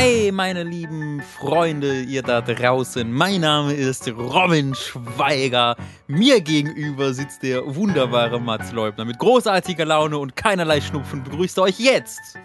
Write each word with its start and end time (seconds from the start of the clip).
Hi, 0.00 0.30
meine 0.30 0.62
lieben 0.62 1.20
Freunde, 1.20 2.02
ihr 2.02 2.22
da 2.22 2.40
draußen. 2.40 3.10
Mein 3.10 3.40
Name 3.40 3.72
ist 3.72 4.06
Robin 4.06 4.72
Schweiger. 4.76 5.74
Mir 6.06 6.40
gegenüber 6.40 7.12
sitzt 7.12 7.42
der 7.42 7.74
wunderbare 7.74 8.40
Mats 8.40 8.70
Leubner 8.70 9.04
mit 9.04 9.18
großartiger 9.18 9.84
Laune 9.84 10.18
und 10.18 10.36
keinerlei 10.36 10.80
Schnupfen. 10.80 11.24
Begrüßt 11.24 11.58
euch 11.58 11.80
jetzt. 11.80 12.38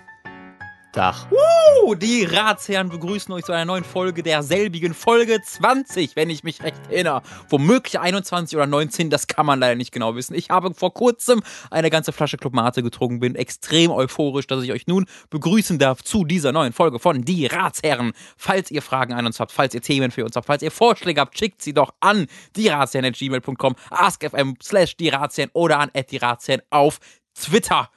Tag. 0.93 1.27
Uh, 1.31 1.95
die 1.95 2.23
Ratsherren 2.23 2.89
begrüßen 2.89 3.33
euch 3.33 3.43
zu 3.43 3.51
einer 3.51 3.65
neuen 3.65 3.83
Folge 3.83 4.23
derselbigen 4.23 4.93
Folge 4.93 5.41
20, 5.41 6.15
wenn 6.15 6.29
ich 6.29 6.43
mich 6.43 6.63
recht 6.63 6.79
erinnere. 6.89 7.23
Womöglich 7.49 7.99
21 7.99 8.55
oder 8.55 8.67
19, 8.67 9.09
das 9.09 9.27
kann 9.27 9.45
man 9.45 9.59
leider 9.59 9.75
nicht 9.75 9.91
genau 9.91 10.15
wissen. 10.15 10.35
Ich 10.35 10.49
habe 10.49 10.73
vor 10.73 10.93
kurzem 10.93 11.41
eine 11.71 11.89
ganze 11.89 12.13
Flasche 12.13 12.37
Club 12.37 12.53
Mate 12.53 12.83
getrunken, 12.83 13.19
bin 13.19 13.35
extrem 13.35 13.91
euphorisch, 13.91 14.47
dass 14.47 14.63
ich 14.63 14.71
euch 14.71 14.87
nun 14.87 15.05
begrüßen 15.31 15.79
darf 15.79 16.03
zu 16.03 16.25
dieser 16.25 16.51
neuen 16.51 16.73
Folge 16.73 16.99
von 16.99 17.25
Die 17.25 17.47
Ratsherren. 17.47 18.13
Falls 18.37 18.71
ihr 18.71 18.81
Fragen 18.81 19.13
an 19.13 19.25
uns 19.25 19.39
habt, 19.39 19.51
falls 19.51 19.73
ihr 19.73 19.81
Themen 19.81 20.11
für 20.11 20.23
uns 20.23 20.35
habt, 20.35 20.45
falls 20.45 20.61
ihr 20.61 20.71
Vorschläge 20.71 21.19
habt, 21.19 21.37
schickt 21.37 21.61
sie 21.61 21.73
doch 21.73 21.93
an 21.99 22.27
dieratsherren.gmail.com, 22.55 23.75
askfm 23.89 24.53
slash 24.61 24.95
die 24.95 25.09
Ratsherren 25.09 25.49
oder 25.53 25.79
an 25.79 25.89
die 26.09 26.17
Ratsherren 26.17 26.61
auf 26.69 26.99
Twitter. 27.33 27.89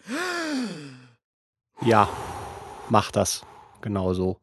Ja, 1.83 2.09
mach 2.89 3.11
das. 3.11 3.43
Genau 3.81 4.15
so. 4.15 4.39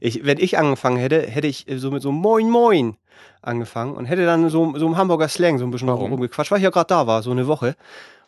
Ich, 0.00 0.24
wenn 0.24 0.38
ich 0.38 0.58
angefangen 0.58 0.96
hätte, 0.96 1.22
hätte 1.22 1.46
ich 1.46 1.66
so 1.76 1.90
mit 1.90 2.02
so 2.02 2.10
Moin 2.10 2.50
Moin 2.50 2.96
angefangen 3.42 3.94
und 3.94 4.06
hätte 4.06 4.26
dann 4.26 4.48
so, 4.50 4.76
so 4.76 4.86
im 4.86 4.96
Hamburger 4.96 5.28
Slang 5.28 5.58
so 5.58 5.64
ein 5.64 5.70
bisschen 5.70 5.88
Warum? 5.88 6.12
rumgequatscht, 6.12 6.50
weil 6.50 6.58
ich 6.58 6.64
ja 6.64 6.70
gerade 6.70 6.88
da 6.88 7.06
war, 7.06 7.22
so 7.22 7.30
eine 7.30 7.46
Woche. 7.46 7.76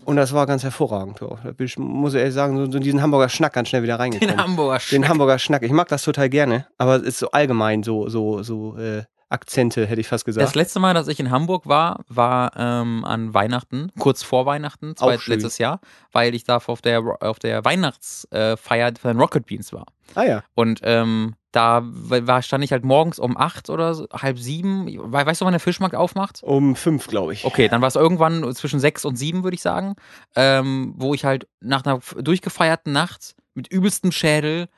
Und 0.05 0.17
das 0.17 0.33
war 0.33 0.47
ganz 0.47 0.63
hervorragend. 0.63 1.21
Da 1.21 1.51
bin 1.53 1.67
ich, 1.67 1.77
muss 1.77 2.15
ich 2.15 2.21
ehrlich 2.21 2.35
sagen, 2.35 2.57
so, 2.57 2.71
so 2.71 2.79
diesen 2.79 3.03
Hamburger 3.03 3.29
Schnack 3.29 3.53
ganz 3.53 3.69
schnell 3.69 3.83
wieder 3.83 3.99
reingekommen. 3.99 4.37
Den 4.37 4.43
Hamburger 4.43 4.79
Den 4.79 4.81
Schnack. 4.81 5.09
Hamburger 5.11 5.39
Schnack. 5.39 5.63
Ich 5.63 5.73
mag 5.73 5.89
das 5.89 6.05
total 6.05 6.31
gerne, 6.31 6.67
aber 6.79 6.97
es 6.97 7.03
ist 7.03 7.19
so 7.19 7.31
allgemein 7.33 7.83
so, 7.83 8.09
so, 8.09 8.43
so 8.43 8.79
äh, 8.79 9.03
Akzente, 9.31 9.87
hätte 9.87 10.01
ich 10.01 10.09
fast 10.09 10.27
Das 10.27 10.35
gesagt. 10.37 10.55
letzte 10.57 10.81
Mal, 10.81 10.93
dass 10.93 11.09
ich 11.09 11.19
in 11.21 11.31
Hamburg 11.31 11.67
war, 11.67 12.05
war 12.09 12.53
ähm, 12.57 13.05
an 13.05 13.33
Weihnachten, 13.33 13.91
kurz 13.99 14.23
vor 14.23 14.45
Weihnachten, 14.45 14.97
zweit, 14.97 15.25
letztes 15.29 15.59
Jahr, 15.59 15.81
weil 16.13 16.35
ich 16.35 16.45
da 16.45 16.57
auf 16.59 16.83
der, 16.83 17.01
auf 17.21 17.39
der 17.39 17.65
Weihnachtsfeier 17.65 18.93
von 19.01 19.19
Rocket 19.19 19.47
Beans 19.47 19.73
war. 19.73 19.87
Ah 20.15 20.25
ja. 20.25 20.43
Und 20.55 20.81
ähm, 20.83 21.35
da 21.53 21.83
war, 21.85 22.43
stand 22.43 22.65
ich 22.65 22.73
halt 22.73 22.85
morgens 22.85 23.19
um 23.19 23.37
acht 23.37 23.71
oder 23.71 23.95
so, 23.95 24.07
halb 24.13 24.39
sieben. 24.39 24.87
We- 24.87 25.27
Weißt 25.27 25.41
du, 25.41 25.45
wann 25.45 25.53
der 25.53 25.61
Fischmarkt 25.61 25.95
aufmacht? 25.95 26.43
Um 26.43 26.77
fünf, 26.77 27.07
glaube 27.07 27.33
ich. 27.33 27.45
Okay, 27.45 27.69
dann 27.69 27.81
war 27.81 27.89
es 27.89 27.97
irgendwann 27.97 28.53
zwischen 28.55 28.81
sechs 28.81 29.05
und 29.05 29.17
sieben, 29.17 29.45
würde 29.45 29.55
ich 29.55 29.63
sagen, 29.63 29.95
ähm, 30.37 30.95
wo 30.97 31.15
ich 31.15 31.25
halt 31.25 31.47
nach 31.61 31.85
einer 31.85 32.01
durchgefeierten 32.21 32.93
Nacht 32.93 33.35
mit 33.55 33.69
übelstem 33.73 34.13
Schädel, 34.13 34.69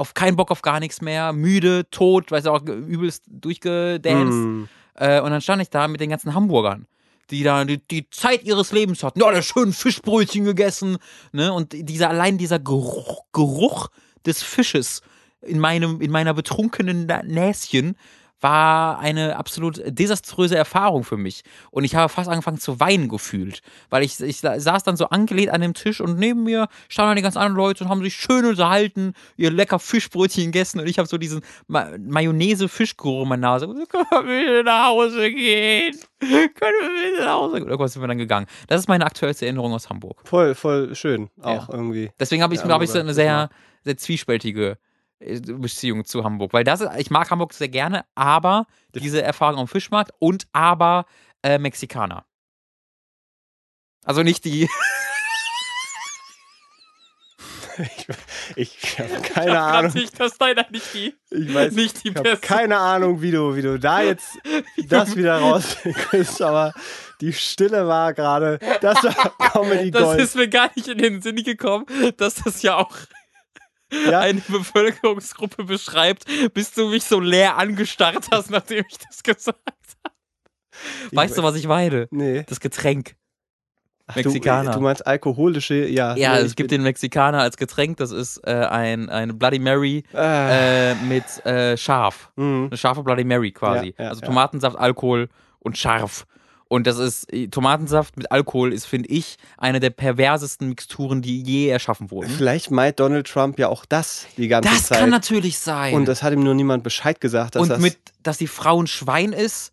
auf 0.00 0.14
keinen 0.14 0.36
Bock 0.36 0.50
auf 0.50 0.62
gar 0.62 0.80
nichts 0.80 1.02
mehr, 1.02 1.34
müde, 1.34 1.88
tot, 1.90 2.30
weißt 2.30 2.46
du, 2.46 2.50
auch 2.50 2.62
übelst 2.62 3.24
durchgedanced. 3.28 4.34
Mm. 4.34 4.64
Äh, 4.94 5.20
und 5.20 5.30
dann 5.30 5.42
stand 5.42 5.60
ich 5.60 5.68
da 5.68 5.88
mit 5.88 6.00
den 6.00 6.08
ganzen 6.08 6.34
Hamburgern, 6.34 6.86
die 7.30 7.42
da 7.42 7.66
die, 7.66 7.86
die 7.86 8.08
Zeit 8.08 8.44
ihres 8.44 8.72
Lebens 8.72 9.02
hatten. 9.02 9.20
Ja, 9.20 9.30
der 9.30 9.42
schön 9.42 9.74
Fischbrötchen 9.74 10.46
gegessen. 10.46 10.96
Ne? 11.32 11.52
Und 11.52 11.74
dieser, 11.74 12.08
allein 12.08 12.38
dieser 12.38 12.58
Geruch, 12.58 13.24
Geruch 13.32 13.88
des 14.24 14.42
Fisches 14.42 15.02
in, 15.42 15.58
meinem, 15.58 16.00
in 16.00 16.10
meiner 16.10 16.32
betrunkenen 16.32 17.06
Näschen 17.26 17.96
war 18.40 18.98
eine 18.98 19.36
absolut 19.36 19.82
desaströse 19.86 20.56
Erfahrung 20.56 21.04
für 21.04 21.16
mich. 21.16 21.42
Und 21.70 21.84
ich 21.84 21.94
habe 21.94 22.08
fast 22.08 22.28
angefangen 22.28 22.58
zu 22.58 22.80
weinen 22.80 23.08
gefühlt. 23.08 23.60
Weil 23.90 24.02
ich, 24.02 24.18
ich 24.20 24.40
saß 24.40 24.82
dann 24.82 24.96
so 24.96 25.06
angelehnt 25.08 25.50
an 25.50 25.60
dem 25.60 25.74
Tisch 25.74 26.00
und 26.00 26.18
neben 26.18 26.44
mir 26.44 26.68
standen 26.88 27.10
dann 27.10 27.16
die 27.16 27.22
ganz 27.22 27.36
anderen 27.36 27.56
Leute 27.56 27.84
und 27.84 27.90
haben 27.90 28.02
sich 28.02 28.14
schön 28.14 28.44
unterhalten, 28.44 29.14
ihr 29.36 29.50
lecker 29.50 29.78
Fischbrötchen 29.78 30.46
gegessen 30.46 30.80
und 30.80 30.86
ich 30.88 30.98
habe 30.98 31.08
so 31.08 31.18
diesen 31.18 31.42
Ma 31.66 31.88
Mayonnaise-Fischgeruch 31.98 33.22
in 33.22 33.28
meiner 33.28 33.48
Nase. 33.48 33.66
Können 33.66 34.06
wir 34.10 34.22
bitte 34.22 34.64
nach 34.64 34.86
Hause 34.88 35.30
gehen? 35.32 35.94
Können 36.20 36.50
wir 36.58 37.10
bitte 37.12 37.24
nach 37.24 37.34
Hause 37.34 37.56
gehen? 37.58 37.68
Irgendwas 37.68 37.92
sind 37.92 38.02
wir 38.02 38.08
dann 38.08 38.18
gegangen. 38.18 38.46
Das 38.68 38.80
ist 38.80 38.88
meine 38.88 39.04
aktuellste 39.06 39.44
Erinnerung 39.46 39.72
aus 39.72 39.88
Hamburg. 39.90 40.20
Voll, 40.24 40.54
voll 40.54 40.94
schön. 40.94 41.28
Auch 41.42 41.68
Ja. 41.68 41.74
irgendwie. 41.74 42.10
Deswegen 42.18 42.42
habe 42.42 42.54
ich, 42.54 42.60
Ja, 42.62 42.68
hab 42.68 42.82
ich 42.82 42.90
so 42.90 42.98
eine 42.98 43.14
sehr, 43.14 43.50
sehr 43.84 43.96
zwiespältige 43.96 44.78
Beziehung 45.20 46.04
zu 46.04 46.24
Hamburg. 46.24 46.52
Weil 46.52 46.64
das 46.64 46.80
ist, 46.80 46.90
ich 46.98 47.10
mag 47.10 47.30
Hamburg 47.30 47.52
sehr 47.52 47.68
gerne, 47.68 48.04
aber 48.14 48.66
diese 48.94 49.22
Erfahrung 49.22 49.60
am 49.60 49.68
Fischmarkt 49.68 50.12
und 50.18 50.46
aber 50.52 51.04
äh, 51.42 51.58
Mexikaner. 51.58 52.24
Also 54.04 54.22
nicht 54.22 54.44
die. 54.44 54.68
Ich, 58.56 58.74
ich 58.84 58.98
habe 58.98 59.22
keine 59.22 59.60
Ahnung. 59.60 59.92
Nicht, 59.94 60.18
das 60.20 60.32
ist 60.32 60.40
leider 60.40 60.66
nicht 60.70 60.92
die. 60.92 61.14
Ich 61.30 61.54
weiß 61.54 61.72
nicht 61.72 62.04
die 62.04 62.08
Ich 62.08 62.16
habe 62.16 62.30
beste. 62.30 62.46
keine 62.46 62.76
Ahnung, 62.76 63.22
wie 63.22 63.30
du, 63.30 63.54
wie 63.56 63.62
du 63.62 63.78
da 63.78 64.02
jetzt 64.02 64.38
das 64.88 65.16
wieder 65.16 65.38
rauskriegst, 65.38 66.42
aber 66.42 66.74
die 67.20 67.32
Stille 67.32 67.86
war 67.86 68.12
gerade, 68.12 68.58
das 68.80 69.02
war 69.02 69.32
Comedy 69.38 69.90
Das 69.90 70.02
Gold. 70.02 70.20
ist 70.20 70.36
mir 70.36 70.48
gar 70.48 70.70
nicht 70.74 70.88
in 70.88 70.98
den 70.98 71.22
Sinn 71.22 71.36
gekommen, 71.36 71.86
dass 72.16 72.34
das 72.36 72.62
ja 72.62 72.76
auch 72.76 72.96
Ja? 74.08 74.20
eine 74.20 74.40
Bevölkerungsgruppe 74.40 75.64
beschreibt, 75.64 76.24
bis 76.54 76.72
du 76.72 76.88
mich 76.88 77.04
so 77.04 77.20
leer 77.20 77.56
angestarrt 77.56 78.26
hast, 78.30 78.50
nachdem 78.50 78.84
ich 78.88 78.98
das 78.98 79.22
gesagt 79.22 79.58
habe. 80.04 80.14
Weißt 81.12 81.36
du, 81.36 81.42
was 81.42 81.56
ich 81.56 81.68
weide? 81.68 82.08
Nee. 82.10 82.44
Das 82.48 82.60
Getränk. 82.60 83.16
Ach, 84.06 84.16
Mexikaner. 84.16 84.72
Du, 84.72 84.78
du 84.78 84.82
meinst 84.82 85.06
alkoholische, 85.06 85.86
ja. 85.86 86.16
Ja, 86.16 86.34
nee, 86.34 86.40
es 86.40 86.56
gibt 86.56 86.70
den 86.72 86.82
Mexikaner 86.82 87.40
als 87.42 87.56
Getränk. 87.56 87.98
Das 87.98 88.10
ist 88.10 88.38
äh, 88.38 88.50
ein, 88.50 89.08
eine 89.08 89.34
Bloody 89.34 89.58
Mary 89.60 90.02
Ah, 90.12 90.50
äh, 90.50 90.94
mit 90.96 91.24
äh, 91.46 91.76
Schaf. 91.76 92.30
mhm. 92.36 92.66
Eine 92.70 92.76
scharfe 92.76 93.02
Bloody 93.04 93.24
Mary 93.24 93.52
quasi. 93.52 93.94
Ja, 93.96 94.04
ja, 94.04 94.10
also. 94.10 94.22
Tomatensaft, 94.22 94.76
Alkohol 94.78 95.28
und 95.60 95.78
scharf. 95.78 96.26
Und 96.72 96.86
das 96.86 96.98
ist, 96.98 97.32
äh, 97.32 97.48
Tomatensaft 97.48 98.16
mit 98.16 98.30
Alkohol 98.30 98.72
ist, 98.72 98.86
finde 98.86 99.08
ich, 99.08 99.38
eine 99.58 99.80
der 99.80 99.90
perversesten 99.90 100.68
Mixturen, 100.68 101.20
die 101.20 101.42
je 101.42 101.66
erschaffen 101.66 102.12
wurden. 102.12 102.30
Vielleicht 102.30 102.70
meint 102.70 103.00
Donald 103.00 103.26
Trump 103.26 103.58
ja 103.58 103.66
auch 103.66 103.84
das 103.84 104.28
die 104.36 104.46
ganze 104.46 104.68
Das 104.70 104.86
Zeit. 104.86 105.00
kann 105.00 105.10
natürlich 105.10 105.58
sein. 105.58 105.94
Und 105.94 106.06
das 106.06 106.22
hat 106.22 106.32
ihm 106.32 106.44
nur 106.44 106.54
niemand 106.54 106.84
Bescheid 106.84 107.20
gesagt, 107.20 107.56
dass 107.56 107.62
und 107.62 107.70
das. 107.70 107.80
mit, 107.80 107.98
dass 108.22 108.38
die 108.38 108.46
Frau 108.46 108.80
ein 108.80 108.86
Schwein 108.86 109.32
ist, 109.32 109.72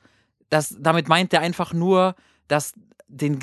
das, 0.50 0.76
damit 0.80 1.08
meint 1.08 1.32
er 1.34 1.42
einfach 1.42 1.72
nur, 1.72 2.16
dass 2.48 2.74
den, 3.08 3.38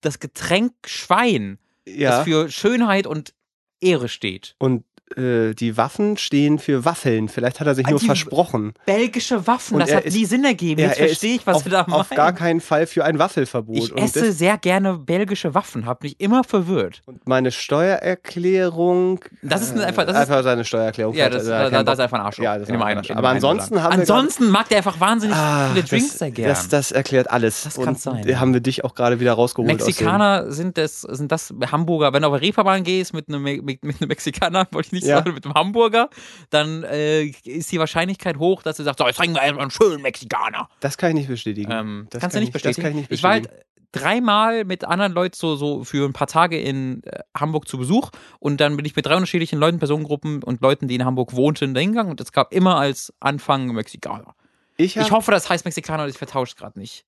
das 0.00 0.18
Getränk 0.18 0.72
Schwein, 0.86 1.58
ja. 1.86 2.10
das 2.10 2.24
für 2.24 2.50
Schönheit 2.50 3.06
und 3.06 3.34
Ehre 3.78 4.08
steht. 4.08 4.54
und 4.58 4.84
äh, 5.16 5.54
die 5.54 5.76
Waffen 5.76 6.16
stehen 6.16 6.58
für 6.58 6.84
Waffeln. 6.84 7.28
Vielleicht 7.28 7.60
hat 7.60 7.66
er 7.66 7.74
sich 7.74 7.86
Ah, 7.86 7.90
nur 7.90 8.00
versprochen. 8.00 8.72
Belgische 8.86 9.46
Waffen, 9.46 9.74
Und 9.74 9.80
das 9.80 9.94
hat 9.94 10.04
ist- 10.04 10.14
nie 10.16 10.24
Sinn 10.24 10.44
ergeben. 10.44 10.80
Ja, 10.80 10.88
Jetzt 10.88 10.98
er 10.98 11.06
verstehe 11.08 11.36
ich, 11.36 11.46
was 11.46 11.56
auf, 11.58 11.64
wir 11.64 11.72
da 11.72 11.82
machen. 11.82 11.92
auf 11.92 12.10
gar 12.10 12.32
keinen 12.32 12.60
Fall 12.60 12.86
für 12.86 13.04
ein 13.04 13.18
Waffelverbot. 13.18 13.76
Ich 13.76 13.92
und 13.92 13.98
esse 13.98 14.32
sehr 14.32 14.58
gerne 14.58 14.98
belgische 14.98 15.54
Waffen, 15.54 15.86
hab 15.86 16.02
mich 16.02 16.18
immer 16.20 16.42
verwirrt. 16.44 17.02
Und 17.06 17.26
meine 17.28 17.52
Steuererklärung. 17.52 19.20
Das 19.42 19.62
ist 19.62 19.78
einfach- 19.78 20.04
das 20.06 20.14
ist- 20.16 20.20
einfach 20.22 20.42
seine 20.42 20.64
Steuererklärung. 20.64 21.14
Ja, 21.14 21.28
das, 21.28 21.46
da, 21.46 21.70
da, 21.82 21.92
ist 21.92 22.00
einfach 22.00 22.18
ein 22.18 22.24
Arschloch. 22.24 22.44
Ja, 22.44 22.58
das 22.58 22.68
in 22.68 22.76
ein. 22.82 22.98
Aber 23.10 23.28
ansonsten 23.28 23.82
haben 23.82 23.92
wir 23.94 24.00
Ansonsten 24.00 24.50
mag 24.50 24.68
der 24.68 24.78
einfach 24.78 24.98
wahnsinnig 25.00 25.36
Ah, 25.36 25.70
viele 25.72 25.84
Drinks 25.84 26.08
das, 26.10 26.18
sehr 26.18 26.30
gern. 26.30 26.48
Das, 26.48 26.68
das 26.68 26.92
erklärt 26.92 27.30
alles. 27.30 27.62
Das 27.62 27.74
kann's 27.76 28.06
und 28.06 28.24
sein, 28.24 28.40
haben 28.40 28.52
wir 28.52 28.60
dich 28.60 28.84
auch 28.84 28.94
gerade 28.94 29.20
wieder 29.20 29.32
rausgeholt. 29.34 29.70
aus 29.80 29.86
Mexikaner 29.86 30.50
sind 30.52 30.78
das, 30.78 31.02
sind 31.02 31.30
das 31.32 31.52
Hamburger. 31.70 32.12
Wenn 32.12 32.22
du 32.22 32.28
auf 32.28 32.34
eine 32.34 32.42
Reeperbahn 32.42 32.82
gehst 32.84 33.14
mit 33.14 33.28
einem, 33.28 33.42
mit, 33.42 33.64
mit 33.64 33.82
einem 34.00 34.08
Mexikaner, 34.08 34.66
wollte 34.72 34.86
ich 34.88 34.92
nicht 34.96 35.06
Ja. 35.06 35.18
sagen, 35.18 35.34
mit 35.34 35.44
einem 35.44 35.54
Hamburger, 35.54 36.10
dann 36.50 36.82
äh, 36.84 37.24
ist 37.44 37.70
die 37.72 37.78
Wahrscheinlichkeit 37.78 38.38
hoch, 38.38 38.62
dass 38.62 38.76
du 38.76 38.82
sagst, 38.82 38.98
so, 38.98 39.06
jetzt 39.06 39.16
trinken 39.16 39.36
wir 39.36 39.42
erstmal 39.42 39.62
einen 39.62 39.70
schönen 39.70 40.02
Mexikaner. 40.02 40.68
dem- 40.70 40.76
Das 40.80 40.98
kann 40.98 41.10
ich 41.10 41.14
nicht 41.16 41.28
bestätigen. 41.28 41.70
Ähm, 41.70 42.06
das 42.10 42.20
kannst 42.20 42.34
kann 42.34 42.40
du 42.40 42.46
nicht 42.46 42.48
ich, 42.48 42.52
bestätigen? 42.52 42.82
Das 42.82 42.82
kann 42.82 42.90
ich 42.98 43.08
nicht 43.08 43.12
Ich 43.12 43.22
war 43.22 43.32
bestätigen. 43.32 43.54
halt 43.56 43.66
dreimal 43.92 44.64
mit 44.64 44.84
anderen 44.84 45.12
Leuten 45.12 45.36
so, 45.36 45.56
so 45.56 45.82
für 45.84 46.04
ein 46.06 46.12
paar 46.12 46.26
Tage 46.26 46.60
in 46.60 47.02
äh, 47.04 47.20
Hamburg 47.36 47.66
zu 47.68 47.78
Besuch 47.78 48.10
und 48.40 48.60
dann 48.60 48.76
bin 48.76 48.84
ich 48.84 48.94
mit 48.94 49.06
drei 49.06 49.14
unterschiedlichen 49.14 49.58
Leuten, 49.58 49.78
Personengruppen 49.78 50.42
und 50.42 50.60
Leuten, 50.60 50.86
die 50.88 50.96
in 50.96 51.04
Hamburg 51.04 51.34
wohnten, 51.34 51.72
da 51.72 51.80
hingegangen 51.80 52.10
und 52.10 52.20
es 52.20 52.32
gab 52.32 52.52
immer 52.52 52.76
als 52.76 53.14
Anfang 53.20 53.68
Mexikaner. 53.68 54.34
ich, 54.76 54.98
hab, 54.98 55.06
Ich 55.06 55.12
hoffe, 55.12 55.30
das 55.30 55.48
heißt 55.48 55.64
Mexikaner 55.64 56.02
und 56.04 56.10
ich 56.10 56.18
vertausche 56.18 56.50
es 56.50 56.56
gerade 56.56 56.78
nicht. 56.78 57.04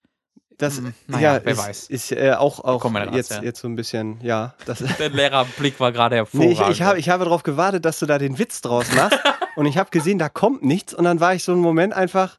Das, 0.58 0.78
Hm, 0.78 0.92
naja, 1.06 1.36
ja, 1.36 1.40
wer 1.44 1.52
ist, 1.52 1.58
weiß. 1.58 1.86
Ist 1.88 2.12
äh, 2.12 2.32
auch, 2.32 2.58
auch 2.64 2.84
jetzt, 3.12 3.30
ja. 3.30 3.42
jetzt 3.42 3.60
so 3.60 3.68
ein 3.68 3.76
bisschen, 3.76 4.20
ja. 4.22 4.54
Das, 4.66 4.78
Der 4.98 5.08
Lehrerblick 5.08 5.78
war 5.78 5.92
gerade 5.92 6.16
nee, 6.16 6.18
hervorragend. 6.18 6.52
ich, 6.52 6.68
ich, 6.68 6.82
hab, 6.82 6.96
ich 6.96 7.08
habe 7.08 7.24
darauf 7.24 7.44
gewartet, 7.44 7.84
dass 7.84 8.00
du 8.00 8.06
da 8.06 8.18
den 8.18 8.38
Witz 8.40 8.60
draus 8.60 8.92
machst. 8.92 9.18
und 9.56 9.66
ich 9.66 9.78
habe 9.78 9.90
gesehen, 9.90 10.18
da 10.18 10.28
kommt 10.28 10.64
nichts. 10.64 10.92
Und 10.92 11.04
dann 11.04 11.20
war 11.20 11.32
ich 11.32 11.44
so 11.44 11.52
einen 11.52 11.60
Moment 11.60 11.94
einfach, 11.94 12.38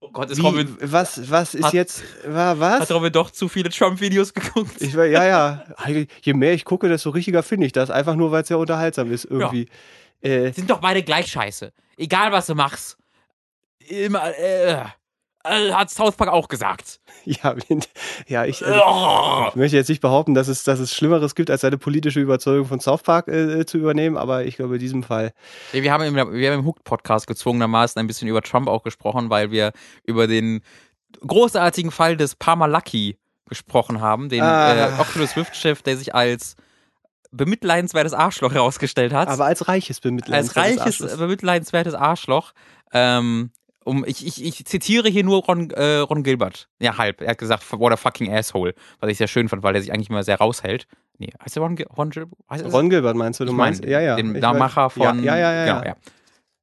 oh 0.00 0.10
Gott, 0.10 0.30
es 0.30 0.38
wie, 0.38 0.42
Robin, 0.42 0.76
was, 0.80 1.30
was 1.30 1.54
ist 1.54 1.66
Hat- 1.66 1.72
jetzt, 1.72 2.02
war, 2.26 2.58
was? 2.58 2.80
hat 2.80 2.90
Robin 2.90 3.12
doch 3.12 3.30
zu 3.30 3.48
viele 3.48 3.70
Trump-Videos 3.70 4.34
geguckt. 4.34 4.72
Ich 4.80 4.94
ja, 4.94 5.24
ja. 5.24 5.64
Je 6.22 6.34
mehr 6.34 6.54
ich 6.54 6.64
gucke, 6.64 6.88
desto 6.88 7.10
richtiger 7.10 7.44
finde 7.44 7.66
ich 7.66 7.72
das. 7.72 7.88
Einfach 7.90 8.16
nur, 8.16 8.32
weil 8.32 8.42
es 8.42 8.48
ja 8.48 8.56
unterhaltsam 8.56 9.12
ist 9.12 9.26
irgendwie. 9.26 9.68
Äh, 10.22 10.50
sind 10.52 10.68
doch 10.68 10.80
beide 10.80 11.04
gleich 11.04 11.28
scheiße. 11.28 11.72
Egal, 11.96 12.32
was 12.32 12.46
du 12.46 12.56
machst. 12.56 12.98
Immer, 13.78 14.36
äh. 14.36 14.84
Äh, 15.44 15.72
hat 15.72 15.90
South 15.90 16.16
Park 16.16 16.30
auch 16.30 16.48
gesagt. 16.48 17.00
Ja, 17.24 17.54
ja 18.26 18.44
ich, 18.46 18.64
also, 18.64 19.48
ich 19.50 19.54
möchte 19.56 19.76
jetzt 19.76 19.88
nicht 19.88 20.00
behaupten, 20.00 20.32
dass 20.32 20.48
es, 20.48 20.64
dass 20.64 20.78
es 20.78 20.94
Schlimmeres 20.94 21.34
gibt, 21.34 21.50
als 21.50 21.60
seine 21.60 21.76
politische 21.76 22.18
Überzeugung 22.18 22.66
von 22.66 22.80
South 22.80 23.02
Park 23.02 23.28
äh, 23.28 23.66
zu 23.66 23.76
übernehmen, 23.76 24.16
aber 24.16 24.44
ich 24.44 24.56
glaube, 24.56 24.74
in 24.76 24.80
diesem 24.80 25.02
Fall. 25.02 25.32
Wir 25.72 25.92
haben 25.92 26.02
im, 26.04 26.14
wir 26.14 26.50
haben 26.50 26.60
im 26.60 26.64
Hooked-Podcast 26.64 27.26
gezwungenermaßen 27.26 28.00
ein 28.00 28.06
bisschen 28.06 28.26
über 28.28 28.40
Trump 28.40 28.68
auch 28.68 28.82
gesprochen, 28.82 29.28
weil 29.28 29.50
wir 29.50 29.72
über 30.04 30.26
den 30.26 30.62
großartigen 31.26 31.90
Fall 31.90 32.16
des 32.16 32.36
Parmalaki 32.36 33.18
gesprochen 33.48 34.00
haben, 34.00 34.28
den 34.30 34.42
Ah. 34.42 34.88
äh, 34.88 35.00
Oculus 35.00 35.36
Rift-Chef, 35.36 35.82
der 35.82 35.96
sich 35.98 36.14
als 36.14 36.56
bemitleidenswertes 37.32 38.12
Arschloch 38.12 38.52
herausgestellt 38.52 39.12
hat. 39.12 39.28
Aber 39.28 39.44
als 39.44 39.68
reiches 39.68 40.00
Bemitleid. 40.00 40.38
als 40.38 40.56
reiches, 40.56 41.00
äh, 41.00 41.16
bemitleidenswertes 41.16 41.94
Arschloch. 41.94 42.52
Ähm, 42.92 43.50
um, 43.84 44.04
ich, 44.06 44.26
ich, 44.26 44.44
ich 44.44 44.64
zitiere 44.66 45.08
hier 45.08 45.24
nur 45.24 45.42
Ron, 45.44 45.70
äh, 45.70 45.96
Ron 45.96 46.22
Gilbert. 46.22 46.68
Ja, 46.80 46.98
halb. 46.98 47.20
Er 47.20 47.30
hat 47.30 47.38
gesagt, 47.38 47.64
what 47.72 47.92
a 47.92 47.96
fucking 47.96 48.32
asshole. 48.32 48.74
Was 49.00 49.10
ich 49.10 49.18
sehr 49.18 49.28
schön 49.28 49.48
fand, 49.48 49.62
weil 49.62 49.74
er 49.74 49.80
sich 49.80 49.92
eigentlich 49.92 50.10
immer 50.10 50.22
sehr 50.22 50.36
raushält. 50.36 50.86
Nee, 51.18 51.32
heißt 51.42 51.56
der 51.56 51.62
Ron, 51.62 51.76
Gil- 51.76 51.86
Ron 51.96 52.10
er- 52.48 52.66
Ron 52.70 52.90
Gilbert 52.90 53.16
meinst 53.16 53.40
du? 53.40 53.44
Du 53.44 53.50
ich 53.52 53.56
mein, 53.56 53.72
meinst? 53.74 53.84
ja, 53.84 54.00
ja. 54.00 54.16
Den 54.16 54.32
Macher 54.38 54.90
von. 54.90 55.22
Ja, 55.22 55.36
ja, 55.36 55.36
ja. 55.36 55.52
ja, 55.66 55.74
Genau, 55.80 55.86
ja. 55.86 55.96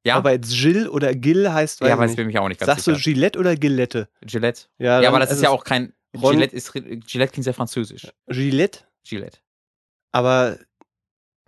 Ja, 0.04 0.16
Aber 0.16 0.30
jetzt 0.32 0.52
Jill 0.54 0.88
oder 0.88 1.12
Gill 1.14 1.50
heißt, 1.50 1.80
weiß 1.80 1.88
ja 1.88 1.98
weiß 1.98 2.12
ich 2.16 2.24
mich 2.24 2.38
auch 2.38 2.48
nicht 2.48 2.60
ganz 2.60 2.68
Sagst 2.68 2.84
sicher. 2.84 2.96
du 2.96 3.02
Gillette 3.02 3.38
oder 3.38 3.56
Gillette? 3.56 4.08
Gillette? 4.24 4.62
Ja, 4.78 5.00
Ja, 5.02 5.08
aber 5.08 5.18
das 5.18 5.32
ist 5.32 5.42
ja 5.42 5.50
auch 5.50 5.64
kein. 5.64 5.92
Ron- 6.16 6.32
Gillette, 6.34 6.56
ist, 6.56 6.72
Gillette 6.72 7.32
klingt 7.32 7.44
sehr 7.44 7.52
französisch. 7.52 8.08
Gillette, 8.28 8.80
Gillette. 9.04 9.38
aber 10.12 10.56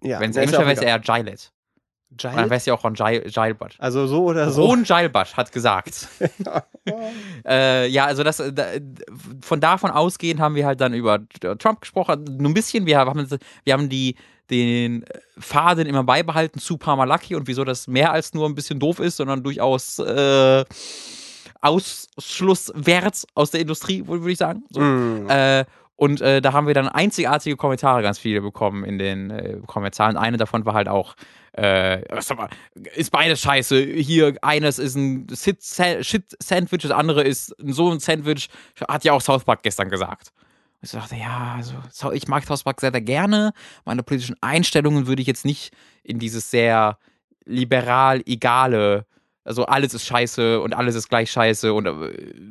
ja. 0.02 0.20
Wenn 0.20 0.31
es 0.31 0.37
na, 0.37 0.43
ist 0.43 0.52
Englisch 0.52 0.61
ja 0.61 0.67
wäre, 0.67 0.72
egal. 0.72 0.84
eher 0.84 0.99
Gillette. 1.00 1.44
Dann 2.10 2.32
Gillette? 2.32 2.50
wäre 2.50 2.56
es 2.56 2.66
ja 2.66 2.74
auch 2.74 2.82
Gil- 2.92 3.30
Gilbert. 3.30 3.76
Also 3.78 4.06
so 4.06 4.24
oder 4.24 4.50
so. 4.50 4.64
Ron 4.64 4.82
Gilbert 4.82 5.36
hat 5.36 5.52
gesagt. 5.52 6.08
äh, 7.46 7.86
ja, 7.88 8.06
also 8.06 8.24
das, 8.24 8.38
da, 8.52 8.64
von 9.40 9.60
davon 9.60 9.90
ausgehend 9.90 10.40
haben 10.40 10.54
wir 10.54 10.66
halt 10.66 10.80
dann 10.80 10.92
über 10.92 11.20
Trump 11.58 11.80
gesprochen. 11.80 12.24
Nur 12.38 12.50
ein 12.50 12.54
bisschen, 12.54 12.84
wir 12.86 12.98
haben, 12.98 13.28
wir 13.64 13.72
haben 13.72 13.88
die, 13.88 14.16
den 14.50 15.04
Faden 15.38 15.86
immer 15.86 16.02
beibehalten 16.02 16.58
zu 16.58 16.76
Parmalaki 16.76 17.36
und 17.36 17.46
wieso 17.46 17.64
das 17.64 17.86
mehr 17.86 18.12
als 18.12 18.34
nur 18.34 18.48
ein 18.48 18.56
bisschen 18.56 18.80
doof 18.80 18.98
ist, 18.98 19.16
sondern 19.16 19.44
durchaus 19.44 20.00
äh, 20.00 20.64
Ausschlusswert 21.60 23.24
aus 23.34 23.50
der 23.50 23.60
Industrie, 23.60 24.06
würde 24.06 24.30
ich 24.30 24.38
sagen. 24.38 24.64
So. 24.70 24.80
Mm. 24.80 25.28
Äh, 25.28 25.64
und 26.00 26.23
äh, 26.23 26.41
da 26.41 26.55
haben 26.55 26.67
wir 26.67 26.73
dann 26.73 26.88
einzigartige 26.88 27.56
Kommentare 27.58 28.00
ganz 28.00 28.19
viele 28.19 28.41
bekommen 28.41 28.85
in 28.85 28.99
den 28.99 29.29
äh, 29.29 29.58
Kommentaren. 29.67 30.17
Eine 30.17 30.38
davon 30.38 30.64
war 30.64 30.73
halt 30.73 30.88
auch, 30.88 31.14
äh, 31.55 32.00
ist 32.97 33.11
beides 33.11 33.43
scheiße. 33.43 33.79
Hier, 33.79 34.35
eines 34.41 34.79
ist 34.79 34.94
ein 34.97 35.26
Shit-Sandwich, 35.31 36.81
das 36.85 36.91
andere 36.91 37.23
ist 37.23 37.55
so 37.58 37.91
ein 37.91 38.00
Sandwich. 38.00 38.49
Hat 38.88 39.05
ja 39.05 39.12
auch 39.12 39.20
South 39.20 39.44
Park 39.44 39.62
gestern 39.62 39.91
gesagt. 39.91 40.32
Ich 40.81 40.93
dachte, 40.93 41.17
ja, 41.17 41.56
also 41.58 41.75
so- 41.91 42.12
ich 42.12 42.26
mag 42.29 42.44
South 42.46 42.64
Park 42.64 42.81
sehr, 42.81 42.93
sehr 42.93 43.03
gerne. 43.03 43.53
Meine 43.85 44.03
politischen 44.03 44.37
Einstellungen 44.41 45.06
würde 45.06 45.20
ich 45.20 45.29
jetzt 45.29 45.44
nicht 45.44 45.70
in 46.03 46.19
dieses 46.19 46.50
sehr 46.50 46.96
liberal 47.44 48.23
egale, 48.25 49.05
also 49.44 49.64
alles 49.66 49.94
ist 49.94 50.04
scheiße 50.06 50.60
und 50.60 50.75
alles 50.75 50.94
ist 50.94 51.08
gleich 51.08 51.31
scheiße 51.31 51.72
und 51.72 51.87
äh, 51.87 51.92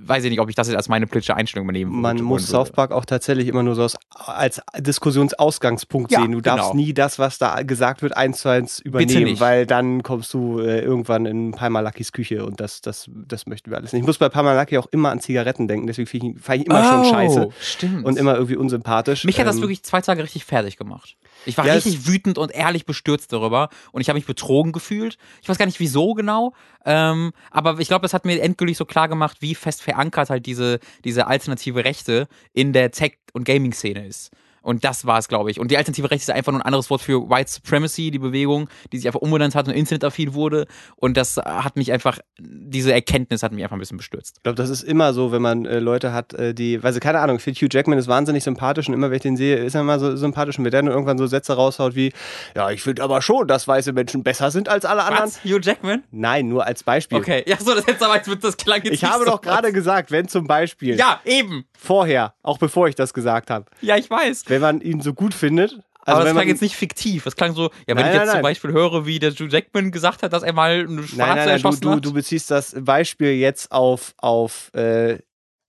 weiß 0.06 0.24
ich 0.24 0.32
nicht, 0.32 0.40
ob 0.40 0.50
ich 0.50 0.56
das 0.56 0.68
jetzt 0.68 0.78
als 0.78 0.90
meine 0.90 1.06
politische 1.08 1.36
Einstellung 1.36 1.66
übernehmen 1.66 1.92
würde. 1.92 2.02
Man 2.02 2.22
muss 2.22 2.48
South. 2.48 2.72
Park 2.72 2.92
auch 2.92 3.06
tatsächlich 3.06 3.48
immer 3.48 3.64
nur 3.64 3.76
so 3.76 3.84
als, 3.84 3.98
als 4.18 4.62
Diskussionsausgangspunkt 4.78 6.12
Ja, 6.12 6.22
sehen. 6.22 6.32
Du 6.32 6.42
darfst 6.42 6.72
genau. 6.72 6.76
nie 6.76 6.94
das, 6.94 7.20
was 7.20 7.38
da 7.38 7.62
gesagt 7.64 8.02
wird, 8.02 8.16
eins 8.16 8.40
zu 8.42 8.50
eins 8.50 8.80
übernehmen, 8.80 9.40
weil 9.40 9.66
dann 9.66 10.04
kommst 10.04 10.34
du 10.34 10.60
äh, 10.60 10.80
irgendwann 10.82 11.26
in 11.26 11.52
Palmalakis 11.52 12.12
Küche 12.12 12.46
und 12.46 12.60
das, 12.60 12.82
das, 12.82 13.10
das 13.28 13.46
möchten 13.46 13.70
wir 13.72 13.78
alles 13.78 13.94
nicht. 13.94 14.02
Ich 14.02 14.08
muss 14.08 14.18
bei 14.18 14.30
Palmalaki 14.30 14.78
auch 14.78 14.88
immer 14.92 15.12
an 15.12 15.20
Zigaretten 15.20 15.68
denken, 15.68 15.88
deswegen 15.88 16.38
fand 16.38 16.62
ich 16.62 16.68
immer 16.68 16.84
schon 16.84 17.04
scheiße 17.04 17.46
Oh, 17.48 17.54
Stimmt. 17.62 18.06
und 18.06 18.18
immer 18.18 18.34
irgendwie 18.36 18.56
unsympathisch. 18.56 19.24
Mich 19.26 19.40
hat 19.40 19.48
das 19.48 19.58
Ähm, 19.58 19.62
wirklich 19.64 19.84
zwei 19.84 20.02
Tage 20.02 20.24
richtig 20.24 20.46
fertig 20.46 20.78
gemacht. 20.78 21.16
Ich 21.46 21.58
war 21.58 21.66
Ja, 21.66 21.74
richtig 21.74 22.08
wütend 22.08 22.38
und 22.38 22.52
ehrlich 22.52 22.86
bestürzt 22.86 23.32
darüber 23.32 23.70
und 23.92 24.02
ich 24.02 24.10
habe 24.10 24.18
mich 24.18 24.26
betrogen 24.26 24.72
gefühlt. 24.72 25.18
Ich 25.42 25.50
weiß 25.50 25.58
gar 25.58 25.66
nicht 25.66 25.80
wieso 25.80 26.14
genau, 26.14 26.54
ähm, 26.86 27.32
aber 27.52 27.80
ich 27.80 27.88
glaube, 27.88 28.04
das 28.04 28.14
hat 28.14 28.26
mir 28.26 28.42
endgültig 28.42 28.78
so 28.78 28.86
klar 28.86 29.08
gemacht, 29.08 29.38
wie 29.42 29.56
fest 29.56 29.82
verankert 29.82 30.30
halt 30.30 30.46
diese, 30.46 30.80
diese 31.04 31.28
alternative 31.28 31.84
Rechte 31.84 32.28
in 32.54 32.74
der 32.74 32.92
Tech- 32.92 33.20
und 33.34 33.44
Gaming-Szene 33.44 34.06
ist. 34.06 34.32
Und 34.70 34.84
das 34.84 35.08
war 35.08 35.18
es, 35.18 35.28
glaube 35.28 35.50
ich. 35.50 35.60
Und 35.60 35.72
die 35.72 35.78
alternative 35.78 36.12
Rechte 36.12 36.22
ist 36.22 36.30
einfach 36.30 36.52
nur 36.52 36.62
ein 36.62 36.66
anderes 36.66 36.92
Wort 36.92 37.02
für 37.02 37.28
White 37.28 37.50
Supremacy, 37.50 38.12
die 38.12 38.20
Bewegung, 38.20 38.70
die 38.94 38.98
sich 39.00 39.08
einfach 39.08 39.20
umbenannt 39.22 39.56
hat 39.56 39.68
und 39.68 39.74
internetaffin 39.74 40.36
wurde. 40.36 40.68
Und 40.96 41.18
das 41.18 41.38
hat 41.38 41.76
mich 41.76 41.92
einfach, 41.92 42.20
diese 42.40 42.94
Erkenntnis 42.94 43.42
hat 43.42 43.52
mich 43.52 43.64
einfach 43.64 43.76
ein 43.76 43.80
bisschen 43.80 43.98
bestürzt. 43.98 44.36
Ich 44.38 44.44
glaube, 44.44 44.56
das 44.58 44.70
ist 44.70 44.84
immer 44.84 45.12
so, 45.14 45.32
wenn 45.32 45.42
man 45.42 45.66
äh, 45.66 45.80
Leute 45.80 46.14
hat, 46.14 46.34
äh, 46.36 46.54
die, 46.54 46.84
weil 46.84 46.94
sie 46.94 47.00
keine 47.00 47.20
Ahnung, 47.20 47.38
ich 47.38 47.42
finde 47.42 47.60
Hugh 47.60 47.68
Jackman 47.72 47.98
ist 47.98 48.08
wahnsinnig 48.08 48.44
sympathisch 48.44 48.88
und 48.88 48.94
immer, 48.94 49.10
wenn 49.10 49.16
ich 49.16 49.24
den 49.24 49.38
sehe, 49.38 49.56
ist 49.56 49.74
er 49.74 49.82
immer 49.82 49.98
so 49.98 50.16
sympathisch 50.16 50.60
und 50.60 50.66
wenn 50.66 50.72
der 50.72 50.84
dann 50.84 50.92
irgendwann 50.92 51.18
so 51.18 51.26
Sätze 51.26 51.54
raushaut 51.54 51.96
wie, 51.96 52.14
ja, 52.56 52.70
ich 52.70 52.84
finde 52.84 53.02
aber 53.02 53.24
schon, 53.24 53.48
dass 53.48 53.68
weiße 53.68 53.92
Menschen 53.94 54.22
besser 54.24 54.52
sind 54.52 54.70
als 54.70 54.86
alle 54.86 55.04
anderen. 55.04 55.26
Was? 55.26 55.44
Hugh 55.44 55.60
Jackman? 55.60 56.04
Nein, 56.12 56.48
nur 56.48 56.64
als 56.68 56.84
Beispiel. 56.84 57.18
Okay, 57.18 57.44
ja, 57.48 57.58
so, 57.58 57.74
das 57.74 57.88
jetzt 57.88 58.04
aber, 58.04 58.20
das 58.20 58.58
klang 58.58 58.84
jetzt 58.84 58.94
Ich 58.94 59.04
habe 59.04 59.26
so 59.26 59.32
doch 59.32 59.42
gerade 59.42 59.74
gesagt, 59.74 60.12
wenn 60.12 60.28
zum 60.28 60.46
Beispiel 60.46 60.96
Ja, 60.96 61.22
eben. 61.26 61.66
vorher, 61.76 62.36
auch 62.44 62.60
bevor 62.60 62.88
ich 62.88 62.94
das 62.94 63.16
gesagt 63.16 63.50
habe, 63.50 63.66
Ja, 63.82 63.98
ich 63.98 64.08
weiß. 64.10 64.44
wenn 64.48 64.59
man 64.60 64.82
ihn 64.82 65.02
so 65.02 65.14
gut 65.14 65.34
findet, 65.34 65.72
also 65.74 65.84
aber 66.06 66.20
das 66.22 66.26
wenn 66.30 66.36
klang 66.38 66.48
jetzt 66.48 66.62
nicht 66.62 66.76
fiktiv. 66.76 67.24
Das 67.26 67.36
klang 67.36 67.54
so, 67.54 67.64
ja, 67.64 67.70
wenn 67.88 67.98
Nein, 67.98 68.06
ich 68.08 68.14
jetzt 68.14 68.18
nein, 68.20 68.28
zum 68.28 68.34
nein. 68.36 68.44
Beispiel 68.44 68.72
höre, 68.72 69.06
wie 69.06 69.20
der 69.20 69.32
Hugh 69.32 69.48
Jackman 69.50 69.92
gesagt 69.92 70.24
hat, 70.24 70.34
dass 70.34 70.44
er 70.44 70.54
mal 70.54 70.72
eine 70.80 70.86
nein, 70.86 71.04
Schwarze 71.08 71.18
nein, 71.18 71.36
nein, 71.36 71.46
du, 71.46 71.52
erschossen 71.52 71.82
du, 71.82 71.92
hat. 71.92 72.06
du 72.06 72.14
beziehst 72.14 72.50
das 72.52 72.76
Beispiel 72.80 73.34
jetzt 73.34 73.72
auf, 73.72 74.14
auf 74.18 74.72
äh, 74.74 75.20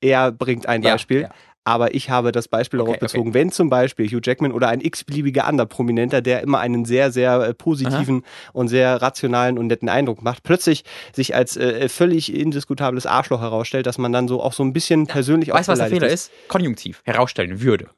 er 0.00 0.32
bringt 0.32 0.66
ein 0.66 0.82
Ja, 0.82 0.92
Beispiel. 0.92 1.22
ja. 1.22 1.30
Aber 1.62 1.94
ich 1.94 2.08
habe 2.08 2.32
das 2.32 2.48
Beispiel 2.48 2.80
Okay, 2.80 2.86
darauf 2.86 3.00
bezogen, 3.00 3.34
wenn 3.34 3.52
zum 3.52 3.68
Beispiel 3.68 4.06
Hugh 4.08 4.22
Jackman 4.24 4.50
oder 4.52 4.68
ein 4.68 4.80
x-beliebiger 4.80 5.44
anderer 5.46 5.66
Prominenter, 5.66 6.22
der 6.22 6.40
immer 6.42 6.58
einen 6.58 6.86
sehr, 6.86 7.12
sehr 7.12 7.38
äh, 7.42 7.52
positiven 7.54 8.24
und 8.54 8.68
sehr 8.68 9.02
rationalen 9.02 9.58
und 9.58 9.66
netten 9.66 9.90
Eindruck 9.90 10.22
macht, 10.22 10.42
plötzlich 10.42 10.84
sich 11.12 11.34
als 11.34 11.58
äh, 11.58 11.90
völlig 11.90 12.32
indiskutables 12.34 13.04
Arschloch 13.04 13.42
herausstellt, 13.42 13.84
dass 13.86 13.98
man 13.98 14.10
dann 14.10 14.26
so 14.26 14.42
auch 14.42 14.54
so 14.54 14.62
ein 14.62 14.72
bisschen 14.72 15.06
persönlich 15.06 15.50
Weißt 15.52 15.68
du, 15.68 15.72
was 15.72 15.78
der 15.80 15.88
Fehler 15.88 16.08
ist? 16.08 16.30
Konjunktiv. 16.48 17.02
Herausstellen 17.04 17.60
würde. 17.60 17.90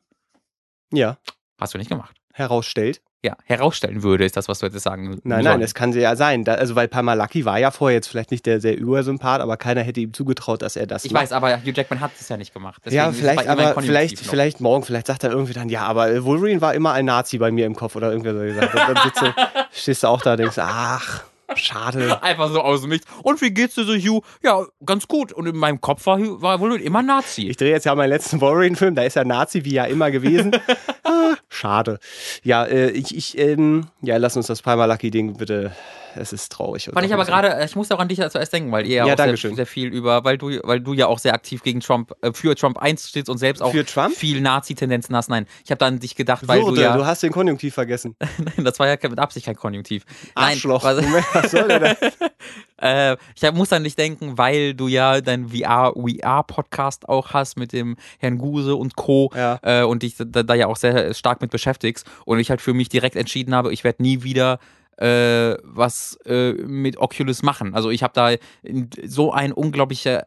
Ja, 0.93 1.17
Hast 1.61 1.75
du 1.75 1.79
nicht 1.79 1.91
gemacht. 1.91 2.15
herausstellt. 2.35 3.01
Ja, 3.25 3.37
herausstellen 3.45 4.03
würde 4.03 4.25
ist 4.25 4.37
das, 4.37 4.49
was 4.49 4.59
du 4.59 4.67
hättest 4.67 4.83
sagen 4.83 5.11
Nein, 5.11 5.21
sollen. 5.23 5.45
nein, 5.45 5.63
es 5.63 5.75
kann 5.75 5.93
ja 5.93 6.17
sein. 6.17 6.43
Da, 6.43 6.55
also, 6.55 6.75
weil 6.75 6.89
Parmalaki 6.89 7.45
war 7.45 7.57
ja 7.57 7.71
vorher 7.71 7.95
jetzt 7.99 8.09
vielleicht 8.09 8.33
nicht 8.33 8.45
der 8.47 8.61
sehr 8.61 8.77
Übersympath, 8.77 9.41
aber 9.41 9.57
keiner 9.57 9.83
hätte 9.83 10.01
ihm 10.01 10.13
zugetraut, 10.13 10.61
dass 10.61 10.75
er 10.75 10.89
das 10.89 11.05
Ich 11.05 11.13
macht. 11.13 11.23
weiß, 11.23 11.33
aber 11.33 11.57
Hugh 11.63 11.71
Jackman 11.73 12.01
hat 12.01 12.11
es 12.19 12.29
ja 12.29 12.37
nicht 12.37 12.53
gemacht. 12.53 12.83
Deswegen 12.85 12.97
ja, 12.97 13.13
vielleicht, 13.13 13.47
aber 13.49 13.81
vielleicht, 13.81 14.17
noch. 14.17 14.29
vielleicht 14.29 14.61
morgen, 14.61 14.85
vielleicht 14.85 15.07
sagt 15.07 15.23
er 15.23 15.31
irgendwie 15.31 15.53
dann, 15.53 15.69
ja, 15.69 15.83
aber 15.85 16.25
Wolverine 16.25 16.61
war 16.61 16.75
immer 16.75 16.95
ein 16.95 17.05
Nazi 17.05 17.39
bei 17.39 17.53
mir 17.53 17.65
im 17.67 17.77
Kopf 17.77 17.95
oder 17.95 18.11
irgendwer 18.11 18.35
so 18.35 18.41
gesagt. 18.41 18.75
Und 18.75 18.81
dann 18.97 19.05
sitzt 19.05 19.23
du, 19.23 19.33
stehst 19.71 20.03
du 20.03 20.09
auch 20.09 20.21
da 20.23 20.33
und 20.33 20.39
denkst, 20.39 20.59
ach, 20.59 21.23
schade. 21.57 22.23
Einfach 22.23 22.51
so 22.51 22.61
aus 22.61 22.83
dem 22.83 22.91
Nichts. 22.91 23.07
Und 23.23 23.41
wie 23.41 23.51
geht's 23.51 23.75
dir 23.75 23.85
so, 23.85 23.95
Hugh? 23.95 24.23
Ja, 24.43 24.65
ganz 24.85 25.09
gut. 25.09 25.33
Und 25.33 25.47
in 25.47 25.57
meinem 25.57 25.81
Kopf 25.81 26.07
war, 26.07 26.19
war 26.43 26.61
wohl 26.61 26.81
immer 26.81 27.03
Nazi. 27.03 27.49
Ich 27.49 27.57
drehe 27.57 27.71
jetzt 27.71 27.85
ja 27.85 27.95
meinen 27.95 28.11
letzten 28.11 28.41
Wolverine-Film, 28.41 28.95
da 28.95 29.03
ist 29.03 29.17
er 29.17 29.25
Nazi, 29.25 29.65
wie 29.65 29.75
ja 29.75 29.85
immer 29.85 30.11
gewesen. 30.11 30.53
ah, 31.05 31.35
schade. 31.53 31.99
Ja, 32.43 32.65
äh, 32.65 32.91
ich, 32.91 33.17
ich 33.17 33.39
ähm, 33.39 33.87
ja, 34.01 34.17
lass 34.17 34.37
uns 34.37 34.47
das 34.47 34.63
Palmalaki-Ding 34.63 35.37
bitte, 35.37 35.73
es 36.17 36.33
ist 36.33 36.53
traurig. 36.53 36.91
Fand 36.93 37.07
ich 37.07 37.15
aber 37.15 37.25
gerade, 37.25 37.65
ich 37.65 37.77
musste 37.77 37.95
auch 37.95 38.01
an 38.01 38.09
dich 38.09 38.19
zuerst 38.19 38.53
denken, 38.53 38.73
weil 38.73 38.87
ihr 38.87 38.97
ja, 38.97 39.07
Ja, 39.07 39.15
auch 39.15 39.37
sehr, 39.37 39.55
sehr 39.55 39.67
viel 39.67 39.89
über, 39.89 40.25
weil 40.25 40.39
du, 40.39 40.51
weil 40.63 40.81
du 40.81 40.93
ja 40.93 41.07
auch 41.07 41.19
sehr 41.19 41.35
aktiv 41.35 41.63
gegen 41.63 41.81
Trump, 41.81 42.13
äh, 42.23 42.33
für 42.33 42.55
Trump 42.55 42.79
1 42.79 43.09
stehst 43.09 43.29
und 43.29 43.39
selbst 43.39 43.63
auch 43.63 43.73
Für 43.73 43.85
Trump? 43.85 44.15
viel 44.15 44.41
Nazi-Tendenzen 44.41 45.15
hast. 45.17 45.29
Nein, 45.31 45.47
ich 45.65 45.71
habe 45.71 45.79
da 45.79 45.87
an 45.87 46.01
dich 46.01 46.15
gedacht, 46.15 46.47
weil 46.47 46.63
Würde, 46.63 46.77
du 46.77 46.83
ja, 46.83 46.97
du 46.97 47.07
hast 47.07 47.23
den 47.23 47.33
Konjunktiv 47.33 47.75
vergessen. 47.75 48.17
nein, 48.39 48.65
das 48.65 48.79
war 48.79 48.89
ja 48.89 48.97
mit 49.09 49.19
Absicht 49.19 49.47
kein 49.47 49.57
Konjunktiv. 49.57 50.05
Arschloch. 50.35 50.85
Nein, 50.85 51.07
was, 51.13 51.25
was 51.45 51.51
soll 51.51 51.69
denn? 51.69 51.97
äh, 52.83 53.17
ich 53.35 53.53
muss 53.53 53.73
an 53.73 53.85
dich 53.85 53.97
denken, 53.97 54.39
weil 54.39 54.75
du 54.75 54.89
ja 54.89 55.21
dein 55.21 55.49
VR, 55.49 55.93
VR-Podcast 55.95 57.09
auch 57.09 57.31
hast 57.33 57.57
mit 57.57 57.73
dem 57.73 57.97
Herrn 58.19 58.39
Guse 58.39 58.75
und 58.75 58.97
Co. 58.97 59.31
Ja. 59.35 59.59
Äh, 59.63 59.85
und 59.85 60.03
dich 60.03 60.17
da, 60.19 60.43
da 60.43 60.55
ja 60.55 60.67
auch 60.67 60.77
sehr 60.77 61.15
stark 61.15 61.41
mit 61.41 61.51
beschäftigst. 61.51 62.07
Und 62.25 62.39
ich 62.39 62.51
halt 62.51 62.61
für 62.61 62.75
mich 62.75 62.89
direkt 62.89 63.17
entschieden 63.17 63.55
habe, 63.55 63.73
ich 63.73 63.85
werde 63.85 64.03
nie 64.03 64.23
wieder 64.23 64.59
äh, 64.99 65.57
was 65.63 66.19
äh, 66.27 66.53
mit 66.53 66.99
Oculus 66.99 67.43
machen. 67.43 67.75
Also 67.75 67.91
ich 67.91 68.03
habe 68.03 68.13
da 68.15 68.31
so 69.07 69.33
ein 69.33 69.53
unglaublicher 69.53 70.27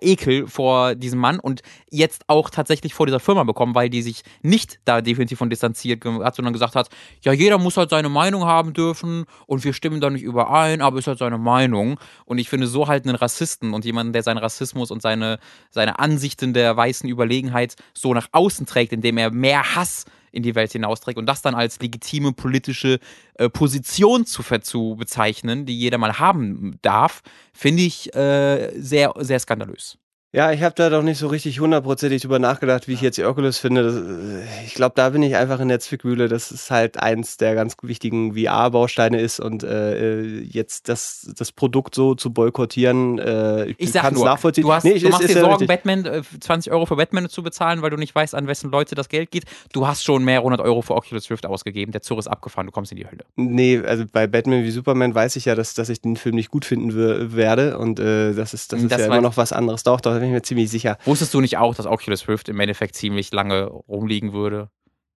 Ekel 0.00 0.46
vor 0.46 0.94
diesem 0.94 1.18
Mann 1.18 1.38
und 1.38 1.62
jetzt 1.90 2.24
auch 2.28 2.50
tatsächlich 2.50 2.94
vor 2.94 3.06
dieser 3.06 3.20
Firma 3.20 3.44
bekommen, 3.44 3.74
weil 3.74 3.90
die 3.90 4.02
sich 4.02 4.22
nicht 4.42 4.80
da 4.84 5.00
definitiv 5.00 5.38
von 5.38 5.50
distanziert 5.50 6.04
hat, 6.04 6.34
sondern 6.34 6.52
gesagt 6.52 6.74
hat, 6.74 6.88
ja, 7.22 7.32
jeder 7.32 7.58
muss 7.58 7.76
halt 7.76 7.90
seine 7.90 8.08
Meinung 8.08 8.44
haben 8.44 8.72
dürfen 8.72 9.24
und 9.46 9.64
wir 9.64 9.72
stimmen 9.72 10.00
da 10.00 10.10
nicht 10.10 10.22
überein, 10.22 10.80
aber 10.80 10.98
ist 10.98 11.06
halt 11.06 11.18
seine 11.18 11.38
Meinung. 11.38 11.98
Und 12.24 12.38
ich 12.38 12.48
finde 12.48 12.66
so 12.66 12.88
halt 12.88 13.06
einen 13.06 13.16
Rassisten 13.16 13.74
und 13.74 13.84
jemanden, 13.84 14.12
der 14.12 14.22
seinen 14.22 14.38
Rassismus 14.38 14.90
und 14.90 15.02
seine, 15.02 15.38
seine 15.70 15.98
Ansichten 15.98 16.52
der 16.54 16.76
weißen 16.76 17.08
Überlegenheit 17.08 17.76
so 17.92 18.14
nach 18.14 18.28
außen 18.32 18.66
trägt, 18.66 18.92
indem 18.92 19.18
er 19.18 19.30
mehr 19.30 19.74
Hass 19.74 20.04
in 20.34 20.42
die 20.42 20.54
Welt 20.54 20.72
hinausträgt 20.72 21.18
und 21.18 21.26
das 21.26 21.42
dann 21.42 21.54
als 21.54 21.80
legitime 21.80 22.32
politische 22.32 22.98
äh, 23.34 23.48
Position 23.48 24.26
zu, 24.26 24.42
zu 24.60 24.96
bezeichnen, 24.96 25.66
die 25.66 25.78
jeder 25.78 25.98
mal 25.98 26.18
haben 26.18 26.78
darf, 26.82 27.22
finde 27.52 27.82
ich 27.82 28.14
äh, 28.14 28.72
sehr, 28.78 29.12
sehr 29.18 29.38
skandalös. 29.38 29.98
Ja, 30.34 30.50
ich 30.50 30.64
habe 30.64 30.74
da 30.74 30.90
doch 30.90 31.04
nicht 31.04 31.18
so 31.18 31.28
richtig 31.28 31.60
hundertprozentig 31.60 32.22
drüber 32.22 32.40
nachgedacht, 32.40 32.88
wie 32.88 32.94
ich 32.94 33.00
jetzt 33.00 33.18
die 33.18 33.24
Oculus 33.24 33.58
finde. 33.58 33.84
Das, 33.84 33.94
äh, 33.94 34.64
ich 34.66 34.74
glaube, 34.74 34.94
da 34.96 35.10
bin 35.10 35.22
ich 35.22 35.36
einfach 35.36 35.60
in 35.60 35.68
der 35.68 35.78
Zwickmühle, 35.78 36.26
dass 36.26 36.50
es 36.50 36.72
halt 36.72 36.98
eins 36.98 37.36
der 37.36 37.54
ganz 37.54 37.76
wichtigen 37.82 38.34
VR-Bausteine 38.34 39.20
ist 39.20 39.38
und 39.38 39.62
äh, 39.62 40.22
äh, 40.22 40.42
jetzt 40.42 40.88
das, 40.88 41.30
das 41.38 41.52
Produkt 41.52 41.94
so 41.94 42.16
zu 42.16 42.32
boykottieren, 42.32 43.20
äh, 43.20 43.66
ich, 43.66 43.76
ich 43.78 43.92
sag 43.92 44.10
nur, 44.10 44.24
nachvollziehen. 44.24 44.64
Du, 44.64 44.72
hast, 44.72 44.82
nee, 44.82 44.98
du 44.98 45.08
machst 45.08 45.22
ist, 45.22 45.36
dir 45.36 45.40
Sorgen, 45.40 45.68
Batman, 45.68 46.04
äh, 46.04 46.22
20 46.40 46.72
Euro 46.72 46.86
für 46.86 46.96
Batman 46.96 47.28
zu 47.28 47.44
bezahlen, 47.44 47.82
weil 47.82 47.90
du 47.90 47.96
nicht 47.96 48.12
weißt, 48.12 48.34
an 48.34 48.48
wessen 48.48 48.72
Leute 48.72 48.96
das 48.96 49.08
Geld 49.08 49.30
geht. 49.30 49.44
Du 49.72 49.86
hast 49.86 50.02
schon 50.02 50.24
mehr 50.24 50.38
100 50.38 50.60
Euro 50.60 50.82
für 50.82 50.96
Oculus 50.96 51.30
Rift 51.30 51.46
ausgegeben. 51.46 51.92
Der 51.92 52.02
Zug 52.02 52.18
ist 52.18 52.26
abgefahren, 52.26 52.66
du 52.66 52.72
kommst 52.72 52.90
in 52.90 52.96
die 52.96 53.06
Hölle. 53.06 53.24
Nee, 53.36 53.82
also 53.86 54.02
bei 54.10 54.26
Batman 54.26 54.64
wie 54.64 54.72
Superman 54.72 55.14
weiß 55.14 55.36
ich 55.36 55.44
ja, 55.44 55.54
dass, 55.54 55.74
dass 55.74 55.90
ich 55.90 56.00
den 56.00 56.16
Film 56.16 56.34
nicht 56.34 56.50
gut 56.50 56.64
finden 56.64 56.92
werde 57.36 57.78
und 57.78 58.00
äh, 58.00 58.34
das 58.34 58.52
ist, 58.52 58.72
das 58.72 58.82
ist 58.82 58.90
das 58.90 58.98
ja 58.98 59.06
immer 59.06 59.20
noch 59.20 59.36
was 59.36 59.52
anderes. 59.52 59.84
Doch, 59.84 60.00
da 60.00 60.23
bin 60.24 60.30
ich 60.30 60.34
mir 60.34 60.42
ziemlich 60.42 60.70
sicher. 60.70 60.98
Wusstest 61.04 61.32
du 61.34 61.40
nicht 61.40 61.58
auch, 61.58 61.74
dass 61.74 61.86
Oculus 61.86 62.28
Rift 62.28 62.48
im 62.48 62.58
Endeffekt 62.60 62.94
ziemlich 62.94 63.32
lange 63.32 63.66
rumliegen 63.66 64.32
würde? 64.32 64.70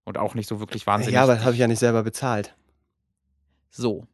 Und 0.04 0.16
auch 0.16 0.34
nicht 0.34 0.48
so 0.48 0.58
wirklich 0.60 0.86
wahnsinnig. 0.86 1.14
Ja, 1.14 1.24
aber 1.24 1.34
das 1.34 1.44
habe 1.44 1.52
ich 1.52 1.60
ja 1.60 1.66
nicht 1.66 1.80
selber 1.80 2.02
bezahlt. 2.02 2.54
So. 3.70 4.06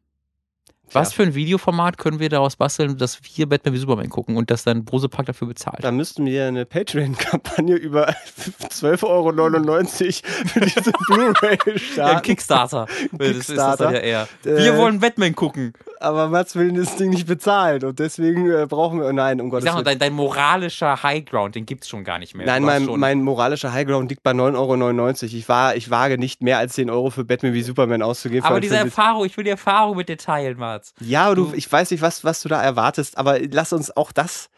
Was 0.91 1.13
für 1.13 1.23
ein 1.23 1.35
Videoformat 1.35 1.97
können 1.97 2.19
wir 2.19 2.29
daraus 2.29 2.55
basteln, 2.55 2.97
dass 2.97 3.19
wir 3.21 3.49
Batman 3.49 3.73
wie 3.73 3.77
Superman 3.77 4.09
gucken 4.09 4.37
und 4.37 4.51
dass 4.51 4.63
dann 4.63 4.85
Brosepark 4.85 5.25
dafür 5.25 5.47
bezahlt? 5.47 5.83
Da 5.83 5.91
müssten 5.91 6.25
wir 6.25 6.47
eine 6.47 6.65
Patreon-Kampagne 6.65 7.75
über 7.75 8.09
12,99 8.69 9.03
Euro 9.03 10.47
für 10.47 10.59
diese 10.61 10.91
Blu-ray 11.07 11.79
starten. 11.79 12.15
Ja, 12.15 12.19
Kickstarter. 12.19 12.87
Kickstarter. 13.17 13.85
Das 13.85 13.93
ja 13.93 13.99
eher. 13.99 14.27
Wir 14.43 14.73
äh, 14.73 14.77
wollen 14.77 14.99
Batman 14.99 15.35
gucken 15.35 15.73
aber 16.05 16.29
Mats 16.29 16.55
will 16.55 16.71
das 16.73 16.95
Ding 16.95 17.09
nicht 17.09 17.27
bezahlen 17.27 17.83
und 17.83 17.99
deswegen 17.99 18.49
äh, 18.49 18.65
brauchen 18.67 19.01
wir, 19.01 19.11
nein, 19.13 19.41
um 19.41 19.49
Gottes 19.49 19.71
Willen. 19.73 19.83
Dein, 19.83 19.99
dein 19.99 20.13
moralischer 20.13 21.01
Highground, 21.01 21.55
den 21.55 21.65
gibt 21.65 21.83
es 21.83 21.89
schon 21.89 22.03
gar 22.03 22.19
nicht 22.19 22.35
mehr. 22.35 22.45
Nein, 22.45 22.63
mein, 22.63 22.85
mein 22.85 23.21
moralischer 23.21 23.73
Highground 23.73 24.09
liegt 24.09 24.23
bei 24.23 24.31
9,99 24.31 25.23
Euro. 25.23 25.35
Ich, 25.35 25.49
war, 25.49 25.75
ich 25.75 25.89
wage 25.89 26.17
nicht 26.17 26.41
mehr 26.41 26.57
als 26.57 26.73
10 26.73 26.89
Euro 26.89 27.09
für 27.09 27.25
Batman 27.25 27.53
wie 27.53 27.61
Superman 27.63 28.01
auszugeben. 28.01 28.45
Aber 28.45 28.59
diese 28.59 28.77
Erfahrung, 28.77 29.25
ich 29.25 29.35
will 29.37 29.43
die 29.43 29.49
Erfahrung 29.49 29.97
mit 29.97 30.09
dir 30.09 30.17
teilen, 30.17 30.59
Mats. 30.75 30.93
Ja, 30.99 31.25
aber 31.25 31.35
du, 31.35 31.53
ich 31.55 31.71
weiß 31.71 31.91
nicht, 31.91 32.01
was, 32.01 32.23
was 32.23 32.41
du 32.41 32.49
da 32.49 32.61
erwartest, 32.61 33.17
aber 33.17 33.39
lass 33.39 33.73
uns 33.73 33.95
auch 33.95 34.11
das 34.11 34.49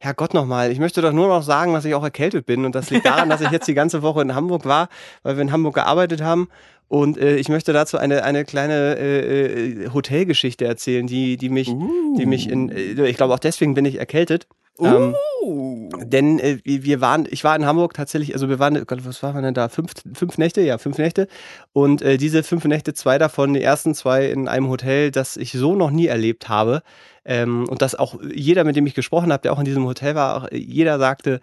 Herrgott 0.00 0.34
nochmal, 0.34 0.70
ich 0.70 0.78
möchte 0.78 1.00
doch 1.00 1.12
nur 1.12 1.28
noch 1.28 1.42
sagen, 1.42 1.72
dass 1.72 1.84
ich 1.84 1.94
auch 1.94 2.04
erkältet 2.04 2.46
bin. 2.46 2.64
Und 2.64 2.74
das 2.74 2.90
liegt 2.90 3.06
daran, 3.06 3.28
dass 3.30 3.40
ich 3.40 3.50
jetzt 3.50 3.68
die 3.68 3.74
ganze 3.74 4.02
Woche 4.02 4.22
in 4.22 4.34
Hamburg 4.34 4.64
war, 4.66 4.88
weil 5.22 5.36
wir 5.36 5.42
in 5.42 5.52
Hamburg 5.52 5.74
gearbeitet 5.74 6.20
haben. 6.20 6.48
Und 6.88 7.16
äh, 7.16 7.36
ich 7.36 7.48
möchte 7.48 7.72
dazu 7.72 7.96
eine, 7.96 8.22
eine 8.24 8.44
kleine 8.44 8.96
äh, 8.98 9.84
äh 9.84 9.90
Hotelgeschichte 9.90 10.66
erzählen, 10.66 11.06
die, 11.06 11.36
die 11.38 11.48
mich, 11.48 11.70
uh. 11.70 12.16
die 12.18 12.26
mich 12.26 12.48
in, 12.48 12.70
äh, 12.70 13.08
ich 13.08 13.16
glaube 13.16 13.32
auch 13.32 13.38
deswegen 13.38 13.74
bin 13.74 13.84
ich 13.84 13.98
erkältet. 13.98 14.46
Ähm, 14.80 15.14
uh. 15.42 15.88
Denn 16.02 16.38
äh, 16.38 16.58
wir 16.64 17.00
waren, 17.00 17.26
ich 17.30 17.44
war 17.44 17.54
in 17.54 17.66
Hamburg 17.66 17.94
tatsächlich, 17.94 18.34
also 18.34 18.48
wir 18.48 18.58
waren, 18.58 18.76
oh 18.76 18.84
Gott, 18.84 19.04
was 19.04 19.22
waren 19.22 19.34
wir 19.34 19.42
denn 19.42 19.54
da? 19.54 19.68
Fünf, 19.68 19.92
fünf 20.14 20.38
Nächte? 20.38 20.62
Ja, 20.62 20.78
fünf 20.78 20.98
Nächte. 20.98 21.28
Und 21.72 22.02
äh, 22.02 22.16
diese 22.16 22.42
fünf 22.42 22.64
Nächte, 22.64 22.94
zwei 22.94 23.18
davon, 23.18 23.54
die 23.54 23.62
ersten 23.62 23.94
zwei 23.94 24.26
in 24.26 24.48
einem 24.48 24.68
Hotel, 24.68 25.10
das 25.10 25.36
ich 25.36 25.52
so 25.52 25.76
noch 25.76 25.90
nie 25.90 26.06
erlebt 26.06 26.48
habe. 26.48 26.82
Ähm, 27.24 27.66
und 27.68 27.82
dass 27.82 27.94
auch 27.94 28.16
jeder, 28.34 28.64
mit 28.64 28.76
dem 28.76 28.86
ich 28.86 28.94
gesprochen 28.94 29.32
habe, 29.32 29.42
der 29.42 29.52
auch 29.52 29.58
in 29.58 29.64
diesem 29.64 29.86
Hotel 29.86 30.14
war, 30.14 30.36
auch 30.36 30.48
jeder 30.52 30.98
sagte, 30.98 31.40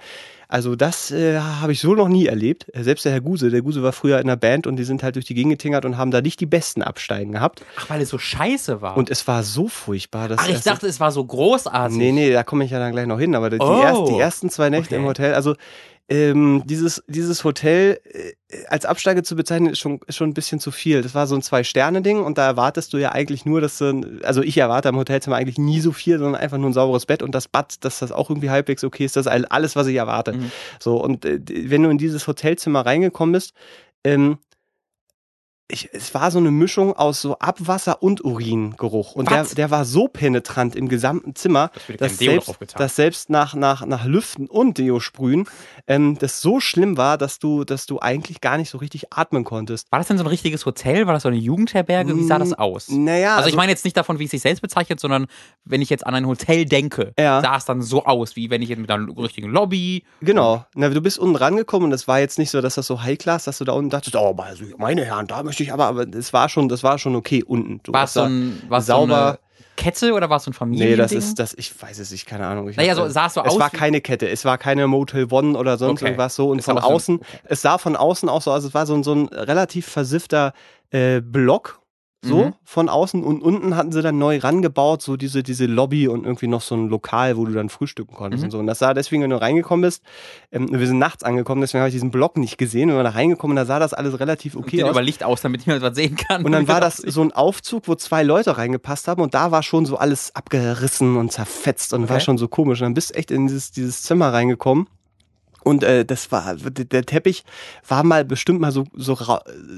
also 0.51 0.75
das 0.75 1.11
äh, 1.11 1.39
habe 1.39 1.71
ich 1.71 1.79
so 1.79 1.95
noch 1.95 2.09
nie 2.09 2.25
erlebt. 2.25 2.65
Selbst 2.73 3.05
der 3.05 3.13
Herr 3.13 3.21
Guse, 3.21 3.49
der 3.49 3.61
Guse 3.61 3.81
war 3.83 3.93
früher 3.93 4.19
in 4.19 4.23
einer 4.23 4.35
Band 4.35 4.67
und 4.67 4.75
die 4.75 4.83
sind 4.83 5.01
halt 5.01 5.15
durch 5.15 5.23
die 5.23 5.33
Gegend 5.33 5.53
getingert 5.53 5.85
und 5.85 5.97
haben 5.97 6.11
da 6.11 6.21
nicht 6.21 6.41
die 6.41 6.45
besten 6.45 6.81
Absteigen 6.81 7.31
gehabt. 7.31 7.63
Ach, 7.77 7.89
weil 7.89 8.01
es 8.01 8.09
so 8.09 8.17
scheiße 8.17 8.81
war. 8.81 8.97
Und 8.97 9.09
es 9.09 9.25
war 9.29 9.43
so 9.43 9.69
furchtbar. 9.69 10.27
Dass 10.27 10.39
Ach, 10.41 10.49
ich 10.49 10.61
dachte, 10.61 10.87
es 10.87 10.99
war 10.99 11.13
so 11.13 11.23
großartig. 11.23 11.97
Nee, 11.97 12.11
nee, 12.11 12.33
da 12.33 12.43
komme 12.43 12.65
ich 12.65 12.71
ja 12.71 12.79
dann 12.79 12.91
gleich 12.91 13.07
noch 13.07 13.17
hin. 13.17 13.33
Aber 13.33 13.49
die, 13.49 13.59
oh. 13.61 13.81
erst, 13.81 14.09
die 14.09 14.19
ersten 14.19 14.49
zwei 14.49 14.69
Nächte 14.69 14.95
okay. 14.95 15.01
im 15.01 15.07
Hotel, 15.07 15.33
also 15.35 15.55
ähm, 16.11 16.63
dieses, 16.65 17.01
dieses 17.07 17.45
Hotel 17.45 18.01
äh, 18.03 18.33
als 18.67 18.85
Absteige 18.85 19.23
zu 19.23 19.37
bezeichnen, 19.37 19.71
ist 19.71 19.79
schon, 19.79 20.01
ist 20.07 20.17
schon 20.17 20.29
ein 20.29 20.33
bisschen 20.33 20.59
zu 20.59 20.69
viel. 20.69 21.01
Das 21.01 21.15
war 21.15 21.25
so 21.25 21.35
ein 21.35 21.41
Zwei-Sterne-Ding 21.41 22.21
und 22.21 22.37
da 22.37 22.45
erwartest 22.45 22.91
du 22.91 22.97
ja 22.97 23.13
eigentlich 23.13 23.45
nur, 23.45 23.61
dass 23.61 23.77
du, 23.77 24.19
also 24.21 24.41
ich 24.41 24.57
erwarte 24.57 24.89
am 24.89 24.97
Hotelzimmer 24.97 25.37
eigentlich 25.37 25.57
nie 25.57 25.79
so 25.79 25.93
viel, 25.93 26.19
sondern 26.19 26.41
einfach 26.41 26.57
nur 26.57 26.69
ein 26.69 26.73
sauberes 26.73 27.05
Bett 27.05 27.23
und 27.23 27.33
das 27.33 27.47
Bad, 27.47 27.85
dass 27.85 27.99
das 27.99 28.11
auch 28.11 28.29
irgendwie 28.29 28.49
halbwegs 28.49 28.83
okay 28.83 29.05
ist. 29.05 29.15
Das 29.15 29.25
ist 29.25 29.31
alles, 29.31 29.77
was 29.77 29.87
ich 29.87 29.95
erwarte. 29.95 30.33
Mhm. 30.33 30.51
So, 30.81 31.01
und 31.01 31.23
äh, 31.23 31.39
wenn 31.47 31.83
du 31.83 31.89
in 31.89 31.97
dieses 31.97 32.27
Hotelzimmer 32.27 32.85
reingekommen 32.85 33.31
bist, 33.31 33.53
ähm, 34.03 34.37
ich, 35.71 35.89
es 35.93 36.13
war 36.13 36.31
so 36.31 36.39
eine 36.39 36.51
Mischung 36.51 36.93
aus 36.93 37.21
so 37.21 37.37
Abwasser 37.39 38.03
und 38.03 38.23
Uringeruch. 38.23 39.15
Und 39.15 39.29
der, 39.29 39.43
der 39.45 39.71
war 39.71 39.85
so 39.85 40.07
penetrant 40.07 40.75
im 40.75 40.89
gesamten 40.89 41.35
Zimmer, 41.35 41.71
dass 41.97 42.17
selbst, 42.17 42.55
dass 42.75 42.95
selbst 42.95 43.29
nach, 43.29 43.55
nach, 43.55 43.85
nach 43.85 44.05
Lüften 44.05 44.47
und 44.47 44.77
Deo 44.77 44.99
sprühen, 44.99 45.47
ähm, 45.87 46.17
das 46.19 46.41
so 46.41 46.59
schlimm 46.59 46.97
war, 46.97 47.17
dass 47.17 47.39
du, 47.39 47.63
dass 47.63 47.85
du 47.85 47.99
eigentlich 47.99 48.41
gar 48.41 48.57
nicht 48.57 48.69
so 48.69 48.77
richtig 48.77 49.13
atmen 49.13 49.43
konntest. 49.43 49.91
War 49.91 49.99
das 49.99 50.07
denn 50.07 50.17
so 50.17 50.23
ein 50.23 50.27
richtiges 50.27 50.65
Hotel? 50.65 51.07
War 51.07 51.13
das 51.13 51.23
so 51.23 51.29
eine 51.29 51.37
Jugendherberge? 51.37 52.15
Wie 52.15 52.23
sah 52.23 52.39
das 52.39 52.53
aus? 52.53 52.89
Naja. 52.89 53.35
Also 53.35 53.41
ich 53.41 53.45
also 53.53 53.57
meine 53.57 53.71
jetzt 53.71 53.85
nicht 53.85 53.97
davon, 53.97 54.19
wie 54.19 54.25
es 54.25 54.31
sich 54.31 54.41
selbst 54.41 54.61
bezeichnet, 54.61 54.99
sondern 54.99 55.27
wenn 55.65 55.81
ich 55.81 55.89
jetzt 55.89 56.05
an 56.05 56.15
ein 56.15 56.27
Hotel 56.27 56.65
denke, 56.65 57.13
ja. 57.17 57.41
sah 57.41 57.57
es 57.57 57.65
dann 57.65 57.81
so 57.81 58.05
aus, 58.05 58.35
wie 58.35 58.49
wenn 58.49 58.61
ich 58.61 58.69
jetzt 58.69 58.79
mit 58.79 58.91
einer 58.91 59.07
richtigen 59.17 59.49
Lobby. 59.49 60.03
Genau. 60.21 60.65
Na, 60.75 60.89
du 60.89 61.01
bist 61.01 61.17
unten 61.19 61.35
rangekommen 61.35 61.87
und 61.87 61.93
es 61.93 62.07
war 62.07 62.19
jetzt 62.19 62.37
nicht 62.37 62.51
so, 62.51 62.61
dass 62.61 62.75
das 62.75 62.87
so 62.87 63.01
High-Class, 63.01 63.45
dass 63.45 63.57
du 63.57 63.65
da 63.65 63.73
unten 63.73 63.89
dachtest, 63.89 64.15
oh, 64.15 64.35
also 64.37 64.65
meine 64.77 65.05
Herren, 65.05 65.27
da 65.27 65.43
möchte 65.43 65.60
ich 65.61 65.73
aber, 65.73 65.85
aber 65.85 66.07
es 66.07 66.33
war 66.33 66.49
schon, 66.49 66.69
das 66.69 66.83
war 66.83 66.97
schon 66.97 67.15
okay 67.15 67.43
unten. 67.43 67.79
Du 67.83 67.93
war 67.93 68.05
es 68.05 68.13
so 68.13 68.21
ein, 68.21 68.61
war 68.67 68.81
sauber. 68.81 69.39
So 69.39 69.51
Kette 69.77 70.13
oder 70.13 70.29
war 70.29 70.37
es 70.37 70.43
so 70.43 70.51
ein 70.51 70.53
Familiending? 70.53 70.95
Nee, 70.95 71.01
das 71.01 71.11
ist, 71.11 71.39
das, 71.39 71.53
ich 71.55 71.81
weiß 71.81 71.97
es 71.99 72.11
nicht, 72.11 72.27
keine 72.27 72.45
Ahnung. 72.45 72.69
Ich 72.69 72.77
naja, 72.77 72.93
so, 72.93 73.07
sah 73.09 73.27
es 73.27 73.33
so 73.33 73.41
es 73.41 73.47
aus? 73.47 73.53
Es 73.53 73.59
war 73.59 73.69
keine 73.69 74.01
Kette, 74.01 74.29
es 74.29 74.45
war 74.45 74.57
keine 74.57 74.87
Motel 74.87 75.27
One 75.31 75.57
oder 75.57 75.77
sonst 75.77 76.01
okay. 76.01 76.11
irgendwas 76.11 76.35
so. 76.35 76.49
Und 76.49 76.59
ist 76.59 76.65
von 76.65 76.77
außen, 76.77 77.17
so, 77.17 77.21
okay. 77.21 77.39
es 77.45 77.61
sah 77.61 77.77
von 77.77 77.95
außen 77.95 78.29
auch 78.29 78.41
so 78.41 78.51
aus, 78.51 78.63
es 78.63 78.73
war 78.73 78.85
so, 78.85 79.01
so 79.01 79.13
ein 79.13 79.27
relativ 79.29 79.87
versiffter 79.87 80.53
äh, 80.91 81.21
Block 81.21 81.80
so 82.23 82.45
mhm. 82.45 82.53
von 82.63 82.87
außen 82.87 83.23
und 83.23 83.41
unten 83.41 83.75
hatten 83.75 83.91
sie 83.91 84.01
dann 84.03 84.19
neu 84.19 84.37
rangebaut, 84.37 85.01
so 85.01 85.17
diese, 85.17 85.41
diese 85.41 85.65
Lobby 85.65 86.07
und 86.07 86.23
irgendwie 86.25 86.47
noch 86.47 86.61
so 86.61 86.75
ein 86.75 86.87
Lokal, 86.87 87.35
wo 87.35 87.45
du 87.45 87.53
dann 87.53 87.69
frühstücken 87.69 88.13
konntest 88.13 88.41
mhm. 88.41 88.45
und 88.45 88.51
so. 88.51 88.59
Und 88.59 88.67
das 88.67 88.79
sah 88.79 88.93
deswegen, 88.93 89.23
wenn 89.23 89.31
du 89.31 89.41
reingekommen 89.41 89.81
bist, 89.81 90.03
ähm, 90.51 90.67
wir 90.71 90.85
sind 90.85 90.99
nachts 90.99 91.23
angekommen, 91.23 91.61
deswegen 91.61 91.81
habe 91.81 91.89
ich 91.89 91.95
diesen 91.95 92.11
Block 92.11 92.37
nicht 92.37 92.59
gesehen. 92.59 92.89
Wenn 92.89 92.97
wir 92.97 93.03
da 93.03 93.09
reingekommen, 93.09 93.55
da 93.55 93.65
sah 93.65 93.79
das 93.79 93.93
alles 93.93 94.19
relativ 94.19 94.55
okay 94.55 94.83
aus. 94.83 94.91
über 94.91 95.01
Licht 95.01 95.23
aus, 95.23 95.41
damit 95.41 95.61
ich 95.61 95.67
mal 95.67 95.81
was 95.81 95.95
sehen 95.95 96.15
kann. 96.15 96.45
Und 96.45 96.51
dann 96.51 96.67
war 96.67 96.79
das 96.79 96.97
so 96.97 97.23
ein 97.23 97.31
Aufzug, 97.31 97.87
wo 97.87 97.95
zwei 97.95 98.21
Leute 98.21 98.55
reingepasst 98.55 99.07
haben 99.07 99.21
und 99.21 99.33
da 99.33 99.49
war 99.51 99.63
schon 99.63 99.85
so 99.85 99.97
alles 99.97 100.35
abgerissen 100.35 101.17
und 101.17 101.31
zerfetzt 101.31 101.93
und 101.93 102.03
okay. 102.03 102.13
war 102.13 102.19
schon 102.19 102.37
so 102.37 102.47
komisch. 102.47 102.81
Und 102.81 102.85
dann 102.85 102.93
bist 102.93 103.11
du 103.11 103.15
echt 103.15 103.31
in 103.31 103.47
dieses, 103.47 103.71
dieses 103.71 104.03
Zimmer 104.03 104.31
reingekommen. 104.31 104.87
Und 105.63 105.83
äh, 105.83 106.05
das 106.05 106.31
war 106.31 106.55
der 106.55 107.05
Teppich 107.05 107.43
war 107.87 108.03
mal 108.03 108.25
bestimmt 108.25 108.59
mal 108.59 108.71
so, 108.71 108.85
so 108.93 109.17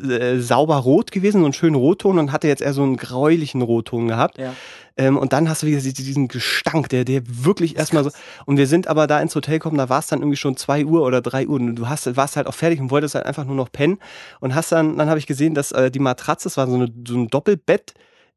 äh, 0.09 0.39
sauber 0.39 0.77
rot 0.77 1.11
gewesen, 1.11 1.39
so 1.39 1.45
einen 1.45 1.53
schönen 1.53 1.75
Rotton 1.75 2.19
und 2.19 2.31
hatte 2.31 2.47
jetzt 2.47 2.61
eher 2.61 2.73
so 2.73 2.83
einen 2.83 2.97
gräulichen 2.97 3.61
Rotton 3.61 4.07
gehabt. 4.07 4.37
Ja. 4.37 4.53
Ähm, 4.95 5.17
und 5.17 5.33
dann 5.33 5.49
hast 5.49 5.63
du 5.63 5.67
wieder 5.67 5.79
diesen 5.79 6.27
Gestank, 6.27 6.89
der, 6.89 7.03
der 7.03 7.23
wirklich 7.25 7.77
erstmal 7.77 8.03
so. 8.03 8.11
Und 8.45 8.57
wir 8.57 8.67
sind 8.67 8.87
aber 8.87 9.07
da 9.07 9.19
ins 9.19 9.35
Hotel 9.35 9.55
gekommen, 9.55 9.77
da 9.77 9.89
war 9.89 9.99
es 9.99 10.07
dann 10.07 10.19
irgendwie 10.19 10.37
schon 10.37 10.55
zwei 10.55 10.85
Uhr 10.85 11.03
oder 11.03 11.21
drei 11.21 11.47
Uhr 11.47 11.55
und 11.59 11.75
du 11.75 11.89
hast, 11.89 12.15
warst 12.15 12.35
halt 12.35 12.47
auch 12.47 12.53
fertig 12.53 12.79
und 12.79 12.91
wolltest 12.91 13.15
halt 13.15 13.25
einfach 13.25 13.45
nur 13.45 13.55
noch 13.55 13.71
pennen. 13.71 13.97
Und 14.39 14.55
hast 14.55 14.71
dann, 14.71 14.97
dann 14.97 15.09
habe 15.09 15.19
ich 15.19 15.27
gesehen, 15.27 15.55
dass 15.55 15.71
äh, 15.71 15.89
die 15.89 15.99
Matratze, 15.99 16.45
das 16.45 16.57
war 16.57 16.67
so, 16.67 16.75
eine, 16.75 16.93
so 17.07 17.15
ein 17.15 17.27
Doppelbett, 17.27 17.93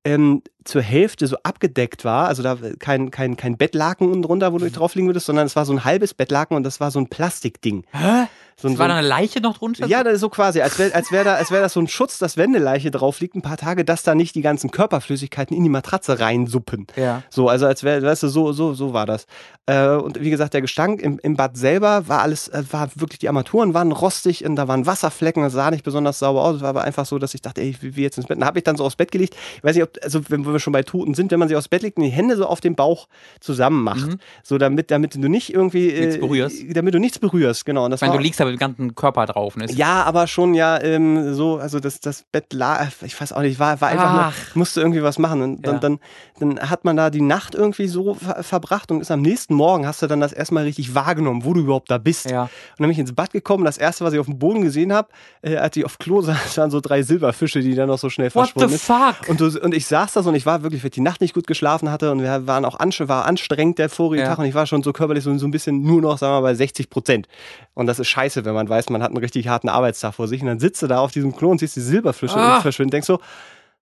ähm, 0.07 0.43
zur 0.63 0.83
Hälfte 0.83 1.27
so 1.27 1.37
abgedeckt 1.43 2.05
war. 2.05 2.29
Also 2.29 2.43
da 2.45 2.57
kein, 2.79 3.11
kein, 3.11 3.37
kein 3.37 3.57
Bettlaken 3.57 4.07
unten 4.07 4.23
drunter, 4.23 4.53
wo 4.53 4.59
du 4.59 4.71
drauf 4.71 4.95
liegen 4.95 5.09
würdest, 5.09 5.27
sondern 5.27 5.47
es 5.47 5.57
war 5.57 5.65
so 5.65 5.73
ein 5.73 5.85
halbes 5.85 6.15
Bettlaken 6.15 6.57
und 6.57 6.63
das 6.63 6.79
war 6.79 6.93
so 6.93 7.01
ein 7.01 7.09
Plastikding. 7.09 7.85
Hä? 7.91 8.27
So 8.59 8.69
ein, 8.69 8.79
war 8.79 8.89
da 8.89 8.97
eine 8.97 9.07
Leiche 9.07 9.41
noch 9.41 9.59
drunter? 9.59 9.87
Ja, 9.87 10.17
so 10.17 10.31
quasi, 10.31 10.63
als 10.63 10.79
wäre 10.79 10.95
als 10.95 11.13
wär 11.13 11.25
da, 11.25 11.35
als 11.35 11.51
wär 11.51 11.61
das 11.61 11.75
so 11.75 11.81
ein 11.81 11.89
Schutz, 11.89 12.19
dass 12.19 12.39
wenn 12.39 12.55
eine 12.55 12.65
Leiche 12.65 12.91
drauf 12.91 13.21
liegt, 13.21 13.35
ein 13.35 13.43
paar 13.43 13.59
Tage, 13.59 13.85
dass 13.85 14.03
da 14.03 14.15
nicht 14.15 14.35
die 14.35 14.41
ganzen 14.41 14.71
Körperflüssigkeiten 14.71 15.55
in 15.55 15.63
die 15.63 15.69
Matratze 15.69 16.21
reinsuppen. 16.21 16.87
Ja. 16.97 17.23
So, 17.29 17.51
also 17.51 17.67
als 17.67 17.85
wäre, 17.85 18.03
weißt 18.03 18.23
du, 18.23 18.29
so, 18.29 18.53
so, 18.53 18.73
so 18.73 18.95
war 18.95 19.05
das. 19.05 19.27
Äh, 19.67 19.89
und 19.97 20.21
wie 20.21 20.31
gesagt, 20.31 20.55
der 20.55 20.63
Gestank 20.63 21.03
im, 21.03 21.19
im 21.19 21.37
Bad 21.37 21.57
selber 21.57 22.09
war 22.09 22.23
alles, 22.23 22.49
äh, 22.49 22.63
war 22.71 22.89
wirklich, 22.95 23.19
die 23.19 23.29
Armaturen 23.29 23.75
waren 23.75 23.93
rostig 23.93 24.45
und 24.45 24.57
da 24.57 24.69
waren 24.69 24.87
Wasserflecken, 24.87 25.43
das 25.43 25.53
sah 25.53 25.71
nicht 25.71 25.85
besonders 25.85 26.19
sauber 26.21 26.43
aus. 26.43 26.57
Es 26.57 26.63
war 26.63 26.71
aber 26.71 26.85
einfach 26.85 27.05
so, 27.05 27.19
dass 27.19 27.35
ich 27.35 27.43
dachte, 27.43 27.61
ey, 27.61 27.77
wie 27.81 28.03
jetzt 28.03 28.17
ins 28.17 28.27
Bett. 28.27 28.39
Dann 28.39 28.47
habe 28.47 28.59
ich 28.59 28.65
dann 28.65 28.77
so 28.77 28.85
aufs 28.85 28.97
Bett 28.97 29.11
gelegt. 29.11 29.37
Ich 29.57 29.65
weiß 29.65 29.75
nicht, 29.75 29.83
ob, 29.83 29.91
also 30.03 30.21
wenn 30.29 30.47
wir 30.47 30.59
schon 30.61 30.73
bei 30.73 30.83
Toten 30.83 31.15
sind, 31.15 31.31
wenn 31.31 31.41
man 31.41 31.49
sich 31.49 31.57
aufs 31.59 31.69
Bett 31.69 31.83
legt 31.83 31.99
und 31.99 32.05
die 32.05 32.11
Hände 32.11 32.37
so 32.37 32.47
auf 32.47 32.61
dem 32.61 32.75
Bauch 32.75 33.09
zusammen 33.41 33.83
macht, 33.83 34.07
mhm. 34.07 34.19
so 34.43 34.57
damit, 34.57 34.91
damit 34.91 35.17
du 35.17 35.29
nicht 35.29 35.53
irgendwie, 35.53 35.91
äh, 35.91 36.07
nichts 36.07 36.21
berührst. 36.21 36.57
damit 36.71 36.95
du 36.95 37.01
nichts 37.01 37.19
berührst, 37.19 37.67
genau. 37.67 37.85
Und 37.85 37.91
das 37.91 38.01
ich 38.01 38.07
meine, 38.07 38.17
du 38.17 38.23
liegst 38.23 38.41
mit 38.47 38.55
dem 38.55 38.59
ganzen 38.59 38.95
Körper 38.95 39.26
drauf 39.26 39.57
ist. 39.57 39.75
Ja, 39.76 40.03
aber 40.05 40.26
schon 40.26 40.55
ja 40.55 40.81
ähm, 40.83 41.35
so, 41.35 41.57
also 41.59 41.81
das, 41.81 42.00
das 42.00 42.25
Bett 42.33 42.53
lag, 42.53 42.88
ich 43.03 43.21
weiß 43.21 43.33
auch 43.33 43.43
nicht, 43.43 43.59
war, 43.59 43.81
war 43.81 43.88
einfach 43.88 44.11
Ach. 44.11 44.35
nur, 44.55 44.59
musste 44.61 44.81
irgendwie 44.81 45.03
was 45.03 45.19
machen. 45.19 45.43
Und 45.43 45.67
Ja. 45.67 45.73
dann, 45.79 45.99
dann, 46.38 46.55
dann 46.57 46.71
hat 46.71 46.85
man 46.85 46.97
da 46.97 47.11
die 47.11 47.21
Nacht 47.21 47.55
irgendwie 47.55 47.87
so 47.88 48.15
ver 48.15 48.43
verbracht 48.43 48.91
und 48.91 49.00
ist 49.00 49.11
am 49.11 49.23
nächsten 49.23 49.55
Morgen 49.55 49.87
hast 49.87 50.03
du 50.03 50.07
dann 50.07 50.21
das 50.21 50.33
erstmal 50.33 50.65
richtig 50.65 50.95
wahrgenommen, 50.95 51.45
wo 51.45 51.53
du 51.53 51.61
überhaupt 51.61 51.91
da 51.91 51.99
bist. 51.99 52.31
Ja. 52.31 52.43
Und 52.43 52.50
dann 52.79 52.85
bin 52.87 52.91
ich 52.91 52.99
ins 52.99 53.15
Bad 53.15 53.33
gekommen. 53.33 53.65
Das 53.65 53.79
erste, 53.79 54.05
was 54.05 54.12
ich 54.12 54.19
auf 54.21 54.26
dem 54.26 54.38
Boden 54.38 54.62
gesehen 54.62 54.93
habe, 54.93 55.09
äh, 55.43 55.57
als 55.57 55.76
ich 55.76 55.85
auf 55.85 55.99
Klo 55.99 56.21
saß, 56.23 56.57
waren 56.59 56.71
so 56.71 56.81
drei 56.81 57.03
Silberfische, 57.03 57.61
die 57.61 57.75
dann 57.75 57.88
noch 57.88 57.99
so 57.99 58.11
schnell 58.11 58.33
What 58.35 58.47
the 58.49 58.53
verschwunden 58.53 58.79
sind. 58.79 58.81
fuck? 58.81 59.29
Und, 59.29 59.41
du, 59.41 59.61
und 59.62 59.75
ich 59.75 59.87
saß 59.87 60.12
da 60.12 60.23
so 60.23 60.29
und 60.31 60.35
ich 60.35 60.47
war 60.47 60.62
wirklich, 60.62 60.83
weil 60.83 60.88
ich 60.88 60.95
die 60.95 61.00
Nacht 61.00 61.21
nicht 61.21 61.35
gut 61.35 61.47
geschlafen 61.47 61.91
hatte 61.91 62.11
und 62.12 62.21
wir 62.23 62.47
waren 62.47 62.65
auch 62.65 62.79
ansch 62.79 62.97
war 63.07 63.25
anstrengend 63.26 63.79
der 63.79 63.88
vorige 63.88 64.23
Ja. 64.23 64.29
Tag 64.31 64.38
und 64.38 64.45
ich 64.47 64.55
war 64.55 64.67
schon 64.67 64.83
so 64.83 64.93
körperlich 64.93 65.25
so, 65.25 65.37
so 65.38 65.47
ein 65.47 65.50
bisschen 65.50 65.83
nur 65.83 66.00
noch, 66.00 66.19
sagen 66.19 66.33
wir 66.35 66.41
mal, 66.41 66.49
bei 66.49 66.55
60 66.55 66.88
Prozent. 66.91 67.29
Und 67.75 67.87
das 67.87 67.99
ist 67.99 68.09
scheiße, 68.09 68.36
wenn 68.45 68.55
man 68.55 68.69
weiß, 68.69 68.90
man 68.90 69.02
hat 69.02 69.11
einen 69.11 69.19
richtig 69.19 69.49
harten 69.49 69.69
Arbeitstag 69.69 70.14
vor 70.14 70.28
sich 70.28 70.40
und 70.43 70.49
dann 70.49 70.61
sitzt 70.61 70.83
du 70.83 70.87
da 70.87 70.99
auf 71.00 71.12
diesem 71.12 71.35
Klo 71.35 71.50
und 71.50 71.59
siehst 71.59 71.76
die 71.76 71.81
Silberfische 71.81 72.37
Ah. 72.37 72.57
und 72.57 72.62
verschwinden. 72.62 72.90
Denkst 72.90 73.07
so, 73.07 73.19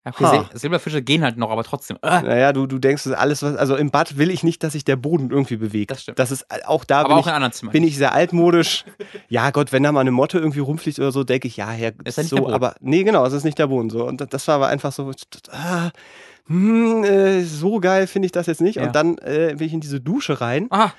Ja, 0.06 0.12
okay, 0.18 0.42
Silberfische 0.54 1.02
gehen 1.02 1.22
halt 1.22 1.36
noch, 1.36 1.50
aber 1.50 1.62
trotzdem. 1.62 1.98
Äh, 2.02 2.22
naja, 2.22 2.54
du, 2.54 2.66
du 2.66 2.78
denkst, 2.78 3.06
alles, 3.08 3.42
was, 3.42 3.54
also 3.56 3.76
im 3.76 3.90
Bad 3.90 4.16
will 4.16 4.30
ich 4.30 4.42
nicht, 4.42 4.62
dass 4.62 4.72
sich 4.72 4.82
der 4.84 4.96
Boden 4.96 5.30
irgendwie 5.30 5.56
bewegt. 5.58 5.90
Das 5.90 6.00
stimmt. 6.02 6.18
Das 6.18 6.30
ist 6.30 6.46
auch 6.66 6.84
da, 6.86 7.00
aber 7.00 7.08
bin 7.08 7.16
auch 7.18 7.20
ich, 7.20 7.26
in 7.26 7.32
anderen 7.34 7.52
Zimmern. 7.52 7.72
bin 7.72 7.84
ich 7.84 7.98
sehr 7.98 8.12
altmodisch. 8.14 8.86
Ja, 9.28 9.50
Gott, 9.50 9.72
wenn 9.72 9.82
da 9.82 9.92
mal 9.92 10.00
eine 10.00 10.10
Motte 10.10 10.38
irgendwie 10.38 10.60
rumfliegt 10.60 10.98
oder 10.98 11.12
so, 11.12 11.22
denke 11.22 11.48
ich, 11.48 11.58
ja, 11.58 11.68
Herr, 11.68 11.92
Ist 12.04 12.16
nicht 12.16 12.30
so, 12.30 12.36
der 12.36 12.42
Boden. 12.44 12.54
aber 12.54 12.74
nee, 12.80 13.04
genau, 13.04 13.26
es 13.26 13.34
ist 13.34 13.44
nicht 13.44 13.58
der 13.58 13.66
Boden 13.66 13.90
so. 13.90 14.06
Und 14.06 14.32
das- 14.32 14.48
war 14.48 14.54
aber 14.54 14.68
einfach 14.68 14.90
so, 14.92 15.12
ah, 15.52 15.90
hm, 16.46 17.04
äh, 17.04 17.42
so 17.42 17.78
geil 17.78 18.06
finde 18.06 18.26
ich 18.26 18.32
das 18.32 18.46
jetzt 18.46 18.60
nicht. 18.62 18.76
Ja. 18.76 18.84
Und 18.86 18.96
dann 18.96 19.18
äh, 19.18 19.54
bin 19.58 19.66
ich 19.66 19.74
in 19.74 19.80
diese 19.80 20.00
Dusche 20.00 20.40
rein 20.40 20.66
ah, 20.70 20.92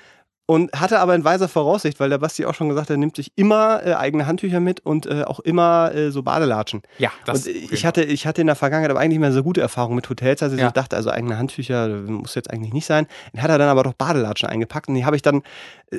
und 0.46 0.72
hatte 0.78 0.98
aber 0.98 1.14
in 1.14 1.24
weiser 1.24 1.48
Voraussicht, 1.48 2.00
weil 2.00 2.10
der 2.10 2.18
Basti 2.18 2.44
auch 2.44 2.54
schon 2.54 2.68
gesagt 2.68 2.88
hat, 2.90 2.94
er 2.94 2.98
nimmt 2.98 3.16
sich 3.16 3.32
immer 3.36 3.80
äh, 3.86 3.94
eigene 3.94 4.26
Handtücher 4.26 4.60
mit 4.60 4.80
und 4.80 5.06
äh, 5.06 5.22
auch 5.24 5.40
immer 5.40 5.94
äh, 5.94 6.10
so 6.10 6.22
Badelatschen. 6.22 6.82
ja, 6.98 7.10
das 7.24 7.46
und 7.46 7.54
ich 7.54 7.86
hatte, 7.86 8.02
ich 8.02 8.26
hatte 8.26 8.40
in 8.40 8.48
der 8.48 8.56
Vergangenheit 8.56 8.90
aber 8.90 9.00
eigentlich 9.00 9.20
mehr 9.20 9.32
so 9.32 9.42
gute 9.42 9.60
Erfahrungen 9.60 9.96
mit 9.96 10.08
Hotels, 10.10 10.42
als 10.42 10.52
ich 10.52 10.60
Ja. 10.60 10.66
so 10.66 10.72
dachte, 10.72 10.96
also 10.96 11.10
eigene 11.10 11.38
Handtücher 11.38 11.86
äh, 11.86 12.10
muss 12.10 12.34
jetzt 12.34 12.50
eigentlich 12.50 12.72
nicht 12.72 12.86
sein. 12.86 13.06
Dann 13.32 13.42
hat 13.42 13.50
er 13.50 13.58
dann 13.58 13.68
aber 13.68 13.84
doch 13.84 13.94
Badelatschen 13.94 14.48
eingepackt 14.48 14.88
und 14.88 14.94
die 14.96 15.04
habe 15.04 15.16
ich 15.16 15.22
dann 15.22 15.42
äh, 15.90 15.98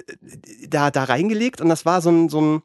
da, 0.67 0.91
da 0.91 1.05
reingelegt 1.05 1.61
und 1.61 1.69
das 1.69 1.85
war 1.85 2.01
so 2.01 2.09
ein, 2.11 2.29
so 2.29 2.41
ein 2.41 2.61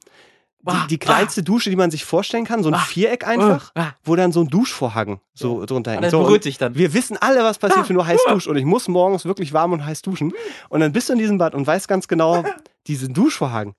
die, 0.63 0.87
die 0.91 0.99
kleinste 0.99 1.43
Dusche, 1.43 1.71
die 1.71 1.77
man 1.77 1.91
sich 1.91 2.05
vorstellen 2.05 2.45
kann, 2.45 2.63
so 2.63 2.69
ein 2.69 2.75
Ah. 2.75 2.79
Viereck 2.79 3.27
einfach, 3.27 3.71
Ah. 3.75 3.93
wo 4.05 4.17
dann 4.17 4.33
so 4.33 4.41
ein 4.41 4.49
Duschvorhang 4.49 5.21
so 5.35 5.65
drunter 5.65 5.93
hängt. 5.93 6.05
das 6.05 6.11
So, 6.11 6.19
berührt 6.19 6.39
und 6.41 6.45
dich 6.47 6.59
dann. 6.59 6.75
wir 6.75 6.93
wissen 6.95 7.17
alle, 7.17 7.43
was 7.45 7.59
passiert, 7.59 7.89
wenn 7.89 7.97
du 7.97 8.05
heiß 8.05 8.21
duschst 8.29 8.49
und 8.49 8.57
ich 8.57 8.65
muss 8.65 8.89
morgens 8.89 9.25
wirklich 9.25 9.53
warm 9.53 9.73
und 9.73 9.85
heiß 9.85 10.03
duschen 10.03 10.33
und 10.69 10.81
dann 10.81 10.93
bist 10.93 11.09
du 11.09 11.13
in 11.15 11.19
diesem 11.19 11.39
Bad 11.39 11.55
und 11.55 11.67
weißt 11.67 11.87
ganz 11.89 12.09
genau, 12.09 12.45
diesen 12.87 13.15
Duschvorhang, 13.15 13.75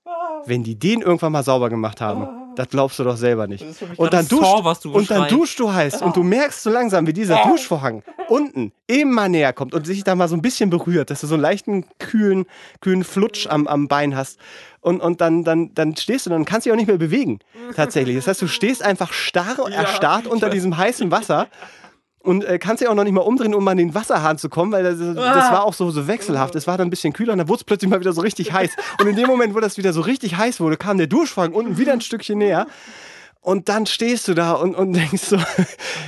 wenn 0.46 0.62
die 0.64 0.78
den 0.78 1.02
irgendwann 1.02 1.32
mal 1.32 1.42
sauber 1.42 1.68
gemacht 1.68 2.00
haben, 2.00 2.39
das 2.60 2.68
glaubst 2.68 2.98
du 2.98 3.04
doch 3.04 3.16
selber 3.16 3.46
nicht. 3.46 3.64
Und 3.96 4.12
dann, 4.12 4.28
duscht, 4.28 4.44
was 4.64 4.80
du 4.80 4.92
und 4.92 5.10
dann 5.10 5.28
duschst 5.28 5.58
du 5.58 5.72
heiß 5.72 6.02
und 6.02 6.14
du 6.14 6.22
merkst 6.22 6.62
so 6.62 6.68
langsam, 6.68 7.06
wie 7.06 7.14
dieser 7.14 7.42
Duschvorhang 7.44 8.02
unten 8.28 8.72
immer 8.86 9.30
näher 9.30 9.54
kommt 9.54 9.72
und 9.72 9.86
sich 9.86 10.04
da 10.04 10.14
mal 10.14 10.28
so 10.28 10.36
ein 10.36 10.42
bisschen 10.42 10.68
berührt, 10.68 11.08
dass 11.08 11.22
du 11.22 11.26
so 11.26 11.36
einen 11.36 11.42
leichten, 11.42 11.86
kühlen, 11.98 12.44
kühlen 12.82 13.02
Flutsch 13.02 13.46
am, 13.46 13.66
am 13.66 13.88
Bein 13.88 14.14
hast. 14.14 14.38
Und, 14.82 15.00
und 15.00 15.22
dann, 15.22 15.42
dann, 15.42 15.72
dann 15.74 15.96
stehst 15.96 16.26
du 16.26 16.30
dann 16.30 16.44
kannst 16.44 16.66
dich 16.66 16.72
auch 16.72 16.76
nicht 16.76 16.86
mehr 16.86 16.98
bewegen, 16.98 17.38
tatsächlich. 17.74 18.16
Das 18.16 18.26
heißt, 18.26 18.42
du 18.42 18.46
stehst 18.46 18.82
einfach 18.82 19.14
starr 19.14 19.58
und 19.58 19.72
erstarrt 19.72 20.26
unter 20.26 20.50
diesem 20.50 20.76
heißen 20.76 21.10
Wasser 21.10 21.48
und 22.22 22.44
äh, 22.44 22.58
kannst 22.58 22.82
dich 22.82 22.88
auch 22.88 22.94
noch 22.94 23.04
nicht 23.04 23.12
mal 23.12 23.22
umdrehen, 23.22 23.54
um 23.54 23.66
an 23.66 23.78
den 23.78 23.94
Wasserhahn 23.94 24.36
zu 24.36 24.48
kommen, 24.48 24.72
weil 24.72 24.82
das, 24.84 24.98
das 24.98 25.16
war 25.52 25.64
auch 25.64 25.72
so, 25.72 25.90
so 25.90 26.06
wechselhaft. 26.06 26.54
Es 26.54 26.66
war 26.66 26.76
dann 26.76 26.88
ein 26.88 26.90
bisschen 26.90 27.12
kühler 27.12 27.32
und 27.32 27.38
dann 27.38 27.48
wurde 27.48 27.60
es 27.60 27.64
plötzlich 27.64 27.90
mal 27.90 28.00
wieder 28.00 28.12
so 28.12 28.20
richtig 28.20 28.52
heiß. 28.52 28.70
Und 29.00 29.06
in 29.06 29.16
dem 29.16 29.26
Moment, 29.26 29.54
wo 29.54 29.60
das 29.60 29.78
wieder 29.78 29.92
so 29.92 30.02
richtig 30.02 30.36
heiß 30.36 30.60
wurde, 30.60 30.76
kam 30.76 30.98
der 30.98 31.06
Duschvorhang 31.06 31.52
unten 31.52 31.78
wieder 31.78 31.92
ein 31.92 32.00
Stückchen 32.00 32.38
näher. 32.38 32.66
Und 33.42 33.70
dann 33.70 33.86
stehst 33.86 34.28
du 34.28 34.34
da 34.34 34.52
und, 34.52 34.74
und 34.74 34.92
denkst 34.96 35.22
so, 35.22 35.38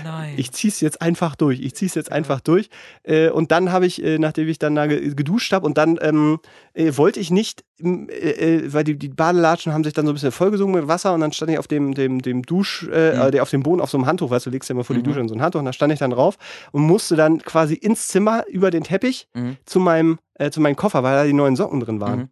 Nein. 0.04 0.34
ich 0.36 0.52
zieh's 0.52 0.80
jetzt 0.82 1.00
einfach 1.00 1.34
durch. 1.34 1.60
Ich 1.60 1.74
zieh's 1.74 1.94
jetzt 1.94 2.12
einfach 2.12 2.40
durch. 2.40 2.68
Äh, 3.04 3.30
und 3.30 3.50
dann 3.52 3.72
habe 3.72 3.86
ich, 3.86 4.02
äh, 4.04 4.18
nachdem 4.18 4.48
ich 4.48 4.58
dann 4.58 4.74
da 4.74 4.86
ge- 4.86 5.14
geduscht 5.14 5.52
habe 5.54 5.64
und 5.64 5.78
dann 5.78 5.98
ähm, 6.02 6.40
äh, 6.74 6.92
wollte 6.96 7.20
ich 7.20 7.30
nicht, 7.30 7.64
weil 7.78 8.84
die, 8.84 8.96
die 8.98 9.08
Badelatschen 9.08 9.72
haben 9.72 9.82
sich 9.82 9.92
dann 9.92 10.04
so 10.06 10.12
ein 10.12 10.14
bisschen 10.14 10.30
vollgesogen 10.30 10.74
mit 10.74 10.88
Wasser 10.88 11.14
und 11.14 11.20
dann 11.20 11.32
stand 11.32 11.50
ich 11.50 11.58
auf 11.58 11.66
dem, 11.66 11.94
dem, 11.94 12.20
dem 12.22 12.42
Dusch, 12.42 12.86
äh, 12.92 13.12
Mhm. 13.32 13.40
auf 13.40 13.50
dem 13.50 13.62
Boden 13.62 13.80
auf 13.80 13.90
so 13.90 13.96
einem 13.98 14.06
Handtuch, 14.06 14.30
weißt 14.30 14.46
du, 14.46 14.50
du 14.50 14.54
legst 14.54 14.68
ja 14.68 14.74
immer 14.74 14.84
vor 14.84 14.94
die 14.94 15.02
Dusche 15.02 15.20
in 15.20 15.28
so 15.28 15.34
ein 15.34 15.42
Handtuch 15.42 15.58
und 15.60 15.64
da 15.66 15.72
stand 15.72 15.92
ich 15.92 15.98
dann 15.98 16.10
drauf 16.10 16.36
und 16.70 16.82
musste 16.82 17.16
dann 17.16 17.38
quasi 17.42 17.74
ins 17.74 18.08
Zimmer 18.08 18.44
über 18.48 18.70
den 18.70 18.84
Teppich 18.84 19.26
Mhm. 19.34 19.56
zu 19.64 19.80
meinem, 19.80 20.18
äh, 20.34 20.50
zu 20.50 20.60
meinem 20.60 20.76
Koffer, 20.76 21.02
weil 21.02 21.16
da 21.16 21.24
die 21.24 21.32
neuen 21.32 21.56
Socken 21.56 21.80
drin 21.80 22.00
waren. 22.00 22.18
Mhm. 22.20 22.28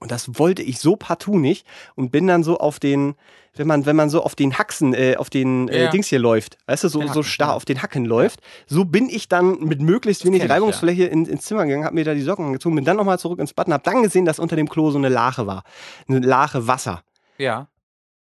Und 0.00 0.10
das 0.10 0.38
wollte 0.38 0.62
ich 0.62 0.78
so 0.80 0.96
partout 0.96 1.38
nicht 1.38 1.66
und 1.94 2.10
bin 2.10 2.26
dann 2.26 2.42
so 2.42 2.58
auf 2.58 2.80
den, 2.80 3.14
wenn 3.54 3.66
man, 3.66 3.86
wenn 3.86 3.96
man 3.96 4.08
so 4.10 4.22
auf 4.22 4.34
den 4.34 4.58
Haxen, 4.58 4.94
äh, 4.94 5.16
auf 5.16 5.30
den 5.30 5.68
äh, 5.68 5.84
Ja. 5.84 5.90
Dings 5.90 6.08
hier 6.08 6.18
läuft, 6.18 6.56
weißt 6.66 6.84
du, 6.84 6.88
so, 6.88 7.06
so 7.08 7.22
starr 7.22 7.48
ja. 7.48 7.54
auf 7.54 7.64
den 7.64 7.82
Hacken 7.82 8.04
läuft, 8.04 8.40
so 8.66 8.84
bin 8.84 9.08
ich 9.08 9.28
dann 9.28 9.60
mit 9.60 9.80
möglichst 9.80 10.24
wenig 10.24 10.40
kenn 10.40 10.46
ich, 10.46 10.52
Reibungsfläche 10.52 11.04
in, 11.04 11.26
ins 11.26 11.44
Zimmer 11.44 11.66
gegangen, 11.66 11.84
hab 11.84 11.92
mir 11.92 12.04
da 12.04 12.14
die 12.14 12.22
Socken 12.22 12.46
angezogen, 12.46 12.76
bin 12.76 12.84
dann 12.84 12.96
nochmal 12.96 13.18
zurück 13.18 13.38
ins 13.38 13.52
Bad 13.54 13.66
und 13.66 13.74
hab 13.74 13.84
dann 13.84 14.02
gesehen, 14.02 14.24
dass 14.24 14.38
unter 14.38 14.56
dem 14.56 14.68
Klo 14.68 14.90
so 14.90 14.98
eine 14.98 15.08
Lache 15.08 15.46
war. 15.46 15.64
Eine 16.08 16.20
Lache 16.20 16.66
Wasser. 16.66 17.02
Ja. 17.38 17.68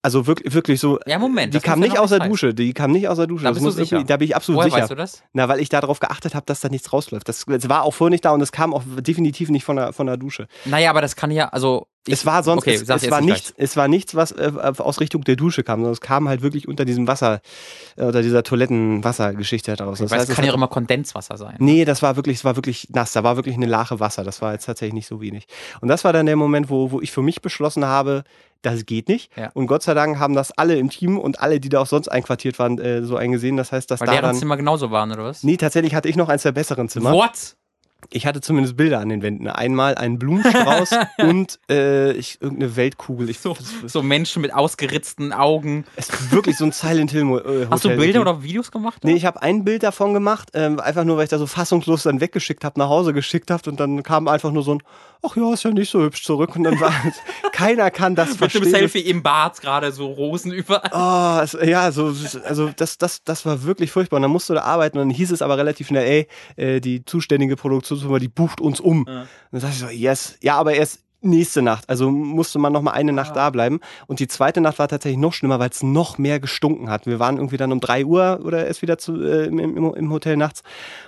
Also 0.07 0.25
wirklich, 0.29 0.55
wirklich 0.55 0.79
so. 0.79 1.01
Ja, 1.05 1.19
Moment. 1.19 1.53
Die 1.53 1.59
kam 1.59 1.83
ja 1.83 1.89
nicht 1.89 1.99
aus 1.99 2.11
der. 2.11 2.21
Dusche. 2.21 2.55
Die 2.55 2.73
kam 2.75 2.93
nicht 2.93 3.09
aus 3.09 3.17
der 3.17 3.27
Dusche. 3.27 3.43
Da 3.43 3.53
Das 3.53 3.61
bist 3.61 3.91
du 3.91 4.05
Da 4.05 4.17
bin 4.19 4.29
ich 4.29 4.37
absolut 4.37 4.61
Woher 4.61 4.71
sicher. 4.71 4.83
weißt 4.83 4.91
du 4.93 4.95
das? 4.95 5.25
Na, 5.33 5.49
weil 5.49 5.59
ich 5.59 5.69
darauf 5.69 5.99
geachtet 5.99 6.37
habe, 6.37 6.47
dass 6.47 6.61
da 6.61 6.69
nichts 6.69 6.93
rausläuft. 6.93 7.29
Das, 7.29 7.45
das 7.45 7.69
war 7.69 7.83
auch 7.83 7.93
vorher 7.93 8.12
nicht 8.12 8.25
da 8.25 8.31
und 8.31 8.41
es 8.41 8.53
kam 8.53 8.73
auch 8.73 8.85
definitiv 9.01 9.49
nicht 9.49 9.65
von 9.65 9.75
der, 9.75 9.93
von 9.93 10.07
der 10.07 10.17
Dusche. 10.17 10.47
Naja, 10.65 10.91
aber 10.91 11.01
das 11.01 11.17
kann 11.17 11.33
ja, 11.33 11.49
also. 11.49 11.89
Ich, 12.07 12.14
es 12.14 12.27
war 12.27 12.42
sonst, 12.42 12.62
okay, 12.62 12.75
es, 12.75 12.88
es, 12.88 13.11
war 13.11 13.21
nicht 13.21 13.33
nichts, 13.33 13.55
es 13.57 13.77
war 13.77 13.88
nichts, 13.88 14.14
was 14.14 14.33
äh, 14.33 14.53
aus 14.79 15.01
Richtung 15.01 15.25
der 15.25 15.37
Dusche 15.37 15.64
kam, 15.64 15.81
sondern 15.81 15.92
es 15.92 16.01
kam 16.01 16.29
halt 16.29 16.42
wirklich 16.42 16.69
unter 16.69 16.85
diesem 16.85 17.09
Wasser, 17.09 17.40
äh, 17.97 18.05
unter 18.05 18.23
dieser 18.23 18.42
Toilettenwassergeschichte 18.42 19.75
daraus. 19.77 20.01
Weil 20.01 20.21
es 20.21 20.29
es 20.29 20.35
kann 20.35 20.45
ja 20.45 20.53
auch 20.53 20.57
immer 20.57 20.69
Kondenswasser 20.69 21.37
sein. 21.37 21.57
Nee, 21.59 21.85
das 21.85 22.03
war 22.03 22.16
wirklich, 22.16 22.38
es 22.38 22.45
war 22.45 22.57
wirklich 22.57 22.88
nass. 22.90 23.12
Da 23.12 23.25
war 23.25 23.37
wirklich 23.37 23.57
eine 23.57 23.66
Lache 23.66 23.99
Wasser. 24.01 24.25
Das 24.25 24.40
war 24.40 24.53
jetzt 24.53 24.66
tatsächlich 24.66 24.95
nicht 24.95 25.07
so 25.07 25.21
wenig. 25.21 25.47
Und 25.81 25.88
das 25.88 26.05
war 26.05 26.12
dann 26.12 26.27
der 26.27 26.37
Moment, 26.37 26.71
wo, 26.71 26.90
wo 26.90 27.01
ich 27.01 27.11
für 27.11 27.23
mich 27.23 27.42
beschlossen 27.42 27.85
habe, 27.85 28.25
das 28.62 28.87
geht 28.87 29.09
nicht. 29.09 29.31
Ja. 29.37 29.51
Und 29.55 29.66
Gott 29.66 29.83
sei 29.83 29.95
Dank 29.95 30.19
haben 30.19 30.35
das 30.35 30.53
alle 30.53 30.77
im 30.77 30.90
Team 30.90 31.19
und 31.19 31.40
alle, 31.40 31.61
die 31.61 31.69
da 31.69 31.81
auch 31.81 31.87
sonst 31.87 32.09
einquartiert 32.09 32.59
waren, 32.59 32.79
äh, 32.79 33.03
so 33.03 33.16
eingesehen. 33.16 33.57
Das 33.57 33.73
heißt, 33.73 33.90
dass 33.90 34.01
Weil 34.01 34.07
da 34.07 34.12
deren 34.12 34.25
dann. 34.27 34.37
Zimmer 34.37 34.57
genauso 34.57 34.90
waren, 34.90 35.12
oder 35.12 35.25
was? 35.25 35.42
Nee, 35.42 35.57
tatsächlich 35.57 35.95
hatte 35.95 36.09
ich 36.09 36.16
noch 36.16 36.29
eins 36.29 36.42
der 36.42 36.53
besseren 36.53 36.88
Zimmer. 36.88 37.12
What? 37.12 37.57
Ich 38.11 38.27
hatte 38.27 38.40
zumindest 38.40 38.77
Bilder 38.77 39.01
an 39.01 39.09
den 39.09 39.23
Wänden. 39.23 39.49
Einmal 39.49 39.95
einen 39.97 40.19
Blumenstrauß 40.19 40.90
und 41.19 41.59
äh, 41.71 42.12
ich, 42.12 42.40
irgendeine 42.40 42.77
Weltkugel. 42.77 43.31
Ich, 43.31 43.40
So, 43.40 43.57
so 43.87 44.03
Menschen 44.03 44.42
mit 44.42 44.55
ausgeritzten 44.55 45.33
Augen. 45.33 45.85
es 45.97 46.09
ist 46.09 46.33
wirklich 46.33 46.57
so 46.57 46.64
ein 46.64 46.73
Silent 46.73 47.11
Hill 47.11 47.27
äh, 47.45 47.66
Hast 47.71 47.85
du 47.85 47.97
Bilder 47.97 48.21
oder 48.21 48.42
Videos 48.42 48.71
gemacht? 48.71 49.05
Nee, 49.05 49.14
ich 49.14 49.25
habe 49.25 49.42
ein 49.42 49.64
Bild 49.64 49.83
davon 49.83 50.14
gemacht, 50.14 50.51
ähm, 50.55 50.81
einfach 50.81 51.05
nur, 51.05 51.16
weil 51.16 51.25
ich 51.25 51.31
da 51.31 51.38
so 51.38 51.47
fassungslos 51.47 52.05
dann 52.05 52.21
weggeschickt 52.21 52.64
habe, 52.64 52.79
nach 52.79 52.88
Hause 52.88 53.12
geschickt 53.12 53.51
habe 53.51 53.69
und 53.71 53.81
dann 53.81 54.03
kam 54.03 54.29
einfach 54.29 54.53
nur 54.53 54.62
so 54.62 54.75
ein, 54.75 54.83
ach 55.23 55.37
ja, 55.37 55.53
ist 55.53 55.63
ja 55.63 55.71
nicht 55.71 55.91
so 55.91 56.03
hübsch 56.03 56.23
zurück 56.25 56.57
und 56.57 56.65
dann 56.65 56.81
war 56.81 56.93
keiner 57.53 57.91
kann 57.91 58.15
das 58.15 58.31
Mit 58.31 58.35
dem 58.35 58.39
verstehen. 58.51 58.71
Selfie 58.71 59.01
im 59.01 59.23
Bad, 59.23 59.61
gerade 59.61 59.93
so 59.93 60.07
Rosen 60.07 60.53
überall. 60.53 60.91
Oh, 60.93 61.43
es, 61.43 61.57
ja, 61.69 61.91
so, 61.93 62.13
also 62.45 62.71
das, 62.77 62.99
das, 62.99 63.25
das 63.25 63.47
war 63.47 63.63
wirklich 63.65 63.91
furchtbar. 63.91 64.17
Und 64.17 64.23
dann 64.23 64.31
musst 64.31 64.49
du 64.49 64.55
da 64.55 64.63
arbeiten 64.63 64.99
und 64.99 65.09
dann 65.09 65.17
hieß 65.17 65.33
es 65.33 65.43
aber 65.43 65.59
relativ 65.59 65.89
schnell, 65.89 66.07
ey, 66.07 66.29
äh, 66.57 66.81
die 66.81 67.05
zuständige 67.05 67.57
Produktionsfirma, 67.57 68.19
die 68.19 68.29
bucht 68.29 68.61
uns 68.61 68.81
um. 68.81 69.07
Ja. 69.09 69.23
Und 69.23 69.29
dann 69.53 69.61
sag 69.61 69.71
ich 69.71 69.79
so, 69.79 69.89
yes, 69.89 70.37
ja, 70.43 70.57
aber 70.57 70.75
erst 70.75 71.06
nächste 71.21 71.63
Nacht. 71.63 71.89
Also 71.89 72.11
musste 72.11 72.59
man 72.59 72.73
noch 72.73 72.83
mal 72.83 72.93
eine 72.93 73.13
Nacht 73.13 73.37
da 73.37 73.51
bleiben. 73.51 73.81
Und 74.07 74.21
die 74.21 74.29
zweite 74.29 74.61
Nacht 74.61 74.79
war 74.79 74.89
tatsächlich 74.89 75.19
noch 75.19 75.33
schlimmer, 75.33 75.59
weil 75.59 75.71
es 75.71 75.83
noch 75.83 76.19
mehr 76.19 76.41
gestunken 76.41 76.89
hat. 76.91 77.07
Wir 77.07 77.19
waren 77.19 77.37
irgendwie 77.37 77.57
dann 77.57 77.73
um 77.73 77.81
drei 77.81 78.05
Uhr 78.05 78.41
oder 78.45 78.67
erst 78.67 78.83
wieder 78.83 78.99
zu, 78.99 79.21
äh, 79.23 79.47
im, 79.47 79.59
im, 79.59 79.95
im 79.95 80.13
Hotel 80.13 80.37
nachts. 80.37 80.63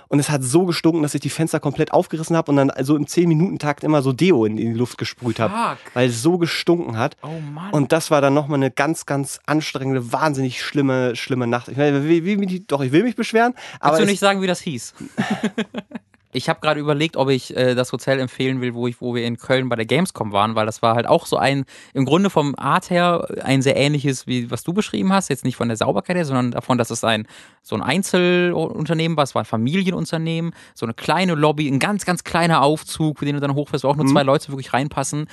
Und 0.07 0.19
es 0.19 0.29
hat 0.29 0.43
so 0.43 0.65
gestunken, 0.65 1.03
dass 1.03 1.13
ich 1.13 1.21
die 1.21 1.29
Fenster 1.29 1.59
komplett 1.59 1.93
aufgerissen 1.93 2.35
habe 2.35 2.51
und 2.51 2.57
dann 2.57 2.71
so 2.81 2.95
im 2.95 3.05
10-Minuten-Takt 3.05 3.83
immer 3.83 4.01
so 4.01 4.11
Deo 4.11 4.45
in, 4.45 4.57
in 4.57 4.73
die 4.73 4.79
Luft 4.79 4.97
gesprüht 4.97 5.39
habe. 5.39 5.77
Weil 5.93 6.09
es 6.09 6.21
so 6.21 6.37
gestunken 6.37 6.97
hat. 6.97 7.15
Oh 7.21 7.39
Mann. 7.53 7.71
Und 7.71 7.91
das 7.91 8.11
war 8.11 8.21
dann 8.21 8.33
nochmal 8.33 8.57
eine 8.57 8.71
ganz, 8.71 9.05
ganz 9.05 9.39
anstrengende, 9.45 10.11
wahnsinnig 10.11 10.63
schlimme, 10.63 11.15
schlimme 11.15 11.47
Nacht. 11.47 11.67
Ich 11.67 11.77
meine, 11.77 12.07
wie, 12.07 12.25
wie, 12.25 12.39
wie, 12.39 12.59
doch, 12.61 12.81
ich 12.81 12.91
will 12.91 13.03
mich 13.03 13.15
beschweren, 13.15 13.53
aber 13.79 13.97
Kannst 13.97 14.01
du 14.01 14.11
nicht 14.11 14.19
sagen, 14.19 14.41
wie 14.41 14.47
das 14.47 14.61
hieß? 14.61 14.93
ich 16.31 16.47
habe 16.47 16.59
gerade 16.61 16.79
überlegt, 16.79 17.17
ob 17.17 17.29
ich 17.29 17.55
äh, 17.57 17.73
das 17.73 17.91
Hotel 17.91 18.19
empfehlen 18.19 18.61
will, 18.61 18.75
wo, 18.75 18.87
ich, 18.87 19.01
wo 19.01 19.15
wir 19.15 19.25
in 19.25 19.37
Köln 19.37 19.67
bei 19.67 19.75
der 19.75 19.85
Gamescom 19.85 20.31
waren, 20.31 20.55
weil 20.55 20.65
das 20.65 20.81
war 20.81 20.95
halt 20.95 21.07
auch 21.07 21.25
so 21.25 21.37
ein, 21.37 21.65
im 21.93 22.05
Grunde 22.05 22.29
vom 22.29 22.55
Art 22.55 22.89
her, 22.89 23.27
ein 23.43 23.61
sehr 23.61 23.75
ähnliches, 23.75 24.27
wie 24.27 24.51
was 24.51 24.63
du 24.63 24.73
beschrieben 24.73 25.11
hast. 25.11 25.29
Jetzt 25.29 25.43
nicht 25.43 25.55
von 25.55 25.69
der 25.69 25.77
Sauberkeit 25.77 26.15
her, 26.15 26.25
sondern 26.25 26.51
davon, 26.51 26.77
dass 26.77 26.91
es 26.91 27.03
ein 27.03 27.27
so 27.63 27.75
ein 27.75 27.81
Einzelunternehmen 27.81 29.17
war. 29.17 29.23
Es 29.23 29.33
war 29.33 29.41
ein 29.41 29.45
Familienunternehmen, 29.45 30.53
so 30.75 30.85
eine 30.85 30.93
kleine 30.93 31.33
Lobby, 31.33 31.67
ein 31.67 31.79
ganz, 31.79 32.05
ganz 32.05 32.23
kleiner 32.23 32.61
Aufzug, 32.61 33.19
für 33.19 33.25
den 33.25 33.35
du 33.35 33.41
dann 33.41 33.55
hochfährst, 33.55 33.83
wo 33.83 33.89
auch 33.89 33.95
nur 33.95 34.05
zwei 34.05 34.23
Leute 34.23 34.49
wirklich 34.49 34.73
reinpassen. 34.73 35.27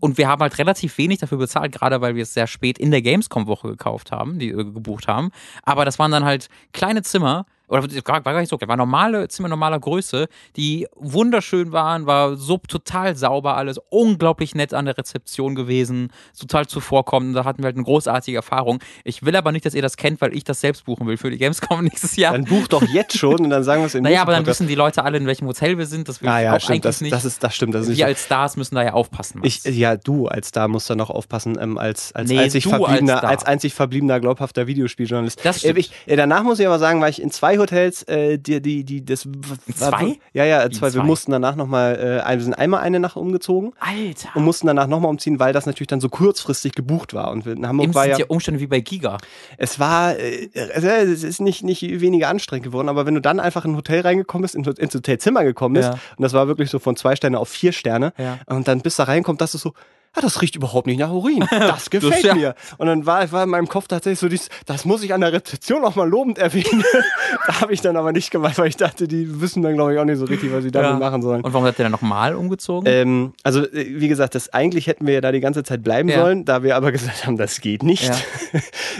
Und 0.00 0.18
wir 0.18 0.28
haben 0.28 0.42
halt 0.42 0.58
relativ 0.58 0.98
wenig 0.98 1.20
dafür 1.20 1.38
bezahlt, 1.38 1.72
gerade 1.72 2.00
weil 2.00 2.16
wir 2.16 2.24
es 2.24 2.34
sehr 2.34 2.48
spät 2.48 2.76
in 2.76 2.90
der 2.90 3.02
Gamescom-Woche 3.02 3.68
gekauft 3.68 4.10
haben, 4.10 4.38
die 4.38 4.48
äh, 4.48 4.56
gebucht 4.56 5.06
haben. 5.06 5.30
Aber 5.62 5.84
das 5.84 5.98
waren 6.00 6.10
dann 6.10 6.24
halt 6.24 6.48
kleine 6.72 7.02
Zimmer 7.02 7.46
oder 7.72 7.82
war 7.82 8.20
gar 8.20 8.40
nicht 8.40 8.50
so 8.50 8.58
klein, 8.58 8.68
war 8.68 8.76
normale 8.76 9.28
Zimmer 9.28 9.48
normaler 9.48 9.80
Größe, 9.80 10.28
die 10.56 10.86
wunderschön 10.94 11.72
waren, 11.72 12.06
war 12.06 12.36
so 12.36 12.58
total 12.58 13.16
sauber 13.16 13.56
alles, 13.56 13.80
unglaublich 13.88 14.54
nett 14.54 14.74
an 14.74 14.84
der 14.84 14.98
Rezeption 14.98 15.54
gewesen, 15.54 16.12
total 16.38 16.66
zuvorkommend, 16.66 17.34
da 17.34 17.44
hatten 17.44 17.62
wir 17.62 17.66
halt 17.66 17.76
eine 17.76 17.84
großartige 17.84 18.36
Erfahrung. 18.36 18.80
Ich 19.04 19.24
will 19.24 19.34
aber 19.36 19.52
nicht, 19.52 19.64
dass 19.64 19.74
ihr 19.74 19.82
das 19.82 19.96
kennt, 19.96 20.20
weil 20.20 20.36
ich 20.36 20.44
das 20.44 20.60
selbst 20.60 20.84
buchen 20.84 21.06
will 21.06 21.16
für 21.16 21.30
die 21.30 21.38
Gamescom 21.38 21.82
nächstes 21.84 22.16
Jahr. 22.16 22.32
Dann 22.32 22.44
buch 22.44 22.68
doch 22.68 22.82
jetzt 22.82 23.16
schon 23.16 23.40
und 23.40 23.50
dann 23.50 23.64
sagen 23.64 23.82
wir 23.82 23.86
es 23.86 23.94
in 23.94 24.02
Naja, 24.04 24.22
aber 24.22 24.32
dann 24.32 24.44
wissen 24.46 24.68
die 24.68 24.74
Leute 24.74 25.04
alle, 25.04 25.16
in 25.16 25.26
welchem 25.26 25.46
Hotel 25.46 25.78
wir 25.78 25.86
sind, 25.86 26.08
das 26.08 26.20
will 26.20 26.28
Ah 26.28 26.40
ich 26.40 26.44
ja, 26.44 26.54
auch 26.54 26.60
stimmt, 26.60 26.70
eigentlich 26.70 26.82
das, 26.82 27.00
nicht. 27.00 27.12
das, 27.12 27.24
ist, 27.24 27.42
das 27.42 27.54
stimmt. 27.54 27.74
Das 27.74 27.82
ist 27.82 27.88
wir 27.88 27.94
nicht, 27.94 28.04
als 28.04 28.24
Stars 28.24 28.56
müssen 28.56 28.74
da 28.74 28.82
ja 28.82 28.92
aufpassen. 28.92 29.40
Ich, 29.44 29.64
ja, 29.64 29.96
du 29.96 30.28
als 30.28 30.48
Star 30.48 30.68
musst 30.68 30.90
da 30.90 30.94
noch 30.94 31.10
aufpassen, 31.10 31.56
ähm, 31.60 31.78
als, 31.78 32.12
als, 32.14 32.28
Nee, 32.28 32.38
einzig 32.38 32.66
als 32.66 32.76
verbliebener, 32.76 33.18
Star. 33.18 33.30
als 33.30 33.44
einzig 33.44 33.74
verbliebener 33.74 34.20
glaubhafter 34.20 34.66
Videospieljournalist. 34.66 35.44
Das 35.44 35.60
stimmt. 35.60 35.76
Äh, 35.76 35.80
ich, 35.80 35.92
äh, 36.06 36.16
danach 36.16 36.42
muss 36.42 36.58
ich 36.60 36.66
aber 36.66 36.78
sagen, 36.78 37.00
war 37.00 37.08
ich 37.08 37.22
in 37.22 37.30
zwei 37.30 37.56
Hotels, 37.62 38.02
äh, 38.04 38.38
die, 38.38 38.60
die, 38.60 38.84
die, 38.84 39.04
das. 39.04 39.26
zwei? 39.74 40.18
Ja, 40.32 40.44
ja, 40.44 40.68
Wie 40.68 40.74
zwei. 40.74 40.86
Wir 40.88 41.00
zwei? 41.00 41.04
mussten 41.04 41.32
danach 41.32 41.56
nochmal, 41.56 42.22
äh, 42.26 42.36
wir 42.36 42.42
sind 42.44 42.54
einmal 42.54 42.80
eine 42.80 43.00
Nacht 43.00 43.16
umgezogen 43.16 43.72
Alter. 43.80 44.28
und 44.34 44.44
mussten 44.44 44.66
danach 44.66 44.86
nochmal 44.86 45.10
umziehen, 45.10 45.38
weil 45.40 45.52
das 45.52 45.66
natürlich 45.66 45.88
dann 45.88 46.00
so 46.00 46.08
kurzfristig 46.08 46.72
gebucht 46.74 47.14
war. 47.14 47.30
Und 47.30 47.46
in 47.46 47.66
Hamburg 47.66 47.84
Eben 47.84 47.94
war 47.94 48.06
ja, 48.06 48.18
ja 48.18 48.26
Umstände 48.28 48.60
wie 48.60 48.66
bei 48.66 48.80
Giga. 48.80 49.18
es 49.56 49.78
war, 49.80 50.16
äh, 50.18 50.48
es 50.54 51.22
ist 51.22 51.40
nicht, 51.40 51.62
nicht 51.64 51.82
weniger 52.00 52.28
anstrengend 52.28 52.64
geworden, 52.64 52.88
aber 52.88 53.06
wenn 53.06 53.14
du 53.14 53.20
dann 53.20 53.40
einfach 53.40 53.64
in 53.64 53.72
ein 53.72 53.76
Hotel 53.76 54.00
reingekommen 54.02 54.42
bist, 54.42 54.54
in- 54.54 54.64
ins 54.64 54.94
Hotelzimmer 54.94 55.44
gekommen 55.44 55.74
bist, 55.74 55.88
Ja. 55.88 55.98
und 56.16 56.22
das 56.22 56.32
war 56.32 56.48
wirklich 56.48 56.70
so 56.70 56.78
von 56.78 56.96
zwei 56.96 57.16
Sterne 57.16 57.38
auf 57.38 57.48
vier 57.48 57.72
Sterne, 57.72 58.12
Ja. 58.18 58.38
und 58.46 58.68
dann 58.68 58.80
bis 58.80 58.96
da 58.96 59.04
reinkommt, 59.04 59.40
das 59.40 59.54
ist 59.54 59.62
so, 59.62 59.72
ah, 60.14 60.20
das 60.20 60.42
riecht 60.42 60.56
überhaupt 60.56 60.86
nicht 60.86 60.98
nach 60.98 61.10
Urin. 61.10 61.44
Das 61.50 61.90
gefällt 61.90 62.22
ja- 62.24 62.34
mir. 62.34 62.54
Und 62.78 62.86
dann 62.86 63.06
war, 63.06 63.30
war 63.32 63.44
in 63.44 63.50
meinem 63.50 63.68
Kopf 63.68 63.88
tatsächlich 63.88 64.18
so, 64.18 64.28
dies, 64.28 64.48
das 64.66 64.84
muss 64.84 65.02
ich 65.02 65.14
an 65.14 65.20
der 65.22 65.32
Rezeption 65.32 65.84
auch 65.84 65.94
mal 65.96 66.08
lobend 66.08 66.38
erwähnen. 66.38 66.84
da 67.46 67.60
habe 67.60 67.72
ich 67.72 67.80
dann 67.80 67.96
aber 67.96 68.12
nicht 68.12 68.30
gemacht, 68.30 68.58
weil 68.58 68.68
ich 68.68 68.76
dachte, 68.76 69.08
die 69.08 69.40
wissen 69.40 69.62
dann, 69.62 69.74
glaube 69.74 69.94
ich, 69.94 69.98
auch 70.00 70.04
nicht 70.04 70.18
so 70.18 70.24
richtig, 70.26 70.52
was 70.52 70.62
sie 70.64 70.70
damit 70.70 70.90
Ja. 70.90 70.98
machen 70.98 71.22
sollen. 71.22 71.42
Und 71.42 71.52
warum 71.52 71.64
seid 71.66 71.78
ihr 71.78 71.84
dann 71.84 71.92
nochmal 71.92 72.34
umgezogen? 72.34 72.86
Ähm, 72.90 73.32
also, 73.42 73.64
äh, 73.64 73.86
wie 74.00 74.08
gesagt, 74.08 74.34
das, 74.34 74.48
eigentlich 74.52 74.86
hätten 74.86 75.06
wir 75.06 75.14
ja 75.14 75.20
da 75.20 75.32
die 75.32 75.40
ganze 75.40 75.62
Zeit 75.62 75.82
bleiben 75.82 76.08
Ja. 76.08 76.20
sollen, 76.20 76.44
da 76.44 76.62
wir 76.62 76.76
aber 76.76 76.92
gesagt 76.92 77.26
haben, 77.26 77.36
das 77.36 77.60
geht 77.60 77.82
nicht, 77.82 78.10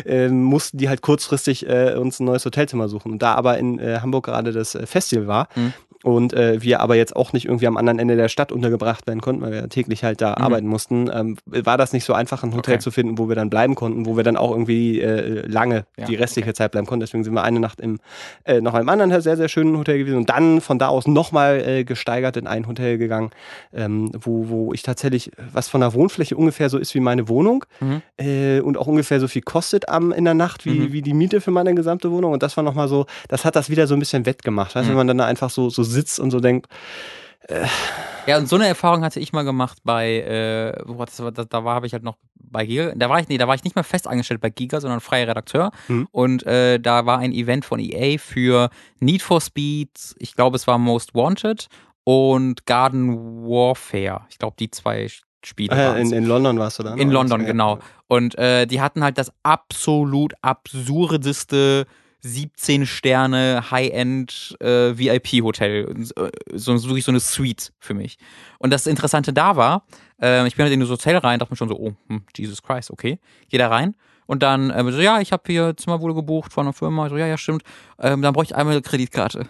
ähm, 0.07 0.43
mussten 0.45 0.79
die 0.79 0.89
halt 0.89 1.03
kurzfristig 1.03 1.69
äh, 1.69 1.95
uns 1.97 2.21
ein 2.21 2.25
neues 2.25 2.45
Hotelzimmer 2.45 2.89
suchen. 2.89 3.13
Und 3.13 3.23
da 3.23 3.35
aber 3.35 3.59
in 3.59 3.79
äh, 3.79 3.99
Hamburg 4.01 4.25
gerade 4.27 4.53
das 4.53 4.75
äh, 4.75 4.87
Festival 4.87 5.27
war 5.27 5.49
Mhm. 5.55 5.73
und 6.05 6.33
äh, 6.33 6.63
wir 6.63 6.81
aber 6.81 6.95
jetzt 6.97 7.15
auch 7.17 7.33
nicht 7.33 7.45
irgendwie 7.47 7.67
am 7.67 7.77
anderen 7.77 7.99
Ende 7.99 8.17
der 8.17 8.29
Stadt 8.29 8.53
untergebracht 8.53 9.07
werden 9.07 9.21
konnten, 9.21 9.43
weil 9.43 9.51
wir 9.53 9.61
ja 9.61 9.67
täglich 9.67 10.05
halt 10.05 10.21
da 10.21 10.31
Mhm. 10.39 10.45
arbeiten 10.45 10.67
mussten, 10.67 11.02
ähm, 11.13 11.37
war 11.47 11.79
das 11.79 11.93
nicht 11.93 12.05
so 12.05 12.13
einfach, 12.13 12.43
ein 12.43 12.55
Hotel 12.55 12.75
Okay. 12.75 12.83
zu 12.83 12.91
finden, 12.91 13.19
wo 13.19 13.29
wir 13.29 13.35
dann 13.37 13.51
bleiben 13.51 13.75
konnten, 13.75 14.07
wo 14.07 14.17
wir 14.17 14.25
dann 14.25 14.37
auch 14.37 14.51
irgendwie 14.51 15.01
äh, 15.01 15.47
lange 15.47 15.85
Ja, 15.99 16.05
die 16.07 16.15
restliche 16.15 16.53
Zeit 16.55 16.73
bleiben 16.73 16.87
konnten. 16.87 17.01
Deswegen 17.01 17.25
sind 17.25 17.35
wir 17.35 17.43
eine 17.43 17.61
Nacht 17.61 17.81
im 17.81 17.99
äh, 18.45 18.61
noch 18.61 18.75
einem 18.75 18.89
anderen 18.89 19.21
sehr, 19.21 19.37
sehr 19.37 19.49
schönen 19.49 19.77
Hotel 19.79 19.99
gewesen 19.99 20.17
und 20.19 20.29
dann 20.31 20.61
von 20.61 20.79
da 20.79 20.89
aus 20.89 21.07
nochmal 21.07 21.61
äh, 21.67 21.85
gesteigert 21.85 22.37
in 22.37 22.47
ein 22.47 22.67
Hotel 22.67 22.99
gegangen, 22.99 23.31
ähm, 23.73 24.11
wo, 24.19 24.49
wo 24.49 24.73
ich 24.73 24.83
tatsächlich, 24.83 25.31
was 25.53 25.69
von 25.69 25.81
der 25.81 25.95
Wohnfläche 25.95 26.37
ungefähr 26.37 26.69
so 26.69 26.79
ist 26.79 26.95
wie 26.95 27.01
meine 27.01 27.29
Wohnung 27.29 27.65
Mhm. 27.81 28.03
äh, 28.19 28.61
und 28.61 28.77
auch 28.79 28.87
ungefähr 28.87 29.19
so 29.21 29.29
viel 29.29 29.43
kostet 29.43 29.89
am, 29.89 30.13
in 30.13 30.25
der 30.25 30.35
Nacht 30.35 30.65
wie, 30.67 30.71
Mhm. 30.75 30.93
wie 30.93 31.03
die 31.03 31.15
Miete 31.15 31.41
für 31.41 31.51
meine 31.51 31.75
gesamte 31.75 32.11
Wohnung. 32.11 32.33
Und 32.33 32.43
das 32.43 32.57
war 32.57 32.65
nochmal 32.65 32.89
so, 32.89 33.07
das 33.29 33.45
hat 33.45 33.57
das 33.57 33.71
wieder 33.71 33.87
so 33.87 33.95
ein 33.95 33.99
bisschen 34.01 34.27
wettgemacht. 34.27 34.75
Weißt, 34.75 34.87
Mhm. 34.87 34.91
wenn 34.91 34.97
man 34.99 35.07
dann 35.09 35.19
da 35.19 35.27
einfach 35.27 35.51
so, 35.51 35.71
so 35.71 35.83
sitzt 35.83 36.19
und 36.21 36.31
so 36.31 36.41
denkt, 36.41 36.67
Ja, 38.27 38.39
und 38.39 38.49
so 38.49 38.57
eine 38.57 38.69
Erfahrung 38.69 39.03
hatte 39.03 39.19
ich 39.19 39.33
mal 39.33 39.43
gemacht 39.43 39.79
bei, 39.85 40.21
äh, 40.21 40.81
wo 40.87 41.05
das 41.05 41.21
war, 41.21 41.33
da, 41.33 41.45
da 41.45 41.65
war 41.65 41.75
habe 41.75 41.87
ich 41.87 41.93
halt 41.93 42.05
noch 42.05 42.17
bei 42.35 42.65
Giga, 42.65 42.93
da 42.95 43.09
war 43.09 43.19
ich, 43.19 43.29
nee, 43.29 43.39
da 43.39 43.49
war 43.49 43.55
ich 43.55 43.65
nicht 43.65 43.75
mehr 43.75 43.85
fest 43.85 44.07
angestellt 44.07 44.41
bei 44.41 44.51
Giga, 44.51 44.81
sondern 44.81 45.01
freier 45.01 45.27
Redakteur. 45.27 45.73
Mhm. 45.89 46.09
Und 46.13 46.47
äh, 46.47 46.79
da 46.79 47.07
war 47.07 47.19
ein 47.19 47.33
Event 47.33 47.65
von 47.65 47.81
EA 47.81 48.19
für 48.19 48.71
Need 49.01 49.23
for 49.23 49.41
Speed, 49.41 50.15
ich 50.19 50.35
glaube 50.35 50.57
es 50.57 50.67
war 50.67 50.79
Most 50.79 51.15
Wanted 51.15 51.69
und 52.05 52.67
Garden 52.67 53.45
Warfare. 53.45 54.23
Ich 54.29 54.39
glaube, 54.39 54.57
die 54.59 54.71
zwei 54.71 55.09
Spiele. 55.45 55.75
äh, 55.75 55.89
waren's. 55.89 56.13
in, 56.13 56.19
in 56.19 56.27
London 56.27 56.59
warst 56.59 56.79
du 56.79 56.83
dann? 56.83 56.99
In? 56.99 57.11
London, 57.11 57.45
genau. 57.45 57.79
Und 58.09 58.37
äh, 58.39 58.67
die 58.67 58.81
hatten 58.81 59.03
halt 59.03 59.19
das 59.19 59.33
absolut 59.43 60.35
absurdeste 60.43 61.87
17 62.23 62.87
Sterne 62.87 63.71
High-End 63.71 64.57
äh, 64.61 64.97
VIP-Hotel. 64.97 65.93
So, 66.53 66.77
so 66.77 66.89
wirklich 66.89 67.05
so 67.05 67.11
eine 67.11 67.21
Suite 67.21 67.73
für 67.79 67.95
mich. 67.95 68.17
Und 68.59 68.73
das 68.73 68.87
Interessante 68.87 69.33
da 69.33 69.57
war, 69.57 69.85
äh, 70.21 70.47
ich 70.47 70.57
bin 70.57 70.65
halt 70.65 70.73
in 70.73 70.81
das 70.81 70.89
Hotel 70.89 71.17
rein, 71.17 71.39
dachte 71.39 71.53
mir 71.53 71.57
schon 71.57 71.69
so, 71.69 71.79
oh, 71.79 71.93
hm, 72.09 72.23
Jesus 72.37 72.63
Christ, 72.63 72.91
okay. 72.91 73.19
Geh 73.49 73.59
da 73.59 73.69
rein. 73.69 73.97
Und 74.27 74.43
dann 74.43 74.71
äh, 74.71 74.93
so, 74.93 75.01
ja, 75.01 75.21
ich 75.21 75.33
habe 75.33 75.43
hier 75.47 75.77
Zimmer 75.77 76.01
wohl 76.01 76.15
gebucht 76.15 76.53
von 76.53 76.67
einer 76.67 76.73
Firma. 76.73 77.07
Ich 77.07 77.11
So, 77.11 77.19
ja, 77.19 77.27
ja, 77.27 77.37
stimmt. 77.37 77.65
Ähm, 77.99 78.23
dann 78.23 78.33
bräuchte 78.33 78.55
ich 78.55 78.57
einmal 78.57 78.75
eine 78.75 78.83
Kreditkarte. 78.83 79.47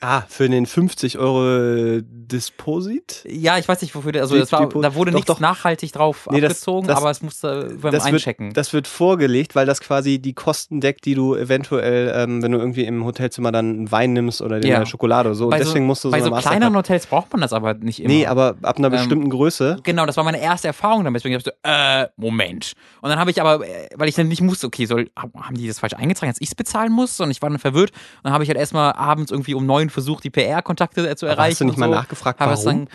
Ah, 0.00 0.22
für 0.28 0.48
den 0.48 0.66
50 0.66 1.18
Euro 1.18 2.00
Disposit? 2.02 3.24
Ja, 3.26 3.56
ich 3.56 3.66
weiß 3.66 3.80
nicht, 3.80 3.94
wofür 3.94 4.12
also 4.20 4.36
das 4.38 4.52
war, 4.52 4.68
da 4.68 4.94
wurde 4.94 5.10
doch, 5.10 5.16
nichts 5.16 5.28
doch. 5.28 5.40
nachhaltig 5.40 5.92
drauf 5.92 6.28
Nee, 6.30 6.40
das- 6.40 6.52
abgezogen, 6.52 6.86
das- 6.86 6.98
aber 6.98 7.10
es 7.10 7.22
musste 7.22 7.76
beim 7.80 7.92
das 7.92 8.04
Einchecken. 8.04 8.48
Wird, 8.48 8.56
das 8.58 8.72
wird 8.72 8.86
vorgelegt, 8.88 9.54
weil 9.54 9.64
das 9.64 9.80
quasi 9.80 10.18
die 10.18 10.34
Kosten 10.34 10.80
deckt, 10.80 11.04
die 11.06 11.14
du 11.14 11.34
eventuell, 11.34 12.12
ähm, 12.14 12.42
wenn 12.42 12.52
du 12.52 12.58
irgendwie 12.58 12.84
im 12.84 13.04
Hotelzimmer 13.04 13.52
dann 13.52 13.70
einen 13.70 13.92
Wein 13.92 14.12
nimmst 14.12 14.42
oder 14.42 14.62
Ja. 14.64 14.76
eine 14.76 14.86
Schokolade 14.86 15.30
oder 15.30 15.36
so. 15.36 15.48
Bei 15.48 15.58
deswegen 15.58 15.86
musst 15.86 16.04
du 16.04 16.08
so 16.08 16.12
bei 16.12 16.20
so 16.20 16.30
Mastercard- 16.30 16.42
kleineren 16.50 16.76
Hotels 16.76 17.06
braucht 17.06 17.32
man 17.32 17.40
das 17.40 17.52
aber 17.52 17.74
nicht 17.74 18.00
immer. 18.00 18.08
Nee, 18.08 18.26
aber 18.26 18.56
ab 18.62 18.76
einer 18.78 18.88
Ähm, 18.88 18.92
bestimmten 18.92 19.30
Größe. 19.30 19.78
Genau, 19.82 20.04
das 20.04 20.16
war 20.16 20.24
meine 20.24 20.40
erste 20.40 20.68
Erfahrung 20.68 21.04
damit. 21.04 21.20
Deswegen 21.20 21.34
hab 21.36 21.40
ich 21.40 21.46
so, 21.46 21.52
äh, 21.62 22.08
Moment. 22.16 22.72
Und 23.00 23.08
dann 23.10 23.18
habe 23.18 23.30
ich 23.30 23.40
aber, 23.40 23.66
äh, 23.66 23.88
weil 23.96 24.08
ich 24.08 24.14
dann 24.14 24.28
nicht 24.28 24.42
musste, 24.42 24.66
okay, 24.66 24.84
soll, 24.86 25.10
haben 25.16 25.56
die 25.56 25.68
das 25.68 25.78
falsch 25.80 25.94
eingetragen, 25.94 26.30
dass 26.32 26.40
ich 26.40 26.48
es 26.48 26.54
bezahlen 26.54 26.92
muss? 26.92 27.18
Und 27.20 27.30
ich 27.30 27.40
war 27.40 27.48
dann 27.50 27.58
verwirrt. 27.58 27.90
Und 27.92 28.24
dann 28.24 28.32
habe 28.32 28.44
ich 28.44 28.50
halt 28.50 28.58
erstmal 28.58 28.92
abends 28.92 29.30
irgendwie 29.32 29.54
um 29.54 29.64
neun 29.86 29.90
versucht, 29.90 30.24
die 30.24 30.30
PR-Kontakte 30.30 31.14
zu 31.16 31.26
Aber 31.26 31.32
erreichen. 31.32 31.50
hast 31.52 31.60
du 31.60 31.64
nicht 31.64 31.78
mal 31.78 31.88
so. 31.88 31.94
nachgefragt, 31.94 32.40
Habe 32.40 32.52
es 32.52 32.64
warum? 32.64 32.88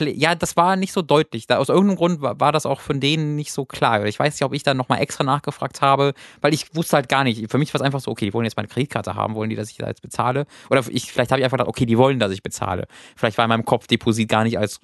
Ja, 0.00 0.34
das 0.34 0.56
war 0.56 0.76
nicht 0.76 0.92
so 0.92 1.02
deutlich. 1.02 1.46
Da, 1.46 1.58
aus 1.58 1.68
irgendeinem 1.68 1.96
Grund 1.96 2.20
war, 2.20 2.40
war 2.40 2.52
das 2.52 2.66
auch 2.66 2.80
von 2.80 3.00
denen 3.00 3.36
nicht 3.36 3.52
so 3.52 3.64
klar. 3.64 4.04
Ich 4.06 4.18
weiß 4.18 4.34
nicht, 4.34 4.42
ob 4.44 4.54
ich 4.54 4.62
dann 4.62 4.76
nochmal 4.76 5.00
extra 5.00 5.24
nachgefragt 5.24 5.80
habe, 5.80 6.14
weil 6.40 6.54
ich 6.54 6.74
wusste 6.74 6.96
halt 6.96 7.08
gar 7.08 7.24
nicht. 7.24 7.50
Für 7.50 7.58
mich 7.58 7.72
war 7.72 7.80
es 7.80 7.84
einfach 7.84 8.00
so, 8.00 8.10
okay, 8.10 8.26
die 8.26 8.34
wollen 8.34 8.44
jetzt 8.44 8.56
meine 8.56 8.68
Kreditkarte 8.68 9.14
haben, 9.14 9.34
wollen 9.34 9.50
die, 9.50 9.56
dass 9.56 9.70
ich 9.70 9.76
da 9.76 9.86
jetzt 9.88 10.02
bezahle? 10.02 10.46
Oder 10.70 10.82
ich, 10.88 11.12
vielleicht 11.12 11.30
habe 11.30 11.40
ich 11.40 11.44
einfach 11.44 11.58
gedacht, 11.58 11.68
okay, 11.68 11.86
die 11.86 11.98
wollen, 11.98 12.18
dass 12.18 12.32
ich 12.32 12.42
bezahle. 12.42 12.86
Vielleicht 13.16 13.38
war 13.38 13.44
in 13.44 13.50
meinem 13.50 13.64
Kopf 13.64 13.86
Deposit 13.86 14.28
gar 14.28 14.44
nicht 14.44 14.58
als, 14.58 14.80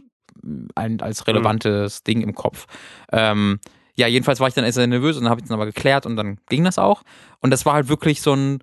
ein, 0.75 1.01
als 1.01 1.27
relevantes 1.27 2.03
Ding 2.03 2.23
im 2.23 2.35
Kopf. 2.35 2.67
Ähm, 3.13 3.61
ja, 3.97 4.09
jedenfalls 4.09 4.41
war 4.41 4.49
ich 4.49 4.55
dann 4.55 4.71
sehr 4.71 4.87
nervös 4.89 5.17
und 5.17 5.25
dann 5.25 5.31
habe 5.31 5.41
ich 5.41 5.45
es 5.45 5.49
dann 5.49 5.59
aber 5.59 5.67
geklärt 5.67 6.05
und 6.05 6.17
dann 6.17 6.39
ging 6.49 6.65
das 6.65 6.79
auch. 6.79 7.03
Und 7.41 7.51
das 7.51 7.65
war 7.65 7.75
halt 7.75 7.89
wirklich 7.89 8.23
so 8.23 8.35
ein, 8.35 8.59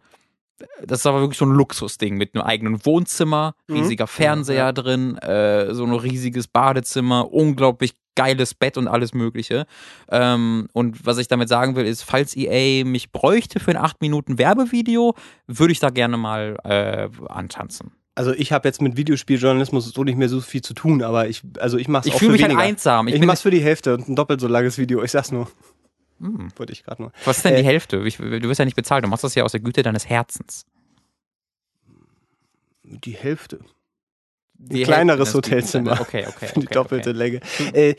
das 0.85 1.05
war 1.05 1.19
wirklich 1.19 1.37
so 1.37 1.45
ein 1.45 1.51
Luxusding 1.51 2.15
mit 2.17 2.35
einem 2.35 2.43
eigenen 2.43 2.85
Wohnzimmer, 2.85 3.53
Mhm. 3.67 3.75
riesiger 3.77 4.07
Fernseher 4.07 4.73
drin, 4.73 5.17
äh, 5.17 5.73
so 5.73 5.83
ein 5.85 5.93
riesiges 5.93 6.47
Badezimmer, 6.47 7.31
unglaublich 7.31 7.93
geiles 8.15 8.53
Bett 8.53 8.77
und 8.77 8.87
alles 8.89 9.13
Mögliche. 9.13 9.65
Ähm, 10.09 10.67
und 10.73 11.05
was 11.05 11.17
ich 11.17 11.27
damit 11.29 11.47
sagen 11.49 11.75
will, 11.75 11.85
ist, 11.85 12.03
falls 12.03 12.35
EA 12.35 12.83
mich 12.85 13.11
bräuchte 13.11 13.59
für 13.61 13.71
ein 13.71 13.77
8 13.77 14.01
Minuten 14.01 14.37
Werbevideo, 14.37 15.15
würde 15.47 15.71
ich 15.71 15.79
da 15.79 15.89
gerne 15.89 16.17
mal 16.17 16.57
äh, 16.65 17.07
antanzen. 17.29 17.91
Also 18.13 18.33
ich 18.33 18.51
habe 18.51 18.67
jetzt 18.67 18.81
mit 18.81 18.97
Videospieljournalismus 18.97 19.89
so 19.93 20.03
nicht 20.03 20.17
mehr 20.17 20.27
so 20.27 20.41
viel 20.41 20.61
zu 20.61 20.73
tun, 20.73 21.01
aber 21.01 21.29
ich, 21.29 21.41
also 21.59 21.77
ich 21.77 21.87
mache 21.87 22.01
es 22.01 22.07
Ich 22.07 22.13
auch 22.15 22.19
fühle 22.19 22.31
für 22.31 22.33
mich 22.33 22.41
halt 22.43 22.51
weniger. 22.51 22.67
einsam. 22.67 23.07
Ich 23.07 23.13
Ich, 23.13 23.19
bin, 23.21 23.27
mach's 23.27 23.41
für 23.41 23.51
die 23.51 23.61
Hälfte 23.61 23.93
und 23.93 24.09
ein 24.09 24.15
doppelt 24.17 24.41
so 24.41 24.47
langes 24.49 24.77
Video. 24.77 25.01
Ich 25.01 25.11
sag's 25.11 25.31
nur. 25.31 25.47
Hm. 26.21 26.49
Wollte 26.55 26.71
ich 26.73 26.83
gerade 26.83 27.01
nur. 27.01 27.11
was 27.25 27.37
ist 27.37 27.45
denn 27.45 27.55
Äh, 27.55 27.57
die 27.57 27.65
Hälfte? 27.65 27.97
Ich, 28.05 28.17
du 28.17 28.29
wirst 28.43 28.59
ja 28.59 28.65
nicht 28.65 28.75
bezahlt, 28.75 29.03
du 29.03 29.07
machst 29.07 29.23
das 29.23 29.35
ja 29.35 29.43
aus 29.43 29.51
der 29.51 29.61
Güte 29.61 29.81
deines 29.83 30.07
Herzens. 30.07 30.65
Die 32.83 33.13
Hälfte. 33.15 33.59
Die 34.63 34.83
kleineres 34.83 35.33
Hotelzimmer. 35.33 35.99
Okay, 35.99 36.25
okay. 36.27 36.47
Für 36.53 36.59
die 36.59 36.67
okay, 36.67 36.73
doppelte 36.75 37.09
okay. 37.09 37.17
Länge. 37.17 37.39
Äh, 37.73 37.95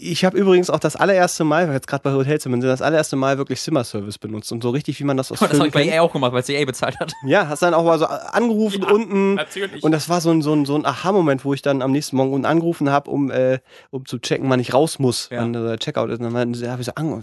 ich 0.00 0.24
habe 0.24 0.38
übrigens 0.38 0.70
auch 0.70 0.78
das 0.78 0.94
allererste 0.94 1.42
Mal, 1.44 1.70
jetzt 1.72 1.88
gerade 1.88 2.02
bei 2.04 2.12
Hotelzimmern 2.12 2.60
sind, 2.60 2.70
das 2.70 2.80
allererste 2.80 3.16
Mal 3.16 3.38
wirklich 3.38 3.60
Zimmerservice 3.60 4.16
benutzt 4.18 4.52
und 4.52 4.62
so 4.62 4.70
richtig, 4.70 5.00
wie 5.00 5.04
man 5.04 5.16
das 5.16 5.32
aus 5.32 5.38
Das 5.40 5.52
habe 5.58 5.66
ich 5.66 5.74
bei. 5.74 5.84
EA 5.84 6.02
auch 6.02 6.12
gemacht, 6.12 6.32
weil 6.32 6.40
es 6.40 6.48
EA 6.48 6.64
bezahlt 6.64 6.98
hat. 7.00 7.12
Ja, 7.26 7.48
hast 7.48 7.62
dann 7.62 7.74
auch 7.74 7.84
mal 7.84 7.98
so 7.98 8.06
angerufen 8.06 8.82
Ja, 8.86 8.90
unten. 8.90 9.34
Natürlich. 9.34 9.82
Und 9.82 9.90
das 9.92 10.08
war 10.08 10.20
so 10.20 10.30
ein, 10.30 10.42
so 10.42 10.52
ein, 10.54 10.64
so 10.64 10.76
ein 10.76 10.86
Aha-Moment, 10.86 11.44
wo 11.44 11.52
ich 11.54 11.62
dann 11.62 11.82
am 11.82 11.90
nächsten 11.92 12.16
Morgen 12.16 12.32
unten 12.32 12.46
angerufen 12.46 12.88
habe, 12.90 13.10
um, 13.10 13.30
äh, 13.30 13.58
um 13.90 14.06
zu 14.06 14.18
checken, 14.18 14.48
wann 14.48 14.60
ich 14.60 14.72
raus 14.72 14.98
muss, 15.00 15.28
Ja. 15.30 15.40
wann 15.40 15.52
der 15.52 15.76
Checkout 15.78 16.10
ist. 16.10 16.20
Und 16.20 16.32
dann 16.32 16.36
habe 16.36 16.80
ich 16.80 16.86
so 16.86 16.92
an, 16.94 17.22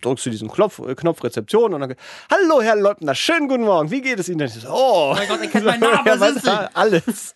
drückst 0.00 0.26
du 0.26 0.30
diesen 0.30 0.48
Knopf, 0.50 0.78
äh, 0.78 0.94
Knopf 0.94 1.22
Rezeption 1.22 1.74
und 1.74 1.80
dann, 1.80 1.94
hallo 2.30 2.62
Herr 2.62 2.76
Leutner, 2.76 3.14
schönen 3.14 3.48
guten 3.48 3.64
Morgen, 3.64 3.90
wie 3.90 4.00
geht 4.00 4.18
es 4.18 4.28
Ihnen? 4.28 4.40
Ich 4.46 4.54
so, 4.54 4.68
oh, 4.70 5.12
mein 5.14 5.28
Gott, 5.28 5.40
er 5.42 5.46
kennt 5.48 5.64
meinen 5.66 5.80
Namen, 5.80 6.06
Ja, 6.06 6.18
was- 6.18 6.42
Sie? 6.42 6.70
Alles. 6.74 7.34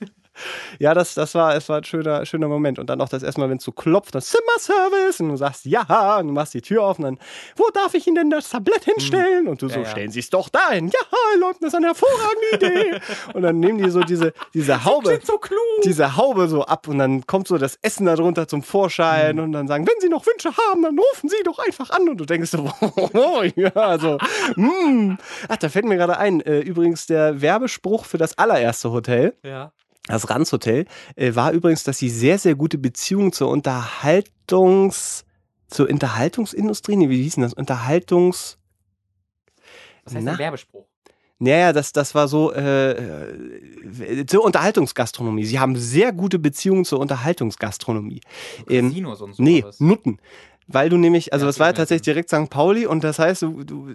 Ja, 0.78 0.94
das, 0.94 1.14
das 1.14 1.34
war, 1.34 1.54
es 1.54 1.68
war 1.68 1.78
ein 1.78 1.84
schöner, 1.84 2.26
schöner 2.26 2.48
Moment. 2.48 2.78
Und 2.78 2.88
dann 2.90 3.00
auch 3.00 3.08
das 3.08 3.22
erstmal, 3.22 3.48
wenn 3.50 3.58
es 3.58 3.64
so 3.64 3.72
klopft, 3.72 4.14
das 4.14 4.26
Zimmerservice 4.30 5.20
und 5.20 5.28
du 5.30 5.36
sagst 5.36 5.64
ja 5.66 6.18
und 6.18 6.28
du 6.28 6.32
machst 6.32 6.54
die 6.54 6.62
Tür 6.62 6.84
auf 6.84 6.98
und 6.98 7.04
dann, 7.04 7.18
wo 7.56 7.68
darf 7.72 7.94
ich 7.94 8.06
Ihnen 8.06 8.16
denn 8.16 8.30
das 8.30 8.50
Tablett 8.50 8.84
hinstellen? 8.84 9.48
Und 9.48 9.62
du 9.62 9.68
so, 9.68 9.76
Ja, 9.76 9.82
ja. 9.82 9.90
stellen 9.90 10.10
Sie 10.10 10.20
es 10.20 10.30
doch 10.30 10.48
dahin. 10.48 10.88
Ja, 10.88 11.00
Leute, 11.38 11.58
das 11.60 11.68
ist 11.68 11.74
eine 11.74 11.86
hervorragende 11.88 12.46
Idee. 12.54 13.00
und 13.34 13.42
dann 13.42 13.60
nehmen 13.60 13.78
die 13.82 13.90
so 13.90 14.00
diese, 14.00 14.32
diese 14.54 14.84
Haube. 14.84 15.20
so 15.24 15.40
diese 15.84 16.16
Haube 16.16 16.48
so 16.48 16.64
ab 16.64 16.88
und 16.88 16.98
dann 16.98 17.26
kommt 17.26 17.48
so 17.48 17.58
das 17.58 17.78
Essen 17.82 18.06
darunter 18.06 18.48
zum 18.48 18.62
Vorschein 18.62 19.38
und 19.40 19.52
dann 19.52 19.68
sagen, 19.68 19.86
wenn 19.86 20.00
Sie 20.00 20.08
noch 20.08 20.26
Wünsche 20.26 20.50
haben, 20.56 20.82
dann 20.82 20.98
rufen 20.98 21.28
Sie 21.28 21.36
doch 21.44 21.58
einfach 21.58 21.90
an 21.90 22.08
und 22.08 22.16
du 22.18 22.24
denkst 22.24 22.50
so, 22.50 22.70
oh, 23.14 23.42
ja, 23.54 23.70
also, 23.74 24.18
mm. 24.56 25.14
Ach, 25.48 25.56
da 25.56 25.68
fällt 25.68 25.84
mir 25.84 25.96
gerade 25.96 26.18
ein, 26.18 26.40
äh, 26.40 26.60
übrigens 26.60 27.06
der 27.06 27.40
Werbespruch 27.40 28.04
für 28.04 28.18
das 28.18 28.38
allererste 28.38 28.90
Hotel, 28.90 29.34
Ja. 29.42 29.72
Das 30.06 30.30
Ranz 30.30 30.52
Hotel, 30.52 30.86
äh, 31.16 31.34
war 31.34 31.52
übrigens, 31.52 31.84
dass 31.84 31.98
sie 31.98 32.10
sehr, 32.10 32.38
sehr 32.38 32.54
gute 32.54 32.78
Beziehungen 32.78 33.32
zur 33.32 33.48
Unterhaltungs, 33.48 35.24
zur 35.68 35.88
Unterhaltungsindustrie, 35.90 36.96
nee, 36.96 37.08
wie 37.08 37.22
hieß 37.22 37.34
denn 37.34 37.42
das? 37.42 37.54
Unterhaltungs, 37.54 38.58
Was 40.04 40.14
heißt 40.14 40.28
ein 40.28 40.38
Werbespruch? 40.38 40.86
naja, 41.38 41.72
das, 41.72 41.92
das 41.92 42.14
war 42.14 42.28
so, 42.28 42.52
äh, 42.52 42.92
äh, 42.92 44.26
zur 44.26 44.44
Unterhaltungsgastronomie. 44.44 45.44
Sie 45.44 45.58
haben 45.58 45.76
sehr 45.76 46.12
gute 46.12 46.38
Beziehungen 46.38 46.84
zur 46.84 47.00
Unterhaltungsgastronomie. 47.00 48.20
Ähm, 48.70 48.88
Casinos 48.88 49.20
und 49.20 49.34
so. 49.34 49.42
Nee? 49.42 49.64
Nutten. 49.78 50.18
Weil 50.68 50.88
du 50.88 50.96
nämlich, 50.96 51.32
also 51.32 51.44
Ja, 51.44 51.48
das 51.48 51.60
war 51.60 51.68
ja 51.68 51.72
tatsächlich 51.74 52.02
direkt 52.02 52.28
St. 52.30 52.50
Pauli 52.50 52.86
und 52.86 53.04
das 53.04 53.20
heißt, 53.20 53.42
du, 53.42 53.62
du, 53.62 53.86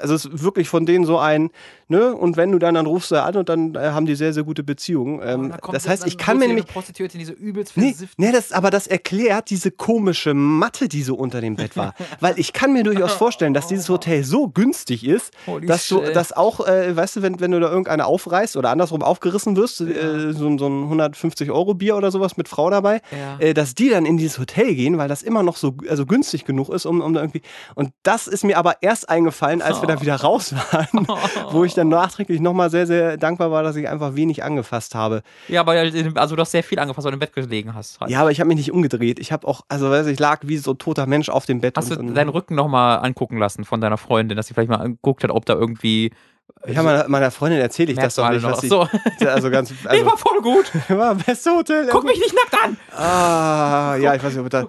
also 0.00 0.14
es 0.14 0.24
ist 0.24 0.42
wirklich 0.42 0.68
von 0.68 0.84
denen 0.84 1.04
so 1.04 1.18
ein, 1.18 1.50
ne, 1.86 2.14
und 2.16 2.36
wenn 2.36 2.50
du 2.50 2.58
dann, 2.58 2.74
dann 2.74 2.86
rufst 2.86 3.12
du 3.12 3.22
an 3.22 3.36
und 3.36 3.48
dann 3.48 3.76
äh, 3.76 3.78
haben 3.78 4.06
die 4.06 4.16
sehr, 4.16 4.32
sehr 4.32 4.42
gute 4.42 4.64
Beziehungen. 4.64 5.20
Ähm, 5.22 5.40
Und 5.40 5.50
da 5.50 5.58
das 5.72 5.86
heißt, 5.86 6.04
ich 6.06 6.18
kann 6.18 6.38
mir 6.38 6.48
nämlich, 6.48 6.66
Prostituierte 6.66 7.14
in 7.14 7.20
diese 7.20 7.32
übelst 7.32 7.76
Nee, 7.76 7.94
nee 8.16 8.32
das, 8.32 8.50
aber 8.50 8.70
das 8.70 8.88
erklärt 8.88 9.50
diese 9.50 9.70
komische 9.70 10.34
Matte, 10.34 10.88
die 10.88 11.02
so 11.04 11.14
unter 11.14 11.40
dem 11.40 11.54
Bett 11.54 11.76
war. 11.76 11.94
Weil 12.20 12.38
ich 12.40 12.52
kann 12.52 12.72
mir 12.72 12.82
durchaus 12.82 13.12
vorstellen, 13.12 13.54
dass 13.54 13.68
dieses 13.68 13.88
Hotel 13.88 14.24
so 14.24 14.48
günstig 14.48 15.06
ist, 15.06 15.32
Holy 15.46 15.66
dass 15.68 15.86
du, 15.88 16.00
dass 16.00 16.32
auch, 16.32 16.66
äh, 16.66 16.96
weißt 16.96 17.16
du, 17.16 17.22
wenn, 17.22 17.38
wenn 17.38 17.52
du 17.52 17.60
da 17.60 17.68
irgendeine 17.68 18.04
aufreißt 18.04 18.56
oder 18.56 18.70
andersrum 18.70 19.02
aufgerissen 19.02 19.54
wirst, 19.56 19.80
äh, 19.80 20.32
so, 20.32 20.48
ein- 20.48 20.58
so 20.58 20.66
ein 20.66 20.82
150 20.88 21.52
Euro 21.52 21.74
Bier 21.74 21.96
oder 21.96 22.10
sowas 22.10 22.36
mit 22.36 22.48
Frau 22.48 22.68
dabei, 22.68 23.00
Ja. 23.12 23.38
äh, 23.38 23.54
dass 23.54 23.76
die 23.76 23.90
dann 23.90 24.04
in 24.06 24.16
dieses 24.16 24.40
Hotel 24.40 24.74
gehen, 24.74 24.98
weil 24.98 25.06
das 25.08 25.22
immer 25.22 25.44
noch 25.44 25.56
so 25.56 25.76
also 25.88 26.04
günstig 26.04 26.15
genug 26.44 26.70
ist, 26.70 26.86
um, 26.86 27.00
um 27.00 27.14
da 27.14 27.20
irgendwie. 27.20 27.42
Und 27.74 27.92
das 28.02 28.26
ist 28.26 28.44
mir 28.44 28.58
aber 28.58 28.82
erst 28.82 29.08
eingefallen, 29.08 29.62
als 29.62 29.80
wir 29.80 29.86
da 29.86 30.00
wieder 30.00 30.16
raus 30.16 30.52
waren, 30.72 31.06
wo 31.50 31.64
ich 31.64 31.74
dann 31.74 31.88
nachträglich 31.88 32.40
nochmal 32.40 32.70
sehr, 32.70 32.86
sehr 32.86 33.16
dankbar 33.16 33.50
war, 33.50 33.62
dass 33.62 33.76
ich 33.76 33.88
einfach 33.88 34.16
wenig 34.16 34.42
angefasst 34.42 34.94
habe. 34.94 35.22
Ja, 35.48 35.60
aber 35.60 35.76
halt, 35.76 36.18
also 36.18 36.34
du 36.34 36.42
hast 36.42 36.50
sehr 36.50 36.64
viel 36.64 36.78
angefasst, 36.78 37.04
weil 37.04 37.12
du 37.12 37.16
im 37.16 37.20
Bett 37.20 37.32
gelegen 37.32 37.74
hast. 37.74 38.00
Halt. 38.00 38.10
Ja, 38.10 38.20
aber 38.20 38.32
ich 38.32 38.40
habe 38.40 38.48
mich 38.48 38.56
nicht 38.56 38.72
umgedreht. 38.72 39.18
Ich 39.18 39.30
habe 39.30 39.46
auch, 39.46 39.62
also 39.68 39.90
weiß 39.90 40.06
ich, 40.06 40.16
ich 40.16 40.20
lag 40.20 40.40
wie 40.42 40.56
so 40.56 40.72
ein 40.72 40.78
toter 40.78 41.06
Mensch 41.06 41.28
auf 41.28 41.46
dem 41.46 41.60
Bett. 41.60 41.76
Hast 41.76 41.90
du 41.90 41.96
deinen 41.96 42.30
Rücken 42.30 42.54
nochmal 42.54 43.04
angucken 43.04 43.38
lassen 43.38 43.64
von 43.64 43.80
deiner 43.80 43.98
Freundin, 43.98 44.36
dass 44.36 44.46
sie 44.46 44.54
vielleicht 44.54 44.70
mal 44.70 44.76
angeguckt 44.76 45.22
hat, 45.22 45.30
ob 45.30 45.44
da 45.44 45.54
irgendwie. 45.54 46.10
ich 46.66 46.76
habe 46.76 46.88
meiner, 46.88 47.08
meiner 47.08 47.30
Freundin 47.30 47.60
erzählt 47.60 47.90
ich 47.90 47.96
das 47.96 48.14
doch 48.14 48.30
nicht, 48.30 48.42
was 48.42 48.62
noch. 48.62 48.90
ich, 48.92 49.18
so. 49.18 49.26
also 49.26 49.50
ganz, 49.50 49.70
nee, 49.82 49.88
also, 49.88 50.06
war 50.06 50.16
voll 50.16 50.40
gut. 50.40 50.72
war 50.88 51.14
beste 51.14 51.50
Hotel. 51.50 51.88
Guck 51.90 52.04
mich 52.04 52.18
nicht 52.18 52.34
nackt 52.34 52.64
an. 52.64 52.76
Ah, 52.98 53.96
ja, 53.96 54.14
ich 54.14 54.22
weiß 54.22 54.34
nicht, 54.34 54.42
ob 54.42 54.50
da, 54.50 54.66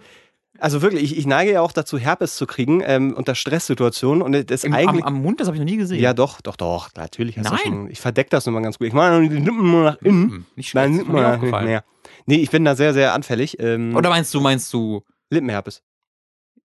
also 0.60 0.82
wirklich, 0.82 1.04
ich, 1.04 1.17
ich 1.17 1.26
neige 1.26 1.52
ja 1.54 1.62
auch 1.62 1.72
dazu, 1.72 1.98
Herpes 1.98 2.36
zu 2.36 2.46
kriegen 2.46 2.82
ähm, 2.86 3.13
unter 3.15 3.36
Stresssituationen 3.36 4.22
und 4.22 4.50
das 4.50 4.63
Im, 4.63 4.74
eigentlich, 4.74 5.04
am, 5.04 5.15
am 5.15 5.22
Mund, 5.22 5.39
das 5.39 5.48
habe 5.48 5.58
ich 5.58 5.62
noch 5.62 5.70
nie 5.70 5.78
gesehen. 5.78 6.00
ja 6.02 6.13
doch, 6.13 6.41
doch, 6.41 6.56
doch, 6.56 6.89
natürlich. 6.96 7.38
Hast 7.38 7.50
Du 7.50 7.54
Nein. 7.54 7.62
schon, 7.63 7.91
ich 7.91 8.00
verdecke 8.00 8.30
das 8.30 8.48
immer 8.48 8.62
ganz 8.62 8.78
gut. 8.78 8.88
Ich 8.88 8.93
mache 8.93 9.22
die 9.22 9.38
Lippen 9.38 9.72
nur 9.72 9.84
nach 9.84 10.02
innen. 10.02 10.46
Nicht 10.56 10.74
Nein, 10.74 10.93
schlecht, 10.93 11.08
ist 11.08 11.13
Lippen 11.13 11.13
mir 11.13 11.52
nach. 11.52 11.67
Ja. 11.67 11.84
Nee, 12.26 12.38
ich 12.38 12.50
bin 12.50 12.65
da 12.65 12.76
sehr, 12.76 12.93
sehr 12.93 13.13
anfällig. 13.13 13.58
Ähm, 13.60 13.96
Oder 13.96 14.10
meinst 14.10 14.34
du, 14.34 14.41
meinst 14.41 14.74
du, 14.74 15.04
Lippenherpes. 15.30 15.82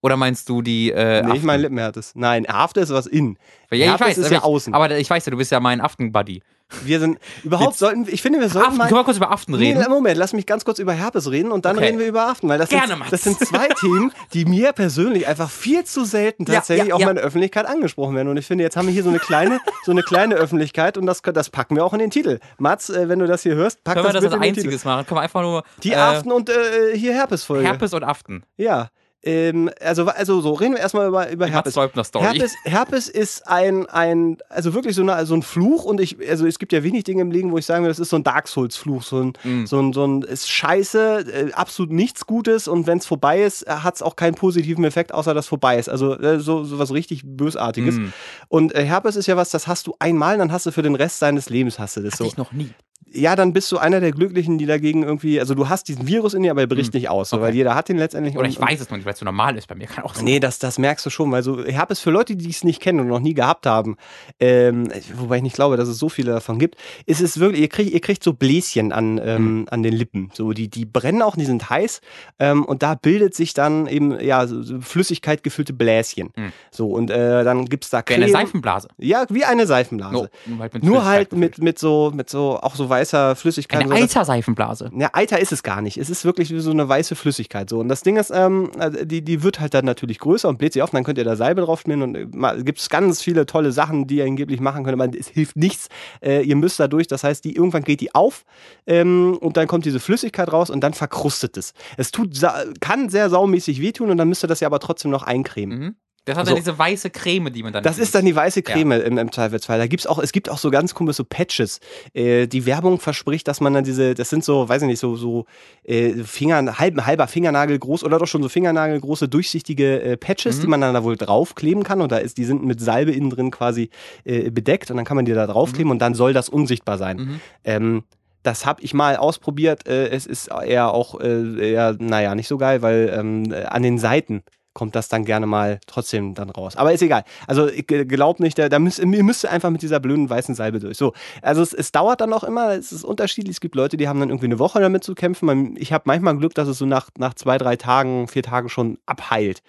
Oder 0.02 0.16
meinst 0.16 0.48
du 0.48 0.62
die. 0.62 0.90
Äh, 0.92 1.22
Nee, 1.22 1.36
ich 1.36 1.42
meine 1.42 1.62
Lippenherpes. 1.62 2.12
Nein, 2.14 2.48
After 2.48 2.80
ist 2.80 2.90
was 2.92 3.06
innen. 3.06 3.36
Ja, 3.70 3.76
ich 3.76 3.84
Herpes 3.84 4.06
weiß, 4.06 4.18
ist 4.18 4.30
ja 4.30 4.38
ich, 4.38 4.44
außen. 4.44 4.74
Aber 4.74 4.90
ich 4.98 5.08
weiß 5.10 5.24
ja, 5.26 5.30
du 5.30 5.36
bist 5.36 5.50
ja 5.52 5.60
mein 5.60 5.80
Aften-Buddy. 5.80 6.42
Wir 6.84 7.00
sind, 7.00 7.18
überhaupt 7.42 7.70
Jetzt- 7.70 7.78
sollten, 7.80 8.06
ich 8.08 8.22
finde, 8.22 8.38
wir 8.38 8.48
sollten 8.48 8.66
Aften, 8.68 8.78
mal, 8.78 8.84
können 8.86 9.00
wir 9.00 9.04
kurz 9.04 9.16
über 9.16 9.32
Aften 9.32 9.52
Nee, 9.58 9.72
reden? 9.74 9.84
Moment, 9.90 10.16
lass 10.16 10.32
mich 10.32 10.46
ganz 10.46 10.64
kurz 10.64 10.78
über 10.78 10.92
Herpes 10.92 11.28
reden 11.28 11.50
und 11.50 11.64
dann 11.64 11.76
Okay. 11.76 11.86
reden 11.86 11.98
wir 11.98 12.06
über 12.06 12.28
Aften, 12.28 12.48
weil 12.48 12.58
das, 12.58 12.68
Gerne, 12.68 12.94
sind, 12.94 13.02
das 13.12 13.22
sind 13.24 13.40
zwei 13.40 13.66
Themen, 13.80 14.12
die 14.34 14.44
mir 14.44 14.72
persönlich 14.72 15.26
einfach 15.26 15.50
viel 15.50 15.82
zu 15.82 16.04
selten 16.04 16.46
tatsächlich 16.46 16.90
ja, 16.90 16.94
auch 16.94 17.00
ja. 17.00 17.06
mal 17.06 17.10
in 17.10 17.16
der 17.16 17.24
Öffentlichkeit 17.24 17.66
angesprochen 17.66 18.14
werden. 18.14 18.28
Und 18.28 18.36
ich 18.36 18.46
finde, 18.46 18.62
jetzt 18.62 18.76
haben 18.76 18.86
wir 18.86 18.94
hier 18.94 19.02
so 19.02 19.08
eine 19.08 19.18
kleine, 19.18 19.58
so 19.84 19.90
eine 19.90 20.04
kleine 20.04 20.36
Öffentlichkeit 20.36 20.96
und 20.96 21.06
das, 21.06 21.22
das 21.22 21.50
packen 21.50 21.74
wir 21.74 21.84
auch 21.84 21.92
in 21.92 21.98
den 21.98 22.10
Titel. 22.10 22.38
Mats, 22.58 22.88
äh, 22.88 23.08
wenn 23.08 23.18
du 23.18 23.26
das 23.26 23.42
hier 23.42 23.56
hörst, 23.56 23.82
pack 23.82 23.94
Können 23.96 24.06
wir 24.06 24.12
das 24.12 24.22
das 24.22 24.30
bitte 24.30 24.34
als 24.40 24.46
in 24.46 24.48
den 24.50 24.54
Titel. 24.54 24.66
einziges 24.68 24.84
machen? 24.84 25.06
Können 25.06 25.18
wir 25.18 25.22
einfach 25.22 25.42
nur. 25.42 25.64
Die 25.82 25.90
äh, 25.90 25.96
Aften 25.96 26.30
und 26.30 26.50
äh, 26.50 26.96
hier 26.96 27.14
Herpes-Folge. 27.14 27.66
Herpes 27.66 27.92
und 27.94 28.04
Aften. 28.04 28.44
Ja. 28.56 28.90
Ähm, 29.22 29.70
also, 29.80 30.06
also 30.06 30.40
so, 30.40 30.52
reden 30.54 30.72
wir 30.74 30.80
erstmal 30.80 31.08
über, 31.08 31.30
über 31.30 31.46
Herpes. 31.46 31.74
Herpes, 32.22 32.54
Herpes 32.64 33.08
ist 33.08 33.46
ein, 33.46 33.86
ein, 33.86 34.38
also 34.48 34.72
wirklich 34.72 34.94
so, 34.94 35.02
eine, 35.02 35.26
so 35.26 35.34
ein 35.34 35.42
Fluch 35.42 35.84
und 35.84 36.00
ich, 36.00 36.16
also 36.28 36.46
es 36.46 36.58
gibt 36.58 36.72
ja 36.72 36.82
wenig 36.82 37.04
Dinge 37.04 37.20
im 37.22 37.30
Leben, 37.30 37.52
wo 37.52 37.58
ich 37.58 37.66
sagen 37.66 37.84
würde, 37.84 37.90
das 37.90 37.98
ist 37.98 38.10
so 38.10 38.16
ein 38.16 38.24
Dark 38.24 38.48
Souls-Fluch, 38.48 39.02
so 39.02 39.22
ein, 39.22 39.32
Mm. 39.44 39.64
so 39.64 39.80
ein, 39.80 39.92
so 39.92 40.06
ein, 40.06 40.22
ist 40.22 40.50
scheiße, 40.50 41.48
äh, 41.48 41.52
absolut 41.52 41.92
nichts 41.92 42.26
Gutes 42.26 42.68
und 42.68 42.86
wenn 42.86 42.98
es 42.98 43.06
vorbei 43.06 43.42
ist, 43.42 43.66
hat 43.66 43.94
es 43.94 44.02
auch 44.02 44.16
keinen 44.16 44.34
positiven 44.34 44.84
Effekt, 44.84 45.12
außer 45.12 45.34
dass 45.34 45.46
vorbei 45.46 45.78
ist. 45.78 45.88
Also 45.88 46.18
äh, 46.18 46.40
so, 46.40 46.64
so 46.64 46.78
was 46.78 46.92
richtig 46.92 47.22
Bösartiges. 47.24 47.96
Mm. 47.96 48.06
Und 48.48 48.74
äh, 48.74 48.84
Herpes 48.84 49.16
ist 49.16 49.26
ja 49.26 49.36
was, 49.36 49.50
das 49.50 49.66
hast 49.66 49.86
du 49.86 49.94
einmal, 49.98 50.38
dann 50.38 50.52
hast 50.52 50.66
du 50.66 50.72
für 50.72 50.82
den 50.82 50.94
Rest 50.94 51.22
deines 51.22 51.48
Lebens 51.48 51.78
hast 51.78 51.96
du 51.96 52.02
das 52.02 52.14
Hatte 52.14 52.24
so. 52.24 52.28
ich 52.28 52.36
noch 52.36 52.52
nie. 52.52 52.70
Ja, 53.12 53.34
dann 53.34 53.52
bist 53.52 53.70
du 53.72 53.78
einer 53.78 53.98
der 54.00 54.12
Glücklichen, 54.12 54.56
die 54.58 54.66
dagegen 54.66 55.02
irgendwie, 55.02 55.40
also 55.40 55.54
du 55.54 55.68
hast 55.68 55.88
diesen 55.88 56.06
Virus 56.06 56.32
in 56.34 56.42
dir, 56.44 56.52
aber 56.52 56.60
er 56.60 56.66
bricht 56.68 56.94
nicht 56.94 57.08
aus, 57.08 57.32
Okay. 57.32 57.42
weil 57.42 57.54
jeder 57.54 57.74
hat 57.74 57.88
den 57.88 57.96
letztendlich. 57.98 58.36
Oder 58.36 58.44
und- 58.44 58.50
ich 58.52 58.60
weiß 58.60 58.80
es 58.80 58.88
noch 58.88 58.96
nicht, 58.96 59.04
weil 59.06 59.14
es 59.14 59.18
so 59.18 59.24
normal 59.24 59.56
ist. 59.56 59.66
Bei 59.66 59.74
mir 59.74 59.86
kann 59.88 60.04
auch 60.04 60.14
sein. 60.14 60.24
Nee, 60.24 60.38
das, 60.38 60.58
das 60.60 60.78
merkst 60.78 61.04
du 61.06 61.10
schon, 61.10 61.32
weil 61.32 61.42
so 61.42 61.64
Herpes 61.64 61.98
für 62.00 62.10
Leute, 62.10 62.36
die 62.36 62.48
es 62.48 62.62
nicht 62.62 62.80
kennen 62.80 63.00
und 63.00 63.08
noch 63.08 63.18
nie 63.20 63.34
gehabt 63.34 63.66
haben, 63.66 63.96
ähm, 64.38 64.88
wobei 65.14 65.38
ich 65.38 65.42
nicht 65.42 65.54
glaube, 65.56 65.76
dass 65.76 65.88
es 65.88 65.98
so 65.98 66.08
viele 66.08 66.32
davon 66.32 66.58
gibt, 66.58 66.76
ist 67.06 67.20
es 67.20 67.40
wirklich, 67.40 67.60
ihr 67.62 67.68
kriegt, 67.68 67.90
ihr 67.92 68.00
kriegt 68.00 68.22
so 68.22 68.32
Bläschen 68.32 68.92
an, 68.92 69.20
ähm, 69.22 69.66
an 69.70 69.82
den 69.82 69.92
Lippen. 69.92 70.30
So, 70.32 70.52
die, 70.52 70.68
die 70.68 70.84
brennen 70.84 71.22
auch, 71.22 71.36
die 71.36 71.44
sind 71.44 71.68
heiß 71.68 72.00
ähm, 72.38 72.64
und 72.64 72.82
da 72.82 72.94
bildet 72.94 73.34
sich 73.34 73.54
dann 73.54 73.86
eben 73.86 74.18
ja 74.20 74.46
so, 74.46 74.80
Flüssigkeit 74.80 75.42
gefüllte 75.42 75.72
Bläschen. 75.72 76.30
Mhm. 76.36 76.52
So, 76.70 76.88
und 76.90 77.10
äh, 77.10 77.44
dann 77.44 77.66
gibt's 77.66 77.90
da 77.90 77.98
Wie 78.00 78.02
Creme. 78.04 78.22
eine 78.22 78.32
Seifenblase. 78.32 78.88
Ja, 78.98 79.24
wie 79.30 79.44
eine 79.44 79.66
Seifenblase. 79.66 80.12
No, 80.14 80.28
nur 80.46 80.58
halt 80.60 80.74
mit 80.74 80.84
Nur 80.84 81.04
halt 81.04 81.32
mit, 81.32 81.58
mit 81.58 81.78
so, 81.78 82.12
mit 82.14 82.30
so, 82.30 82.58
auch 82.60 82.74
so 82.74 82.88
weißer 83.00 83.36
Flüssigkeit. 83.36 83.82
Eine 83.82 83.94
Eiterseifenblase. 83.94 84.90
ja, 84.94 85.10
Eiter 85.12 85.38
ist 85.38 85.52
es 85.52 85.62
gar 85.62 85.80
nicht. 85.80 85.96
Es 85.96 86.10
ist 86.10 86.24
wirklich 86.24 86.50
wie 86.50 86.60
so 86.60 86.70
eine 86.70 86.88
weiße 86.88 87.16
Flüssigkeit. 87.16 87.68
So. 87.70 87.80
Und 87.80 87.88
das 87.88 88.02
Ding 88.02 88.16
ist, 88.16 88.30
ähm, 88.30 88.70
also 88.78 89.04
die, 89.04 89.22
die 89.22 89.42
wird 89.42 89.60
halt 89.60 89.74
dann 89.74 89.84
natürlich 89.84 90.18
größer 90.18 90.48
und 90.48 90.58
bläht 90.58 90.72
sich 90.72 90.82
auf. 90.82 90.90
Und 90.90 90.96
dann 90.96 91.04
könnt 91.04 91.18
ihr 91.18 91.24
da 91.24 91.36
Salbe 91.36 91.62
drauf 91.62 91.80
schmieren 91.80 92.02
und 92.02 92.14
äh, 92.14 92.62
gibt 92.62 92.78
es 92.78 92.88
ganz 92.88 93.22
viele 93.22 93.46
tolle 93.46 93.72
Sachen, 93.72 94.06
die 94.06 94.16
ihr 94.16 94.24
angeblich 94.24 94.60
machen 94.60 94.84
könnt. 94.84 95.00
Aber 95.00 95.10
es 95.18 95.28
hilft 95.28 95.56
nichts. 95.56 95.88
Äh, 96.22 96.42
ihr 96.42 96.56
müsst 96.56 96.78
da 96.78 96.88
durch. 96.88 97.06
Das 97.06 97.24
heißt, 97.24 97.44
die, 97.44 97.56
irgendwann 97.56 97.82
geht 97.82 98.00
die 98.00 98.14
auf 98.14 98.44
ähm, 98.86 99.36
und 99.40 99.56
dann 99.56 99.66
kommt 99.66 99.84
diese 99.84 100.00
Flüssigkeit 100.00 100.52
raus 100.52 100.70
und 100.70 100.80
dann 100.80 100.94
verkrustet 100.94 101.56
es. 101.56 101.72
Es 101.96 102.10
tut, 102.10 102.38
kann 102.80 103.08
sehr 103.08 103.30
saumäßig 103.30 103.80
wehtun 103.80 104.10
und 104.10 104.16
dann 104.16 104.28
müsst 104.28 104.44
ihr 104.44 104.48
das 104.48 104.60
ja 104.60 104.68
aber 104.68 104.80
trotzdem 104.80 105.10
noch 105.10 105.22
eincremen. 105.22 105.78
Mhm. 105.78 105.94
Das 106.26 106.36
hat 106.36 106.46
So. 106.46 106.50
dann 106.52 106.62
diese 106.62 106.78
weiße 106.78 107.10
Creme, 107.10 107.50
die 107.52 107.62
man 107.62 107.72
dann. 107.72 107.82
Das 107.82 107.98
ist 107.98 108.14
dann 108.14 108.24
die 108.26 108.36
weiße 108.36 108.62
Creme 108.62 108.92
im, 108.92 109.16
im 109.18 109.32
Zweifelsfall. 109.32 109.78
Da 109.78 109.86
gibt's 109.86 110.06
auch, 110.06 110.18
es 110.18 110.32
gibt 110.32 110.50
auch 110.50 110.58
so 110.58 110.70
ganz 110.70 110.94
komische 110.94 111.16
so 111.18 111.24
Patches. 111.24 111.80
Äh, 112.12 112.46
die 112.46 112.66
Werbung 112.66 113.00
verspricht, 113.00 113.48
dass 113.48 113.60
man 113.60 113.72
dann 113.72 113.84
diese, 113.84 114.14
das 114.14 114.28
sind 114.28 114.44
so, 114.44 114.68
weiß 114.68 114.82
ich 114.82 114.88
nicht, 114.88 115.00
so, 115.00 115.16
so 115.16 115.46
äh, 115.82 116.12
Finger, 116.24 116.78
halb, 116.78 117.04
halber 117.06 117.26
Fingernagel 117.26 117.78
groß 117.78 118.04
oder 118.04 118.18
doch 118.18 118.26
schon 118.26 118.42
so 118.42 118.48
Fingernagelgroße 118.48 119.28
durchsichtige 119.28 120.02
äh, 120.02 120.16
Patches, 120.16 120.58
Mhm. 120.58 120.60
die 120.60 120.66
man 120.66 120.80
dann 120.82 120.94
da 120.94 121.02
wohl 121.04 121.16
draufkleben 121.16 121.82
kann. 121.84 122.00
Und 122.02 122.12
da 122.12 122.18
ist, 122.18 122.36
die 122.38 122.44
sind 122.44 122.64
mit 122.64 122.80
Salbe 122.80 123.12
innen 123.12 123.30
drin 123.30 123.50
quasi 123.50 123.88
äh, 124.24 124.50
bedeckt 124.50 124.90
und 124.90 124.96
dann 124.98 125.06
kann 125.06 125.16
man 125.16 125.24
die 125.24 125.32
da 125.32 125.46
draufkleben 125.46 125.90
und 125.90 126.00
dann 126.00 126.14
soll 126.14 126.32
das 126.32 126.48
unsichtbar 126.48 126.98
sein. 126.98 127.16
Mhm. 127.16 127.40
Ähm, 127.64 128.04
das 128.42 128.64
habe 128.66 128.82
ich 128.82 128.94
mal 128.94 129.16
ausprobiert. 129.16 129.86
Äh, 129.88 130.08
es 130.10 130.26
ist 130.26 130.48
eher 130.48 130.92
auch 130.94 131.18
äh, 131.20 131.72
eher, 131.72 131.96
naja, 131.98 132.34
nicht 132.34 132.48
so 132.48 132.56
geil, 132.58 132.82
weil 132.82 133.12
ähm, 133.14 133.52
äh, 133.52 133.64
an 133.64 133.82
den 133.82 133.98
Seiten 133.98 134.42
kommt 134.72 134.94
das 134.94 135.08
dann 135.08 135.24
gerne 135.24 135.46
mal 135.46 135.80
trotzdem 135.86 136.34
dann 136.34 136.50
raus. 136.50 136.76
Aber 136.76 136.92
ist 136.92 137.02
egal. 137.02 137.24
Also 137.46 137.68
ich 137.68 137.86
g- 137.86 138.04
glaub 138.04 138.40
nicht, 138.40 138.58
da, 138.58 138.68
da 138.68 138.78
müsst, 138.78 138.98
ihr 138.98 139.06
müsst 139.06 139.44
einfach 139.46 139.70
mit 139.70 139.82
dieser 139.82 140.00
blöden 140.00 140.30
weißen 140.30 140.54
Salbe 140.54 140.78
durch. 140.78 140.96
So, 140.96 141.12
also 141.42 141.62
es, 141.62 141.72
es 141.74 141.92
dauert 141.92 142.20
dann 142.20 142.32
auch 142.32 142.44
immer, 142.44 142.74
es 142.74 142.92
ist 142.92 143.04
unterschiedlich. 143.04 143.56
Es 143.56 143.60
gibt 143.60 143.74
Leute, 143.74 143.96
die 143.96 144.08
haben 144.08 144.20
dann 144.20 144.28
irgendwie 144.30 144.46
eine 144.46 144.58
Woche 144.58 144.80
damit 144.80 145.02
zu 145.04 145.14
kämpfen. 145.14 145.76
Ich 145.76 145.92
habe 145.92 146.04
manchmal 146.06 146.36
Glück, 146.36 146.54
dass 146.54 146.68
es 146.68 146.78
so 146.78 146.86
nach, 146.86 147.10
nach 147.18 147.34
zwei, 147.34 147.58
drei 147.58 147.76
Tagen, 147.76 148.28
vier 148.28 148.42
Tagen 148.42 148.68
schon 148.68 148.98
abheilt. 149.06 149.62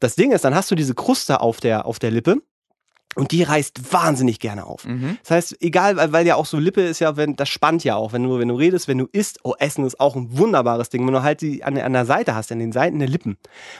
Das 0.00 0.14
Ding 0.14 0.32
ist, 0.32 0.44
dann 0.44 0.54
hast 0.54 0.70
du 0.70 0.74
diese 0.74 0.94
Kruste 0.94 1.40
auf 1.40 1.60
der, 1.60 1.86
auf 1.86 1.98
der 1.98 2.10
Lippe. 2.10 2.40
Und 3.16 3.32
die 3.32 3.42
reißt 3.42 3.92
wahnsinnig 3.92 4.40
gerne 4.40 4.64
auf. 4.66 4.84
Mhm. 4.86 5.18
Das 5.22 5.30
heißt, 5.30 5.56
egal, 5.62 5.96
weil, 5.96 6.12
weil 6.12 6.26
ja 6.26 6.36
auch 6.36 6.46
so 6.46 6.58
Lippe 6.58 6.82
ist 6.82 6.98
ja, 7.00 7.16
wenn, 7.16 7.36
das 7.36 7.48
spannt 7.48 7.84
ja 7.84 7.96
auch, 7.96 8.12
wenn 8.12 8.22
du, 8.24 8.38
wenn 8.38 8.48
du 8.48 8.54
redest, 8.56 8.88
wenn 8.88 8.98
du 8.98 9.06
isst, 9.12 9.40
oh, 9.44 9.54
Essen 9.58 9.84
ist 9.84 10.00
auch 10.00 10.16
ein 10.16 10.36
wunderbares 10.38 10.88
Ding. 10.88 11.06
Wenn 11.06 11.12
du 11.14 11.22
halt 11.22 11.40
die 11.40 11.62
an, 11.64 11.76
an 11.78 11.92
der 11.92 12.06
Seite 12.06 12.34
hast, 12.34 12.50
an 12.52 12.58
den 12.58 12.72
Seiten 12.72 12.98
der 12.98 13.08
Lippen 13.08 13.36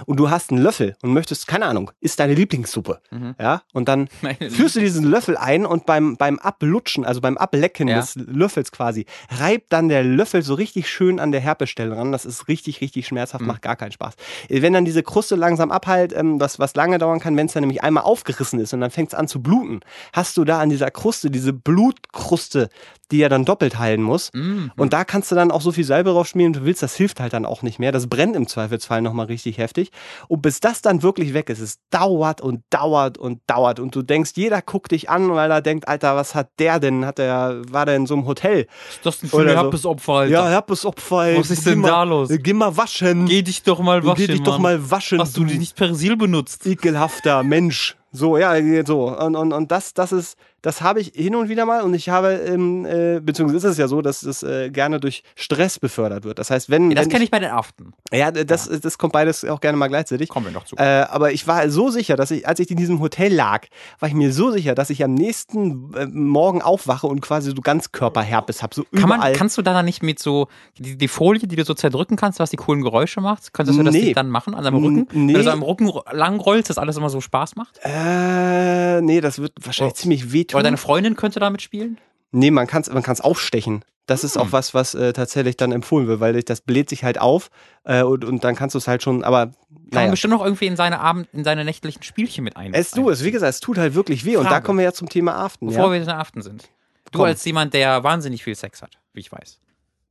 und 0.07 0.19
du 0.19 0.31
hast 0.31 0.51
einen 0.51 0.61
Löffel 0.63 0.97
und 1.03 1.13
möchtest, 1.13 1.47
keine 1.47 1.67
Ahnung, 1.67 1.91
isst 2.01 2.21
deine 2.21 2.35
Lieblingssuppe, 2.35 3.01
Mhm. 3.11 3.35
ja, 3.41 3.63
und 3.73 3.89
dann 3.89 4.09
Meine 4.23 4.51
führst 4.51 4.77
du 4.77 4.81
diesen 4.81 5.05
Löffel 5.05 5.37
ein 5.37 5.67
und 5.67 5.87
beim, 5.87 6.17
beim 6.17 6.39
Ablutschen, 6.39 7.05
also 7.05 7.21
beim 7.21 7.37
Ablecken 7.39 7.89
Ja. 7.89 7.97
des 8.01 8.15
Löffels 8.17 8.73
quasi, 8.73 9.07
reibt 9.31 9.73
dann 9.73 9.89
der 9.89 10.03
Löffel 10.05 10.43
so 10.43 10.55
richtig 10.55 10.89
schön 10.89 11.19
an 11.21 11.33
der 11.33 11.41
Herpesstelle 11.41 11.97
ran. 11.97 12.13
Das 12.13 12.25
ist 12.25 12.49
richtig, 12.49 12.81
richtig 12.81 13.07
schmerzhaft, 13.07 13.41
Mhm. 13.43 13.49
macht 13.49 13.63
gar 13.63 13.77
keinen 13.77 13.93
Spaß. 13.93 14.15
Äh, 14.49 14.63
Wenn 14.63 14.73
dann 14.73 14.85
diese 14.85 15.03
Kruste 15.03 15.37
langsam 15.37 15.71
abheilt, 15.71 16.13
ähm, 16.17 16.41
was, 16.41 16.59
was 16.59 16.75
lange 16.75 16.99
dauern 16.99 17.21
kann, 17.21 17.37
wenn 17.37 17.47
es 17.47 17.53
dann 17.53 17.63
nämlich 17.63 17.83
einmal 17.83 18.05
aufgerissen 18.05 18.61
ist 18.61 18.73
und 18.75 18.81
dann 18.81 18.91
fängt 18.91 19.09
es 19.09 19.15
an 19.15 19.24
zu 19.29 19.43
bluten, 19.43 19.81
hast 20.13 20.37
du 20.37 20.45
da 20.45 20.59
an 20.61 20.69
dieser 20.71 20.91
Kruste, 20.91 21.31
diese 21.31 21.53
Blutkruste, 21.53 22.69
die 23.11 23.19
ja 23.19 23.29
dann 23.29 23.45
doppelt 23.45 23.79
heilen 23.79 24.03
muss. 24.03 24.31
Mhm. 24.33 24.73
Und 24.77 24.93
da 24.93 25.05
kannst 25.05 25.31
du 25.31 25.35
dann 25.35 25.51
auch 25.51 25.61
so 25.61 25.73
viel 25.73 25.85
Salbe 25.85 26.11
drauf 26.11 26.27
schmieren, 26.27 26.53
du 26.55 26.65
willst, 26.65 26.83
das 26.83 26.97
hilft 26.97 27.21
halt 27.21 27.33
dann 27.35 27.45
auch 27.45 27.63
nicht 27.63 27.79
mehr. 27.79 27.93
Das 27.93 28.07
brennt 28.09 28.35
im 28.35 28.47
Zweifelsfall 28.49 29.03
nochmal 29.03 29.27
richtig 29.27 29.59
heftig. 29.59 29.91
Und 30.29 30.43
bis 30.43 30.61
das 30.61 30.81
dann 30.83 31.03
wirklich 31.03 31.35
weg 31.35 31.51
ist, 31.51 31.61
es 31.61 31.79
dauert 31.91 32.41
und 32.41 32.63
dauert 32.71 33.19
und 33.19 33.41
dauert. 33.47 33.79
Und 33.79 33.95
du 33.95 34.03
denkst, 34.03 34.33
jeder 34.37 34.63
guckt 34.63 34.91
dich 34.93 35.11
an, 35.11 35.31
weil 35.35 35.51
er 35.51 35.61
denkt, 35.61 35.87
Alter, 35.87 36.17
was 36.17 36.35
hat 36.35 36.49
der 36.59 36.81
denn? 36.81 37.05
Hat 37.05 37.19
der, 37.19 37.61
war 37.71 37.85
der 37.87 37.97
in 37.97 38.07
so 38.07 38.15
einem 38.15 38.27
Hotel? 38.27 38.67
Ist 38.91 39.05
das 39.05 39.19
denn 39.21 39.29
für 39.29 39.41
ein 39.43 39.49
so. 39.49 39.55
Herpesopfer, 39.55 40.13
Alter? 40.15 40.33
Ja, 40.33 40.49
Herpesopfer. 40.49 41.27
ey. 41.27 41.39
Was 41.39 41.51
ist 41.51 41.67
denn 41.67 41.81
mal- 41.81 41.89
da 41.89 42.03
los? 42.05 42.31
Geh 42.33 42.53
mal 42.55 42.75
waschen. 42.77 43.27
Geh 43.27 43.43
dich 43.43 43.63
doch 43.63 43.81
mal 43.81 44.05
waschen, 44.05 44.27
Geh 44.27 44.33
dich 44.33 44.43
doch 44.43 44.55
Mann. 44.59 44.79
mal 44.81 44.91
waschen. 44.91 45.21
Hast 45.21 45.37
du 45.37 45.45
dich 45.45 45.59
nicht 45.59 45.77
Persil 45.77 46.17
benutzt? 46.17 46.67
ekelhafter 46.67 47.43
Mensch. 47.43 47.97
So, 48.17 48.39
ja, 48.39 48.55
so. 48.87 49.09
Und, 49.09 49.35
und, 49.35 49.53
und 49.53 49.73
das, 49.73 49.93
das 49.93 50.13
ist, 50.13 50.39
das 50.65 50.81
habe 50.81 50.99
ich 51.01 51.13
hin 51.15 51.35
und 51.37 51.51
wieder 51.51 51.67
mal 51.67 51.83
und 51.83 51.93
ich 51.93 52.09
habe, 52.09 52.33
ähm, 52.33 52.87
äh, 52.87 53.21
beziehungsweise 53.21 53.67
ist 53.69 53.73
es 53.73 53.79
ja 53.79 53.87
so, 53.87 54.01
dass 54.01 54.23
es 54.23 54.43
äh, 54.43 54.71
gerne 54.71 54.99
durch 54.99 55.23
Stress 55.37 55.79
befördert 55.79 56.25
wird. 56.25 56.39
Das 56.39 56.51
heißt, 56.51 56.71
wenn. 56.71 56.91
Ja, 56.91 56.97
das 56.97 57.09
kenne 57.11 57.23
ich 57.23 57.31
bei 57.31 57.39
den 57.39 57.51
Aften. 57.51 57.93
Ja, 58.13 58.31
das, 58.31 58.69
das 58.81 58.97
kommt 58.97 59.13
beides 59.13 59.45
auch 59.45 59.61
gerne 59.61 59.77
mal 59.77 59.89
gleichzeitig. 59.89 60.31
Kommen 60.31 60.47
wir 60.47 60.53
noch 60.53 60.65
zu. 60.65 60.77
Äh, 60.77 60.83
aber 61.11 61.33
ich 61.33 61.47
war 61.47 61.69
so 61.69 61.91
sicher, 61.91 62.17
dass 62.17 62.31
ich, 62.31 62.49
als 62.49 62.61
ich 62.61 62.71
in 62.71 62.79
diesem 62.79 63.01
Hotel 63.01 63.35
lag, 63.35 63.67
war 64.01 64.09
ich 64.09 64.15
mir 64.15 64.33
so 64.33 64.51
sicher, 64.51 64.75
dass 64.75 64.89
ich 64.89 65.05
am 65.05 65.13
nächsten 65.13 65.93
äh, 65.95 66.07
Morgen 66.07 66.63
aufwache 66.63 67.07
und 67.07 67.21
quasi 67.21 67.51
so 67.51 67.61
Ganzkörperherpes 67.61 68.63
habe. 68.63 68.75
So 68.75 68.85
Kann 68.97 69.09
man, 69.11 69.21
kannst 69.35 69.59
du 69.59 69.63
da 69.63 69.75
dann 69.75 69.85
nicht 69.85 70.03
mit 70.03 70.19
so, 70.19 70.49
die, 70.79 70.97
die 70.97 71.09
Folie, 71.09 71.47
die 71.47 71.57
du 71.57 71.65
so 71.65 71.75
zerdrücken 71.75 72.17
kannst, 72.17 72.39
was 72.39 72.49
die 72.49 72.57
coolen 72.57 72.83
Geräusche 72.83 73.21
macht, 73.21 73.53
könntest 73.53 73.79
du 73.79 73.83
das 73.83 73.93
Nee. 73.95 74.15
dann 74.15 74.31
machen 74.31 74.55
an 74.55 74.65
deinem 74.65 74.77
Rücken? 74.83 74.99
N- 75.01 75.09
Wenn 75.13 75.27
nee. 75.27 75.33
du 75.35 75.43
so 75.43 75.51
am 75.51 75.63
Rücken 75.63 75.91
lang 76.13 76.41
rollst, 76.41 76.71
dass 76.71 76.79
alles 76.79 76.97
immer 76.97 77.11
so 77.11 77.21
Spaß 77.21 77.57
macht? 77.57 77.79
äh, 77.83 79.01
nee, 79.03 79.21
das 79.21 79.39
wird 79.39 79.53
wahrscheinlich 79.61 79.95
Oh. 79.95 79.97
ziemlich 79.97 80.33
wehtun. 80.33 80.54
Oder 80.55 80.63
deine 80.65 80.77
Freundin 80.77 81.17
könnte 81.17 81.41
damit 81.41 81.63
spielen? 81.63 81.99
Nee, 82.33 82.51
man 82.51 82.67
kann 82.67 82.83
es 82.83 82.91
man 82.91 83.03
kann's 83.03 83.21
aufstechen. 83.21 83.85
Das 84.07 84.23
ist 84.23 84.35
Hm. 84.35 84.43
auch 84.43 84.53
was, 84.53 84.75
was 84.75 84.95
äh, 84.95 85.13
tatsächlich 85.15 85.57
dann 85.57 85.73
empfohlen 85.73 86.07
wird, 86.09 86.21
weil 86.21 86.43
das 86.43 86.61
bläht 86.61 86.91
sich 86.91 87.05
halt 87.05 87.19
auf 87.21 87.49
äh, 87.85 88.03
und, 88.03 88.25
und 88.25 88.45
dann 88.45 88.55
kannst 88.55 88.75
du 88.75 88.79
es 88.79 88.87
halt 88.87 89.03
schon, 89.03 89.25
aber 89.25 89.47
Kann 89.47 90.03
man 90.03 90.11
bestimmt 90.11 90.33
noch 90.35 90.45
irgendwie 90.45 90.67
in 90.67 90.77
seine 90.77 91.01
Abend, 91.01 91.29
in 91.33 91.43
seine 91.45 91.65
nächtlichen 91.65 92.03
Spielchen 92.03 92.45
mit 92.45 92.57
ein. 92.57 92.75
Es 92.75 92.91
du, 92.91 93.09
es, 93.09 93.25
wie 93.25 93.31
gesagt, 93.31 93.49
es 93.51 93.61
tut 93.61 93.79
halt 93.79 93.95
wirklich 93.95 94.25
weh 94.27 94.37
und 94.37 94.45
da 94.45 94.51
Frage. 94.51 94.67
kommen 94.67 94.79
wir 94.81 94.85
ja 94.85 94.93
zum 94.93 95.09
Thema 95.09 95.37
Aften. 95.37 95.69
Bevor 95.69 95.85
Ja? 95.87 95.91
wir 95.91 95.97
in 95.97 96.03
den 96.03 96.11
Aften 96.11 96.43
sind. 96.43 96.65
Du 97.13 97.19
Komm. 97.21 97.27
als 97.29 97.45
jemand, 97.45 97.73
der 97.73 98.03
wahnsinnig 98.05 98.43
viel 98.45 98.55
Sex 98.57 98.83
hat, 98.83 98.99
wie 99.15 99.21
ich 99.21 99.31
weiß. 99.33 99.61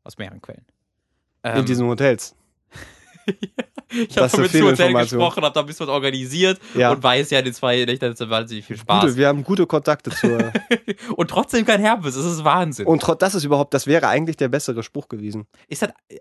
Aus 0.06 0.18
mehreren 0.18 0.42
Quellen. 0.42 0.66
In 1.44 1.52
Ähm, 1.58 1.66
diesen 1.66 1.86
Hotels. 1.88 2.36
ich 3.94 4.18
habe 4.18 4.42
mit 4.42 4.54
Hotel 4.62 4.94
gesprochen, 4.94 5.44
habe 5.44 5.54
da 5.54 5.60
ein 5.60 5.66
bisschen 5.66 5.88
was 5.88 5.94
organisiert 5.94 6.60
Ja. 6.76 6.92
und 6.92 7.04
weiß 7.04 7.30
ja, 7.32 7.40
in 7.40 7.46
den 7.46 7.54
zwei 7.54 7.84
Nächten 7.86 8.30
wahnsinnig 8.30 8.66
viel 8.66 8.78
Spaß. 8.78 9.02
Gute, 9.02 9.18
wir 9.18 9.28
haben 9.28 9.44
gute 9.44 9.66
Kontakte 9.66 10.10
zur. 10.12 10.52
und 11.16 11.30
trotzdem 11.30 11.66
kein 11.66 11.80
Herpes, 11.82 12.16
das 12.16 12.26
ist 12.26 12.44
Wahnsinn. 12.44 12.86
und 12.88 13.04
das 13.20 13.36
ist 13.36 13.44
überhaupt, 13.44 13.74
das 13.74 13.88
wäre 13.88 14.08
eigentlich 14.08 14.38
der 14.38 14.50
bessere 14.50 14.84
Spruch 14.84 15.08
gewesen. 15.08 15.46
ist, 15.68 15.82
das, 15.82 15.90
äh, 16.10 16.18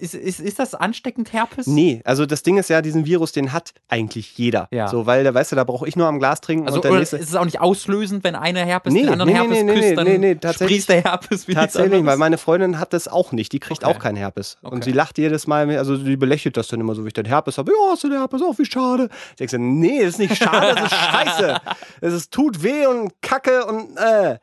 ist, 0.00 0.14
ist, 0.14 0.40
ist 0.40 0.58
das 0.58 0.74
ansteckend 0.74 1.32
Herpes? 1.32 1.66
Nee, 1.66 2.00
also 2.04 2.26
das 2.26 2.42
Ding 2.42 2.58
ist 2.58 2.70
ja, 2.70 2.82
diesen 2.82 3.04
Virus, 3.06 3.32
den 3.32 3.52
hat 3.52 3.72
eigentlich 3.88 4.36
jeder. 4.38 4.68
Ja. 4.70 4.88
So, 4.88 5.06
weil, 5.06 5.24
da 5.24 5.34
weißt 5.34 5.52
du, 5.52 5.56
da 5.56 5.64
brauche 5.64 5.86
ich 5.86 5.96
nur 5.96 6.06
am 6.06 6.18
Glas 6.18 6.40
trinken 6.40 6.66
Also, 6.66 6.76
und 6.78 6.84
der 6.84 6.92
nächste. 6.92 7.16
ist 7.18 7.28
es 7.28 7.34
auch 7.36 7.44
nicht 7.44 7.60
auslösend, 7.60 8.24
wenn 8.24 8.34
einer 8.34 8.60
Herpes 8.64 8.92
Nee, 8.92 9.02
den 9.02 9.10
anderen 9.10 9.32
nee, 9.32 9.38
nee, 9.38 9.40
Herpes 9.40 9.62
nee, 9.64 9.72
küsst, 9.74 9.88
nee, 9.90 9.94
dann 9.94 10.04
nee, 10.06 10.18
nee, 10.18 10.34
tatsächlich- 10.36 10.86
der 10.86 11.02
Herpes 11.04 11.46
wie 11.48 11.52
nichts 11.52 11.72
Tatsächlich, 11.74 12.04
weil 12.04 12.16
meine 12.16 12.38
Freundin 12.38 12.78
hat 12.78 12.92
das 12.92 13.08
auch 13.08 13.32
nicht. 13.32 13.52
Die 13.52 13.60
kriegt 13.60 13.84
Okay. 13.84 13.94
auch 13.94 13.98
keinen 13.98 14.16
Herpes. 14.16 14.56
Und 14.62 14.72
Okay. 14.78 14.84
sie 14.86 14.92
lacht 14.92 15.18
jedes 15.18 15.46
Mal, 15.46 15.68
also 15.76 15.96
die 15.96 16.16
belächelt 16.16 16.56
das 16.56 16.68
dann 16.68 16.80
immer 16.80 16.94
so, 16.94 17.04
wie 17.04 17.08
ich 17.08 17.12
den 17.14 17.26
Herpes 17.26 17.58
habe. 17.58 17.70
Ja, 17.70 17.92
hast 17.92 18.04
du 18.04 18.08
den 18.08 18.18
Herpes 18.18 18.40
auch, 18.42 18.58
wie 18.58 18.64
schade. 18.64 19.08
Ich 19.38 19.50
denke 19.50 19.58
nee, 19.58 20.00
das 20.00 20.10
ist 20.14 20.18
nicht 20.18 20.36
schade, 20.36 20.74
das 20.74 20.84
ist 20.92 20.98
scheiße. 20.98 21.56
Es 22.02 22.14
ist, 22.14 22.32
tut 22.32 22.62
weh 22.62 22.86
und 22.86 23.12
kacke 23.20 23.66
und 23.66 23.96
äh. 23.98 24.38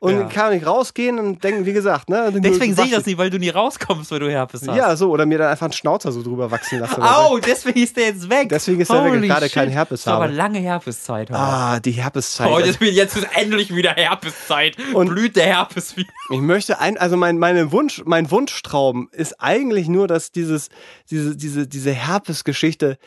Und 0.00 0.12
Ja. 0.18 0.24
kann 0.24 0.54
nicht 0.54 0.66
rausgehen 0.66 1.18
und 1.18 1.44
denken, 1.44 1.66
wie 1.66 1.72
gesagt, 1.74 2.08
ne? 2.08 2.32
Deswegen 2.34 2.74
sehe 2.74 2.86
ich 2.86 2.90
das 2.90 3.04
nicht, 3.04 3.18
weil 3.18 3.28
du 3.28 3.38
nie 3.38 3.50
rauskommst, 3.50 4.10
weil 4.10 4.20
du 4.20 4.30
Herpes 4.30 4.66
hast. 4.66 4.74
Ja, 4.76 4.96
so, 4.96 5.01
oder 5.08 5.26
mir 5.26 5.38
dann 5.38 5.48
einfach 5.48 5.66
einen 5.66 5.72
Schnauzer 5.72 6.12
so 6.12 6.22
drüber 6.22 6.50
wachsen 6.50 6.82
so. 6.86 7.02
Au, 7.02 7.38
deswegen 7.38 7.80
ist 7.82 7.96
der 7.96 8.06
jetzt 8.06 8.28
weg. 8.30 8.48
Deswegen 8.48 8.80
ist 8.80 8.90
der 8.90 9.04
weg, 9.04 9.12
Holy 9.12 9.28
gerade 9.28 9.48
keinen 9.48 9.70
Herpes 9.70 10.00
Das 10.02 10.06
war 10.08 10.14
aber 10.14 10.24
habe. 10.24 10.34
lange 10.34 10.58
Herpeszeit. 10.58 11.30
heute. 11.30 11.38
Ah, 11.38 11.80
die 11.80 11.92
Herpeszeit. 11.92 12.48
Heute 12.50 12.68
ist 12.68 12.80
wieder- 12.80 12.92
jetzt 12.92 13.16
ist 13.16 13.26
endlich 13.36 13.74
wieder 13.74 13.90
Herpeszeit. 13.92 14.76
Und- 14.94 15.08
blüht 15.08 15.36
der 15.36 15.46
Herpes 15.46 15.96
wieder. 15.96 16.10
Ich 16.30 16.40
möchte 16.40 16.78
ein, 16.80 16.96
also 16.98 17.16
mein, 17.16 17.38
meine 17.38 17.72
Wunsch, 17.72 18.02
mein 18.04 18.30
Wunschtraum 18.30 19.08
ist 19.12 19.40
eigentlich 19.40 19.88
nur, 19.88 20.08
dass 20.08 20.32
dieses, 20.32 20.68
diese, 21.10 21.36
diese, 21.36 21.66
diese 21.66 21.92
Herpes-Geschichte, 21.92 22.98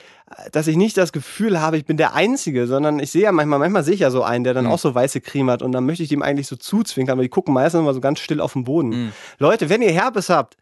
dass 0.52 0.68
ich 0.68 0.76
nicht 0.76 0.98
das 0.98 1.12
Gefühl 1.12 1.62
habe, 1.62 1.78
ich 1.78 1.86
bin 1.86 1.98
der 1.98 2.14
Einzige, 2.14 2.68
sondern 2.68 3.00
ich 3.00 3.12
sehe 3.12 3.24
ja 3.24 3.32
manchmal, 3.32 3.60
manchmal 3.60 3.84
sehe 3.84 3.94
ich 3.94 4.00
ja 4.02 4.12
so 4.12 4.24
einen, 4.24 4.44
der 4.44 4.54
dann 4.54 4.66
Mhm. 4.66 4.72
auch 4.72 4.80
so 4.80 4.94
weiße 4.94 5.22
Creme 5.22 5.52
hat 5.52 5.62
und 5.62 5.72
dann 5.72 5.86
möchte 5.86 6.04
ich 6.04 6.10
dem 6.10 6.22
eigentlich 6.22 6.48
so 6.48 6.56
zuzwinkern, 6.56 7.14
aber 7.14 7.24
die 7.24 7.30
gucken 7.30 7.54
meistens 7.54 7.80
immer 7.82 7.94
so 7.94 8.02
ganz 8.02 8.20
still 8.20 8.42
auf 8.42 8.54
den 8.54 8.64
Boden. 8.64 8.90
Mhm. 8.90 9.12
Leute, 9.40 9.70
wenn 9.70 9.82
ihr 9.82 9.92
Herpes 9.92 10.30
habt, 10.30 10.58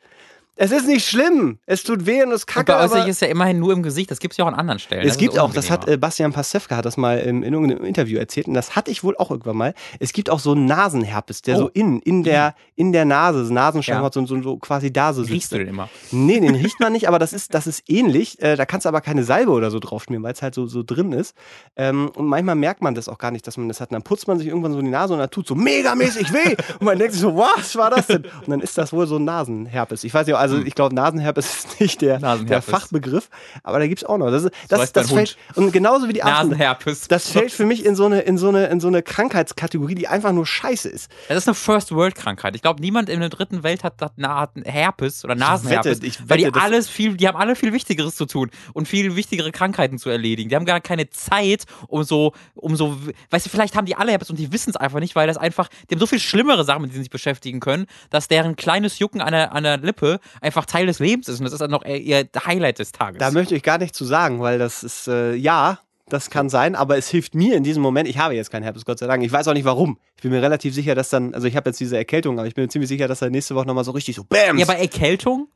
es 0.55 0.71
ist 0.71 0.87
nicht 0.87 1.07
schlimm. 1.07 1.57
Es 1.65 1.83
tut 1.83 2.05
weh 2.05 2.21
und 2.23 2.31
es 2.31 2.43
Und 2.43 2.47
kacke, 2.47 2.73
bei 2.73 2.77
aber 2.79 3.07
ist 3.07 3.21
ja 3.21 3.27
immerhin 3.27 3.59
nur 3.59 3.73
im 3.73 3.81
Gesicht. 3.83 4.11
Das 4.11 4.19
gibt 4.19 4.33
es 4.33 4.37
ja 4.37 4.45
auch 4.45 4.49
an 4.49 4.55
anderen 4.55 4.79
Stellen. 4.79 5.01
es 5.01 5.09
Das 5.13 5.17
gibt 5.17 5.39
auch, 5.39 5.53
das 5.53 5.69
hat 5.71 5.87
äh, 5.87 5.97
Bastian 5.97 6.31
Pastewka 6.33 6.75
hat 6.77 6.85
das 6.85 6.97
mal 6.97 7.19
im, 7.19 7.43
in 7.43 7.53
irgendeinem 7.53 7.83
Interview 7.85 8.17
erzählt 8.19 8.47
und 8.47 8.53
das 8.53 8.75
hatte 8.75 8.91
ich 8.91 9.03
wohl 9.03 9.17
auch 9.17 9.31
irgendwann 9.31 9.57
mal. 9.57 9.73
Es 9.99 10.13
gibt 10.13 10.29
auch 10.29 10.39
so 10.39 10.51
einen 10.51 10.65
Nasenherpes, 10.65 11.41
der 11.41 11.55
Oh. 11.55 11.59
so 11.59 11.67
in, 11.69 11.99
in 12.01 12.23
der, 12.23 12.55
in 12.75 12.91
der 12.91 13.05
Nase, 13.05 13.45
so 13.45 13.53
Nasenschleimhaut, 13.53 14.15
Ja. 14.15 14.21
so, 14.21 14.27
so, 14.27 14.41
so 14.41 14.57
quasi 14.57 14.91
da 14.93 15.13
so 15.13 15.21
sitzt. 15.23 15.33
Riechst 15.33 15.51
du 15.53 15.57
den 15.57 15.67
immer? 15.67 15.89
Nee, 16.11 16.39
den 16.39 16.55
riecht 16.55 16.79
man 16.79 16.93
nicht, 16.93 17.07
aber 17.07 17.19
das 17.19 17.33
ist, 17.33 17.53
das 17.53 17.67
ist 17.67 17.83
ähnlich. 17.89 18.41
Äh, 18.41 18.55
da 18.55 18.65
kannst 18.65 18.85
du 18.85 18.89
aber 18.89 19.01
keine 19.01 19.23
Salbe 19.23 19.51
oder 19.51 19.71
so 19.71 19.79
drauf 19.79 20.03
schmieren, 20.03 20.23
weil 20.23 20.33
es 20.33 20.41
halt 20.41 20.53
so, 20.55 20.65
so 20.67 20.83
drin 20.83 21.11
ist. 21.13 21.35
Ähm, 21.75 22.09
und 22.15 22.25
manchmal 22.27 22.55
merkt 22.55 22.81
man 22.81 22.95
das 22.95 23.09
auch 23.09 23.17
gar 23.17 23.31
nicht, 23.31 23.45
dass 23.47 23.57
man 23.57 23.67
das 23.67 23.81
hat. 23.81 23.89
Und 23.89 23.93
dann 23.95 24.03
putzt 24.03 24.27
man 24.27 24.37
sich 24.37 24.47
irgendwann 24.47 24.71
so 24.73 24.79
in 24.79 24.85
die 24.85 24.91
Nase 24.91 25.13
und 25.13 25.19
dann 25.19 25.29
tut 25.31 25.47
so 25.47 25.55
megamäßig 25.55 26.31
weh. 26.33 26.55
und 26.79 26.83
man 26.85 26.97
denkt 26.97 27.13
sich 27.13 27.21
so, 27.21 27.35
was 27.35 27.75
war 27.75 27.89
das 27.89 28.07
denn? 28.07 28.23
Und 28.23 28.49
dann 28.49 28.61
ist 28.61 28.77
das 28.77 28.93
wohl 28.93 29.07
so 29.07 29.17
ein 29.17 29.25
Nasenherpes. 29.25 30.03
Ich 30.03 30.13
weiß 30.13 30.27
nicht, 30.27 30.35
also 30.43 30.60
ich 30.60 30.75
glaube, 30.75 30.93
Nasenherpes 30.93 31.45
ist 31.65 31.79
nicht 31.79 32.01
der, 32.01 32.19
der. 32.19 32.62
Fachbegriff, 32.62 33.29
aber 33.63 33.79
da 33.79 33.88
gibt 33.88 34.01
es 34.01 34.08
auch 34.08 34.17
noch. 34.17 34.29
Das, 34.29 34.43
ist, 34.43 34.53
das, 34.67 34.91
das 34.91 35.08
mein 35.08 35.25
fällt, 35.27 35.38
und 35.56 35.71
genauso 35.71 36.08
wie 36.10 36.13
die 36.13 36.19
Nasenherpes. 36.19 37.08
das 37.08 37.29
fällt 37.29 37.51
für 37.51 37.65
mich 37.65 37.86
in 37.86 37.95
so 37.95 38.06
eine, 38.06 38.21
in 38.21 38.38
so 38.38 38.49
eine, 38.49 38.65
in 38.67 38.79
so 38.79 38.88
eine 38.88 39.01
Krankheitskategorie, 39.01 39.95
die 39.95 40.08
einfach 40.08 40.32
nur 40.34 40.45
scheiße 40.45 40.89
ist. 40.89 41.10
Das 41.27 41.38
ist 41.38 41.47
eine 41.47 41.56
First-World-Krankheit. 41.56 42.56
Ich 42.56 42.62
glaube, 42.62 42.82
niemand 42.82 43.10
in 43.10 43.19
der 43.19 43.29
dritten 43.29 43.63
Welt 43.63 43.84
hat, 43.84 44.01
hat, 44.01 44.13
hat 44.21 44.51
Herpes 44.65 45.23
oder 45.23 45.36
Nasenherpes. 45.36 45.97
wette, 45.97 46.06
ich 46.08 46.19
weil 46.29 46.38
die 46.38 46.43
wette, 46.45 46.53
das- 46.53 46.63
alles 46.63 46.89
viel, 46.89 47.15
die 47.15 47.27
haben 47.27 47.38
alle 47.38 47.56
viel 47.56 47.73
Wichtigeres 47.73 48.15
zu 48.15 48.25
tun 48.25 48.51
und 48.73 48.88
viel 48.88 49.15
wichtigere 49.15 49.51
Krankheiten 49.51 49.97
zu 49.97 50.10
erledigen. 50.10 50.49
Die 50.49 50.56
haben 50.56 50.65
gar 50.65 50.82
keine 50.82 51.10
Zeit, 51.10 51.63
um 51.88 52.03
so, 52.03 52.34
um 52.56 52.75
so, 52.75 52.97
weißt 53.29 53.45
du, 53.45 53.49
vielleicht 53.49 53.75
haben 53.75 53.86
die 53.86 53.95
alle 53.95 54.12
Herpes 54.12 54.29
und 54.29 54.38
die 54.39 54.51
wissen 54.51 54.71
es 54.71 54.75
einfach 54.75 54.99
nicht, 54.99 55.15
weil 55.15 55.27
das 55.27 55.38
einfach, 55.38 55.69
die 55.89 55.95
haben 55.95 55.99
so 55.99 56.08
viel 56.08 56.19
schlimmere 56.19 56.63
Sachen, 56.63 56.82
mit 56.82 56.91
denen 56.91 56.95
sie 56.97 57.03
sich 57.03 57.10
beschäftigen 57.10 57.60
können, 57.60 57.86
dass 58.10 58.27
deren 58.27 58.56
kleines 58.56 58.99
Jucken 58.99 59.21
an 59.21 59.32
der, 59.32 59.53
an 59.53 59.63
der 59.63 59.77
Lippe 59.77 60.19
einfach 60.41 60.65
Teil 60.65 60.86
des 60.86 61.00
Lebens 61.00 61.28
ist 61.28 61.39
und 61.39 61.46
das 61.46 61.54
ist 61.54 61.60
dann 61.62 61.72
noch 61.72 61.86
ihr 61.86 62.28
Highlight 62.46 62.80
des 62.80 62.91
Tages. 62.91 63.19
Da 63.19 63.32
möchte 63.32 63.56
ich 63.56 63.63
gar 63.63 63.78
nicht 63.78 63.96
zu 63.96 64.06
sagen, 64.06 64.39
weil 64.41 64.60
das 64.60 64.84
ist, 64.84 65.08
äh, 65.08 65.34
ja, 65.36 65.80
das 66.10 66.30
kann 66.30 66.50
sein, 66.50 66.76
aber 66.76 66.98
es 66.98 67.08
hilft 67.10 67.34
mir 67.34 67.56
in 67.56 67.63
diesem 67.63 67.82
Moment. 67.82 68.10
Ich 68.10 68.17
habe 68.17 68.36
jetzt 68.36 68.52
keinen 68.52 68.63
Herpes, 68.63 68.84
Gott 68.86 69.00
sei 69.00 69.08
Dank. 69.08 69.24
Ich 69.24 69.32
weiß 69.32 69.48
auch 69.48 69.54
nicht 69.54 69.63
warum. 69.65 69.98
Ich 70.17 70.22
bin 70.22 70.32
mir 70.32 70.41
relativ 70.41 70.74
sicher, 70.74 70.96
dass 70.96 71.10
dann, 71.10 71.34
also 71.34 71.48
ich 71.48 71.56
habe 71.56 71.69
jetzt 71.69 71.80
diese 71.80 71.98
Erkältung, 71.98 72.39
aber 72.39 72.48
ich 72.48 72.56
bin 72.56 72.63
mir 72.65 72.69
ziemlich 72.69 72.89
sicher, 72.89 73.08
dass 73.08 73.22
er 73.22 73.30
nächste 73.30 73.56
Woche 73.56 73.65
nochmal 73.67 73.84
so 73.86 73.91
richtig 73.91 74.15
so 74.15 74.24
BAM! 74.26 74.58
Ja, 74.58 74.65
bei 74.65 74.76
Erkältung 74.76 75.48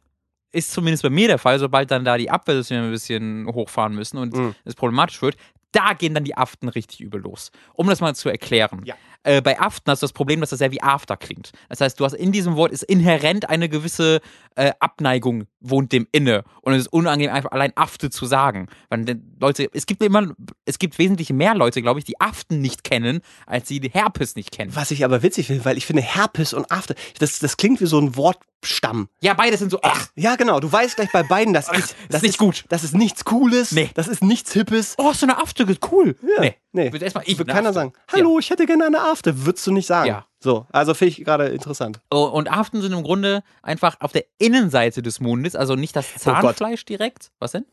ist 0.53 0.71
zumindest 0.71 1.03
bei 1.03 1.09
mir 1.09 1.27
der 1.27 1.37
Fall, 1.37 1.59
sobald 1.59 1.91
dann 1.91 2.05
da 2.05 2.17
die 2.17 2.29
Abwehrsysteme 2.31 2.85
ein 2.85 2.91
bisschen 2.91 3.45
hochfahren 3.53 3.93
müssen 3.93 4.17
und 4.17 4.33
Mhm. 4.35 4.55
es 4.63 4.73
problematisch 4.75 5.21
wird, 5.21 5.35
da 5.73 5.91
gehen 5.93 6.13
dann 6.13 6.23
die 6.23 6.37
Aften 6.37 6.69
richtig 6.69 7.01
übel 7.01 7.19
los. 7.21 7.51
Um 7.73 7.87
das 7.87 7.99
mal 7.99 8.15
zu 8.15 8.29
erklären. 8.29 8.81
Ja. 8.85 8.95
Äh, 9.27 9.41
bei 9.41 9.59
Aften 9.59 9.91
hast 9.91 10.01
du 10.01 10.05
das 10.05 10.13
Problem, 10.13 10.39
dass 10.39 10.51
das 10.51 10.59
sehr 10.59 10.71
wie 10.71 10.81
After 10.81 11.17
klingt. 11.17 11.51
Das 11.67 11.81
heißt, 11.81 11.99
du 11.99 12.05
hast 12.05 12.13
in 12.13 12.31
diesem 12.31 12.55
Wort 12.55 12.71
ist 12.71 12.83
inhärent 12.83 13.49
eine 13.49 13.67
gewisse 13.67 14.21
äh, 14.55 14.71
Abneigung 14.79 15.47
wohnt 15.59 15.91
dem 15.91 16.07
inne. 16.13 16.43
Und 16.61 16.73
es 16.73 16.83
ist 16.83 16.93
unangenehm, 16.93 17.33
einfach 17.33 17.51
allein 17.51 17.73
Afte 17.75 18.09
zu 18.09 18.25
sagen. 18.25 18.67
Weil 18.89 19.19
Leute, 19.39 19.69
es 19.73 19.85
gibt 19.85 20.01
immer, 20.01 20.33
es 20.65 20.79
gibt 20.79 20.97
wesentlich 20.97 21.31
mehr 21.31 21.55
Leute, 21.55 21.81
glaube 21.81 21.99
ich, 21.99 22.05
die 22.05 22.19
Aften 22.21 22.61
nicht 22.61 22.83
kennen, 22.83 23.19
als 23.45 23.67
die 23.67 23.81
Herpes 23.81 24.35
nicht 24.35 24.51
kennen. 24.51 24.75
Was 24.75 24.91
ich 24.91 25.03
aber 25.03 25.23
witzig 25.23 25.47
finde, 25.47 25.65
weil 25.65 25.77
ich 25.77 25.85
finde 25.85 26.01
Herpes 26.01 26.53
und 26.53 26.71
After, 26.71 26.95
das, 27.19 27.39
das 27.39 27.57
klingt 27.57 27.81
wie 27.81 27.85
so 27.85 27.99
ein 27.99 28.15
Wortstamm. 28.15 29.09
Ja, 29.21 29.33
beide 29.33 29.57
sind 29.57 29.71
so, 29.71 29.79
ach, 29.81 30.07
Ja, 30.15 30.35
genau. 30.35 30.59
Du 30.59 30.71
weißt 30.71 30.95
gleich 30.95 31.11
bei 31.11 31.23
beiden, 31.23 31.53
das, 31.53 31.69
ist, 31.69 31.95
das 32.09 32.17
ist 32.17 32.23
nicht 32.23 32.37
gut. 32.37 32.65
Das 32.69 32.83
ist 32.83 32.95
nichts 32.95 33.25
Cooles. 33.25 33.73
Nee. 33.73 33.89
Das 33.93 34.07
ist 34.07 34.23
nichts 34.23 34.53
Hippes. 34.53 34.95
oh, 34.97 35.11
so 35.13 35.25
eine 35.25 35.37
Afte, 35.37 35.65
cool. 35.91 36.15
Ja. 36.21 36.41
Nee. 36.41 36.55
Nee. 36.77 36.91
Erstmal 36.99 37.23
ich 37.25 37.37
Wird 37.39 37.49
eine 37.49 37.57
keiner 37.57 37.73
sagen, 37.73 37.91
hallo, 38.11 38.37
ich 38.37 38.51
hätte 38.51 38.67
gerne 38.67 38.85
eine 38.85 39.01
Afte. 39.01 39.16
Würdest 39.25 39.65
du 39.67 39.71
nicht 39.71 39.87
sagen. 39.87 40.07
Ja. 40.07 40.25
So, 40.39 40.65
also 40.71 40.93
finde 40.93 41.09
ich 41.13 41.25
gerade 41.25 41.47
interessant. 41.47 41.99
Oh, 42.11 42.25
Und 42.25 42.49
Aften 42.51 42.81
sind 42.81 42.93
im 42.93 43.03
Grunde 43.03 43.43
einfach 43.63 43.99
auf 44.01 44.11
der 44.11 44.25
Innenseite 44.37 45.01
des 45.01 45.19
Mundes, 45.19 45.55
also 45.55 45.75
nicht 45.75 45.95
das 45.95 46.05
Oh. 46.15 46.19
Zahnfleisch 46.19 46.85
direkt. 46.85 47.31
Was 47.39 47.51
denn? 47.53 47.65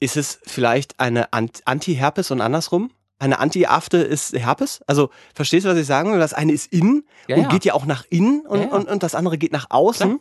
Ist 0.00 0.16
es 0.16 0.40
vielleicht 0.44 0.98
eine 1.00 1.32
Ant- 1.32 1.62
Anti-Herpes 1.64 2.30
und 2.30 2.40
andersrum? 2.40 2.90
Eine 3.18 3.38
Anti-Afte 3.38 3.98
ist 3.98 4.32
Herpes? 4.36 4.80
Also, 4.88 5.10
verstehst 5.34 5.64
du, 5.64 5.70
was 5.70 5.78
ich 5.78 5.86
sagen 5.86 6.12
will? 6.12 6.18
Das 6.18 6.32
eine 6.34 6.52
ist 6.52 6.72
innen 6.72 7.04
Ja, 7.28 7.36
und 7.36 7.42
ja. 7.42 7.48
geht 7.48 7.64
ja 7.64 7.74
auch 7.74 7.86
nach 7.86 8.04
innen 8.10 8.40
und, 8.46 8.60
Ja. 8.62 8.66
Und, 8.68 8.88
und 8.88 9.02
das 9.02 9.14
andere 9.14 9.38
geht 9.38 9.52
nach 9.52 9.66
außen. 9.70 10.18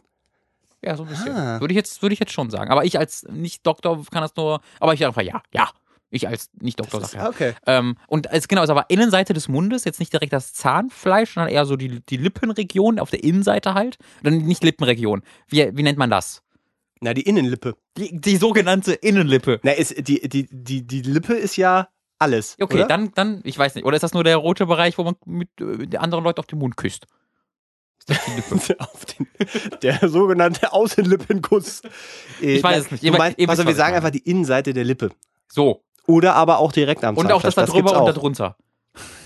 Ja, 0.84 0.96
so 0.98 1.04
ein 1.04 1.10
bisschen. 1.10 1.36
Ah. 1.36 1.60
Würde 1.60 1.74
ich 1.74 1.78
jetzt, 1.78 2.02
würde 2.02 2.14
ich 2.14 2.20
jetzt 2.20 2.32
schon 2.32 2.50
sagen. 2.50 2.72
Aber 2.72 2.86
ich 2.86 2.98
als 3.00 3.24
Nicht-Doktor 3.30 4.04
kann 4.12 4.22
das 4.22 4.36
nur, 4.36 4.62
aber 4.80 4.94
ich 4.96 5.06
einfach 5.06 5.22
ja, 5.22 5.42
ja. 5.54 5.70
Ich 6.12 6.28
als 6.28 6.50
Nicht-Doktor 6.60 7.00
Das 7.00 7.12
sage 7.12 7.24
ja. 7.24 7.30
okay. 7.30 7.54
Ähm, 7.66 7.98
und 8.08 8.30
es 8.32 8.48
genau, 8.50 8.64
ist 8.64 8.70
aber 8.70 8.86
Innenseite 8.90 9.34
des 9.34 9.48
Mundes, 9.48 9.86
jetzt 9.86 10.00
nicht 10.00 10.12
direkt 10.12 10.34
das 10.34 10.54
Zahnfleisch, 10.54 11.34
sondern 11.34 11.52
eher 11.52 11.66
so 11.66 11.78
die, 11.78 12.02
die 12.02 12.18
Lippenregion 12.18 13.00
auf 13.00 13.10
der 13.10 13.24
Innenseite 13.24 13.74
halt. 13.74 13.98
Oder 14.22 14.32
nicht 14.32 14.64
Lippenregion. 14.64 15.24
Wie, 15.48 15.76
wie 15.76 15.84
nennt 15.84 15.98
man 15.98 16.10
das? 16.10 16.44
Na, 17.00 17.14
die 17.14 17.24
Innenlippe. 17.24 17.76
Die, 17.98 18.20
die 18.20 18.38
sogenannte 18.38 18.94
Innenlippe. 18.94 19.60
Na, 19.64 19.72
ist, 19.72 20.08
die, 20.08 20.28
die, 20.28 20.48
die, 20.52 20.86
die 20.86 21.02
Lippe 21.02 21.34
ist 21.34 21.56
ja 21.56 21.88
alles. 22.20 22.58
Okay, 22.60 22.76
oder? 22.76 22.88
dann, 22.88 23.12
dann, 23.16 23.42
ich 23.44 23.58
weiß 23.58 23.74
nicht. 23.76 23.86
Oder 23.86 23.96
ist 23.96 24.04
das 24.04 24.14
nur 24.14 24.24
der 24.24 24.38
rote 24.38 24.68
Bereich, 24.68 24.98
wo 24.98 25.04
man 25.04 25.16
mit 25.26 25.50
äh, 25.60 25.98
anderen 25.98 26.24
Leuten 26.24 26.40
auf 26.40 26.48
den 26.48 26.60
Mund 26.60 26.78
küsst? 26.78 27.08
Auf 28.80 29.06
den, 29.06 29.28
der 29.84 30.10
sogenannte 30.10 30.74
Außenlippenkuss. 30.74 31.84
Äh, 32.42 32.56
Ich 32.56 32.64
weiß 32.64 32.88
na, 32.90 32.96
es 32.96 33.04
nicht. 33.04 33.16
Meinst, 33.16 33.40
also 33.48 33.68
wir 33.68 33.76
sagen 33.76 33.96
einfach 33.96 34.10
die 34.10 34.28
Innenseite 34.28 34.74
der 34.74 34.84
Lippe. 34.84 35.12
So. 35.48 35.84
Oder 36.12 36.36
aber 36.36 36.60
auch 36.60 36.72
direkt 36.72 37.04
am 37.04 37.18
Und 37.18 37.32
auch 37.32 37.42
das 37.42 37.56
da 37.56 37.66
Zahnfleisch. 37.66 37.84
drüber 37.86 38.00
und 38.00 38.06
da 38.08 38.14
drunter. 38.14 38.58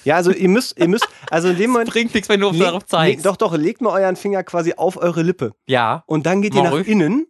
Ja, 0.04 0.16
also 0.18 0.32
ihr 0.32 0.50
müsst, 0.50 0.78
ihr 0.80 0.88
müsst, 0.88 1.08
also 1.32 1.50
in 1.50 1.58
dem 1.58 1.72
Moment. 1.72 1.90
Bringt 1.90 2.14
nichts, 2.14 2.30
wenn 2.30 2.40
du 2.40 2.52
leg- 2.52 2.62
darauf 2.62 2.86
zeigst. 2.86 3.18
leg- 3.18 3.24
doch, 3.24 3.38
doch, 3.38 3.58
legt 3.58 3.82
mal 3.82 4.00
euren 4.00 4.16
Finger 4.16 4.44
quasi 4.44 4.74
auf 4.76 4.98
eure 4.98 5.24
Lippe. 5.24 5.54
Ja, 5.68 6.04
Und 6.06 6.26
dann 6.28 6.42
geht 6.42 6.54
ihr 6.54 6.62
nach 6.64 6.72
ruhig. 6.72 6.88
innen. 6.88 7.26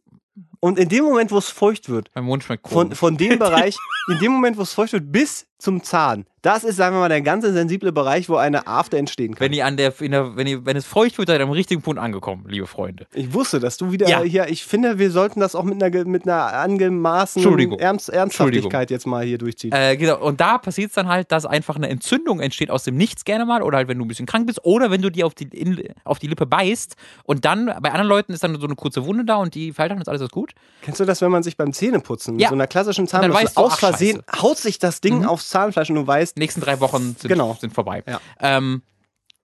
Und 0.60 0.80
in 0.80 0.89
dem 0.89 1.06
Moment, 1.06 1.32
wo 1.32 1.38
es 1.38 1.47
feucht 1.49 1.89
wird, 1.89 2.10
mein 2.16 2.24
Mund 2.26 2.43
schmeckt 2.43 2.68
von, 2.68 2.86
komisch. 2.88 2.97
von 2.97 3.16
dem 3.18 3.39
Bereich, 3.39 3.78
in 4.12 4.20
dem 4.20 4.32
Moment, 4.34 4.58
wo 4.58 4.64
es 4.64 4.74
feucht 4.74 4.93
wird, 4.93 5.12
bis 5.12 5.45
zum 5.58 5.84
Zahn, 5.84 6.26
das 6.41 6.64
ist, 6.64 6.76
sagen 6.76 6.95
wir 6.95 6.99
mal, 6.99 7.10
der 7.10 7.22
ganze 7.22 7.51
sensible 7.53 7.91
Bereich, 7.91 8.30
wo 8.30 8.36
eine 8.36 8.68
After 8.68 8.97
entstehen 8.97 9.34
kann. 9.34 9.39
Wenn 9.45 9.53
ihr 9.53 9.66
an 9.66 9.78
der, 9.78 9.89
der 9.91 10.36
wenn, 10.36 10.45
ihr, 10.47 10.66
wenn 10.66 10.78
es 10.78 10.86
feucht 10.86 11.18
wird, 11.18 11.28
seid 11.30 11.39
ihr 11.39 11.43
am 11.43 11.49
richtigen 11.51 11.82
Punkt 11.82 11.99
angekommen, 11.99 12.45
liebe 12.47 12.68
Freunde. 12.68 13.08
Ich 13.14 13.34
wusste, 13.34 13.60
dass 13.60 13.78
du 13.78 13.91
wieder 13.91 14.08
Ja. 14.08 14.22
hier, 14.22 14.47
ich 14.49 14.64
finde, 14.66 14.99
wir 14.99 15.10
sollten 15.10 15.39
das 15.39 15.56
auch 15.56 15.64
mit 15.64 15.82
einer, 15.82 16.06
mit 16.06 16.28
einer 16.28 16.53
angemaßenen. 16.53 17.80
Ernst, 17.80 18.10
Ernsthaftigkeit 18.10 18.91
jetzt 18.91 19.08
mal 19.08 19.26
hier 19.26 19.38
durchziehen. 19.38 19.72
Äh, 19.72 19.97
genau, 19.97 20.20
und 20.22 20.39
da 20.41 20.58
passiert 20.58 20.89
es 20.89 20.95
dann 20.95 21.08
halt, 21.08 21.32
dass 21.32 21.45
einfach 21.45 21.78
eine 21.78 21.89
Entzündung 21.89 22.39
entsteht 22.39 22.70
aus 22.70 22.84
dem 22.84 22.95
Nichts 22.95 23.26
gerne 23.26 23.45
mal, 23.45 23.64
oder 23.64 23.78
halt, 23.78 23.88
wenn 23.88 23.97
du 23.97 24.06
ein 24.06 24.08
bisschen 24.08 24.26
krank 24.28 24.45
bist, 24.45 24.60
oder 24.64 24.91
wenn 24.91 25.01
du 25.01 25.10
dir 25.10 25.26
auf 25.26 25.34
die, 25.34 25.45
in, 25.45 25.82
auf 26.03 26.20
die 26.20 26.28
Lippe 26.28 26.45
beißt 26.45 26.95
und 27.24 27.45
dann, 27.45 27.66
bei 27.66 27.89
anderen 27.91 28.08
Leuten 28.08 28.34
ist 28.34 28.43
dann 28.43 28.60
so 28.60 28.68
eine 28.68 28.76
kurze 28.76 29.06
Wunde 29.06 29.26
da 29.26 29.38
und 29.38 29.56
die 29.56 29.72
fällt 29.74 29.89
dann, 29.91 29.99
ist 29.99 30.10
alles 30.10 30.30
gut. 30.30 30.51
Kennst 30.82 30.99
du 30.99 31.06
das, 31.06 31.22
wenn 31.22 31.32
man 31.32 31.41
sich 31.43 31.58
beim 31.58 31.74
Zähneputzen 31.74 32.36
mit 32.36 32.43
Ja. 32.43 32.49
so 32.49 32.56
einer 32.56 32.68
klassischen 32.68 33.08
Zahnbürste 33.08 33.58
aus 33.60 33.74
ach, 33.74 33.80
Versehen 33.80 34.22
haut 34.41 34.58
sich 34.58 34.78
das 34.80 35.01
Ding 35.01 35.20
Mhm. 35.20 35.26
aufs 35.26 35.45
Zahnfleisch 35.50 35.89
und 35.89 35.96
du 35.96 36.08
weißt, 36.08 36.38
nächsten 36.38 36.62
drei 36.62 36.80
Wochen 36.80 37.16
sind, 37.18 37.28
Genau. 37.30 37.56
sind 37.60 37.74
vorbei. 37.74 38.04
Ja. 38.08 38.20
Ähm, 38.39 38.82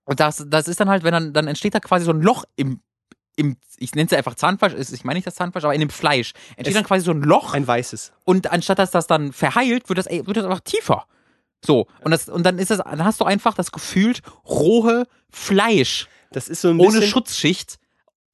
und 0.05 0.19
das, 0.19 0.43
das 0.47 0.67
ist 0.67 0.79
dann 0.79 0.89
halt, 0.89 1.03
wenn 1.03 1.11
dann, 1.13 1.33
dann 1.33 1.47
entsteht 1.47 1.75
da 1.75 1.79
quasi 1.79 2.05
so 2.05 2.11
ein 2.11 2.21
Loch 2.21 2.43
im, 2.55 2.79
im 3.35 3.57
ich 3.77 3.93
nenne 3.95 4.05
es 4.05 4.11
ja 4.11 4.17
einfach 4.17 4.35
Zahnfleisch, 4.35 4.73
ist- 4.73 4.91
ich 4.93 5.03
meine 5.03 5.17
nicht 5.17 5.27
das 5.27 5.35
Zahnfleisch, 5.35 5.63
aber 5.63 5.73
in 5.73 5.79
dem 5.79 5.89
Fleisch 5.89 6.33
entsteht 6.55 6.67
Es- 6.67 6.73
dann 6.73 6.83
quasi 6.83 7.05
so 7.05 7.11
ein 7.11 7.21
Loch 7.21 7.53
ein 7.53 7.65
weißes. 7.65 8.11
und 8.25 8.51
anstatt 8.51 8.79
dass 8.79 8.91
das 8.91 9.07
dann 9.07 9.31
verheilt, 9.33 9.87
wird 9.89 9.97
das, 9.99 10.05
wird 10.07 10.35
das 10.37 10.43
einfach 10.45 10.59
tiefer. 10.61 11.05
So, 11.63 11.87
und, 12.03 12.11
das, 12.11 12.27
und 12.27 12.43
dann 12.43 12.57
ist 12.57 12.71
das, 12.71 12.79
dann 12.79 13.05
hast 13.05 13.21
du 13.21 13.25
einfach 13.25 13.53
das 13.53 13.71
gefühlt 13.71 14.21
rohe 14.45 15.05
Fleisch 15.29 16.07
Das 16.31 16.47
ist 16.49 16.61
so 16.61 16.69
ein 16.69 16.79
ohne 16.79 16.93
bisschen, 16.99 17.07
Schutzschicht 17.07 17.77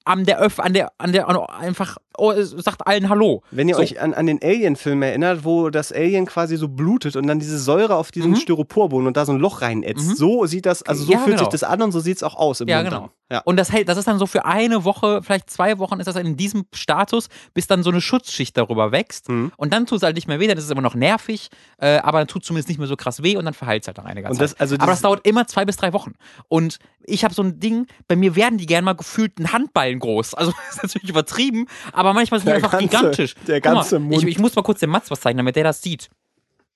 an 0.05 0.23
der 0.23 0.39
Öff, 0.41 0.59
an 0.59 0.73
der, 0.73 0.93
an 0.97 1.11
der, 1.11 1.27
einfach, 1.49 1.97
oh, 2.17 2.33
sagt 2.41 2.85
allen 2.87 3.09
Hallo. 3.09 3.41
wenn 3.51 3.69
ihr 3.69 3.75
so. 3.75 3.81
euch 3.81 3.99
an, 4.01 4.13
an 4.13 4.25
den 4.25 4.39
Alien-Film 4.41 5.01
erinnert, 5.01 5.45
wo 5.45 5.69
das 5.69 5.91
Alien 5.91 6.25
quasi 6.25 6.57
so 6.57 6.67
blutet 6.67 7.15
und 7.15 7.27
dann 7.27 7.39
diese 7.39 7.59
Säure 7.59 7.95
auf 7.95 8.11
diesen 8.11 8.31
Mhm. 8.31 8.35
Styroporboden 8.37 9.07
und 9.07 9.17
da 9.17 9.25
so 9.25 9.31
ein 9.33 9.39
Loch 9.39 9.61
reinätzt. 9.61 10.07
Mhm. 10.07 10.15
So 10.15 10.45
sieht 10.45 10.65
das, 10.65 10.83
also 10.83 11.03
so 11.03 11.11
Ja, 11.11 11.19
fühlt 11.19 11.37
genau. 11.37 11.49
sich 11.49 11.59
das 11.59 11.63
an 11.63 11.81
und 11.81 11.91
so 11.91 11.99
sieht 11.99 12.17
es 12.17 12.23
auch 12.23 12.35
aus 12.35 12.61
im 12.61 12.67
Ja, 12.67 12.77
Mund 12.77 12.89
genau. 12.89 13.01
dann. 13.01 13.09
Ja. 13.29 13.41
Und 13.43 13.57
das 13.57 13.73
hält, 13.73 13.89
das 13.89 13.97
ist 13.97 14.07
dann 14.07 14.19
so 14.19 14.25
für 14.25 14.45
eine 14.45 14.85
Woche, 14.85 15.21
vielleicht 15.21 15.49
zwei 15.49 15.79
Wochen 15.79 15.99
ist 15.99 16.05
das 16.05 16.15
in 16.15 16.37
diesem 16.37 16.63
Status, 16.73 17.27
bis 17.53 17.67
dann 17.67 17.83
so 17.83 17.89
eine 17.89 17.99
Schutzschicht 17.99 18.55
darüber 18.55 18.93
wächst. 18.93 19.27
Mhm. 19.27 19.51
Und 19.57 19.73
dann 19.73 19.85
tut 19.85 19.97
es 19.97 20.03
halt 20.03 20.15
nicht 20.15 20.29
mehr 20.29 20.39
weh, 20.39 20.47
dann 20.47 20.57
ist 20.57 20.63
es 20.63 20.69
immer 20.71 20.81
noch 20.81 20.95
nervig, 20.95 21.49
äh, 21.79 21.97
aber 21.97 22.19
dann 22.19 22.27
tut 22.29 22.43
es 22.43 22.47
zumindest 22.47 22.69
nicht 22.69 22.77
mehr 22.77 22.87
so 22.87 22.95
krass 22.95 23.21
weh 23.23 23.35
und 23.35 23.43
dann 23.43 23.53
verheilt 23.53 23.83
es 23.83 23.87
halt 23.87 23.97
nach 23.97 24.05
einiger 24.05 24.29
Und 24.29 24.35
Zeit. 24.37 24.43
das- 24.51 24.59
also 24.59 24.75
aber 24.75 24.85
das 24.87 25.01
dauert 25.01 25.27
immer 25.27 25.45
zwei 25.45 25.65
bis 25.65 25.75
drei 25.75 25.91
Wochen. 25.91 26.13
Und 26.47 26.79
ich 27.03 27.25
habe 27.25 27.33
so 27.33 27.41
ein 27.43 27.59
Ding, 27.59 27.87
bei 28.07 28.15
mir 28.15 28.35
werden 28.37 28.57
die 28.57 28.65
gern 28.65 28.85
mal 28.85 28.93
gefühlt 28.93 29.33
einen 29.37 29.51
Handballen 29.51 29.99
groß. 29.99 30.33
Also 30.33 30.51
das 30.69 30.77
ist 30.77 30.83
natürlich 30.83 31.09
übertrieben, 31.09 31.65
aber 31.91 32.06
manchmal 32.13 32.39
sind 32.39 32.47
die 32.49 32.53
einfach 32.53 32.71
ganze- 32.71 32.87
gigantisch. 32.87 33.35
der 33.47 33.61
Guck 33.61 33.71
mal, 33.73 33.79
ganze 33.79 33.99
Mund. 33.99 34.23
Ich, 34.23 34.27
ich 34.29 34.39
muss 34.39 34.55
mal 34.55 34.61
kurz 34.63 34.79
dem 34.79 34.89
Mats 34.89 35.09
was 35.11 35.21
zeigen, 35.21 35.37
damit 35.37 35.55
der 35.55 35.63
das 35.63 35.81
sieht. 35.81 36.09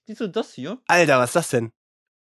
Siehst 0.07 0.21
du 0.21 0.27
das 0.27 0.53
hier? 0.53 0.77
Alter, 0.87 1.19
was 1.19 1.29
ist 1.31 1.35
das 1.35 1.49
denn? 1.49 1.71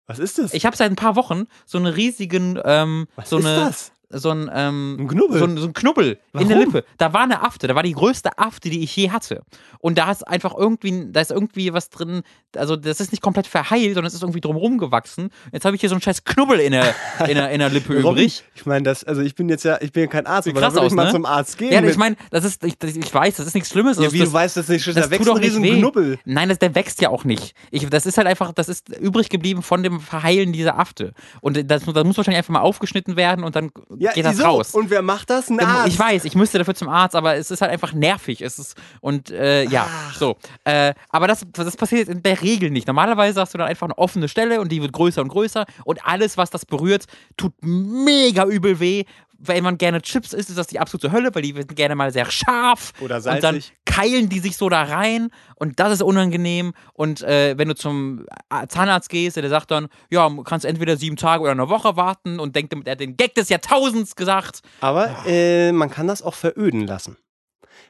Was 0.07 0.19
ist 0.19 0.37
das? 0.37 0.53
Ich 0.53 0.65
habe 0.65 0.77
seit 0.77 0.91
ein 0.91 0.95
paar 0.95 1.15
Wochen 1.15 1.47
so 1.65 1.77
einen 1.77 1.87
riesigen, 1.87 2.59
ähm, 2.63 3.07
was 3.15 3.29
so 3.29 3.39
ist 3.39 3.45
eine, 3.45 3.55
das? 3.55 3.91
So 4.09 4.29
ein, 4.31 4.49
ähm, 4.53 4.97
Ein 4.99 5.07
Knubbel. 5.07 5.39
so 5.39 5.45
ein, 5.45 5.57
so 5.57 5.67
ein 5.67 5.73
Knubbel 5.73 6.19
in 6.33 6.47
der 6.47 6.57
Warum? 6.57 6.73
Lippe. 6.73 6.85
Da 6.97 7.13
war 7.13 7.21
eine 7.21 7.41
Afte, 7.43 7.67
da 7.67 7.75
war 7.75 7.83
die 7.83 7.93
größte 7.93 8.37
Afte, 8.37 8.69
die 8.69 8.83
ich 8.83 8.95
je 8.95 9.11
hatte. 9.11 9.41
Und 9.79 9.97
da 9.97 10.11
ist 10.11 10.27
einfach 10.27 10.53
irgendwie, 10.55 11.07
da 11.11 11.21
ist 11.21 11.31
irgendwie 11.31 11.73
was 11.73 11.89
drin, 11.89 12.21
also 12.55 12.75
das 12.75 12.99
ist 12.99 13.11
nicht 13.11 13.21
komplett 13.21 13.47
verheilt, 13.47 13.93
sondern 13.95 14.05
es 14.05 14.13
ist 14.13 14.21
irgendwie 14.23 14.41
drumherum 14.41 14.77
gewachsen. 14.77 15.29
Jetzt 15.51 15.65
habe 15.65 15.75
ich 15.75 15.81
hier 15.81 15.89
so 15.89 15.95
einen 15.95 16.01
scheiß 16.01 16.23
Knubbel 16.23 16.59
in 16.59 16.71
der, 16.71 16.95
in 17.27 17.35
der, 17.35 17.49
in 17.51 17.59
der 17.59 17.69
Lippe 17.69 17.93
Robin, 18.01 18.11
übrig. 18.23 18.43
Ich 18.55 18.65
meine, 18.65 18.83
das, 18.83 19.03
also 19.03 19.21
ich 19.21 19.35
bin 19.35 19.49
jetzt 19.49 19.63
ja, 19.63 19.77
ich 19.81 19.91
bin 19.91 20.03
ja 20.03 20.07
kein 20.07 20.25
Arzt, 20.25 20.45
Sieht 20.45 20.53
aber 20.53 20.61
da 20.61 20.67
krass 20.67 20.75
würde 20.75 20.87
ich 20.87 20.91
aus, 20.91 20.95
mal 20.95 21.05
ne? 21.05 21.11
zum 21.11 21.25
Arzt 21.25 21.57
gehen. 21.57 21.71
Ja, 21.71 21.83
ich 21.83 21.97
meine, 21.97 22.15
das 22.31 22.43
ist, 22.45 22.63
ich, 22.63 22.75
ich 22.83 23.13
weiß, 23.13 23.35
das 23.37 23.47
ist 23.47 23.53
nichts 23.55 23.69
Schlimmes. 23.69 23.97
ja, 23.97 24.03
Also 24.03 24.13
wie 24.13 24.19
das, 24.19 24.29
du 24.29 24.33
weißt, 24.33 24.57
das 24.57 24.67
nicht, 24.69 24.87
das 24.87 24.95
da 24.95 25.09
wächst 25.11 25.27
doch 25.27 25.35
ein 25.35 25.41
nicht 25.41 25.49
riesen 25.51 25.63
weh. 25.63 25.77
Knubbel. 25.79 26.19
Nein, 26.25 26.49
das, 26.49 26.59
der 26.59 26.75
wächst 26.75 27.01
ja 27.01 27.09
auch 27.09 27.23
nicht. 27.23 27.53
Ich, 27.71 27.87
das 27.89 28.05
ist 28.05 28.17
halt 28.17 28.27
einfach, 28.27 28.53
das 28.53 28.69
ist 28.69 28.89
übrig 28.89 29.29
geblieben 29.29 29.61
von 29.61 29.83
dem 29.83 29.99
Verheilen 29.99 30.53
dieser 30.53 30.77
Afte. 30.79 31.13
Und 31.41 31.69
das, 31.69 31.83
das 31.85 32.03
muss 32.03 32.17
wahrscheinlich 32.17 32.37
einfach 32.37 32.53
mal 32.53 32.61
aufgeschnitten 32.61 33.15
werden 33.15 33.43
und 33.43 33.55
dann 33.55 33.71
Ja, 33.99 34.11
geht 34.13 34.25
das 34.25 34.43
raus. 34.43 34.73
Und 34.73 34.89
wer 34.89 35.01
macht 35.01 35.29
das? 35.29 35.49
Ein 35.49 35.59
Arzt. 35.59 35.87
Ich 35.87 35.99
weiß, 35.99 36.25
ich 36.25 36.35
müsste 36.35 36.57
dafür 36.57 36.75
zum 36.75 36.89
Arzt, 36.89 37.15
aber 37.15 37.35
es 37.35 37.51
ist 37.51 37.61
halt 37.61 37.71
einfach 37.71 37.93
nervig. 37.93 38.41
Es 38.41 38.59
ist, 38.59 38.75
und 39.01 39.31
äh, 39.31 39.63
ja, 39.63 39.87
so. 40.17 40.37
Äh, 40.63 40.93
aber 41.09 41.27
das, 41.27 41.45
das 41.53 41.77
passiert 41.77 42.09
in 42.09 42.23
der 42.23 42.41
Regel 42.41 42.69
nicht. 42.69 42.87
Normalerweise 42.87 43.41
hast 43.41 43.53
du 43.53 43.57
dann 43.57 43.67
einfach 43.67 43.87
eine 43.87 43.97
offene 43.97 44.27
Stelle 44.27 44.61
und 44.61 44.71
die 44.71 44.81
wird 44.81 44.91
größer 44.93 45.21
und 45.21 45.29
größer 45.29 45.65
und 45.83 46.05
alles, 46.05 46.37
was 46.37 46.49
das 46.49 46.65
berührt, 46.65 47.05
tut 47.37 47.53
mega 47.61 48.45
übel 48.45 48.79
weh. 48.79 49.05
Wenn 49.47 49.63
man 49.63 49.77
gerne 49.77 50.01
Chips 50.01 50.33
isst, 50.33 50.49
ist 50.49 50.57
das 50.57 50.67
die 50.67 50.79
absolute 50.79 51.11
Hölle, 51.11 51.33
weil 51.33 51.41
die 51.41 51.55
werden 51.55 51.75
gerne 51.75 51.95
mal 51.95 52.11
sehr 52.11 52.29
scharf. 52.29 52.93
Oder 53.01 53.17
Und 53.17 53.25
dann 53.25 53.41
salzig. 53.41 53.73
keilen 53.85 54.29
die 54.29 54.39
sich 54.39 54.57
so 54.57 54.69
da 54.69 54.83
rein 54.83 55.29
und 55.55 55.79
das 55.79 55.93
ist 55.93 56.01
unangenehm. 56.03 56.73
Und 56.93 57.21
äh, 57.21 57.57
wenn 57.57 57.67
du 57.67 57.75
zum 57.75 58.25
Zahnarzt 58.67 59.09
gehst, 59.09 59.37
der 59.37 59.49
sagt 59.49 59.71
dann, 59.71 59.87
ja, 60.09 60.27
du 60.29 60.43
kannst 60.43 60.65
entweder 60.65 60.97
sieben 60.97 61.15
Tage 61.15 61.43
oder 61.43 61.51
eine 61.51 61.69
Woche 61.69 61.95
warten 61.95 62.39
und 62.39 62.55
denkt, 62.55 62.73
er 62.85 62.91
hat 62.91 62.99
den 62.99 63.17
Gag 63.17 63.35
des 63.35 63.49
Jahrtausends 63.49 64.15
gesagt. 64.15 64.61
Aber 64.81 65.09
äh, 65.25 65.71
man 65.71 65.89
kann 65.89 66.07
das 66.07 66.21
auch 66.21 66.33
veröden 66.33 66.85
lassen. 66.87 67.17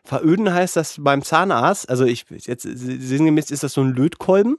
Veröden 0.03 0.53
heißt 0.53 0.75
das 0.75 0.97
beim 0.99 1.23
Zahnarzt, 1.23 1.89
also 1.89 2.05
ich 2.05 2.25
jetzt 2.29 2.63
sinngemäß 2.63 3.49
ist 3.49 3.63
das 3.63 3.73
so 3.73 3.81
ein 3.81 3.93
Lötkolben. 3.93 4.57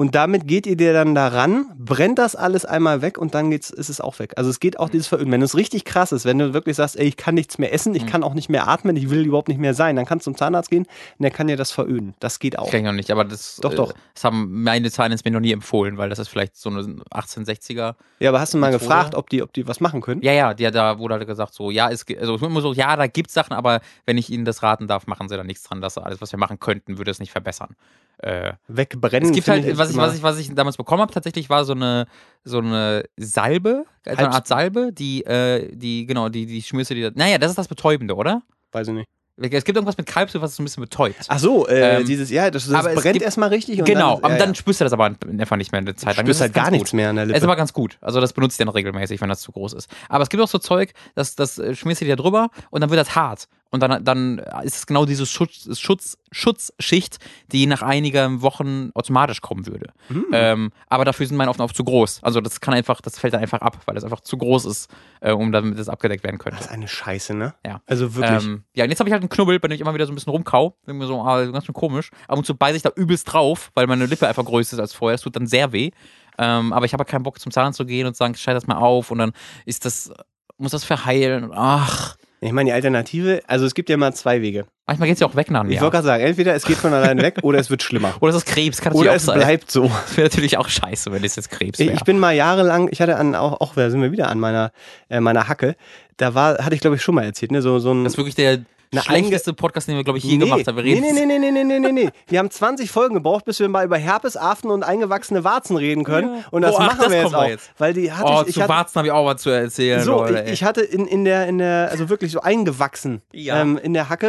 Und 0.00 0.14
damit 0.14 0.48
geht 0.48 0.66
ihr 0.66 0.76
dir 0.78 0.94
dann 0.94 1.14
daran, 1.14 1.66
brennt 1.78 2.18
das 2.18 2.34
alles 2.34 2.64
einmal 2.64 3.02
weg 3.02 3.18
und 3.18 3.34
dann 3.34 3.50
geht's, 3.50 3.68
ist 3.68 3.90
es 3.90 4.00
auch 4.00 4.18
weg. 4.18 4.32
Also 4.38 4.48
es 4.48 4.58
geht 4.58 4.78
auch 4.78 4.88
dieses 4.88 5.06
Veröden. 5.08 5.30
Wenn 5.30 5.42
es 5.42 5.54
richtig 5.54 5.84
krass 5.84 6.10
ist, 6.10 6.24
wenn 6.24 6.38
du 6.38 6.54
wirklich 6.54 6.76
sagst, 6.76 6.96
ey, 6.98 7.06
ich 7.06 7.18
kann 7.18 7.34
nichts 7.34 7.58
mehr 7.58 7.74
essen, 7.74 7.94
ich 7.94 8.06
kann 8.06 8.22
auch 8.22 8.32
nicht 8.32 8.48
mehr 8.48 8.66
atmen, 8.66 8.96
ich 8.96 9.10
will 9.10 9.26
überhaupt 9.26 9.48
nicht 9.48 9.60
mehr 9.60 9.74
sein, 9.74 9.96
dann 9.96 10.06
kannst 10.06 10.26
du 10.26 10.30
zum 10.30 10.38
Zahnarzt 10.38 10.70
gehen 10.70 10.84
und 10.84 11.22
der 11.22 11.30
kann 11.30 11.48
dir 11.48 11.58
das 11.58 11.70
veröden. 11.70 12.14
Das 12.18 12.38
geht 12.38 12.58
auch. 12.58 12.70
Kenn 12.70 12.80
ich 12.80 12.86
noch 12.86 12.94
nicht, 12.94 13.10
aber 13.10 13.26
das, 13.26 13.56
Doch, 13.60 13.72
äh, 13.72 13.76
doch. 13.76 13.92
das 14.14 14.24
haben 14.24 14.62
meine 14.62 14.90
Zahnärzte 14.90 15.28
mir 15.28 15.34
noch 15.34 15.42
nie 15.42 15.52
empfohlen, 15.52 15.98
weil 15.98 16.08
das 16.08 16.18
ist 16.18 16.28
vielleicht 16.28 16.56
so 16.56 16.70
eine 16.70 16.80
1860er. 17.12 17.94
Ja, 18.20 18.30
aber 18.30 18.40
hast 18.40 18.54
du 18.54 18.58
mal 18.58 18.70
Methode? 18.70 18.86
gefragt, 18.88 19.14
ob 19.14 19.28
die, 19.28 19.42
ob 19.42 19.52
die 19.52 19.68
was 19.68 19.80
machen 19.80 20.00
können? 20.00 20.22
Ja, 20.22 20.32
ja, 20.32 20.54
die, 20.54 20.70
da 20.70 20.98
wurde 20.98 21.16
halt 21.16 21.26
gesagt, 21.26 21.52
so, 21.52 21.70
ja, 21.70 21.90
es, 21.90 22.06
gibt- 22.06 22.22
also 22.22 22.36
ich 22.36 22.42
immer 22.42 22.62
so, 22.62 22.72
ja, 22.72 22.96
da 22.96 23.06
gibt's 23.06 23.34
Sachen, 23.34 23.52
aber 23.52 23.80
wenn 24.06 24.16
ich 24.16 24.30
Ihnen 24.30 24.46
das 24.46 24.62
raten 24.62 24.88
darf, 24.88 25.06
machen 25.06 25.28
Sie 25.28 25.36
da 25.36 25.44
nichts 25.44 25.64
dran, 25.64 25.82
dass 25.82 25.98
alles, 25.98 26.22
was 26.22 26.32
wir 26.32 26.38
machen 26.38 26.58
könnten, 26.58 26.96
würde 26.96 27.10
es 27.10 27.18
nicht 27.20 27.32
verbessern. 27.32 27.76
Äh, 28.22 28.52
Wegbrennen. 28.68 29.30
es 29.30 29.34
gibt 29.34 29.48
halt, 29.48 29.64
ich 29.64 29.78
was 29.78 29.90
ich, 29.90 29.96
was, 29.96 30.14
ich, 30.16 30.22
was 30.22 30.38
ich 30.38 30.54
damals 30.54 30.76
bekommen 30.76 31.00
habe, 31.02 31.12
tatsächlich 31.12 31.48
war 31.48 31.64
so 31.64 31.72
eine, 31.72 32.06
so 32.44 32.58
eine 32.58 33.04
Salbe, 33.16 33.84
so 34.04 34.10
eine 34.16 34.30
Art 34.32 34.46
Salbe, 34.46 34.92
die, 34.92 35.24
äh, 35.24 35.74
die, 35.74 36.04
genau, 36.06 36.28
die, 36.28 36.44
die 36.46 36.60
schmierst 36.62 36.90
du 36.90 36.94
dir, 36.94 37.12
naja, 37.14 37.38
das 37.38 37.50
ist 37.52 37.56
das 37.58 37.68
Betäubende, 37.68 38.14
oder? 38.14 38.42
Weiß 38.72 38.88
ich 38.88 38.94
nicht. 38.94 39.08
Es 39.42 39.64
gibt 39.64 39.74
irgendwas 39.76 39.96
mit 39.96 40.04
Kalbsöl, 40.06 40.42
was 40.42 40.50
es 40.50 40.56
so 40.58 40.62
ein 40.62 40.66
bisschen 40.66 40.82
betäubt. 40.82 41.16
Ach 41.28 41.38
so, 41.38 41.66
äh, 41.66 42.00
Ähm, 42.00 42.04
dieses, 42.04 42.28
ja, 42.28 42.50
das, 42.50 42.66
das 42.66 42.74
aber 42.74 42.92
brennt 42.94 43.14
gibt- 43.14 43.24
erstmal 43.24 43.48
richtig. 43.48 43.78
Und 43.78 43.86
genau, 43.86 44.16
dann, 44.16 44.24
aber 44.24 44.32
ja, 44.34 44.38
dann 44.40 44.48
ja. 44.50 44.54
spürst 44.54 44.80
du 44.82 44.84
das 44.84 44.92
aber 44.92 45.06
einfach 45.06 45.56
nicht 45.56 45.72
mehr 45.72 45.78
eine 45.80 45.94
Zeit 45.94 46.18
lang. 46.18 46.26
Du 46.26 46.30
Das 46.32 46.36
spürst 46.36 46.40
halt 46.42 46.50
ist 46.50 46.54
gar 46.56 46.64
ganz 46.64 46.72
nichts 46.72 46.90
gut. 46.90 46.96
mehr 46.98 47.08
an 47.08 47.16
der 47.16 47.24
Ist 47.24 47.32
Lippe. 47.32 47.44
aber 47.46 47.56
ganz 47.56 47.72
gut. 47.72 47.96
Also 48.02 48.20
das 48.20 48.34
benutze 48.34 48.52
ich 48.54 48.58
dann 48.58 48.68
regelmäßig, 48.68 49.18
wenn 49.22 49.30
das 49.30 49.40
zu 49.40 49.50
groß 49.52 49.72
ist. 49.72 49.88
Aber 50.10 50.22
es 50.24 50.28
gibt 50.28 50.42
auch 50.42 50.48
so 50.48 50.58
Zeug, 50.58 50.92
das, 51.14 51.36
das 51.36 51.58
äh, 51.58 51.74
schmierst 51.74 52.02
du 52.02 52.04
dir 52.04 52.16
drüber 52.16 52.50
und 52.68 52.82
dann 52.82 52.90
wird 52.90 53.00
das 53.00 53.16
hart. 53.16 53.48
Und 53.70 53.80
dann, 53.80 54.04
dann 54.04 54.38
ist 54.64 54.76
es 54.76 54.86
genau 54.86 55.04
diese 55.04 55.26
Schutz, 55.26 55.78
Schutz, 55.78 56.18
Schutzschicht, 56.32 57.18
die 57.52 57.66
nach 57.66 57.82
einigen 57.82 58.42
Wochen 58.42 58.90
automatisch 58.94 59.40
kommen 59.40 59.66
würde. 59.66 59.92
Hm. 60.08 60.26
Ähm, 60.32 60.72
aber 60.88 61.04
dafür 61.04 61.26
sind 61.26 61.36
meine 61.36 61.50
Offen 61.50 61.62
oft 61.62 61.76
zu 61.76 61.84
groß. 61.84 62.20
Also 62.22 62.40
das 62.40 62.60
kann 62.60 62.74
einfach, 62.74 63.00
das 63.00 63.18
fällt 63.18 63.34
dann 63.34 63.40
einfach 63.40 63.60
ab, 63.60 63.78
weil 63.86 63.96
es 63.96 64.02
einfach 64.02 64.20
zu 64.20 64.36
groß 64.36 64.64
ist, 64.64 64.90
äh, 65.20 65.30
um 65.30 65.52
damit 65.52 65.78
das 65.78 65.88
abgedeckt 65.88 66.24
werden 66.24 66.38
könnte. 66.38 66.58
Das 66.58 66.66
ist 66.66 66.72
eine 66.72 66.88
Scheiße, 66.88 67.34
ne? 67.34 67.54
Ja. 67.64 67.80
Also 67.86 68.14
wirklich. 68.16 68.44
Ähm, 68.44 68.64
ja, 68.74 68.84
und 68.84 68.90
jetzt 68.90 68.98
habe 68.98 69.08
ich 69.08 69.12
halt 69.12 69.22
einen 69.22 69.28
Knubbel, 69.28 69.60
bei 69.60 69.68
dem 69.68 69.74
ich 69.74 69.80
immer 69.80 69.94
wieder 69.94 70.06
so 70.06 70.12
ein 70.12 70.16
bisschen 70.16 70.32
rumkau. 70.32 70.76
Mir 70.86 71.06
so, 71.06 71.22
ah, 71.22 71.44
ganz 71.46 71.66
schön 71.66 71.74
komisch. 71.74 72.10
Ab 72.26 72.38
und 72.38 72.44
zu 72.44 72.56
beiße 72.56 72.76
ich 72.76 72.82
da 72.82 72.90
übelst 72.96 73.32
drauf, 73.32 73.70
weil 73.74 73.86
meine 73.86 74.06
Lippe 74.06 74.26
einfach 74.26 74.44
größer 74.44 74.74
ist 74.74 74.80
als 74.80 74.94
vorher. 74.94 75.14
Das 75.14 75.22
tut 75.22 75.36
dann 75.36 75.46
sehr 75.46 75.70
weh. 75.72 75.90
Ähm, 76.38 76.72
aber 76.72 76.86
ich 76.86 76.92
habe 76.92 77.02
halt 77.02 77.08
keinen 77.08 77.22
Bock 77.22 77.38
zum 77.38 77.52
Zahnarzt 77.52 77.76
zu 77.76 77.84
gehen 77.84 78.06
und 78.06 78.14
zu 78.14 78.18
sagen, 78.18 78.34
schneid 78.34 78.56
das 78.56 78.66
mal 78.66 78.78
auf 78.78 79.10
und 79.10 79.18
dann 79.18 79.32
ist 79.66 79.84
das, 79.84 80.10
muss 80.58 80.72
das 80.72 80.84
verheilen. 80.84 81.50
Ach, 81.54 82.16
ich 82.42 82.52
meine, 82.52 82.70
die 82.70 82.72
Alternative, 82.72 83.42
also 83.46 83.66
es 83.66 83.74
gibt 83.74 83.90
ja 83.90 83.96
mal 83.98 84.14
zwei 84.14 84.40
Wege. 84.40 84.64
manchmal 84.86 85.08
geht's 85.08 85.20
ja 85.20 85.26
auch 85.26 85.34
weg 85.36 85.50
nach 85.50 85.60
einem 85.60 85.70
Ich 85.70 85.80
wollte 85.80 85.92
gerade 85.96 86.06
sagen, 86.06 86.24
entweder 86.24 86.54
es 86.54 86.64
geht 86.64 86.78
von 86.78 86.92
alleine 86.92 87.20
weg 87.22 87.38
oder 87.42 87.58
es 87.58 87.68
wird 87.68 87.82
schlimmer. 87.82 88.14
Oder 88.20 88.30
es 88.30 88.36
ist 88.36 88.46
Krebs, 88.46 88.80
kann 88.80 88.94
Oder 88.94 89.10
auch 89.10 89.16
es 89.16 89.26
sein. 89.26 89.38
bleibt 89.38 89.70
so. 89.70 89.82
Das 90.06 90.16
wäre 90.16 90.28
natürlich 90.28 90.56
auch 90.56 90.68
scheiße, 90.68 91.12
wenn 91.12 91.22
es 91.22 91.36
jetzt 91.36 91.50
Krebs 91.50 91.78
wäre. 91.78 91.92
ich 91.92 92.04
bin 92.04 92.18
mal 92.18 92.32
jahrelang, 92.32 92.88
ich 92.90 93.02
hatte 93.02 93.16
an, 93.16 93.34
auch, 93.34 93.60
auch 93.60 93.74
da 93.74 93.90
sind 93.90 94.00
wir 94.00 94.10
wieder 94.10 94.28
an 94.28 94.40
meiner, 94.40 94.72
äh, 95.10 95.20
meiner 95.20 95.48
Hacke. 95.48 95.76
Da 96.16 96.34
war, 96.34 96.64
hatte 96.64 96.74
ich 96.74 96.80
glaube 96.80 96.96
ich 96.96 97.02
schon 97.02 97.14
mal 97.14 97.24
erzählt, 97.24 97.52
ne? 97.52 97.60
So, 97.60 97.78
so 97.78 97.92
ein. 97.92 98.04
Das 98.04 98.14
ist 98.14 98.16
wirklich 98.18 98.34
der 98.34 98.60
Eine 98.92 99.02
schlechteste 99.02 99.52
Podcast, 99.54 99.86
den 99.86 99.94
wir, 99.94 100.02
glaube 100.02 100.18
ich, 100.18 100.24
je 100.24 100.36
gemacht 100.36 100.66
haben. 100.66 100.76
Wir 100.76 100.82
nee, 100.82 100.94
reden 100.94 101.14
nee, 101.14 101.24
nee, 101.24 101.38
nee, 101.38 101.50
nee, 101.52 101.62
nee, 101.62 101.78
nee, 101.78 101.92
nee. 101.92 102.10
Wir 102.26 102.40
haben 102.40 102.50
20 102.50 102.90
Folgen 102.90 103.14
gebraucht, 103.14 103.44
bis 103.44 103.60
wir 103.60 103.68
mal 103.68 103.84
über 103.84 103.96
Herpes, 103.96 104.36
Aften 104.36 104.68
und 104.68 104.82
eingewachsene 104.82 105.44
Warzen 105.44 105.76
reden 105.76 106.02
können. 106.02 106.34
Ja. 106.38 106.44
Und 106.50 106.62
das 106.62 106.74
Oh, 106.74 106.78
ach, 106.80 106.86
machen 106.88 106.98
das 107.02 107.10
wir 107.10 107.22
jetzt 107.22 107.34
auch. 107.36 107.44
jetzt. 107.46 107.70
Weil 107.78 107.92
die 107.94 108.10
hatte 108.10 108.32
Oh, 108.32 108.40
ich, 108.42 108.48
ich 108.48 108.54
zu 108.54 108.62
hatte, 108.62 108.68
Warzen 108.72 108.94
habe 108.96 109.06
ich 109.06 109.12
auch 109.12 109.24
was 109.26 109.42
zu 109.42 109.50
erzählen, 109.50 110.00
so, 110.02 110.16
Leute. 110.16 110.42
ich, 110.46 110.54
ich 110.54 110.64
hatte 110.64 110.80
in, 110.80 111.06
in 111.06 111.24
der, 111.24 111.46
in 111.46 111.58
der, 111.58 111.88
also 111.92 112.08
wirklich 112.08 112.32
so 112.32 112.40
eingewachsen. 112.40 113.22
Ja. 113.32 113.60
Ähm, 113.60 113.78
in 113.78 113.94
der 113.94 114.08
Hacke, 114.08 114.26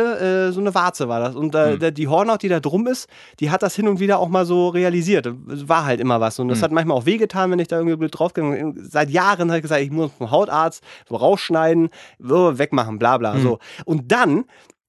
äh, 0.49 0.51
so 0.51 0.59
eine 0.59 0.75
Warze 0.75 1.09
war 1.09 1.19
das. 1.21 1.33
Und 1.35 1.55
äh, 1.55 1.79
Hm. 1.79 1.93
die 1.95 2.07
Hornhaut, 2.07 2.43
die 2.43 2.47
da 2.49 2.59
drum 2.59 2.85
ist, 2.85 3.09
die 3.39 3.49
hat 3.49 3.63
das 3.63 3.73
hin 3.75 3.87
und 3.87 3.99
wieder 3.99 4.19
auch 4.19 4.29
mal 4.29 4.45
so 4.45 4.69
realisiert. 4.69 5.27
War 5.47 5.85
halt 5.85 5.99
immer 5.99 6.19
was. 6.21 6.37
Und 6.37 6.49
das 6.49 6.59
Hm. 6.59 6.65
hat 6.65 6.71
manchmal 6.71 6.97
auch 6.97 7.07
wehgetan, 7.07 7.49
wenn 7.49 7.57
ich 7.57 7.67
da 7.67 7.77
irgendwie 7.77 7.95
blöd 7.95 8.11
draufgegangen 8.15 8.75
bin. 8.75 8.85
Seit 8.87 9.09
Jahren 9.09 9.49
habe 9.49 9.57
ich 9.57 9.63
gesagt, 9.63 9.81
ich 9.81 9.89
muss 9.89 10.11
zum 10.19 10.29
Hautarzt, 10.29 10.83
so 11.09 11.15
rausschneiden, 11.15 11.89
wegmachen, 12.19 12.99
bla 12.99 13.17
bla. 13.17 13.33
Hm. 13.33 13.41
So. 13.41 13.59
Und 13.85 14.11
dann, 14.11 14.45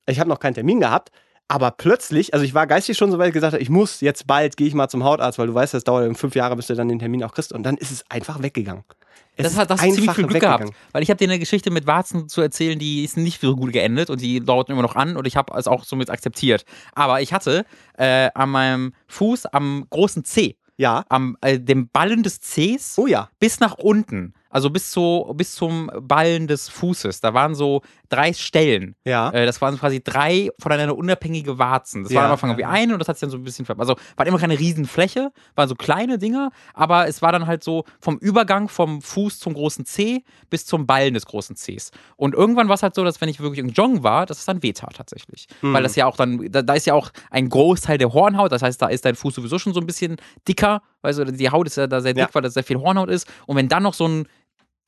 ich 0.06 0.18
habe 0.20 0.28
noch 0.28 0.40
keinen 0.40 0.54
Termin 0.54 0.80
gehabt, 0.80 1.10
aber 1.48 1.70
plötzlich, 1.70 2.32
also 2.32 2.44
ich 2.44 2.54
war 2.54 2.66
geistig 2.66 2.96
schon 2.96 3.10
so 3.10 3.18
weit 3.18 3.32
gesagt, 3.32 3.54
ich 3.60 3.68
muss 3.68 4.00
jetzt 4.00 4.26
bald, 4.26 4.56
gehe 4.56 4.66
ich 4.66 4.74
mal 4.74 4.88
zum 4.88 5.04
Hautarzt, 5.04 5.38
weil 5.38 5.48
du 5.48 5.54
weißt, 5.54 5.74
das 5.74 5.84
dauert 5.84 6.16
fünf 6.16 6.34
Jahre, 6.34 6.56
bis 6.56 6.66
du 6.68 6.74
dann 6.74 6.88
den 6.88 6.98
Termin 6.98 7.22
auch 7.24 7.32
kriegst. 7.32 7.52
Und 7.52 7.62
dann 7.64 7.76
ist 7.76 7.90
es 7.90 8.04
einfach 8.08 8.42
weggegangen. 8.42 8.84
Es 9.36 9.44
Das 9.44 9.56
hat 9.56 9.70
das 9.70 9.80
ziemlich 9.80 10.10
viel 10.12 10.26
Glück 10.26 10.40
gehabt, 10.40 10.70
weil 10.92 11.02
ich 11.02 11.10
habe 11.10 11.18
dir 11.18 11.24
eine 11.24 11.38
Geschichte 11.38 11.70
mit 11.70 11.86
Warzen 11.86 12.28
zu 12.28 12.40
erzählen, 12.40 12.78
die 12.78 13.02
ist 13.04 13.16
nicht 13.16 13.40
so 13.40 13.56
gut 13.56 13.72
geendet 13.72 14.08
und 14.10 14.20
die 14.20 14.40
dauert 14.40 14.68
immer 14.70 14.82
noch 14.82 14.94
an 14.96 15.16
und 15.16 15.26
ich 15.26 15.36
habe 15.36 15.56
es 15.58 15.66
auch 15.66 15.84
somit 15.84 16.10
akzeptiert. 16.10 16.64
Aber 16.94 17.20
ich 17.20 17.32
hatte 17.32 17.64
äh, 17.98 18.30
an 18.34 18.50
meinem 18.50 18.92
Fuß 19.08 19.46
am 19.46 19.86
großen 19.90 20.24
C, 20.24 20.56
Ja. 20.76 21.04
am 21.08 21.36
äh, 21.40 21.58
dem 21.58 21.88
Ballen 21.88 22.22
des 22.22 22.40
Cs 22.40 22.98
Oh 22.98 23.06
ja. 23.06 23.30
bis 23.40 23.58
nach 23.60 23.74
unten, 23.78 24.34
also 24.50 24.68
bis 24.68 24.90
zu 24.90 25.32
bis 25.34 25.54
zum 25.54 25.90
Ballen 26.00 26.46
des 26.46 26.68
Fußes. 26.68 27.20
Da 27.22 27.32
waren 27.32 27.54
so 27.54 27.80
drei 28.12 28.32
Stellen. 28.32 28.94
Ja. 29.04 29.30
Äh, 29.30 29.46
das 29.46 29.60
waren 29.60 29.78
quasi 29.78 30.02
drei 30.02 30.50
voneinander 30.58 30.96
unabhängige 30.96 31.58
Warzen. 31.58 32.02
Das 32.04 32.12
Ja, 32.12 32.18
war 32.20 32.26
am 32.26 32.32
Anfang 32.32 32.50
irgendwie 32.50 32.64
ein 32.66 32.92
und 32.92 32.98
das 32.98 33.08
hat 33.08 33.16
sich 33.16 33.22
dann 33.22 33.30
so 33.30 33.36
ein 33.38 33.44
bisschen 33.44 33.64
ver 33.64 33.78
Also 33.78 33.96
war 34.16 34.26
immer 34.26 34.38
keine 34.38 34.58
riesen 34.58 34.84
Fläche, 34.84 35.32
waren 35.54 35.68
so 35.68 35.74
kleine 35.74 36.18
Dinger, 36.18 36.50
aber 36.74 37.08
es 37.08 37.22
war 37.22 37.32
dann 37.32 37.46
halt 37.46 37.64
so 37.64 37.84
vom 38.00 38.18
Übergang 38.18 38.68
vom 38.68 39.00
Fuß 39.02 39.38
zum 39.38 39.54
großen 39.54 39.84
C 39.86 40.24
bis 40.50 40.66
zum 40.66 40.86
Ballen 40.86 41.14
des 41.14 41.26
großen 41.26 41.56
Cs. 41.56 41.90
Und 42.16 42.34
irgendwann 42.34 42.68
war 42.68 42.74
es 42.74 42.82
halt 42.82 42.94
so, 42.94 43.04
dass 43.04 43.20
wenn 43.20 43.28
ich 43.28 43.40
wirklich 43.40 43.58
im 43.60 43.70
Joggen 43.70 44.02
war, 44.02 44.26
dass 44.26 44.38
es 44.38 44.44
dann 44.44 44.62
wehtat 44.62 44.94
tatsächlich. 44.96 45.46
Mhm. 45.62 45.72
Weil 45.72 45.82
das 45.82 45.96
ja 45.96 46.06
auch 46.06 46.16
dann, 46.16 46.50
da, 46.50 46.62
da 46.62 46.74
ist 46.74 46.86
ja 46.86 46.94
auch 46.94 47.10
ein 47.30 47.48
Großteil 47.48 47.98
der 47.98 48.12
Hornhaut, 48.12 48.52
das 48.52 48.62
heißt, 48.62 48.80
da 48.82 48.88
ist 48.88 49.04
dein 49.04 49.14
Fuß 49.14 49.34
sowieso 49.34 49.58
schon 49.58 49.72
so 49.74 49.80
ein 49.80 49.86
bisschen 49.86 50.16
dicker, 50.46 50.82
also 51.02 51.24
die 51.24 51.50
Haut 51.50 51.66
ist 51.66 51.76
ja 51.76 51.86
da 51.86 52.00
sehr 52.00 52.12
dick, 52.14 52.22
Ja. 52.22 52.28
weil 52.34 52.42
da 52.42 52.50
sehr 52.50 52.62
viel 52.64 52.78
Hornhaut 52.78 53.08
ist. 53.10 53.26
Und 53.46 53.56
wenn 53.56 53.68
dann 53.68 53.82
noch 53.82 53.94
so 53.94 54.06
ein 54.06 54.26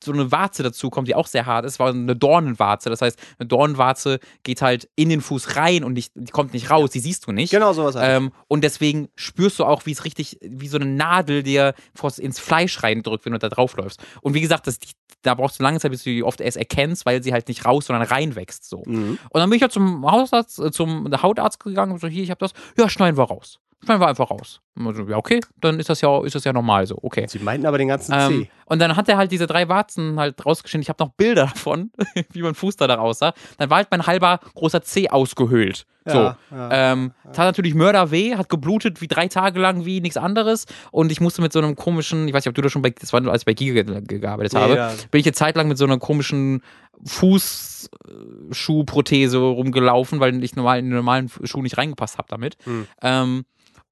so 0.05 0.13
eine 0.13 0.31
Warze 0.31 0.63
dazu 0.63 0.89
kommt, 0.89 1.07
die 1.07 1.15
auch 1.15 1.27
sehr 1.27 1.45
hart 1.45 1.65
ist, 1.65 1.79
war 1.79 1.89
eine 1.89 2.15
Dornenwarze. 2.15 2.89
Das 2.89 3.01
heißt, 3.01 3.19
eine 3.39 3.47
Dornenwarze 3.47 4.19
geht 4.43 4.61
halt 4.61 4.89
in 4.95 5.09
den 5.09 5.21
Fuß 5.21 5.55
rein 5.55 5.83
und 5.83 5.93
nicht, 5.93 6.11
die 6.15 6.31
kommt 6.31 6.53
nicht 6.53 6.69
raus, 6.69 6.91
die 6.91 6.99
siehst 6.99 7.27
du 7.27 7.31
nicht. 7.31 7.51
Genau 7.51 7.73
sowas. 7.73 7.95
ich. 7.95 8.01
Ähm, 8.01 8.31
und 8.47 8.63
deswegen 8.63 9.09
spürst 9.15 9.59
du 9.59 9.65
auch, 9.65 9.85
wie 9.85 9.91
es 9.91 10.05
richtig, 10.05 10.37
wie 10.41 10.67
so 10.67 10.77
eine 10.77 10.85
Nadel 10.85 11.43
dir 11.43 11.73
ins 12.17 12.39
Fleisch 12.39 12.81
reindrückt, 12.83 13.25
wenn 13.25 13.33
du 13.33 13.39
da 13.39 13.49
draufläufst. 13.49 14.01
Und 14.21 14.33
wie 14.33 14.41
gesagt, 14.41 14.67
das, 14.67 14.79
da 15.21 15.33
brauchst 15.33 15.59
du 15.59 15.63
lange 15.63 15.79
Zeit, 15.79 15.91
bis 15.91 16.03
du 16.03 16.09
die 16.09 16.23
oft 16.23 16.41
erst 16.41 16.57
erkennst, 16.57 17.05
weil 17.05 17.23
sie 17.23 17.33
halt 17.33 17.47
nicht 17.47 17.65
raus, 17.65 17.87
sondern 17.87 18.07
reinwächst. 18.07 18.69
So. 18.69 18.83
Mhm. 18.85 19.17
Und 19.29 19.39
dann 19.39 19.49
bin 19.49 19.57
ich 19.57 19.61
ja 19.61 19.69
zum 19.69 20.09
Hausarzt, 20.09 20.59
äh, 20.59 20.71
zum 20.71 21.09
Hautarzt 21.21 21.59
gegangen 21.59 21.91
und 21.93 21.99
so, 21.99 22.07
hier, 22.07 22.23
ich 22.23 22.29
habe 22.29 22.39
das, 22.39 22.51
ja, 22.77 22.89
schneiden 22.89 23.17
wir 23.17 23.23
raus. 23.23 23.59
Schneiden 23.85 24.01
wir 24.01 24.07
einfach 24.07 24.31
raus. 24.31 24.61
So, 24.77 24.91
ja, 25.07 25.15
okay, 25.15 25.39
dann 25.61 25.79
ist 25.79 25.89
das 25.89 26.01
ja, 26.01 26.21
ist 26.25 26.35
das 26.35 26.43
ja 26.43 26.51
normal 26.51 26.85
so, 26.85 26.97
okay. 27.01 27.25
Sie 27.29 27.39
meinten 27.39 27.65
aber 27.65 27.77
den 27.77 27.87
ganzen 27.87 28.13
Ähm, 28.13 28.41
C. 28.43 28.49
und 28.65 28.79
dann 28.79 28.97
hat 28.97 29.07
er 29.07 29.15
halt 29.15 29.31
diese 29.31 29.47
drei 29.47 29.69
Warzen 29.69 30.19
halt 30.19 30.45
rausgeschnitten. 30.45 30.81
Ich 30.81 30.89
habe 30.89 31.01
noch 31.03 31.11
Bilder 31.13 31.45
davon, 31.53 31.91
wie 32.33 32.41
mein 32.41 32.55
Fuß 32.55 32.75
da 32.75 32.93
aussah. 32.97 33.33
Dann 33.57 33.69
war 33.69 33.77
halt 33.77 33.87
mein 33.91 34.05
halber 34.05 34.39
großer 34.55 34.81
C 34.81 35.09
ausgehöhlt. 35.09 35.85
So. 36.07 36.17
Ja, 36.19 36.37
ja, 36.51 36.91
ähm, 36.93 37.13
Tat 37.33 37.45
natürlich 37.45 37.73
Mörder 37.73 38.11
weh, 38.11 38.35
hat 38.35 38.49
geblutet 38.49 39.01
wie 39.01 39.07
drei 39.07 39.27
Tage 39.27 39.59
lang 39.59 39.85
wie 39.85 40.01
nichts 40.01 40.17
anderes. 40.17 40.65
Und 40.91 41.11
ich 41.11 41.19
musste 41.21 41.41
mit 41.41 41.51
so 41.53 41.59
einem 41.59 41.75
komischen, 41.75 42.27
ich 42.27 42.33
weiß 42.33 42.43
nicht, 42.43 42.49
ob 42.49 42.55
du 42.55 42.61
da 42.61 42.69
schon 42.69 42.81
bei, 42.83 42.89
das 42.91 43.11
war 43.13 43.25
als 43.27 43.41
ich 43.41 43.45
bei 43.45 43.53
Giga 43.53 43.81
ge- 43.81 44.01
ge- 44.01 44.19
gearbeitet 44.19 44.53
Nee, 44.53 44.59
habe, 44.59 44.93
bin 45.09 45.19
ich 45.21 45.25
eine 45.25 45.33
Zeit 45.33 45.55
lang 45.55 45.67
mit 45.67 45.77
so 45.79 45.85
einer 45.85 45.97
komischen 45.97 46.61
Fußschuhprothese 47.05 49.37
rumgelaufen, 49.37 50.19
weil 50.19 50.43
ich 50.43 50.55
normal 50.55 50.79
in 50.79 50.85
den 50.85 50.95
normalen 50.95 51.29
Schuh 51.43 51.61
nicht 51.61 51.77
reingepasst 51.77 52.17
habe 52.17 52.27
damit. 52.29 52.57
Hm. 52.65 52.87
Ähm, 53.01 53.45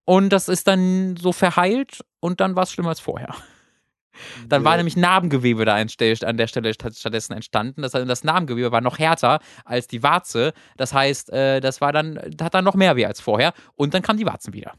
und 0.06 0.30
das 0.30 0.50
ist 0.50 0.68
dann 0.68 1.16
so 1.18 1.32
verheilt 1.32 2.04
und 2.20 2.40
dann 2.40 2.56
war 2.56 2.64
es 2.64 2.72
schlimmer 2.72 2.90
als 2.90 3.00
vorher. 3.00 3.34
Dann 4.48 4.64
war 4.64 4.78
nämlich 4.78 4.96
Narbengewebe 4.96 5.66
da 5.66 5.74
an 5.76 5.88
der 6.38 6.46
Stelle 6.48 6.74
statt- 6.76 6.96
stattdessen 6.96 7.34
entstanden. 7.34 7.82
Das, 7.82 7.94
das 7.94 8.24
Narbengewebe 8.24 8.72
war 8.72 8.80
noch 8.80 9.00
härter 9.00 9.40
als 9.66 9.88
die 9.88 10.04
Warze. 10.04 10.54
Das 10.78 10.94
heißt, 10.94 11.32
äh, 11.34 11.60
das 11.62 11.82
war 11.82 11.92
dann, 11.92 12.20
hat 12.40 12.54
dann 12.54 12.64
noch 12.64 12.76
mehr 12.76 12.96
weh 12.96 13.08
als 13.08 13.20
vorher. 13.20 13.54
Und 13.76 13.96
dann 13.96 14.04
kamen 14.04 14.20
die 14.20 14.28
Warzen 14.28 14.54
wieder. 14.54 14.74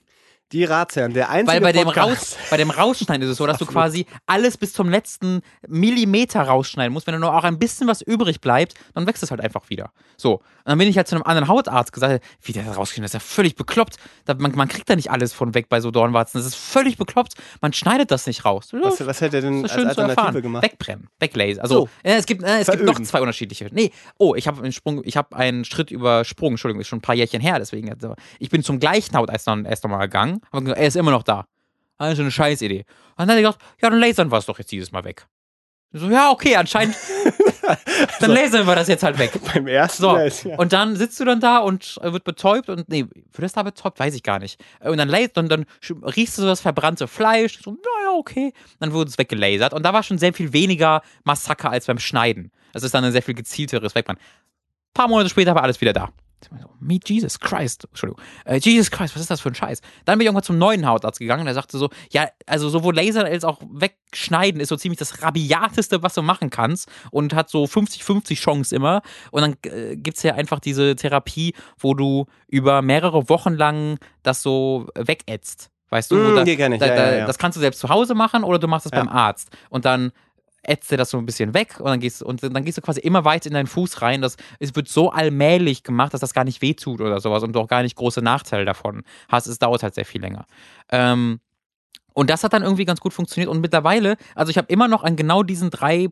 Die 0.52 0.64
Ratsherren, 0.64 1.14
der 1.14 1.30
einzige 1.30 1.52
Weil 1.52 1.60
bei 1.60 1.72
dem, 1.72 1.84
Podcast. 1.84 2.36
Raus, 2.36 2.36
bei 2.50 2.56
dem 2.58 2.70
Rausschneiden 2.70 3.22
ist 3.22 3.32
es 3.32 3.38
so, 3.38 3.46
dass 3.46 3.58
du 3.58 3.66
quasi 3.66 4.06
alles 4.26 4.56
bis 4.56 4.72
zum 4.72 4.88
letzten 4.88 5.40
Millimeter 5.66 6.42
rausschneiden 6.42 6.92
musst. 6.92 7.06
Wenn 7.06 7.18
nur 7.18 7.34
auch 7.34 7.44
ein 7.44 7.58
bisschen 7.58 7.88
was 7.88 8.02
übrig 8.02 8.40
bleibt, 8.40 8.74
dann 8.94 9.06
wächst 9.06 9.22
es 9.22 9.30
halt 9.30 9.40
einfach 9.40 9.68
wieder. 9.70 9.90
So. 10.16 10.34
Und 10.34 10.42
dann 10.66 10.78
bin 10.78 10.88
ich 10.88 10.96
halt 10.96 11.08
zu 11.08 11.16
einem 11.16 11.24
anderen 11.24 11.48
Hautarzt 11.48 11.92
gesagt, 11.92 12.24
wie 12.42 12.52
der 12.52 12.62
das 12.64 12.76
rausgeschnitten 12.76 13.06
ist, 13.06 13.14
das 13.14 13.22
ist 13.24 13.30
ja 13.30 13.34
völlig 13.34 13.56
bekloppt. 13.56 13.96
Man, 14.38 14.54
man 14.54 14.68
kriegt 14.68 14.88
da 14.88 14.96
nicht 14.96 15.10
alles 15.10 15.32
von 15.32 15.54
weg 15.54 15.68
bei 15.68 15.80
so 15.80 15.90
Dornwarzen. 15.90 16.38
Das 16.38 16.46
ist 16.46 16.56
völlig 16.56 16.98
bekloppt. 16.98 17.34
Man 17.60 17.72
schneidet 17.72 18.10
das 18.10 18.26
nicht 18.26 18.44
raus. 18.44 18.68
Was, 18.72 19.04
was 19.04 19.20
hätte 19.20 19.38
er 19.38 19.42
denn 19.42 19.64
als 19.64 19.72
Alternative 19.72 20.42
gemacht? 20.42 20.62
Wegbrennen, 20.62 21.08
weglasen. 21.18 21.60
Also 21.60 21.74
So. 21.74 21.88
äh, 22.02 22.14
es 22.14 22.26
gibt, 22.26 22.42
äh, 22.42 22.60
es 22.60 22.70
gibt 22.70 22.84
noch 22.84 23.00
zwei 23.02 23.20
unterschiedliche. 23.20 23.68
Nee, 23.72 23.90
oh, 24.18 24.34
ich 24.34 24.46
habe 24.46 24.62
einen 24.62 24.72
Sprung, 24.72 25.02
ich 25.04 25.16
habe 25.16 25.34
einen 25.34 25.64
Schritt 25.64 25.90
übersprungen. 25.90 26.52
Entschuldigung, 26.54 26.80
ist 26.80 26.88
schon 26.88 26.98
ein 26.98 27.02
paar 27.02 27.14
Jährchen 27.14 27.40
her. 27.40 27.58
Deswegen, 27.58 27.90
also, 27.90 28.14
ich 28.38 28.50
bin 28.50 28.62
zum 28.62 28.78
gleichen 28.78 29.16
Hautarzt 29.16 29.48
erst 29.48 29.84
nochmal 29.84 30.06
gegangen. 30.06 30.33
Aber 30.50 30.62
gesagt, 30.62 30.80
er 30.80 30.86
ist 30.86 30.96
immer 30.96 31.10
noch 31.10 31.22
da. 31.22 31.46
Also 31.98 32.22
eine 32.22 32.30
Scheißidee. 32.30 32.80
Und 32.80 32.86
dann 33.18 33.28
hat 33.30 33.36
er 33.36 33.42
gesagt, 33.42 33.62
ja, 33.80 33.90
dann 33.90 34.00
lasern 34.00 34.30
wir 34.32 34.38
es 34.38 34.46
doch 34.46 34.58
jetzt 34.58 34.72
dieses 34.72 34.90
Mal 34.92 35.04
weg. 35.04 35.26
So, 35.92 36.08
ja, 36.10 36.30
okay, 36.32 36.56
anscheinend. 36.56 36.96
dann 38.20 38.30
lasern 38.32 38.66
wir 38.66 38.74
das 38.74 38.88
jetzt 38.88 39.04
halt 39.04 39.16
weg. 39.18 39.30
Beim 39.54 39.66
ersten. 39.68 40.02
So, 40.02 40.16
ist- 40.16 40.44
ja. 40.44 40.56
und 40.56 40.72
dann 40.72 40.96
sitzt 40.96 41.20
du 41.20 41.24
dann 41.24 41.38
da 41.40 41.58
und 41.58 41.98
äh, 42.02 42.12
wird 42.12 42.24
betäubt 42.24 42.68
und, 42.68 42.88
nee, 42.88 43.04
wird 43.04 43.38
das 43.38 43.52
da 43.52 43.62
betäubt? 43.62 44.00
Weiß 44.00 44.14
ich 44.14 44.22
gar 44.24 44.40
nicht. 44.40 44.60
Äh, 44.80 44.90
Und 44.90 44.98
dann, 44.98 45.08
dann 45.08 45.64
sch- 45.82 46.16
riechst 46.16 46.36
du 46.36 46.42
so 46.42 46.48
das 46.48 46.60
verbrannte 46.60 47.06
Fleisch, 47.06 47.60
so, 47.62 47.70
naja, 47.70 48.16
okay. 48.18 48.52
Dann 48.80 48.92
wurde 48.92 49.08
es 49.10 49.18
weggelasert 49.18 49.72
und 49.72 49.84
da 49.84 49.92
war 49.92 50.02
schon 50.02 50.18
sehr 50.18 50.32
viel 50.34 50.52
weniger 50.52 51.02
Massaker 51.22 51.70
als 51.70 51.86
beim 51.86 51.98
Schneiden. 52.00 52.50
Das 52.72 52.82
ist 52.82 52.92
dann 52.92 53.04
ein 53.04 53.12
sehr 53.12 53.22
viel 53.22 53.34
gezielteres 53.34 53.94
Wegbrennen. 53.94 54.20
Ein 54.20 54.94
paar 54.94 55.06
Monate 55.08 55.30
später 55.30 55.54
war 55.54 55.62
alles 55.62 55.80
wieder 55.80 55.92
da. 55.92 56.10
So, 56.44 56.70
Me 56.80 56.98
Jesus 57.04 57.40
Christ, 57.40 57.84
Entschuldigung. 57.84 58.22
Äh, 58.44 58.56
Jesus 58.56 58.90
Christ, 58.90 59.14
was 59.14 59.22
ist 59.22 59.30
das 59.30 59.40
für 59.40 59.50
ein 59.50 59.54
Scheiß? 59.54 59.80
Dann 60.04 60.18
bin 60.18 60.22
ich 60.22 60.26
irgendwann 60.26 60.44
zum 60.44 60.58
neuen 60.58 60.86
Hautarzt 60.86 61.18
gegangen, 61.18 61.44
der 61.44 61.54
sagte 61.54 61.78
so, 61.78 61.90
ja, 62.10 62.28
also 62.46 62.68
sowohl 62.68 62.94
Laser 62.94 63.24
als 63.24 63.44
auch 63.44 63.60
Wegschneiden 63.70 64.60
ist 64.60 64.68
so 64.68 64.76
ziemlich 64.76 64.98
das 64.98 65.22
rabiateste, 65.22 66.02
was 66.02 66.14
du 66.14 66.22
machen 66.22 66.50
kannst 66.50 66.88
und 67.10 67.34
hat 67.34 67.50
so 67.50 67.64
50-50 67.64 68.36
Chance 68.36 68.74
immer. 68.74 69.02
Und 69.30 69.42
dann 69.42 69.56
äh, 69.72 69.96
gibt 69.96 70.16
es 70.16 70.22
ja 70.22 70.34
einfach 70.34 70.60
diese 70.60 70.96
Therapie, 70.96 71.54
wo 71.78 71.94
du 71.94 72.26
über 72.48 72.82
mehrere 72.82 73.28
Wochen 73.28 73.54
lang 73.54 73.98
das 74.22 74.42
so 74.42 74.86
wegätzt. 74.94 75.70
Weißt 75.90 76.10
du, 76.10 76.16
Mm, 76.16 76.34
da, 76.34 76.44
da, 76.44 76.50
ja, 76.86 76.94
ja, 76.94 77.16
ja. 77.18 77.26
das 77.26 77.38
kannst 77.38 77.56
du 77.56 77.60
selbst 77.60 77.78
zu 77.78 77.88
Hause 77.88 78.14
machen 78.14 78.42
oder 78.42 78.58
du 78.58 78.66
machst 78.66 78.86
es 78.86 78.90
beim 78.90 79.08
Arzt. 79.08 79.50
Und 79.68 79.84
dann 79.84 80.10
ätzt 80.68 80.90
dir 80.90 80.96
das 80.96 81.10
so 81.10 81.18
ein 81.18 81.26
bisschen 81.26 81.54
weg 81.54 81.76
und 81.78 81.86
dann 81.86 82.00
gehst 82.00 82.22
und 82.22 82.42
dann 82.42 82.64
gehst 82.64 82.78
du 82.78 82.82
quasi 82.82 83.00
immer 83.00 83.24
weiter 83.24 83.46
in 83.48 83.54
deinen 83.54 83.66
Fuß 83.66 84.02
rein. 84.02 84.22
Das 84.22 84.36
es 84.58 84.74
wird 84.74 84.88
so 84.88 85.10
allmählich 85.10 85.82
gemacht, 85.82 86.14
dass 86.14 86.20
das 86.20 86.34
gar 86.34 86.44
nicht 86.44 86.62
wehtut 86.62 87.00
oder 87.00 87.20
sowas 87.20 87.42
und 87.42 87.52
du 87.52 87.60
auch 87.60 87.68
gar 87.68 87.82
nicht 87.82 87.96
große 87.96 88.22
Nachteile 88.22 88.64
davon 88.64 89.02
hast. 89.28 89.46
Es 89.46 89.58
dauert 89.58 89.82
halt 89.82 89.94
sehr 89.94 90.04
viel 90.04 90.20
länger. 90.20 90.46
Ähm, 90.90 91.40
Und 92.14 92.30
das 92.30 92.44
hat 92.44 92.52
dann 92.52 92.62
irgendwie 92.62 92.84
ganz 92.84 93.00
gut 93.00 93.12
funktioniert. 93.12 93.50
Und 93.50 93.60
mittlerweile, 93.60 94.16
also 94.34 94.50
ich 94.50 94.56
habe 94.56 94.68
immer 94.72 94.88
noch 94.88 95.02
an 95.02 95.16
genau 95.16 95.42
diesen 95.42 95.70
drei 95.70 96.08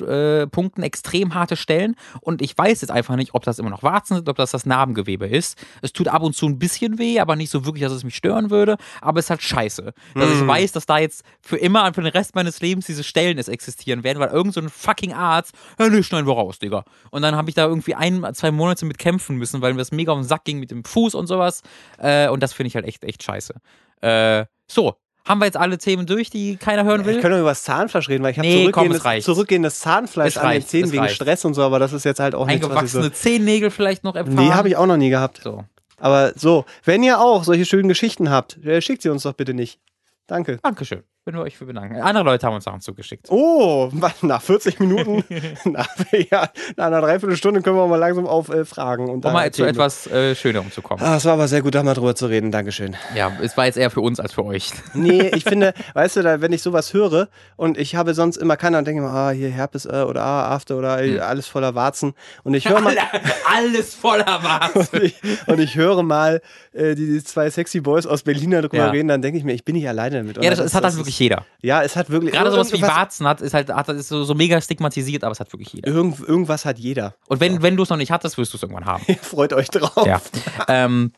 äh, 0.00 0.46
Punkten 0.48 0.82
extrem 0.82 1.34
harte 1.34 1.56
Stellen. 1.56 1.94
Und 2.20 2.42
ich 2.42 2.56
weiß 2.58 2.80
jetzt 2.80 2.90
einfach 2.90 3.16
nicht, 3.16 3.34
ob 3.34 3.44
das 3.44 3.58
immer 3.58 3.70
noch 3.70 3.82
Warzen 3.82 4.16
sind, 4.16 4.28
ob 4.28 4.36
das 4.36 4.50
das 4.50 4.66
Narbengewebe 4.66 5.26
ist. 5.26 5.56
Es 5.80 5.92
tut 5.92 6.08
ab 6.08 6.22
und 6.22 6.34
zu 6.34 6.46
ein 6.46 6.58
bisschen 6.58 6.98
weh, 6.98 7.20
aber 7.20 7.36
nicht 7.36 7.50
so 7.50 7.64
wirklich, 7.64 7.82
dass 7.84 7.92
es 7.92 8.04
mich 8.04 8.16
stören 8.16 8.50
würde. 8.50 8.76
Aber 9.00 9.20
es 9.20 9.26
ist 9.26 9.30
halt 9.30 9.42
scheiße. 9.42 9.94
Dass 10.14 10.28
Mhm. 10.28 10.42
ich 10.42 10.46
weiß, 10.46 10.72
dass 10.72 10.86
da 10.86 10.98
jetzt 10.98 11.24
für 11.40 11.56
immer 11.56 11.84
und 11.86 11.94
für 11.94 12.02
den 12.02 12.10
Rest 12.10 12.34
meines 12.34 12.60
Lebens 12.60 12.86
diese 12.86 13.04
Stellen 13.04 13.38
es 13.38 13.48
existieren 13.48 14.02
werden, 14.02 14.18
weil 14.18 14.30
irgend 14.30 14.54
so 14.54 14.60
ein 14.60 14.68
fucking 14.68 15.12
Arzt, 15.12 15.54
ja, 15.78 15.88
nee, 15.88 16.02
schneiden 16.02 16.26
wir 16.26 16.34
raus, 16.34 16.58
Digga. 16.58 16.84
Und 17.10 17.22
dann 17.22 17.36
habe 17.36 17.48
ich 17.48 17.54
da 17.54 17.64
irgendwie 17.66 17.94
ein, 17.94 18.26
zwei 18.34 18.50
Monate 18.50 18.84
mit 18.86 18.98
kämpfen 18.98 19.36
müssen, 19.36 19.62
weil 19.62 19.72
mir 19.72 19.78
das 19.78 19.92
mega 19.92 20.12
auf 20.12 20.18
den 20.18 20.24
Sack 20.26 20.44
ging 20.44 20.58
mit 20.58 20.72
dem 20.72 20.84
Fuß 20.84 21.14
und 21.14 21.28
sowas. 21.28 21.62
Äh, 21.98 22.28
und 22.28 22.42
das 22.42 22.52
finde 22.52 22.68
ich 22.68 22.74
halt 22.74 22.86
echt, 22.86 23.04
echt 23.04 23.22
scheiße. 23.22 23.54
Äh, 24.00 24.46
so, 24.66 24.96
haben 25.26 25.40
wir 25.40 25.46
jetzt 25.46 25.56
alle 25.56 25.78
Themen 25.78 26.06
durch, 26.06 26.30
die 26.30 26.56
keiner 26.56 26.84
hören 26.84 27.04
will? 27.04 27.16
Ich 27.16 27.22
könnte 27.22 27.38
über 27.38 27.50
das 27.50 27.62
Zahnfleisch 27.62 28.08
reden, 28.08 28.22
weil 28.24 28.32
ich 28.32 28.38
habe 28.38 28.46
Nee, 28.46 28.70
zurückgehendes, 28.70 29.24
zurückgehendes 29.24 29.80
Zahnfleisch 29.80 30.36
Es 30.36 30.38
an 30.38 30.52
den 30.52 30.66
Zähnen 30.66 30.92
wegen 30.92 31.02
reicht. 31.02 31.14
Stress 31.16 31.44
und 31.44 31.54
so, 31.54 31.62
aber 31.62 31.78
das 31.78 31.92
ist 31.92 32.04
jetzt 32.04 32.20
halt 32.20 32.34
auch 32.34 32.46
nichts, 32.46 32.62
was 32.62 32.68
ich 32.68 32.76
Eingewachsene 32.76 33.04
so... 33.04 33.10
Zehennägel 33.10 33.70
vielleicht 33.70 34.04
noch 34.04 34.16
erfahren? 34.16 34.34
Nee, 34.34 34.50
habe 34.50 34.68
ich 34.68 34.76
auch 34.76 34.86
noch 34.86 34.96
nie 34.96 35.10
gehabt. 35.10 35.40
So. 35.42 35.64
Aber 35.98 36.32
so, 36.36 36.66
wenn 36.84 37.02
ihr 37.02 37.20
auch 37.20 37.44
solche 37.44 37.64
schönen 37.64 37.88
Geschichten 37.88 38.30
habt, 38.30 38.58
äh, 38.64 38.82
schickt 38.82 39.02
sie 39.02 39.08
uns 39.08 39.22
doch 39.22 39.32
bitte 39.32 39.54
nicht. 39.54 39.78
Danke. 40.26 40.58
Dankeschön. 40.62 41.02
Würden 41.26 41.38
wir 41.38 41.44
euch 41.44 41.56
für 41.56 41.64
bedanken. 41.64 41.98
Andere 42.02 42.22
Leute 42.24 42.46
haben 42.46 42.54
uns 42.54 42.64
Sachen 42.64 42.82
zugeschickt. 42.82 43.30
Oh, 43.30 43.90
nach 44.20 44.42
40 44.42 44.78
Minuten, 44.78 45.24
nach, 45.64 45.88
ja, 46.30 46.50
nach 46.76 46.84
einer 46.88 47.00
Dreiviertelstunde 47.00 47.62
können 47.62 47.76
wir 47.76 47.86
mal 47.86 47.96
langsam 47.96 48.26
auf 48.26 48.50
äh, 48.50 48.66
Fragen. 48.66 49.08
Und 49.08 49.24
Um 49.24 49.32
mal 49.32 49.50
zu 49.50 49.64
etwas 49.64 50.06
äh, 50.08 50.34
Schönerem 50.34 50.70
zu 50.70 50.82
kommen. 50.82 51.02
Ah, 51.02 51.16
es 51.16 51.24
war 51.24 51.32
aber 51.32 51.48
sehr 51.48 51.62
gut, 51.62 51.74
da 51.74 51.82
mal 51.82 51.94
drüber 51.94 52.14
zu 52.14 52.26
reden. 52.26 52.50
Dankeschön. 52.52 52.94
Ja, 53.16 53.32
es 53.40 53.56
war 53.56 53.64
jetzt 53.64 53.78
eher 53.78 53.88
für 53.90 54.02
uns 54.02 54.20
als 54.20 54.34
für 54.34 54.44
euch. 54.44 54.70
Nee, 54.92 55.30
ich 55.34 55.44
finde, 55.44 55.72
weißt 55.94 56.16
du, 56.16 56.22
da, 56.22 56.40
wenn 56.42 56.52
ich 56.52 56.60
sowas 56.62 56.92
höre 56.92 57.28
und 57.56 57.78
ich 57.78 57.96
habe 57.96 58.12
sonst 58.14 58.36
immer 58.36 58.56
keiner 58.58 58.78
und 58.78 58.86
denke 58.86 59.00
mir, 59.02 59.08
ah, 59.08 59.30
hier 59.30 59.48
Herpes 59.48 59.86
äh, 59.86 60.04
oder 60.06 60.22
ah, 60.22 60.50
After 60.54 60.76
oder 60.76 61.02
äh, 61.02 61.20
alles 61.20 61.46
voller 61.46 61.74
Warzen 61.74 62.12
und 62.42 62.52
ich 62.54 62.68
höre 62.68 62.80
mal 62.80 62.94
Alles 63.56 63.94
voller 63.94 64.40
was. 64.42 64.88
und 64.90 65.02
ich, 65.02 65.14
und 65.46 65.58
ich 65.58 65.74
höre 65.76 66.02
mal 66.02 66.42
äh, 66.72 66.94
die, 66.94 67.06
die 67.06 67.24
zwei 67.24 67.48
sexy 67.50 67.80
Boys 67.80 68.06
aus 68.06 68.22
Berlin 68.24 68.50
darüber 68.50 68.76
Ja. 68.76 68.90
reden, 68.90 69.08
dann 69.08 69.22
denke 69.22 69.38
ich 69.38 69.44
mir, 69.44 69.52
ich 69.54 69.64
bin 69.64 69.74
nicht 69.76 69.88
alleine 69.88 70.18
damit. 70.18 70.36
Ja, 70.42 70.50
das, 70.50 70.58
Und 70.60 70.64
das 70.66 70.74
hat 70.74 70.84
halt 70.84 70.92
ist- 70.94 70.98
wirklich 71.14 71.18
jeder. 71.18 71.46
Ja, 71.62 71.82
es 71.82 71.96
hat 71.96 72.10
wirklich 72.10 72.32
Gerade 72.32 72.50
sowas 72.50 72.72
wie 72.72 72.82
Warzen 72.82 73.26
hat, 73.26 73.40
ist 73.40 73.54
halt 73.54 73.70
hat, 73.70 73.88
ist 73.90 74.08
so, 74.08 74.24
so 74.24 74.34
mega 74.34 74.60
stigmatisiert, 74.60 75.24
aber 75.24 75.32
es 75.32 75.40
hat 75.40 75.52
wirklich 75.52 75.72
jeder. 75.72 75.88
Irgend, 75.88 76.20
irgendwas 76.20 76.64
hat 76.64 76.78
jeder. 76.78 77.14
Und 77.26 77.40
wenn, 77.40 77.62
wenn 77.62 77.76
du 77.76 77.82
es 77.82 77.90
noch 77.90 77.96
nicht 77.96 78.10
hattest, 78.10 78.38
wirst 78.38 78.52
du 78.52 78.56
es 78.56 78.62
irgendwann 78.62 78.84
haben. 78.86 79.04
Freut 79.22 79.52
euch 79.52 79.68
drauf. 79.68 80.06
Ja. 80.06 80.20
ähm, 80.68 81.12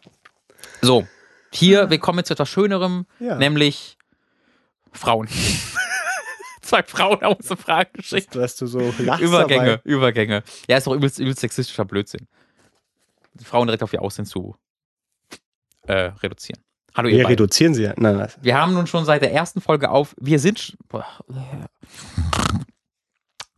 so, 0.82 1.06
hier, 1.52 1.90
wir 1.90 1.98
kommen 1.98 2.18
jetzt 2.18 2.28
zu 2.28 2.34
etwas 2.34 2.48
Schönerem, 2.48 3.06
Ja. 3.18 3.36
nämlich 3.36 3.96
Frauen. 4.92 5.28
Zwei 6.60 6.82
Frauen 6.82 7.20
haben 7.20 7.34
uns 7.36 7.50
eine 7.50 7.56
Frage 7.60 7.90
geschickt. 7.92 8.34
Dass 8.34 8.56
du 8.56 8.66
so 8.66 8.80
lachst 8.98 9.22
Übergänge, 9.22 9.78
dabei. 9.78 9.80
Übergänge. 9.84 10.42
Ja, 10.68 10.76
ist 10.76 10.86
doch 10.86 10.94
übelst, 10.94 11.18
übelst 11.20 11.40
sexistischer 11.40 11.84
Blödsinn. 11.84 12.26
Die 13.34 13.44
Frauen 13.44 13.66
direkt 13.68 13.82
auf 13.84 13.92
ihr 13.92 14.02
Aussehen 14.02 14.26
zu 14.26 14.56
äh, 15.86 16.10
reduzieren. 16.22 16.60
Hallo, 16.96 17.10
Wir 17.10 17.28
reduzieren 17.28 17.74
sie 17.74 17.82
ja. 17.82 17.92
Nein, 17.98 18.16
nein. 18.16 18.30
Wir 18.40 18.58
haben 18.58 18.72
nun 18.72 18.86
schon 18.86 19.04
seit 19.04 19.20
der 19.20 19.30
ersten 19.30 19.60
Folge 19.60 19.90
auf. 19.90 20.14
Wir 20.18 20.38
sind. 20.38 20.78
Boah. 20.88 21.04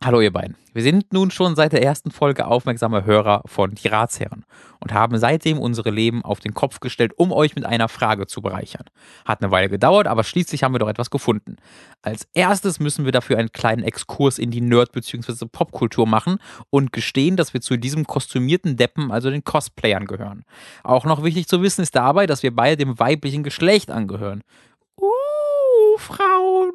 Hallo, 0.01 0.21
ihr 0.21 0.31
beiden. 0.31 0.55
Wir 0.71 0.81
sind 0.81 1.11
nun 1.11 1.29
schon 1.29 1.57
seit 1.57 1.73
der 1.73 1.83
ersten 1.83 2.09
Folge 2.09 2.47
aufmerksame 2.47 3.03
Hörer 3.03 3.41
von 3.45 3.75
Die 3.75 3.89
Ratsherren 3.89 4.45
und 4.79 4.93
haben 4.93 5.17
seitdem 5.17 5.59
unsere 5.59 5.89
Leben 5.89 6.23
auf 6.23 6.39
den 6.39 6.53
Kopf 6.53 6.79
gestellt, 6.79 7.11
um 7.17 7.33
euch 7.33 7.53
mit 7.53 7.65
einer 7.65 7.89
Frage 7.89 8.25
zu 8.25 8.41
bereichern. 8.41 8.85
Hat 9.25 9.41
eine 9.41 9.51
Weile 9.51 9.67
gedauert, 9.67 10.07
aber 10.07 10.23
schließlich 10.23 10.63
haben 10.63 10.73
wir 10.73 10.79
doch 10.79 10.87
etwas 10.87 11.09
gefunden. 11.09 11.57
Als 12.01 12.29
erstes 12.33 12.79
müssen 12.79 13.03
wir 13.03 13.11
dafür 13.11 13.37
einen 13.39 13.51
kleinen 13.51 13.83
Exkurs 13.83 14.39
in 14.39 14.51
die 14.51 14.61
Nerd- 14.61 14.93
bzw. 14.93 15.47
Popkultur 15.51 16.07
machen 16.07 16.37
und 16.69 16.93
gestehen, 16.93 17.35
dass 17.35 17.53
wir 17.53 17.59
zu 17.59 17.75
diesem 17.75 18.07
kostümierten 18.07 18.77
Deppen, 18.77 19.11
also 19.11 19.29
den 19.29 19.43
Cosplayern, 19.43 20.05
gehören. 20.05 20.45
Auch 20.81 21.03
noch 21.03 21.25
wichtig 21.25 21.47
zu 21.49 21.61
wissen 21.61 21.81
ist 21.81 21.93
dabei, 21.93 22.25
dass 22.25 22.41
wir 22.41 22.55
beide 22.55 22.77
dem 22.77 22.97
weiblichen 22.99 23.43
Geschlecht 23.43 23.91
angehören. 23.91 24.43
Uh, 24.95 25.97
Frauen. 25.97 26.71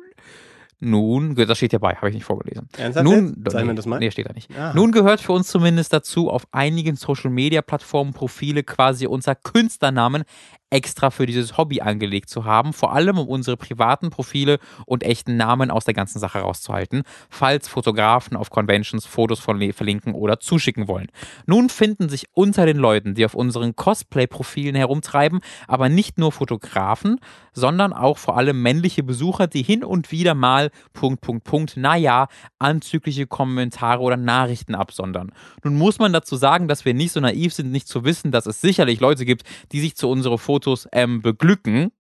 Nun, 0.85 1.35
das 1.35 1.57
steht 1.57 1.73
hierbei, 1.73 1.95
habe 1.97 2.09
ich 2.09 2.15
nicht 2.15 2.25
vorgelesen. 2.25 2.69
Ernsthaft 2.77 3.05
Nun, 3.05 3.43
jetzt? 3.45 3.55
Wir 3.55 3.75
das 3.75 3.87
mal? 3.87 3.99
Nee, 3.99 4.11
steht 4.11 4.29
da 4.29 4.33
nicht. 4.33 4.51
Aha. 4.57 4.73
Nun 4.75 4.93
gehört 4.93 5.21
für 5.21 5.33
uns 5.33 5.49
zumindest 5.49 5.93
dazu, 5.93 6.31
auf 6.31 6.47
einigen 6.53 6.97
Social 6.97 7.31
Media 7.31 7.63
Plattformen 7.63 8.13
Profile 8.13 8.63
quasi 8.63 9.07
unser 9.07 9.35
Künstlernamen 9.35 10.25
extra 10.71 11.11
für 11.11 11.25
dieses 11.25 11.57
Hobby 11.57 11.81
angelegt 11.83 12.29
zu 12.29 12.45
haben, 12.45 12.73
vor 12.73 12.93
allem 12.93 13.19
um 13.19 13.29
unsere 13.29 13.57
privaten 13.57 14.11
Profile 14.11 14.59
und 14.87 15.05
echten 15.05 15.37
Namen 15.37 15.71
aus 15.71 15.85
der 15.85 15.95
ganzen 15.95 16.19
Sache 16.19 16.41
rauszuhalten, 16.41 17.03
falls 17.31 17.69
Fotografen 17.69 18.37
auf 18.37 18.51
Conventions 18.51 19.07
Fotos 19.07 19.39
von 19.39 19.59
le- 19.59 19.73
verlinken 19.73 20.15
oder 20.15 20.41
zuschicken 20.41 20.89
wollen. 20.89 21.09
Nun 21.47 21.69
finden 21.69 22.09
sich 22.09 22.25
unter 22.33 22.67
den 22.67 22.79
Leuten, 22.79 23.15
die 23.15 23.25
auf 23.25 23.35
unseren 23.35 23.77
Cosplay-Profilen 23.77 24.75
herumtreiben, 24.75 25.41
aber 25.69 25.89
nicht 25.89 26.19
nur 26.19 26.33
Fotografen, 26.33 27.21
sondern 27.53 27.93
auch 27.93 28.19
vor 28.19 28.37
allem 28.37 28.61
männliche 28.61 29.05
Besucher, 29.05 29.47
die 29.47 29.63
hin 29.63 29.85
und 29.85 30.11
wieder 30.11 30.35
mal 30.35 30.71
Punkt, 30.93 31.21
Punkt, 31.21 31.45
Punkt, 31.45 31.77
naja, 31.77 32.29
anzügliche 32.59 33.27
Kommentare 33.27 34.01
oder 34.01 34.17
Nachrichten 34.17 34.75
absondern. 34.75 35.33
Nun 35.63 35.77
muss 35.77 35.99
man 35.99 36.13
dazu 36.13 36.37
sagen, 36.37 36.69
dass 36.69 36.85
wir 36.85 36.95
nicht 36.95 37.13
so 37.13 37.21
naiv 37.21 37.55
sind, 37.55 37.71
nicht 37.71 37.89
zu 37.89 38.05
wissen, 38.05 38.31
dass 38.33 38.47
es 38.47 38.61
sicherlich 38.61 39.01
Leute 39.01 39.25
gibt, 39.25 39.45
die 39.73 39.81
sich 39.81 39.97
zu 39.97 40.09
unseren 40.09 40.39
Fotos 40.39 40.89
ähm, 40.93 41.23
beglücken. 41.23 41.91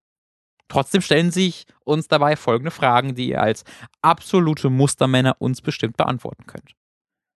Trotzdem 0.68 1.02
stellen 1.02 1.30
sich 1.30 1.66
uns 1.84 2.08
dabei 2.08 2.36
folgende 2.36 2.70
Fragen, 2.70 3.14
die 3.14 3.30
ihr 3.30 3.42
als 3.42 3.64
absolute 4.02 4.70
Mustermänner 4.70 5.36
uns 5.38 5.60
bestimmt 5.60 5.96
beantworten 5.96 6.46
könnt. 6.46 6.74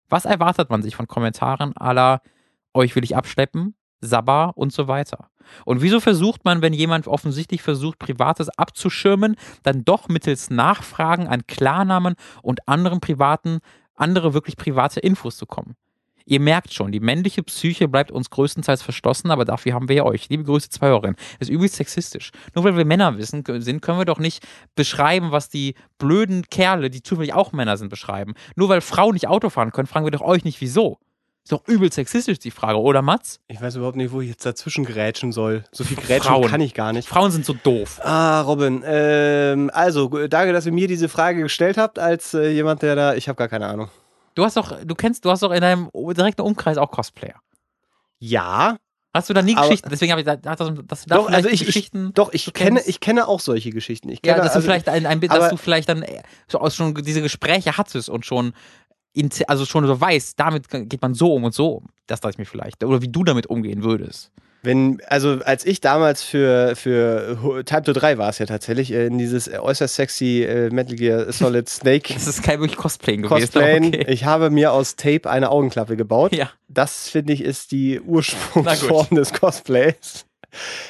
Was 0.09 0.25
erwartet 0.25 0.69
man 0.69 0.83
sich 0.83 0.95
von 0.95 1.07
Kommentaren 1.07 1.73
la 1.79 2.21
euch 2.73 2.95
will 2.95 3.03
ich 3.03 3.15
abschleppen, 3.15 3.75
Sabba 4.01 4.45
und 4.55 4.73
so 4.73 4.87
weiter? 4.87 5.29
Und 5.63 5.81
wieso 5.81 5.99
versucht 5.99 6.45
man, 6.45 6.61
wenn 6.61 6.73
jemand 6.73 7.07
offensichtlich 7.07 7.61
versucht, 7.61 7.99
Privates 7.99 8.49
abzuschirmen, 8.49 9.35
dann 9.63 9.85
doch 9.85 10.07
mittels 10.07 10.49
Nachfragen 10.49 11.27
an 11.27 11.45
Klarnamen 11.47 12.15
und 12.41 12.67
anderen 12.67 12.99
privaten, 12.99 13.59
andere 13.95 14.33
wirklich 14.33 14.57
private 14.57 14.99
Infos 14.99 15.37
zu 15.37 15.45
kommen? 15.45 15.75
Ihr 16.27 16.39
merkt 16.39 16.73
schon, 16.73 16.91
die 16.91 16.99
männliche 16.99 17.43
Psyche 17.43 17.87
bleibt 17.87 18.11
uns 18.11 18.31
größtenteils 18.31 18.81
verschlossen, 18.81 19.29
aber 19.29 19.45
dafür 19.45 19.73
haben 19.73 19.89
wir 19.89 19.95
ja 19.97 20.03
euch. 20.05 20.27
Liebe 20.29 20.43
Grüße, 20.43 20.69
zwei 20.69 20.87
Hörerinnen. 20.87 21.17
Ist 21.39 21.51
übelst 21.51 21.75
sexistisch. 21.75 22.31
Nur 22.55 22.63
weil 22.63 22.75
wir 22.75 22.83
Männer 22.83 23.19
wissen, 23.19 23.43
sind, 23.61 23.81
können 23.83 23.99
wir 23.99 24.05
doch 24.05 24.17
nicht 24.17 24.43
beschreiben, 24.73 25.31
was 25.31 25.49
die 25.49 25.75
blöden 25.99 26.41
Kerle, 26.49 26.89
die 26.89 27.03
zufällig 27.03 27.33
auch 27.33 27.51
Männer 27.51 27.77
sind, 27.77 27.89
beschreiben. 27.89 28.33
Nur 28.55 28.69
weil 28.69 28.81
Frauen 28.81 29.13
nicht 29.13 29.27
Auto 29.27 29.51
fahren 29.51 29.71
können, 29.71 29.87
fragen 29.87 30.07
wir 30.07 30.11
doch 30.11 30.21
euch 30.21 30.43
nicht, 30.43 30.61
wieso. 30.61 30.97
Ist 31.45 31.51
doch 31.51 31.61
übelst 31.67 31.93
sexistisch, 31.93 32.39
die 32.39 32.49
Frage, 32.49 32.79
oder 32.79 33.03
Mats? 33.03 33.39
Ich 33.47 33.61
weiß 33.61 33.75
überhaupt 33.75 33.97
nicht, 33.97 34.11
wo 34.11 34.19
ich 34.19 34.29
jetzt 34.29 34.43
dazwischen 34.47 34.83
grätschen 34.83 35.31
soll. 35.31 35.63
So 35.71 35.83
viel 35.83 35.95
grätschen 35.95 36.31
Frauen. 36.31 36.49
kann 36.49 36.59
ich 36.59 36.73
gar 36.73 36.91
nicht. 36.91 37.07
Frauen 37.07 37.29
sind 37.29 37.45
so 37.45 37.53
doof. 37.53 37.99
Ah, 38.03 38.41
Robin, 38.41 38.81
ähm, 38.83 39.69
also, 39.71 40.07
danke, 40.27 40.53
dass 40.53 40.65
ihr 40.65 40.71
mir 40.71 40.87
diese 40.87 41.07
Frage 41.07 41.43
gestellt 41.43 41.77
habt, 41.77 41.99
als 41.99 42.33
äh, 42.33 42.49
jemand, 42.49 42.81
der 42.81 42.95
da, 42.95 43.13
ich 43.13 43.29
habe 43.29 43.37
gar 43.37 43.47
keine 43.47 43.67
Ahnung. 43.67 43.89
Du 44.33 44.43
hast 44.43 44.57
doch, 44.57 44.75
du 44.83 44.95
kennst, 44.95 45.23
du 45.23 45.29
hast 45.29 45.43
doch 45.43 45.51
in 45.51 45.61
deinem 45.61 45.91
direkten 45.93 46.41
Umkreis 46.41 46.79
auch 46.79 46.89
Cosplayer. 46.89 47.39
Ja, 48.17 48.77
Hast 49.15 49.29
du 49.29 49.33
da 49.33 49.41
nie 49.41 49.55
Aber- 49.55 49.67
Geschichten? 49.67 49.87
Deswegen 49.89 50.11
habe 50.11 50.19
ich 50.19 50.25
da, 50.25 50.35
dass, 50.35 50.57
dass 50.57 51.03
du 51.03 51.07
da 51.07 51.15
doch, 51.15 51.29
also 51.29 51.47
ich, 51.47 51.61
ich, 51.61 51.67
Geschichten. 51.67 52.11
doch, 52.15 52.33
ich 52.33 52.43
du 52.43 52.51
kenne, 52.51 52.81
ich 52.85 52.99
kenne 52.99 53.29
auch 53.29 53.39
solche 53.39 53.69
Geschichten. 53.69 54.09
Ich 54.09 54.19
ja, 54.25 54.33
kenne, 54.33 54.43
dass 54.43 54.51
du 54.51 54.57
also, 54.57 54.65
vielleicht 54.67 54.89
ein, 54.89 55.05
ein 55.05 55.21
dass 55.21 55.51
du 55.51 55.55
vielleicht 55.55 55.87
dann 55.87 56.01
äh, 56.01 56.21
so 56.49 56.59
aus 56.59 56.75
schon 56.75 56.93
diese 56.95 57.21
Gespräche 57.21 57.77
hattest 57.77 58.09
und 58.09 58.25
schon 58.25 58.51
in, 59.15 59.29
also 59.47 59.65
schon 59.65 59.87
so 59.87 59.99
weißt, 59.99 60.39
damit 60.39 60.69
geht 60.69 61.01
man 61.01 61.13
so 61.13 61.33
um 61.33 61.43
und 61.43 61.53
so 61.53 61.69
um. 61.77 61.85
Das 62.07 62.21
dachte 62.21 62.33
ich 62.33 62.37
mir 62.37 62.45
vielleicht. 62.45 62.83
Oder 62.83 63.01
wie 63.01 63.07
du 63.07 63.23
damit 63.23 63.47
umgehen 63.47 63.83
würdest. 63.83 64.31
Wenn, 64.61 64.99
also 65.07 65.39
als 65.45 65.63
ich 65.63 65.79
damals 65.79 66.23
für, 66.23 66.75
für 66.75 67.63
Type 67.65 67.93
3 67.93 68.17
war 68.17 68.29
es 68.29 68.39
ja 68.39 68.47
tatsächlich, 68.47 68.91
äh, 68.91 69.05
in 69.05 69.19
dieses 69.19 69.47
äußerst 69.47 69.93
sexy 69.93 70.41
äh, 70.43 70.71
Metal 70.71 70.95
Gear 70.95 71.31
Solid 71.31 71.69
Snake 71.69 72.11
Das 72.15 72.25
ist 72.25 72.41
kein 72.41 72.59
wirklich 72.59 72.77
Cosplaying 72.77 73.21
gewesen. 73.21 73.41
Cosplayen, 73.45 73.85
Okay. 73.87 74.05
ich 74.07 74.25
habe 74.25 74.49
mir 74.49 74.71
aus 74.71 74.95
Tape 74.95 75.29
eine 75.29 75.51
Augenklappe 75.51 75.95
gebaut. 75.95 76.33
Ja. 76.35 76.49
Das 76.67 77.09
finde 77.09 77.33
ich 77.33 77.41
ist 77.41 77.71
die 77.71 77.99
Ursprungsform 78.01 79.07
des 79.15 79.33
Cosplays. 79.33 80.25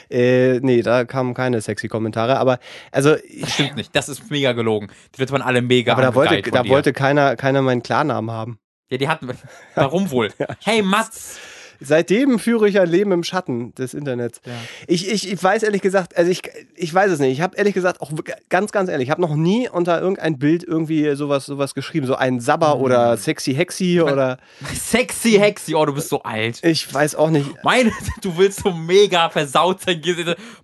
Äh, 0.10 0.60
nee, 0.62 0.82
da 0.82 1.06
kamen 1.06 1.34
keine 1.34 1.62
sexy 1.62 1.88
Kommentare, 1.88 2.38
aber 2.38 2.60
also 2.92 3.16
Das 3.16 3.54
stimmt 3.54 3.76
nicht. 3.76 3.96
Das 3.96 4.10
ist 4.10 4.30
mega 4.30 4.54
gelogen. 4.54 4.90
Die 5.16 5.22
Leute 5.22 5.32
waren 5.32 5.42
alle 5.42 5.62
mega 5.62 5.94
aber 5.94 6.02
da 6.02 6.16
wollte, 6.16 6.42
da 6.42 6.68
wollte 6.68 6.94
keiner, 6.94 7.36
keiner 7.36 7.62
meinen 7.62 7.84
Klarnamen 7.84 8.32
haben. 8.32 8.60
Ja, 8.90 8.98
die 8.98 9.08
hatten. 9.08 9.30
Warum 9.74 10.12
wohl? 10.12 10.32
hey, 10.64 10.82
Mats! 10.82 11.40
Seitdem 11.80 12.40
führe 12.40 12.68
ich 12.70 12.80
ein 12.80 12.90
Leben 12.90 13.12
im 13.12 13.24
Schatten 13.24 13.74
des 13.76 13.94
Internets. 13.94 14.42
Ja. 14.46 14.54
Ich, 14.88 15.12
ich, 15.12 15.32
ich 15.32 15.44
weiß 15.44 15.64
ehrlich 15.64 15.82
gesagt, 15.82 16.18
also 16.18 16.30
ich, 16.32 16.42
ich 16.76 16.94
weiß 16.94 17.12
es 17.12 17.20
nicht. 17.20 17.32
Ich 17.34 17.42
habe 17.42 17.58
ehrlich 17.58 17.74
gesagt 17.74 18.02
auch 18.02 18.12
ganz, 18.50 18.72
ganz 18.72 18.90
ehrlich, 18.90 19.08
ich 19.08 19.12
habe 19.12 19.22
noch 19.22 19.36
nie 19.36 19.70
unter 19.70 20.02
irgendein 20.02 20.38
Bild 20.40 20.64
irgendwie 20.64 21.16
sowas, 21.16 21.46
sowas 21.46 21.74
geschrieben. 21.74 22.08
So 22.08 22.16
ein 22.16 22.40
Sabber 22.40 22.76
Hm. 22.76 22.82
oder 22.82 23.18
Sexy 23.18 23.54
Hexy 23.54 24.02
oder 24.02 24.38
Sexy 24.74 25.34
Hexy, 25.34 25.76
oh, 25.76 25.86
du 25.86 25.94
bist 25.94 26.10
so 26.10 26.24
alt. 26.24 26.60
ich 26.64 26.92
weiß 26.94 27.16
auch 27.16 27.30
nicht. 27.30 27.50
Meine, 27.64 27.92
du 28.22 28.38
willst 28.38 28.60
so 28.64 28.72
mega 28.72 29.30
versaut 29.30 29.82
sein. 29.82 30.02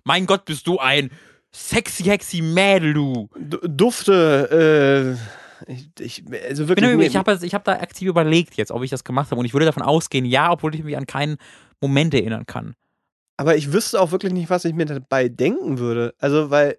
Mein 0.04 0.26
Gott, 0.26 0.44
bist 0.44 0.66
du 0.66 0.78
ein 0.78 1.10
Sexy, 1.54 2.04
hexy 2.04 2.40
Mädel, 2.40 2.94
du. 2.94 3.28
Dufte, 3.36 5.16
äh, 5.18 5.41
ich, 5.66 5.88
ich, 5.98 6.24
also 6.48 6.68
wirklich. 6.68 6.96
Nee, 6.96 7.06
ich 7.06 7.16
habe 7.16 7.38
ich 7.42 7.54
hab 7.54 7.64
da 7.64 7.72
aktiv 7.72 8.08
überlegt 8.08 8.54
jetzt, 8.56 8.70
ob 8.70 8.82
ich 8.82 8.90
das 8.90 9.04
gemacht 9.04 9.30
habe. 9.30 9.38
Und 9.38 9.46
ich 9.46 9.52
würde 9.52 9.66
davon 9.66 9.82
ausgehen, 9.82 10.24
ja, 10.24 10.50
obwohl 10.50 10.74
ich 10.74 10.84
mich 10.84 10.96
an 10.96 11.06
keinen 11.06 11.36
Moment 11.80 12.14
erinnern 12.14 12.46
kann. 12.46 12.74
aber 13.36 13.56
ich 13.56 13.72
wüsste 13.72 14.00
auch 14.00 14.12
wirklich 14.12 14.32
nicht, 14.32 14.50
was 14.50 14.64
ich 14.64 14.74
mir 14.74 14.86
dabei 14.86 15.28
denken 15.28 15.78
würde. 15.78 16.14
Also, 16.18 16.50
weil, 16.50 16.78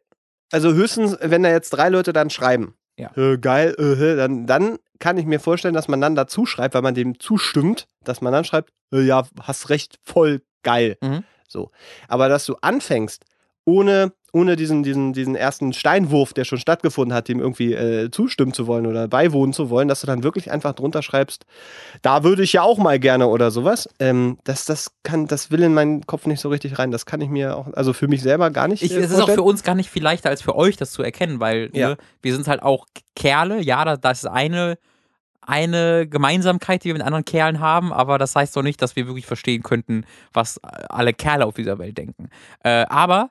also 0.51 0.73
höchstens, 0.73 1.17
wenn 1.21 1.43
da 1.43 1.49
jetzt 1.49 1.71
drei 1.71 1.89
Leute 1.89 2.13
dann 2.13 2.29
schreiben. 2.29 2.75
Ja. 2.97 3.11
Äh, 3.17 3.37
geil, 3.37 3.75
äh, 3.77 4.15
dann, 4.15 4.45
dann 4.45 4.77
kann 4.99 5.17
ich 5.17 5.25
mir 5.25 5.39
vorstellen, 5.39 5.73
dass 5.73 5.87
man 5.87 5.99
dann 5.99 6.15
dazu 6.15 6.45
schreibt, 6.45 6.75
weil 6.75 6.83
man 6.83 6.93
dem 6.93 7.19
zustimmt, 7.19 7.87
dass 8.03 8.21
man 8.21 8.31
dann 8.31 8.45
schreibt, 8.45 8.71
äh, 8.93 9.01
ja, 9.01 9.27
hast 9.41 9.69
recht, 9.69 9.99
voll 10.03 10.41
geil. 10.61 10.97
Mhm. 11.01 11.23
So. 11.47 11.71
Aber 12.07 12.29
dass 12.29 12.45
du 12.45 12.55
anfängst, 12.61 13.25
ohne, 13.65 14.13
ohne 14.35 14.55
diesen, 14.55 14.81
diesen, 14.83 15.13
diesen 15.13 15.35
ersten 15.35 15.71
Steinwurf, 15.73 16.33
der 16.33 16.43
schon 16.43 16.57
stattgefunden 16.57 17.13
hat, 17.15 17.27
dem 17.27 17.39
irgendwie 17.39 17.73
äh, 17.73 18.09
zustimmen 18.09 18.51
zu 18.51 18.65
wollen 18.67 18.87
oder 18.87 19.07
beiwohnen 19.07 19.53
zu 19.53 19.69
wollen, 19.69 19.87
dass 19.87 20.01
du 20.01 20.07
dann 20.07 20.23
wirklich 20.23 20.51
einfach 20.51 20.73
drunter 20.73 21.03
schreibst, 21.03 21.45
da 22.01 22.23
würde 22.23 22.41
ich 22.43 22.53
ja 22.53 22.63
auch 22.63 22.79
mal 22.79 22.99
gerne 22.99 23.27
oder 23.27 23.51
sowas. 23.51 23.87
Ähm, 23.99 24.39
das, 24.43 24.65
das 24.65 24.91
kann, 25.03 25.27
das 25.27 25.51
will 25.51 25.61
in 25.61 25.73
meinen 25.75 26.05
Kopf 26.07 26.25
nicht 26.25 26.41
so 26.41 26.49
richtig 26.49 26.79
rein. 26.79 26.89
Das 26.89 27.05
kann 27.05 27.21
ich 27.21 27.29
mir 27.29 27.55
auch, 27.55 27.67
also 27.73 27.93
für 27.93 28.07
mich 28.07 28.21
selber 28.23 28.49
gar 28.49 28.67
nicht. 28.67 28.81
Ich, 28.81 28.91
äh, 28.91 28.99
es 29.01 29.11
ist 29.11 29.21
auch 29.21 29.29
für 29.29 29.43
uns 29.43 29.61
gar 29.63 29.75
nicht 29.75 29.89
viel 29.91 30.01
leichter 30.03 30.29
als 30.29 30.41
für 30.41 30.55
euch, 30.55 30.77
das 30.77 30.91
zu 30.91 31.03
erkennen, 31.03 31.39
weil 31.39 31.69
Ja. 31.73 31.89
ne, 31.89 31.97
wir 32.23 32.33
sind 32.35 32.47
halt 32.47 32.63
auch 32.63 32.87
Kerle. 33.15 33.61
Ja, 33.61 33.85
da- 33.85 33.97
das 33.97 34.23
ist 34.23 34.29
eine, 34.29 34.79
eine 35.41 36.07
Gemeinsamkeit, 36.07 36.83
die 36.83 36.87
wir 36.87 36.93
mit 36.93 37.03
anderen 37.03 37.25
Kerlen 37.25 37.59
haben, 37.59 37.93
aber 37.93 38.17
das 38.17 38.35
heißt 38.35 38.55
doch 38.55 38.63
nicht, 38.63 38.81
dass 38.81 38.95
wir 38.95 39.05
wirklich 39.07 39.25
verstehen 39.27 39.61
könnten, 39.61 40.05
was 40.33 40.59
alle 40.63 41.13
Kerle 41.13 41.45
auf 41.45 41.53
dieser 41.53 41.77
Welt 41.79 41.97
denken. 41.97 42.29
Äh, 42.63 42.85
aber, 42.89 43.29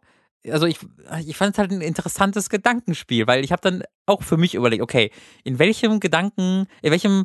also 0.50 0.66
ich, 0.66 0.78
ich 1.26 1.36
fand 1.36 1.54
es 1.54 1.58
halt 1.58 1.70
ein 1.70 1.80
interessantes 1.80 2.50
Gedankenspiel, 2.50 3.26
weil 3.26 3.44
ich 3.44 3.52
habe 3.52 3.62
dann 3.62 3.82
auch 4.06 4.22
für 4.22 4.36
mich 4.36 4.54
überlegt, 4.54 4.82
okay, 4.82 5.10
in 5.44 5.58
welchem 5.58 6.00
Gedanken, 6.00 6.66
in 6.82 6.90
welchem 6.90 7.24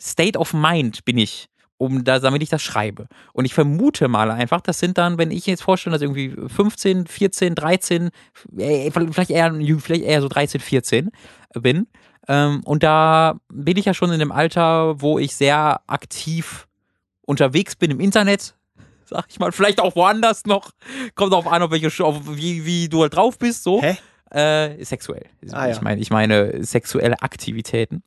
State 0.00 0.38
of 0.38 0.52
Mind 0.52 1.04
bin 1.04 1.18
ich, 1.18 1.48
um 1.78 2.04
da, 2.04 2.18
damit 2.18 2.42
ich 2.42 2.48
das 2.48 2.62
schreibe. 2.62 3.08
Und 3.32 3.44
ich 3.44 3.54
vermute 3.54 4.08
mal 4.08 4.30
einfach, 4.30 4.60
das 4.60 4.78
sind 4.78 4.98
dann, 4.98 5.18
wenn 5.18 5.30
ich 5.30 5.46
jetzt 5.46 5.62
vorstelle, 5.62 5.94
dass 5.94 6.02
irgendwie 6.02 6.30
15, 6.30 7.06
14, 7.06 7.54
13, 7.54 8.10
äh, 8.56 8.90
vielleicht 8.90 9.30
eher, 9.30 9.52
vielleicht 9.80 10.04
eher 10.04 10.22
so 10.22 10.28
13, 10.28 10.60
14 10.60 11.10
bin. 11.54 11.88
Ähm, 12.28 12.62
und 12.64 12.82
da 12.82 13.40
bin 13.48 13.76
ich 13.76 13.86
ja 13.86 13.94
schon 13.94 14.12
in 14.12 14.20
dem 14.20 14.32
Alter, 14.32 15.00
wo 15.00 15.18
ich 15.18 15.34
sehr 15.34 15.80
aktiv 15.88 16.68
unterwegs 17.22 17.74
bin 17.74 17.90
im 17.90 18.00
Internet. 18.00 18.54
Sag 19.12 19.26
ich 19.28 19.38
mal, 19.38 19.52
vielleicht 19.52 19.80
auch 19.80 19.94
woanders 19.96 20.46
noch. 20.46 20.70
Kommt 21.14 21.32
darauf 21.32 21.46
an, 21.46 21.62
auf 21.62 21.70
welche, 21.70 22.04
auf 22.04 22.20
wie, 22.36 22.64
wie 22.64 22.88
du 22.88 23.02
halt 23.02 23.14
drauf 23.14 23.38
bist, 23.38 23.62
so. 23.62 23.82
Hä? 23.82 23.96
Äh, 24.30 24.82
sexuell. 24.84 25.26
Ah, 25.52 25.68
ich 25.68 25.76
ja. 25.76 25.82
meine, 25.82 26.00
ich 26.00 26.10
meine 26.10 26.64
sexuelle 26.64 27.20
Aktivitäten. 27.20 28.02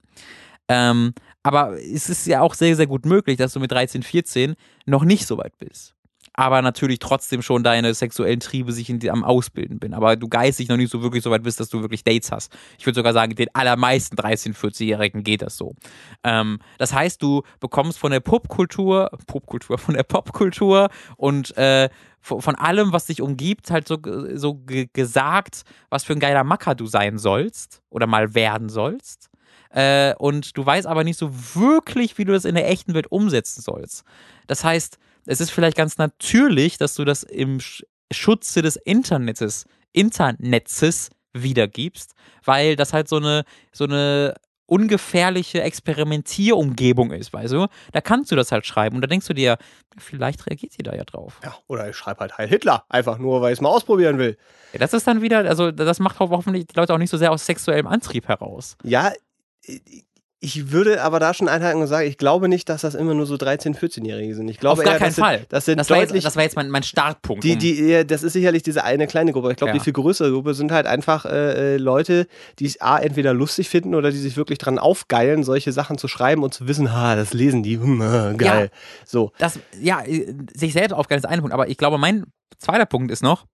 Ähm, 0.68 1.14
aber 1.43 1.80
es 1.80 2.10
ist 2.10 2.26
ja 2.26 2.41
auch 2.41 2.56
sehr, 2.56 2.76
sehr 2.76 2.88
gut 2.88 3.06
möglich, 3.06 3.38
dass 3.38 3.53
du 3.53 3.60
mit 3.60 3.72
13, 3.72 4.01
14 4.01 4.56
noch 4.88 5.03
nicht 5.03 5.28
so 5.28 5.38
weit 5.38 5.56
bist. 5.60 5.95
Aber 6.38 6.61
natürlich 6.61 6.99
trotzdem 6.99 7.41
schon 7.41 7.63
deine 7.63 7.93
sexuellen 7.93 8.39
Triebe 8.41 8.73
sich 8.73 8.89
in, 8.89 9.09
am 9.09 9.23
Ausbilden 9.23 9.79
bin. 9.79 9.93
Aber 9.93 10.15
du 10.17 10.27
geistig 10.27 10.67
noch 10.67 10.77
nicht 10.77 10.91
so 10.91 11.01
wirklich 11.01 11.23
so 11.23 11.31
weit 11.31 11.43
bist, 11.43 11.59
dass 11.59 11.69
du 11.69 11.81
wirklich 11.81 12.03
Dates 12.03 12.31
hast. 12.31 12.51
Ich 12.77 12.86
würde 12.86 12.95
sogar 12.95 13.13
sagen, 13.13 13.36
den 13.36 13.47
allermeisten 13.53 14.15
13-, 14.17 14.53
14-Jährigen 14.55 15.23
geht 15.23 15.41
das 15.41 15.55
so. 15.55 15.75
Ähm, 16.23 16.59
das 16.77 16.93
heißt, 16.93 17.21
du 17.21 17.43
bekommst 17.59 17.97
von 17.99 18.11
der 18.11 18.19
Popkultur, 18.19 19.09
Popkultur, 19.27 19.77
von 19.77 19.93
der 19.95 20.03
Popkultur 20.03 20.89
und 21.15 21.55
äh, 21.57 21.89
von 22.19 22.55
allem, 22.55 22.91
was 22.91 23.05
dich 23.05 23.21
umgibt, 23.21 23.69
halt 23.69 23.88
so, 23.88 23.97
so 24.33 24.55
ge- 24.55 24.89
gesagt, 24.91 25.61
was 25.89 26.03
für 26.03 26.13
ein 26.13 26.19
geiler 26.19 26.43
Macker 26.43 26.73
du 26.73 26.88
sein 26.88 27.17
sollst 27.19 27.81
oder 27.89 28.07
mal 28.07 28.33
werden 28.33 28.67
sollst. 28.67 29.29
Äh, 29.69 30.15
und 30.15 30.57
du 30.57 30.65
weißt 30.65 30.88
aber 30.88 31.03
nicht 31.03 31.19
so 31.19 31.29
wirklich, 31.53 32.17
wie 32.17 32.25
du 32.25 32.33
das 32.33 32.45
in 32.45 32.55
der 32.55 32.69
echten 32.69 32.93
Welt 32.93 33.11
umsetzen 33.11 33.61
sollst. 33.61 34.03
Das 34.47 34.63
heißt, 34.63 34.97
es 35.26 35.39
ist 35.41 35.51
vielleicht 35.51 35.78
ganz 35.78 35.97
natürlich, 35.97 36.78
dass 36.78 36.95
du 36.95 37.05
das 37.05 37.23
im 37.23 37.59
Sch 37.59 37.84
Schutze 38.11 38.61
des 38.61 38.76
Internets, 38.76 39.65
Internetzes 39.91 41.09
wiedergibst, 41.34 42.13
weil 42.43 42.76
das 42.76 42.93
halt 42.93 43.09
so 43.09 43.17
eine, 43.17 43.43
so 43.73 43.86
eine 43.86 44.36
ungefährliche 44.67 45.61
Experimentierumgebung 45.63 47.11
ist, 47.11 47.34
weißt 47.34 47.53
du? 47.53 47.67
Da 47.91 48.01
kannst 48.01 48.32
du 48.32 48.36
das 48.36 48.51
halt 48.51 48.65
schreiben 48.65 48.95
und 48.95 49.01
da 49.01 49.07
denkst 49.07 49.28
du 49.28 49.34
dir, 49.34 49.57
vielleicht 49.97 50.45
reagiert 50.47 50.71
sie 50.73 50.84
da 50.84 50.93
ja 50.95 51.03
drauf. 51.03 51.39
Ja, 51.43 51.55
oder 51.67 51.89
ich 51.89 51.95
schreibe 51.95 52.21
halt 52.21 52.38
Heil 52.38 52.47
Hitler, 52.47 52.84
einfach 52.89 53.17
nur, 53.17 53.41
weil 53.41 53.53
ich 53.53 53.57
es 53.57 53.61
mal 53.61 53.69
ausprobieren 53.69 54.17
will. 54.17 54.38
Ja, 54.73 54.80
das 54.80 54.93
ist 54.93 55.07
dann 55.07 55.21
wieder, 55.21 55.39
also 55.39 55.71
das 55.71 55.99
macht 55.99 56.19
ho- 56.19 56.30
hoffentlich 56.30 56.67
die 56.67 56.76
Leute 56.76 56.93
auch 56.93 56.97
nicht 56.97 57.09
so 57.11 57.17
sehr 57.17 57.32
aus 57.32 57.45
sexuellem 57.45 57.88
Antrieb 57.88 58.28
heraus. 58.28 58.78
Ja, 58.84 59.11
ich 60.46 60.72
würde 60.72 61.02
aber 61.02 61.20
da 61.20 61.34
schon 61.34 61.48
einhaken 61.50 61.82
und 61.82 61.88
sagen, 61.88 62.08
ich 62.08 62.18
glaube 62.18 62.48
nicht, 62.48 62.70
dass 62.70 62.82
das 62.82 62.93
immer 62.93 63.14
nur 63.16 63.26
so 63.26 63.34
13-, 63.36 63.76
14-Jährige 63.76 64.36
sind. 64.36 64.48
Ich 64.48 64.60
glaube 64.60 64.80
Auf 64.80 64.86
gar 64.86 64.93
eher, 64.93 65.00
keinen 65.00 65.08
das 65.08 65.16
sind, 65.16 65.24
Fall. 65.24 65.46
Das 65.50 65.66
sind 65.66 65.80
Das 65.80 65.89
war, 65.89 65.98
deutlich. 65.98 66.16
jetzt, 66.16 66.26
das 66.26 66.36
war 66.36 66.43
jetzt 66.43 66.56
mein, 66.56 66.70
mein 66.70 66.84
Startpunkt. 66.84 67.43
die, 67.43 67.56
die, 67.58 67.84
ja, 67.84 68.04
das 68.04 68.22
ist 68.24 68.34
sicherlich 68.34 68.62
diese 68.64 68.84
eine 68.84 69.08
kleine 69.08 69.32
Gruppe. 69.34 69.50
Ich 69.52 69.58
glaube, 69.58 69.70
Ja. 69.72 69.74
die 69.74 69.80
viel 69.84 69.93
größere 69.93 70.32
Gruppe 70.32 70.54
sind 70.54 70.72
halt 70.72 70.86
einfach 70.86 71.26
äh, 71.26 71.76
äh, 71.76 71.78
Leute, 71.78 72.28
die 72.60 72.66
es 72.66 72.80
A, 72.80 72.98
entweder 73.00 73.34
lustig 73.34 73.70
finden 73.70 73.96
oder 73.96 74.12
die 74.12 74.18
sich 74.18 74.38
wirklich 74.38 74.60
dran 74.60 74.78
aufgeilen, 74.78 75.43
solche 75.43 75.72
Sachen 75.72 75.98
zu 75.98 76.08
schreiben 76.08 76.43
und 76.43 76.54
zu 76.54 76.68
wissen, 76.68 76.93
ha, 76.93 77.16
das 77.16 77.34
lesen 77.34 77.64
die, 77.64 77.78
hm, 77.80 78.02
äh, 78.02 78.36
geil. 78.36 78.70
So. 79.06 79.32
das, 79.39 79.60
ja, 79.82 80.02
äh, 80.06 80.34
sich 80.56 80.74
selbst 80.74 80.93
aufgeilen 80.93 81.20
ist 81.24 81.26
ein 81.30 81.39
Punkt, 81.39 81.54
aber 81.54 81.70
ich 81.70 81.78
glaube, 81.78 81.98
mein 81.98 82.26
zweiter 82.60 82.86
Punkt 82.86 83.12
ist 83.12 83.24
noch, 83.24 83.46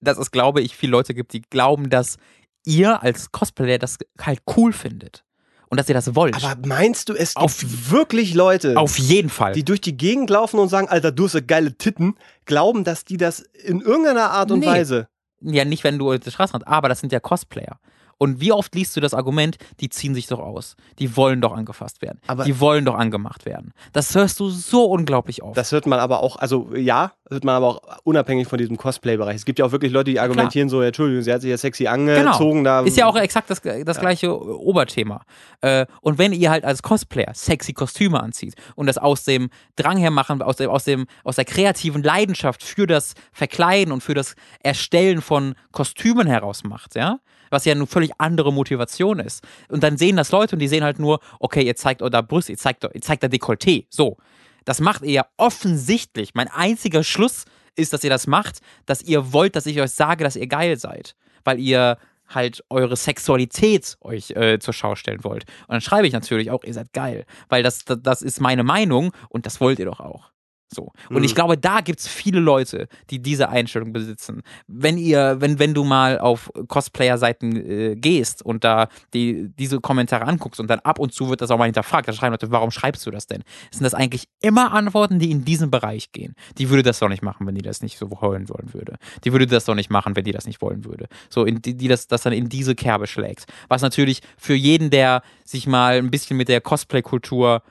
dass 0.00 0.16
es, 0.16 0.30
glaube 0.30 0.60
ich, 0.62 0.76
viele 0.76 0.92
Leute 0.92 1.12
gibt, 1.14 1.32
die 1.32 1.42
glauben, 1.42 1.90
dass 1.90 2.16
ihr 2.64 3.02
als 3.02 3.32
Cosplayer 3.32 3.78
das 3.78 3.98
halt 4.20 4.38
cool 4.56 4.72
findet. 4.72 5.24
Und 5.72 5.78
dass 5.80 5.88
ihr 5.88 5.94
das 5.94 6.14
wollt. 6.14 6.36
Aber 6.36 6.54
meinst 6.68 7.08
du, 7.08 7.14
es 7.14 7.32
gibt 7.32 7.42
Auf- 7.44 7.64
wirklich 7.90 8.34
Leute, 8.34 8.76
Auf 8.76 8.98
jeden 8.98 9.30
Fall. 9.30 9.54
die 9.54 9.64
durch 9.64 9.80
die 9.80 9.96
Gegend 9.96 10.28
laufen 10.28 10.58
und 10.60 10.68
sagen, 10.68 10.86
Alter, 10.86 11.12
du 11.12 11.24
hast 11.24 11.32
so 11.32 11.38
geile 11.44 11.72
Titten, 11.78 12.14
glauben, 12.44 12.84
dass 12.84 13.06
die 13.06 13.16
das 13.16 13.40
in 13.40 13.80
irgendeiner 13.80 14.32
Art 14.32 14.50
und 14.50 14.60
Nee. 14.60 14.66
Weise. 14.66 15.08
ja, 15.40 15.64
nicht, 15.64 15.82
wenn 15.82 15.98
du 15.98 16.12
auf 16.12 16.18
der 16.20 16.30
Straße 16.30 16.52
hast, 16.52 16.66
aber 16.68 16.90
das 16.90 17.00
sind 17.00 17.10
ja 17.10 17.20
Cosplayer. 17.20 17.78
Und 18.22 18.40
wie 18.40 18.52
oft 18.52 18.72
liest 18.76 18.96
du 18.96 19.00
das 19.00 19.14
Argument, 19.14 19.56
die 19.80 19.88
ziehen 19.88 20.14
sich 20.14 20.28
doch 20.28 20.38
aus. 20.38 20.76
Die 21.00 21.16
wollen 21.16 21.40
doch 21.40 21.52
angefasst 21.56 22.02
werden. 22.02 22.20
Aber- 22.28 22.44
die 22.44 22.60
wollen 22.60 22.84
doch 22.84 22.94
angemacht 22.94 23.46
werden. 23.46 23.72
Das 23.92 24.14
hörst 24.14 24.38
du 24.38 24.48
so 24.48 24.84
unglaublich 24.84 25.42
oft. 25.42 25.56
Das 25.56 25.72
hört 25.72 25.86
man 25.88 25.98
aber 25.98 26.22
auch, 26.22 26.36
also 26.36 26.70
ja, 26.76 27.10
hört 27.28 27.42
man 27.42 27.56
aber 27.56 27.66
auch 27.66 27.80
unabhängig 28.04 28.46
von 28.46 28.58
diesem 28.58 28.76
Cosplay-Bereich. 28.76 29.34
Es 29.34 29.44
gibt 29.44 29.58
ja 29.58 29.64
auch 29.64 29.72
wirklich 29.72 29.90
Leute, 29.90 30.12
die 30.12 30.20
argumentieren 30.20 30.68
so, 30.68 30.80
ja, 30.82 30.86
Entschuldigung, 30.88 31.24
sie 31.24 31.32
hat 31.32 31.40
sich 31.40 31.50
ja 31.50 31.56
sexy 31.58 31.88
angezogen. 31.88 32.62
Da, 32.62 32.78
Genau. 32.78 32.88
Ist 32.88 32.96
ja 32.96 33.06
auch 33.06 33.16
exakt 33.16 33.50
das, 33.50 33.60
das 33.60 33.98
gleiche 33.98 34.32
Oberthema. 34.40 35.22
Äh, 35.60 35.86
und 36.00 36.18
wenn 36.18 36.32
ihr 36.32 36.50
halt 36.50 36.64
als 36.64 36.80
Cosplayer 36.82 37.34
sexy 37.34 37.72
Kostüme 37.72 38.22
anzieht 38.22 38.54
und 38.76 38.86
das 38.86 38.98
aus 38.98 39.24
dem 39.24 39.50
Drang 39.74 39.96
her 39.96 40.12
machen, 40.12 40.42
aus 40.42 40.56
dem, 40.56 40.70
aus 40.70 40.84
dem, 40.84 41.06
aus 41.24 41.34
der 41.34 41.44
kreativen 41.44 42.04
Leidenschaft 42.04 42.62
für 42.62 42.86
das 42.86 43.14
Verkleiden 43.32 43.92
und 43.92 44.00
für 44.00 44.14
das 44.14 44.36
Erstellen 44.62 45.20
von 45.22 45.56
Kostümen 45.72 46.28
heraus 46.28 46.62
macht, 46.62 46.94
ja, 46.94 47.18
was 47.52 47.64
ja 47.64 47.72
eine 47.72 47.86
völlig 47.86 48.12
andere 48.18 48.52
Motivation 48.52 49.20
ist. 49.20 49.44
Und 49.68 49.82
dann 49.82 49.96
sehen 49.96 50.16
das 50.16 50.32
Leute 50.32 50.56
und 50.56 50.60
die 50.60 50.68
sehen 50.68 50.82
halt 50.82 50.98
nur, 50.98 51.20
okay, 51.38 51.62
ihr 51.62 51.76
zeigt 51.76 52.02
euer 52.02 52.22
Brust, 52.22 52.48
ihr 52.48 52.56
zeigt, 52.56 52.84
ihr 52.84 53.00
zeigt 53.00 53.22
da 53.22 53.28
Dekolleté, 53.28 53.86
so. 53.90 54.16
Das 54.64 54.80
macht 54.80 55.02
ihr 55.02 55.12
ja 55.12 55.26
offensichtlich. 55.36 56.34
Mein 56.34 56.48
einziger 56.48 57.02
Schluss 57.02 57.44
ist, 57.74 57.92
dass 57.92 58.04
ihr 58.04 58.10
das 58.10 58.26
macht, 58.26 58.60
dass 58.86 59.02
ihr 59.02 59.32
wollt, 59.32 59.56
dass 59.56 59.66
ich 59.66 59.80
euch 59.80 59.90
sage, 59.90 60.24
dass 60.24 60.36
ihr 60.36 60.46
geil 60.46 60.78
seid. 60.78 61.16
Weil 61.44 61.58
ihr 61.58 61.98
halt 62.28 62.64
eure 62.70 62.96
Sexualität 62.96 63.96
euch 64.00 64.30
äh, 64.30 64.58
zur 64.58 64.72
Schau 64.72 64.94
stellen 64.94 65.24
wollt. 65.24 65.44
Und 65.62 65.72
dann 65.72 65.80
schreibe 65.80 66.06
ich 66.06 66.12
natürlich 66.12 66.50
auch, 66.50 66.64
ihr 66.64 66.74
seid 66.74 66.92
geil. 66.92 67.26
Weil 67.48 67.62
das, 67.62 67.84
das, 67.84 67.98
das 68.02 68.22
ist 68.22 68.40
meine 68.40 68.62
Meinung 68.62 69.12
und 69.28 69.46
das 69.46 69.60
wollt 69.60 69.78
ihr 69.78 69.86
doch 69.86 70.00
auch. 70.00 70.31
So. 70.74 70.92
Und 71.10 71.18
Mhm. 71.18 71.24
ich 71.24 71.34
glaube, 71.34 71.58
da 71.58 71.80
gibt 71.82 72.00
es 72.00 72.08
viele 72.08 72.40
Leute, 72.40 72.88
die 73.10 73.20
diese 73.20 73.50
Einstellung 73.50 73.92
besitzen. 73.92 74.42
Wenn 74.66 74.96
ihr, 74.96 75.36
wenn, 75.40 75.58
wenn 75.58 75.74
du 75.74 75.84
mal 75.84 76.18
auf 76.18 76.50
Cosplayer-Seiten 76.68 77.56
äh, 77.56 77.94
gehst 77.96 78.42
und 78.44 78.64
da 78.64 78.88
die, 79.12 79.50
diese 79.58 79.80
Kommentare 79.80 80.24
anguckst 80.26 80.60
und 80.60 80.68
dann 80.68 80.80
ab 80.80 80.98
und 80.98 81.12
zu 81.12 81.28
wird 81.28 81.42
das 81.42 81.50
auch 81.50 81.58
mal 81.58 81.66
hinterfragt, 81.66 82.08
dann 82.08 82.14
schreiben 82.14 82.32
Leute, 82.32 82.50
warum 82.50 82.70
schreibst 82.70 83.04
du 83.06 83.10
das 83.10 83.26
denn? 83.26 83.42
Sind 83.70 83.84
das 83.84 83.94
eigentlich 83.94 84.24
immer 84.40 84.72
Antworten, 84.72 85.18
die 85.18 85.30
in 85.30 85.44
diesen 85.44 85.70
Bereich 85.70 86.10
gehen? 86.12 86.34
Die 86.58 86.70
würde 86.70 86.82
das 86.82 86.98
doch 86.98 87.08
nicht 87.08 87.22
machen, 87.22 87.46
wenn 87.46 87.54
die 87.54 87.62
das 87.62 87.82
nicht 87.82 87.98
so 87.98 88.10
wollen 88.10 88.48
wollen 88.48 88.72
würde. 88.72 88.96
Die 89.24 89.32
würde 89.32 89.46
das 89.46 89.66
doch 89.66 89.74
nicht 89.74 89.90
machen, 89.90 90.16
wenn 90.16 90.24
die 90.24 90.32
das 90.32 90.46
nicht 90.46 90.62
wollen 90.62 90.84
würde. 90.84 91.06
So, 91.28 91.44
in, 91.44 91.60
die, 91.60 91.76
die 91.76 91.88
das, 91.88 92.06
das 92.08 92.22
dann 92.22 92.32
in 92.32 92.48
diese 92.48 92.74
Kerbe 92.74 93.06
schlägt. 93.06 93.44
Was 93.68 93.82
natürlich 93.82 94.20
für 94.38 94.54
jeden, 94.54 94.88
der 94.90 95.22
sich 95.44 95.66
mal 95.66 95.98
ein 95.98 96.10
bisschen 96.10 96.36
mit 96.36 96.48
der 96.48 96.60
Cosplay-Kultur 96.60 97.62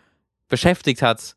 beschäftigt 0.50 1.02
hat, 1.02 1.36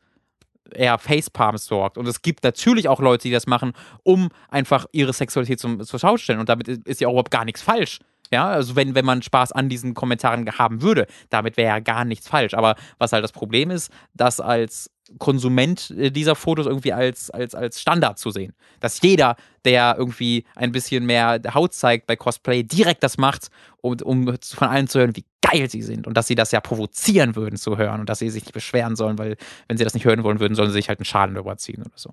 eher 0.73 0.99
Facepalms 0.99 1.67
sorgt. 1.67 1.99
Und 1.99 2.07
es 2.07 2.23
gibt 2.23 2.45
natürlich 2.45 2.89
auch 2.89 3.01
Leute, 3.01 3.25
die 3.25 3.31
das 3.31 3.47
machen, 3.47 3.73
um 4.03 4.31
einfach 4.49 4.87
ihre 4.93 5.13
Sexualität 5.13 5.61
zum, 5.61 5.81
zur 5.83 5.99
Schau 5.99 6.17
zu 6.17 6.25
stellen. 6.25 6.41
Und 6.41 6.49
damit 6.49 6.69
ist 6.69 7.01
ja 7.01 7.09
auch 7.09 7.13
überhaupt 7.13 7.31
gar 7.31 7.45
nichts 7.45 7.63
falsch. 7.63 8.01
Ja, 8.31 8.49
also 8.49 8.75
wenn, 8.75 8.95
wenn 8.95 9.05
man 9.05 9.23
Spaß 9.23 9.53
an 9.53 9.69
diesen 9.69 9.95
Kommentaren 9.95 10.51
haben 10.59 10.83
würde, 10.83 11.07
damit 11.31 11.57
wäre 11.57 11.69
ja 11.69 11.79
gar 11.79 12.05
nichts 12.05 12.29
falsch. 12.29 12.55
Aber 12.55 12.75
was 12.99 13.13
halt 13.13 13.23
das 13.23 13.33
Problem 13.33 13.71
ist, 13.71 13.93
das 14.15 14.41
als 14.41 14.91
Konsument 15.19 15.91
äh, 15.91 16.11
dieser 16.11 16.35
Fotos 16.35 16.67
irgendwie 16.67 16.93
als, 16.93 17.31
als, 17.31 17.55
als 17.55 17.81
Standard 17.81 18.19
zu 18.19 18.31
sehen. 18.31 18.53
Dass 18.81 19.01
jeder, 19.03 19.37
der 19.65 19.97
irgendwie 19.99 20.45
ein 20.55 20.73
bisschen 20.73 21.07
mehr 21.07 21.41
Haut 21.55 21.75
zeigt 21.75 22.07
bei 22.07 22.17
Cosplay, 22.17 22.63
direkt 22.63 23.03
das 23.03 23.19
macht, 23.19 23.49
um, 23.81 23.97
um 24.03 24.37
von 24.43 24.69
allen 24.69 24.89
zu 24.89 24.99
hören, 24.99 25.17
wie 25.17 25.25
geil 25.43 25.69
sie 25.69 25.83
sind 25.83 26.07
und 26.07 26.17
dass 26.17 26.27
sie 26.27 26.35
das 26.35 26.53
ja 26.53 26.61
provozieren 26.61 27.37
würden 27.37 27.57
zu 27.57 27.77
hören 27.77 28.01
und 28.01 28.09
dass 28.09 28.19
sie 28.19 28.31
sich 28.31 28.45
nicht 28.45 28.55
beschweren 28.55 28.97
sollen, 28.97 29.19
weil 29.19 29.37
wenn 29.69 29.77
sie 29.77 29.85
das 29.85 29.95
nicht 29.95 30.05
hören 30.05 30.25
wollen 30.25 30.41
würden, 30.41 30.55
sollen 30.55 30.71
sie 30.71 30.75
sich 30.75 30.89
halt 30.89 31.01
einen 31.01 31.05
Schaden 31.05 31.37
überziehen 31.37 31.83
oder 31.83 31.97
so. 31.97 32.11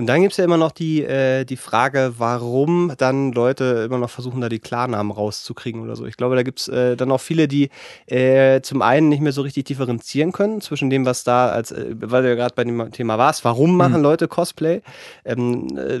Und 0.00 0.06
dann 0.06 0.22
gibt 0.22 0.32
es 0.32 0.38
ja 0.38 0.44
immer 0.44 0.56
noch 0.56 0.72
die, 0.72 1.04
äh, 1.04 1.44
die 1.44 1.58
Frage, 1.58 2.14
warum 2.16 2.90
dann 2.96 3.32
Leute 3.32 3.84
immer 3.84 3.98
noch 3.98 4.08
versuchen, 4.08 4.40
da 4.40 4.48
die 4.48 4.58
Klarnamen 4.58 5.12
rauszukriegen 5.12 5.82
oder 5.82 5.94
so. 5.94 6.06
Ich 6.06 6.16
glaube, 6.16 6.36
da 6.36 6.42
gibt 6.42 6.60
es 6.60 6.68
äh, 6.68 6.96
dann 6.96 7.12
auch 7.12 7.20
viele, 7.20 7.48
die 7.48 7.68
äh, 8.06 8.62
zum 8.62 8.80
einen 8.80 9.10
nicht 9.10 9.20
mehr 9.20 9.32
so 9.32 9.42
richtig 9.42 9.64
differenzieren 9.64 10.32
können 10.32 10.62
zwischen 10.62 10.88
dem, 10.88 11.04
was 11.04 11.22
da 11.22 11.50
als, 11.50 11.70
äh, 11.70 11.94
weil 12.00 12.22
du 12.22 12.30
ja 12.30 12.34
gerade 12.34 12.54
bei 12.54 12.64
dem 12.64 12.90
Thema 12.92 13.18
warst, 13.18 13.44
warum 13.44 13.76
machen 13.76 13.98
mhm. 13.98 14.02
Leute 14.02 14.26
Cosplay? 14.26 14.80
Ähm, 15.26 15.66
äh, 15.76 16.00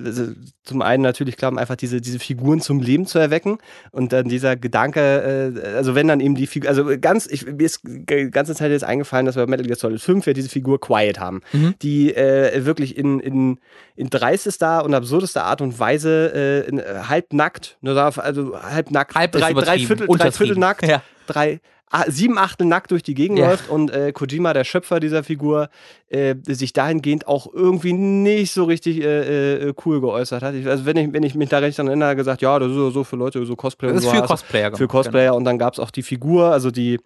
zum 0.64 0.80
einen 0.80 1.02
natürlich, 1.02 1.36
klar, 1.36 1.52
um 1.52 1.58
einfach 1.58 1.76
diese, 1.76 2.00
diese 2.00 2.20
Figuren 2.20 2.62
zum 2.62 2.80
Leben 2.80 3.04
zu 3.04 3.18
erwecken. 3.18 3.58
Und 3.90 4.14
dann 4.14 4.30
dieser 4.30 4.56
Gedanke, 4.56 5.52
äh, 5.54 5.76
also 5.76 5.94
wenn 5.94 6.08
dann 6.08 6.20
eben 6.20 6.36
die 6.36 6.46
Figur, 6.46 6.70
also 6.70 6.86
ganz, 6.98 7.26
ich, 7.26 7.44
mir 7.44 7.66
ist 7.66 7.82
die 7.84 8.30
ganze 8.30 8.54
Zeit 8.54 8.70
jetzt 8.70 8.84
eingefallen, 8.84 9.26
dass 9.26 9.36
wir 9.36 9.44
bei 9.44 9.50
Metal 9.50 9.66
Gear 9.66 9.76
Solid 9.76 10.00
5 10.00 10.26
ja 10.26 10.32
diese 10.32 10.48
Figur 10.48 10.80
Quiet 10.80 11.20
haben, 11.20 11.42
mhm. 11.52 11.74
die 11.82 12.14
wirklich 12.14 12.96
in, 12.96 13.20
in 13.20 13.58
in 13.96 14.10
dreistester 14.10 14.84
und 14.84 14.94
absurdester 14.94 15.44
Art 15.44 15.60
und 15.60 15.78
Weise 15.78 16.32
äh, 16.34 16.68
in, 16.68 16.78
äh, 16.78 17.02
halbnackt, 17.08 17.78
also 17.82 18.60
halbnackt, 18.60 19.14
halb 19.14 19.32
drei, 19.32 19.52
drei, 19.52 19.78
Viertel, 19.78 20.06
drei 20.06 20.32
Viertel 20.32 20.58
nackt, 20.58 20.86
ja. 20.86 21.02
drei, 21.26 21.60
sieben 22.06 22.38
Achtel 22.38 22.66
nackt 22.66 22.90
durch 22.92 23.02
die 23.02 23.14
Gegend 23.14 23.38
ja. 23.38 23.48
läuft 23.48 23.68
und 23.68 23.90
äh, 23.90 24.12
Kojima, 24.12 24.52
der 24.52 24.64
Schöpfer 24.64 25.00
dieser 25.00 25.24
Figur, 25.24 25.68
äh, 26.08 26.36
sich 26.46 26.72
dahingehend 26.72 27.26
auch 27.26 27.52
irgendwie 27.52 27.92
nicht 27.92 28.52
so 28.52 28.64
richtig 28.64 29.02
äh, 29.02 29.68
äh 29.68 29.74
cool 29.84 30.00
geäußert 30.00 30.42
hat. 30.42 30.54
Ich, 30.54 30.66
also 30.66 30.86
wenn 30.86 30.96
ich, 30.96 31.12
wenn 31.12 31.22
ich 31.22 31.34
mich 31.34 31.48
da 31.48 31.58
recht 31.58 31.78
erinnere, 31.78 32.14
gesagt, 32.14 32.42
ja, 32.42 32.58
das 32.58 32.70
ist 32.70 32.94
so 32.94 33.04
für 33.04 33.16
Leute, 33.16 33.44
so 33.44 33.56
Cosplayer. 33.56 33.92
Das 33.92 34.04
ist 34.04 34.10
so 34.10 34.16
für 34.16 34.22
Cosplayer. 34.22 34.76
Für 34.76 34.86
Cosplayer 34.86 35.30
genau. 35.30 35.36
und 35.36 35.44
dann 35.44 35.58
gab 35.58 35.74
es 35.74 35.80
auch 35.80 35.90
die 35.90 36.02
Figur, 36.02 36.52
also 36.52 36.70
die 36.70 37.00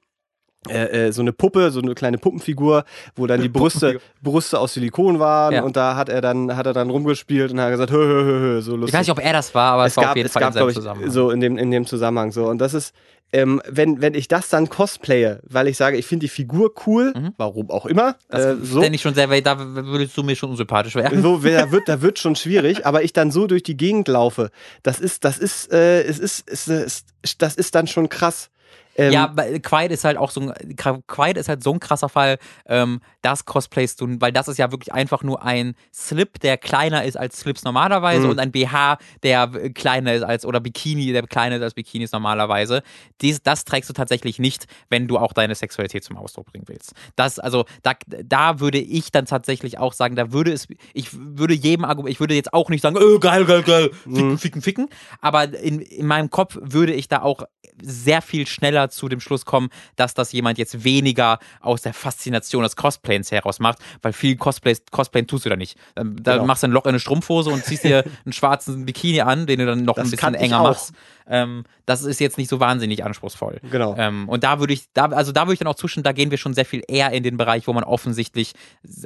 äh, 0.69 1.07
äh, 1.07 1.13
so 1.13 1.23
eine 1.23 1.33
Puppe, 1.33 1.71
so 1.71 1.81
eine 1.81 1.95
kleine 1.95 2.19
Puppenfigur, 2.19 2.85
wo 3.17 3.27
dann 3.27 3.41
die 3.41 3.49
Brüste, 3.49 4.01
Brüste 4.23 4.59
aus 4.59 4.75
Silikon 4.75 5.19
waren 5.19 5.55
ja. 5.55 5.63
und 5.63 5.77
da 5.77 5.97
hat 5.97 6.09
er 6.09 6.21
dann 6.21 6.57
hat 6.57 6.67
er 6.67 6.73
dann 6.73 6.91
rumgespielt 6.91 7.53
und 7.53 7.61
hat 7.61 7.71
gesagt, 7.71 7.91
hö, 7.91 7.97
hö, 7.97 8.25
hö, 8.25 8.41
hö, 8.41 8.61
so 8.61 8.73
lustig. 8.77 8.89
Ich 8.89 8.95
weiß 8.95 9.07
nicht, 9.07 9.19
ob 9.19 9.25
er 9.25 9.33
das 9.33 9.55
war, 9.55 9.73
aber 9.73 9.87
es, 9.87 9.93
es 9.93 9.97
war 9.97 10.05
gab, 10.05 10.11
auf 10.13 10.17
jeden 10.17 10.27
es 10.27 10.33
Fall 10.33 10.43
gab, 10.43 10.57
in 10.57 10.69
ich, 10.69 10.75
Zusammenhang. 10.75 11.11
So 11.11 11.31
in 11.31 11.41
dem 11.41 11.59
in 11.59 11.71
dem 11.71 11.87
Zusammenhang 11.87 12.33
so 12.33 12.47
und 12.47 12.59
das 12.59 12.75
ist 12.75 12.95
ähm, 13.35 13.61
wenn, 13.69 14.01
wenn 14.01 14.15
ich 14.15 14.29
das 14.29 14.49
dann 14.49 14.69
cosplaye, 14.69 15.41
weil 15.43 15.67
ich 15.67 15.77
sage, 15.77 15.97
ich 15.97 16.07
finde 16.07 16.27
die 16.27 16.29
Figur 16.29 16.73
cool, 16.87 17.13
mhm. 17.17 17.35
warum 17.37 17.69
auch 17.69 17.85
immer. 17.85 18.15
Das 18.29 18.45
äh, 18.45 18.57
so. 18.63 18.81
ich 18.81 19.03
schon 19.03 19.15
sehr, 19.15 19.29
weil 19.29 19.43
da 19.43 19.59
würdest 19.59 20.17
du 20.17 20.23
mir 20.23 20.37
schon 20.37 20.51
unsympathisch 20.51 20.95
werden. 20.95 21.21
So, 21.21 21.39
da 21.39 21.73
wird, 21.73 21.89
da 21.89 22.01
wird 22.01 22.21
schon 22.21 22.37
schwierig, 22.37 22.87
aber 22.87 23.03
ich 23.03 23.13
dann 23.13 23.33
so 23.33 23.49
durch 23.49 23.65
die 23.65 23.77
Gegend 23.77 24.07
laufe, 24.07 24.51
das 24.85 25.01
ist, 25.01 25.25
das 25.25 25.39
ist, 25.39 25.73
äh, 25.73 26.03
es 26.03 26.21
ist, 26.21 26.49
es 26.49 26.69
ist, 26.69 27.07
das 27.39 27.57
ist 27.57 27.75
dann 27.75 27.89
schon 27.89 28.09
krass. 28.09 28.51
Ähm, 28.97 29.13
ja, 29.13 29.29
Quiet 29.63 29.91
ist 29.91 30.05
halt 30.05 30.17
auch 30.17 30.31
so 30.31 30.41
ein, 30.41 30.77
Quiet 31.07 31.37
ist 31.37 31.49
halt 31.49 31.63
so 31.63 31.73
ein 31.73 31.81
krasser 31.81 32.09
Fall, 32.09 32.39
ähm, 32.67 33.01
das 33.23 33.45
Cosplays 33.45 33.97
tun, 33.97 34.21
weil 34.21 34.33
das 34.33 34.49
ist 34.49 34.59
ja 34.59 34.71
wirklich 34.71 34.93
einfach 34.93 35.23
nur 35.23 35.43
ein 35.43 35.75
Slip, 35.93 36.39
der 36.41 36.57
kleiner 36.59 37.05
ist 37.05 37.17
als 37.17 37.41
Slips 37.41 37.65
normalerweise 37.65 38.25
mhm. 38.25 38.31
und 38.31 38.39
ein 38.39 38.53
BH, 38.53 38.99
der 39.23 39.49
kleiner 39.75 40.15
ist 40.15 40.23
als, 40.23 40.45
oder 40.47 40.61
Bikini, 40.61 41.13
der 41.13 41.27
kleiner 41.27 41.57
ist 41.57 41.63
als 41.63 41.75
Bikinis 41.75 42.13
normalerweise. 42.13 42.83
Dies, 43.21 43.43
das 43.43 43.65
trägst 43.65 43.89
du 43.91 43.95
tatsächlich 43.95 44.39
nicht, 44.39 44.67
wenn 44.91 45.09
du 45.09 45.19
auch 45.19 45.33
deine 45.33 45.55
Sexualität 45.55 46.05
zum 46.05 46.17
Ausdruck 46.17 46.47
bringen 46.47 46.65
willst. 46.67 46.93
Das, 47.17 47.39
also, 47.39 47.65
da, 47.83 47.93
da 48.07 48.61
würde 48.61 48.79
ich 48.79 49.11
dann 49.11 49.27
tatsächlich 49.27 49.79
auch 49.79 49.93
sagen, 49.93 50.17
da 50.17 50.33
würde 50.33 50.53
es, 50.53 50.69
ich 50.93 51.09
würde 51.13 51.55
jedem 51.55 51.85
Argument, 51.85 52.13
ich 52.13 52.21
würde 52.21 52.35
jetzt 52.35 52.53
auch 52.53 52.69
nicht 52.69 52.83
sagen, 52.83 52.97
oh, 52.99 53.19
geil, 53.19 53.45
geil, 53.45 53.63
geil, 53.63 53.91
ficken, 54.05 54.31
mhm. 54.31 54.39
ficken, 54.39 54.63
ficken, 54.63 54.89
aber 55.21 55.53
in, 55.59 55.81
in 55.81 56.07
meinem 56.07 56.31
Kopf 56.31 56.59
würde 56.61 56.93
ich 56.93 57.09
da 57.09 57.23
auch 57.23 57.45
sehr 57.83 58.23
viel 58.23 58.47
schneller 58.47 58.91
zu 58.91 59.09
dem 59.09 59.21
Schluss 59.21 59.45
kommen, 59.45 59.69
dass 59.97 60.15
das 60.15 60.33
jemand 60.33 60.59
jetzt 60.59 60.85
weniger 60.85 61.39
aus 61.61 61.83
der 61.83 61.95
Faszination 61.95 62.63
des 62.63 62.77
Cosplays 62.77 63.31
heraus 63.31 63.61
macht, 63.61 63.79
weil 64.03 64.13
viel 64.13 64.37
Cosplays, 64.37 64.83
Cosplayen 64.91 65.27
tust 65.27 65.45
du 65.45 65.51
da 65.51 65.57
nicht. 65.57 65.77
Da, 65.95 66.03
genau. 66.03 66.47
machst 66.47 66.63
du 66.63 66.69
ein 66.69 66.73
Loch 66.73 66.85
in 66.85 66.91
eine 66.91 67.01
Strumpfhose 67.01 67.51
und 67.51 67.65
ziehst 67.65 67.85
dir 67.85 68.05
einen 68.25 68.33
schwarzen 68.33 68.85
Bikini 68.85 69.21
an, 69.21 69.47
den 69.47 69.59
du 69.59 69.67
dann 69.67 69.85
noch 69.85 69.95
das 69.95 70.07
ein 70.07 70.11
bisschen 70.11 70.35
enger 70.35 70.63
machst. 70.63 70.93
Ähm, 71.27 71.65
das 71.87 72.03
ist 72.03 72.21
jetzt 72.21 72.39
nicht 72.39 72.51
so 72.51 72.61
wahnsinnig 72.61 73.05
anspruchsvoll. 73.05 73.61
Genau. 73.71 73.95
Ähm, 73.97 74.29
und 74.29 74.45
da 74.45 74.61
würde 74.61 74.73
ich, 74.73 74.93
da, 74.93 75.07
also 75.07 75.33
da 75.33 75.43
würde 75.43 75.55
ich 75.55 75.59
dann 75.59 75.69
auch 75.69 75.75
zustimmen, 75.75 76.05
da 76.05 76.13
gehen 76.13 76.31
wir 76.31 76.39
schon 76.39 76.55
sehr 76.55 76.67
viel 76.67 76.83
eher 76.87 77.13
in 77.13 77.23
den 77.23 77.37
Bereich, 77.37 77.67
wo 77.67 77.73
man 77.73 77.85
offensichtlich 77.85 78.53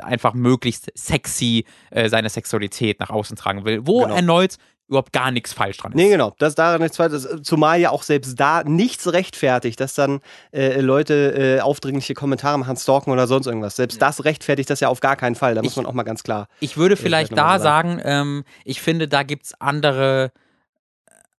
einfach 0.01 0.35
möglichst 0.35 0.91
sexy 0.97 1.65
äh, 1.91 2.09
seine 2.09 2.29
Sexualität 2.29 3.01
nach 3.01 3.11
außen 3.11 3.37
tragen 3.37 3.65
will. 3.65 3.87
Wo 3.87 4.03
genau. 4.03 4.15
erneut 4.15 4.57
überhaupt 4.89 5.13
gar 5.13 5.31
nichts 5.31 5.53
falsch 5.53 5.77
dran 5.77 5.93
ist. 5.93 5.97
Nee, 5.97 6.09
genau. 6.09 6.35
Das 6.39 6.55
daran 6.55 6.81
nichts 6.81 6.97
falsch 6.97 7.13
ist. 7.13 7.45
Zumal 7.45 7.79
ja 7.79 7.91
auch 7.91 8.03
selbst 8.03 8.39
da 8.41 8.65
nichts 8.65 9.13
rechtfertigt, 9.13 9.79
dass 9.81 9.95
dann 9.95 10.21
äh, 10.53 10.81
Leute 10.81 11.59
äh, 11.59 11.61
aufdringliche 11.61 12.15
Kommentare 12.15 12.59
machen, 12.59 12.77
stalken 12.77 13.11
oder 13.11 13.27
sonst 13.27 13.47
irgendwas. 13.47 13.77
Selbst 13.77 14.01
ja. 14.01 14.07
das 14.07 14.25
rechtfertigt 14.25 14.71
das 14.71 14.81
ja 14.81 14.89
auf 14.89 15.01
gar 15.01 15.17
keinen 15.17 15.35
Fall. 15.35 15.55
Da 15.55 15.63
muss 15.63 15.77
man 15.77 15.87
auch 15.87 15.93
mal 15.93 16.03
ganz 16.05 16.23
klar. 16.23 16.49
Ich 16.61 16.77
würde 16.77 16.95
äh, 16.95 16.99
vielleicht 16.99 17.37
da 17.37 17.59
sagen, 17.59 18.01
ähm, 18.03 18.45
ich 18.65 18.81
finde, 18.81 19.09
da 19.09 19.23
gibt 19.23 19.47
es 19.47 19.61
andere, 19.61 20.33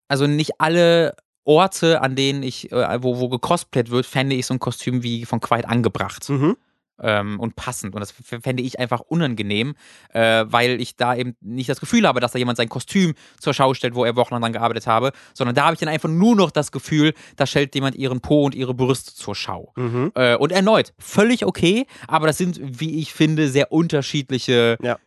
also 0.08 0.28
nicht 0.28 0.62
alle 0.62 1.16
Orte, 1.44 2.02
an 2.02 2.16
denen 2.16 2.44
ich, 2.44 2.72
äh, 2.72 3.04
wo, 3.04 3.20
wo 3.20 3.30
gecosplayt 3.30 3.90
wird, 3.90 4.06
fände 4.06 4.36
ich 4.36 4.46
so 4.46 4.54
ein 4.54 4.60
Kostüm 4.60 5.02
wie 5.02 5.26
von 5.26 5.40
Quiet 5.40 5.66
angebracht. 5.66 6.30
Mhm 6.30 6.56
ähm, 7.02 7.40
und 7.40 7.56
passend. 7.56 7.94
Und 7.96 8.02
das 8.02 8.12
fände 8.12 8.64
ich 8.64 8.80
einfach 8.80 9.02
unangenehm, 9.02 9.76
äh, 10.14 10.46
weil 10.48 10.82
ich 10.82 10.96
da 10.96 11.16
eben 11.16 11.36
nicht 11.42 11.70
das 11.70 11.80
Gefühl 11.80 12.08
habe, 12.08 12.20
dass 12.20 12.32
da 12.32 12.40
jemand 12.40 12.58
sein 12.58 12.70
Kostüm 12.70 13.14
zur 13.40 13.54
Schau 13.54 13.74
stellt, 13.74 13.96
wo 13.96 14.06
er 14.06 14.16
wochenlang 14.16 14.42
dran 14.42 14.54
gearbeitet 14.54 14.88
habe, 14.88 15.12
sondern 15.34 15.56
da 15.56 15.66
habe 15.66 15.74
ich 15.74 15.80
dann 15.80 15.90
einfach 15.90 16.10
nur 16.10 16.36
noch 16.36 16.52
das 16.52 16.72
Gefühl, 16.72 17.14
da 17.36 17.46
stellt 17.46 17.76
jemand 17.76 17.96
ihren 17.96 18.22
Po 18.22 18.46
und 18.46 18.56
ihre 18.56 18.74
Brüste 18.74 19.14
zur 19.14 19.36
Schau. 19.36 19.74
Mhm. 19.76 20.12
Äh, 20.16 20.36
und 20.36 20.52
erneut, 20.52 20.94
völlig 20.98 21.46
okay, 21.46 21.86
aber 22.08 22.28
das 22.28 22.38
sind, 22.38 22.60
wie 22.62 23.00
ich 23.00 23.14
finde, 23.14 23.50
sehr 23.50 23.72
unterschiedliche 23.72 24.78
ja. 24.82 24.98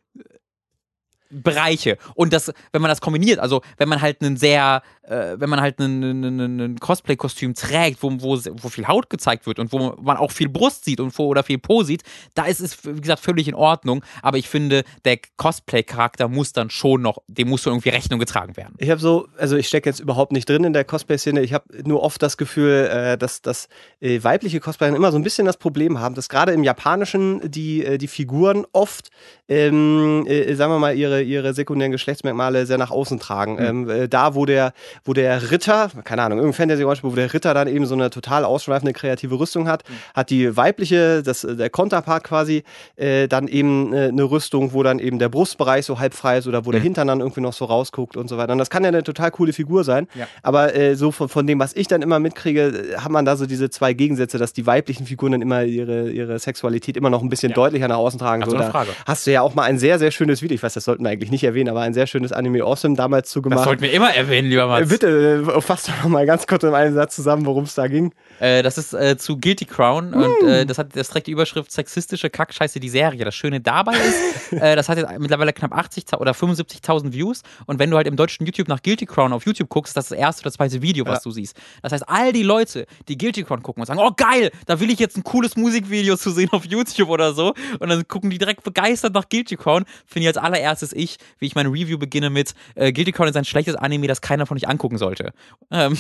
Bereiche. 1.33 1.97
Und 2.15 2.33
das, 2.33 2.53
wenn 2.73 2.83
man 2.83 2.91
das 2.91 3.01
kombiniert, 3.01 3.39
also 3.39 3.63
wenn 3.79 3.89
man 3.89 4.03
halt 4.03 4.21
einen 4.21 4.37
sehr, 4.37 4.83
äh, 5.03 5.35
wenn 5.39 5.51
man 5.51 5.61
halt 5.61 5.79
ein 5.81 6.77
Cosplay-Kostüm 6.79 7.55
trägt, 7.55 8.03
wo, 8.03 8.11
wo, 8.21 8.39
wo 8.63 8.69
viel 8.69 8.87
Haut 8.87 9.11
gezeigt 9.11 9.47
wird 9.47 9.59
und 9.59 9.73
wo 9.73 9.97
man 10.01 10.17
auch 10.17 10.31
viel 10.31 10.49
Brust 10.49 10.85
sieht 10.85 11.01
und 11.01 11.17
wo 11.19 11.27
oder 11.27 11.43
viel 11.43 11.59
Po 11.59 11.83
sieht, 11.83 12.03
da 12.35 12.45
ist 12.45 12.61
es, 12.61 12.85
wie 12.85 13.01
gesagt, 13.01 13.21
völlig 13.21 13.49
in 13.49 13.55
Ordnung. 13.55 14.05
Aber 14.23 14.39
ich 14.39 14.49
finde, 14.49 14.85
der 15.05 15.19
Cosplay-Charakter 15.37 16.29
muss 16.29 16.53
dann 16.53 16.71
schon 16.71 17.03
noch, 17.03 17.19
dem 17.27 17.49
muss 17.49 17.63
schon 17.63 17.73
irgendwie 17.73 17.91
Rechnung 17.91 18.21
getragen 18.21 18.57
werden. 18.57 18.75
Ich 18.79 18.91
habe 18.91 19.01
so, 19.01 19.27
also 19.39 19.57
ich 19.57 19.67
stecke 19.67 19.89
jetzt 19.89 20.01
überhaupt 20.01 20.33
nicht 20.33 20.49
drin 20.49 20.65
in 20.65 20.73
der 20.73 20.85
Cosplay-Szene. 20.85 21.41
Ich 21.43 21.53
habe 21.53 21.65
nur 21.85 22.03
oft 22.03 22.23
das 22.23 22.37
Gefühl, 22.37 22.89
äh, 22.93 23.19
dass, 23.19 23.43
dass 23.43 23.69
äh, 24.01 24.23
weibliche 24.23 24.61
Cosplayer 24.61 24.95
immer 24.95 25.11
so 25.11 25.19
ein 25.19 25.25
bisschen 25.25 25.47
das 25.47 25.57
Problem 25.57 25.99
haben, 25.99 26.15
dass 26.15 26.29
gerade 26.29 26.53
im 26.53 26.63
Japanischen 26.63 27.41
die, 27.51 27.85
äh, 27.85 27.99
die 27.99 28.09
Figuren 28.09 28.67
oft, 28.73 29.11
ähm, 29.49 30.25
äh, 30.27 30.55
sagen 30.55 30.73
wir 30.73 30.79
mal, 30.79 30.97
ihre 30.97 31.23
ihre 31.23 31.55
sekundären 31.55 31.93
Geschlechtsmerkmale 31.93 32.67
sehr 32.67 32.79
nach 32.79 32.91
außen 32.91 33.19
tragen. 33.19 33.55
Mhm. 33.55 33.61
Ähm, 33.61 33.91
äh, 33.91 34.09
da, 34.09 34.35
wo 34.35 34.47
der, 34.47 34.73
wo 35.05 35.13
der 35.13 35.51
Ritter, 35.51 35.91
keine 36.05 36.23
Ahnung, 36.23 36.39
irgendein 36.39 36.57
Fantasy-Rollenspiel, 36.57 37.11
wo 37.11 37.17
der 37.17 37.33
Ritter 37.33 37.55
dann 37.55 37.69
eben 37.69 37.87
so 37.87 37.95
eine 37.95 38.11
total 38.11 38.45
ausschweifende 38.45 38.93
kreative 38.93 39.39
Rüstung 39.39 39.69
hat, 39.69 39.89
mhm. 39.89 39.95
hat 40.15 40.31
die 40.31 40.57
weibliche, 40.57 41.23
das, 41.23 41.47
der 41.49 41.71
Konterpart 41.71 42.25
quasi, 42.25 42.65
äh, 42.97 43.29
dann 43.29 43.49
eben 43.49 43.93
äh, 43.93 44.09
eine 44.09 44.25
Rüstung, 44.25 44.73
wo 44.73 44.83
dann 44.83 44.99
eben 44.99 45.19
der 45.19 45.29
Brustbereich 45.29 45.87
so 45.87 45.99
halb 45.99 46.15
frei 46.15 46.39
ist 46.39 46.47
oder 46.47 46.65
wo 46.65 46.71
mhm. 46.71 46.73
der 46.73 46.81
Hintern 46.83 47.09
dann 47.09 47.21
irgendwie 47.21 47.41
noch 47.41 47.53
so 47.53 47.65
rausguckt 47.65 48.17
und 48.17 48.29
so 48.29 48.37
weiter. 48.39 48.53
Und 48.53 48.59
das 48.59 48.71
kann 48.71 48.83
ja 48.85 48.89
eine 48.89 49.03
total 49.03 49.31
coole 49.31 49.53
Figur 49.53 49.85
sein. 49.85 50.09
Ja. 50.15 50.27
Aber 50.43 50.75
äh, 50.75 50.95
so 50.95 51.11
von, 51.11 51.29
von 51.29 51.47
dem, 51.47 51.59
was 51.59 51.75
ich 51.75 51.89
dann 51.89 52.03
immer 52.03 52.19
mitkriege, 52.19 52.97
hat 52.99 53.11
man 53.11 53.25
da 53.25 53.37
so 53.37 53.47
diese 53.47 53.71
zwei 53.71 53.93
Gegensätze, 53.93 54.39
dass 54.39 54.53
die 54.53 54.67
weiblichen 54.67 55.07
Figuren 55.07 55.33
dann 55.33 55.43
immer 55.43 55.65
ihre, 55.65 56.11
ihre 56.11 56.39
Sexualität 56.39 56.97
immer 56.97 57.11
noch 57.11 57.23
ein 57.23 57.29
bisschen 57.29 57.51
ja. 57.51 57.55
deutlicher 57.55 57.89
nach 57.89 57.97
außen 57.97 58.19
tragen. 58.19 58.45
So, 58.45 58.57
da 58.57 58.87
hast 59.07 59.27
du 59.27 59.33
ja 59.33 59.43
auch 59.43 59.55
mal 59.55 59.65
ein 59.65 59.79
sehr, 59.79 59.99
sehr 59.99 60.11
schönes 60.11 60.43
Video. 60.43 60.55
Ich 60.55 60.63
weiß, 60.63 60.75
das 60.75 60.85
sollten 60.85 61.05
wir 61.05 61.11
eigentlich 61.11 61.31
nicht 61.31 61.45
erwähnen, 61.45 61.69
aber 61.71 61.81
ein 61.81 61.95
sehr 61.95 62.07
schönes 62.07 62.33
Anime 62.33 62.63
Awesome 62.63 62.97
damals 62.97 63.31
zugemacht. 63.31 63.61
Das 63.61 63.65
sollten 63.65 63.83
wir 63.83 63.93
immer 63.93 64.15
erwähnen, 64.15 64.49
lieber 64.49 64.67
Mats. 64.67 64.82
Bitte, 64.87 65.45
äh, 65.47 65.61
fass 65.61 65.85
doch 65.85 66.03
noch 66.03 66.11
mal 66.11 66.27
ganz 66.27 66.47
kurz 66.47 66.63
in 66.63 66.75
einem 66.75 66.95
Satz 66.95 67.17
zusammen, 67.17 67.47
worum 67.47 67.65
es 67.65 67.75
da 67.75 67.87
ging. 67.87 68.13
Äh, 68.43 68.65
das 68.65 68.77
ist 68.77 68.93
äh, 68.93 69.17
zu 69.17 69.39
Guilty 69.39 69.67
Crown 69.67 70.13
und 70.13 70.49
äh, 70.49 70.67
das, 70.67 70.77
hat, 70.77 70.97
das 70.97 71.11
trägt 71.11 71.29
die 71.29 71.31
Überschrift 71.31 71.71
Sexistische 71.71 72.29
Kackscheiße, 72.29 72.81
die 72.81 72.89
Serie. 72.89 73.25
Das 73.25 73.37
Schöne 73.37 73.61
dabei 73.61 73.93
ist, 73.93 74.53
äh, 74.61 74.75
das 74.75 74.89
hat 74.89 74.99
jetzt 74.99 75.17
mittlerweile 75.21 75.53
knapp 75.53 75.73
80 75.73 76.07
oder 76.19 76.33
75.000 76.33 77.13
Views 77.13 77.43
und 77.67 77.79
wenn 77.79 77.89
du 77.89 77.97
halt 77.97 78.09
im 78.09 78.17
deutschen 78.17 78.45
YouTube 78.45 78.67
nach 78.67 78.83
Guilty 78.83 79.07
Crown 79.07 79.33
auf 79.33 79.47
YouTube 79.47 79.69
guckst, 79.69 79.97
das 79.97 80.07
ist 80.07 80.11
das 80.11 80.19
erste 80.19 80.43
oder 80.43 80.51
zweite 80.51 80.83
Video, 80.83 81.07
was 81.07 81.21
ja. 81.21 81.23
du 81.23 81.31
siehst. 81.31 81.57
Das 81.83 81.93
heißt, 81.93 82.09
all 82.09 82.33
die 82.33 82.43
Leute, 82.43 82.87
die 83.07 83.17
Guilty 83.17 83.45
Crown 83.45 83.63
gucken 83.63 83.81
und 83.83 83.87
sagen, 83.87 84.01
oh 84.01 84.11
geil, 84.17 84.51
da 84.67 84.81
will 84.81 84.91
ich 84.91 84.99
jetzt 84.99 85.17
ein 85.17 85.23
cooles 85.23 85.55
Musikvideo 85.57 86.17
zu 86.17 86.33
sehen 86.33 86.49
auf 86.51 86.65
YouTube 86.65 87.11
oder 87.11 87.35
so 87.35 87.55
und 87.79 87.89
dann 87.89 88.09
gucken 88.09 88.31
die 88.31 88.39
direkt 88.39 88.65
begeistert 88.65 89.15
nach 89.15 89.29
Guilty 89.29 89.57
Crown, 89.57 89.85
finde 90.05 90.23
ich 90.23 90.27
als 90.27 90.37
allererstes 90.37 90.93
ich, 90.93 91.19
wie 91.39 91.47
ich 91.47 91.55
meine 91.55 91.69
Review 91.69 91.97
beginne 91.97 92.29
mit 92.29 92.55
äh, 92.75 92.93
Guilty 92.93 93.13
Crown 93.13 93.29
ist 93.29 93.37
ein 93.37 93.45
schlechtes 93.45 93.77
Anime, 93.77 94.09
das 94.09 94.21
keiner 94.21 94.47
von 94.47 94.57
euch 94.57 94.69
angucken 94.69 94.99
sollte. 94.99 95.33
Ähm. 95.71 95.97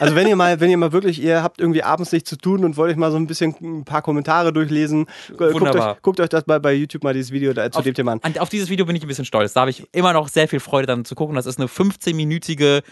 Also 0.00 0.14
wenn 0.14 0.26
ihr 0.26 0.36
mal, 0.36 0.60
wenn 0.60 0.70
ihr 0.70 0.76
mal 0.76 0.92
wirklich, 0.92 1.20
ihr 1.20 1.42
habt 1.42 1.60
irgendwie 1.60 1.77
abends 1.82 2.12
nichts 2.12 2.30
zu 2.30 2.36
tun 2.36 2.64
und 2.64 2.76
wollt 2.76 2.90
euch 2.90 2.96
mal 2.96 3.10
so 3.10 3.16
ein 3.16 3.26
bisschen 3.26 3.54
ein 3.60 3.84
paar 3.84 4.02
Kommentare 4.02 4.52
durchlesen, 4.52 5.06
guckt 5.36 5.62
euch, 5.74 6.02
guckt 6.02 6.20
euch 6.20 6.28
das 6.28 6.46
mal 6.46 6.60
bei 6.60 6.72
YouTube 6.74 7.04
mal 7.04 7.12
dieses 7.14 7.30
Video 7.32 7.52
da, 7.52 7.70
zu 7.70 7.78
auf, 7.78 7.84
dem 7.84 7.94
Thema 7.94 8.12
an. 8.12 8.20
an- 8.22 8.38
Auf 8.38 8.48
dieses 8.48 8.68
Video 8.70 8.86
bin 8.86 8.96
ich 8.96 9.02
ein 9.02 9.08
bisschen 9.08 9.24
stolz. 9.24 9.52
Da 9.52 9.60
habe 9.60 9.70
ich 9.70 9.84
immer 9.92 10.12
noch 10.12 10.28
sehr 10.28 10.48
viel 10.48 10.60
Freude 10.60 10.86
dann 10.86 11.04
zu 11.04 11.14
gucken. 11.14 11.34
Das 11.36 11.46
ist 11.46 11.58
eine 11.58 11.68
15-minütige 11.68 12.82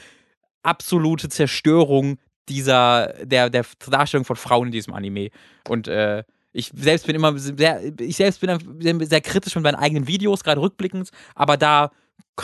absolute 0.62 1.28
Zerstörung 1.28 2.18
dieser, 2.48 3.12
der, 3.24 3.50
der 3.50 3.64
Darstellung 3.88 4.24
von 4.24 4.36
Frauen 4.36 4.68
in 4.68 4.72
diesem 4.72 4.94
Anime. 4.94 5.30
Und 5.68 5.88
äh, 5.88 6.24
ich 6.52 6.70
selbst 6.74 7.06
bin 7.06 7.14
immer 7.16 7.36
sehr, 7.38 7.80
ich 8.00 8.16
selbst 8.16 8.40
bin 8.40 8.58
sehr, 8.80 9.06
sehr 9.06 9.20
kritisch 9.20 9.54
mit 9.56 9.64
meinen 9.64 9.74
eigenen 9.74 10.06
Videos, 10.06 10.42
gerade 10.44 10.60
rückblickend, 10.60 11.10
aber 11.34 11.56
da 11.56 11.90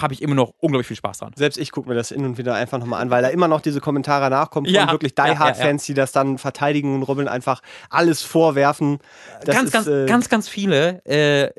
habe 0.01 0.15
ich 0.15 0.23
immer 0.23 0.35
noch 0.35 0.55
unglaublich 0.59 0.87
viel 0.87 0.97
Spaß 0.97 1.19
dran. 1.19 1.33
Selbst 1.37 1.59
ich 1.59 1.71
gucke 1.71 1.89
mir 1.89 1.95
das 1.95 2.09
hin 2.09 2.25
und 2.25 2.39
wieder 2.39 2.55
einfach 2.55 2.79
nochmal 2.79 3.03
an, 3.03 3.11
weil 3.11 3.23
da 3.23 3.29
immer 3.29 3.49
noch 3.49 3.61
diese 3.61 3.81
Kommentare 3.81 4.31
nachkommen 4.31 4.67
von 4.67 4.75
Ja, 4.75 4.91
wirklich 4.91 5.15
Die 5.15 5.23
Hard-Fans, 5.23 5.85
die 5.85 5.95
das 5.95 6.13
dann 6.13 6.39
verteidigen 6.39 6.95
und 6.95 7.03
rubbeln, 7.03 7.29
einfach 7.29 7.61
alles 7.91 8.23
vorwerfen. 8.23 8.99
Das 9.45 9.55
ganz, 9.55 9.67
ist, 9.67 9.73
ganz, 9.73 9.87
äh, 9.87 10.07
ganz, 10.07 10.29
ganz 10.29 10.49
viele 10.49 11.05
äh, 11.05 11.51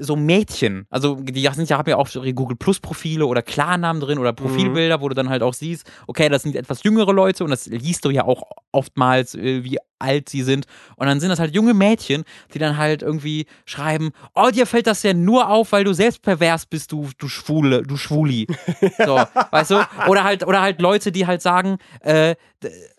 so 0.00 0.16
Mädchen, 0.16 0.86
also 0.90 1.16
die 1.16 1.48
sind 1.52 1.68
ja, 1.68 1.78
haben 1.78 1.88
ja 1.88 1.96
auch 1.96 2.08
Google 2.34 2.56
Plus 2.56 2.80
Profile 2.80 3.26
oder 3.26 3.42
Klarnamen 3.42 4.00
drin 4.00 4.18
oder 4.18 4.32
Profilbilder, 4.32 5.00
wo 5.00 5.08
du 5.08 5.14
dann 5.14 5.28
halt 5.28 5.42
auch 5.42 5.54
siehst, 5.54 5.90
okay, 6.06 6.28
das 6.28 6.42
sind 6.42 6.56
etwas 6.56 6.82
jüngere 6.82 7.12
Leute 7.12 7.44
und 7.44 7.50
das 7.50 7.66
liest 7.66 8.04
du 8.04 8.10
ja 8.10 8.24
auch 8.24 8.42
oftmals, 8.72 9.34
äh, 9.34 9.64
wie 9.64 9.78
alt 9.98 10.28
sie 10.28 10.42
sind. 10.42 10.66
Und 10.96 11.06
dann 11.06 11.20
sind 11.20 11.30
das 11.30 11.38
halt 11.38 11.54
junge 11.54 11.74
Mädchen, 11.74 12.24
die 12.52 12.58
dann 12.58 12.76
halt 12.76 13.02
irgendwie 13.02 13.46
schreiben, 13.64 14.12
oh, 14.34 14.50
dir 14.52 14.66
fällt 14.66 14.86
das 14.86 15.02
ja 15.02 15.14
nur 15.14 15.48
auf, 15.48 15.72
weil 15.72 15.84
du 15.84 15.92
selbst 15.92 16.22
pervers 16.22 16.66
bist, 16.66 16.92
du, 16.92 17.08
du 17.18 17.28
Schwule, 17.28 17.73
du 17.82 17.96
Schwuli. 17.96 18.46
So, 19.04 19.20
weißt 19.50 19.70
du? 19.70 19.86
Oder 20.08 20.24
halt, 20.24 20.46
oder 20.46 20.60
halt 20.60 20.80
Leute, 20.80 21.12
die 21.12 21.26
halt 21.26 21.42
sagen, 21.42 21.78
äh, 22.00 22.34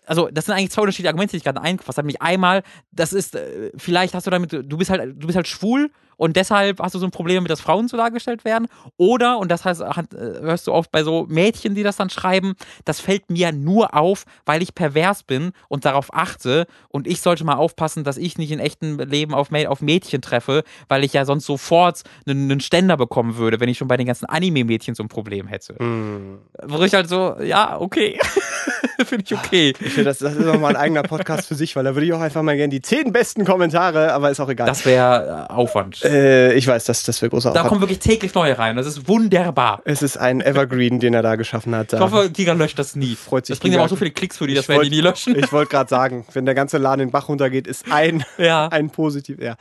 also 0.06 0.28
das 0.32 0.46
sind 0.46 0.54
eigentlich 0.54 0.70
zwei 0.70 0.82
unterschiedliche 0.82 1.08
Argumente, 1.08 1.32
die 1.32 1.38
ich 1.38 1.44
gerade 1.44 1.60
eingefasst 1.60 1.98
habe. 1.98 2.06
Nämlich 2.06 2.22
einmal, 2.22 2.62
das 2.92 3.12
ist, 3.12 3.34
äh, 3.34 3.70
vielleicht 3.76 4.14
hast 4.14 4.26
du 4.26 4.30
damit, 4.30 4.52
du 4.52 4.76
bist 4.76 4.90
halt, 4.90 5.14
du 5.16 5.26
bist 5.26 5.36
halt 5.36 5.48
schwul 5.48 5.90
und 6.16 6.36
deshalb 6.36 6.80
hast 6.80 6.94
du 6.94 6.98
so 6.98 7.06
ein 7.06 7.10
Problem 7.10 7.36
damit, 7.36 7.50
dass 7.50 7.60
Frauen 7.60 7.88
so 7.88 7.96
dargestellt 7.96 8.44
werden. 8.44 8.68
Oder, 8.96 9.38
und 9.38 9.50
das 9.50 9.64
heißt, 9.64 9.80
äh, 9.82 9.92
hörst 10.14 10.66
du 10.66 10.72
oft 10.72 10.90
bei 10.90 11.02
so 11.02 11.26
Mädchen, 11.28 11.74
die 11.74 11.82
das 11.82 11.96
dann 11.96 12.10
schreiben, 12.10 12.54
das 12.84 13.00
fällt 13.00 13.30
mir 13.30 13.52
nur 13.52 13.94
auf, 13.94 14.24
weil 14.44 14.62
ich 14.62 14.74
pervers 14.74 15.22
bin 15.22 15.52
und 15.68 15.84
darauf 15.84 16.12
achte. 16.14 16.66
Und 16.88 17.06
ich 17.06 17.20
sollte 17.20 17.44
mal 17.44 17.56
aufpassen, 17.56 18.04
dass 18.04 18.16
ich 18.16 18.38
nicht 18.38 18.50
in 18.50 18.58
echtem 18.60 18.98
Leben 18.98 19.34
auf, 19.34 19.50
Mä- 19.50 19.66
auf 19.66 19.80
Mädchen 19.80 20.22
treffe, 20.22 20.62
weil 20.88 21.04
ich 21.04 21.12
ja 21.12 21.24
sonst 21.24 21.46
sofort 21.46 22.02
einen, 22.26 22.60
Ständer 22.60 22.96
bekommen 22.96 23.36
würde, 23.36 23.60
wenn 23.60 23.68
ich 23.68 23.78
schon 23.78 23.88
bei 23.88 23.96
den 23.96 24.06
ganzen 24.06 24.26
Anime-Mädchen 24.26 24.94
so 24.94 25.02
ein 25.02 25.08
Problem 25.08 25.46
hätte. 25.46 25.76
hm. 25.78 26.38
Wo 26.64 26.82
ich 26.82 26.94
halt 26.94 27.08
so, 27.08 27.36
ja, 27.42 27.78
okay. 27.80 28.18
Finde 29.04 29.24
ich 29.26 29.34
okay. 29.34 29.74
Ich 29.80 29.92
finde, 29.92 30.04
das, 30.04 30.18
das 30.18 30.34
ist 30.34 30.44
nochmal 30.44 30.70
ein 30.74 30.76
eigener 30.80 31.02
Podcast 31.02 31.48
für 31.48 31.54
sich, 31.54 31.76
weil 31.76 31.84
da 31.84 31.94
würde 31.94 32.06
ich 32.06 32.12
auch 32.12 32.20
einfach 32.20 32.42
mal 32.42 32.56
gerne 32.56 32.70
die 32.70 32.80
zehn 32.82 33.12
besten 33.12 33.44
Kommentare, 33.44 34.12
aber 34.12 34.30
ist 34.30 34.40
auch 34.40 34.48
egal. 34.48 34.66
Das 34.66 34.84
wäre 34.86 35.46
äh, 35.48 35.52
Aufwand. 35.52 36.04
äh, 36.04 36.52
ich 36.54 36.66
weiß, 36.66 36.84
das, 36.84 37.02
das 37.04 37.20
wäre 37.22 37.30
großer 37.30 37.50
Da 37.50 37.60
Aufwand. 37.60 37.68
kommen 37.68 37.80
wirklich 37.82 37.98
täglich 37.98 38.34
neue 38.34 38.58
rein. 38.58 38.76
Das 38.76 38.86
ist 38.86 39.08
wunderbar. 39.08 39.82
Es 39.84 40.02
ist 40.02 40.16
ein 40.16 40.40
Evergreen, 40.40 41.00
den 41.00 41.14
er 41.14 41.22
da 41.22 41.36
geschaffen 41.36 41.74
hat. 41.74 41.92
Ich 41.92 42.00
hoffe, 42.00 42.30
Giga 42.30 42.52
löscht 42.54 42.78
das 42.78 42.96
nie. 42.96 43.14
Freut 43.16 43.46
sich 43.46 43.54
das 43.54 43.60
bringt 43.60 43.72
Giga. 43.72 43.80
aber 43.82 43.86
auch 43.86 43.90
so 43.90 43.96
viele 43.96 44.10
Klicks 44.12 44.38
für 44.38 44.46
die, 44.46 44.54
das 44.54 44.68
werden 44.68 44.82
die 44.84 44.90
nie 44.90 45.00
löschen. 45.00 45.36
Ich 45.38 45.52
wollte 45.52 45.70
gerade 45.70 45.88
sagen, 45.90 46.24
wenn 46.32 46.44
der 46.46 46.54
ganze 46.54 46.78
Laden 46.78 47.00
den 47.00 47.10
Bach 47.10 47.28
runtergeht, 47.28 47.66
ist 47.66 47.84
ein, 47.90 48.24
Ja. 48.38 48.68
ein 48.72 48.90
positiv, 48.90 49.40
ja. 49.40 49.56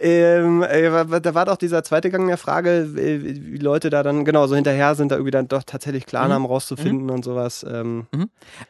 Ähm, 0.00 0.62
äh, 0.62 0.90
da 1.20 1.34
war 1.34 1.44
doch 1.46 1.56
dieser 1.56 1.82
zweite 1.82 2.10
Gang 2.10 2.26
der 2.28 2.38
Frage, 2.38 2.70
äh, 2.96 3.20
wie 3.22 3.58
Leute 3.58 3.90
da 3.90 4.02
dann, 4.02 4.24
genau, 4.24 4.46
so 4.46 4.54
hinterher 4.54 4.94
sind, 4.94 5.10
da 5.12 5.16
irgendwie 5.16 5.30
dann 5.32 5.48
doch 5.48 5.62
tatsächlich 5.64 6.06
Klarnamen 6.06 6.38
Mhm. 6.42 6.46
rauszufinden 6.52 7.10
und 7.10 7.24
sowas. 7.24 7.64
Ähm, 7.68 8.06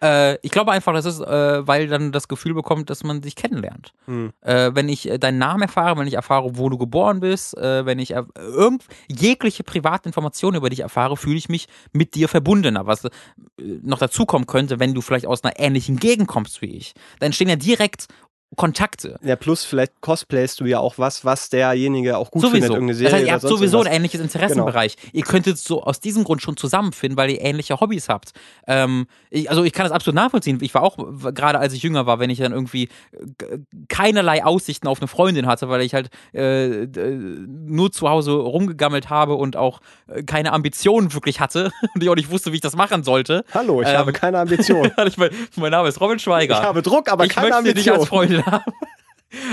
Äh, 0.00 0.07
ich 0.42 0.50
glaube 0.50 0.72
einfach, 0.72 0.92
das 0.92 1.04
ist, 1.04 1.20
äh, 1.20 1.66
weil 1.66 1.88
dann 1.88 2.12
das 2.12 2.28
Gefühl 2.28 2.54
bekommt, 2.54 2.90
dass 2.90 3.04
man 3.04 3.22
sich 3.22 3.36
kennenlernt. 3.36 3.92
Hm. 4.06 4.32
Äh, 4.40 4.70
wenn 4.74 4.88
ich 4.88 5.08
äh, 5.08 5.18
deinen 5.18 5.38
Namen 5.38 5.62
erfahre, 5.62 5.98
wenn 5.98 6.06
ich 6.06 6.14
erfahre, 6.14 6.56
wo 6.56 6.68
du 6.68 6.78
geboren 6.78 7.20
bist, 7.20 7.56
äh, 7.56 7.84
wenn 7.86 7.98
ich 7.98 8.12
äh, 8.12 8.22
irgend 8.36 8.84
jegliche 9.08 9.64
private 9.64 10.08
Informationen 10.08 10.56
über 10.56 10.70
dich 10.70 10.80
erfahre, 10.80 11.16
fühle 11.16 11.36
ich 11.36 11.48
mich 11.48 11.66
mit 11.92 12.14
dir 12.14 12.28
verbundener. 12.28 12.86
Was 12.86 13.04
äh, 13.04 13.10
noch 13.56 13.98
dazu 13.98 14.26
kommen 14.26 14.46
könnte, 14.46 14.78
wenn 14.78 14.94
du 14.94 15.00
vielleicht 15.00 15.26
aus 15.26 15.44
einer 15.44 15.58
ähnlichen 15.58 15.98
Gegend 15.98 16.28
kommst 16.28 16.62
wie 16.62 16.76
ich. 16.76 16.94
Dann 17.18 17.26
entstehen 17.26 17.48
ja 17.48 17.56
direkt 17.56 18.06
Kontakte. 18.56 19.18
Ja, 19.22 19.36
plus 19.36 19.64
vielleicht 19.64 20.00
cosplayst 20.00 20.60
du 20.60 20.64
ja 20.64 20.78
auch 20.80 20.94
was, 20.96 21.24
was 21.24 21.48
derjenige 21.50 22.16
auch 22.16 22.30
gut 22.30 22.42
findet, 22.42 22.62
Sowieso. 22.62 22.74
irgendeine 22.74 22.92
Das 22.92 22.98
Serie 22.98 23.14
heißt, 23.16 23.26
ihr 23.26 23.32
habt 23.32 23.42
sowieso 23.42 23.80
ein 23.82 23.86
ähnliches 23.92 24.20
Interessenbereich. 24.20 24.96
Ihr 25.12 25.22
könntet 25.22 25.58
so 25.58 25.82
aus 25.82 26.00
diesem 26.00 26.24
Grund 26.24 26.40
schon 26.42 26.56
zusammenfinden, 26.56 27.16
weil 27.18 27.30
ihr 27.30 27.40
ähnliche 27.42 27.78
Hobbys 27.80 28.08
habt. 28.08 28.32
Ähm, 28.66 29.06
ich, 29.30 29.50
also 29.50 29.64
ich 29.64 29.72
kann 29.72 29.84
das 29.84 29.92
absolut 29.92 30.14
nachvollziehen. 30.16 30.58
Ich 30.62 30.74
war 30.74 30.82
auch, 30.82 30.96
gerade 31.34 31.58
als 31.58 31.74
ich 31.74 31.82
jünger 31.82 32.06
war, 32.06 32.18
wenn 32.20 32.30
ich 32.30 32.38
dann 32.38 32.52
irgendwie 32.52 32.88
äh, 33.12 33.58
keinerlei 33.88 34.44
Aussichten 34.44 34.88
auf 34.88 34.98
eine 35.00 35.08
Freundin 35.08 35.46
hatte, 35.46 35.68
weil 35.68 35.82
ich 35.82 35.92
halt 35.94 36.08
äh, 36.32 36.86
d- 36.86 37.20
nur 37.46 37.92
zu 37.92 38.08
Hause 38.08 38.32
rumgegammelt 38.32 39.10
habe 39.10 39.34
und 39.34 39.56
auch 39.56 39.80
äh, 40.08 40.22
keine 40.22 40.52
Ambitionen 40.52 41.12
wirklich 41.12 41.38
hatte 41.40 41.70
und 41.94 42.02
ich 42.02 42.08
auch 42.08 42.16
nicht 42.16 42.30
wusste, 42.30 42.50
wie 42.52 42.56
ich 42.56 42.62
das 42.62 42.74
machen 42.76 43.02
sollte. 43.04 43.44
Hallo, 43.52 43.82
ich 43.82 43.88
Ähm, 43.88 43.98
habe 43.98 44.12
keine 44.14 44.38
Ambition. 44.38 44.90
ich 45.06 45.16
mein, 45.18 45.70
Name 45.70 45.88
ist 45.88 46.00
Robin 46.00 46.18
Schweiger. 46.18 46.54
Ich 46.54 46.62
habe 46.62 46.80
Druck, 46.82 47.10
aber 47.12 47.26
ich 47.26 47.30
keine 47.34 47.50
möchte 47.50 47.74
dich 47.74 47.92
als 47.92 48.10
Ambition. 48.10 48.37
Freundin 48.42 48.52
haben. 48.52 48.72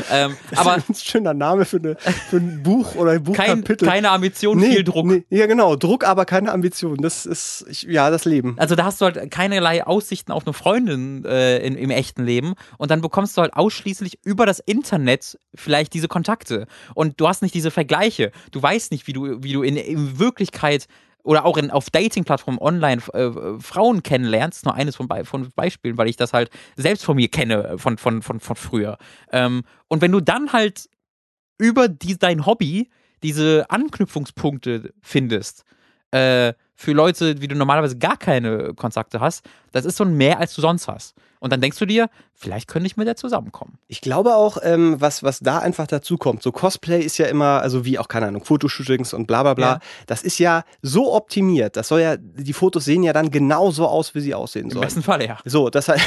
ähm, 0.09 0.37
aber 0.55 0.75
das 0.75 0.83
ist 0.89 0.89
ein 0.89 0.95
schöner 0.95 1.33
Name 1.33 1.65
für, 1.65 1.77
eine, 1.77 1.97
für 2.29 2.37
ein 2.37 2.63
Buch 2.63 2.95
oder 2.95 3.11
ein 3.11 3.23
kein, 3.33 3.59
Buchkapitel. 3.59 3.85
keine 3.87 4.09
Ambition, 4.11 4.57
Nee, 4.57 4.71
viel 4.71 4.83
Druck. 4.85 5.05
Nee, 5.05 5.25
ja, 5.29 5.47
genau. 5.47 5.75
Druck, 5.75 6.05
aber 6.07 6.23
keine 6.23 6.53
Ambition. 6.53 6.97
Das 7.01 7.25
ist, 7.25 7.65
ich, 7.69 7.83
ja, 7.83 8.09
das 8.09 8.23
Leben. 8.23 8.55
Also 8.57 8.75
da 8.75 8.85
hast 8.85 9.01
du 9.01 9.05
halt 9.05 9.29
keinerlei 9.31 9.85
Aussichten 9.85 10.31
auf 10.31 10.45
eine 10.45 10.53
Freundin 10.53 11.25
äh, 11.25 11.57
in, 11.57 11.75
im 11.75 11.89
echten 11.89 12.23
Leben 12.23 12.53
und 12.77 12.89
dann 12.89 13.01
bekommst 13.01 13.35
du 13.35 13.41
halt 13.41 13.53
ausschließlich 13.53 14.19
über 14.23 14.45
das 14.45 14.59
Internet 14.59 15.37
vielleicht 15.53 15.93
diese 15.93 16.07
Kontakte 16.07 16.67
und 16.93 17.19
du 17.19 17.27
hast 17.27 17.41
nicht 17.41 17.53
diese 17.53 17.71
Vergleiche. 17.71 18.31
Du 18.51 18.61
weißt 18.61 18.91
nicht, 18.91 19.07
wie 19.07 19.13
du, 19.13 19.43
wie 19.43 19.51
du 19.51 19.61
in, 19.61 19.75
in 19.75 20.19
Wirklichkeit 20.19 20.87
oder 21.25 21.45
auch 21.45 21.57
in, 21.57 21.71
auf 21.71 21.89
Dating-Plattformen 21.89 22.59
online 22.59 23.01
äh, 23.13 23.59
Frauen 23.59 24.03
kennenlernst. 24.03 24.65
Nur 24.65 24.75
eines 24.75 24.95
von, 24.95 25.09
von 25.25 25.49
Beispielen, 25.55 25.97
weil 25.97 26.07
ich 26.07 26.15
das 26.15 26.33
halt 26.33 26.49
selbst 26.75 27.03
von 27.03 27.15
mir 27.15 27.27
kenne, 27.27 27.63
äh, 27.63 27.77
von, 27.77 27.97
von, 27.97 28.21
von, 28.21 28.39
von 28.39 28.55
früher. 28.55 28.97
Ähm, 29.31 29.63
und 29.87 30.01
wenn 30.01 30.11
du 30.11 30.21
dann 30.21 30.53
halt 30.53 30.87
über 31.57 31.87
die, 31.89 32.17
dein 32.17 32.45
Hobby 32.45 32.89
diese 33.23 33.65
Anknüpfungspunkte 33.69 34.93
findest, 35.01 35.63
äh, 36.11 36.53
für 36.75 36.91
Leute, 36.91 37.41
wie 37.41 37.47
du 37.47 37.55
normalerweise 37.55 37.97
gar 37.97 38.17
keine 38.17 38.73
Kontakte 38.73 39.19
hast, 39.19 39.47
das 39.71 39.85
ist 39.85 39.97
so 39.97 40.03
ein 40.03 40.15
mehr, 40.15 40.39
als 40.39 40.53
du 40.53 40.61
sonst 40.61 40.87
hast. 40.87 41.15
Und 41.39 41.51
dann 41.51 41.61
denkst 41.61 41.79
du 41.79 41.85
dir, 41.85 42.09
vielleicht 42.37 42.67
könnte 42.67 42.87
ich 42.87 42.97
mit 42.97 43.07
der 43.07 43.15
zusammenkommen. 43.15 43.77
Ich 43.87 44.01
glaube 44.01 44.35
auch, 44.35 44.57
ähm, 44.61 44.95
was, 44.99 45.23
was 45.23 45.39
da 45.39 45.59
einfach 45.59 45.87
dazu 45.87 46.17
kommt, 46.17 46.43
so 46.43 46.51
Cosplay 46.51 47.01
ist 47.01 47.17
ja 47.17 47.25
immer, 47.27 47.61
also 47.61 47.85
wie 47.85 47.97
auch, 47.99 48.07
keine 48.07 48.27
Ahnung, 48.27 48.43
Fotoshootings 48.43 49.13
und 49.13 49.25
bla 49.27 49.43
bla 49.43 49.53
bla, 49.53 49.65
Ja. 49.73 49.79
das 50.07 50.21
ist 50.23 50.37
ja 50.39 50.63
so 50.81 51.13
optimiert. 51.13 51.75
Das 51.77 51.87
soll 51.87 52.01
ja, 52.01 52.17
die 52.17 52.53
Fotos 52.53 52.85
sehen 52.85 53.03
ja 53.03 53.13
dann 53.13 53.31
genau 53.31 53.71
so 53.71 53.87
aus, 53.87 54.15
wie 54.15 54.19
sie 54.21 54.33
aussehen 54.35 54.65
Im 54.65 54.71
sollen. 54.71 54.83
besten 54.85 55.03
Fall, 55.03 55.23
ja. 55.25 55.37
So, 55.45 55.69
das 55.69 55.87
heißt, 55.87 56.03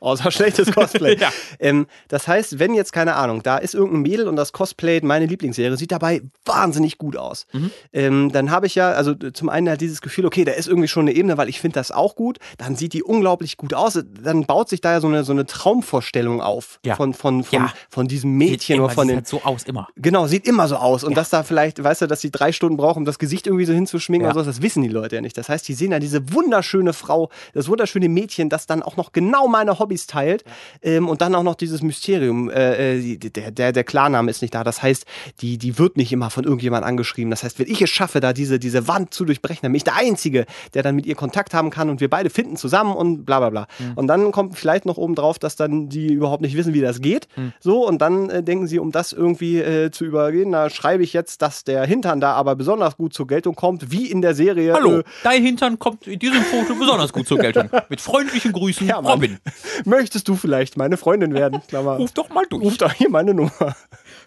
außer 0.00 0.30
schlechtes 0.30 0.72
Cosplay. 0.72 1.16
Ja. 1.20 1.30
ähm, 1.58 1.86
das 2.08 2.28
heißt, 2.28 2.58
wenn 2.58 2.74
jetzt, 2.74 2.92
keine 2.92 3.14
Ahnung, 3.16 3.42
da 3.42 3.56
ist 3.58 3.74
irgendein 3.74 4.02
Mädel 4.02 4.28
und 4.28 4.36
das 4.36 4.52
cosplayt 4.52 5.02
meine 5.04 5.26
Lieblingsserie, 5.26 5.76
sieht 5.76 5.92
dabei 5.92 6.20
wahnsinnig 6.44 6.98
gut 6.98 7.16
aus. 7.16 7.46
Mhm. 7.52 7.70
Ähm, 7.92 8.32
dann 8.32 8.50
habe 8.50 8.66
ich 8.66 8.74
ja, 8.74 8.90
also 8.92 9.14
zum 9.14 9.48
einen 9.48 9.68
halt 9.68 9.80
dieses 9.80 10.00
Gefühl, 10.00 10.26
okay, 10.26 10.44
da 10.44 10.52
ist 10.52 10.68
irgendwie 10.68 10.88
schon 10.88 11.02
eine 11.08 11.12
Ebene, 11.16 11.36
weil 11.38 11.48
ich 11.48 11.60
finde 11.60 11.74
das 11.74 11.90
auch 11.90 12.14
gut. 12.16 12.38
Dann 12.58 12.76
sieht 12.76 12.92
die 12.92 13.02
unglaublich 13.02 13.56
gut 13.56 13.72
aus. 13.74 13.98
Dann 14.22 14.44
baut 14.46 14.68
sich 14.68 14.80
da 14.80 14.92
ja 14.92 15.00
so 15.00 15.08
eine, 15.08 15.24
so 15.24 15.32
eine 15.32 15.46
Traumvorstellung 15.56 16.40
auf 16.40 16.78
Ja. 16.84 16.96
von, 16.96 17.14
von, 17.14 17.42
von, 17.44 17.58
Ja. 17.58 17.72
von 17.88 18.08
diesem 18.08 18.32
Mädchen 18.32 18.76
Immer, 18.76 18.84
oder 18.86 18.94
von 18.94 19.04
sieht 19.06 19.10
den. 19.12 19.16
halt 19.16 19.28
so 19.28 19.42
aus, 19.42 19.62
immer. 19.64 19.88
Genau, 19.96 20.26
sieht 20.26 20.46
immer 20.46 20.68
so 20.68 20.76
aus. 20.76 21.04
Und 21.04 21.16
dass 21.16 21.30
da 21.30 21.42
vielleicht, 21.42 21.82
weißt 21.82 22.02
du, 22.02 22.06
dass 22.06 22.20
sie 22.20 22.30
drei 22.30 22.52
Stunden 22.52 22.76
brauchen, 22.76 23.00
um 23.00 23.04
das 23.04 23.18
Gesicht 23.18 23.46
irgendwie 23.46 23.64
so 23.64 23.72
hinzuschminken 23.72 24.26
Ja. 24.26 24.32
oder 24.32 24.44
sowas, 24.44 24.56
das 24.56 24.62
wissen 24.62 24.82
die 24.82 24.88
Leute 24.88 25.16
ja 25.16 25.20
nicht. 25.22 25.36
Das 25.36 25.48
heißt, 25.48 25.66
die 25.68 25.74
sehen 25.74 25.92
ja 25.92 25.98
diese 25.98 26.32
wunderschöne 26.32 26.92
Frau, 26.92 27.30
das 27.54 27.68
wunderschöne 27.68 28.08
Mädchen, 28.08 28.48
das 28.48 28.66
dann 28.66 28.82
auch 28.82 28.96
noch 28.96 29.12
genau 29.12 29.48
meine 29.48 29.78
Hobbys 29.78 30.06
teilt. 30.06 30.44
Ähm, 30.82 31.08
und 31.08 31.20
dann 31.20 31.34
auch 31.34 31.42
noch 31.42 31.54
dieses 31.54 31.82
Mysterium. 31.82 32.50
Äh, 32.50 32.98
äh, 32.98 33.16
der, 33.16 33.50
der, 33.50 33.72
der 33.72 33.84
Klarname 33.84 34.30
ist 34.30 34.42
nicht 34.42 34.54
da. 34.54 34.64
Das 34.64 34.82
heißt, 34.82 35.04
die, 35.40 35.58
die 35.58 35.78
wird 35.78 35.96
nicht 35.96 36.12
immer 36.12 36.30
von 36.30 36.44
irgendjemand 36.44 36.84
angeschrieben. 36.84 37.30
Das 37.30 37.42
heißt, 37.42 37.58
wenn 37.58 37.66
ich 37.68 37.80
es 37.82 37.90
schaffe, 37.90 38.20
da 38.20 38.32
diese, 38.32 38.58
diese 38.58 38.88
Wand 38.88 39.14
zu 39.14 39.24
durchbrechen, 39.24 39.60
dann 39.62 39.72
bin 39.72 39.76
ich 39.76 39.84
der 39.84 39.96
Einzige, 39.96 40.46
der 40.74 40.82
dann 40.82 40.94
mit 40.94 41.06
ihr 41.06 41.14
Kontakt 41.14 41.54
haben 41.54 41.70
kann 41.70 41.90
und 41.90 42.00
wir 42.00 42.10
beide 42.10 42.30
finden 42.30 42.56
zusammen 42.56 42.94
und 42.94 43.24
bla 43.24 43.38
bla 43.40 43.50
bla. 43.50 43.66
Und 43.94 44.06
dann 44.06 44.32
kommt 44.32 44.58
vielleicht 44.58 44.86
noch 44.86 44.96
oben 44.96 45.14
drauf, 45.14 45.38
dass 45.46 45.56
dann 45.56 45.88
die 45.88 46.12
überhaupt 46.12 46.42
nicht 46.42 46.56
wissen, 46.56 46.74
wie 46.74 46.80
das 46.80 47.00
geht. 47.00 47.28
So, 47.60 47.86
und 47.86 48.02
dann 48.02 48.28
äh, 48.28 48.42
denken 48.42 48.66
sie, 48.66 48.78
um 48.78 48.90
das 48.92 49.12
irgendwie 49.12 49.58
äh, 49.58 49.90
zu 49.90 50.04
übergehen, 50.04 50.52
da 50.52 50.68
schreibe 50.68 51.02
ich 51.04 51.12
jetzt, 51.12 51.40
dass 51.42 51.64
der 51.64 51.84
Hintern 51.86 52.20
da 52.20 52.32
aber 52.32 52.56
besonders 52.56 52.96
gut 52.96 53.14
zur 53.14 53.26
Geltung 53.26 53.54
kommt, 53.54 53.90
wie 53.92 54.10
in 54.10 54.20
der 54.22 54.34
Serie. 54.34 54.74
Hallo, 54.74 54.98
Äh, 54.98 55.04
dein 55.22 55.42
Hintern 55.44 55.78
kommt 55.78 56.06
in 56.06 56.18
diesem 56.18 56.42
Foto 56.42 56.74
besonders 56.74 57.12
gut 57.12 57.28
zur 57.28 57.38
Geltung. 57.38 57.70
Mit 57.88 58.00
freundlichen 58.00 58.52
Grüßen, 58.52 58.86
Ja, 58.88 59.00
Mann. 59.00 59.12
Robin. 59.12 59.38
möchtest 59.84 60.26
du 60.28 60.34
vielleicht 60.34 60.76
meine 60.76 60.96
Freundin 60.96 61.32
werden? 61.32 61.60
Klammer. 61.68 61.96
Ruf 61.96 62.12
doch 62.12 62.28
mal 62.30 62.44
durch. 62.50 62.62
Ruf 62.64 62.76
doch 62.78 62.92
hier 62.92 63.08
meine 63.08 63.32
Nummer. 63.32 63.76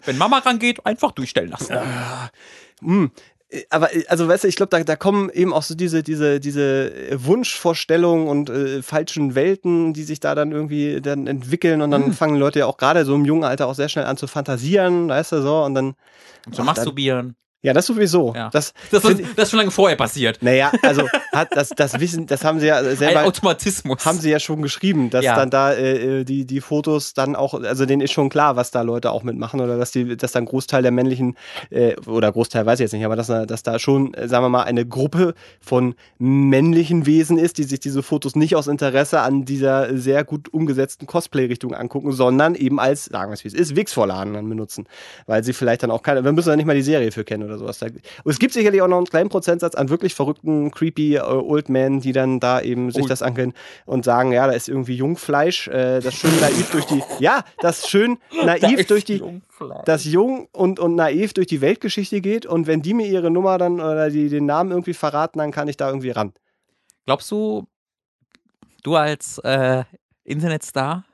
Wenn 0.06 0.16
Mama 0.18 0.38
rangeht, 0.38 0.86
einfach 0.86 1.12
durchstellen 1.12 1.50
lassen. 1.50 1.74
Äh, 1.74 3.08
aber 3.70 3.94
äh, 3.94 4.04
also 4.08 4.28
weißt 4.28 4.44
du, 4.44 4.48
ich 4.48 4.56
glaube, 4.56 4.70
da, 4.70 4.82
da 4.84 4.96
kommen 4.96 5.30
eben 5.30 5.52
auch 5.52 5.62
so 5.62 5.74
diese, 5.74 6.02
diese, 6.02 6.40
diese 6.40 6.92
Wunschvorstellungen 7.24 8.28
und 8.28 8.50
äh, 8.50 8.82
falschen 8.82 9.34
Welten, 9.34 9.92
die 9.92 10.04
sich 10.04 10.20
da 10.20 10.34
dann 10.34 10.52
irgendwie 10.52 11.00
dann 11.00 11.26
entwickeln 11.26 11.82
und 11.82 11.90
dann 11.90 12.06
Hm. 12.06 12.12
fangen 12.12 12.36
Leute 12.36 12.60
ja 12.60 12.66
auch 12.66 12.76
gerade 12.76 13.04
so 13.04 13.14
im 13.14 13.24
jungen 13.24 13.44
Alter 13.44 13.66
auch 13.66 13.74
sehr 13.74 13.88
schnell 13.88 14.04
an 14.06 14.16
zu 14.16 14.26
fantasieren, 14.26 15.08
weißt 15.08 15.32
du 15.32 15.42
so, 15.42 15.62
und 15.64 15.74
dann. 15.74 15.94
Und 16.46 16.54
so 16.56 16.62
Ach, 16.62 16.66
masturbieren. 16.66 17.36
Ja, 17.62 17.74
das 17.74 17.86
sowieso. 17.86 18.32
Ja. 18.34 18.48
Das, 18.50 18.72
Das, 18.90 19.04
ist, 19.04 19.20
das 19.36 19.44
ist 19.44 19.50
schon 19.50 19.58
lange 19.58 19.70
vorher 19.70 19.96
passiert. 19.96 20.38
naja, 20.42 20.72
also 20.82 21.06
hat 21.32 21.48
das, 21.54 21.68
das 21.70 22.00
Wissen, 22.00 22.26
das 22.26 22.42
haben 22.42 22.58
sie 22.58 22.66
ja 22.68 22.78
Ein 22.78 22.96
selber. 22.96 23.24
Automatismus. 23.24 24.06
haben 24.06 24.18
sie 24.18 24.30
ja 24.30 24.40
schon 24.40 24.62
geschrieben, 24.62 25.10
dass 25.10 25.24
Ja. 25.24 25.36
dann 25.36 25.50
da 25.50 25.72
äh, 25.74 26.20
äh, 26.20 26.24
die, 26.24 26.46
die 26.46 26.60
Fotos 26.62 27.12
dann 27.12 27.36
auch, 27.36 27.52
also 27.54 27.84
denen 27.84 28.00
ist 28.00 28.12
schon 28.12 28.30
klar, 28.30 28.56
was 28.56 28.70
da 28.70 28.80
Leute 28.80 29.10
auch 29.10 29.22
mitmachen 29.24 29.60
oder 29.60 29.76
dass 29.76 29.90
die, 29.90 30.16
dass 30.16 30.32
da 30.32 30.38
ein 30.38 30.46
Großteil 30.46 30.80
der 30.82 30.90
männlichen, 30.90 31.36
äh, 31.70 31.96
oder 32.06 32.32
Großteil 32.32 32.64
weiß 32.64 32.80
ich 32.80 32.84
jetzt 32.84 32.92
nicht, 32.92 33.04
aber 33.04 33.16
dass, 33.16 33.26
da- 33.26 33.44
dass 33.44 33.62
da 33.62 33.78
schon, 33.78 34.14
äh, 34.14 34.26
sagen 34.26 34.42
wir 34.44 34.48
mal, 34.48 34.62
eine 34.62 34.86
Gruppe 34.86 35.34
von 35.60 35.94
männlichen 36.18 37.04
Wesen 37.06 37.36
ist, 37.38 37.58
die 37.58 37.64
sich 37.64 37.80
diese 37.80 38.02
Fotos 38.02 38.36
nicht 38.36 38.56
aus 38.56 38.68
Interesse 38.68 39.20
an 39.20 39.44
dieser 39.44 39.96
sehr 39.98 40.24
gut 40.24 40.48
umgesetzten 40.52 41.06
Cosplay-Richtung 41.06 41.74
angucken, 41.74 42.12
sondern 42.12 42.54
eben 42.54 42.80
als, 42.80 43.06
sagen 43.06 43.30
wir 43.30 43.34
es 43.34 43.44
wie 43.44 43.48
es 43.48 43.54
ist, 43.54 43.76
Wix-Vorlagen 43.76 44.32
dann 44.34 44.48
benutzen. 44.48 44.86
Weil 45.26 45.44
sie 45.44 45.52
vielleicht 45.52 45.82
dann 45.82 45.90
auch 45.90 46.02
keine, 46.02 46.24
wir 46.24 46.32
müssen 46.32 46.48
ja 46.48 46.56
nicht 46.56 46.66
mal 46.66 46.74
die 46.76 46.82
Serie 46.82 47.12
für 47.12 47.24
kennen 47.24 47.49
oder 47.50 47.58
sowas. 47.58 47.78
Da, 47.78 47.86
und 47.86 48.30
es 48.30 48.38
gibt 48.38 48.54
sicherlich 48.54 48.80
auch 48.82 48.88
noch 48.88 48.96
einen 48.96 49.06
kleinen 49.06 49.28
Prozentsatz 49.28 49.74
an 49.74 49.88
wirklich 49.90 50.14
verrückten, 50.14 50.70
creepy 50.70 51.16
äh, 51.16 51.20
Old 51.20 51.68
Men, 51.68 52.00
die 52.00 52.12
dann 52.12 52.40
da 52.40 52.60
eben 52.60 52.90
sich 52.90 53.02
Old- 53.02 53.10
das 53.10 53.22
ankennen 53.22 53.52
und 53.86 54.04
sagen, 54.04 54.32
ja, 54.32 54.46
da 54.46 54.52
ist 54.52 54.68
irgendwie 54.68 54.94
Jungfleisch, 54.96 55.68
äh, 55.68 56.00
das 56.00 56.14
schön 56.14 56.38
naiv 56.40 56.70
durch 56.70 56.86
die, 56.86 57.02
ja, 57.18 57.44
das 57.58 57.88
schön 57.88 58.18
naiv 58.44 58.86
durch 58.86 59.04
die, 59.04 59.22
das 59.84 60.04
jung 60.04 60.48
und, 60.52 60.78
und 60.80 60.94
naiv 60.94 61.32
durch 61.34 61.46
die 61.48 61.60
Weltgeschichte 61.60 62.20
geht 62.20 62.46
und 62.46 62.66
wenn 62.66 62.82
die 62.82 62.94
mir 62.94 63.06
ihre 63.06 63.30
Nummer 63.30 63.58
dann 63.58 63.74
oder 63.80 64.08
die 64.10 64.28
den 64.28 64.46
Namen 64.46 64.70
irgendwie 64.70 64.94
verraten, 64.94 65.38
dann 65.38 65.50
kann 65.50 65.68
ich 65.68 65.76
da 65.76 65.88
irgendwie 65.88 66.10
ran. 66.10 66.32
Glaubst 67.06 67.30
du, 67.30 67.66
du 68.82 68.94
als 68.96 69.38
äh, 69.38 69.84
Internetstar, 70.24 71.04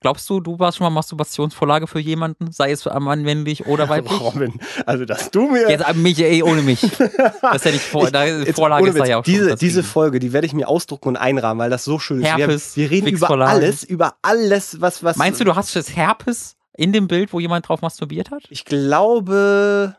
glaubst 0.00 0.28
du, 0.30 0.40
du 0.40 0.58
warst 0.58 0.78
schon 0.78 0.84
mal 0.84 0.90
Masturbationsvorlage 0.90 1.86
für 1.86 1.98
jemanden, 1.98 2.52
sei 2.52 2.70
es 2.70 2.82
für 2.82 2.98
Mann, 3.00 3.22
männlich 3.22 3.66
oder 3.66 3.88
weiblich? 3.88 4.20
Robin, 4.20 4.60
also 4.86 5.04
dass 5.04 5.30
du 5.30 5.48
mir 5.48 5.68
Jetzt 5.68 5.88
äh, 5.88 5.94
mich, 5.94 6.18
ey, 6.20 6.42
ohne 6.42 6.62
mich. 6.62 6.80
Das 7.40 7.56
ist 7.56 7.64
ja 7.64 7.70
nicht 7.72 7.84
vor, 7.84 8.10
da, 8.10 8.24
Jetzt, 8.24 8.56
Vorlage 8.56 8.88
ist 8.88 8.98
da 8.98 9.04
ja 9.04 9.18
auch 9.18 9.24
schon. 9.24 9.32
diese, 9.34 9.48
das 9.50 9.60
diese. 9.60 9.82
Folge, 9.82 10.18
die 10.18 10.32
werde 10.32 10.46
ich 10.46 10.52
mir 10.52 10.68
ausdrucken 10.68 11.08
und 11.08 11.16
einrahmen, 11.16 11.60
weil 11.60 11.70
das 11.70 11.84
so 11.84 11.98
schön 11.98 12.20
ist. 12.20 12.26
Herpes, 12.26 12.76
wir, 12.76 12.90
wir 12.90 12.90
reden 12.90 13.08
über 13.08 13.30
alles, 13.30 13.84
über 13.84 14.14
alles, 14.22 14.80
was, 14.80 15.02
was. 15.02 15.16
Meinst 15.16 15.40
du, 15.40 15.44
du 15.44 15.56
hast 15.56 15.74
jetzt 15.74 15.94
Herpes 15.96 16.56
in 16.76 16.92
dem 16.92 17.08
Bild, 17.08 17.32
wo 17.32 17.40
jemand 17.40 17.68
drauf 17.68 17.80
masturbiert 17.80 18.30
hat? 18.30 18.42
Ich 18.50 18.64
glaube, 18.64 19.96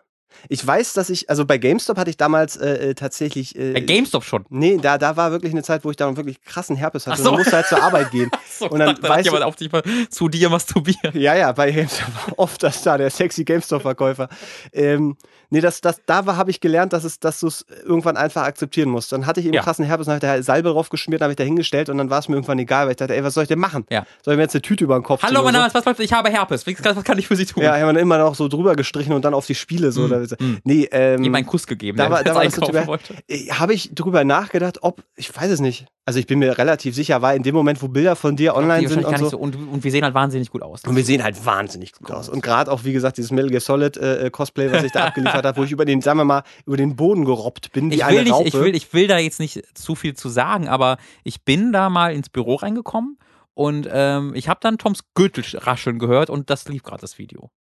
ich 0.48 0.66
weiß, 0.66 0.94
dass 0.94 1.10
ich, 1.10 1.30
also 1.30 1.46
bei 1.46 1.58
GameStop 1.58 1.98
hatte 1.98 2.10
ich 2.10 2.18
damals 2.18 2.56
äh, 2.56 2.90
äh, 2.90 2.96
tatsächlich. 2.96 3.58
Äh, 3.58 3.74
Bei 3.74 3.82
GameStop 3.82 4.24
schon. 4.24 4.46
Nee, 4.50 4.78
da, 4.82 4.98
da 4.98 5.18
war 5.18 5.32
wirklich 5.32 5.52
eine 5.52 5.64
Zeit, 5.64 5.84
wo 5.84 5.92
ich 5.92 5.98
da 5.98 6.16
wirklich 6.16 6.42
krassen 6.44 6.76
Herpes 6.76 7.08
hatte. 7.08 7.18
Ach 7.20 7.24
so. 7.24 7.32
Und 7.32 7.38
musste 7.40 7.56
halt 7.56 7.68
zur 7.68 7.82
Arbeit 7.82 8.12
gehen. 8.12 8.30
So, 8.60 8.70
Und 8.70 8.80
dann 8.80 8.90
dachte, 8.90 9.02
da 9.04 9.10
weißt 9.10 9.26
jemand 9.26 9.44
auf 9.46 9.56
dich 9.56 9.72
mal 9.72 9.84
zu 10.10 10.28
dir 10.28 10.50
masturbiert. 10.50 11.16
Ja, 11.16 11.34
ja, 11.34 11.54
bei 11.54 11.72
GameStop 11.72 12.08
war 12.14 12.40
oft 12.40 12.62
das 12.62 12.82
da, 12.82 12.98
der 12.98 13.10
sexy 13.10 13.46
GameStop-Verkäufer. 13.46 14.28
Ähm, 14.74 15.16
nee, 15.50 15.62
das, 15.62 15.82
das, 15.82 16.02
da 16.06 16.26
habe 16.26 16.52
ich 16.52 16.60
gelernt, 16.62 16.94
dass, 16.94 17.04
es, 17.04 17.20
dass 17.20 17.40
du 17.40 17.48
es 17.48 17.66
irgendwann 17.86 18.18
einfach 18.18 18.44
akzeptieren 18.44 18.90
musst. 18.90 19.12
Dann 19.12 19.26
hatte 19.26 19.40
ich 19.40 19.46
eben 19.46 19.56
Ja. 19.56 19.62
krassen 19.62 19.86
Herpes, 19.86 20.06
dann 20.06 20.16
habe 20.16 20.26
ich 20.26 20.38
da 20.38 20.44
Salbe 20.44 20.70
drauf 20.70 20.90
geschmiert, 20.90 21.22
dann 21.22 21.26
habe 21.26 21.34
ich 21.34 21.38
da 21.38 21.44
hingestellt 21.44 21.90
und 21.90 21.98
dann 21.98 22.10
war 22.10 22.20
es 22.20 22.28
mir 22.30 22.36
irgendwann 22.36 22.60
egal, 22.60 22.86
weil 22.86 22.92
ich 22.92 22.98
dachte, 22.98 23.16
ey, 23.16 23.24
was 23.24 23.34
soll 23.34 23.44
ich 23.44 23.50
denn 23.50 23.60
machen? 23.60 23.86
Ja. 23.90 24.06
Soll 24.24 24.34
ich 24.34 24.38
mir 24.38 24.44
jetzt 24.44 24.56
eine 24.56 24.62
Tüte 24.62 24.84
über 24.84 24.98
den 24.98 25.04
Kopf 25.04 25.24
Hallo, 25.24 25.44
mein 25.44 25.54
Name 25.54 25.68
ist 25.68 25.74
was 25.76 25.86
läuft? 25.86 26.00
Ich 26.00 26.14
habe 26.14 26.30
Herpes. 26.30 26.66
Was 26.66 26.96
was 26.96 27.04
kann 27.04 27.18
ich 27.18 27.28
für 27.28 27.36
Sie 27.36 27.46
tun? 27.46 27.64
Ja, 27.64 27.76
ich 27.78 27.84
habe 27.84 28.00
immer 28.00 28.18
noch 28.18 28.36
so 28.36 28.48
drüber 28.48 28.76
gestrichen 28.76 29.14
und 29.14 29.26
dann 29.26 29.34
auf 29.34 29.46
die 29.46 29.56
Spiele 29.56 29.92
so. 29.92 30.02
Mm, 30.02 30.06
Oder, 30.06 30.20
mm. 30.20 30.58
Nee, 30.64 30.88
ähm, 30.92 31.24
Ihm 31.24 31.36
einen 31.36 31.46
Kuss 31.48 31.68
gegeben, 31.68 31.98
da 31.98 32.10
war- 32.10 32.24
da 32.24 32.36
war 32.36 32.50
so 32.50 32.98
äh, 33.28 33.48
habe 33.52 33.74
ich 33.74 33.94
drüber 33.94 34.24
nachgedacht, 34.24 34.80
ob, 34.82 35.04
ich 35.16 35.36
weiß 35.36 35.52
es 35.52 35.60
nicht. 35.60 35.86
Also 36.06 36.20
ich 36.20 36.26
bin 36.26 36.40
mir 36.40 36.58
relativ 36.58 36.96
sicher, 36.96 37.22
weil 37.22 37.38
in 37.38 37.44
dem 37.44 37.54
Moment, 37.54 37.84
wo 37.84 37.88
Bilder 37.88 38.16
von 38.16 38.36
dir 38.36 38.56
online 38.56 38.88
sind 38.88 39.06
und 39.06 39.16
so, 39.20 39.30
so. 39.30 39.38
Und, 39.38 39.56
und 39.56 39.84
wir 39.84 39.92
sehen 39.92 40.04
halt 40.04 40.16
wahnsinnig 40.16 40.50
gut 40.50 40.64
aus. 40.64 40.82
Und 40.84 40.96
wir 40.96 41.04
sehen 41.06 41.24
halt 41.24 41.46
wahnsinnig 41.46 41.92
gut 41.94 42.10
aus. 42.10 42.30
Und 42.30 42.42
gerade 42.42 42.72
auch, 42.72 42.84
wie 42.84 42.94
gesagt, 42.94 43.18
dieses 43.18 43.30
Metal 43.30 43.52
Gear 43.52 43.62
Solid 43.62 43.96
äh, 43.96 44.26
äh, 44.26 44.30
Cosplay, 44.32 44.72
was 44.72 44.84
ich 44.84 44.92
da 44.92 45.04
abgeliefert 45.06 45.39
habe, 45.46 45.58
wo 45.60 45.64
ich 45.64 45.72
über 45.72 45.86
den, 45.86 46.02
sagen 46.02 46.20
wir 46.20 46.26
mal, 46.26 46.44
über 46.66 46.78
den 46.78 46.96
Boden 46.96 47.26
gerobbt 47.26 47.72
bin, 47.72 47.92
ich 47.92 48.06
will, 48.06 48.24
nicht, 48.24 48.46
ich, 48.46 48.54
will, 48.54 48.76
ich 48.76 48.94
will 48.94 49.08
da 49.08 49.18
jetzt 49.18 49.40
nicht 49.40 49.64
zu 49.78 49.96
viel 49.96 50.16
zu 50.16 50.30
sagen, 50.30 50.68
aber 50.68 50.98
ich 51.24 51.44
bin 51.44 51.72
da 51.72 51.90
mal 51.90 52.14
ins 52.14 52.30
Büro 52.30 52.56
reingekommen 52.56 53.18
und 53.54 53.88
ähm, 53.92 54.34
ich 54.36 54.48
habe 54.48 54.60
dann 54.62 54.78
Toms 54.78 55.02
Gürtel 55.16 55.44
rascheln 55.58 56.00
gehört 56.00 56.30
und 56.30 56.50
das 56.50 56.68
lief 56.68 56.84
gerade 56.84 57.02
das 57.02 57.18
Video. 57.18 57.52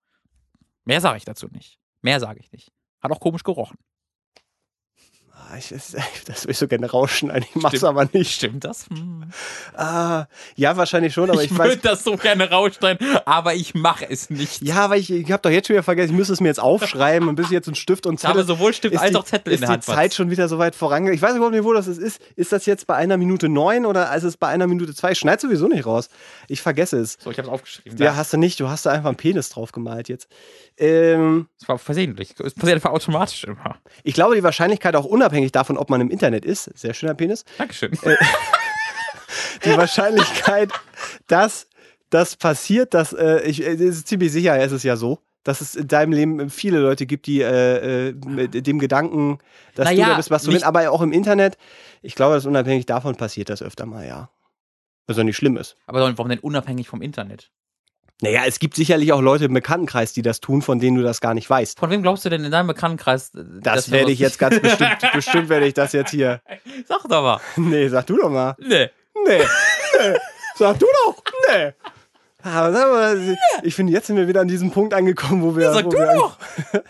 Mehr 0.85 1.01
sage 1.01 1.18
ich 1.18 1.24
dazu 1.24 1.49
nicht. 1.49 1.79
Mehr 2.03 2.20
sage 2.20 2.41
ich 2.41 2.53
nicht. 2.53 2.72
Hat 3.01 3.11
auch 3.11 3.20
komisch 3.20 3.43
gerochen. 3.43 3.79
Ah, 5.51 5.57
ich, 5.57 5.68
das, 6.26 6.45
will 6.45 6.51
ich 6.51 6.59
so 6.59 6.68
gerne 6.68 6.91
rausschneiden, 6.91 7.45
ich 7.49 7.55
mach's 7.62 7.82
aber 7.84 8.07
nicht. 8.12 8.32
Stimmt 8.34 8.64
das? 8.64 8.86
Hm. 8.91 9.30
Ah, 9.74 10.26
ja, 10.57 10.76
wahrscheinlich 10.76 11.14
schon, 11.14 11.30
aber 11.30 11.43
ich, 11.43 11.51
ich 11.53 11.59
würde 11.59 11.78
das 11.78 12.05
so 12.05 12.16
gerne 12.16 12.51
rausschneiden, 12.51 13.07
aber 13.24 13.55
ich 13.55 13.74
mache 13.74 14.09
es 14.11 14.28
nicht. 14.30 14.61
Ja, 14.62 14.76
aber 14.84 14.97
ich, 14.97 15.11
ich 15.11 15.30
habe 15.32 15.41
doch 15.41 15.51
jetzt 15.51 15.66
schon 15.68 15.74
wieder 15.74 15.82
vergessen, 15.82 16.11
ich 16.11 16.16
müsste 16.16 16.34
es 16.34 16.41
mir 16.41 16.49
jetzt 16.49 16.61
aufschreiben 16.61 17.28
und 17.28 17.36
bis 17.36 17.47
ich 17.47 17.53
jetzt 17.53 17.66
einen 17.68 17.76
Stift 17.76 18.07
und 18.07 18.18
ich 18.20 18.24
habe 18.26 18.41
Zettel. 18.41 18.47
sowohl 18.57 18.74
Stift 18.74 18.95
ist 18.95 19.01
als 19.01 19.11
die, 19.12 19.16
auch 19.16 19.24
Zettel 19.24 19.53
in 19.53 19.55
ist 19.55 19.61
der 19.61 19.68
die 19.68 19.72
Hand. 19.72 19.84
Zeit 19.84 20.12
schon 20.14 20.30
wieder 20.30 20.49
so 20.49 20.59
weit 20.59 20.74
vorangegangen. 20.74 21.14
Ich 21.16 21.22
weiß 21.22 21.34
überhaupt 21.36 21.55
nicht, 21.55 21.64
wo 21.64 21.72
das 21.72 21.86
ist. 21.86 22.20
Ist 22.36 22.53
das 22.53 22.66
jetzt 22.66 22.86
bei 22.86 22.97
einer 22.97 23.16
Minute 23.16 23.49
neun 23.49 23.86
oder 23.86 24.14
ist 24.14 24.24
es 24.24 24.36
bei 24.36 24.49
einer 24.49 24.66
Minute 24.66 24.95
zwei? 24.95 25.12
Ich 25.12 25.18
schneid 25.18 25.41
sowieso 25.41 25.66
nicht 25.68 25.86
raus. 25.86 26.11
Ich 26.49 26.61
vergesse 26.61 26.99
es. 26.99 27.16
so, 27.22 27.30
ich 27.30 27.39
habe 27.39 27.49
es 27.49 27.55
aufgeschrieben. 27.55 27.97
Ja, 27.99 28.11
Da. 28.11 28.16
hast 28.16 28.32
du 28.32 28.36
nicht. 28.36 28.61
Du 28.61 28.68
hast 28.68 28.84
da 28.84 28.91
einfach 28.91 29.09
einen 29.09 29.16
Penis 29.16 29.49
drauf 29.49 29.72
gemalt 29.72 30.09
jetzt. 30.11 30.28
Ähm, 30.76 31.49
Das 31.61 31.68
war 31.68 31.78
versehentlich. 31.78 32.34
Das 32.36 32.55
passiert 32.55 32.76
einfach 32.76 32.91
automatisch 32.91 33.45
immer. 33.45 33.76
Ich 34.03 34.14
glaube, 34.14 34.34
die 34.34 34.43
Wahrscheinlichkeit 34.43 34.95
auch 34.95 35.05
unabhängig 35.05 35.28
davon, 35.53 35.76
ob 35.76 35.91
man 35.91 36.01
im 36.01 36.11
Internet 36.11 36.45
ist, 36.45 36.64
sehr 36.79 36.95
schöner 36.95 37.14
Penis, 37.14 37.45
Dankeschön. 37.59 37.93
die 39.64 39.76
Wahrscheinlichkeit, 39.76 40.70
dass 41.26 41.68
das 42.11 42.37
passiert, 42.37 42.95
dass 42.95 43.12
äh, 43.12 43.43
ich 43.43 43.62
äh, 43.62 43.72
es 43.72 43.81
ist 43.81 44.09
ziemlich 44.09 44.33
sicher, 44.33 44.59
es 44.59 44.72
ist 44.72 44.83
ja 44.83 44.97
so, 44.97 45.18
dass 45.45 45.61
es 45.61 45.74
in 45.76 45.89
deinem 45.89 46.12
Leben 46.12 46.51
viele 46.51 46.79
Leute 46.79 47.07
gibt, 47.07 47.26
die 47.26 47.41
äh, 47.41 48.09
äh, 48.09 48.12
mit 48.12 48.66
dem 48.66 48.79
Gedanken, 48.79 49.39
dass 49.74 49.87
Naja, 49.87 50.05
du 50.05 50.11
da 50.11 50.16
bist, 50.16 50.31
was 50.31 50.43
du 50.43 50.53
willst, 50.53 50.64
aber 50.64 50.91
auch 50.91 51.03
im 51.03 51.12
Internet. 51.12 51.57
Ich 52.03 52.14
glaube, 52.14 52.35
dass 52.35 52.47
unabhängig 52.47 52.87
davon 52.87 53.16
passiert 53.16 53.51
das 53.51 53.62
öfter 53.62 53.87
mal, 53.87 54.07
ja. 54.07 54.31
Was 55.07 55.16
ja 55.16 55.24
nicht 55.24 55.37
schlimm 55.37 55.57
ist. 55.57 55.76
Aber 55.87 56.01
warum 56.01 56.29
denn 56.29 56.39
unabhängig 56.39 56.89
vom 56.89 57.01
Internet? 57.01 57.51
Naja, 58.21 58.43
es 58.47 58.59
gibt 58.59 58.75
sicherlich 58.75 59.12
auch 59.12 59.21
Leute 59.21 59.45
im 59.45 59.55
Bekanntenkreis, 59.55 60.12
die 60.12 60.23
das 60.23 60.41
tun, 60.41 60.61
von 60.61 60.81
denen 60.81 60.97
du 60.97 61.03
das 61.05 61.21
gar 61.21 61.35
nicht 61.35 61.49
weißt. 61.49 61.79
Von 61.79 61.91
wem 61.91 62.03
glaubst 62.03 62.25
du 62.25 62.29
denn 62.31 62.45
in 62.45 62.51
deinem 62.51 62.66
Bekanntenkreis? 62.66 63.33
äh, 63.35 63.43
Das 63.61 63.93
werde 63.93 64.11
ich 64.11 64.19
jetzt 64.19 64.39
ganz 64.41 64.59
bestimmt, 64.61 64.99
bestimmt 65.12 65.49
werde 65.49 65.66
ich 65.66 65.75
das 65.75 65.93
jetzt 65.93 66.11
hier. 66.11 66.41
Sag 66.89 67.03
doch 67.09 67.23
mal. 67.23 67.41
Nee, 67.57 67.87
sag 67.89 68.07
du 68.07 68.16
doch 68.16 68.29
mal. 68.31 68.57
Nee. 68.59 68.91
Nee. 69.27 69.39
nee. 69.39 70.14
Sag 70.57 70.79
du 70.81 70.87
doch. 71.07 71.23
Nee. 71.49 71.73
Aber 72.43 72.73
sag 72.73 72.91
mal, 72.91 73.37
ich 73.62 73.75
finde, 73.75 73.93
jetzt 73.93 74.07
sind 74.07 74.16
wir 74.16 74.27
wieder 74.29 74.41
an 74.41 74.49
diesem 74.49 74.71
Punkt 74.71 74.95
angekommen, 74.95 75.43
wo 75.43 75.57
wir. 75.57 75.73
Sag 75.73 75.85
wo 75.87 75.91
du 75.91 75.99
wir 75.99 76.14
doch. 76.14 76.39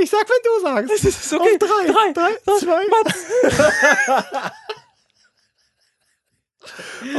Ich 0.00 0.10
sag, 0.10 0.26
wenn 0.28 0.42
du 0.42 0.62
sagst. 0.66 0.90
Das 0.92 1.04
ist 1.04 1.32
okay. 1.34 1.42
Auf 1.42 1.58
drei. 1.58 1.92
Drei. 1.92 2.12
drei 2.14 2.58
zwei. 2.58 3.84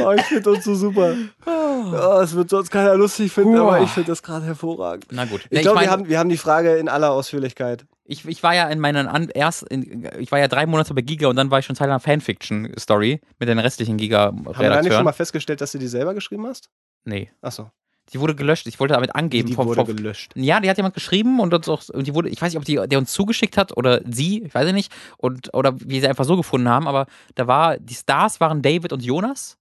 Oh, 0.02 0.12
ich 0.12 0.22
finde 0.22 0.50
uns 0.50 0.64
so 0.64 0.74
super. 0.74 1.14
Oh, 1.46 2.20
es 2.20 2.34
wird 2.34 2.50
sonst 2.50 2.70
keiner 2.70 2.94
lustig 2.96 3.32
finden, 3.32 3.54
Puh. 3.54 3.62
aber 3.62 3.80
ich 3.80 3.90
finde 3.90 4.10
das 4.10 4.22
gerade 4.22 4.44
hervorragend. 4.44 5.06
Na 5.10 5.24
gut. 5.24 5.46
Ich 5.50 5.62
glaube, 5.62 5.76
mein, 5.76 5.86
wir, 5.86 5.90
haben, 5.90 6.08
wir 6.08 6.18
haben 6.18 6.28
die 6.28 6.36
Frage 6.36 6.76
in 6.76 6.88
aller 6.88 7.10
Ausführlichkeit. 7.12 7.86
ich, 8.04 8.26
ich 8.26 8.42
war 8.42 8.54
ja 8.54 8.68
in 8.68 8.80
meinen 8.80 9.06
an, 9.06 9.28
erst 9.28 9.62
in, 9.64 10.08
ich 10.18 10.32
war 10.32 10.38
ja 10.38 10.48
drei 10.48 10.66
Monate 10.66 10.94
bei 10.94 11.02
Giga 11.02 11.28
und 11.28 11.36
dann 11.36 11.50
war 11.50 11.58
ich 11.60 11.66
schon 11.66 11.76
Teil 11.76 11.88
einer 11.88 12.00
Fanfiction-Story 12.00 13.20
mit 13.38 13.48
den 13.48 13.58
restlichen 13.58 13.98
Haben 13.98 14.44
wir 14.44 14.70
da 14.70 14.82
nicht 14.82 14.92
schon 14.92 15.04
mal 15.04 15.12
festgestellt, 15.12 15.60
dass 15.60 15.72
du 15.72 15.78
die 15.78 15.88
selber 15.88 16.14
geschrieben 16.14 16.46
hast? 16.46 16.68
Nee. 17.04 17.30
Achso. 17.40 17.70
Die 18.12 18.20
wurde 18.20 18.34
gelöscht. 18.36 18.66
Ich 18.68 18.78
wollte 18.78 18.94
damit 18.94 19.14
angeben. 19.16 19.48
Die 19.48 19.54
vom, 19.54 19.66
wurde 19.66 19.84
vom, 19.84 19.96
gelöscht. 19.96 20.32
ja, 20.36 20.60
die 20.60 20.70
hat 20.70 20.76
jemand 20.76 20.94
geschrieben 20.94 21.40
und 21.40 21.52
uns 21.52 21.68
auch, 21.68 21.82
und 21.88 22.06
die 22.06 22.14
wurde, 22.14 22.28
ich 22.28 22.40
weiß 22.40 22.52
nicht, 22.52 22.58
ob 22.58 22.64
die, 22.64 22.76
der 22.88 22.98
uns 22.98 23.12
zugeschickt 23.12 23.56
hat 23.56 23.76
oder 23.76 24.00
sie, 24.08 24.44
ich 24.44 24.54
weiß 24.54 24.72
nicht, 24.72 24.92
und, 25.18 25.52
oder 25.54 25.74
wie 25.80 25.98
sie 26.00 26.06
einfach 26.08 26.24
so 26.24 26.36
gefunden 26.36 26.68
haben, 26.68 26.86
aber 26.86 27.06
da 27.34 27.46
war, 27.48 27.78
die 27.78 27.94
Stars 27.94 28.38
waren 28.40 28.62
David 28.62 28.92
und 28.92 29.02
Jonas, 29.02 29.58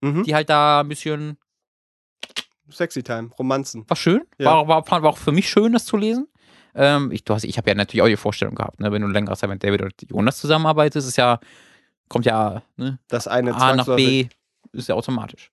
Mhm. 0.00 0.24
die 0.24 0.34
halt 0.34 0.50
da 0.50 0.80
ein 0.80 0.88
bisschen 0.88 1.38
Sexy 2.70 3.02
Time, 3.02 3.30
Romanzen. 3.38 3.88
war 3.88 3.96
schön. 3.96 4.22
Ja. 4.38 4.66
War, 4.66 4.68
war, 4.86 5.02
war 5.02 5.10
auch 5.10 5.18
für 5.18 5.32
mich 5.32 5.48
schön, 5.48 5.72
das 5.72 5.84
zu 5.84 5.96
lesen. 5.96 6.26
Ähm, 6.74 7.12
ich 7.12 7.24
du 7.24 7.32
hast- 7.34 7.44
ich 7.44 7.56
habe 7.56 7.70
ja 7.70 7.74
natürlich 7.74 8.02
auch 8.02 8.06
die 8.08 8.16
Vorstellung 8.16 8.54
gehabt, 8.54 8.80
ne? 8.80 8.90
wenn 8.90 9.02
du 9.02 9.08
längere 9.08 9.36
Zeit 9.36 9.48
mit 9.48 9.62
David 9.62 9.82
und 9.82 9.92
Jonas 10.10 10.38
zusammenarbeitest, 10.38 11.06
ist 11.08 11.16
ja, 11.16 11.38
kommt 12.08 12.26
ja 12.26 12.62
ne? 12.76 12.98
Das 13.08 13.28
eine 13.28 13.54
A 13.54 13.76
nach 13.76 13.86
B, 13.94 14.26
ist 14.72 14.88
ja 14.88 14.94
automatisch. 14.96 15.52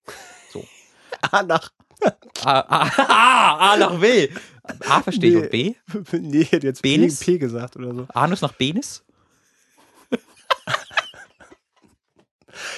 A 1.31 1.43
nach 1.43 1.69
A, 2.43 2.59
A, 2.59 2.89
A, 2.97 3.73
A 3.73 3.77
nach 3.77 3.99
B. 3.99 4.29
A 4.87 5.01
verstehe 5.01 5.29
ich 5.31 5.35
und 5.37 5.51
B? 5.51 5.75
Nee, 6.19 6.43
hätte 6.45 6.67
jetzt 6.67 6.81
Penis? 6.81 7.19
P 7.19 7.37
gesagt 7.37 7.75
oder 7.75 7.93
so. 7.93 8.07
Anus 8.13 8.41
nach 8.41 8.57
Penis? 8.57 9.03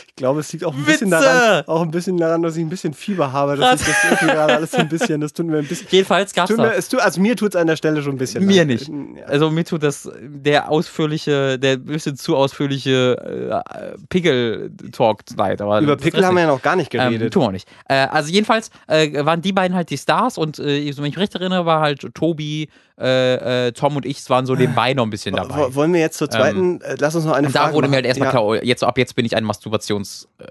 Ich 0.08 0.16
glaube, 0.16 0.40
es 0.42 0.52
liegt 0.54 0.66
auch 0.66 0.74
ein 0.74 0.84
bisschen 0.86 1.10
daran, 1.12 1.64
auch 1.68 1.82
ein 1.82 1.92
bisschen 1.92 2.18
daran, 2.18 2.42
dass 2.42 2.56
ich 2.56 2.62
ein 2.64 2.70
bisschen 2.70 2.94
Fieber 2.94 3.32
habe. 3.32 3.56
Dass 3.58 3.82
ich 3.82 3.88
das 3.88 4.20
gerade 4.20 4.54
alles 4.56 4.72
so 4.72 4.78
ein 4.78 4.90
bisschen, 4.90 5.22
das 5.22 5.34
tut 5.34 5.46
mir 5.48 5.58
ein 5.60 5.68
bisschen. 5.68 5.88
Jedenfalls 5.92 6.34
da. 6.34 6.46
es 6.76 6.90
tut, 6.90 7.00
also 7.02 7.20
mir 7.22 7.36
tut 7.36 7.56
es 7.56 7.60
an 7.62 7.68
der 7.68 7.76
Stelle 7.76 8.02
schon 8.02 8.14
ein 8.14 8.18
bisschen. 8.18 8.46
Mir 8.46 8.58
leid. 8.66 8.68
nicht. 8.68 8.88
Ja. 8.90 9.26
Also 9.28 9.50
mir 9.52 9.64
tut 9.66 9.84
das 9.84 10.10
der 10.22 10.70
ausführliche, 10.70 11.58
der 11.60 11.78
bisschen 11.78 12.16
zu 12.18 12.36
ausführliche 12.36 13.62
äh, 13.74 13.98
Pickel-Talk 14.10 15.22
leid. 15.38 15.60
Über 15.62 15.82
das 15.82 16.02
Pickel 16.02 16.26
haben 16.26 16.36
wir 16.36 16.42
ja 16.42 16.48
noch 16.48 16.62
gar 16.62 16.76
nicht 16.76 16.94
Ähm, 16.94 17.00
geredet. 17.12 17.34
tun 17.34 17.44
wir 17.44 17.48
auch 17.48 17.52
nicht. 17.52 17.68
Äh, 17.88 17.96
also 18.08 18.32
jedenfalls 18.32 18.70
äh, 18.88 19.24
waren 19.26 19.42
die 19.42 19.54
beiden 19.54 19.76
halt 19.76 19.90
die 19.90 19.98
Stars 19.98 20.38
und 20.38 20.60
äh, 20.60 20.64
wenn 20.84 20.88
ich 20.88 20.98
mich 21.00 21.18
recht 21.18 21.36
erinnere, 21.36 21.66
war 21.66 21.82
halt 21.82 22.06
Tobi, 22.14 22.70
äh, 23.00 23.68
äh, 23.68 23.72
Tom 23.72 23.96
und 23.96 24.06
ich 24.06 24.30
waren 24.30 24.46
so 24.46 24.54
nebenbei 24.56 24.94
noch 24.94 25.04
ein 25.04 25.10
bisschen 25.10 25.36
dabei. 25.36 25.56
Wo- 25.58 25.76
Wollen 25.76 25.94
wir 25.94 26.00
jetzt 26.00 26.18
zur 26.18 26.30
zweiten? 26.30 26.80
äh, 26.82 26.96
lass 27.00 27.16
uns 27.16 27.26
noch 27.26 27.34
eine 27.34 27.50
Frage 27.50 27.70
da 27.70 27.74
wurde 27.74 27.88
mir 27.88 27.96
halt 27.96 28.06
erstmal 28.06 28.28
ja, 28.28 28.32
klar, 28.32 28.44
oh, 28.46 28.54
jetzt, 28.56 28.84
ab 28.84 28.98
jetzt 28.98 29.16
bin 29.16 29.26
ich 29.26 29.36
ein 29.36 29.44
Masturbations. 29.72 30.28
Äh. 30.40 30.46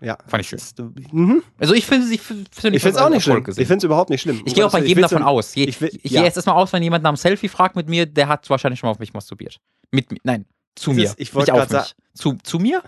Ja, 0.00 0.18
Fand 0.26 0.40
ich 0.42 0.48
schön. 0.48 0.92
Mhm. 1.12 1.42
also 1.58 1.74
ich 1.74 1.86
finde 1.86 2.12
ich 2.12 2.20
find, 2.20 2.48
Ich 2.52 2.60
finde 2.60 2.88
es 2.88 2.96
auch 2.96 3.08
nicht 3.08 3.22
schlimm. 3.24 3.44
Ich 3.48 3.54
finde 3.54 3.76
es 3.76 3.84
überhaupt 3.84 4.10
nicht 4.10 4.20
schlimm. 4.22 4.42
Ich 4.44 4.54
gehe 4.54 4.66
auch 4.66 4.72
bei 4.72 4.80
Ich 4.82 4.88
jedem 4.88 5.02
davon 5.02 5.22
aus. 5.22 5.54
Je, 5.54 5.64
ich 5.64 5.80
will- 5.80 5.90
ich 6.02 6.10
ja. 6.10 6.20
gehe 6.20 6.26
jetzt 6.26 6.36
erstmal 6.36 6.56
aus, 6.56 6.72
wenn 6.72 6.82
jemand 6.82 7.02
nach 7.04 7.10
einem 7.10 7.16
Selfie 7.16 7.48
fragt 7.48 7.76
mit 7.76 7.88
mir, 7.88 8.06
der 8.06 8.28
hat 8.28 8.48
wahrscheinlich 8.50 8.80
schon 8.80 8.88
mal 8.88 8.92
auf 8.92 8.98
mich 8.98 9.12
masturbiert. 9.14 9.60
Mit 9.90 10.10
mir. 10.10 10.18
Nein, 10.24 10.46
zu 10.74 10.92
mir. 10.92 11.04
ist- 11.04 11.14
ich 11.20 11.34
wollte 11.34 11.52
grad 11.52 11.70
mich. 11.70 11.94
Zu, 12.14 12.34
zu 12.42 12.58
mir? 12.58 12.82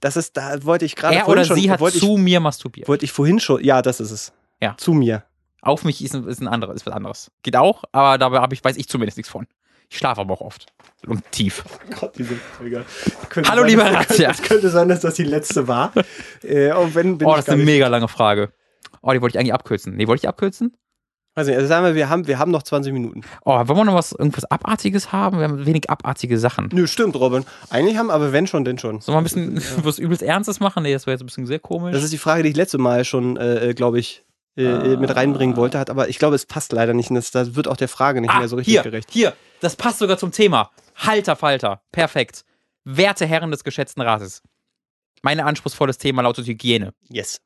Das 0.00 0.16
ist, 0.16 0.36
da 0.36 0.62
wollte 0.64 0.84
ich 0.84 0.94
gerade 0.94 1.14
Er 1.16 1.24
vorhin 1.24 1.38
oder 1.40 1.44
schon, 1.46 1.56
sie 1.56 1.70
hat 1.70 1.80
wollte 1.80 1.98
zu 1.98 2.16
ich, 2.16 2.22
mir 2.22 2.40
masturbiert. 2.40 2.86
wollte 2.88 3.04
ich 3.04 3.12
vorhin 3.12 3.40
schon, 3.40 3.64
ja, 3.64 3.80
das 3.82 4.00
ist 4.00 4.10
es. 4.10 4.32
Ja. 4.60 4.76
Zu 4.76 4.92
mir. 4.92 5.24
Auf 5.62 5.84
mich 5.84 6.04
ist 6.04 6.14
ein, 6.14 6.28
ist 6.28 6.40
ein 6.40 6.48
anderes, 6.48 6.76
ist 6.76 6.86
was 6.86 6.92
anderes. 6.94 7.30
Geht 7.42 7.56
auch, 7.56 7.82
aber 7.92 8.18
dabei 8.18 8.46
ich, 8.52 8.62
weiß 8.62 8.76
ich 8.76 8.88
zumindest 8.88 9.16
nichts 9.16 9.30
von. 9.30 9.46
Ich 9.88 9.98
schlafe 9.98 10.20
aber 10.20 10.34
auch 10.34 10.40
oft. 10.40 10.66
Und 11.06 11.22
tief. 11.30 11.62
Gott, 12.00 12.12
diese 12.18 12.34
Folge. 12.34 12.84
Könnte 13.28 13.50
Hallo, 13.50 13.62
sein, 13.62 13.70
lieber 13.70 13.84
Razzia. 13.84 14.30
Es 14.30 14.42
könnte 14.42 14.70
sein, 14.70 14.88
dass 14.88 15.00
das 15.00 15.14
die 15.14 15.24
letzte 15.24 15.68
war. 15.68 15.92
äh, 16.42 16.72
und 16.72 16.94
wenn, 16.94 17.14
Oh, 17.22 17.30
das 17.34 17.40
ist 17.40 17.48
eine 17.50 17.58
nicht- 17.58 17.66
mega 17.66 17.86
lange 17.88 18.08
Frage. 18.08 18.50
Oh, 19.02 19.12
die 19.12 19.20
wollte 19.22 19.36
ich 19.36 19.40
eigentlich 19.40 19.54
abkürzen. 19.54 19.94
Nee, 19.94 20.08
wollte 20.08 20.24
ich 20.24 20.28
abkürzen? 20.28 20.76
Nicht, 21.36 21.50
also 21.54 21.66
sagen 21.66 21.84
wir, 21.84 21.94
wir 21.94 22.08
haben, 22.08 22.26
wir 22.26 22.38
haben 22.38 22.50
noch 22.50 22.62
20 22.62 22.94
Minuten. 22.94 23.20
Oh, 23.44 23.52
wollen 23.52 23.78
wir 23.78 23.84
noch 23.84 23.94
was, 23.94 24.12
irgendwas 24.12 24.50
Abartiges 24.50 25.12
haben? 25.12 25.36
Wir 25.38 25.44
haben 25.44 25.66
wenig 25.66 25.90
abartige 25.90 26.38
Sachen. 26.38 26.70
Nö, 26.72 26.86
stimmt, 26.86 27.14
Robin. 27.14 27.44
Eigentlich 27.68 27.98
haben, 27.98 28.10
aber 28.10 28.32
wenn 28.32 28.46
schon, 28.46 28.64
denn 28.64 28.78
schon. 28.78 29.02
Sollen 29.02 29.16
wir 29.16 29.20
ein 29.20 29.24
bisschen 29.24 29.62
was 29.84 29.98
übelst 29.98 30.22
Ernstes 30.22 30.60
machen? 30.60 30.82
Nee, 30.82 30.94
das 30.94 31.06
wäre 31.06 31.12
jetzt 31.14 31.22
ein 31.22 31.26
bisschen 31.26 31.46
sehr 31.46 31.58
komisch. 31.58 31.92
Das 31.92 32.02
ist 32.02 32.12
die 32.12 32.18
Frage, 32.18 32.42
die 32.42 32.48
ich 32.48 32.56
letzte 32.56 32.78
Mal 32.78 33.04
schon, 33.04 33.36
äh, 33.36 33.74
glaube 33.76 33.98
ich, 33.98 34.24
äh, 34.56 34.64
äh, 34.64 34.96
mit 34.96 35.14
reinbringen 35.14 35.56
wollte, 35.56 35.78
hat, 35.78 35.90
aber 35.90 36.08
ich 36.08 36.18
glaube, 36.18 36.34
es 36.36 36.46
passt 36.46 36.72
leider 36.72 36.94
nicht. 36.94 37.10
Und 37.10 37.16
das, 37.16 37.30
das 37.30 37.54
wird 37.54 37.68
auch 37.68 37.76
der 37.76 37.88
Frage 37.88 38.22
nicht 38.22 38.30
ah, 38.32 38.38
mehr 38.38 38.48
so 38.48 38.56
richtig 38.56 38.72
hier, 38.72 38.82
gerecht. 38.82 39.10
Hier, 39.12 39.34
das 39.60 39.76
passt 39.76 39.98
sogar 39.98 40.18
zum 40.18 40.32
Thema. 40.32 40.70
Halter 40.96 41.36
Falter. 41.36 41.82
Perfekt. 41.92 42.44
Werte 42.84 43.26
Herren 43.26 43.50
des 43.50 43.64
geschätzten 43.64 44.02
Rates. 44.02 44.42
Mein 45.22 45.40
anspruchsvolles 45.40 45.98
Thema 45.98 46.22
lautet 46.22 46.46
Hygiene. 46.46 46.94
Yes. 47.08 47.40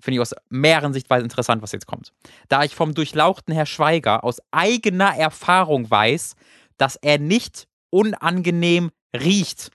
Finde 0.00 0.16
ich 0.16 0.20
aus 0.20 0.34
mehreren 0.48 0.92
Sichtweisen 0.92 1.24
interessant, 1.24 1.62
was 1.62 1.72
jetzt 1.72 1.86
kommt. 1.86 2.12
Da 2.48 2.64
ich 2.64 2.74
vom 2.74 2.94
durchlauchten 2.94 3.54
Herr 3.54 3.66
Schweiger 3.66 4.24
aus 4.24 4.40
eigener 4.50 5.16
Erfahrung 5.16 5.90
weiß, 5.90 6.34
dass 6.78 6.96
er 6.96 7.18
nicht 7.18 7.68
unangenehm 7.90 8.90
riecht. 9.14 9.70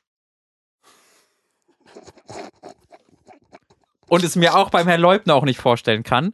Und 4.08 4.24
es 4.24 4.36
mir 4.36 4.56
auch 4.56 4.72
beim 4.72 4.88
Herrn 4.88 5.02
Leubner 5.02 5.36
auch 5.36 5.46
nicht 5.46 5.60
vorstellen 5.60 6.04
kann. 6.04 6.34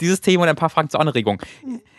Dieses 0.00 0.20
Thema 0.20 0.44
und 0.44 0.48
ein 0.50 0.56
paar 0.56 0.70
Fragen 0.70 0.90
zur 0.90 1.00
Anregung. 1.00 1.42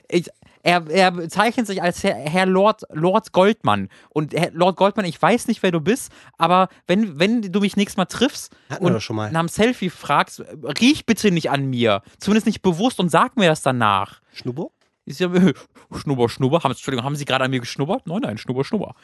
Ich, 0.07 0.29
er, 0.65 0.89
er 0.89 1.11
bezeichnet 1.11 1.67
sich 1.67 1.83
als 1.83 2.03
Herr, 2.03 2.15
Herr 2.15 2.47
Lord, 2.47 2.81
Lord 2.91 3.31
Goldmann. 3.33 3.87
Und 4.09 4.33
Herr 4.33 4.49
Lord 4.51 4.77
Goldmann, 4.77 5.05
ich 5.05 5.21
weiß 5.21 5.47
nicht, 5.47 5.61
wer 5.61 5.71
du 5.71 5.79
bist, 5.79 6.11
aber 6.39 6.69
wenn, 6.87 7.19
wenn 7.19 7.43
du 7.43 7.59
mich 7.59 7.77
nächstes 7.77 7.97
Mal 7.97 8.05
triffst 8.05 8.51
Hatten 8.71 8.83
und 8.83 8.99
schon 9.01 9.15
mal. 9.15 9.31
nach 9.31 9.41
einem 9.41 9.47
Selfie 9.47 9.91
fragst, 9.91 10.43
riech 10.81 11.05
bitte 11.05 11.29
nicht 11.29 11.51
an 11.51 11.65
mir. 11.69 12.01
Zumindest 12.17 12.47
nicht 12.47 12.63
bewusst 12.63 12.99
und 12.99 13.09
sag 13.09 13.37
mir 13.37 13.47
das 13.47 13.61
danach. 13.61 14.21
Schnubbo? 14.33 14.71
Ist 15.05 15.19
ja, 15.19 15.29
schnubber, 15.95 16.29
schnubber. 16.29 16.61
Haben, 16.63 16.71
Entschuldigung, 16.71 17.05
haben 17.05 17.15
Sie 17.15 17.25
gerade 17.25 17.45
an 17.45 17.51
mir 17.51 17.59
geschnubbert? 17.59 18.07
Nein, 18.07 18.21
nein, 18.23 18.39
schnubber, 18.39 18.63
schnubber. 18.63 18.95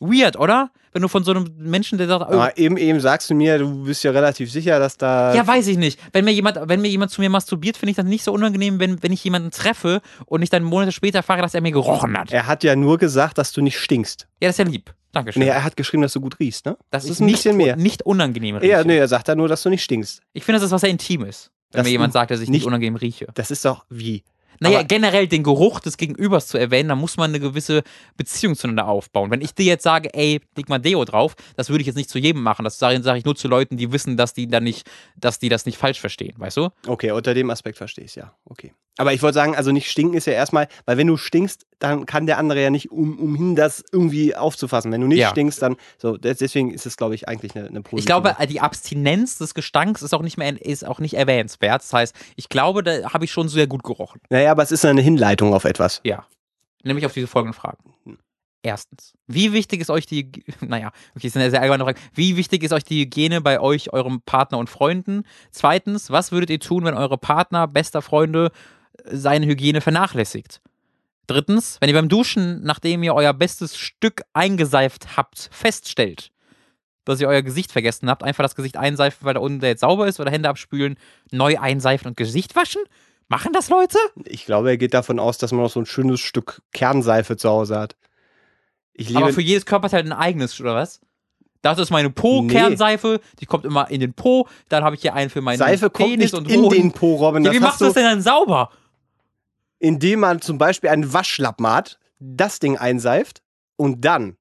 Weird, 0.00 0.36
oder? 0.38 0.70
Wenn 0.92 1.02
du 1.02 1.08
von 1.08 1.22
so 1.22 1.30
einem 1.30 1.46
Menschen, 1.58 1.98
der 1.98 2.08
sagt, 2.08 2.22
oh, 2.28 2.34
Aber 2.34 2.58
eben, 2.58 2.76
eben 2.76 2.98
sagst 2.98 3.30
du 3.30 3.34
mir, 3.34 3.58
du 3.58 3.84
bist 3.84 4.02
ja 4.02 4.10
relativ 4.10 4.50
sicher, 4.50 4.78
dass 4.80 4.96
da. 4.96 5.32
ja, 5.34 5.46
weiß 5.46 5.68
ich 5.68 5.76
nicht. 5.78 6.00
Wenn 6.12 6.24
mir 6.24 6.32
jemand, 6.32 6.58
wenn 6.68 6.80
mir 6.80 6.88
jemand 6.88 7.12
zu 7.12 7.20
mir 7.20 7.30
masturbiert, 7.30 7.76
finde 7.76 7.90
ich 7.90 7.96
das 7.96 8.06
nicht 8.06 8.24
so 8.24 8.32
unangenehm, 8.32 8.80
wenn, 8.80 9.00
wenn 9.02 9.12
ich 9.12 9.22
jemanden 9.22 9.50
treffe 9.52 10.00
und 10.26 10.42
ich 10.42 10.50
dann 10.50 10.64
Monate 10.64 10.90
später 10.90 11.18
erfahre, 11.18 11.42
dass 11.42 11.54
er 11.54 11.60
mir 11.60 11.70
gerochen 11.70 12.18
hat. 12.18 12.32
er 12.32 12.46
hat 12.48 12.64
ja 12.64 12.74
nur 12.74 12.98
gesagt, 12.98 13.38
dass 13.38 13.52
du 13.52 13.62
nicht 13.62 13.78
stinkst. 13.78 14.26
Ja, 14.40 14.48
das 14.48 14.58
ist 14.58 14.64
ja 14.66 14.70
lieb. 14.72 14.92
Dankeschön. 15.12 15.42
Nee, 15.42 15.48
er 15.48 15.62
hat 15.64 15.76
geschrieben, 15.76 16.02
dass 16.02 16.12
du 16.12 16.20
gut 16.20 16.38
riechst, 16.40 16.66
ne? 16.66 16.76
das, 16.90 17.04
ist 17.04 17.10
ist 17.10 17.20
ein 17.20 17.26
nicht, 17.26 17.36
bisschen 17.36 17.56
mehr. 17.56 17.76
nicht 17.76 18.02
unangenehm 18.02 18.56
rieche. 18.56 18.70
Ja, 18.72 18.84
nee, 18.84 18.96
er 18.96 19.08
sagt 19.08 19.28
ja 19.28 19.34
nur, 19.34 19.48
dass 19.48 19.62
du 19.62 19.68
nicht 19.68 19.82
stinkst. 19.82 20.22
Ich 20.32 20.44
finde, 20.44 20.58
das 20.60 20.66
ist 20.66 20.72
was 20.72 20.80
sehr 20.80 20.90
Intimes. 20.90 21.50
Wenn 21.72 21.78
Das 21.80 21.84
mir 21.86 21.90
jemand 21.92 22.12
sagt, 22.12 22.30
dass 22.32 22.40
ich 22.40 22.48
nicht, 22.48 22.58
nicht- 22.60 22.66
unangenehm 22.66 22.96
rieche. 22.96 23.26
Das 23.34 23.50
ist 23.52 23.64
doch 23.64 23.84
wie. 23.90 24.24
Naja, 24.60 24.78
Aber- 24.80 24.88
generell 24.88 25.26
den 25.26 25.42
Geruch 25.42 25.80
des 25.80 25.96
Gegenübers 25.96 26.46
zu 26.46 26.58
erwähnen, 26.58 26.90
da 26.90 26.94
muss 26.94 27.16
man 27.16 27.30
eine 27.30 27.40
gewisse 27.40 27.82
Beziehung 28.16 28.54
zueinander 28.54 28.86
aufbauen. 28.88 29.30
Wenn 29.30 29.40
ich 29.40 29.54
dir 29.54 29.64
jetzt 29.64 29.82
sage, 29.82 30.12
ey, 30.14 30.40
leg 30.54 30.68
mal 30.68 30.78
Deo 30.78 31.04
drauf, 31.06 31.34
das 31.56 31.70
würde 31.70 31.80
ich 31.80 31.86
jetzt 31.86 31.96
nicht 31.96 32.10
zu 32.10 32.18
jedem 32.18 32.42
machen. 32.42 32.64
Das 32.64 32.78
sage 32.78 33.02
sage 33.02 33.18
ich 33.18 33.24
nur 33.24 33.34
zu 33.36 33.48
Leuten, 33.48 33.78
die 33.78 33.90
wissen, 33.90 34.18
dass 34.18 34.34
die 34.34 34.46
dann 34.46 34.64
nicht, 34.64 34.88
dass 35.16 35.38
die 35.38 35.48
das 35.48 35.64
nicht 35.64 35.78
falsch 35.78 35.98
verstehen, 35.98 36.34
weißt 36.36 36.58
du? 36.58 36.68
Okay, 36.86 37.10
unter 37.10 37.32
dem 37.32 37.48
Aspekt 37.50 37.78
verstehe 37.78 38.04
ich 38.04 38.14
ja. 38.16 38.34
Okay. 38.44 38.74
Aber 39.00 39.14
ich 39.14 39.22
wollte 39.22 39.34
sagen, 39.34 39.56
also 39.56 39.72
nicht 39.72 39.90
stinken 39.90 40.14
ist 40.16 40.26
ja 40.26 40.34
erstmal, 40.34 40.68
weil 40.84 40.98
wenn 40.98 41.06
du 41.06 41.16
stinkst, 41.16 41.64
dann 41.78 42.04
kann 42.04 42.26
der 42.26 42.36
andere 42.36 42.62
ja 42.62 42.68
nicht 42.70 42.90
um, 42.90 43.18
umhin, 43.18 43.56
das 43.56 43.82
irgendwie 43.92 44.36
aufzufassen. 44.36 44.92
Wenn 44.92 45.00
du 45.00 45.06
nicht 45.06 45.18
Ja. 45.20 45.30
stinkst, 45.30 45.62
dann 45.62 45.76
so. 45.96 46.16
des- 46.18 46.38
Deswegen 46.38 46.70
ist 46.70 46.84
es, 46.84 46.96
glaube 46.98 47.14
ich, 47.14 47.26
eigentlich 47.26 47.56
eine, 47.56 47.66
eine 47.66 47.80
positive. 47.80 48.00
Ich 48.00 48.06
glaube, 48.06 48.36
die 48.46 48.60
Abstinenz 48.60 49.38
des 49.38 49.54
Gestanks 49.54 50.02
ist 50.02 50.12
auch 50.14 50.20
nicht 50.22 50.36
mehr 50.36 50.60
ist 50.64 50.86
auch 50.86 50.98
nicht 51.00 51.14
erwähnenswert. 51.14 51.82
Das 51.82 51.92
heißt, 51.92 52.14
ich 52.36 52.48
glaube, 52.50 52.82
da 52.82 53.12
habe 53.14 53.24
ich 53.24 53.32
schon 53.32 53.48
sehr 53.48 53.66
gut 53.66 53.82
gerochen. 53.82 54.20
Naja, 54.28 54.50
aber 54.50 54.62
es 54.62 54.70
ist 54.70 54.84
eine 54.84 55.00
Hinleitung 55.00 55.54
auf 55.54 55.64
etwas. 55.64 56.00
Ja. 56.04 56.26
Nämlich 56.84 57.06
auf 57.06 57.14
diese 57.14 57.26
folgenden 57.26 57.54
Fragen. 57.58 57.78
Erstens, 58.62 59.14
wie 59.26 59.54
wichtig 59.54 59.80
ist 59.80 59.88
euch 59.88 60.04
die, 60.04 60.30
naja, 60.60 60.88
okay, 60.88 60.94
das 61.14 61.24
ist 61.24 61.36
eine 61.38 61.50
sehr 61.50 61.62
allgemeine 61.62 61.84
Frage. 61.84 61.98
Wie 62.12 62.36
wichtig 62.36 62.62
ist 62.62 62.72
euch 62.72 62.84
die 62.84 63.00
Hygiene 63.00 63.40
bei 63.40 63.58
euch, 63.58 63.94
eurem 63.94 64.20
Partner 64.20 64.58
und 64.58 64.68
Freunden? 64.68 65.22
Zweitens, 65.50 66.10
was 66.10 66.30
würdet 66.30 66.50
ihr 66.50 66.60
tun, 66.60 66.84
wenn 66.84 66.92
eure 66.94 67.16
Partner, 67.16 67.66
bester 67.66 68.02
Freunde 68.02 68.50
seine 69.04 69.46
Hygiene 69.46 69.80
vernachlässigt? 69.80 70.60
Drittens, 71.26 71.76
wenn 71.80 71.88
ihr 71.88 71.94
beim 71.94 72.08
Duschen, 72.08 72.62
nachdem 72.62 73.02
ihr 73.02 73.14
euer 73.14 73.32
bestes 73.32 73.76
Stück 73.76 74.22
eingeseift 74.32 75.16
habt, 75.16 75.48
feststellt, 75.52 76.32
dass 77.04 77.20
ihr 77.20 77.28
euer 77.28 77.42
Gesicht 77.42 77.72
vergessen 77.72 78.10
habt, 78.10 78.24
einfach 78.24 78.42
das 78.42 78.56
Gesicht 78.56 78.76
einseifen, 78.76 79.24
weil 79.24 79.34
da 79.34 79.40
unten 79.40 79.60
der 79.60 79.70
jetzt 79.70 79.80
sauber 79.80 80.08
ist 80.08 80.18
oder 80.18 80.30
Hände 80.30 80.48
abspülen, 80.48 80.96
neu 81.30 81.58
einseifen 81.58 82.08
und 82.08 82.16
Gesicht 82.16 82.56
waschen? 82.56 82.82
Machen 83.28 83.52
das 83.52 83.68
Leute? 83.68 83.96
Ich 84.24 84.44
glaube, 84.44 84.70
er 84.70 84.76
geht 84.76 84.92
davon 84.92 85.20
aus, 85.20 85.38
dass 85.38 85.52
man 85.52 85.62
noch 85.62 85.70
so 85.70 85.80
ein 85.80 85.86
schönes 85.86 86.18
Stück 86.18 86.62
Kernseife 86.72 87.36
zu 87.36 87.48
Hause 87.48 87.78
hat. 87.78 87.96
Ich 88.92 89.08
liebe. 89.08 89.22
Aber 89.22 89.32
für 89.32 89.40
jedes 89.40 89.66
Körperteil 89.66 90.04
ein 90.04 90.12
eigenes, 90.12 90.60
oder 90.60 90.74
was? 90.74 91.00
Das 91.62 91.78
ist 91.78 91.90
meine 91.90 92.10
Po-Kernseife, 92.10 93.20
die 93.38 93.46
kommt 93.46 93.64
immer 93.66 93.88
in 93.90 94.00
den 94.00 94.14
Po. 94.14 94.48
Dann 94.68 94.82
habe 94.82 94.96
ich 94.96 95.02
hier 95.02 95.14
einen 95.14 95.30
für 95.30 95.42
meinen 95.42 95.58
Seife 95.58 95.90
kommt 95.90 96.08
Penis 96.08 96.32
nicht 96.32 96.34
und 96.34 96.50
in 96.50 96.60
Hoden. 96.60 96.74
den 96.74 96.92
Po, 96.92 97.16
Robin. 97.16 97.44
Ja, 97.44 97.52
wie 97.52 97.60
machst 97.60 97.80
du 97.80 97.84
das 97.84 97.94
denn 97.94 98.04
dann 98.04 98.22
sauber? 98.22 98.70
Indem 99.80 100.20
man 100.20 100.40
zum 100.40 100.58
Beispiel 100.58 100.90
einen 100.90 101.12
Waschlappen 101.12 101.66
hat, 101.66 101.98
das 102.20 102.60
Ding 102.60 102.78
einseift 102.78 103.42
und 103.76 104.04
dann 104.04 104.36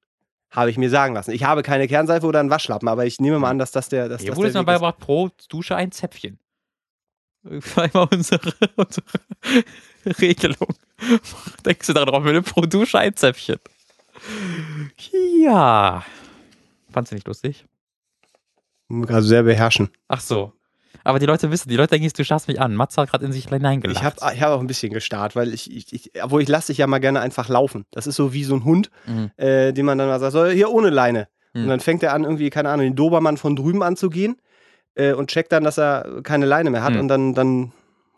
habe 0.52 0.70
ich 0.70 0.78
mir 0.78 0.90
sagen 0.90 1.14
lassen. 1.14 1.32
Ich 1.32 1.44
habe 1.44 1.64
keine 1.64 1.88
Kernseife 1.88 2.26
oder 2.26 2.40
einen 2.40 2.49
Waschlappen, 2.49 2.88
aber 2.88 3.06
ich 3.06 3.20
nehme 3.20 3.40
mal 3.40 3.49
an, 3.49 3.60
dass 3.60 3.72
das 3.72 3.90
der. 3.90 4.10
Dass 4.10 4.22
Hier 4.22 4.32
das 4.32 4.38
wurde 4.38 4.49
jetzt 4.49 4.56
mal 4.56 4.64
beigebracht, 4.64 4.99
pro 4.99 5.30
Dusche 5.48 5.76
ein 5.76 5.91
Zäpfchen. 5.91 6.40
Einmal 7.76 8.07
unsere, 8.11 8.53
unsere 8.76 9.06
Regelung. 10.20 10.76
Denkst 11.66 11.88
du 11.88 11.94
darauf, 11.94 12.24
mit 12.24 12.45
pro 12.45 12.61
Dusche 12.61 12.99
ein 12.99 13.16
Zäpfchen? 13.16 13.60
Ja. 15.38 16.03
Fandst 16.91 17.11
du 17.11 17.16
nicht 17.16 17.28
lustig? 17.28 17.66
Also 19.07 19.28
sehr 19.28 19.44
beherrschen. 19.44 19.90
Ach 20.07 20.20
so. 20.20 20.52
Aber 21.03 21.20
die 21.20 21.26
Leute 21.26 21.49
wissen, 21.52 21.70
die 21.70 21.76
Leute 21.76 21.91
denken, 21.98 22.11
du 22.16 22.24
starrst 22.26 22.48
mich 22.48 22.60
an. 22.60 22.76
Mats 22.76 22.98
hat 22.98 23.10
gerade 23.10 23.26
in 23.26 23.32
sich 23.32 23.48
hineingelacht. 23.48 23.98
Ich 23.98 24.03
habe 24.03 24.34
ich 24.36 24.41
hab 24.41 24.49
auch 24.52 24.60
ein 24.60 24.68
bisschen 24.68 24.91
gestarrt, 24.94 25.36
weil 25.36 25.53
ich, 25.53 25.72
ich, 25.76 25.94
ich 25.94 26.11
obwohl 26.24 26.41
ich 26.41 26.48
lasse 26.49 26.68
dich 26.68 26.78
ja 26.80 26.88
mal 26.88 26.99
gerne 26.99 27.20
einfach 27.22 27.48
laufen. 27.49 27.86
Das 27.91 28.07
ist 28.07 28.16
so 28.16 28.34
wie 28.34 28.44
so 28.44 28.56
ein 28.56 28.64
Hund, 28.66 28.90
Mhm. 29.07 29.32
äh, 29.38 29.72
den 29.72 29.86
man 29.86 29.98
dann 29.98 30.07
mal 30.07 30.20
sagt, 30.20 30.34
so, 30.34 30.45
hier 30.45 30.70
ohne 30.72 30.90
Leine. 30.90 31.28
Mhm. 31.53 31.64
Und 31.64 31.70
dann 31.70 31.80
fängt 31.80 32.03
er 32.03 32.14
an, 32.14 32.24
irgendwie, 32.24 32.49
keine 32.49 32.70
Ahnung, 32.70 32.86
den 32.86 32.95
Dobermann 32.95 33.38
von 33.38 33.56
drüben 33.56 33.82
anzugehen 33.84 34.36
äh, 34.95 35.14
und 35.14 35.30
checkt 35.30 35.52
dann, 35.52 35.64
dass 35.64 35.78
er 35.80 36.22
keine 36.24 36.45
Leine 36.45 36.70
mehr 36.70 36.84
hat 36.84 36.94
Mhm. 36.94 36.99
und 36.99 37.07
dann, 37.07 37.34
dann 37.34 37.72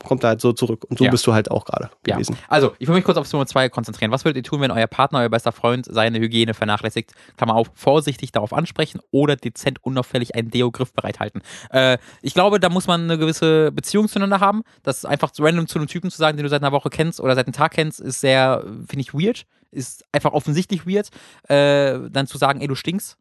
kommt 0.03 0.23
er 0.23 0.29
halt 0.29 0.41
so 0.41 0.53
zurück. 0.53 0.85
Und 0.89 0.97
so 0.99 1.05
Ja. 1.05 1.11
bist 1.11 1.25
du 1.27 1.33
halt 1.33 1.49
auch 1.51 1.65
gerade 1.65 1.89
Ja. 2.07 2.15
gewesen. 2.15 2.35
Also, 2.47 2.73
ich 2.79 2.87
will 2.87 2.95
mich 2.95 3.03
kurz 3.03 3.17
auf 3.17 3.31
Nummer 3.31 3.45
2 3.45 3.69
konzentrieren. 3.69 4.11
Was 4.11 4.25
würdet 4.25 4.37
ihr 4.45 4.49
tun, 4.49 4.61
wenn 4.61 4.71
euer 4.71 4.87
Partner, 4.87 5.19
euer 5.19 5.29
bester 5.29 5.51
Freund 5.51 5.85
seine 5.89 6.19
Hygiene 6.19 6.53
vernachlässigt? 6.53 7.13
Klammer 7.37 7.55
auf, 7.55 7.69
vorsichtig 7.75 8.31
darauf 8.31 8.53
ansprechen 8.53 8.99
oder 9.11 9.35
dezent 9.35 9.83
unauffällig 9.83 10.35
einen 10.35 10.49
Deo-Griff 10.51 10.93
bereithalten. 10.93 11.41
Äh, 11.69 11.97
ich 12.21 12.33
glaube, 12.33 12.59
da 12.59 12.69
muss 12.69 12.87
man 12.87 13.01
eine 13.03 13.17
gewisse 13.17 13.71
Beziehung 13.71 14.07
zueinander 14.07 14.39
haben. 14.39 14.63
Das 14.83 15.05
einfach 15.05 15.31
random 15.39 15.67
zu 15.67 15.79
einem 15.79 15.87
Typen 15.87 16.09
zu 16.11 16.17
sagen, 16.17 16.37
den 16.37 16.43
du 16.43 16.49
seit 16.49 16.61
einer 16.61 16.71
Woche 16.71 16.89
kennst 16.89 17.19
oder 17.19 17.35
seit 17.35 17.45
einem 17.47 17.53
Tag 17.53 17.71
kennst, 17.73 17.99
ist 17.99 18.21
sehr, 18.21 18.63
finde 18.87 19.01
ich, 19.01 19.13
weird. 19.13 19.45
Ist 19.71 20.03
einfach 20.11 20.33
offensichtlich 20.33 20.85
weird. 20.85 21.09
Äh, 21.47 22.09
dann 22.09 22.27
zu 22.27 22.37
sagen, 22.37 22.59
ey, 22.61 22.67
du 22.67 22.75
stinkst. 22.75 23.17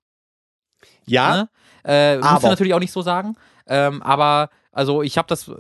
Ja, 1.07 1.37
Ne? 1.37 1.49
Äh, 1.85 2.17
musst 2.19 2.29
Aber- 2.29 2.41
du 2.41 2.47
natürlich 2.49 2.75
auch 2.75 2.79
nicht 2.81 2.93
so 2.93 3.01
sagen. 3.03 3.37
Ähm, 3.71 4.03
aber 4.03 4.51
also 4.73 5.03
ich 5.03 5.17
habe 5.17 5.27
das 5.29 5.49
äh, 5.49 5.53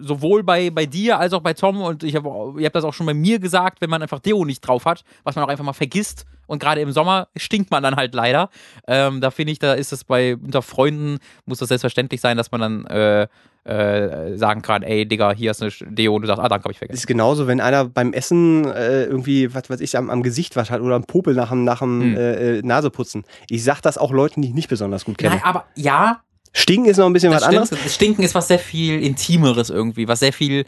sowohl 0.00 0.42
bei, 0.42 0.70
bei 0.70 0.86
dir 0.86 1.18
als 1.18 1.32
auch 1.32 1.40
bei 1.40 1.54
Tom 1.54 1.80
und 1.80 2.02
ich 2.02 2.16
habe 2.16 2.54
ihr 2.58 2.66
habt 2.66 2.76
das 2.76 2.84
auch 2.84 2.94
schon 2.94 3.06
bei 3.06 3.14
mir 3.14 3.38
gesagt, 3.38 3.80
wenn 3.80 3.90
man 3.90 4.02
einfach 4.02 4.18
Deo 4.18 4.44
nicht 4.44 4.60
drauf 4.60 4.84
hat, 4.84 5.04
was 5.22 5.36
man 5.36 5.44
auch 5.44 5.48
einfach 5.48 5.64
mal 5.64 5.72
vergisst 5.72 6.26
und 6.46 6.58
gerade 6.58 6.80
im 6.80 6.92
Sommer 6.92 7.28
stinkt 7.36 7.70
man 7.70 7.82
dann 7.82 7.96
halt 7.96 8.14
leider. 8.14 8.50
Ähm, 8.86 9.20
da 9.20 9.30
finde 9.30 9.52
ich, 9.52 9.58
da 9.58 9.74
ist 9.74 9.92
es 9.92 10.04
bei 10.04 10.36
unter 10.36 10.60
Freunden 10.60 11.18
muss 11.46 11.58
das 11.58 11.68
selbstverständlich 11.68 12.20
sein, 12.20 12.36
dass 12.36 12.50
man 12.50 12.60
dann 12.60 12.86
äh, 12.86 13.26
äh, 13.64 14.36
sagen 14.36 14.60
kann, 14.60 14.82
ey 14.82 15.06
Digga, 15.06 15.32
hier 15.32 15.52
ist 15.52 15.62
eine 15.62 15.70
Deo 15.94 16.14
und 16.14 16.22
du 16.22 16.26
sagst, 16.26 16.42
ah 16.42 16.48
danke, 16.48 16.64
habe 16.64 16.72
ich 16.72 16.78
vergessen. 16.78 16.98
ist 16.98 17.06
genauso, 17.06 17.46
wenn 17.46 17.60
einer 17.60 17.84
beim 17.84 18.12
Essen 18.12 18.64
äh, 18.66 19.04
irgendwie, 19.04 19.54
was 19.54 19.70
weiß 19.70 19.80
ich, 19.80 19.96
am, 19.96 20.10
am 20.10 20.22
Gesicht 20.22 20.56
was 20.56 20.70
hat 20.70 20.80
oder 20.80 20.96
am 20.96 21.04
Popel 21.04 21.34
nach 21.34 21.50
dem, 21.50 21.64
nach 21.64 21.78
dem 21.78 22.02
Hm. 22.02 22.16
äh, 22.16 22.58
äh, 22.58 22.62
Naseputzen. 22.62 23.24
Ich 23.48 23.64
sag 23.64 23.80
das 23.80 23.98
auch 23.98 24.10
Leuten, 24.12 24.42
die 24.42 24.48
ich 24.48 24.54
nicht 24.54 24.68
besonders 24.68 25.04
gut 25.04 25.16
kenne. 25.18 25.36
Nein, 25.36 25.44
aber 25.44 25.64
ja, 25.74 26.20
Stinken 26.52 26.90
ist 26.90 26.98
noch 26.98 27.06
ein 27.06 27.12
bisschen 27.12 27.32
Das 27.32 27.42
was 27.42 27.48
anderes. 27.48 27.68
stimmt. 27.68 27.84
Das 27.84 27.94
Stinken 27.94 28.22
ist 28.22 28.34
was 28.34 28.48
sehr 28.48 28.58
viel 28.58 29.02
Intimeres 29.02 29.70
irgendwie, 29.70 30.06
was 30.08 30.20
sehr 30.20 30.32
viel 30.32 30.64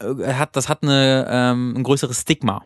äh, 0.00 0.32
hat, 0.34 0.54
das 0.56 0.68
hat 0.68 0.82
eine, 0.82 1.26
ähm, 1.28 1.74
ein 1.76 1.82
größeres 1.82 2.20
Stigma, 2.20 2.62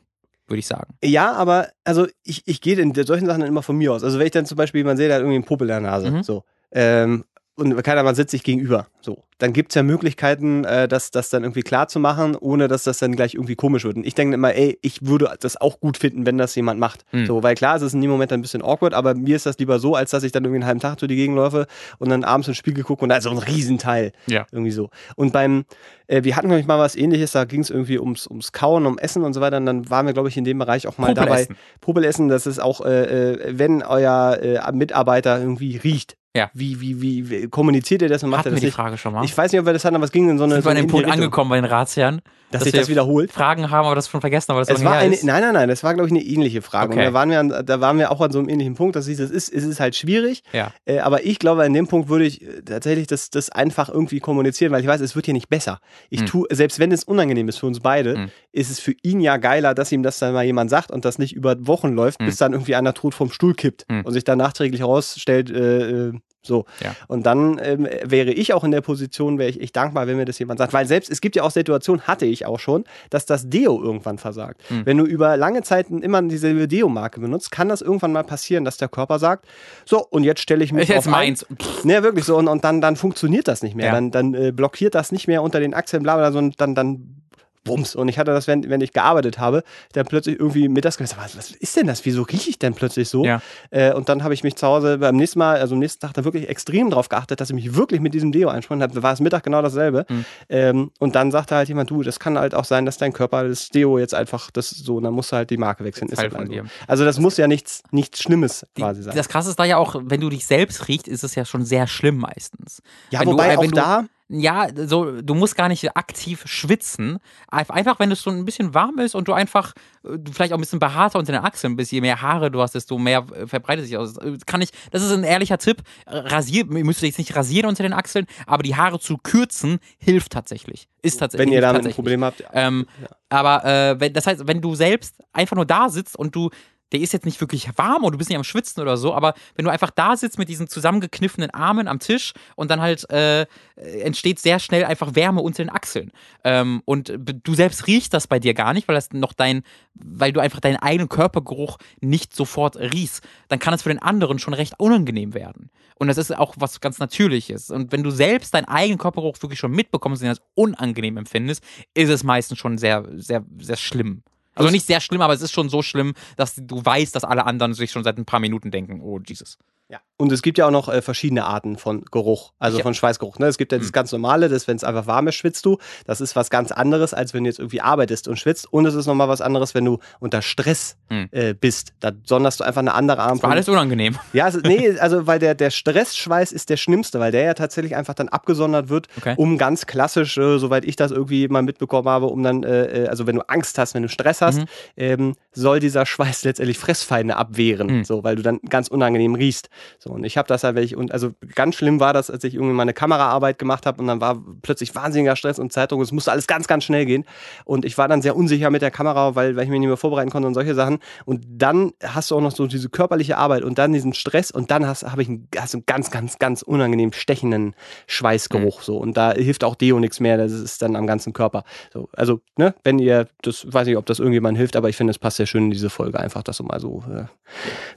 würde 0.47 0.59
ich 0.59 0.66
sagen. 0.66 0.95
Ja, 1.03 1.33
aber 1.33 1.69
also 1.85 2.07
ich, 2.23 2.43
ich 2.47 2.61
gehe 2.61 2.77
in 2.79 2.95
solchen 2.95 3.27
Sachen 3.27 3.41
dann 3.41 3.49
immer 3.49 3.62
von 3.62 3.77
mir 3.77 3.93
aus. 3.93 4.05
Also 4.05 4.19
wenn 4.19 4.27
ich 4.27 4.33
dann 4.33 4.47
zum 4.47 4.57
Beispiel 4.57 4.81
jemand 4.81 4.99
sehe, 4.99 5.09
der 5.09 5.16
hat 5.16 5.23
irgendwie 5.23 5.37
einen 5.37 5.45
Popel 5.45 5.65
in 5.69 5.73
der 5.73 5.81
Nase, 5.81 6.11
Mhm. 6.11 6.23
so. 6.23 6.45
Ähm, 6.71 7.25
und 7.57 7.83
keiner 7.85 8.03
mal 8.03 8.15
sitzt 8.15 8.33
sich 8.33 8.43
gegenüber. 8.43 8.89
So. 9.01 9.23
Dann 9.39 9.53
gibt 9.53 9.73
es 9.73 9.75
ja 9.75 9.83
Möglichkeiten, 9.83 10.65
äh, 10.65 10.89
das, 10.89 11.11
das 11.11 11.29
dann 11.29 11.43
irgendwie 11.43 11.63
klar 11.63 11.89
zu 11.89 12.01
machen, 12.01 12.37
ohne 12.37 12.69
dass 12.69 12.85
das 12.85 12.99
dann 12.99 13.15
gleich 13.15 13.35
irgendwie 13.35 13.55
komisch 13.55 13.85
wird. 13.85 13.97
Und 13.97 14.07
ich 14.07 14.15
denke 14.15 14.35
immer, 14.35 14.55
ey, 14.55 14.79
ich 14.83 15.07
würde 15.07 15.33
das 15.41 15.61
auch 15.61 15.81
gut 15.81 15.97
finden, 15.97 16.27
wenn 16.27 16.39
das 16.39 16.55
jemand 16.55 16.81
macht. 16.81 17.05
Mhm. 17.13 17.27
So, 17.27 17.43
weil 17.43 17.55
klar, 17.55 17.77
es 17.77 17.83
ist 17.83 17.95
in 17.95 18.01
dem 18.01 18.11
Moment 18.11 18.33
ein 18.33 18.43
bisschen 18.43 18.63
awkward, 18.63 18.95
aber 18.95 19.15
mir 19.15 19.37
ist 19.37 19.47
das 19.47 19.59
lieber 19.59 19.79
so, 19.79 19.95
als 19.95 20.11
dass 20.11 20.23
ich 20.23 20.33
dann 20.33 20.45
irgendwie 20.45 20.59
einen 20.59 20.67
halben 20.67 20.81
Tag 20.81 20.99
durch 20.99 21.09
die 21.09 21.17
Gegend 21.17 21.37
laufe 21.37 21.67
und 21.99 22.09
dann 22.09 22.25
abends 22.25 22.49
ins 22.49 22.57
Spiegel 22.57 22.83
gucke 22.83 23.03
und 23.03 23.09
da 23.09 23.17
ist 23.17 23.25
so 23.25 23.31
ein 23.31 23.39
Riesenteil. 23.39 24.13
Ja. 24.27 24.47
Irgendwie 24.51 24.73
so. 24.73 24.91
Und 25.15 25.33
beim, 25.33 25.65
äh, 26.07 26.25
wir 26.25 26.37
hatten, 26.37 26.49
glaube 26.49 26.61
ich, 26.61 26.67
mal 26.67 26.79
was 26.79 26.97
ähnliches, 26.97 27.33
da 27.33 27.45
ging 27.45 27.61
es 27.61 27.71
irgendwie 27.71 27.99
ums, 27.99 28.27
ums 28.27 28.53
Kauen, 28.53 28.87
um 28.87 28.99
Essen 28.99 29.23
und 29.23 29.33
so 29.33 29.41
weiter. 29.41 29.59
Und 29.59 29.67
dann 29.67 29.91
waren 29.91 30.07
wir, 30.07 30.13
glaube 30.13 30.29
ich, 30.29 30.37
in 30.37 30.45
dem 30.45 30.59
Bereich 30.59 30.87
auch 30.89 30.99
mal 30.99 31.15
dabei. 31.15 31.47
Popelessen. 31.47 31.57
Popelessen, 31.81 32.29
das 32.29 32.47
ist 32.47 32.61
auch, 32.61 32.81
äh, 32.85 33.33
äh, 33.33 33.59
wenn 33.59 33.83
euer 33.83 34.39
äh, 34.41 34.73
Mitarbeiter 34.73 35.39
irgendwie 35.39 35.77
riecht. 35.77 36.17
Ja. 36.36 36.51
Wie, 36.52 36.81
wie, 36.81 37.01
wie, 37.01 37.31
wie 37.31 37.48
kommuniziert 37.48 38.02
ihr 38.02 38.09
das 38.09 38.24
und 38.24 38.31
macht 38.31 38.40
Hatten 38.40 38.48
er 38.48 38.51
wir 38.52 38.55
das 38.56 38.61
die 38.62 38.66
nicht? 38.66 38.74
Frage 38.74 38.98
schon 38.98 39.12
mal? 39.12 39.24
Ich 39.24 39.36
weiß 39.39 39.52
nicht, 39.52 39.61
ob 39.61 39.66
wir 39.66 39.73
das 39.73 39.85
hatten, 39.85 39.94
aber 39.94 40.05
es 40.05 40.11
ging 40.11 40.28
in 40.28 40.36
so 40.36 40.43
eine. 40.44 40.55
sind 40.55 40.65
so 40.65 40.66
wir 40.66 40.70
an 40.73 40.77
dem 40.78 40.86
Punkt 40.89 41.09
angekommen 41.09 41.48
bei 41.48 41.56
den 41.56 41.65
Ratsherren, 41.65 42.23
dass 42.51 42.59
dass 42.61 42.65
sich 42.65 42.73
wir 42.73 42.81
das 42.81 42.89
wiederholt. 42.89 43.31
Fragen 43.31 43.70
haben, 43.70 43.86
aber 43.86 43.94
das 43.94 44.09
schon 44.09 44.20
vergessen, 44.20 44.51
aber 44.51 44.61
das 44.62 44.69
Es 44.69 44.85
war 44.85 44.94
eine, 44.97 45.16
nein, 45.23 45.43
nein, 45.43 45.55
nein, 45.55 45.69
das 45.69 45.85
war, 45.85 45.94
glaube 45.94 46.09
ich, 46.09 46.12
eine 46.12 46.23
ähnliche 46.24 46.61
Frage. 46.61 46.90
Okay. 46.93 46.98
Und 46.98 47.05
da 47.05 47.12
waren, 47.12 47.31
wir 47.31 47.39
an, 47.39 47.62
da 47.65 47.81
waren 47.81 47.98
wir 47.98 48.11
auch 48.11 48.20
an 48.20 48.32
so 48.32 48.40
einem 48.40 48.48
ähnlichen 48.48 48.74
Punkt, 48.74 48.97
dass 48.97 49.06
es 49.06 49.20
ist, 49.20 49.52
es 49.52 49.65
ist 49.65 49.78
halt 49.78 49.94
schwierig. 49.94 50.43
Ja. 50.52 50.73
Äh, 50.86 50.98
aber 50.98 51.24
ich 51.24 51.39
glaube, 51.39 51.62
an 51.62 51.73
dem 51.73 51.86
Punkt 51.86 52.09
würde 52.09 52.24
ich 52.24 52.43
äh, 52.43 52.62
tatsächlich 52.62 53.06
das, 53.06 53.31
das 53.31 53.51
einfach 53.51 53.89
irgendwie 53.89 54.19
kommunizieren, 54.19 54.73
weil 54.73 54.81
ich 54.81 54.89
weiß, 54.89 55.01
es 55.02 55.15
wird 55.15 55.27
hier 55.27 55.35
nicht 55.35 55.48
besser. 55.48 55.78
Ich 56.11 56.20
Hm. 56.20 56.27
tue, 56.27 56.47
selbst 56.51 56.81
wenn 56.81 56.90
es 56.90 57.05
unangenehm 57.05 57.48
ist 57.48 57.59
für 57.59 57.66
uns 57.66 57.78
beide, 57.78 58.15
Hm. 58.15 58.31
ist 58.51 58.73
es 58.73 58.81
für 58.81 58.94
ihn 59.05 59.20
ja 59.20 59.36
geiler, 59.36 59.73
dass 59.73 59.93
ihm 59.93 60.02
das 60.02 60.19
dann 60.19 60.35
mal 60.35 60.44
jemand 60.44 60.69
sagt 60.69 60.90
und 60.90 61.05
das 61.05 61.19
nicht 61.20 61.32
über 61.36 61.55
Wochen 61.69 61.93
läuft, 61.93 62.19
Hm. 62.19 62.27
bis 62.27 62.39
dann 62.39 62.55
irgendwie 62.55 62.74
einer 62.74 62.93
tot 62.93 63.15
vom 63.15 63.31
Stuhl 63.31 63.55
kippt 63.55 63.86
Hm. 63.89 64.05
und 64.05 64.12
sich 64.12 64.24
dann 64.24 64.39
nachträglich 64.39 64.81
herausstellt, 64.81 65.48
äh, 65.51 66.09
äh, 66.09 66.12
so. 66.47 66.65
Ja. 66.83 66.95
Und 67.09 67.27
dann 67.27 67.61
ähm, 67.62 67.89
wäre 68.05 68.33
ich 68.33 68.53
auch 68.53 68.65
in 68.65 68.71
der 68.71 68.81
Position, 68.81 69.39
wäre 69.39 69.51
ich 69.51 69.61
echt 69.61 69.77
dankbar, 69.77 70.07
wenn 70.07 70.16
mir 70.16 70.25
das 70.25 70.39
jemand 70.39 70.59
sagt. 70.59 70.73
Weil 70.73 70.87
selbst, 70.87 71.11
es 71.11 71.21
gibt 71.21 71.37
ja 71.37 71.43
auch 71.43 71.51
Situationen, 71.51 72.03
hatte 72.03 72.27
ich 72.27 72.47
auch 72.47 72.59
schon, 72.59 72.85
dass 73.11 73.27
das 73.27 73.49
Deo 73.49 73.83
irgendwann 73.83 74.19
versagt. 74.19 74.61
Hm. 74.69 74.87
Wenn 74.87 74.99
du 74.99 75.05
über 75.05 75.37
lange 75.37 75.62
Zeit 75.62 75.89
immer 75.91 76.23
dieselbe 76.23 76.69
Deo-Marke 76.69 77.21
benutzt, 77.21 77.51
kann 77.51 77.69
das 77.69 77.83
irgendwann 77.83 78.12
mal 78.12 78.25
passieren, 78.25 78.65
dass 78.65 78.77
der 78.77 78.89
Körper 78.89 79.19
sagt, 79.19 79.47
so, 79.85 80.07
und 80.07 80.25
jetzt 80.25 80.41
stelle 80.41 80.65
ich 80.65 80.73
mich 80.73 80.89
drauf 80.89 81.07
ein. 81.07 81.11
meins. 81.11 81.47
Ne, 81.85 82.03
wirklich 82.03 82.25
so. 82.25 82.37
Und, 82.37 82.49
und 82.49 82.65
dann, 82.65 82.81
dann 82.81 82.97
funktioniert 82.97 83.49
das 83.49 83.62
nicht 83.62 83.75
mehr. 83.75 83.87
Ja. 83.87 83.93
Dann, 83.93 84.11
dann 84.11 84.35
äh, 84.35 84.53
blockiert 84.53 84.95
das 84.95 85.12
nicht 85.12 85.27
mehr 85.27 85.43
unter 85.43 85.61
den 85.61 85.75
Achseln, 85.75 86.03
bla 86.03 86.16
bla, 86.16 86.33
sondern 86.33 86.55
dann, 86.57 86.75
dann 86.75 87.24
Bums. 87.65 87.97
Und 87.97 88.09
ich 88.09 88.19
hatte 88.19 88.31
das, 88.32 88.47
wenn, 88.47 88.69
wenn 88.69 88.81
ich 88.81 88.93
gearbeitet 88.93 89.39
habe, 89.39 89.65
dann 89.93 90.07
plötzlich 90.07 90.39
irgendwie 90.39 90.69
mittags 90.69 90.99
gesagt, 90.99 91.20
was, 91.23 91.36
was 91.36 91.51
ist 91.51 91.77
denn 91.77 91.86
das? 91.86 92.05
Wieso 92.05 92.23
rieche 92.23 92.51
ich 92.51 92.59
denn 92.59 92.74
plötzlich 92.74 93.09
so? 93.09 93.24
Ja. 93.24 93.41
Äh, 93.70 93.93
und 93.95 94.09
dann 94.09 94.23
habe 94.23 94.35
ich 94.35 94.45
mich 94.45 94.55
zu 94.57 94.66
Hause 94.66 94.99
beim 94.99 95.16
nächsten 95.16 95.39
Mal, 95.39 95.57
also 95.59 95.74
am 95.74 95.78
nächsten 95.81 96.01
Tag, 96.01 96.12
da 96.15 96.24
wirklich 96.24 96.49
extrem 96.49 96.91
drauf 96.91 97.09
geachtet, 97.09 97.41
dass 97.41 97.49
ich 97.51 97.55
mich 97.55 97.74
wirklich 97.74 98.01
mit 98.01 98.15
diesem 98.15 98.32
Deo 98.32 98.49
einsprungen 98.51 98.82
habe. 98.82 99.03
War 99.03 99.12
es 99.12 99.20
Mittag 99.20 99.43
genau 99.43 99.62
dasselbe. 99.62 100.05
Mhm. 100.09 100.24
Ähm, 100.49 100.91
und 100.99 101.15
dann 101.16 101.31
sagte 101.31 101.55
halt 101.57 101.69
jemand, 101.69 101.91
du, 101.91 102.03
das 102.03 102.20
kann 102.20 102.39
halt 102.39 102.55
auch 102.55 102.65
sein, 102.65 102.85
dass 102.86 102.99
dein 102.99 103.12
Körper 103.12 103.49
das 103.49 103.69
Deo 103.70 103.99
jetzt 103.99 104.15
einfach 104.15 104.51
das 104.51 104.69
so, 104.70 104.97
und 104.97 105.05
dann 105.05 105.15
musst 105.15 105.32
du 105.32 105.36
halt 105.36 105.51
die 105.51 105.57
Marke 105.57 105.85
wechseln. 105.85 106.09
Ist 106.11 106.19
halt 106.19 106.32
von 106.32 106.47
so. 106.47 106.53
dir. 106.53 106.65
Also 106.86 107.05
das 107.05 107.19
muss 107.19 107.36
ja 107.39 107.47
nichts, 107.49 107.82
nichts 107.91 108.20
Schlimmes 108.23 108.66
quasi 108.77 109.03
sein. 109.03 109.16
das 109.16 109.28
krasse 109.28 109.51
ist 109.51 109.59
da 109.59 109.65
ja 109.65 109.78
auch, 109.78 109.97
wenn 110.05 110.20
du 110.20 110.28
dich 110.28 110.47
selbst 110.47 110.89
riechst, 110.89 111.09
ist 111.09 111.24
es 111.24 111.35
ja 111.35 111.45
schon 111.45 111.65
sehr 111.65 111.86
schlimm 111.86 112.19
meistens. 112.19 112.82
ja, 113.11 113.20
wenn 113.20 113.27
du- 113.28 113.32
wobei 113.32 113.49
wenn 113.51 113.59
auch 113.59 113.62
du- 113.65 113.70
da, 113.70 114.05
Ja, 114.29 114.69
so, 114.75 115.21
du 115.21 115.35
musst 115.35 115.55
gar 115.55 115.69
nicht 115.69 115.97
aktiv 115.97 116.43
schwitzen. 116.47 117.19
Einf- 117.53 117.71
Einfach, 117.71 117.99
wenn 117.99 118.11
es 118.11 118.23
so 118.23 118.31
ein 118.31 118.47
bisschen 118.47 118.73
warm 118.73 118.99
ist 118.99 119.15
und 119.15 119.29
du 119.29 119.35
einfach, 119.35 119.75
äh, 120.03 120.19
du 120.19 120.33
vielleicht 120.33 120.55
auch 120.55 120.57
ein 120.57 120.61
bisschen 120.63 120.79
behaarter 120.81 121.19
unter 121.19 121.33
den 121.33 121.43
Achseln 121.45 121.77
bist, 121.77 121.93
je 121.93 122.01
mehr 122.01 122.23
Haare 122.23 122.51
du 122.51 122.63
hast, 122.63 122.75
desto 122.75 122.97
mehr 122.97 123.27
äh, 123.35 123.47
verbreitet 123.47 123.85
sich 123.85 123.99
aus. 123.99 124.17
Äh, 124.17 124.39
Kann 124.47 124.63
ich, 124.63 124.71
das 124.91 125.03
ist 125.03 125.13
ein 125.13 125.25
ehrlicher 125.25 125.59
Tipp. 125.59 125.83
Äh, 126.07 126.17
Rasier, 126.17 126.65
ihr 126.65 126.85
müsst 126.85 127.03
jetzt 127.03 127.19
nicht 127.19 127.37
rasieren 127.37 127.69
unter 127.69 127.83
den 127.83 127.93
Achseln, 127.93 128.27
aber 128.47 128.63
die 128.63 128.75
Haare 128.77 128.99
zu 128.99 129.19
kürzen 129.19 129.79
hilft 129.99 130.33
tatsächlich. 130.33 130.89
Ist 131.03 131.19
tatsächlich. 131.19 131.47
wenn 131.47 131.53
ihr 131.53 131.61
damit 131.61 131.85
ein. 131.87 131.93
Problem 131.93 132.25
habt, 132.25 132.43
Ähm, 132.55 132.87
Aber 133.29 133.63
äh, 133.67 134.01
wenn, 134.01 134.15
das 134.15 134.27
heißt, 134.27 134.47
wenn 134.49 134.63
du 134.63 134.75
selbst 134.75 135.17
einfach 135.35 135.57
nur 135.57 135.67
da 135.67 135.91
sitzt 135.91 136.17
und 136.19 136.35
du, 136.35 136.49
der 136.95 137.03
ist 137.03 137.12
jetzt 137.12 137.27
nicht 137.27 137.41
wirklich 137.41 137.69
warm 137.77 138.05
und 138.05 138.12
du 138.12 138.19
bist 138.19 138.31
nicht 138.31 138.39
am 138.39 138.45
Schwitzen 138.45 138.81
oder 138.81 138.97
so, 138.97 139.15
aber 139.15 139.35
wenn 139.57 139.65
du 139.65 139.71
einfach 139.71 139.91
da 139.91 140.16
sitzt 140.16 140.39
mit 140.39 140.49
diesen 140.49 140.69
zusammengekniffenen 140.69 141.51
Armen 141.51 141.89
am 141.89 141.99
Tisch 141.99 142.33
und 142.55 142.71
dann 142.71 142.81
halt 142.81 143.11
äh, 143.11 143.47
entsteht 143.75 144.39
sehr 144.39 144.61
schnell 144.61 144.85
einfach 144.85 145.16
Wärme 145.16 145.43
unter 145.43 145.65
den 145.65 145.71
Achseln. 145.71 146.12
Ähm, 146.45 146.83
und 146.85 147.12
du 147.19 147.55
selbst 147.55 147.89
riechst 147.89 148.15
das 148.15 148.29
bei 148.29 148.39
dir 148.39 148.55
gar 148.55 148.73
nicht, 148.73 148.87
weil 148.87 148.95
das 148.95 149.12
noch 149.12 149.33
dein, 149.33 149.65
weil 149.95 150.33
du 150.33 150.39
einfach 150.39 150.61
deinen 150.61 150.77
eigenen 150.77 151.09
Körpergeruch 151.09 151.79
nicht 152.01 152.35
sofort 152.35 152.77
riechst, 152.77 153.27
dann 153.49 153.59
kann 153.59 153.75
es 153.75 153.83
für 153.83 153.89
den 153.89 154.01
anderen 154.01 154.39
schon 154.39 154.55
recht 154.55 154.75
unangenehm 154.79 155.35
werden. 155.35 155.71
Und 155.97 156.07
das 156.07 156.19
ist 156.19 156.37
auch 156.37 156.55
was 156.59 156.81
ganz 156.81 157.01
Natürliches. 157.01 157.71
Und 157.71 157.91
wenn 157.91 158.05
du 158.05 158.11
selbst 158.11 158.55
deinen 158.55 158.66
eigenen 158.66 158.99
Körpergeruch 158.99 159.43
wirklich 159.43 159.59
schon 159.59 159.73
mitbekommst 159.73 160.23
und 160.23 160.27
ihn 160.27 160.31
als 160.31 160.43
unangenehm 160.55 161.16
empfindest, 161.16 161.65
ist 161.95 162.11
es 162.11 162.23
meistens 162.23 162.59
schon 162.59 162.79
sehr, 162.79 163.05
sehr, 163.16 163.45
sehr 163.59 163.77
schlimm. 163.77 164.23
Also 164.55 164.71
nicht 164.71 164.87
sehr 164.87 165.01
schlimm, 165.01 165.21
aber 165.21 165.33
es 165.35 165.43
ist 165.43 165.53
schon 165.53 165.69
so 165.69 165.83
schlimm, 165.83 166.15
dass 166.37 166.55
du 166.57 166.85
weißt, 166.85 167.15
dass 167.15 167.25
alle 167.25 167.47
anderen 167.47 167.75
sich 167.75 167.91
schon 167.91 168.05
seit 168.05 168.19
ein 168.19 168.25
paar 168.25 168.41
Minuten 168.41 168.71
denken, 168.71 169.01
oh 169.01 169.19
Jesus. 169.19 169.59
Ja. 169.89 170.01
Und 170.16 170.31
es 170.31 170.43
gibt 170.43 170.59
ja 170.59 170.66
auch 170.66 170.70
noch 170.70 170.89
äh, 170.89 171.03
verschiedene 171.03 171.45
Arten 171.45 171.77
von 171.77 172.05
Geruch, 172.12 172.53
also 172.61 172.78
Ja. 172.78 172.85
von 172.85 172.95
Schweißgeruch. 172.95 173.41
Ne? 173.41 173.47
Es 173.47 173.59
gibt 173.59 173.73
ja 173.73 173.78
das 173.78 173.93
ganz 173.93 174.12
normale, 174.12 174.49
das, 174.49 174.69
wenn 174.69 174.77
es 174.77 174.85
einfach 174.85 175.09
warm 175.09 175.27
ist, 175.27 175.35
schwitzt 175.35 175.66
du. 175.66 175.78
Das 176.07 176.20
ist 176.20 176.36
was 176.36 176.51
ganz 176.51 176.70
anderes, 176.70 177.12
als 177.15 177.35
wenn 177.35 177.43
du 177.43 177.51
jetzt 177.51 177.59
irgendwie 177.59 177.81
arbeitest 177.81 178.28
und 178.28 178.39
schwitzt. 178.39 178.73
Und 178.73 178.86
es 178.86 178.95
ist 178.95 179.07
nochmal 179.07 179.28
was 179.28 179.41
anderes, 179.41 179.74
wenn 179.74 179.85
du 179.85 179.99
unter 180.20 180.41
Stress 180.41 180.97
Hm. 181.11 181.28
äh, 181.32 181.53
bist. 181.55 181.95
Da 181.99 182.12
sonderst 182.24 182.61
du 182.61 182.65
einfach 182.65 182.78
eine 182.81 182.95
andere 182.95 183.23
Art 183.23 183.32
Das 183.32 183.43
war 183.43 183.51
alles 183.51 183.69
unangenehm. 183.69 184.16
Ja, 184.32 184.47
ist- 184.47 184.65
nee, 184.65 184.89
also 185.01 185.27
weil 185.27 185.41
der, 185.41 185.57
der 185.57 185.70
Stressschweiß 185.70 186.53
ist 186.53 186.70
der 186.70 186.77
schlimmste, 186.77 187.19
weil 187.19 187.32
der 187.32 187.43
ja 187.43 187.55
tatsächlich 187.55 187.97
einfach 187.97 188.15
dann 188.15 188.28
abgesondert 188.28 188.89
wird, 188.91 189.09
Okay. 189.19 189.35
um 189.36 189.59
ganz 189.59 189.85
klassisch, 189.86 190.39
äh, 190.39 190.59
soweit 190.59 190.85
ich 190.85 190.95
das 190.95 191.11
irgendwie 191.11 191.49
mal 191.49 191.62
mitbekommen 191.62 192.09
habe, 192.09 192.27
um 192.27 192.43
dann, 192.45 192.62
äh, 192.62 193.05
äh, 193.05 193.09
also 193.09 193.27
wenn 193.27 193.35
du 193.35 193.43
Angst 193.49 193.78
hast, 193.78 193.95
wenn 193.95 194.03
du 194.05 194.09
Stress 194.09 194.41
hast, 194.41 194.59
Mhm. 194.61 194.65
ähm, 194.97 195.35
soll 195.53 195.81
dieser 195.81 196.07
Schweiß 196.07 196.45
letztendlich 196.45 196.78
Fressfeinde 196.78 197.35
abwehren, 197.36 197.99
Mhm. 197.99 198.05
so, 198.05 198.23
weil 198.23 198.36
du 198.36 198.43
dann 198.43 198.61
ganz 198.69 198.86
unangenehm 198.86 199.35
riechst. 199.35 199.69
So, 200.05 200.11
und 200.11 200.25
ich 200.25 200.37
habe 200.37 200.47
das 200.47 200.65
halt, 200.65 200.77
wenn 200.77 200.85
ich, 200.85 200.97
und 200.97 201.13
also 201.13 201.31
ganz 201.55 201.77
schlimm 201.77 201.99
war 201.99 202.13
das, 202.13 202.31
als 202.31 202.45
ich 202.45 202.53
irgendwie 202.53 202.75
meine 202.75 202.93
Kameraarbeit 202.93 203.59
gemacht 203.59 203.87
habe 203.87 204.03
und 204.03 204.07
dann 204.07 204.21
war 204.21 204.37
plötzlich 204.61 204.95
wahnsinniger 204.95 205.35
Stress 205.35 205.59
und 205.59 205.73
Zeitung, 205.73 206.03
es 206.03 206.13
musste 206.13 206.31
alles 206.31 206.47
ganz, 206.47 206.67
ganz 206.67 206.85
schnell 206.85 207.07
gehen. 207.07 207.25
Und 207.65 207.87
ich 207.87 207.97
war 207.97 208.07
dann 208.07 208.21
sehr 208.21 208.37
unsicher 208.37 208.69
mit 208.69 208.83
der 208.83 208.91
Kamera, 208.91 209.35
weil, 209.35 209.57
weil 209.57 209.65
ich 209.65 209.71
mich 209.71 209.81
nicht 209.81 209.89
mehr 209.89 209.97
vorbereiten 209.97 210.29
konnte 210.29 210.47
und 210.47 210.53
solche 210.53 210.75
Sachen. 210.75 210.99
Und 211.25 211.43
dann 211.49 211.93
hast 212.03 212.31
du 212.31 212.37
auch 212.37 212.43
noch 212.43 212.51
so 212.51 212.67
diese 212.67 212.91
körperliche 212.91 213.39
Arbeit 213.39 213.63
und 213.63 213.79
dann 213.79 213.95
diesen 213.95 214.13
Stress 214.13 214.51
und 214.51 214.71
dann 214.71 214.87
hast, 214.87 215.05
habe 215.05 215.23
ich 215.23 215.29
einen, 215.29 215.49
hast 215.57 215.73
du 215.73 215.79
einen 215.79 215.87
ganz, 215.87 216.11
ganz, 216.11 216.39
ganz 216.39 216.61
unangenehm 216.61 217.15
stechenden 217.15 217.75
Schweißgeruch. 218.07 218.83
So. 218.83 218.99
Und 218.99 219.17
da 219.17 219.33
hilft 219.33 219.65
auch 219.65 219.75
Deo 219.75 220.01
nichts 220.01 220.21
mehr, 220.21 220.37
das 220.37 220.53
ist 220.53 220.83
dann 220.83 220.97
am 220.97 221.07
ganzen 221.07 221.33
Körper. 221.33 221.65
So, 221.95 222.11
also, 222.13 222.43
ne, 222.59 222.75
wenn 222.85 222.99
ihr, 222.99 223.27
das 223.41 223.67
weiß 223.73 223.87
nicht, 223.87 223.97
ob 223.97 224.05
das 224.05 224.19
irgendjemand 224.19 224.59
hilft, 224.59 224.77
aber 224.77 224.91
ich 224.91 224.97
finde, 224.97 225.13
es 225.13 225.19
passt 225.19 225.39
sehr 225.39 225.47
schön 225.47 225.65
in 225.65 225.71
diese 225.71 225.89
Folge, 225.89 226.21
einfach 226.21 226.43
das 226.43 226.59
so 226.59 226.65
mal 226.65 226.79
so 226.79 227.03
äh, 227.11 227.25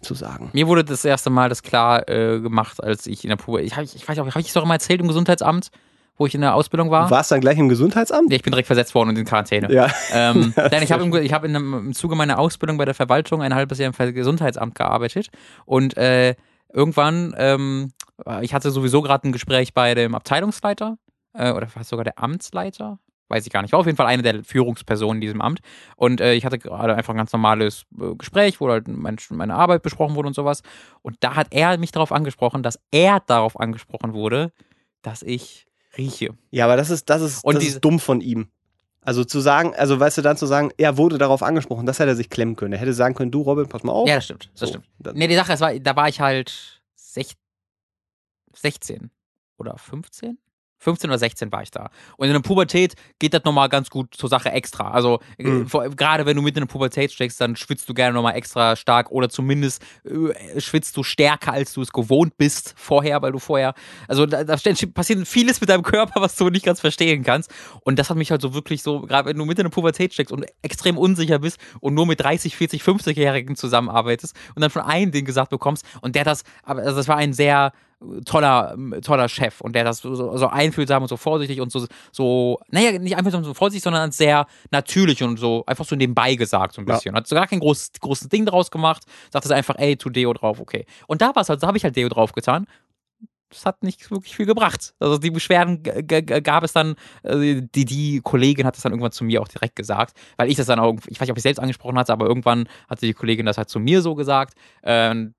zu 0.02 0.14
sagen. 0.14 0.52
Mir 0.54 0.68
wurde 0.68 0.86
das 0.86 1.04
erste 1.04 1.30
Mal 1.30 1.50
das 1.50 1.64
klar 1.64 1.97
äh, 2.00 2.40
gemacht, 2.40 2.84
als 2.84 3.08
ich 3.08 3.24
in 3.24 3.30
der 3.30 3.38
Pubertät, 3.38 3.74
ich, 3.78 3.96
ich 3.96 4.08
weiß 4.08 4.20
auch, 4.20 4.28
habe 4.28 4.40
ich 4.40 4.48
es 4.48 4.54
doch 4.54 4.64
immer 4.64 4.76
erzählt 4.76 5.02
im 5.02 5.08
Gesundheitsamt, 5.08 5.72
wo 6.18 6.26
ich 6.26 6.36
in 6.36 6.42
der 6.42 6.56
Ausbildung 6.56 6.90
war? 6.90 7.06
Du 7.06 7.12
warst 7.12 7.32
dann 7.32 7.42
gleich 7.42 7.58
im 7.58 7.70
Gesundheitsamt? 7.70 8.30
Nee, 8.30 8.36
ich 8.36 8.44
bin 8.44 8.52
direkt 8.52 8.68
versetzt 8.68 8.96
worden 8.96 9.10
und 9.10 9.18
in 9.18 9.26
Quarantäne. 9.26 9.72
Ja. 9.72 9.90
Ähm, 10.14 10.54
denn 10.72 10.84
ich 10.84 10.92
habe 10.92 11.04
im, 11.04 11.14
ich 11.16 11.34
hab 11.34 11.44
in 11.44 11.56
einem, 11.56 11.74
im 11.74 11.94
Zuge 11.94 12.16
meiner 12.16 12.40
Ausbildung 12.40 12.78
bei 12.78 12.86
der 12.86 12.96
Verwaltung 12.96 13.42
ein 13.42 13.54
halbes 13.54 13.78
Jahr 13.78 13.92
im 13.98 14.14
Gesundheitsamt 14.14 14.76
gearbeitet 14.76 15.30
und 15.66 15.96
äh, 15.98 16.36
irgendwann, 16.74 17.34
ähm, 17.38 17.92
ich 18.42 18.54
hatte 18.54 18.72
sowieso 18.72 19.02
gerade 19.02 19.28
ein 19.28 19.32
Gespräch 19.32 19.74
bei 19.74 19.94
dem 19.94 20.16
Abteilungsleiter 20.16 20.98
äh, 21.34 21.52
oder 21.52 21.68
fast 21.68 21.90
sogar 21.90 22.04
der 22.04 22.20
Amtsleiter. 22.20 23.00
Weiß 23.30 23.46
ich 23.46 23.52
gar 23.52 23.62
nicht. 23.62 23.72
War 23.74 23.80
auf 23.80 23.86
jeden 23.86 23.98
Fall 23.98 24.06
eine 24.08 24.24
der 24.24 24.44
Führungspersonen 24.44 25.18
in 25.18 25.22
diesem 25.22 25.42
Amt. 25.42 25.60
Und 25.96 26.22
äh, 26.22 26.34
ich 26.34 26.46
hatte 26.46 26.58
gerade 26.60 26.96
einfach 26.96 27.14
ein 27.14 27.18
ganz 27.18 27.32
normales 27.34 27.86
äh, 28.00 28.16
Gespräch, 28.16 28.60
wo 28.62 28.70
halt 28.70 28.88
mein, 28.88 29.18
meine 29.30 29.56
Arbeit 29.56 29.82
besprochen 29.84 30.16
wurde 30.16 30.28
und 30.28 30.34
sowas. 30.34 30.62
Und 31.02 31.18
da 31.22 31.36
hat 31.36 31.48
er 31.52 31.78
mich 31.78 31.92
darauf 31.92 32.12
angesprochen, 32.12 32.64
dass 32.64 32.80
er 32.92 33.20
darauf 33.28 33.60
angesprochen 33.60 34.14
wurde, 34.14 34.52
dass 35.02 35.24
ich 35.24 35.68
rieche. 35.98 36.38
Ja, 36.52 36.66
aber 36.66 36.78
das 36.78 36.90
ist, 36.90 37.10
das 37.10 37.22
ist, 37.22 37.44
Und 37.44 37.56
das 37.56 37.64
diese- 37.64 37.76
ist 37.78 37.86
dumm 37.86 38.00
von 38.00 38.22
ihm. 38.22 38.48
Also 39.02 39.24
zu 39.24 39.40
sagen, 39.40 39.74
also 39.76 39.98
weißt 39.98 40.18
du, 40.18 40.22
dann 40.22 40.36
zu 40.36 40.46
sagen, 40.48 40.70
er 40.78 40.98
wurde 40.98 41.18
darauf 41.18 41.42
angesprochen, 41.42 41.86
das 41.86 41.98
hätte 42.00 42.10
er 42.10 42.16
sich 42.18 42.30
klemmen 42.30 42.58
können. 42.58 42.74
Er 42.74 42.80
hätte 42.80 42.92
sagen 42.94 43.16
können, 43.16 43.32
du 43.32 43.42
Robin, 43.42 43.68
pass 43.70 43.84
mal 43.84 43.94
auf. 43.94 44.06
Ja, 44.10 44.16
das 44.16 44.26
stimmt. 44.26 44.50
Das 44.54 44.60
So, 44.60 44.80
stimmt. 44.82 45.18
Nee, 45.18 45.28
die 45.28 45.36
Sache, 45.36 45.54
es 45.54 45.62
war, 45.62 45.74
da 45.80 45.96
war 45.96 46.10
ich 46.10 46.20
halt 46.20 46.82
sech, 46.96 47.32
16 48.54 49.10
oder 49.58 49.78
15? 49.78 50.38
15 50.88 51.10
oder 51.10 51.20
16 51.20 51.52
war 51.52 51.64
ich 51.64 51.72
da. 51.72 51.90
Und 52.16 52.28
in 52.28 52.34
der 52.34 52.40
Pubertät 52.40 52.96
geht 53.20 53.34
das 53.34 53.44
nochmal 53.44 53.68
ganz 53.68 53.90
gut 53.90 54.16
zur 54.16 54.30
Sache 54.30 54.52
extra. 54.52 54.92
Also 54.92 55.20
Mhm. 55.38 55.68
gerade 55.98 56.26
wenn 56.26 56.38
du 56.38 56.42
mitten 56.42 56.60
in 56.60 56.66
der 56.66 56.72
Pubertät 56.72 57.12
steckst, 57.12 57.42
dann 57.42 57.58
schwitzt 57.58 57.90
du 57.90 57.94
gerne 57.94 58.14
nochmal 58.14 58.36
extra 58.36 58.78
stark 58.78 59.12
oder 59.12 59.28
zumindest 59.30 59.84
äh, 60.06 60.62
schwitzt 60.62 60.96
du 60.96 61.04
stärker, 61.04 61.52
als 61.52 61.74
du 61.74 61.82
es 61.82 61.92
gewohnt 61.92 62.38
bist 62.38 62.74
vorher, 62.78 63.22
weil 63.22 63.34
du 63.34 63.40
vorher, 63.40 63.74
also 64.08 64.26
da, 64.26 64.46
da 64.46 64.56
passiert 64.94 65.28
vieles 65.28 65.60
mit 65.60 65.70
deinem 65.70 65.84
Körper, 65.84 66.22
was 66.22 66.36
du 66.38 66.50
nicht 66.50 66.64
ganz 66.66 66.80
verstehen 66.80 67.24
kannst. 67.24 67.52
Und 67.82 68.00
das 68.00 68.10
hat 68.10 68.16
mich 68.18 68.32
halt 68.32 68.42
so 68.42 68.54
wirklich 68.54 68.82
so, 68.82 69.02
gerade 69.02 69.28
wenn 69.30 69.38
du 69.38 69.44
mitten 69.44 69.62
in 69.62 69.66
der 69.66 69.72
Pubertät 69.72 70.14
steckst 70.14 70.32
und 70.32 70.46
extrem 70.62 70.98
unsicher 70.98 71.40
bist 71.40 71.60
und 71.82 71.94
nur 71.96 72.06
mit 72.06 72.22
30, 72.22 72.56
40, 72.56 72.82
50-Jährigen 72.82 73.56
zusammenarbeitest 73.58 74.36
und 74.56 74.62
dann 74.62 74.72
von 74.72 74.84
einem 74.84 75.12
den 75.12 75.26
gesagt 75.26 75.50
bekommst 75.50 75.86
und 76.02 76.16
der 76.16 76.24
das, 76.24 76.44
aber 76.64 76.82
also 76.82 76.96
das 76.96 77.08
war 77.08 77.18
ein 77.18 77.34
sehr 77.34 77.74
toller, 78.26 78.76
toller 79.02 79.28
Chef 79.28 79.62
und 79.62 79.74
der 79.76 79.84
das 79.84 80.00
so, 80.00 80.14
so 80.38 80.48
einfühlsam 80.48 81.02
und 81.04 81.10
so 81.10 81.18
vorsichtig 81.18 81.62
und 81.62 81.72
so, 81.72 81.86
so, 82.12 82.60
naja, 82.70 82.98
nicht 83.00 83.16
einfühlsam 83.18 83.40
und 83.40 83.46
so 83.46 83.54
vorsichtig, 83.54 83.84
sondern 83.84 84.12
sehr 84.12 84.46
natürlich 84.72 85.24
und 85.24 85.38
so 85.38 85.64
einfach 85.66 85.86
so 85.86 85.96
nebenbei 85.96 86.36
gesagt, 86.36 86.76
so 86.76 86.82
ein 86.82 86.88
Ja. 86.88 86.96
bisschen. 86.96 87.16
Hat 87.16 87.28
so 87.28 87.36
gar 87.36 87.48
kein 87.48 87.60
großes, 87.60 87.94
großes 88.00 88.30
Ding 88.30 88.46
draus 88.46 88.70
gemacht, 88.72 89.04
sagte 89.32 89.48
es 89.48 89.52
einfach, 89.52 89.76
ey, 89.78 89.98
tu 89.98 90.10
Deo 90.10 90.34
drauf, 90.34 90.60
okay. 90.60 90.86
Und 91.08 91.22
da 91.22 91.36
war 91.36 91.42
es 91.42 91.50
halt, 91.50 91.64
da 91.64 91.68
habe 91.68 91.78
ich 91.78 91.84
halt 91.84 91.96
Deo 91.96 92.10
drauf 92.10 92.34
getan. 92.34 92.68
Das 93.50 93.66
hat 93.66 93.82
nicht 93.82 94.12
wirklich 94.12 94.36
viel 94.36 94.46
gebracht. 94.46 94.94
Also 95.00 95.18
die 95.18 95.32
Beschwerden 95.32 95.82
gab 95.82 96.64
es 96.66 96.74
dann, 96.74 96.96
äh, 97.24 97.62
die, 97.74 97.86
die 97.86 98.20
Kollegin 98.22 98.66
hat 98.66 98.76
das 98.76 98.84
dann 98.84 98.92
irgendwann 98.92 99.14
zu 99.14 99.24
mir 99.24 99.42
auch 99.42 99.48
direkt 99.48 99.78
gesagt, 99.78 100.18
weil 100.36 100.50
ich 100.52 100.58
das 100.58 100.66
dann 100.68 100.80
auch, 100.82 100.96
ich 101.08 101.16
weiß 101.18 101.22
nicht, 101.22 101.32
ob 101.32 101.38
ich 101.38 101.44
selbst 101.44 101.60
angesprochen 101.60 101.98
hatte, 101.98 102.12
aber 102.12 102.28
irgendwann 102.28 102.68
hatte 102.90 103.06
die 103.06 103.14
Kollegin 103.14 103.46
das 103.46 103.58
halt 103.58 103.70
zu 103.70 103.80
mir 103.80 104.02
so 104.02 104.16
gesagt. 104.16 104.56
Ähm, 104.84 105.34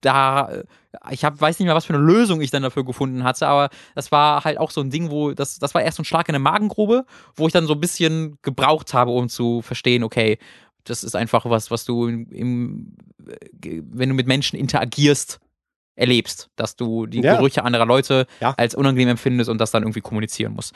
da, 0.00 0.48
äh, 0.48 0.64
ich 1.10 1.24
hab, 1.24 1.40
weiß 1.40 1.58
nicht 1.58 1.66
mehr, 1.66 1.74
was 1.74 1.86
für 1.86 1.94
eine 1.94 2.02
Lösung 2.02 2.40
ich 2.40 2.50
dann 2.50 2.62
dafür 2.62 2.84
gefunden 2.84 3.24
hatte, 3.24 3.46
aber 3.46 3.70
das 3.94 4.12
war 4.12 4.44
halt 4.44 4.58
auch 4.58 4.70
so 4.70 4.80
ein 4.80 4.90
Ding, 4.90 5.10
wo, 5.10 5.32
das, 5.32 5.58
das 5.58 5.74
war 5.74 5.82
erst 5.82 5.96
so 5.96 6.02
ein 6.02 6.04
Schlag 6.04 6.28
in 6.28 6.34
eine 6.34 6.42
Magengrube, 6.42 7.04
wo 7.36 7.46
ich 7.46 7.52
dann 7.52 7.66
so 7.66 7.74
ein 7.74 7.80
bisschen 7.80 8.38
gebraucht 8.42 8.94
habe, 8.94 9.10
um 9.10 9.28
zu 9.28 9.62
verstehen, 9.62 10.02
okay, 10.04 10.38
das 10.84 11.04
ist 11.04 11.16
einfach 11.16 11.44
was, 11.44 11.70
was 11.70 11.84
du 11.84 12.06
im, 12.06 12.30
im 12.30 12.96
äh, 13.28 13.82
wenn 13.90 14.08
du 14.08 14.14
mit 14.14 14.26
Menschen 14.26 14.58
interagierst, 14.58 15.40
erlebst, 15.98 16.48
dass 16.56 16.76
du 16.76 17.06
die 17.06 17.20
Ja. 17.20 17.36
Gerüche 17.36 17.64
anderer 17.64 17.84
Leute 17.86 18.26
Ja. 18.40 18.54
als 18.56 18.74
unangenehm 18.74 19.08
empfindest 19.10 19.50
und 19.50 19.58
das 19.60 19.70
dann 19.72 19.82
irgendwie 19.82 20.00
kommunizieren 20.00 20.52
musst. 20.54 20.72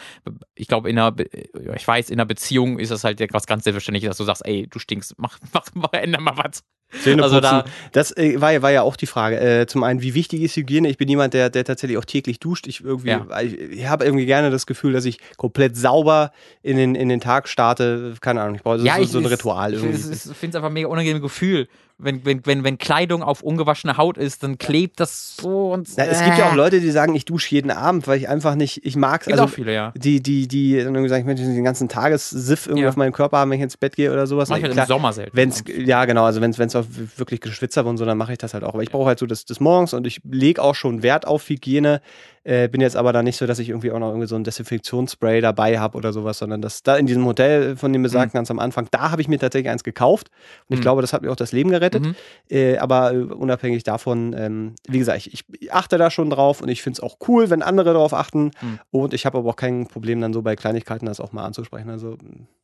Ich 0.55 0.67
glaube, 0.69 0.91
in 0.91 0.99
einer, 0.99 1.13
Be 1.13 1.29
ja, 1.65 1.75
ich 1.75 1.87
weiß, 1.87 2.11
in 2.11 2.17
einer 2.17 2.27
Beziehung 2.27 2.79
ist 2.79 2.91
das 2.91 3.05
halt 3.05 3.21
was 3.33 3.47
ganz 3.47 3.65
selbstverständliches, 3.65 4.11
dass 4.11 4.17
du 4.19 4.25
sagst, 4.25 4.45
ey, 4.45 4.67
du 4.69 4.79
stinkst, 4.79 5.15
mach, 5.19 5.39
mach, 5.53 5.67
mach 5.75 5.93
änder 5.93 6.21
mal 6.21 6.37
was. 6.37 6.63
Also 7.07 7.41
da- 7.41 7.65
das 7.93 8.15
äh, 8.19 8.39
war, 8.41 8.53
ja- 8.53 8.61
war 8.61 8.71
ja 8.71 8.83
auch 8.83 8.97
die 8.97 9.07
Frage. 9.07 9.41
Äh, 9.41 9.67
zum 9.67 9.83
einen, 9.83 10.03
wie 10.03 10.13
wichtig 10.13 10.43
ist 10.43 10.57
Hygiene? 10.57 10.91
Ich 10.91 10.99
bin 10.99 11.09
jemand, 11.09 11.33
der, 11.33 11.49
der 11.49 11.65
tatsächlich 11.65 11.97
auch 11.97 12.05
täglich 12.05 12.39
duscht. 12.39 12.67
Ich 12.67 12.85
irgendwie, 12.85 13.09
Ja. 13.09 13.27
ich, 13.41 13.55
ich 13.59 13.87
habe 13.87 14.05
irgendwie 14.05 14.27
gerne 14.27 14.51
das 14.51 14.67
Gefühl, 14.67 14.93
dass 14.93 15.07
ich 15.07 15.19
komplett 15.39 15.75
sauber 15.75 16.33
in 16.63 16.77
den, 16.77 16.95
in 16.95 17.09
den 17.09 17.21
Tag 17.21 17.49
starte. 17.49 18.13
Keine 18.21 18.43
Ahnung, 18.43 18.57
ich 18.57 18.63
brauche 18.63 18.79
so, 18.79 18.85
so, 18.87 19.05
so 19.05 19.19
ein 19.21 19.25
Ritual 19.27 19.73
ich, 19.73 19.83
irgendwie. 19.83 19.99
Ich, 20.01 20.11
ich 20.31 20.37
finde 20.37 20.49
es 20.51 20.55
einfach 20.57 20.69
ein 20.69 20.75
mega 20.75 20.89
unangenehmes 20.89 21.23
Gefühl. 21.23 21.67
Wenn, 22.03 22.25
wenn, 22.25 22.45
wenn, 22.45 22.65
wenn 22.65 22.79
Kleidung 22.79 23.23
auf 23.23 23.43
ungewaschene 23.43 23.97
Haut 23.97 24.19
ist, 24.19 24.43
dann 24.43 24.59
klebt 24.59 25.01
das 25.01 25.37
so 25.37 25.73
und 25.73 25.89
Na, 25.97 26.05
es 26.05 26.23
gibt 26.25 26.37
ja 26.39 26.51
auch. 26.51 26.55
Leute, 26.55 26.81
die 26.81 26.91
sagen, 26.91 27.15
ich 27.15 27.25
dusche 27.25 27.55
jeden 27.55 27.71
Abend, 27.71 28.07
weil 28.07 28.19
ich 28.19 28.29
einfach 28.29 28.55
nicht, 28.55 28.85
ich 28.85 28.97
mag 28.97 29.23
es. 29.23 29.29
Also, 29.29 29.45
auch 29.45 29.49
viele, 29.49 29.73
ja. 29.73 29.93
die, 29.97 30.23
die, 30.23 30.49
die 30.49 30.77
dann 30.79 30.95
irgendwie 30.95 31.09
sagen, 31.09 31.21
ich 31.23 31.27
möchte 31.27 31.43
den 31.45 31.65
ganzen 31.65 31.89
Tagessiff 31.89 32.67
irgendwie 32.67 32.83
Ja. 32.85 32.89
auf 32.89 32.97
meinem 32.97 33.13
Körper 33.13 33.39
haben, 33.39 33.51
wenn 33.51 33.59
ich 33.59 33.63
ins 33.65 33.77
Bett 33.77 33.97
gehe 33.97 34.13
oder 34.13 34.27
sowas. 34.27 34.49
Mach 34.49 34.57
ich 34.57 34.63
halt 34.65 34.73
Klar, 34.73 34.87
im 34.87 34.89
Sommer 34.89 35.13
selten. 35.13 35.37
Wenn's, 35.37 35.65
ja, 35.67 36.05
genau, 36.05 36.25
also 36.25 36.41
wenn 36.41 36.51
es 36.51 36.77
auch 36.77 36.85
wirklich 37.17 37.41
geschwitzt 37.41 37.77
habe 37.77 37.89
und 37.89 37.97
so, 37.99 38.05
dann 38.05 38.19
mache 38.19 38.33
ich 38.33 38.39
das 38.39 38.55
halt 38.55 38.65
auch. 38.65 38.75
Aber 38.75 38.83
ich 38.83 38.91
brauche 38.91 39.07
halt 39.07 39.19
so 39.19 39.27
das, 39.27 39.45
das 39.45 39.61
morgens 39.61 39.95
und 39.95 40.07
ich 40.07 40.21
lege 40.29 40.63
auch 40.63 40.75
schon 40.75 41.03
Wert 41.03 41.27
auf 41.27 41.49
Hygiene. 41.49 42.01
Äh, 42.45 42.69
bin 42.69 42.81
jetzt 42.81 42.97
aber 42.97 43.13
da 43.13 43.23
nicht 43.23 43.37
so, 43.37 43.47
dass 43.47 43.61
ich 43.61 43.69
irgendwie 43.69 43.93
auch 43.93 44.01
noch 44.01 44.09
irgendwie 44.09 44.27
so 44.27 44.35
ein 44.35 44.43
Desinfektionsspray 44.43 45.41
dabei 45.41 45.79
habe 45.79 45.97
oder 45.97 46.13
sowas, 46.13 46.39
sondern 46.39 46.61
das 46.61 46.83
da 46.83 46.97
in 46.97 47.07
diesem 47.07 47.25
Hotel 47.25 47.77
von 47.77 47.93
dem 47.93 48.03
besagten 48.03 48.37
ganz 48.37 48.51
am 48.51 48.59
Anfang, 48.59 48.89
da 48.91 49.11
habe 49.13 49.23
ich 49.23 49.29
mir 49.29 49.39
tatsächlich 49.39 49.71
eins 49.71 49.85
gekauft. 49.85 50.29
Und 50.69 50.75
ich 50.75 50.81
Mhm. 50.81 50.83
glaube, 50.83 51.03
das 51.03 51.13
hat 51.13 51.23
mir 51.23 51.31
auch 51.31 51.37
das 51.37 51.53
Leben 51.53 51.71
gerettet. 51.71 51.92
Mhm. 52.01 52.15
Äh, 52.51 52.79
aber 52.79 53.13
äh, 53.13 53.19
unabhängig 53.19 53.83
davon, 53.85 54.35
ähm, 54.37 54.75
wie 54.89 54.99
gesagt, 54.99 55.27
ich, 55.27 55.45
ich 55.61 55.73
achte 55.73 55.99
da 55.99 56.11
schon 56.11 56.31
drauf 56.31 56.61
und 56.61 56.69
ich 56.69 56.83
finde 56.83 56.99
es 56.99 57.03
auch 57.03 57.17
cool, 57.29 57.51
wenn 57.51 57.63
andere 57.63 57.93
darauf 57.93 58.15
achten. 58.15 58.51
Mhm. 58.61 58.79
Und 58.91 59.15
ich 59.15 59.27
habe 59.27 59.39
aber 59.39 59.51
auch 59.51 59.57
kein 59.57 59.87
Problem, 59.87 60.21
dann 60.21 60.33
so 60.33 60.43
bei 60.43 60.57
Kleinigkeiten 60.57 61.07
das 61.07 61.21
auch 61.21 61.33
mal 61.33 61.45
anzusprechen. 61.45 61.91
Also 61.91 62.17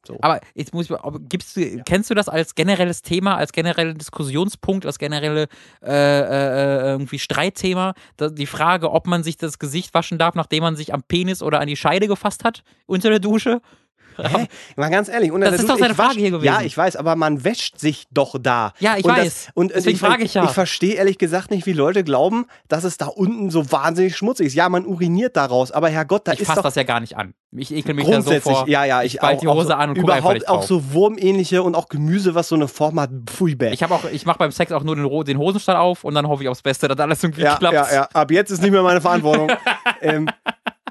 so. 0.06 0.18
Aber 0.20 0.40
jetzt 0.54 0.72
muss 0.74 0.84
ich, 0.86 0.90
mal- 0.90 1.02
gibst 1.28 1.56
du, 1.56 1.82
kennst 1.84 2.10
du 2.10 2.14
das 2.14 2.28
als 2.28 2.54
generelles 2.54 3.02
Thema, 3.02 3.36
als 3.36 3.52
generellen 3.52 3.96
Diskussionspunkt, 3.98 4.86
als 4.86 4.98
generelle 4.98 5.48
äh, 5.82 5.90
äh, 5.92 6.90
irgendwie 6.90 7.18
Streitthema? 7.18 7.94
Die 8.20 8.46
Frage, 8.46 8.90
ob 8.90 9.06
man 9.06 9.22
sich 9.22 9.36
das 9.36 9.58
Gesicht 9.58 9.94
waschen 9.94 10.18
darf, 10.18 10.34
nachdem 10.34 10.62
man 10.62 10.76
sich 10.76 10.94
am 10.94 11.02
Penis 11.02 11.42
oder 11.42 11.60
an 11.60 11.66
die 11.66 11.76
Scheide 11.76 12.08
gefasst 12.08 12.44
hat 12.44 12.62
unter 12.86 13.10
der 13.10 13.20
Dusche? 13.20 13.60
Hä? 14.18 14.46
Mal 14.76 14.88
ganz 14.90 15.08
ehrlich, 15.08 15.30
Das 15.40 15.54
ist 15.54 15.62
doch 15.62 15.74
Dusche, 15.74 15.78
seine 15.80 15.92
ich 15.92 15.98
wasch- 15.98 16.06
Frage 16.06 16.20
hier 16.20 16.30
gewesen. 16.30 16.44
Ja, 16.44 16.60
ich 16.62 16.76
weiß, 16.76 16.96
aber 16.96 17.16
man 17.16 17.44
wäscht 17.44 17.78
sich 17.78 18.06
doch 18.10 18.36
da. 18.40 18.72
Ja, 18.80 18.96
ich 18.96 19.04
und 19.04 19.12
weiß. 19.12 19.24
Das, 19.46 19.48
und 19.54 19.72
Deswegen 19.74 19.94
ich, 19.96 20.00
frage 20.00 20.24
ich 20.24 20.34
ja. 20.34 20.44
Ich 20.44 20.50
verstehe 20.50 20.94
ehrlich 20.94 21.18
gesagt 21.18 21.50
nicht, 21.50 21.66
wie 21.66 21.72
Leute 21.72 22.04
glauben, 22.04 22.46
dass 22.68 22.84
es 22.84 22.96
da 22.96 23.06
unten 23.06 23.50
so 23.50 23.70
wahnsinnig 23.70 24.16
schmutzig 24.16 24.48
ist. 24.48 24.54
Ja, 24.54 24.68
man 24.68 24.86
uriniert 24.86 25.36
daraus, 25.36 25.70
aber 25.70 25.88
Herrgott, 25.88 26.26
da 26.26 26.32
Ich 26.32 26.40
ist 26.40 26.46
fasse 26.46 26.58
doch 26.58 26.64
das 26.64 26.74
ja 26.74 26.82
gar 26.82 27.00
nicht 27.00 27.16
an. 27.16 27.34
Ich 27.56 27.72
ekel 27.74 27.94
mich 27.94 28.04
da 28.04 28.10
so 28.10 28.14
grundsätzlich, 28.16 28.56
vor. 28.56 28.68
ja, 28.68 28.84
ja, 28.84 29.02
ich, 29.02 29.14
ich 29.14 29.20
bald 29.20 29.40
die 29.40 29.48
Hose 29.48 29.68
so, 29.68 29.72
an 29.72 29.90
und 29.90 29.98
gucke 29.98 30.12
einfach 30.12 30.34
auch 30.48 30.62
so 30.62 30.92
wurmähnliche 30.92 31.62
und 31.62 31.74
auch 31.74 31.88
Gemüse, 31.88 32.34
was 32.34 32.48
so 32.48 32.56
eine 32.56 32.68
Form 32.68 33.00
hat, 33.00 33.08
pfui 33.26 33.54
bäh. 33.54 33.70
Ich 33.72 33.82
habe 33.82 33.94
auch, 33.94 34.04
ich 34.04 34.26
mache 34.26 34.38
beim 34.38 34.50
Sex 34.50 34.70
auch 34.70 34.82
nur 34.82 34.96
den, 34.96 35.08
den 35.24 35.38
Hosenstall 35.38 35.76
auf 35.76 36.04
und 36.04 36.14
dann 36.14 36.28
hoffe 36.28 36.42
ich 36.42 36.48
aufs 36.50 36.60
Beste, 36.60 36.88
dass 36.88 36.98
alles 36.98 37.22
irgendwie 37.24 37.42
ja, 37.42 37.56
klappt. 37.56 37.72
ja, 37.74 37.86
ja, 37.90 38.02
ab 38.12 38.30
jetzt 38.30 38.50
ist 38.50 38.60
nicht 38.60 38.70
mehr 38.70 38.82
meine 38.82 39.00
Verantwortung. 39.00 39.50
ähm, 40.02 40.28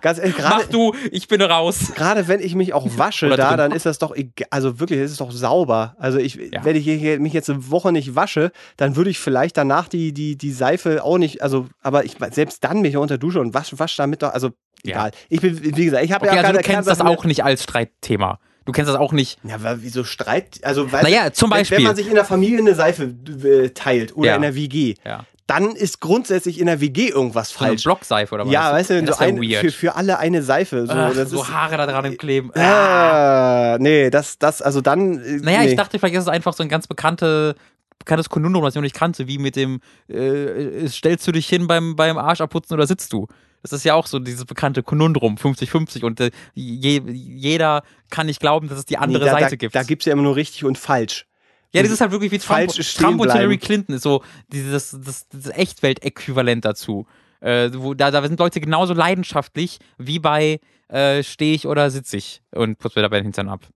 ganz 0.02 0.20
ehrlich, 0.20 0.36
Mach 0.38 0.50
gerade 0.60 0.72
du, 0.72 0.94
ich 1.12 1.28
bin 1.28 1.42
raus. 1.42 1.92
Gerade 1.96 2.28
wenn 2.28 2.40
ich 2.40 2.56
mich 2.56 2.74
auch 2.74 2.86
wasche 2.98 3.28
Oder 3.28 3.38
da, 3.38 3.48
drin. 3.50 3.58
dann 3.58 3.72
ist 3.72 3.86
das 3.86 4.00
doch, 4.00 4.16
egal, 4.16 4.48
also 4.52 4.80
wirklich, 4.80 5.00
es 5.00 5.12
ist 5.12 5.22
doch 5.22 5.32
sauber. 5.32 5.96
Also 6.00 6.18
ich, 6.20 6.36
Ja. 6.36 6.64
wenn 6.64 6.76
ich 6.76 6.84
hier- 6.86 7.20
mich 7.20 7.34
jetzt 7.34 7.50
eine 7.50 7.70
Woche 7.72 7.92
nicht 7.92 8.16
wasche, 8.16 8.52
dann 8.78 8.96
würde 8.96 9.10
ich 9.10 9.20
vielleicht 9.20 9.58
danach 9.58 9.88
die, 9.88 10.14
die, 10.14 10.38
die 10.38 10.52
Seife 10.52 11.04
auch 11.04 11.18
nicht, 11.18 11.42
also, 11.42 11.68
aber 11.82 12.06
ich 12.06 12.16
selbst 12.32 12.64
dann 12.64 12.82
mich 12.82 12.98
unter 12.98 13.18
Dusche 13.18 13.40
und 13.40 13.54
wasche 13.54 13.78
wasch 13.80 13.96
damit 13.96 14.22
doch, 14.24 14.34
also 14.34 14.50
Ja. 14.84 14.92
egal. 15.08 15.12
Ich 15.30 15.42
bin, 15.42 15.76
wie 15.78 15.86
gesagt, 15.86 16.04
ich 16.04 16.12
habe 16.12 16.26
Okay, 16.28 16.36
ja 16.36 16.42
also 16.42 16.54
keine 16.54 16.64
du 16.64 16.70
kennst 16.74 16.90
das 16.90 17.02
auch 17.02 17.26
nicht 17.26 17.44
als 17.44 17.64
Streitthema. 17.64 18.40
Du 18.66 18.74
kennst 18.74 18.90
das 18.90 18.98
auch 18.98 19.14
nicht. 19.14 19.40
Ja, 19.44 19.56
aber 19.56 19.82
wieso 19.82 20.04
Streit? 20.04 20.60
Also, 20.62 20.92
weil, 20.92 21.04
Naja, 21.04 21.32
zum 21.32 21.50
wenn- 21.50 21.60
Beispiel. 21.60 21.78
Wenn 21.78 21.84
man 21.86 21.96
sich 21.96 22.08
in 22.10 22.16
der 22.16 22.26
Familie 22.26 22.60
eine 22.60 22.76
Seife 22.76 23.04
äh, 23.46 23.70
teilt 23.70 24.18
oder 24.18 24.28
Ja. 24.32 24.36
in 24.36 24.42
der 24.42 24.56
WG, 24.56 24.96
Ja. 25.06 25.24
Dann 25.48 25.76
ist 25.76 26.02
grundsätzlich 26.02 26.60
in 26.60 26.66
der 26.68 26.82
WG 26.82 27.08
irgendwas 27.10 27.50
So 27.52 27.60
eine 27.60 27.70
falsch. 27.70 27.84
Blockseife 27.84 28.36
oder 28.36 28.46
was? 28.46 28.52
Ja, 28.54 28.72
weißt 28.74 28.90
du, 28.90 29.08
so 29.08 29.16
ein, 29.16 29.42
für, 29.42 29.72
für 29.72 29.96
alle 29.96 30.20
eine 30.20 30.44
Seife. 30.44 30.86
So, 30.86 30.92
Ach, 30.94 31.14
so 31.14 31.42
ist, 31.42 31.52
Haare 31.52 31.78
da 31.78 31.86
dran 31.88 32.06
im 32.06 32.18
Kleben. 32.18 32.52
Ah. 32.54 33.78
Nee, 33.80 34.10
das, 34.10 34.38
das, 34.38 34.62
also 34.62 34.82
dann. 34.82 35.20
äh, 35.24 35.38
Naja, 35.38 35.62
nee. 35.62 35.70
ich 35.70 35.76
dachte, 35.76 35.98
vielleicht 36.00 36.16
ist 36.16 36.24
es 36.24 36.28
einfach 36.30 36.54
so 36.54 36.64
ein 36.64 36.70
ganz 36.70 36.88
bekannte, 36.88 37.56
bekanntes 37.98 38.30
Konundrum, 38.30 38.64
das 38.64 38.74
ich 38.74 38.76
noch 38.76 38.82
nicht 38.84 38.96
kannte, 38.96 39.28
wie 39.28 39.38
mit 39.38 39.56
dem, 39.56 39.80
äh, 40.10 40.88
stellst 40.88 41.26
du 41.28 41.32
dich 41.32 41.48
hin 41.48 41.68
beim, 41.68 41.96
beim 41.96 42.18
Arsch 42.18 42.42
abputzen 42.42 42.74
oder 42.76 42.86
sitzt 42.86 43.14
du? 43.14 43.28
Das 43.64 43.74
ist 43.74 43.84
ja 43.84 43.96
auch 43.96 44.06
so 44.08 44.20
dieses 44.20 44.46
bekannte 44.46 44.84
Konundrum, 44.84 45.36
50-50 45.36 46.06
und 46.06 46.20
äh, 46.20 46.32
je, 46.54 47.02
jeder 47.08 47.84
kann 48.10 48.28
nicht 48.28 48.40
glauben, 48.40 48.70
dass 48.70 48.78
es 48.80 48.86
die 48.86 48.98
andere 48.98 49.24
Nee, 49.26 49.32
da, 49.32 49.40
Seite 49.40 49.50
da, 49.52 49.56
gibt. 49.56 49.76
Da 49.76 49.84
gibt 49.84 50.02
es 50.04 50.06
ja 50.06 50.14
immer 50.14 50.22
nur 50.24 50.36
richtig 50.36 50.64
und 50.64 50.78
falsch. 50.78 51.26
Ja, 51.74 51.84
das 51.84 51.92
ist 51.92 52.02
halt 52.02 52.12
wirklich 52.12 52.32
wie 52.32 52.40
Trump, 52.40 52.70
Trump 52.70 53.22
und. 53.22 53.32
Hillary 53.32 53.58
Clinton, 53.58 53.96
ist 53.96 54.04
so 54.04 54.24
dieses 54.48 54.98
das, 55.04 55.28
das 55.30 55.48
Echtwelt-Äquivalent 55.48 56.66
dazu. 56.66 57.08
Äh, 57.40 57.70
wo, 57.74 57.94
da, 57.94 58.10
da 58.10 58.22
sind 58.24 58.40
Leute 58.40 58.60
genauso 58.60 58.94
leidenschaftlich 58.94 59.80
wie 59.98 60.20
bei 60.20 60.60
äh, 60.88 61.22
stehe 61.24 61.54
ich 61.54 61.68
oder 61.68 61.92
sitze 61.92 62.18
ich 62.18 62.42
und 62.52 62.80
putze 62.80 62.98
mir 62.98 63.04
dabei 63.04 63.18
den 63.18 63.26
Hintern 63.26 63.50
ab. 63.50 63.68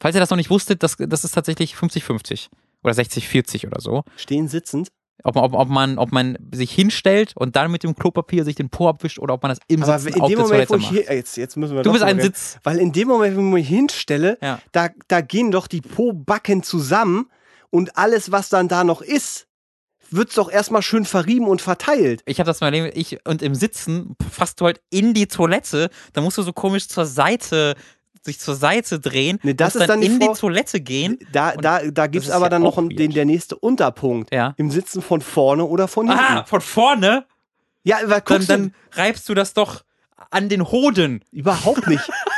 Falls 0.00 0.14
ihr 0.14 0.20
das 0.20 0.30
noch 0.30 0.36
nicht 0.36 0.50
wusstet, 0.50 0.82
das, 0.82 0.96
das 0.98 1.24
ist 1.24 1.32
tatsächlich 1.32 1.74
50-50 1.74 2.48
oder 2.82 2.92
60-40 2.92 3.66
oder 3.66 3.80
so. 3.80 4.04
Stehen 4.16 4.48
sitzend. 4.48 4.88
Ob, 5.26 5.34
man- 5.36 5.44
ob, 5.44 5.54
ob, 5.54 5.68
man, 5.68 5.98
ob 5.98 6.12
man 6.12 6.38
sich 6.52 6.70
hinstellt 6.70 7.32
und 7.34 7.56
dann 7.56 7.70
mit 7.70 7.82
dem 7.82 7.94
Klopapier 7.96 8.44
sich 8.44 8.54
den 8.56 8.68
Po 8.68 8.88
abwischt 8.88 9.18
oder 9.18 9.34
ob 9.34 9.42
man 9.42 9.48
das 9.50 9.58
im 9.68 9.82
Aber 9.82 9.98
Sitzen 9.98 10.16
in 10.18 10.22
auf 10.22 10.28
dem 10.28 10.36
der 10.36 10.44
Moment, 10.44 10.68
Toilette 10.68 10.70
wo 10.70 10.76
ich 10.76 10.82
macht. 11.00 11.06
hier, 11.08 11.16
jetzt, 11.16 11.36
jetzt 11.36 11.56
müssen 11.56 11.74
wir 11.74 11.82
Du 11.82 11.92
bist 11.92 12.04
ein 12.04 12.16
reden. 12.16 12.22
Sitz. 12.26 12.58
Weil 12.62 12.78
in 12.78 12.92
dem 12.92 13.08
Moment, 13.08 13.36
wo 13.36 13.40
ich 13.40 13.46
mich 13.52 13.68
hinstelle, 13.68 14.38
Ja. 14.42 14.60
da, 14.72 14.90
da 15.08 15.20
gehen 15.22 15.50
doch 15.50 15.66
die 15.66 15.80
Po-Backen 15.80 16.62
zusammen 16.62 17.30
und 17.70 17.96
alles, 17.96 18.30
was 18.32 18.50
dann 18.50 18.68
da 18.68 18.84
noch 18.84 19.00
ist, 19.00 19.46
wird's 20.10 20.34
doch 20.34 20.50
erstmal 20.50 20.82
schön 20.82 21.06
verrieben 21.06 21.48
und 21.48 21.62
verteilt. 21.62 22.22
Ich 22.26 22.38
habe 22.38 22.46
das 22.46 22.60
mal 22.60 22.66
erlebt, 22.72 22.96
ich 22.96 23.18
und 23.26 23.40
im 23.42 23.54
Sitzen 23.54 24.14
fasst 24.30 24.60
du 24.60 24.66
halt 24.66 24.80
in 24.90 25.14
die 25.14 25.26
Toilette, 25.26 25.88
da 26.12 26.20
musst 26.20 26.36
du 26.38 26.42
so 26.42 26.52
komisch 26.52 26.86
zur 26.88 27.06
Seite 27.06 27.74
sich 28.24 28.40
zur 28.40 28.54
Seite 28.54 28.98
drehen, 29.00 29.38
Nee, 29.42 29.54
das 29.54 29.74
musst 29.74 29.82
ist 29.82 29.88
dann 29.88 30.00
die 30.00 30.06
in 30.06 30.18
die 30.18 30.26
Vor- 30.26 30.36
Toilette 30.36 30.80
gehen. 30.80 31.18
Da, 31.32 31.50
Und 31.50 31.64
da, 31.64 31.80
da 31.90 32.06
gibt's 32.06 32.28
ist 32.28 32.34
aber 32.34 32.46
ja 32.46 32.48
dann 32.50 32.62
noch 32.62 32.76
den, 32.88 33.10
der 33.12 33.24
nächste 33.24 33.56
Unterpunkt. 33.56 34.32
Ja. 34.34 34.54
Im 34.56 34.70
Sitzen 34.70 35.02
von 35.02 35.20
vorne 35.20 35.64
oder 35.64 35.88
von 35.88 36.08
hinten. 36.08 36.22
Ah, 36.22 36.44
von 36.44 36.60
vorne, 36.60 37.26
Ja, 37.82 37.98
weil 38.06 38.22
dann, 38.26 38.46
dann 38.46 38.74
reibst 38.92 39.28
du 39.28 39.34
das 39.34 39.52
doch 39.52 39.84
an 40.30 40.48
den 40.48 40.70
Hoden. 40.70 41.22
überhaupt 41.32 41.86
nicht. 41.86 42.08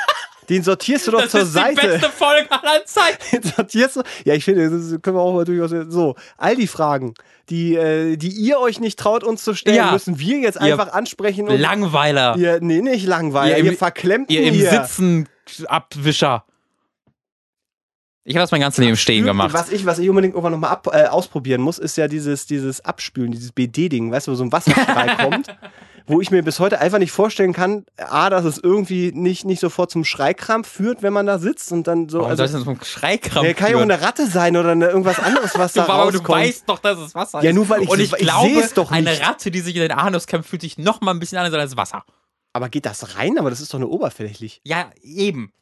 Den 0.49 0.63
sortierst 0.63 1.07
du 1.07 1.11
doch 1.13 1.23
Das 1.23 1.31
zur 1.33 1.41
ist 1.43 1.53
Seite. 1.53 1.81
die 1.81 1.87
beste 1.87 2.11
Folge 2.11 2.51
aller 2.51 2.85
Zeiten. 2.85 3.19
Den 3.33 3.43
sortierst 3.43 3.97
du. 3.97 4.03
Ja, 4.25 4.35
ich 4.35 4.45
finde, 4.45 4.71
das 4.71 5.03
können 5.03 5.17
wir 5.17 5.21
auch 5.21 5.35
mal 5.35 5.45
durchaus 5.45 5.71
so. 5.93 6.15
All 6.39 6.55
die 6.57 6.67
Fragen, 6.67 7.15
die, 7.51 7.75
äh, 7.75 8.17
die 8.17 8.29
ihr 8.29 8.59
euch 8.59 8.81
nicht 8.81 8.99
traut, 8.99 9.25
uns 9.25 9.43
zu 9.45 9.55
stellen, 9.55 9.77
Ja. 9.77 9.93
müssen 9.93 10.19
wir 10.19 10.39
jetzt 10.39 10.57
Ihr 10.57 10.63
einfach 10.73 10.93
ansprechen 10.93 11.49
und 11.49 11.59
Langweiler. 11.61 12.37
ihr, 12.37 12.59
nee, 12.61 12.81
nicht 12.81 13.07
langweilig. 13.07 13.59
Ihr 13.59 13.65
Ihr, 13.65 13.71
im- 13.73 13.77
verklemmt 13.79 14.31
Ihr 14.31 14.43
im 14.43 14.55
hier. 14.55 14.71
Sitzen 14.71 15.29
Abwischer. 15.67 16.45
Ich 18.29 18.35
habe 18.35 18.43
das 18.43 18.51
mein 18.51 18.61
ganzes 18.61 18.85
Leben 18.85 18.97
stehen 18.97 19.25
gemacht. 19.25 19.53
Was 19.53 19.71
ich, 19.71 19.87
was 19.87 19.99
ich 20.01 20.09
unbedingt 20.11 20.35
irgendwann 20.35 20.53
nochmal 20.53 20.71
ab, 20.73 20.89
äh, 20.93 21.05
ausprobieren 21.07 21.61
muss, 21.61 21.79
ist 21.79 21.97
ja 21.97 22.09
dieses, 22.09 22.45
dieses 22.47 22.85
Abspülen, 22.85 23.31
dieses 23.31 23.53
BD-Ding, 23.53 24.11
weißt 24.11 24.27
du, 24.27 24.33
wo 24.33 24.35
so 24.35 24.43
ein 24.43 24.51
Wasserstrahl 24.51 25.17
kommt, 25.31 25.47
wo 26.09 26.21
ich 26.21 26.33
mir 26.33 26.43
bis 26.43 26.59
heute 26.59 26.81
einfach 26.81 26.99
nicht 26.99 27.13
vorstellen 27.13 27.53
kann, 27.53 27.87
A, 27.97 28.29
dass 28.29 28.45
es 28.45 28.59
irgendwie 28.59 29.13
nicht, 29.15 29.45
nicht 29.45 29.61
sofort 29.61 29.93
zum 29.93 30.05
Schreikrampf 30.05 30.67
führt, 30.69 31.03
wenn 31.05 31.13
man 31.13 31.27
da 31.27 31.39
sitzt 31.39 31.71
und 31.71 31.87
dann 31.87 32.09
so. 32.09 32.19
Warum 32.19 32.31
Also, 32.33 32.47
soll 32.49 32.63
so 32.65 32.71
ein 32.71 32.81
Schreikrampf 32.83 33.45
der 33.47 33.55
kann 33.55 33.71
ja 33.71 33.77
auch 33.77 33.83
eine 33.83 34.01
Ratte 34.01 34.27
sein 34.27 34.57
oder 34.57 34.71
eine, 34.73 34.87
irgendwas 34.89 35.21
anderes, 35.21 35.53
was 35.55 35.75
da 35.75 35.87
Du, 35.87 35.93
aber 35.93 36.11
du 36.11 36.19
rauskommt. 36.19 36.39
weißt 36.41 36.65
doch, 36.67 36.79
dass 36.81 36.99
es 36.99 37.15
Wasser 37.15 37.43
Ja, 37.45 37.51
ist. 37.51 37.55
nur 37.55 37.69
weil 37.69 37.83
ich- 37.83 37.89
Und 37.89 38.01
ich, 38.01 38.13
ich 38.13 38.19
glaube, 38.19 38.69
doch 38.75 38.91
eine 38.91 39.11
nicht. 39.11 39.25
Ratte, 39.25 39.53
die 39.53 39.61
sich 39.61 39.77
in 39.77 39.83
den 39.83 39.93
Anus 39.93 40.27
kämpft, 40.27 40.51
fühlt 40.51 40.63
sich 40.63 40.79
noch 40.79 41.01
mal 41.01 41.13
ein 41.13 41.21
bisschen 41.21 41.39
anders 41.39 41.55
an 41.55 41.61
als 41.61 41.77
Wasser. 41.77 42.05
Aber 42.53 42.71
geht 42.71 42.87
das 42.87 43.17
rein? 43.17 43.39
Aber 43.39 43.51
das 43.51 43.61
ist 43.61 43.73
doch 43.73 43.79
nur 43.79 43.91
oberflächlich. 43.91 44.61
Ja, 44.65 44.91
eben. 45.03 45.53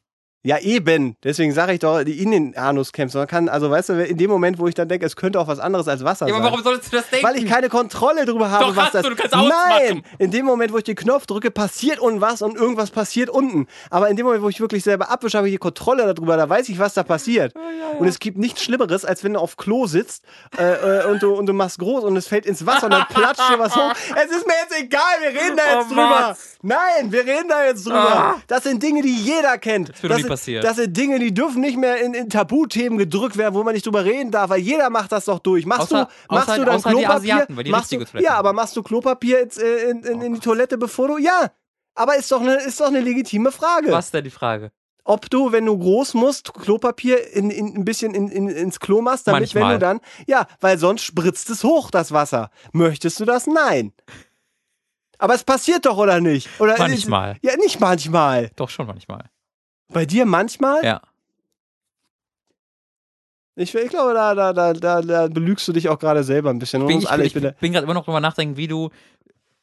Ja, 0.47 0.59
eben. 0.59 1.17
Deswegen 1.25 1.53
sage 1.55 1.73
ich 1.73 1.79
doch, 1.79 2.05
die 2.05 2.23
in 2.23 2.31
den 2.31 2.57
Anus 2.57 2.93
kämpft. 2.93 3.15
Man 3.15 3.27
kann, 3.27 3.49
also 3.49 3.71
weißt 3.71 3.89
du, 3.89 4.05
in 4.05 4.19
dem 4.19 4.31
Moment, 4.31 4.59
wo 4.59 4.69
ich 4.69 4.75
dann 4.75 4.89
denke, 4.89 5.07
es 5.07 5.17
könnte 5.17 5.41
auch 5.41 5.49
was 5.49 5.59
anderes 5.59 5.89
als 5.89 6.05
Wasser 6.05 6.27
Ja, 6.29 6.35
sein. 6.35 6.43
aber 6.43 6.51
warum 6.53 6.63
solltest 6.63 6.93
du 6.93 6.97
das 6.99 7.09
denken? 7.09 7.27
Weil 7.27 7.37
ich 7.39 7.47
keine 7.47 7.71
Kontrolle 7.71 8.27
darüber 8.27 8.51
habe, 8.51 8.67
Doch, 8.67 8.77
was 8.77 8.85
hast 8.85 8.95
das 8.97 9.03
du, 9.05 9.11
du 9.11 9.17
kannst 9.17 9.35
Nein! 9.35 10.03
In 10.19 10.31
dem 10.31 10.45
Moment, 10.45 10.71
wo 10.75 10.77
ich 10.77 10.85
den 10.85 10.97
Knopf 10.97 11.25
drücke, 11.25 11.51
passiert 11.51 11.99
unten 11.99 12.21
was 12.21 12.43
und 12.43 12.57
irgendwas 12.57 12.91
passiert 12.91 13.31
unten. 13.31 13.67
Aber 13.89 14.11
in 14.11 14.17
dem 14.17 14.27
Moment, 14.27 14.43
wo 14.45 14.51
ich 14.51 14.61
wirklich 14.61 14.85
selber 14.85 15.09
abwische, 15.11 15.39
habe 15.39 15.49
ich 15.49 15.55
die 15.55 15.59
Kontrolle 15.59 16.13
darüber, 16.15 16.37
da 16.37 16.47
weiß 16.47 16.69
ich, 16.69 16.79
was 16.79 16.93
da 16.93 17.05
passiert. 17.05 17.55
Und 17.99 18.07
es 18.07 18.19
gibt 18.19 18.37
nichts 18.37 18.63
Schlimmeres, 18.63 19.07
als 19.07 19.25
wenn 19.25 19.33
du 19.33 19.41
auf 19.41 19.57
Klo 19.57 19.87
sitzt 19.87 20.25
äh, 20.59 21.01
äh, 21.01 21.07
und, 21.07 21.23
du, 21.23 21.33
und 21.33 21.47
du 21.47 21.55
machst 21.55 21.79
groß 21.79 22.05
und 22.05 22.19
es 22.19 22.29
fällt 22.29 22.45
ins 22.45 22.67
Wasser 22.67 22.85
und 22.85 22.91
dann 22.93 23.07
platscht 23.09 23.49
dir 23.51 23.59
was 23.59 23.75
hoch. 23.75 23.93
Es 24.23 24.31
ist 24.31 24.47
mir 24.47 24.53
jetzt 24.63 24.79
egal, 24.79 25.01
wir 25.23 25.29
reden 25.31 25.57
da 25.57 25.63
jetzt 25.79 25.87
Oh, 25.87 25.89
drüber. 25.89 26.09
Mats. 26.11 26.54
Nein, 26.67 27.13
wir 27.13 27.27
reden 27.27 27.49
da 27.49 27.63
jetzt 27.67 27.85
drüber. 27.85 27.99
Ah. 27.99 28.35
Das 28.47 28.63
sind 28.65 28.83
Dinge, 28.83 29.03
die 29.03 29.15
jeder 29.15 29.59
kennt. 29.59 29.91
Das, 29.91 30.03
nie 30.03 30.15
sind, 30.23 30.29
passieren. 30.29 30.63
das 30.63 30.77
sind 30.77 30.97
Dinge, 30.97 31.19
die 31.19 31.35
dürfen 31.35 31.61
nicht 31.61 31.77
mehr 31.77 32.01
in, 32.03 32.15
in 32.15 32.31
Tabuthemen 32.31 32.97
gedrückt 32.99 33.37
werden, 33.37 33.55
wo 33.55 33.63
man 33.63 33.75
nicht 33.75 33.85
drüber 33.85 34.05
reden 34.05 34.31
darf, 34.31 34.49
weil 34.49 34.61
jeder 34.61 34.89
macht 34.89 35.13
das 35.13 35.27
doch 35.27 35.41
durch. 35.41 35.67
Machst 35.67 35.93
Außer- 35.93 36.07
du, 36.29 36.35
machst 36.35 36.49
außer- 36.49 36.57
du 36.57 36.65
dann 36.65 36.81
Klopapier? 36.83 37.11
Asiaten, 37.11 37.71
machst 37.71 37.93
du, 37.93 37.99
ja, 38.19 38.35
aber 38.35 38.55
machst 38.55 38.75
du 38.77 38.83
Klopapier 38.83 39.41
jetzt, 39.41 39.61
äh, 39.63 39.91
in, 39.91 40.03
in, 40.05 40.23
in 40.23 40.35
die 40.35 40.41
Toilette, 40.41 40.79
bevor 40.79 41.09
du. 41.09 41.19
Ja. 41.19 41.51
Aber 41.95 42.17
ist 42.17 42.33
doch 42.33 42.41
eine 42.41 42.55
ist 42.57 42.81
doch 42.81 42.87
eine 42.89 43.01
legitime 43.01 43.53
Frage. 43.53 43.93
Was 43.93 44.07
ist 44.07 44.15
denn 44.15 44.25
die 44.25 44.31
Frage? 44.31 44.73
Ob 45.05 45.29
du, 45.29 45.53
wenn 45.53 45.67
du 45.67 45.77
groß 45.79 46.15
musst, 46.15 46.55
Klopapier 46.55 47.35
in, 47.35 47.51
in, 47.51 47.77
ein 47.77 47.85
bisschen 47.85 48.15
in, 48.15 48.29
in, 48.29 48.49
ins 48.49 48.81
Klo 48.81 49.03
machst, 49.03 49.27
damit 49.29 49.55
wenn 49.55 49.61
Manchmal. 49.61 49.79
du 49.79 50.01
dann. 50.01 50.01
Ja, 50.27 50.47
weil 50.61 50.79
sonst 50.79 51.03
spritzt 51.03 51.51
es 51.51 51.63
hoch, 51.63 51.91
das 51.91 52.11
Wasser. 52.11 52.51
Möchtest 52.73 53.21
du 53.21 53.27
das? 53.27 53.47
Nein. 53.47 53.93
Aber 55.25 55.35
es 55.35 55.43
passiert 55.43 55.87
doch, 55.87 55.97
oder 55.97 56.21
nicht? 56.21 56.51
Oder 56.61 56.77
Manchmal. 56.77 57.39
Ja, 57.41 57.57
nicht 57.57 57.81
manchmal. 57.81 58.51
Doch 58.57 58.69
schon 58.69 58.87
manchmal. 58.87 59.25
Bei 59.89 60.05
dir 60.05 60.27
manchmal? 60.27 60.85
Ja. 60.85 61.01
Ich, 63.57 63.75
ich 63.75 63.89
glaube, 63.89 64.13
da, 64.13 64.35
da, 64.35 64.53
da, 64.53 64.75
da, 64.75 65.01
da 65.01 65.29
belügst 65.29 65.67
du 65.67 65.73
dich 65.73 65.89
auch 65.89 65.99
gerade 65.99 66.25
selber 66.25 66.51
ein 66.51 66.59
bisschen. 66.59 66.83
Und 66.83 66.89
Bin 66.89 66.99
ich 66.99 67.09
alle. 67.09 67.25
ich, 67.25 67.35
Ich 67.35 67.41
bin 67.41 67.55
bin 67.59 67.73
gerade 67.73 67.85
immer 67.85 67.95
noch 67.95 68.05
drüber 68.05 68.21
nachdenken, 68.21 68.59
wie 68.59 68.69
du 68.69 68.91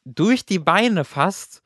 durch 0.04 0.48
die 0.48 0.58
Beine 0.58 1.04
fasst. 1.06 1.62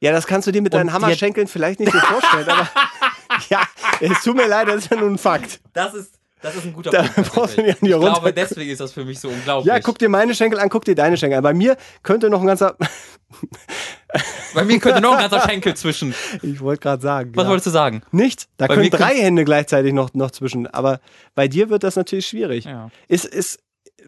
ja, 0.00 0.12
das 0.12 0.26
kannst 0.26 0.46
du 0.46 0.52
dir 0.52 0.60
mit 0.60 0.74
deinen 0.74 0.92
Hammerschenkeln 0.92 1.46
vielleicht 1.46 1.80
nicht 1.80 1.90
so 1.90 1.98
vorstellen, 2.00 2.50
aber 2.50 2.68
ja, 3.48 3.62
es 4.00 4.22
tut 4.24 4.36
mir 4.36 4.46
leid, 4.46 4.68
das 4.68 4.84
ist 4.84 4.90
ja 4.90 4.98
nur 4.98 5.08
ein 5.08 5.16
Fakt. 5.16 5.60
Das 5.72 5.94
ist, 5.94 6.17
das 6.42 6.56
ist 6.56 6.64
ein 6.64 6.72
guter 6.72 6.90
Da 6.90 7.02
Punkt. 7.02 7.32
brauchst 7.32 7.56
du 7.58 7.62
nicht 7.62 7.70
an 7.82 7.86
die 7.86 7.90
ich 7.92 7.98
glaube, 8.00 8.32
deswegen 8.32 8.70
ist 8.70 8.80
das 8.80 8.92
für 8.92 9.04
mich 9.04 9.18
so 9.20 9.28
unglaublich. 9.28 9.66
Ja, 9.72 9.80
guck 9.80 9.98
dir 9.98 10.08
meine 10.08 10.34
Schenkel 10.34 10.58
an, 10.60 10.68
guck 10.68 10.84
dir 10.84 10.94
deine 10.94 11.16
Schenkel 11.16 11.38
an. 11.38 11.42
Bei 11.42 11.54
mir 11.54 11.76
könnte 12.02 12.30
noch 12.30 12.40
ein 12.40 12.46
ganzer. 12.46 12.76
Bei 14.54 14.64
mir 14.64 14.78
könnte 14.78 15.00
noch 15.00 15.12
ein 15.12 15.28
ganzer 15.28 15.46
Schenkel 15.48 15.74
zwischen. 15.74 16.14
Ich 16.42 16.60
wollte 16.60 16.80
gerade 16.82 17.02
sagen. 17.02 17.32
Was 17.34 17.44
ja. 17.44 17.50
wolltest 17.50 17.66
du 17.66 17.70
sagen? 17.70 18.02
Nicht? 18.10 18.48
Da 18.56 18.66
Bei 18.66 18.74
können 18.74 18.90
drei 18.90 19.14
Hände 19.14 19.44
gleichzeitig 19.44 19.92
noch, 19.92 20.14
noch 20.14 20.30
zwischen. 20.30 20.66
Aber 20.66 21.00
bei 21.34 21.48
dir 21.48 21.68
wird 21.68 21.82
das 21.82 21.96
natürlich 21.96 22.26
schwierig. 22.26 22.64
Ja. 22.64 22.90
Ist, 23.08 23.26
ist, 23.26 23.58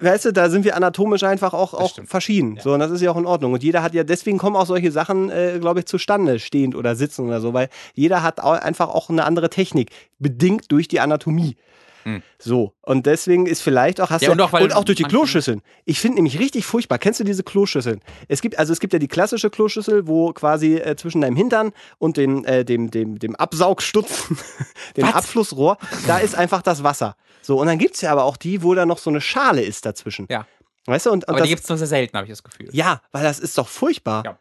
weißt 0.01 0.25
du, 0.27 0.33
da 0.33 0.49
sind 0.49 0.65
wir 0.65 0.75
anatomisch 0.77 1.23
einfach 1.23 1.53
auch, 1.53 1.75
auch 1.75 1.93
verschieden. 2.07 2.59
So, 2.63 2.73
und 2.73 2.81
das 2.81 2.91
ist 2.91 3.03
ja 3.03 3.11
auch 3.11 3.17
in 3.19 3.27
Ordnung. 3.27 3.53
Und 3.53 3.63
jeder 3.63 3.83
hat 3.83 3.93
ja, 3.93 4.03
deswegen 4.05 4.39
kommen 4.39 4.57
auch 4.57 4.67
solche 4.67 4.91
Sachen, 4.91 5.29
äh, 5.31 5.59
glaube 5.61 5.81
ich, 5.81 5.87
zustande, 5.87 6.39
stehend 6.39 6.75
oder 6.75 6.97
sitzen 6.97 7.27
oder 7.27 7.41
so, 7.43 7.53
weil 7.53 7.69
jeder 7.95 8.23
hat 8.23 8.41
au- 8.43 8.53
einfach 8.53 8.89
auch 8.89 9.11
eine 9.11 9.25
andere 9.25 9.51
Technik, 9.51 9.91
bedingt 10.19 10.73
durch 10.73 10.89
die 10.89 11.01
Anatomie. 11.01 11.57
Hm. 12.05 12.23
So, 12.39 12.75
und 12.83 13.07
deswegen 13.07 13.47
ist 13.47 13.63
vielleicht 13.63 14.01
auch, 14.01 14.11
hast 14.11 14.23
Ja, 14.23 14.29
du, 14.29 14.33
und 14.33 14.41
auch, 14.41 14.53
weil 14.53 14.69
durch 14.69 14.97
die 14.97 15.05
Kloschüsseln. 15.05 15.63
Ich 15.85 16.01
finde 16.01 16.17
nämlich 16.17 16.39
richtig 16.39 16.65
furchtbar. 16.65 16.99
Kennst 16.99 17.21
du 17.21 17.25
diese 17.25 17.43
Kloschüsseln? 17.43 18.01
Es 18.29 18.41
gibt, 18.41 18.59
also 18.59 18.73
es 18.73 18.81
gibt 18.81 18.93
ja 18.93 18.99
die 18.99 19.09
klassische 19.09 19.51
Kloschüssel, 19.51 20.07
wo 20.07 20.33
quasi 20.33 20.77
äh, 20.77 20.97
zwischen 20.97 21.21
deinem 21.21 21.37
Hintern 21.37 21.73
und 21.99 22.17
den, 22.17 22.45
äh, 22.45 22.65
dem, 22.65 22.91
dem, 22.91 23.19
dem 23.19 23.37
Absaugstutzen, 23.37 24.39
dem 24.97 25.07
Was? 25.07 25.15
Abflussrohr, 25.15 25.77
da 26.07 26.19
ist 26.19 26.35
einfach 26.35 26.63
das 26.63 26.83
Wasser. 26.83 27.17
So, 27.43 27.59
und 27.61 27.67
dann 27.67 27.79
gibt 27.79 27.95
es 27.95 28.01
ja 28.01 28.13
aber 28.13 28.25
auch 28.25 28.37
die, 28.37 28.63
wo 28.63 28.75
da 28.75 28.87
noch 28.87 28.99
so 28.99 29.11
eine 29.11 29.21
Schale 29.21 29.63
ist 29.63 29.87
dazwischen. 29.87 30.27
Ja. 30.31 30.47
Weißt 30.87 31.07
du, 31.07 31.11
und, 31.11 31.25
und 31.25 31.29
Aber 31.29 31.39
das, 31.39 31.47
die 31.47 31.51
gibt 31.55 31.63
es 31.63 31.69
nur 31.69 31.79
sehr 31.79 31.87
selten, 31.87 32.17
habe 32.17 32.27
ich 32.27 32.33
das 32.33 32.43
Gefühl. 32.43 32.69
ja, 32.73 33.01
weil 33.13 33.23
das 33.23 33.39
ist 33.39 33.57
doch 33.59 33.69
furchtbar. 33.69 34.23
Ja. 34.25 34.39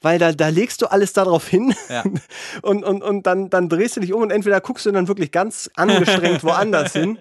Weil 0.00 0.18
da, 0.18 0.32
da 0.32 0.48
legst 0.48 0.80
du 0.82 0.86
alles 0.86 1.12
darauf 1.12 1.48
hin 1.48 1.74
Ja. 1.88 2.04
und, 2.62 2.84
und, 2.84 3.02
und 3.02 3.26
dann, 3.26 3.50
dann 3.50 3.68
drehst 3.68 3.96
du 3.96 4.00
dich 4.00 4.12
um 4.12 4.22
und 4.22 4.30
entweder 4.30 4.60
guckst 4.60 4.86
du 4.86 4.92
dann 4.92 5.08
wirklich 5.08 5.32
ganz 5.32 5.70
angestrengt 5.74 6.44
woanders 6.44 6.92
hin 6.94 7.18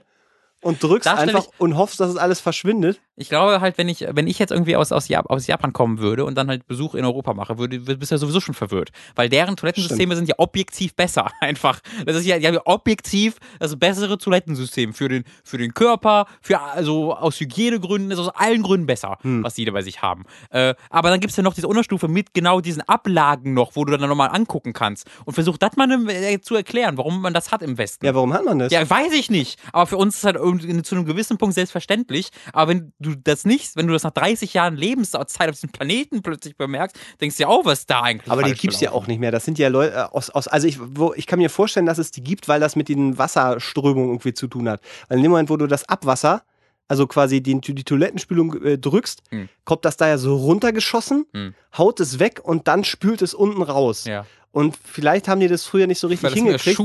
und 0.61 0.81
drückst 0.81 1.07
einfach 1.07 1.47
und 1.57 1.77
hoffst, 1.77 1.99
dass 1.99 2.09
es 2.09 2.17
alles 2.17 2.39
verschwindet. 2.39 3.01
Ich 3.19 3.29
glaube 3.29 3.61
halt, 3.61 3.79
wenn 3.79 3.89
ich, 3.89 4.05
wenn 4.11 4.27
ich 4.27 4.37
jetzt 4.37 4.51
irgendwie 4.51 4.75
aus, 4.75 4.91
aus, 4.91 5.07
Jap 5.07 5.27
aus 5.29 5.47
Japan 5.47 5.73
kommen 5.73 5.97
würde 5.97 6.23
und 6.23 6.35
dann 6.35 6.49
halt 6.49 6.67
Besuch 6.67 6.93
in 6.93 7.03
Europa 7.03 7.33
mache, 7.33 7.57
würde, 7.57 7.79
bist 7.79 8.11
du 8.11 8.15
ja 8.15 8.19
sowieso 8.19 8.39
schon 8.39 8.53
verwirrt. 8.53 8.91
Weil 9.15 9.27
deren 9.27 9.55
Toilettensysteme 9.55 10.15
sind 10.15 10.29
ja 10.29 10.35
objektiv 10.37 10.93
besser. 10.95 11.31
Einfach. 11.41 11.79
Das 12.05 12.15
ist 12.15 12.27
ja, 12.27 12.37
die 12.37 12.45
haben 12.45 12.53
ja 12.53 12.61
objektiv 12.65 13.37
das 13.59 13.75
bessere 13.75 14.19
Toilettensystem 14.19 14.93
für 14.93 15.09
den, 15.09 15.23
für 15.43 15.57
den 15.57 15.73
Körper, 15.73 16.27
für, 16.41 16.61
also 16.61 17.15
aus 17.15 17.39
Hygienegründen, 17.39 18.11
ist 18.11 18.19
aus 18.19 18.29
allen 18.29 18.61
Gründen 18.61 18.85
besser, 18.85 19.17
Hm. 19.21 19.43
was 19.43 19.55
die 19.55 19.65
da 19.65 19.71
bei 19.71 19.81
sich 19.81 20.03
haben. 20.03 20.25
Äh, 20.51 20.75
aber 20.91 21.09
dann 21.09 21.19
gibt 21.19 21.31
es 21.31 21.37
ja 21.37 21.43
noch 21.43 21.55
diese 21.55 21.67
Unterstufe 21.67 22.07
mit 22.07 22.35
genau 22.35 22.61
diesen 22.61 22.83
Ablagen 22.83 23.55
noch, 23.55 23.75
wo 23.75 23.83
du 23.83 23.97
dann 23.97 24.07
nochmal 24.07 24.29
angucken 24.29 24.73
kannst. 24.73 25.09
Und 25.25 25.33
versuch 25.33 25.57
das 25.57 25.75
mal 25.75 25.89
äh, 26.09 26.39
zu 26.39 26.55
erklären, 26.55 26.97
warum 26.97 27.19
man 27.19 27.33
das 27.33 27.51
hat 27.51 27.63
im 27.63 27.79
Westen. 27.79 28.05
Ja, 28.05 28.13
warum 28.13 28.31
hat 28.33 28.45
man 28.45 28.59
das? 28.59 28.71
Ja, 28.71 28.87
weiß 28.87 29.13
ich 29.13 29.31
nicht. 29.31 29.59
Aber 29.73 29.87
für 29.87 29.97
uns 29.97 30.17
ist 30.17 30.23
halt 30.23 30.37
zu 30.85 30.95
einem 30.95 31.05
gewissen 31.05 31.39
Punkt 31.39 31.55
selbstverständlich. 31.55 32.29
Aber 32.53 32.69
wenn 32.69 32.93
du 32.99 33.06
das 33.15 33.45
nicht, 33.45 33.75
wenn 33.75 33.87
du 33.87 33.93
das 33.93 34.03
nach 34.03 34.11
30 34.11 34.53
Jahren 34.53 34.75
Lebenszeit 34.75 35.49
auf 35.49 35.55
diesem 35.55 35.71
Planeten 35.71 36.21
plötzlich 36.21 36.55
bemerkst, 36.57 36.97
denkst 37.21 37.37
du 37.37 37.43
ja 37.43 37.49
auch, 37.49 37.65
was 37.65 37.85
da 37.85 38.01
eigentlich 38.01 38.31
Aber 38.31 38.43
die 38.43 38.49
falsch 38.49 38.61
gibt's 38.61 38.81
ja 38.81 38.91
auch 38.91 39.07
nicht 39.07 39.19
mehr. 39.19 39.31
Das 39.31 39.45
sind 39.45 39.57
ja 39.59 39.67
Leute 39.69 39.93
äh, 39.95 39.99
aus, 40.15 40.29
aus 40.29 40.47
also 40.47 40.67
ich, 40.67 40.77
wo, 40.79 41.13
ich 41.15 41.25
kann 41.27 41.39
mir 41.39 41.49
vorstellen, 41.49 41.85
dass 41.85 41.97
es 41.97 42.11
die 42.11 42.23
gibt, 42.23 42.47
weil 42.47 42.59
das 42.59 42.75
mit 42.75 42.89
den 42.89 43.17
Wasserströmungen 43.17 44.09
irgendwie 44.09 44.33
zu 44.33 44.47
tun 44.47 44.69
hat. 44.69 44.81
Weil 45.07 45.17
in 45.17 45.23
dem 45.23 45.31
Moment, 45.31 45.49
wo 45.49 45.57
du 45.57 45.67
das 45.67 45.87
Abwasser, 45.87 46.43
also 46.87 47.05
quasi 47.07 47.41
die, 47.41 47.59
die 47.59 47.83
Toilettenspülung 47.83 48.61
äh, 48.63 48.77
drückst, 48.77 49.21
Hm. 49.29 49.49
kommt 49.65 49.83
das 49.85 49.97
da 49.97 50.07
ja 50.07 50.17
so 50.17 50.35
runtergeschossen, 50.37 51.25
Hm. 51.33 51.53
haut 51.77 51.99
es 51.99 52.19
weg 52.19 52.39
und 52.43 52.67
dann 52.67 52.83
spült 52.83 53.21
es 53.21 53.33
unten 53.33 53.61
raus. 53.61 54.05
Ja. 54.05 54.25
Und 54.57 54.75
vielleicht 54.83 55.27
haben 55.27 55.39
die 55.39 55.47
das 55.47 55.65
früher 55.65 55.85
nicht 55.85 55.99
so 55.99 56.07
richtig 56.07 56.33
hingekriegt. 56.33 56.81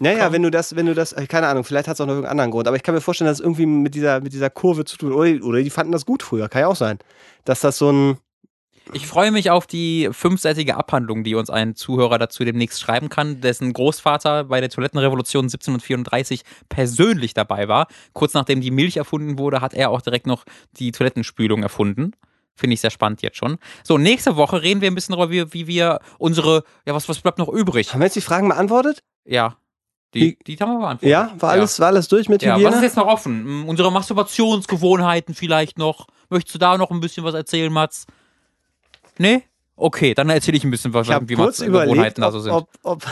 Naja, 0.00 0.30
wenn 0.30 0.44
du 0.44 0.52
das, 0.52 0.76
wenn 0.76 0.86
du 0.86 0.94
das, 0.94 1.16
keine 1.28 1.48
Ahnung, 1.48 1.64
vielleicht 1.64 1.88
hat 1.88 1.94
es 1.94 2.00
auch 2.00 2.06
noch 2.06 2.12
irgendeinen 2.12 2.30
anderen 2.38 2.50
Grund, 2.52 2.68
aber 2.68 2.76
ich 2.76 2.84
kann 2.84 2.94
mir 2.94 3.00
vorstellen, 3.00 3.26
dass 3.26 3.40
es 3.40 3.44
irgendwie 3.44 3.66
mit 3.66 3.96
dieser, 3.96 4.20
mit 4.20 4.32
dieser 4.32 4.50
Kurve 4.50 4.84
zu 4.84 4.96
tun 4.96 5.12
oder, 5.12 5.44
oder 5.44 5.60
die 5.60 5.68
fanden 5.68 5.90
das 5.90 6.06
gut 6.06 6.22
früher, 6.22 6.48
kann 6.48 6.60
ja 6.60 6.68
auch 6.68 6.76
sein. 6.76 7.00
Dass 7.44 7.58
das 7.58 7.76
so 7.76 7.90
ein, 7.90 8.18
Ich 8.92 9.08
freue 9.08 9.32
mich 9.32 9.50
auf 9.50 9.66
die 9.66 10.10
fünfseitige 10.12 10.76
Abhandlung, 10.76 11.24
die 11.24 11.34
uns 11.34 11.50
ein 11.50 11.74
Zuhörer 11.74 12.18
dazu 12.20 12.44
demnächst 12.44 12.80
schreiben 12.80 13.08
kann, 13.08 13.40
dessen 13.40 13.72
Großvater 13.72 14.44
bei 14.44 14.60
der 14.60 14.70
Toilettenrevolution 14.70 15.46
1734 15.46 16.42
persönlich 16.68 17.34
dabei 17.34 17.66
war. 17.66 17.88
Kurz 18.12 18.34
nachdem 18.34 18.60
die 18.60 18.70
Milch 18.70 18.96
erfunden 18.96 19.38
wurde, 19.38 19.60
hat 19.60 19.74
er 19.74 19.90
auch 19.90 20.02
direkt 20.02 20.28
noch 20.28 20.44
die 20.78 20.92
Toilettenspülung 20.92 21.64
erfunden. 21.64 22.12
Finde 22.58 22.74
ich 22.74 22.80
sehr 22.80 22.90
spannend 22.90 23.22
jetzt 23.22 23.36
schon. 23.36 23.58
So, 23.84 23.98
nächste 23.98 24.34
Woche 24.36 24.62
reden 24.62 24.80
wir 24.80 24.90
ein 24.90 24.94
bisschen 24.96 25.14
darüber, 25.14 25.30
wie, 25.30 25.52
wie 25.52 25.66
wir 25.68 26.00
unsere, 26.18 26.64
ja, 26.84 26.94
was, 26.94 27.08
was 27.08 27.20
bleibt 27.20 27.38
noch 27.38 27.48
übrig? 27.48 27.92
haben 27.92 28.00
wir 28.00 28.06
jetzt 28.06 28.16
die 28.16 28.20
Fragen 28.20 28.48
beantwortet? 28.48 29.04
Ja. 29.24 29.56
Die, 30.14 30.36
die 30.44 30.56
haben 30.56 30.72
wir 30.72 30.78
beantwortet. 30.80 31.08
Ja, 31.08 31.32
war 31.38 31.50
alles, 31.50 31.78
war 31.78 31.88
alles 31.88 32.08
durch 32.08 32.28
mit 32.28 32.42
Ja, 32.42 32.54
Hygiene? 32.54 32.70
was 32.70 32.76
ist 32.76 32.82
jetzt 32.82 32.96
noch 32.96 33.06
offen? 33.06 33.64
Unsere 33.68 33.92
Masturbationsgewohnheiten 33.92 35.34
vielleicht 35.34 35.78
noch. 35.78 36.06
Möchtest 36.30 36.56
du 36.56 36.58
da 36.58 36.76
noch 36.76 36.90
ein 36.90 37.00
bisschen 37.00 37.24
was 37.24 37.34
erzählen, 37.34 37.72
Mats? 37.72 38.06
Nee? 39.18 39.44
Okay, 39.76 40.14
dann 40.14 40.28
erzähle 40.30 40.56
ich 40.56 40.64
ein 40.64 40.70
bisschen, 40.72 40.92
was 40.94 41.08
ich 41.08 41.14
wie 41.28 41.34
kurz 41.34 41.60
Mats 41.60 41.60
überlegt, 41.60 41.92
Gewohnheiten 41.92 42.20
da 42.22 42.26
ob, 42.28 42.32
so 42.32 42.40
sind. 42.40 42.52
ob, 42.52 42.68
ob 42.82 43.06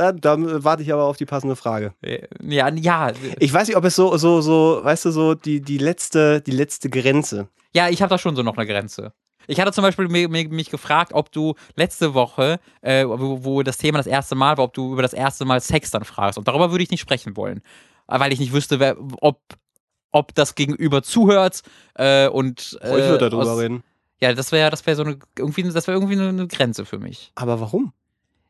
ja, 0.00 0.12
dann 0.12 0.64
warte 0.64 0.82
ich 0.82 0.92
aber 0.92 1.04
auf 1.04 1.16
die 1.16 1.26
passende 1.26 1.54
Frage. 1.56 1.92
Äh, 2.02 2.26
ja, 2.42 2.68
ja, 2.74 3.12
Ich 3.38 3.52
weiß 3.52 3.68
nicht, 3.68 3.76
ob 3.76 3.84
es 3.84 3.94
so, 3.96 4.16
so, 4.16 4.40
so, 4.40 4.80
weißt 4.82 5.04
du, 5.04 5.10
so 5.10 5.34
die, 5.34 5.60
die 5.60 5.78
letzte, 5.78 6.40
die 6.40 6.50
letzte 6.52 6.88
Grenze. 6.90 7.48
ja, 7.74 7.88
ich 7.88 8.00
habe 8.02 8.10
da 8.10 8.18
schon 8.18 8.34
so 8.36 8.42
noch 8.42 8.56
eine 8.56 8.66
Grenze. 8.66 9.12
Ich 9.46 9.58
hatte 9.60 9.72
zum 9.72 9.82
Beispiel 9.82 10.06
mi- 10.06 10.28
mi- 10.28 10.48
mich 10.48 10.70
gefragt, 10.70 11.12
ob 11.12 11.32
du 11.32 11.54
letzte 11.74 12.14
Woche, 12.14 12.60
äh, 12.82 13.04
wo, 13.06 13.42
wo 13.44 13.62
das 13.62 13.78
Thema 13.78 13.98
das 13.98 14.06
erste 14.06 14.34
Mal 14.34 14.56
war, 14.58 14.64
ob 14.64 14.74
du 14.74 14.92
über 14.92 15.02
das 15.02 15.12
erste 15.12 15.44
Mal 15.44 15.60
Sex 15.60 15.90
dann 15.90 16.04
fragst. 16.04 16.38
Und 16.38 16.46
darüber 16.46 16.70
würde 16.70 16.84
ich 16.84 16.90
nicht 16.90 17.00
sprechen 17.00 17.36
wollen. 17.36 17.62
Äh, 18.06 18.20
Weil 18.20 18.32
ich 18.32 18.38
nicht 18.38 18.52
wüsste, 18.52 18.78
wer, 18.80 18.96
ob, 19.20 19.40
ob 20.12 20.34
das 20.34 20.54
Gegenüber 20.54 21.02
zuhört 21.02 21.62
äh, 21.94 22.28
und. 22.28 22.78
Äh, 22.82 22.90
Oh, 22.92 22.96
ich 22.96 23.04
würde 23.04 23.30
darüber 23.30 23.50
aus- 23.52 23.58
reden. 23.60 23.82
Ja, 24.22 24.34
das 24.34 24.52
wäre 24.52 24.70
das 24.70 24.84
wäre 24.86 24.96
so 24.96 25.02
eine 25.02 25.18
irgendwie 25.38 25.62
das 25.62 25.86
wäre 25.86 25.96
irgendwie 25.98 26.20
eine 26.20 26.46
Grenze 26.46 26.84
für 26.84 26.98
mich. 26.98 27.32
Aber 27.36 27.58
warum? 27.60 27.92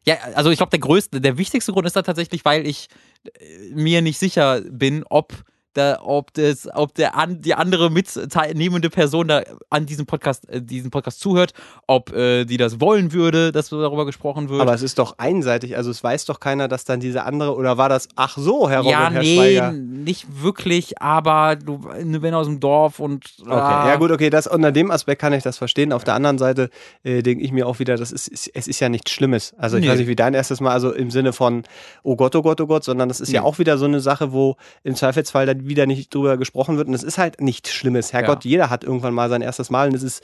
Ja, 0.07 0.17
also 0.35 0.51
ich 0.51 0.57
glaube 0.57 0.71
der 0.71 0.81
größte, 0.81 1.21
der 1.21 1.37
wichtigste 1.39 1.73
Grund 1.73 1.87
ist 1.87 1.97
da 1.97 2.03
tatsächlich, 2.03 2.45
weil 2.45 2.67
ich 2.67 2.89
äh, 3.25 3.75
mir 3.75 4.03
nicht 4.03 4.19
sicher 4.19 4.63
bin, 4.63 5.05
ob 5.09 5.45
da, 5.75 6.01
ob 6.03 6.35
das, 6.35 6.69
ob 6.75 6.95
der 6.95 7.17
an, 7.17 7.41
die 7.41 7.55
andere 7.55 7.91
mitteilnehmende 7.91 8.91
Person 8.91 9.29
da 9.29 9.43
an 9.69 9.87
diesem 9.87 10.07
Podcast, 10.07 10.49
äh, 10.49 10.61
diesen 10.61 10.91
Podcast 10.91 11.21
zuhört, 11.21 11.53
ob 11.87 12.13
äh, 12.13 12.45
die 12.45 12.57
das 12.57 12.81
wollen 12.81 13.13
würde, 13.13 13.53
dass 13.53 13.69
darüber 13.69 14.05
gesprochen 14.05 14.49
wird. 14.49 14.61
Aber 14.61 14.75
es 14.75 14.83
ist 14.83 14.99
doch 14.99 15.19
einseitig, 15.19 15.77
also 15.77 15.91
es 15.91 16.03
weiß 16.03 16.25
doch 16.25 16.41
keiner, 16.41 16.67
dass 16.67 16.85
dann 16.85 17.01
diese 17.01 17.25
andere, 17.25 17.55
oder 17.55 17.79
war 17.79 17.89
das, 17.89 18.09
ach 18.17 18.37
so, 18.37 18.69
Herr 18.69 18.81
Robert, 18.81 18.93
ja, 18.93 19.11
Herr 19.11 19.23
nee, 19.23 19.37
Schweiger? 19.37 19.73
Nicht 20.05 20.43
wirklich, 20.43 21.01
aber 21.01 21.57
du 21.57 21.81
wenn 21.85 22.35
aus 22.35 22.47
dem 22.47 22.61
Dorf 22.61 22.99
und 23.01 23.25
Okay, 23.41 23.87
ja 23.87 23.97
gut, 23.97 24.11
okay, 24.11 24.31
das 24.31 24.47
unter 24.47 24.73
dem 24.73 24.91
Aspekt 24.91 25.21
kann 25.21 25.33
ich 25.33 25.43
das 25.43 25.59
verstehen. 25.59 25.93
Auf 25.93 26.05
der 26.05 26.15
anderen 26.15 26.39
Seite 26.39 26.71
äh, 27.03 27.23
denke 27.23 27.45
ich 27.45 27.53
mir 27.53 27.67
auch 27.67 27.79
wieder, 27.79 27.97
das 27.97 28.13
ist, 28.13 28.29
ist, 28.29 28.51
es 28.55 28.69
ist 28.69 28.81
ja 28.81 28.89
nichts 28.89 29.11
Schlimmes. 29.11 29.55
Also 29.59 29.77
ich 29.77 29.85
Nee. 29.85 29.91
weiß 29.91 29.99
nicht, 29.99 30.09
wie 30.09 30.17
dein 30.17 30.35
erstes 30.35 30.61
Mal, 30.61 30.73
also 30.73 30.93
im 30.93 31.11
Sinne 31.11 31.33
von, 31.33 31.63
oh 32.03 32.17
Gott, 32.17 32.35
oh 32.37 32.43
Gott, 32.43 32.61
oh 32.61 32.67
Gott, 32.67 32.85
sondern 32.85 33.09
das 33.09 33.21
ist 33.21 33.33
ja 33.33 33.41
Nee. 33.43 33.47
auch 33.47 33.59
wieder 33.59 33.79
so 33.79 33.85
eine 33.85 34.01
Sache, 34.01 34.33
wo 34.33 34.57
im 34.85 34.95
Zweifelsfall 34.95 35.47
dann 35.47 35.69
wieder 35.69 35.87
nicht 35.87 36.15
drüber 36.15 36.37
gesprochen 36.37 36.77
wird. 36.77 36.89
Und 36.89 36.95
es 36.95 37.03
ist 37.03 37.19
halt 37.19 37.41
nichts 37.41 37.73
Schlimmes. 37.73 38.13
Herrgott, 38.13 38.45
jeder 38.45 38.71
hat 38.71 38.85
irgendwann 38.85 39.15
mal 39.15 39.29
sein 39.29 39.43
erstes 39.43 39.71
Mal 39.71 39.89
und 39.89 39.95
es 39.95 40.03
ist 40.03 40.23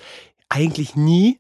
eigentlich 0.49 0.97
nie 0.97 1.39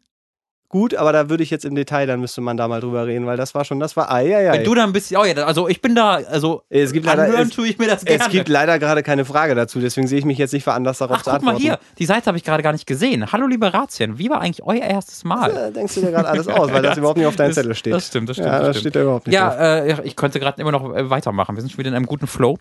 gut, 0.69 0.95
aber 0.95 1.13
da 1.13 1.29
würde 1.31 1.43
ich 1.43 1.51
jetzt 1.51 1.65
im 1.65 1.75
Detail, 1.75 2.07
dann 2.07 2.21
müsste 2.21 2.41
man 2.41 2.57
da 2.57 2.67
mal 2.69 2.81
drüber 2.81 3.07
reden, 3.07 3.27
weil 3.27 3.37
das 3.37 3.55
war 3.55 3.65
schon, 3.65 3.79
das 3.81 3.97
war, 3.97 4.11
ah, 4.11 4.21
ja, 4.21 4.41
ja. 4.41 4.53
Wenn 4.53 4.65
du 4.65 4.75
da 4.75 4.85
ein 4.85 4.93
bisschen, 4.93 5.17
oh 5.17 5.25
ja, 5.25 5.35
also 5.45 5.69
ich 5.69 5.81
bin 5.81 5.95
da, 5.95 6.15
also 6.15 6.63
Es 6.69 6.93
gibt 6.93 7.07
leider- 7.07 7.23
anhören 7.25 7.49
es- 7.49 7.55
tue 7.55 7.69
ich 7.69 7.79
mir 7.79 7.87
das 7.89 8.05
gerne. 8.05 8.25
es 8.25 8.31
gibt 8.31 8.49
leider 8.49 8.79
gerade 8.79 9.03
keine 9.03 9.25
Frage 9.25 9.55
dazu, 9.55 9.81
deswegen 9.81 10.07
sehe 10.07 10.19
ich 10.19 10.25
mich 10.25 10.39
jetzt 10.39 10.53
nicht 10.53 10.65
veranlasst, 10.65 11.01
darauf 11.01 11.19
Ach, 11.19 11.23
zu 11.23 11.31
guck 11.31 11.43
mal 11.43 11.51
antworten. 11.55 11.63
hier, 11.63 11.79
die 11.99 12.07
Seite 12.07 12.27
habe 12.27 12.37
ich 12.39 12.45
gerade 12.45 12.63
gar 12.63 12.73
nicht 12.73 12.87
gesehen. 12.87 13.31
Hallo 13.33 13.47
liebe 13.47 13.73
Ratien, 13.73 14.19
wie 14.19 14.29
war 14.31 14.41
eigentlich 14.41 14.63
euer 14.65 14.83
erstes 14.83 15.25
Mal? 15.25 15.53
Ja, 15.55 15.71
denkst 15.71 15.95
du 15.95 16.01
dir 16.01 16.11
gerade 16.11 16.29
alles 16.29 16.49
aus, 16.49 16.73
weil 16.73 16.83
das 16.83 16.99
überhaupt 16.99 17.19
nicht 17.19 17.27
auf 17.27 17.37
deinem 17.37 17.49
Das- 17.49 17.55
Zettel 17.57 17.75
steht. 17.75 17.93
Das 17.93 18.07
stimmt, 18.09 18.29
das 18.29 18.37
stimmt. 18.37 18.49
ja, 18.49 18.59
das 18.59 18.67
das 18.69 18.77
stimmt. 18.77 18.83
steht 18.83 18.97
da 18.97 19.03
überhaupt 19.03 19.27
nicht. 19.27 19.35
Ja, 19.35 19.55
äh, 19.85 20.01
ich 20.03 20.17
könnte 20.17 20.41
gerade 20.41 20.61
immer 20.61 20.73
noch 20.73 20.95
äh, 20.95 21.09
weitermachen. 21.11 21.55
Wir 21.57 21.61
sind 21.63 21.71
schon 21.71 21.79
wieder 21.79 21.91
in 21.91 21.95
einem 21.97 22.07
guten 22.07 22.27
Flow. 22.27 22.59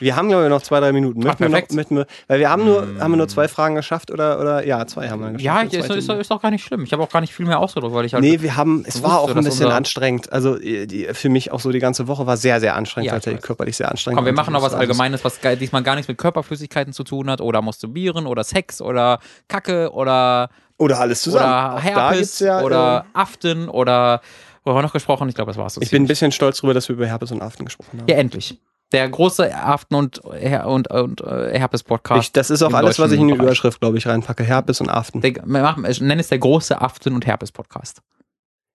Wir 0.00 0.16
haben 0.16 0.28
glaube 0.28 0.44
ich 0.44 0.50
noch 0.50 0.62
zwei, 0.62 0.80
drei 0.80 0.92
Minuten. 0.92 1.20
Möchten 1.22 1.40
wir 1.44 1.48
noch, 1.48 1.70
möchten 1.70 1.96
wir, 1.96 2.06
weil 2.26 2.40
wir 2.40 2.50
haben 2.50 2.64
nur, 2.64 2.86
haben 2.98 3.12
wir 3.12 3.16
nur 3.16 3.28
zwei 3.28 3.48
Fragen 3.48 3.74
geschafft 3.74 4.10
oder, 4.10 4.40
oder 4.40 4.66
ja, 4.66 4.86
zwei 4.86 5.08
haben 5.08 5.20
wir 5.20 5.30
geschafft. 5.32 5.72
Ja, 5.72 5.80
ist, 5.80 5.90
ist, 5.90 6.08
ist 6.08 6.30
doch 6.30 6.40
gar 6.42 6.50
nicht 6.50 6.64
schlimm. 6.64 6.82
Ich 6.84 6.92
habe 6.92 7.02
auch 7.02 7.10
gar 7.10 7.20
nicht 7.20 7.34
viel 7.34 7.46
mehr 7.46 7.60
ausgedrückt, 7.60 7.94
weil 7.94 8.04
ich 8.06 8.14
halt. 8.14 8.24
Nee, 8.24 8.40
wir 8.40 8.56
haben, 8.56 8.84
es 8.86 9.02
war 9.02 9.20
auch 9.20 9.34
ein 9.34 9.44
bisschen 9.44 9.70
anstrengend. 9.70 10.32
Also 10.32 10.58
äh, 10.58 10.86
die, 10.86 11.04
für 11.12 11.28
mich 11.28 11.52
auch 11.52 11.60
so 11.60 11.70
die 11.70 11.78
ganze 11.78 12.08
Woche 12.08 12.26
war 12.26 12.36
sehr, 12.36 12.60
sehr 12.60 12.74
anstrengend, 12.74 13.06
Ja, 13.06 13.12
ich 13.12 13.16
tatsächlich 13.16 13.42
weiß. 13.42 13.46
körperlich 13.46 13.76
sehr 13.76 13.90
anstrengend. 13.90 14.18
Komm, 14.18 14.26
wir 14.26 14.32
machen 14.32 14.52
noch 14.52 14.62
was 14.62 14.72
war 14.72 14.80
Allgemeines, 14.80 15.24
was 15.24 15.38
diesmal 15.60 15.82
gar 15.82 15.94
nichts 15.94 16.08
mit 16.08 16.18
Körperflüssigkeiten 16.18 16.92
zu 16.92 17.04
tun 17.04 17.30
hat 17.30 17.40
oder 17.40 17.62
Masturbieren 17.62 18.26
oder 18.26 18.42
Sex 18.44 18.80
oder 18.80 19.18
Kacke 19.48 19.92
oder, 19.92 20.48
Oder 20.78 21.00
alles 21.00 21.22
zusammen. 21.22 21.44
oder 21.44 21.74
Auch 21.74 21.82
Herpes 21.82 22.38
ja, 22.40 22.62
oder 22.62 23.04
äh, 23.14 23.18
Aften 23.18 23.68
oder. 23.68 24.20
Wo 24.62 24.70
haben 24.72 24.78
wir 24.78 24.82
noch 24.82 24.92
gesprochen? 24.92 25.28
Ich 25.28 25.34
glaube, 25.34 25.50
das 25.50 25.56
war's. 25.58 25.74
so 25.74 25.80
ich 25.80 25.90
bin 25.90 26.02
ein 26.02 26.06
bisschen 26.06 26.32
stolz 26.32 26.58
darüber, 26.58 26.74
dass 26.74 26.88
wir 26.88 26.94
über 26.96 27.06
Herpes 27.06 27.32
und 27.32 27.40
Aften 27.40 27.64
gesprochen 27.64 28.00
haben. 28.00 28.08
Ja, 28.08 28.16
endlich. 28.16 28.58
Der 28.92 29.08
große 29.08 29.54
Aften- 29.54 29.94
und, 29.94 30.20
Her- 30.32 30.66
und, 30.66 30.90
und 30.90 31.20
äh, 31.20 31.56
Herpes-Podcast. 31.58 32.36
Das 32.36 32.50
ist 32.50 32.62
auch 32.62 32.72
alles, 32.72 32.98
was 32.98 33.12
ich 33.12 33.20
in 33.20 33.28
die. 33.28 33.34
Überschrift, 33.34 33.80
glaube 33.80 33.98
ich, 33.98 34.06
reinpacke. 34.06 34.42
Herpes 34.42 34.80
und 34.80 34.88
Aften. 34.88 35.20
Der, 35.20 35.46
machen, 35.46 35.84
ich 35.84 36.00
nenne 36.00 36.20
es 36.20 36.28
der 36.28 36.38
große 36.38 36.80
Aften- 36.80 37.14
und 37.14 37.24
Herpes-Podcast. 37.24 38.02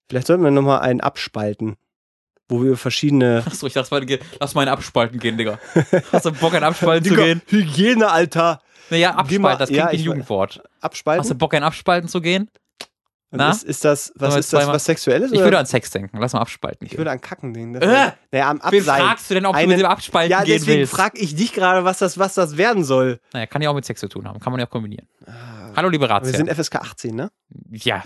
Vielleicht 0.09 0.27
sollten 0.27 0.43
wir 0.43 0.51
nochmal 0.51 0.79
einen 0.79 1.01
abspalten, 1.01 1.75
wo 2.47 2.63
wir 2.63 2.77
verschiedene. 2.77 3.43
Achso, 3.45 3.67
ich 3.67 3.73
dachte, 3.73 4.19
lass 4.39 4.55
mal 4.55 4.63
in 4.63 4.69
Abspalten 4.69 5.19
gehen, 5.19 5.37
Digga. 5.37 5.59
Hast 6.11 6.25
du 6.25 6.31
Bock, 6.31 6.53
in 6.53 6.63
Abspalten 6.63 7.09
zu 7.09 7.15
gehen? 7.15 7.41
Hygiene, 7.47 8.09
Alter! 8.09 8.61
Naja, 8.89 9.15
Abspalten, 9.15 9.59
das 9.59 9.69
klingt 9.69 9.79
ja, 9.79 9.85
wie 9.87 9.89
ein 9.89 9.95
ich- 9.95 10.05
Jugendwort. 10.05 10.61
Abspalten? 10.79 11.21
Hast 11.21 11.31
du 11.31 11.35
Bock, 11.35 11.53
in 11.53 11.63
Abspalten 11.63 12.07
zu 12.07 12.21
gehen? 12.21 12.49
Und 13.35 13.39
na? 13.39 13.51
Ist, 13.51 13.63
ist 13.63 13.85
das, 13.85 14.11
was 14.15 14.35
ist 14.35 14.51
das, 14.53 14.67
was 14.67 14.85
Sexuelles? 14.85 15.31
Ich 15.31 15.37
oder? 15.37 15.45
würde 15.45 15.59
an 15.59 15.65
Sex 15.65 15.89
denken. 15.91 16.17
Lass 16.19 16.33
mal 16.33 16.39
Abspalten 16.41 16.85
Ich 16.85 16.91
gehen. 16.91 16.97
würde 16.97 17.11
an 17.11 17.21
Kacken 17.21 17.53
denken. 17.53 17.75
Äh! 17.75 18.11
naja, 18.31 18.49
am 18.49 18.59
Wen 18.69 18.79
Abseil. 18.81 19.01
fragst 19.01 19.29
du 19.29 19.33
denn, 19.35 19.45
ob 19.45 19.53
du 19.53 19.59
Einen- 19.59 19.69
mit 19.69 19.79
dem 19.79 19.85
Abspalten 19.85 20.31
ja, 20.31 20.43
gehen 20.43 20.57
deswegen 20.59 20.79
willst? 20.79 20.93
frage 20.93 21.17
ich 21.19 21.35
dich 21.35 21.53
gerade, 21.53 21.83
was 21.85 21.99
das, 21.99 22.17
was 22.17 22.33
das 22.33 22.57
werden 22.57 22.83
soll. 22.83 23.19
naja, 23.33 23.45
kann 23.45 23.61
ja 23.61 23.69
auch 23.69 23.75
mit 23.75 23.85
Sex 23.85 23.99
zu 23.99 24.07
tun 24.07 24.27
haben. 24.27 24.39
Kann 24.39 24.51
man 24.51 24.59
ja 24.59 24.65
auch 24.65 24.71
kombinieren. 24.71 25.07
Hallo, 25.75 25.89
liebe 25.89 26.09
Ah. 26.09 26.21
Wir 26.23 26.31
sind 26.33 26.49
FSK 26.49 26.75
18, 26.77 27.15
ne? 27.15 27.31
Ja. 27.71 28.03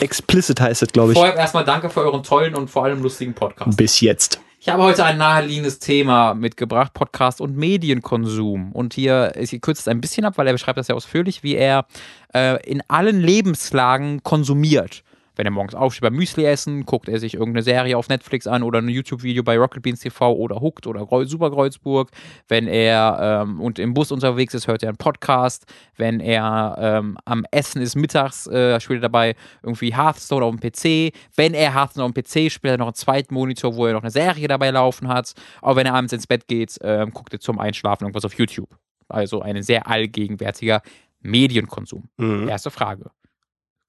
Explicit 0.00 0.60
heißt 0.60 0.82
es, 0.82 0.88
glaube 0.92 1.12
ich. 1.12 1.18
Vorher 1.18 1.36
erstmal 1.36 1.64
danke 1.64 1.90
für 1.90 2.00
euren 2.00 2.22
tollen 2.22 2.54
und 2.54 2.68
vor 2.70 2.84
allem 2.84 3.02
lustigen 3.02 3.34
Podcast. 3.34 3.76
Bis 3.76 4.00
jetzt. 4.00 4.40
Ich 4.68 4.72
habe 4.74 4.82
heute 4.82 5.02
ein 5.02 5.16
naheliegendes 5.16 5.78
Thema 5.78 6.34
mitgebracht, 6.34 6.92
Podcast 6.92 7.40
und 7.40 7.56
Medienkonsum. 7.56 8.70
Und 8.72 8.92
hier, 8.92 9.32
ich 9.34 9.58
kürze 9.62 9.80
es 9.80 9.88
ein 9.88 10.02
bisschen 10.02 10.26
ab, 10.26 10.34
weil 10.36 10.46
er 10.46 10.52
beschreibt 10.52 10.76
das 10.76 10.88
sehr 10.88 10.94
ausführlich, 10.94 11.42
wie 11.42 11.54
er 11.54 11.86
äh, 12.34 12.62
in 12.70 12.82
allen 12.86 13.18
Lebenslagen 13.18 14.22
konsumiert. 14.22 15.04
Wenn 15.38 15.46
er 15.46 15.52
morgens 15.52 15.76
aufsteht 15.76 16.02
beim 16.02 16.14
Müsli 16.14 16.44
essen, 16.44 16.84
guckt 16.84 17.08
er 17.08 17.20
sich 17.20 17.34
irgendeine 17.34 17.62
Serie 17.62 17.96
auf 17.96 18.08
Netflix 18.08 18.48
an 18.48 18.64
oder 18.64 18.80
ein 18.80 18.88
YouTube-Video 18.88 19.44
bei 19.44 19.56
Rocket 19.56 19.84
Beans 19.84 20.00
TV 20.00 20.32
oder 20.32 20.60
Hooked 20.60 20.88
oder 20.88 21.06
Super 21.26 21.52
Kreuzburg. 21.52 22.10
Wenn 22.48 22.66
er 22.66 23.44
ähm, 23.46 23.60
und 23.60 23.78
im 23.78 23.94
Bus 23.94 24.10
unterwegs 24.10 24.52
ist, 24.54 24.66
hört 24.66 24.82
er 24.82 24.88
einen 24.88 24.98
Podcast. 24.98 25.64
Wenn 25.96 26.18
er 26.18 26.76
ähm, 26.80 27.16
am 27.24 27.46
Essen 27.52 27.80
ist 27.80 27.94
mittags, 27.94 28.48
äh, 28.48 28.80
spielt 28.80 28.98
er 28.98 29.02
dabei 29.02 29.36
irgendwie 29.62 29.94
Hearthstone 29.94 30.44
auf 30.44 30.56
dem 30.56 30.58
PC. 30.58 31.14
Wenn 31.36 31.54
er 31.54 31.72
Hearthstone 31.72 32.06
auf 32.06 32.12
dem 32.12 32.20
PC 32.20 32.50
spielt, 32.50 32.72
er 32.72 32.78
noch 32.78 32.86
einen 32.86 32.94
zweiten 32.94 33.32
Monitor, 33.32 33.76
wo 33.76 33.86
er 33.86 33.92
noch 33.92 34.02
eine 34.02 34.10
Serie 34.10 34.48
dabei 34.48 34.70
laufen 34.70 35.06
hat. 35.06 35.34
Aber 35.62 35.76
wenn 35.76 35.86
er 35.86 35.94
abends 35.94 36.12
ins 36.12 36.26
Bett 36.26 36.48
geht, 36.48 36.78
ähm, 36.82 37.12
guckt 37.12 37.32
er 37.32 37.38
zum 37.38 37.60
Einschlafen 37.60 38.06
irgendwas 38.06 38.24
auf 38.24 38.34
YouTube. 38.34 38.76
Also 39.08 39.40
ein 39.40 39.62
sehr 39.62 39.86
allgegenwärtiger 39.86 40.82
Medienkonsum. 41.20 42.08
Mhm. 42.16 42.48
Erste 42.48 42.72
Frage. 42.72 43.12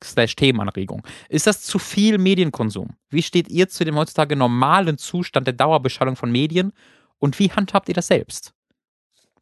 Slash 0.04 0.36
Themenanregung. 0.36 1.04
Ist 1.28 1.48
das 1.48 1.62
zu 1.62 1.78
viel 1.80 2.18
Medienkonsum? 2.18 2.92
Wie 3.10 3.22
steht 3.22 3.50
ihr 3.50 3.68
zu 3.70 3.84
dem 3.84 3.96
heutzutage 3.96 4.36
normalen 4.36 4.98
Zustand 4.98 5.46
der 5.48 5.54
Dauerbeschallung 5.54 6.16
von 6.16 6.32
Medien 6.32 6.72
und 7.18 7.38
wie 7.40 7.52
handhabt 7.52 7.90
ihr 7.90 7.96
das 7.96 8.08
selbst? 8.08 8.54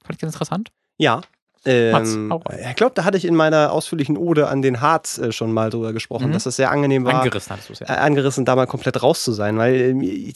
Fand 0.04 0.16
ich 0.16 0.18
das 0.20 0.34
interessant? 0.34 0.70
Ja. 0.98 1.22
Mats, 1.66 2.14
Ähm, 2.16 2.32
rein. 2.32 2.60
ich 2.70 2.76
glaube, 2.76 2.94
da 2.96 3.04
hatte 3.04 3.18
ich 3.18 3.26
in 3.26 3.36
meiner 3.36 3.72
ausführlichen 3.74 4.16
Ode 4.16 4.48
an 4.48 4.62
den 4.62 4.80
Harz 4.80 5.18
äh, 5.18 5.32
schon 5.34 5.52
mal 5.52 5.70
drüber 5.70 5.92
gesprochen, 5.92 6.30
Mhm. 6.30 6.34
dass 6.34 6.46
es 6.46 6.56
sehr 6.56 6.72
angenehm 6.72 7.04
war, 7.04 7.16
Angerissen 7.22 7.52
hattest 7.52 7.70
du 7.70 7.74
es 7.74 7.82
äh, 7.82 7.86
ja. 7.90 7.96
angerissen, 7.96 8.46
da 8.46 8.56
mal 8.56 8.68
komplett 8.68 9.02
raus 9.04 9.24
zu 9.24 9.34
sein, 9.34 9.58
weil 9.58 9.76
ähm, 9.76 10.02
ich, 10.02 10.36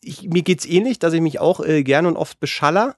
ich, 0.00 0.22
mir 0.22 0.42
geht's 0.42 0.64
ähnlich, 0.64 0.98
dass 0.98 1.12
ich 1.12 1.20
mich 1.20 1.38
auch 1.38 1.60
äh, 1.60 1.82
gerne 1.82 2.08
und 2.08 2.16
oft 2.16 2.40
beschaller 2.40 2.96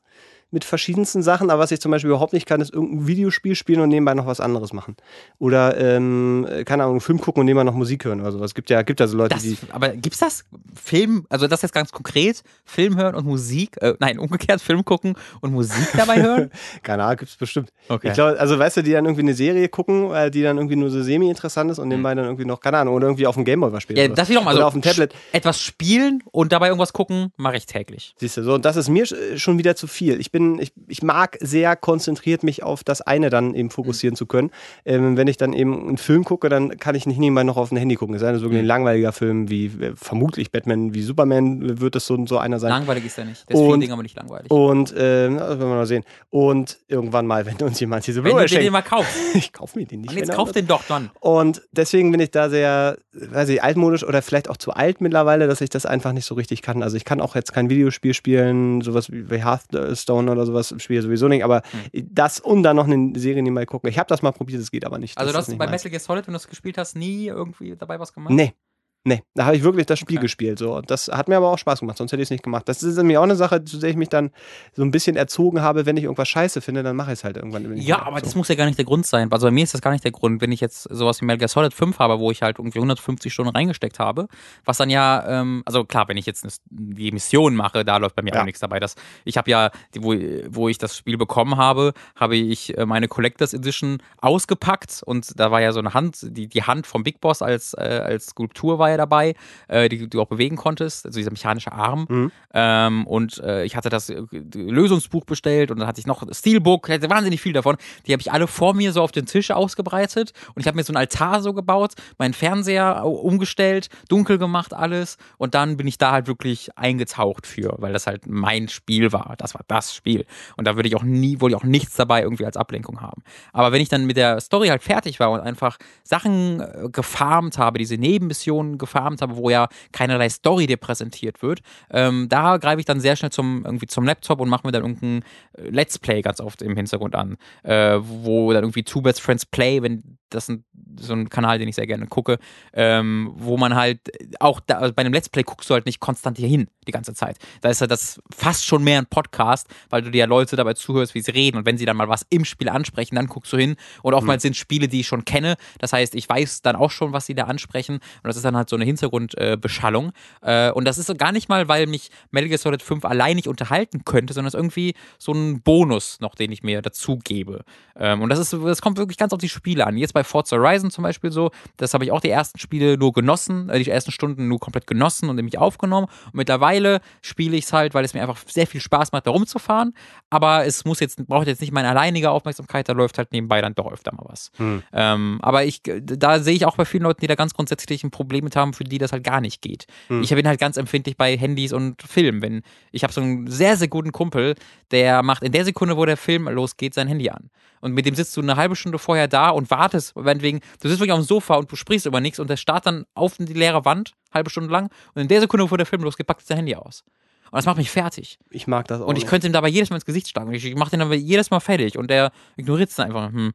mit 0.51 0.65
verschiedensten 0.65 1.23
Sachen, 1.23 1.51
aber 1.51 1.63
was 1.63 1.71
ich 1.71 1.81
zum 1.81 1.91
Beispiel 1.91 2.11
überhaupt 2.11 2.33
nicht 2.33 2.47
kann, 2.47 2.61
ist 2.61 2.73
irgendein 2.73 3.07
Videospiel 3.07 3.55
spielen 3.55 3.81
und 3.81 3.89
nebenbei 3.89 4.15
noch 4.15 4.27
was 4.27 4.41
anderes 4.41 4.73
machen. 4.73 4.97
Oder, 5.39 5.79
ähm, 5.81 6.47
keine 6.65 6.83
Ahnung, 6.83 6.95
einen 6.95 7.01
Film 7.01 7.21
gucken 7.21 7.41
und 7.41 7.47
nebenbei 7.47 7.65
noch 7.65 7.75
Musik 7.75 8.05
hören 8.05 8.21
oder 8.21 8.33
sowas. 8.33 8.51
Es 8.51 8.55
gibt 8.55 8.69
ja, 8.71 8.83
gibt 8.83 9.01
ja 9.01 9.07
so 9.07 9.17
Leute, 9.17 9.35
Das, 9.35 9.43
die. 9.43 9.57
aber 9.71 9.91
gibt's 9.91 10.19
das? 10.19 10.45
Film, 10.75 11.27
also 11.29 11.47
das 11.47 11.63
jetzt 11.63 11.73
ganz 11.73 11.93
konkret, 11.93 12.43
Film 12.65 12.97
hören 12.97 13.15
und 13.15 13.27
Musik, 13.27 13.77
äh, 13.81 13.95
nein, 14.01 14.19
umgekehrt 14.19 14.61
Film 14.61 14.85
gucken 14.85 15.15
und 15.41 15.53
Musik 15.53 15.89
dabei 15.97 16.23
hören? 16.23 16.51
Keine 16.83 17.05
Ahnung, 17.05 17.19
gibt's 17.19 17.37
bestimmt. 17.37 17.71
Okay. 17.89 18.09
Ich 18.09 18.15
glaube, 18.15 18.39
also 18.41 18.59
weißt 18.59 18.79
du, 18.79 18.83
die 18.83 18.93
dann 18.93 19.05
irgendwie 19.05 19.23
eine 19.23 19.35
Serie 19.35 19.69
gucken, 19.69 20.11
äh, 20.13 20.31
die 20.31 20.43
dann 20.43 20.57
irgendwie 20.57 20.77
nur 20.77 20.91
so 20.91 21.03
semi-interessant 21.03 21.71
ist 21.71 21.79
und 21.79 21.89
nebenbei 21.89 22.15
dann 22.15 22.25
irgendwie 22.25 22.45
noch, 22.45 22.61
keine 22.61 22.79
Ahnung, 22.79 22.95
oder 22.95 23.07
irgendwie 23.07 23.27
auf 23.27 23.35
dem 23.35 23.45
Gameboy 23.45 23.73
was 23.73 23.83
spielen. 23.83 23.99
ja, 23.99 24.09
das 24.09 24.29
wiederum, 24.29 24.49
also 24.49 24.63
auf 24.65 24.73
dem 24.73 24.83
Tablet. 24.83 25.15
etwas 25.33 25.61
spielen 25.61 26.23
und 26.33 26.53
dabei 26.53 26.67
irgendwas 26.69 26.93
gucken, 26.93 27.33
mache 27.37 27.57
ich 27.57 27.67
täglich. 27.67 28.15
Siehst 28.19 28.37
du, 28.37 28.43
so, 28.43 28.55
und 28.55 28.65
das 28.65 28.77
ist 28.77 28.89
mir 28.89 29.05
sch- 29.05 29.39
schon 29.39 29.59
wieder 29.59 29.77
zu 29.77 29.87
viel. 29.87 30.19
Ich 30.21 30.31
bin, 30.33 30.40
ich, 30.59 30.73
ich 30.89 31.03
mag 31.03 31.37
sehr 31.41 31.77
konzentriert 31.77 32.43
mich 32.43 32.63
auf 32.63 32.85
das 32.85 33.01
eine 33.01 33.31
dann 33.31 33.55
eben 33.55 33.71
fokussieren 33.71 34.17
zu 34.17 34.27
können. 34.27 34.51
Ähm, 34.85 35.17
wenn 35.17 35.29
ich 35.29 35.37
dann 35.37 35.53
eben 35.53 35.89
einen 35.89 35.99
Film 35.99 36.25
gucke, 36.25 36.49
dann 36.49 36.79
kann 36.79 36.95
ich 36.95 37.07
nicht 37.07 37.19
nebenbei 37.19 37.45
noch 37.45 37.57
auf 37.57 37.71
ein 37.73 37.77
Handy 37.77 37.95
gucken. 37.95 38.15
Es 38.15 38.21
sei 38.21 38.29
denn, 38.29 38.37
es 38.37 38.41
ist 38.41 38.45
wirklich 38.45 38.61
ein 38.61 38.67
langweiliger 38.67 39.13
Film 39.13 39.51
wie 39.51 39.67
äh, 39.67 39.93
vermutlich 39.95 40.51
Batman 40.51 40.95
wie 40.95 41.03
Superman 41.03 41.81
wird 41.81 41.97
es 41.97 42.07
so, 42.07 42.27
so 42.27 42.39
einer 42.39 42.59
sein. 42.59 42.71
Langweilig 42.71 43.07
ist 43.07 43.19
er 43.19 43.25
nicht. 43.25 43.45
Ist 43.49 43.57
Und- 43.57 43.81
Ding, 43.81 43.93
aber 43.93 44.03
nicht 44.03 44.17
langweilig. 44.17 44.51
Und, 44.51 44.93
äh, 44.93 45.29
das 45.29 45.49
werden 45.49 45.61
wir 45.61 45.67
mal 45.67 45.87
sehen. 45.87 46.05
Und 46.31 46.79
irgendwann 46.89 47.27
mal, 47.27 47.47
wenn 47.51 47.57
uns 47.67 47.81
jemand 47.81 48.07
diese 48.07 48.23
Wenn 48.25 48.31
Blu-ray 48.31 48.47
du 48.47 48.49
dir 48.49 48.57
den 48.57 48.63
schenkt, 48.63 48.73
mal 48.73 48.83
kaufst. 48.83 49.17
ich 49.35 49.53
kauf 49.53 49.77
mir 49.77 49.87
den 49.87 50.01
nicht. 50.01 50.11
Und 50.11 50.17
wenn 50.17 50.25
jetzt 50.25 50.35
kauf 50.35 50.53
den 50.53 50.67
doch 50.67 50.83
dann. 50.89 51.11
Und 51.21 51.63
deswegen 51.73 52.11
bin 52.11 52.21
ich 52.21 52.31
da 52.31 52.49
sehr, 52.49 52.99
weiß 53.13 53.49
ich, 53.51 53.63
altmodisch 53.63 54.05
oder 54.05 54.23
vielleicht 54.23 54.49
auch 54.49 54.57
zu 54.57 54.73
alt 54.73 55.01
mittlerweile, 55.01 55.47
dass 55.47 55.61
ich 55.61 55.71
das 55.71 55.87
einfach 55.87 56.13
nicht 56.13 56.25
so 56.27 56.35
richtig 56.35 56.63
kann. 56.63 56.83
Also 56.83 56.97
ich 56.97 57.05
kann 57.05 57.21
auch 57.21 57.35
jetzt 57.35 57.53
kein 57.53 57.71
Videospiel 57.71 58.15
spielen, 58.15 58.81
sowas 58.81 59.11
wie 59.11 59.43
Hearthstone 59.43 60.30
oder 60.31 60.47
sowas 60.47 60.75
spiele 60.79 61.01
ich 61.01 61.05
sowieso 61.05 61.29
nicht, 61.29 61.45
aber 61.45 61.63
das 61.93 62.41
und 62.41 62.63
dann 62.63 62.77
noch 62.77 62.87
eine 62.87 63.19
Serie 63.19 63.43
nebenbei 63.43 63.67
gucken. 63.67 63.91
Ich 63.91 63.99
habe 63.99 64.09
das 64.09 64.23
mal 64.23 64.33
probiert, 64.33 64.61
es 64.61 64.71
geht 64.71 64.85
aber 64.85 64.99
nicht. 64.99 65.19
Also 65.19 65.33
Das 65.33 65.47
du 65.47 65.53
hast 65.53 65.59
bei. 65.59 65.67
Metal 65.67 65.91
Gear 65.91 66.01
Solid, 66.01 66.27
wenn 66.27 66.35
du 66.35 66.39
es 66.39 66.49
gespielt 66.49 66.79
hast, 66.79 66.97
nie 66.97 67.27
irgendwie 67.27 67.77
dabei 67.77 67.99
was 68.01 68.13
gemacht? 68.13 68.33
Nee. 68.35 68.55
Nee, 69.03 69.23
da 69.35 69.47
habe 69.47 69.57
ich 69.57 69.63
wirklich 69.63 69.87
das 69.87 69.99
Spiel 69.99 70.19
Okay. 70.19 70.25
gespielt. 70.27 70.59
So. 70.59 70.77
Und 70.77 70.91
das 70.91 71.09
hat 71.09 71.27
mir 71.29 71.37
aber 71.39 71.51
auch 71.51 71.57
Spaß 71.59 71.81
gemacht, 71.81 71.97
sonst 71.97 72.13
hätte 72.13 72.21
ich 72.23 72.27
es 72.27 72.31
nicht 72.31 72.43
gemacht. 72.43 72.69
Das 72.69 72.83
ist 72.83 72.97
nämlich 72.99 73.17
auch 73.17 73.23
eine 73.23 73.35
Sache, 73.37 73.65
zu 73.65 73.79
der 73.79 73.89
ich 73.89 73.97
mich 73.97 74.11
dann 74.11 74.31
so 74.75 74.83
ein 74.83 74.91
bisschen 74.91 75.17
erzogen 75.17 75.63
habe. 75.63 75.87
Wenn 75.87 75.97
ich 75.97 76.05
irgendwas 76.05 76.29
scheiße 76.29 76.61
finde, 76.61 76.83
dann 76.83 76.97
mache 76.97 77.13
ich 77.13 77.19
es 77.21 77.25
halt 77.25 77.37
irgendwann. 77.39 77.75
Ja, 77.79 77.97
mehr. 77.97 78.07
aber 78.07 78.19
so. 78.19 78.25
das 78.27 78.35
muss 78.35 78.49
ja 78.49 78.57
gar 78.57 78.67
nicht 78.67 78.77
der 78.77 78.85
Grund 78.85 79.07
sein. 79.07 79.33
Also 79.33 79.47
bei 79.47 79.51
mir 79.53 79.65
ist 79.65 79.73
das 79.73 79.81
gar 79.81 79.93
nicht 79.93 80.05
der 80.05 80.11
Grund, 80.13 80.43
wenn 80.43 80.53
ich 80.53 80.61
jetzt 80.61 80.83
sowas 80.83 81.21
wie 81.23 81.25
Metal 81.25 81.39
Gear 81.39 81.49
Solid 81.49 81.73
5 81.73 81.99
habe, 81.99 82.19
wo 82.19 82.31
ich 82.31 82.43
halt 82.43 82.59
irgendwie 82.59 82.79
150 82.79 83.33
Stunden 83.33 83.57
reingesteckt 83.57 83.99
habe, 83.99 84.29
was 84.67 84.77
dann 84.77 84.91
ja, 84.91 85.41
ähm, 85.41 85.63
also 85.65 85.85
klar, 85.85 86.07
wenn 86.09 86.19
ich 86.19 86.27
jetzt 86.27 86.61
die 86.69 87.11
Mission 87.11 87.57
mache, 87.57 87.87
da 87.87 87.97
läuft 87.97 88.17
bei 88.17 88.23
mir 88.23 88.35
Ja. 88.35 88.43
auch 88.43 88.45
nichts 88.45 88.61
dabei. 88.61 88.81
Das, 88.81 88.97
ich 89.25 89.39
habe 89.39 89.51
ja, 89.51 89.71
wo, 89.99 90.15
wo 90.51 90.69
ich 90.69 90.77
das 90.77 90.95
Spiel 90.95 91.17
bekommen 91.17 91.57
habe, 91.57 91.95
habe 92.17 92.37
ich 92.37 92.77
äh, 92.77 92.85
meine 92.85 93.09
Collectors 93.09 93.55
Edition 93.55 94.03
ausgepackt 94.21 95.03
und 95.07 95.39
da 95.41 95.51
war 95.51 95.61
ja 95.63 95.73
so 95.73 95.79
eine 95.81 95.95
Hand, 95.95 96.19
die, 96.23 96.49
die 96.49 96.63
Hand 96.65 96.87
vom 96.87 97.03
Big 97.03 97.21
Boss 97.21 97.41
als, 97.41 97.73
äh, 97.75 97.81
als 98.05 98.27
Skulptur 98.27 98.79
war 98.79 98.90
ja 98.91 98.97
dabei, 98.97 99.35
äh, 99.69 99.89
die 99.89 100.09
du 100.09 100.21
auch 100.21 100.27
bewegen 100.29 100.57
konntest, 100.57 101.07
also 101.07 101.19
dieser 101.19 101.31
mechanische 101.31 101.73
Arm. 101.73 102.07
Mhm. 102.09 102.33
Ähm, 102.53 103.07
und 103.07 103.39
äh, 103.39 103.65
ich 103.65 103.77
hatte 103.77 103.89
das 103.89 104.11
äh, 104.11 104.23
Lösungsbuch 104.55 105.25
bestellt 105.25 105.71
und 105.71 105.79
dann 105.79 105.87
hatte 105.89 106.01
ich 106.01 106.07
noch 106.07 106.23
Steelbook, 106.33 106.89
hatte 106.89 107.11
wahnsinnig 107.11 107.41
viel 107.41 107.53
davon. 107.53 107.77
Die 108.07 108.13
habe 108.13 108.21
ich 108.21 108.33
alle 108.33 108.47
vor 108.47 108.75
mir 108.75 108.93
so 108.93 109.03
auf 109.03 109.13
den 109.13 109.27
Tisch 109.27 109.51
ausgebreitet 109.51 110.33
und 110.55 110.61
ich 110.61 110.67
habe 110.67 110.77
mir 110.77 110.85
so 110.85 110.93
einen 110.93 110.99
Altar 110.99 111.43
so 111.43 111.53
gebaut, 111.53 111.95
meinen 112.19 112.35
Fernseher 112.35 113.05
au- 113.05 113.11
umgestellt, 113.13 113.89
dunkel 114.09 114.39
gemacht 114.39 114.75
alles 114.75 115.17
und 115.39 115.55
dann 115.55 115.77
bin 115.77 115.87
ich 115.87 115.99
da 115.99 116.13
halt 116.13 116.27
wirklich 116.27 116.77
eingetaucht 116.77 117.47
für, 117.47 117.75
weil 117.79 117.93
das 117.93 118.07
halt 118.07 118.27
mein 118.27 118.69
Spiel 118.69 119.13
war. 119.13 119.35
Das 119.39 119.55
war 119.55 119.63
das 119.69 119.95
Spiel 119.95 120.27
und 120.57 120.67
da 120.67 120.77
würde 120.77 120.89
ich 120.89 120.97
auch 120.97 121.03
nie, 121.03 121.41
wollte 121.41 121.57
ich 121.57 121.63
auch 121.63 121.67
nichts 121.67 121.97
dabei 121.97 122.23
irgendwie 122.23 122.47
als 122.47 122.57
Ablenkung 122.57 123.01
haben. 123.01 123.23
Aber 123.53 123.73
wenn 123.73 123.81
ich 123.81 123.89
dann 123.89 124.07
mit 124.07 124.17
der 124.17 124.41
Story 124.41 124.69
halt 124.69 124.83
fertig 124.83 125.21
war 125.21 125.31
und 125.31 125.41
einfach 125.41 125.79
Sachen 126.03 126.61
äh, 126.61 126.89
gefarmt 126.91 127.59
habe, 127.59 127.79
diese 127.79 127.97
Nebenmissionen 127.97 128.79
gefarmt 128.81 129.23
habe, 129.23 129.37
wo 129.37 129.51
ja 129.51 129.69
keinerlei 129.93 130.29
Story 130.29 130.67
dir 130.67 130.77
präsentiert 130.77 131.43
wird, 131.43 131.61
ähm, 131.91 132.29
da 132.29 132.57
greife 132.57 132.81
ich 132.81 132.87
dann 132.87 133.01
sehr 133.01 133.17
schnell 133.17 133.31
zum, 133.31 133.65
irgendwie 133.65 133.87
zum 133.87 134.05
Laptop 134.05 134.41
und 134.41 134.49
mache 134.49 134.67
mir 134.67 134.73
dann 134.73 134.83
irgendein 134.83 135.23
äh, 135.57 135.71
Let's 135.71 135.99
Play 135.99 136.23
ganz 136.23 136.41
oft 136.41 136.63
im 136.63 136.75
Hintergrund 136.77 137.15
an, 137.15 137.37
äh, 137.63 137.99
wo 138.03 138.53
dann 138.53 138.65
irgendwie 138.65 138.83
Two 138.83 139.03
Best 139.03 139.21
Friends 139.21 139.47
Play, 139.47 139.83
wenn 139.83 140.19
das 140.31 140.49
ein, 140.49 140.65
so 140.99 141.13
ein 141.13 141.29
Kanal, 141.29 141.59
den 141.59 141.69
ich 141.69 141.77
sehr 141.77 141.87
gerne 141.87 142.07
gucke, 142.07 142.39
ähm, 142.73 143.31
wo 143.35 143.57
man 143.57 143.75
halt 143.75 144.01
auch 144.41 144.61
da, 144.61 144.79
also 144.79 144.95
bei 144.95 145.01
einem 145.01 145.13
Let's 145.13 145.29
Play 145.29 145.43
guckst 145.43 145.69
du 145.71 145.75
halt 145.75 145.87
nicht 145.87 146.01
konstant 146.01 146.39
hier 146.39 146.49
hin 146.49 146.69
die 146.87 146.93
ganze 146.93 147.15
Zeit. 147.15 147.39
Da 147.61 147.69
ist 147.69 147.81
halt 147.81 147.91
das 147.91 148.21
fast 148.35 148.65
schon 148.65 148.83
mehr 148.83 148.99
ein 148.99 149.07
Podcast, 149.07 149.69
weil 149.91 150.03
du 150.03 150.11
dir 150.11 150.19
ja 150.19 150.27
Leute 150.27 150.57
dabei 150.57 150.75
zuhörst, 150.75 151.15
wie 151.15 151.21
sie 151.21 151.31
reden 151.31 151.59
und 151.59 151.67
wenn 151.67 151.79
sie 151.79 151.85
dann 151.85 151.97
mal 151.97 152.09
was 152.09 152.27
im 152.31 152.45
Spiel 152.45 152.69
ansprechen, 152.69 153.15
dann 153.15 153.27
guckst 153.27 153.53
du 153.53 153.57
hin 153.57 153.77
und 154.03 154.15
oftmals 154.15 154.43
sind 154.43 154.57
Spiele, 154.57 154.89
die 154.89 155.01
ich 155.01 155.07
schon 155.07 155.25
kenne. 155.25 155.57
Das 155.79 155.93
heißt, 155.93 156.15
ich 156.15 156.29
weiß 156.29 156.63
dann 156.63 156.77
auch 156.77 156.91
schon, 156.91 157.13
was 157.13 157.27
sie 157.27 157.35
da 157.35 157.45
ansprechen 157.45 157.97
und 157.97 158.25
das 158.25 158.37
ist 158.37 158.45
dann 158.45 158.57
halt 158.57 158.69
so 158.69 158.77
eine 158.77 158.85
Hintergrundbeschallung. 158.85 160.13
Äh, 160.43 160.71
und 160.71 160.85
das 160.85 160.99
ist 160.99 161.07
so 161.07 161.15
gar 161.15 161.33
nicht 161.33 161.49
mal, 161.49 161.69
weil 161.69 161.87
mich 161.87 162.11
Metal 162.31 162.49
Gear 162.49 162.59
Solid 162.59 162.83
5 162.83 163.05
allein 163.05 163.37
nicht 163.37 163.49
unterhalten 163.49 164.05
könnte, 164.05 164.33
sondern 164.33 164.49
es 164.49 164.55
ist 164.55 164.59
irgendwie 164.59 164.95
so 165.19 165.33
ein 165.33 165.63
Bonus 165.63 166.21
noch, 166.21 166.35
den 166.35 166.53
ich 166.53 166.63
mir 166.63 166.83
dazu 166.83 167.19
gebe. 167.19 167.65
Ähm, 167.97 168.23
und 168.23 168.31
das 168.31 168.39
ist, 168.39 168.53
das 168.53 168.81
kommt 168.81 168.99
wirklich 168.99 169.19
ganz 169.19 169.33
auf 169.33 169.39
die 169.39 169.49
Spiele 169.49 169.87
an. 169.87 169.97
Jetzt 169.97 170.15
bei 170.15 170.20
Forza 170.25 170.57
Horizon 170.57 170.91
zum 170.91 171.03
Beispiel 171.03 171.31
so, 171.31 171.51
das 171.77 171.95
habe 171.95 172.05
ich 172.05 172.13
auch 172.13 172.21
die 172.21 172.31
ersten 172.31 172.59
Spiele 172.59 172.97
nur 172.99 173.13
genossen, 173.13 173.69
äh, 173.69 173.83
die 173.83 173.91
ersten 173.91 174.13
Stunden 174.13 174.49
nur 174.49 174.59
komplett 174.59 174.87
genossen 174.87 175.29
und 175.29 175.37
nämlich 175.37 175.59
aufgenommen. 175.59 176.07
Und 176.27 176.35
mittlerweile 176.35 177.01
spiele 177.23 177.57
ich 177.57 177.65
es 177.65 177.73
halt, 177.73 177.95
weil 177.95 178.05
es 178.05 178.15
mir 178.15 178.23
einfach 178.23 178.39
sehr 178.47 178.67
viel 178.67 178.81
Spaß 178.81 179.13
macht, 179.13 179.27
da 179.27 179.31
rumzufahren. 179.31 179.95
Aber 180.31 180.65
es 180.67 180.85
muss 180.85 181.01
jetzt, 181.01 181.27
braucht 181.27 181.47
jetzt 181.47 181.61
nicht 181.61 181.73
meine 181.73 181.89
alleinige 181.89 182.31
Aufmerksamkeit, 182.31 182.89
da 182.89 182.93
läuft 182.93 183.19
halt 183.19 183.33
nebenbei 183.33 183.61
dann 183.61 183.75
doch 183.75 183.91
öfter 183.91 184.13
mal 184.15 184.25
was. 184.27 184.51
Ähm, 184.93 185.39
aber 185.43 185.65
ich, 185.65 185.83
da 185.85 186.41
sehe 186.41 186.55
ich 186.55 186.67
auch 186.67 186.77
bei 186.77 186.85
vielen 186.85 187.03
Leuten, 187.05 187.21
die 187.21 187.27
da 187.27 187.35
ganz 187.35 187.55
grundsätzlich 187.55 188.05
ein 188.05 188.11
Problem 188.11 188.45
mit 188.45 188.57
haben, 188.57 188.73
für 188.73 188.85
die 188.85 188.99
das 188.99 189.13
halt 189.13 189.25
gar 189.25 189.41
nicht 189.41 189.63
geht. 189.63 189.87
Ich 190.23 190.31
bin 190.31 190.47
halt 190.47 190.61
ganz 190.61 190.77
empfindlich 190.77 191.17
bei 191.17 191.37
Handys 191.37 191.73
und 191.73 192.03
Filmen. 192.03 192.43
Wenn 192.43 192.63
ich 192.93 193.03
habe 193.03 193.13
so 193.13 193.21
einen 193.21 193.47
sehr, 193.47 193.77
sehr 193.77 193.89
guten 193.89 194.13
Kumpel, 194.13 194.55
der 194.91 195.23
macht 195.23 195.43
in 195.43 195.53
der 195.53 195.65
Sekunde, 195.65 195.97
wo 195.97 196.05
der 196.05 196.17
Film 196.17 196.49
losgeht, 196.49 196.95
sein 196.95 197.09
Handy 197.09 197.31
an. 197.31 197.51
Und 197.81 197.93
mit 197.95 198.05
dem 198.07 198.15
sitzt 198.15 198.37
du 198.37 198.43
eine 198.43 198.57
halbe 198.57 198.77
Stunde 198.77 198.99
vorher 198.99 199.27
da 199.27 199.51
und 199.51 199.71
wartest, 199.71 200.10
meinetwegen, 200.15 200.61
du 200.81 200.89
sitzt 200.89 201.01
wirklich 201.01 201.13
auf 201.13 201.21
dem 201.21 201.27
Sofa 201.27 201.57
und 201.57 201.71
du 201.71 201.77
sprichst 201.77 202.07
über 202.07 202.21
nichts 202.21 202.39
und 202.39 202.49
der 202.49 202.57
starrt 202.57 202.87
dann 202.87 203.05
auf 203.15 203.37
die 203.39 203.53
leere 203.53 203.85
Wand, 203.85 204.13
halbe 204.33 204.51
Stunde 204.51 204.71
lang, 204.71 204.91
und 205.15 205.23
in 205.23 205.29
der 205.29 205.41
Sekunde, 205.41 205.71
wo 205.71 205.77
der 205.77 205.87
Film 205.87 206.03
losgeht, 206.03 206.27
packt 206.27 206.43
er 206.43 206.47
sein 206.47 206.57
Handy 206.59 206.75
aus. 206.75 207.05
Und 207.53 207.57
das 207.57 207.67
macht 207.67 207.79
mich 207.79 207.91
fertig. 207.91 208.39
ich 208.51 208.67
mag 208.67 208.87
das 208.89 209.01
auch. 209.01 209.07
Und 209.07 209.17
ich 209.17 209.23
nicht. 209.25 209.31
könnte 209.31 209.47
ihm 209.47 209.53
dabei 209.53 209.69
jedes 209.69 209.91
Mal 209.91 209.97
ins 209.97 210.05
Gesicht 210.05 210.29
schlagen. 210.29 210.53
Ich 210.53 210.75
mache 210.77 210.91
den 210.91 211.01
aber 211.01 211.15
jedes 211.15 211.51
Mal 211.51 211.61
fertig 211.61 211.99
und 211.99 212.09
der 212.09 212.31
ignoriert 212.57 212.91
es 212.91 212.97
dann 212.97 213.07
einfach. 213.09 213.33
Hm. 213.33 213.53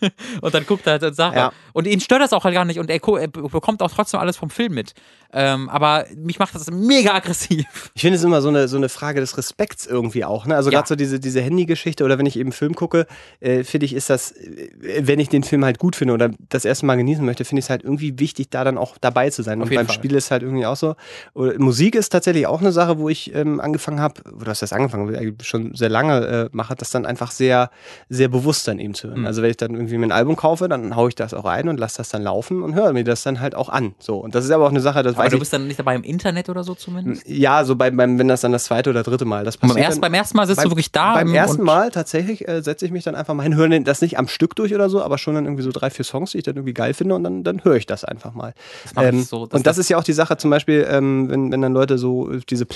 und 0.42 0.54
dann 0.54 0.66
guckt 0.66 0.86
er 0.86 0.92
halt 0.94 1.02
und 1.04 1.14
sagt 1.14 1.36
Ja. 1.36 1.46
er. 1.46 1.52
Und 1.72 1.86
ihn 1.86 2.00
stört 2.00 2.20
das 2.20 2.32
auch 2.32 2.44
halt 2.44 2.54
gar 2.54 2.64
nicht 2.64 2.78
und 2.78 2.90
er, 2.90 3.00
er 3.02 3.28
bekommt 3.28 3.82
auch 3.82 3.90
trotzdem 3.90 4.18
alles 4.20 4.36
vom 4.36 4.50
Film 4.50 4.74
mit. 4.74 4.94
Ähm, 5.32 5.68
aber 5.68 6.06
mich 6.16 6.38
macht 6.38 6.54
das 6.54 6.70
mega 6.70 7.14
aggressiv. 7.14 7.64
Ich 7.94 8.02
finde 8.02 8.16
es 8.16 8.24
immer 8.24 8.40
so 8.42 8.48
eine, 8.48 8.68
so 8.68 8.76
eine 8.76 8.88
Frage 8.88 9.20
des 9.20 9.36
Respekts 9.36 9.86
irgendwie 9.86 10.24
auch. 10.24 10.46
Ne? 10.46 10.54
Also 10.56 10.70
Ja. 10.70 10.78
gerade 10.78 10.88
so 10.88 10.94
diese, 10.96 11.20
diese 11.20 11.40
Handy-Geschichte 11.40 12.04
oder 12.04 12.18
wenn 12.18 12.26
ich 12.26 12.36
eben 12.38 12.52
Film 12.52 12.74
gucke, 12.74 13.06
äh, 13.40 13.64
finde 13.64 13.86
ich, 13.86 13.92
ist 13.94 14.08
das, 14.10 14.32
äh, 14.32 14.70
wenn 15.00 15.18
ich 15.20 15.28
den 15.28 15.42
Film 15.42 15.64
halt 15.64 15.78
gut 15.78 15.96
finde 15.96 16.14
oder 16.14 16.30
das 16.48 16.64
erste 16.64 16.86
Mal 16.86 16.96
genießen 16.96 17.24
möchte, 17.24 17.44
finde 17.44 17.60
ich 17.60 17.66
es 17.66 17.70
halt 17.70 17.82
irgendwie 17.84 18.18
wichtig, 18.18 18.50
da 18.50 18.64
dann 18.64 18.78
auch 18.78 18.98
dabei 18.98 19.30
zu 19.30 19.42
sein. 19.42 19.60
Auf 19.62 19.68
Und 19.68 19.74
beim 19.74 19.86
Fall. 19.86 19.94
Spiel 19.94 20.14
ist 20.14 20.30
halt 20.30 20.42
irgendwie 20.42 20.66
auch 20.66 20.76
so. 20.76 20.94
Oder, 21.34 21.58
Musik 21.58 21.94
ist 21.94 22.08
tatsächlich 22.10 22.46
auch 22.46 22.60
eine 22.60 22.72
Sache, 22.72 22.98
wo 22.98 23.08
ich 23.08 23.27
ähm, 23.34 23.60
angefangen 23.60 24.00
habe, 24.00 24.22
oder 24.40 24.50
hast 24.50 24.62
das 24.62 24.72
angefangen, 24.72 25.36
schon 25.42 25.74
sehr 25.74 25.88
lange 25.88 26.26
äh, 26.26 26.48
mache, 26.52 26.74
das 26.74 26.90
dann 26.90 27.06
einfach 27.06 27.30
sehr, 27.30 27.70
sehr 28.08 28.28
bewusst 28.28 28.66
dann 28.68 28.78
eben 28.78 28.94
zu 28.94 29.08
hören. 29.08 29.20
Mhm. 29.20 29.26
Also 29.26 29.42
wenn 29.42 29.50
ich 29.50 29.56
dann 29.56 29.72
irgendwie 29.74 29.98
mir 29.98 30.06
ein 30.06 30.12
Album 30.12 30.36
kaufe, 30.36 30.68
dann 30.68 30.96
haue 30.96 31.08
ich 31.08 31.14
das 31.14 31.34
auch 31.34 31.44
ein 31.44 31.68
und 31.68 31.78
lasse 31.78 31.98
das 31.98 32.08
dann 32.08 32.22
laufen 32.22 32.62
und 32.62 32.74
höre 32.74 32.92
mir 32.92 33.04
das 33.04 33.22
dann 33.22 33.40
halt 33.40 33.54
auch 33.54 33.68
an. 33.68 33.94
So. 33.98 34.16
Und 34.18 34.34
das 34.34 34.44
ist 34.44 34.50
aber 34.50 34.64
auch 34.66 34.70
eine 34.70 34.80
Sache, 34.80 35.02
das 35.02 35.14
Aber 35.14 35.24
weiß 35.24 35.30
du 35.30 35.36
ich. 35.36 35.40
bist 35.40 35.52
dann 35.52 35.66
nicht 35.66 35.78
dabei 35.78 35.94
im 35.94 36.02
Internet 36.04 36.48
oder 36.48 36.64
so 36.64 36.74
zumindest? 36.74 37.28
Ja, 37.28 37.64
so 37.64 37.76
beim, 37.76 37.96
beim, 37.96 38.18
wenn 38.18 38.28
das 38.28 38.40
dann 38.40 38.52
das 38.52 38.64
zweite 38.64 38.90
oder 38.90 39.02
dritte 39.02 39.24
Mal. 39.24 39.44
Das 39.44 39.56
beim, 39.56 39.68
passiert 39.70 39.86
ersten, 39.86 40.00
dann, 40.00 40.10
beim 40.12 40.18
ersten 40.18 40.36
Mal 40.36 40.46
sitzt 40.46 40.56
beim- 40.58 40.64
du 40.64 40.70
wirklich 40.70 40.92
da. 40.92 41.14
beim 41.14 41.28
im- 41.28 41.34
ersten 41.34 41.62
Mal 41.62 41.90
tatsächlich 41.90 42.46
äh, 42.48 42.62
setze 42.62 42.84
ich 42.86 42.90
mich 42.92 43.04
dann 43.04 43.14
einfach 43.14 43.34
mal 43.34 43.42
hin, 43.42 43.54
höre 43.56 43.68
das 43.80 44.00
nicht 44.00 44.18
am 44.18 44.28
Stück 44.28 44.54
durch 44.56 44.74
oder 44.74 44.88
so, 44.90 45.02
aber 45.02 45.18
schon 45.18 45.34
dann 45.34 45.44
irgendwie 45.44 45.62
so 45.62 45.70
drei, 45.72 45.90
vier 45.90 46.04
Songs, 46.04 46.32
die 46.32 46.38
ich 46.38 46.44
dann 46.44 46.56
irgendwie 46.56 46.74
geil 46.74 46.94
finde 46.94 47.14
und 47.14 47.24
dann, 47.24 47.44
dann 47.44 47.64
höre 47.64 47.76
ich 47.76 47.86
das 47.86 48.04
einfach 48.04 48.32
mal. 48.34 48.54
Das 48.84 48.92
ich 48.92 49.08
Ähm, 49.14 49.22
so, 49.22 49.42
und 49.42 49.52
das, 49.54 49.62
das- 49.62 49.78
ist 49.78 49.88
ja 49.90 49.98
auch 49.98 50.04
die 50.04 50.12
Sache 50.12 50.36
zum 50.36 50.50
Beispiel, 50.50 50.86
ähm, 50.90 51.28
wenn, 51.30 51.52
wenn 51.52 51.60
dann 51.62 51.72
Leute 51.72 51.98
so 51.98 52.32
äh, 52.32 52.40
diese 52.48 52.66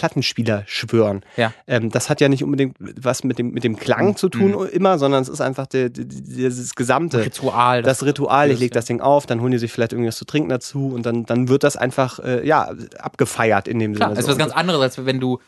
Plattenspieler 0.44 0.64
schwören. 0.66 1.22
Ja. 1.36 1.52
Ähm, 1.66 1.90
das 1.90 2.10
hat 2.10 2.20
ja 2.20 2.28
nicht 2.28 2.44
unbedingt 2.44 2.76
was 2.78 3.24
mit 3.24 3.38
dem, 3.38 3.52
mit 3.52 3.64
dem 3.64 3.76
Klang 3.76 4.16
zu 4.16 4.28
tun 4.28 4.66
immer, 4.68 4.98
sondern 4.98 5.22
es 5.22 5.28
ist 5.28 5.40
einfach 5.40 5.66
der, 5.66 5.88
der, 5.90 6.04
dieses 6.04 6.74
gesamte 6.74 7.24
Ritual. 7.24 7.82
das 7.82 8.04
Ritual, 8.04 8.48
ich 8.48 8.54
das- 8.54 8.60
lege 8.60 8.74
das 8.74 8.84
Ding 8.86 9.00
auf, 9.00 9.26
dann 9.26 9.40
holen 9.40 9.52
die 9.52 9.58
sich 9.58 9.72
vielleicht 9.72 9.92
irgendwas 9.92 10.16
zu 10.16 10.24
trinken 10.24 10.48
dazu 10.48 10.92
und 10.94 11.04
dann, 11.06 11.24
dann 11.26 11.48
wird 11.48 11.64
das 11.64 11.76
einfach 11.76 12.18
äh, 12.20 12.46
ja, 12.46 12.72
abgefeiert 12.98 13.68
in 13.68 13.78
dem 13.78 13.94
Klar, 13.94 14.10
Sinne. 14.10 14.20
es 14.20 14.20
ist 14.20 14.26
so. 14.26 14.30
was 14.32 14.38
ganz 14.38 14.52
anderes, 14.52 14.80
als 14.80 15.06
wenn 15.06 15.20
du 15.20 15.38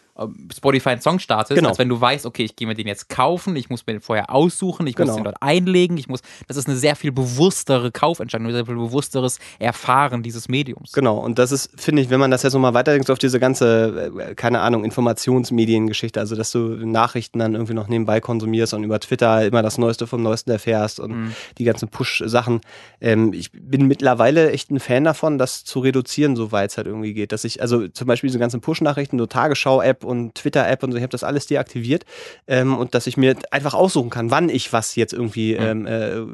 Spotify 0.55 0.91
einen 0.91 1.01
Song 1.01 1.19
startest, 1.19 1.57
Genau. 1.57 1.71
als 1.71 1.79
wenn 1.79 1.89
du 1.89 2.01
weißt, 2.01 2.25
okay, 2.27 2.45
ich 2.45 2.55
gehe 2.55 2.69
mir 2.69 2.75
den 2.75 2.87
jetzt 2.87 3.09
kaufen, 3.09 3.57
ich 3.57 3.69
muss 3.69 3.85
mir 3.87 3.95
den 3.95 4.01
vorher 4.01 4.31
aussuchen, 4.33 4.87
ich 4.87 4.95
Genau. 4.95 5.09
muss 5.09 5.17
den 5.17 5.25
dort 5.25 5.37
einlegen, 5.41 5.97
ich 5.99 6.09
muss, 6.09 6.21
das 6.47 6.57
ist 6.57 6.69
eine 6.69 6.77
sehr 6.77 6.95
viel 6.97 7.11
bewusstere 7.11 7.91
Kaufentscheidung, 7.91 8.47
ein 8.47 8.53
sehr 8.53 8.65
viel 8.67 8.77
bewussteres 8.77 9.39
Erfahren 9.59 10.23
dieses 10.23 10.49
Mediums. 10.49 10.93
Genau, 10.93 11.19
und 11.19 11.39
das 11.39 11.51
ist, 11.53 11.71
finde 11.81 12.03
ich, 12.03 12.11
wenn 12.11 12.21
man 12.21 12.31
das 12.31 12.43
jetzt 12.45 12.53
nochmal 12.53 12.75
weiterdenkt, 12.75 13.07
so 13.09 13.13
auf 13.13 13.19
diese 13.19 13.41
ganze, 13.41 14.13
äh, 14.19 14.35
keine 14.37 14.61
Ahnung, 14.61 14.85
Informationsmediengeschichte, 14.85 16.21
also 16.21 16.37
dass 16.37 16.51
du 16.53 16.59
Nachrichten 16.87 17.39
dann 17.41 17.55
irgendwie 17.55 17.75
noch 17.75 17.89
nebenbei 17.89 18.21
konsumierst 18.21 18.75
und 18.75 18.85
über 18.85 19.01
Twitter 19.01 19.45
immer 19.47 19.63
das 19.63 19.79
Neueste 19.79 20.07
vom 20.07 20.23
Neuesten 20.23 20.51
erfährst 20.51 21.01
und 21.01 21.11
Mhm. 21.11 21.33
die 21.59 21.65
ganzen 21.65 21.89
Push-Sachen. 21.89 22.61
Ähm, 23.01 23.33
ich 23.33 23.51
bin 23.53 23.87
mittlerweile 23.87 24.51
echt 24.53 24.71
ein 24.71 24.81
Fan 24.81 25.05
davon, 25.05 25.39
das 25.39 25.65
zu 25.65 25.81
reduzieren, 25.81 26.37
soweit 26.37 26.71
es 26.71 26.77
halt 26.77 26.87
irgendwie 26.87 27.15
geht. 27.15 27.33
Dass 27.33 27.45
ich, 27.45 27.61
also 27.61 27.89
zum 27.89 28.07
Beispiel 28.07 28.29
diese 28.29 28.39
ganzen 28.39 28.61
Push-Nachrichten, 28.61 29.19
so 29.19 29.27
Tagesschau-App 29.27 30.04
und 30.05 30.35
Twitter-App 30.35 30.83
und 30.83 30.93
so, 30.93 30.97
ich 30.97 31.03
habe 31.03 31.11
das 31.11 31.25
alles 31.25 31.47
deaktiviert 31.47 32.05
ähm, 32.47 32.77
und 32.77 32.95
dass 32.95 33.07
ich 33.07 33.17
mir 33.17 33.37
einfach 33.51 33.75
aussuchen 33.75 34.11
kann, 34.11 34.31
wann 34.31 34.49
ich 34.49 34.73
was 34.73 34.97
jetzt 34.97 35.13
irgendwie 35.13 35.55
ähm, 35.55 35.87
äh, 35.87 36.25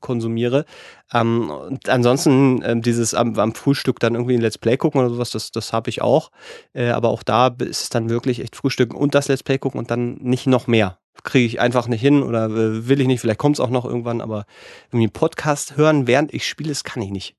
konsumiere. 0.00 0.64
Ähm, 1.12 1.50
und 1.50 1.88
ansonsten 1.88 2.62
ähm, 2.64 2.82
dieses 2.82 3.14
am, 3.14 3.38
am 3.38 3.54
Frühstück 3.54 4.00
dann 4.00 4.14
irgendwie 4.14 4.34
ein 4.34 4.40
Let's 4.40 4.58
Play 4.58 4.76
gucken 4.76 5.00
oder 5.00 5.10
sowas, 5.10 5.30
das, 5.30 5.50
das 5.50 5.72
habe 5.72 5.90
ich 5.90 6.02
auch. 6.02 6.30
Äh, 6.72 6.90
aber 6.90 7.08
auch 7.08 7.22
da 7.22 7.48
ist 7.58 7.82
es 7.82 7.88
dann 7.88 8.10
wirklich 8.10 8.40
echt 8.40 8.56
Frühstücken 8.56 8.96
und 8.96 9.14
das 9.14 9.28
Let's 9.28 9.42
Play 9.42 9.58
gucken 9.58 9.78
und 9.78 9.90
dann 9.90 10.14
nicht 10.16 10.46
noch 10.46 10.66
mehr. 10.66 10.98
Kriege 11.22 11.46
ich 11.46 11.60
einfach 11.60 11.86
nicht 11.86 12.00
hin 12.00 12.22
oder 12.22 12.46
äh, 12.46 12.88
will 12.88 13.00
ich 13.00 13.06
nicht, 13.06 13.20
vielleicht 13.20 13.38
kommt 13.38 13.56
es 13.56 13.60
auch 13.60 13.70
noch 13.70 13.84
irgendwann, 13.84 14.20
aber 14.20 14.46
irgendwie 14.88 15.04
einen 15.04 15.12
Podcast 15.12 15.76
hören, 15.76 16.06
während 16.06 16.32
ich 16.32 16.46
spiele, 16.46 16.70
das 16.70 16.84
kann 16.84 17.02
ich 17.02 17.10
nicht. 17.10 17.36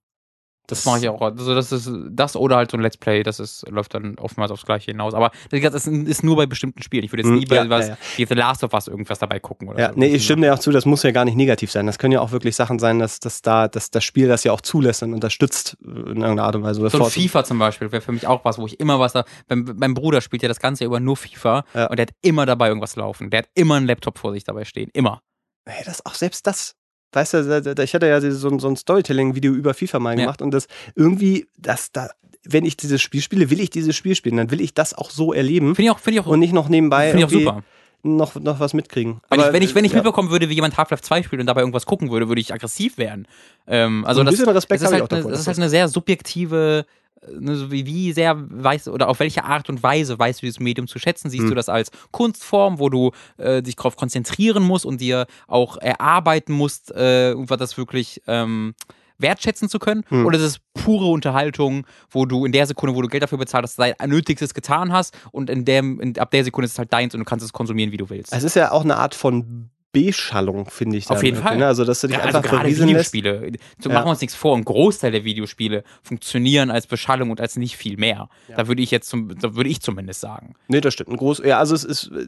Das 0.72 0.86
mache 0.86 1.00
ich 1.00 1.10
auch. 1.10 1.22
Also 1.22 1.54
das 1.54 1.72
ist 1.72 1.90
das 2.10 2.36
oder 2.36 2.56
halt 2.56 2.72
so 2.72 2.78
ein 2.78 2.82
Let's 2.82 2.98
Play, 2.98 3.24
das 3.24 3.40
ist, 3.40 3.68
läuft 3.70 3.94
dann 3.94 4.18
oftmals 4.18 4.52
aufs 4.52 4.66
Gleiche 4.66 4.92
hinaus. 4.92 5.14
Aber 5.14 5.32
das 5.52 5.86
ist 5.88 6.24
nur 6.24 6.36
bei 6.38 6.46
bestimmten 6.46 6.82
Spielen. 6.82 7.04
Ich 7.04 7.12
würde 7.12 7.22
jetzt 7.24 7.30
Hm, 7.30 7.38
nie 7.40 7.46
bei 7.46 7.56
ja, 7.58 7.70
was 7.70 7.88
ja, 7.88 7.94
ja. 7.94 7.98
wie 8.18 8.26
The 8.26 8.34
Last 8.34 8.64
of 8.64 8.74
Us 8.74 8.88
irgendwas 8.88 9.20
dabei 9.20 9.40
gucken 9.40 9.68
oder 9.70 9.80
Ja, 9.80 9.90
so. 9.94 10.00
nee, 10.00 10.08
ich 10.08 10.24
stimme 10.26 10.42
dir 10.44 10.54
auch 10.54 10.60
zu, 10.60 10.72
das 10.72 10.86
muss 10.86 11.04
ja 11.04 11.12
gar 11.12 11.26
nicht 11.26 11.36
negativ 11.36 11.72
sein. 11.72 11.86
Das 11.86 12.00
können 12.00 12.14
ja 12.14 12.22
auch 12.22 12.32
wirklich 12.32 12.56
Sachen 12.56 12.80
sein, 12.80 13.00
dass, 13.00 13.20
dass 13.20 13.42
da 13.42 13.68
dass 13.68 13.92
das 13.92 14.04
Spiel 14.04 14.28
das 14.28 14.44
ja 14.44 14.52
auch 14.52 14.62
zulässt 14.62 15.04
und 15.04 15.14
unterstützt 15.14 15.78
in 15.86 15.94
irgendeiner 16.22 16.44
Art 16.44 16.56
und 16.56 16.64
Weise. 16.64 16.88
So 16.90 17.04
ein 17.04 17.12
FIFA 17.12 17.44
zum 17.44 17.60
Beispiel 17.60 17.92
wäre 17.92 18.02
für 18.02 18.12
mich 18.12 18.26
auch 18.28 18.44
was, 18.46 18.58
wo 18.58 18.66
ich 18.66 18.80
immer 18.80 19.00
was 19.00 19.14
da. 19.14 19.26
Mein, 19.50 19.74
mein 19.78 19.94
Bruder 19.94 20.22
spielt 20.22 20.42
ja 20.42 20.48
das 20.48 20.60
ganze 20.60 20.86
über 20.86 21.00
nur 21.00 21.18
FIFA 21.18 21.66
und 21.90 21.98
der 21.98 22.08
hat 22.08 22.14
immer 22.22 22.46
dabei 22.46 22.68
irgendwas 22.70 22.96
laufen. 22.96 23.30
Der 23.30 23.40
hat 23.40 23.50
immer 23.56 23.76
einen 23.76 23.88
Laptop 23.88 24.18
vor 24.18 24.32
sich 24.34 24.44
dabei 24.44 24.66
stehen. 24.66 24.90
Immer. 24.94 25.22
Hey, 25.68 25.84
das 25.86 26.06
auch 26.06 26.16
selbst 26.16 26.48
das. 26.48 26.76
Weißt 27.14 27.34
du, 27.34 27.76
ich 27.84 27.94
hatte 27.94 28.08
ja 28.08 28.22
so, 28.22 28.50
ein- 28.50 28.60
so 28.60 28.68
ein 28.70 28.76
Storytelling-Video 28.78 29.52
über 29.54 29.74
FIFA 29.74 30.00
mal 30.00 30.12
Ja. 30.18 30.26
gemacht 30.26 30.42
und 30.42 30.52
das 30.52 30.68
irgendwie, 30.96 31.48
das 31.58 31.92
da, 31.92 32.10
wenn 32.44 32.66
ich 32.66 32.78
dieses 32.78 33.02
Spiel 33.02 33.22
spiele, 33.22 33.50
will 33.50 33.60
ich 33.60 33.70
dieses 33.70 33.96
Spiel 33.96 34.16
spielen, 34.16 34.38
dann 34.38 34.50
will 34.52 34.62
ich 34.62 34.74
das 34.74 34.94
auch 34.94 35.10
so 35.12 35.34
erleben 35.34 35.76
Finde 35.76 35.90
ich 35.90 35.92
auch, 35.92 36.00
finde 36.00 36.20
ich 36.20 36.26
auch, 36.26 36.30
und 36.30 36.40
nicht 36.40 36.54
noch 36.54 36.70
nebenbei 36.70 37.12
finde 37.12 37.20
ich 37.20 37.26
auch 37.26 37.30
super. 37.30 37.64
noch, 38.04 38.36
noch 38.36 38.60
was 38.60 38.74
mitkriegen. 38.74 39.22
Wenn, 39.30 39.40
Aber, 39.40 39.48
ich, 39.50 39.54
wenn 39.54 39.62
ich, 39.64 39.76
wenn 39.76 39.86
ich 39.86 39.92
ja, 39.92 39.98
mitbekommen 39.98 40.32
würde, 40.32 40.50
wie 40.50 40.54
jemand 40.56 40.78
Half-Life 40.78 41.04
2 41.04 41.22
spielt 41.24 41.40
und 41.42 41.46
dabei 41.48 41.62
irgendwas 41.62 41.86
gucken 41.86 42.10
würde, 42.12 42.28
würde 42.30 42.42
ich 42.42 42.54
aggressiv 42.54 42.98
werden. 42.98 43.28
Ähm, 43.68 44.06
also 44.06 44.22
Ein 44.22 44.26
das, 44.28 44.36
bisschen 44.38 44.50
Respekt 44.50 44.82
das, 44.82 44.90
ist 44.90 44.94
halt 44.94 45.04
auch 45.04 45.10
eine, 45.16 45.30
das 45.30 45.42
ist 45.42 45.48
halt 45.48 45.58
eine 45.58 45.70
sehr 45.70 45.88
subjektive, 45.88 46.86
so 47.28 47.72
wie, 47.72 47.86
wie 47.86 48.14
sehr 48.14 48.36
weißt 48.38 48.88
du, 48.88 48.92
oder 48.92 49.10
auf 49.10 49.20
welche 49.20 49.44
Art 49.44 49.70
und 49.70 49.84
Weise 49.84 50.18
weißt 50.18 50.42
du 50.42 50.46
dieses 50.46 50.60
Medium 50.60 50.88
zu 50.88 51.00
schätzen? 51.00 51.30
Siehst 51.30 51.44
Hm. 51.44 51.50
du 51.50 51.56
das 51.56 51.70
als 51.70 51.92
Kunstform, 52.12 52.80
wo 52.80 52.90
du 52.90 53.12
äh, 53.38 53.62
dich 53.62 53.76
darauf 53.76 53.96
konzentrieren 53.96 54.64
musst 54.64 54.86
und 54.86 55.02
dir 55.02 55.28
auch 55.48 55.78
erarbeiten 55.78 56.54
musst, 56.54 56.92
äh, 56.92 57.34
um 57.36 57.46
das 57.46 57.78
wirklich 57.78 58.22
ähm, 58.28 58.74
wertschätzen 59.20 59.70
zu 59.70 59.80
können? 59.80 60.04
Hm. 60.10 60.26
Oder 60.26 60.38
ist 60.38 60.44
es 60.44 60.58
pure 60.74 61.06
Unterhaltung, 61.06 61.86
wo 62.10 62.26
du 62.26 62.46
in 62.46 62.52
der 62.52 62.66
Sekunde, 62.66 62.96
wo 62.96 63.02
du 63.02 63.08
Geld 63.08 63.24
dafür 63.24 63.38
bezahlt 63.38 63.64
hast, 63.64 63.78
dein 63.78 63.94
Nötigstes 64.08 64.54
getan 64.54 64.92
hast 64.92 65.18
und 65.32 65.50
in 65.50 65.64
dem, 65.66 66.00
in, 66.00 66.18
ab 66.18 66.32
der 66.32 66.44
Sekunde 66.44 66.66
ist 66.66 66.74
es 66.74 66.80
halt 66.80 66.92
deins 66.92 67.14
und 67.14 67.20
du 67.20 67.26
kannst 67.26 67.46
es 67.46 67.54
konsumieren, 67.54 67.92
wie 67.92 67.98
du 67.98 68.10
willst? 68.10 68.34
Es 68.34 68.44
ist 68.44 68.56
ja 68.56 68.72
auch 68.72 68.84
eine 68.84 68.98
Art 68.98 69.16
von 69.16 69.70
Beschallung, 69.92 70.70
finde 70.70 70.98
ich. 70.98 71.10
Auf 71.10 71.22
jeden 71.24 71.38
Fall. 71.38 71.58
Ne? 71.58 71.68
Also, 71.68 71.84
dass 71.86 72.02
du 72.02 72.08
dich 72.08 72.18
Ja, 72.18 72.24
also 72.24 72.38
einfach 72.38 72.50
gerade 72.50 72.64
berieseln 72.64 72.90
lässt. 72.90 73.14
Videospiele. 73.14 73.52
Ja. 73.84 73.92
machen 73.94 74.06
wir 74.06 74.12
uns 74.12 74.22
nichts 74.22 74.36
vor. 74.36 74.56
Ein 74.56 74.64
Großteil 74.64 75.12
der 75.12 75.24
Videospiele 75.26 75.84
funktionieren 76.02 76.72
als 76.72 76.88
Beschallung 76.88 77.30
und 77.30 77.42
als 77.42 77.58
nicht 77.58 77.76
viel 77.78 77.98
mehr. 77.98 78.30
Da 78.56 78.68
würde 78.68 78.82
ich 78.82 78.92
jetzt 78.92 79.10
zum, 79.10 79.38
da 79.40 79.56
würde 79.56 79.70
ich 79.70 79.82
zumindest 79.82 80.22
sagen. 80.22 80.56
Nee, 80.68 80.82
das 80.82 80.94
stimmt. 80.94 81.10
Ein 81.10 81.18
groß, 81.18 81.42
ja, 81.46 81.60
also 81.60 81.76
es 81.76 81.84
ist 81.84 82.08
äh, 82.16 82.28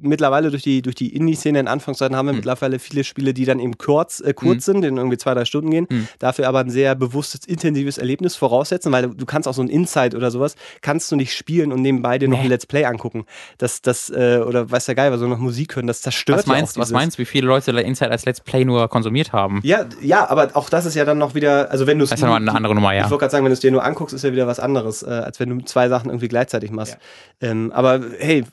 mittlerweile 0.00 0.50
durch 0.50 0.62
die, 0.62 0.82
durch 0.82 0.96
die 0.96 1.14
Indie-Szene 1.14 1.60
in 1.60 1.68
Anfangszeiten 1.68 2.16
haben 2.16 2.26
wir 2.26 2.30
Hm. 2.32 2.36
mittlerweile 2.38 2.78
viele 2.78 3.04
Spiele, 3.04 3.32
die 3.32 3.44
dann 3.44 3.60
eben 3.60 3.78
kurz, 3.78 4.20
äh, 4.20 4.34
kurz 4.34 4.64
sind, 4.64 4.84
in 4.84 4.96
irgendwie 4.96 5.16
zwei, 5.16 5.34
drei 5.34 5.44
Stunden 5.44 5.70
gehen, 5.70 5.86
Hm. 5.88 6.08
dafür 6.18 6.48
aber 6.48 6.60
ein 6.60 6.70
sehr 6.70 6.94
bewusstes, 6.94 7.44
intensives 7.46 7.96
Erlebnis 7.98 8.34
voraussetzen, 8.36 8.90
weil 8.92 9.08
du 9.10 9.24
kannst 9.24 9.46
auch 9.48 9.54
so 9.54 9.62
ein 9.62 9.68
Insight 9.68 10.14
oder 10.14 10.30
sowas, 10.30 10.56
kannst 10.82 11.10
du 11.12 11.16
nicht 11.16 11.32
spielen 11.34 11.72
und 11.72 11.80
nebenbei 11.80 12.18
dir 12.18 12.28
noch 12.28 12.38
Nee. 12.38 12.44
ein 12.44 12.50
Let's 12.50 12.66
Play 12.66 12.84
angucken. 12.84 13.24
Das, 13.58 13.80
das, 13.82 14.10
äh, 14.10 14.40
oder 14.46 14.70
weiß 14.70 14.86
der 14.86 14.94
Geil, 14.94 15.12
was 15.12 15.20
so 15.20 15.28
noch 15.28 15.38
Musik 15.38 15.76
hören, 15.76 15.86
das 15.86 16.02
zerstört 16.02 16.40
Was 16.40 16.46
ja 16.46 16.52
meinst, 16.52 16.76
was 16.76 16.88
dieses- 16.88 16.92
meinst 17.04 17.18
wie 17.18 17.24
viele 17.24 17.46
Leute 17.46 17.70
Inside 17.72 18.10
als 18.10 18.24
Let's 18.24 18.40
Play 18.40 18.64
nur 18.64 18.88
konsumiert 18.88 19.32
haben? 19.32 19.60
Ja, 19.62 19.84
ja, 20.00 20.28
aber 20.28 20.50
auch 20.54 20.68
das 20.70 20.86
ist 20.86 20.94
ja 20.94 21.04
dann 21.04 21.18
noch 21.18 21.34
wieder, 21.34 21.70
also 21.70 21.86
wenn 21.86 21.98
du 21.98 22.04
es. 22.04 22.10
Das 22.10 22.18
ist 22.18 22.22
ja 22.22 22.28
noch 22.28 22.36
eine 22.36 22.54
andere 22.54 22.74
Nummer, 22.74 22.92
Ich 22.94 22.98
ja. 23.00 23.10
wollte 23.10 23.20
gerade 23.20 23.30
sagen, 23.32 23.44
wenn 23.44 23.50
du 23.50 23.54
es 23.54 23.60
dir 23.60 23.70
nur 23.70 23.84
anguckst, 23.84 24.14
ist 24.14 24.22
ja 24.24 24.32
wieder 24.32 24.46
was 24.46 24.58
anderes, 24.60 25.02
äh, 25.02 25.10
als 25.10 25.38
wenn 25.40 25.50
du 25.50 25.64
zwei 25.64 25.88
Sachen 25.88 26.10
irgendwie 26.10 26.28
gleichzeitig 26.28 26.70
machst. 26.70 26.96
Ähm, 27.40 27.72
aber 27.72 28.00
hey, 28.18 28.44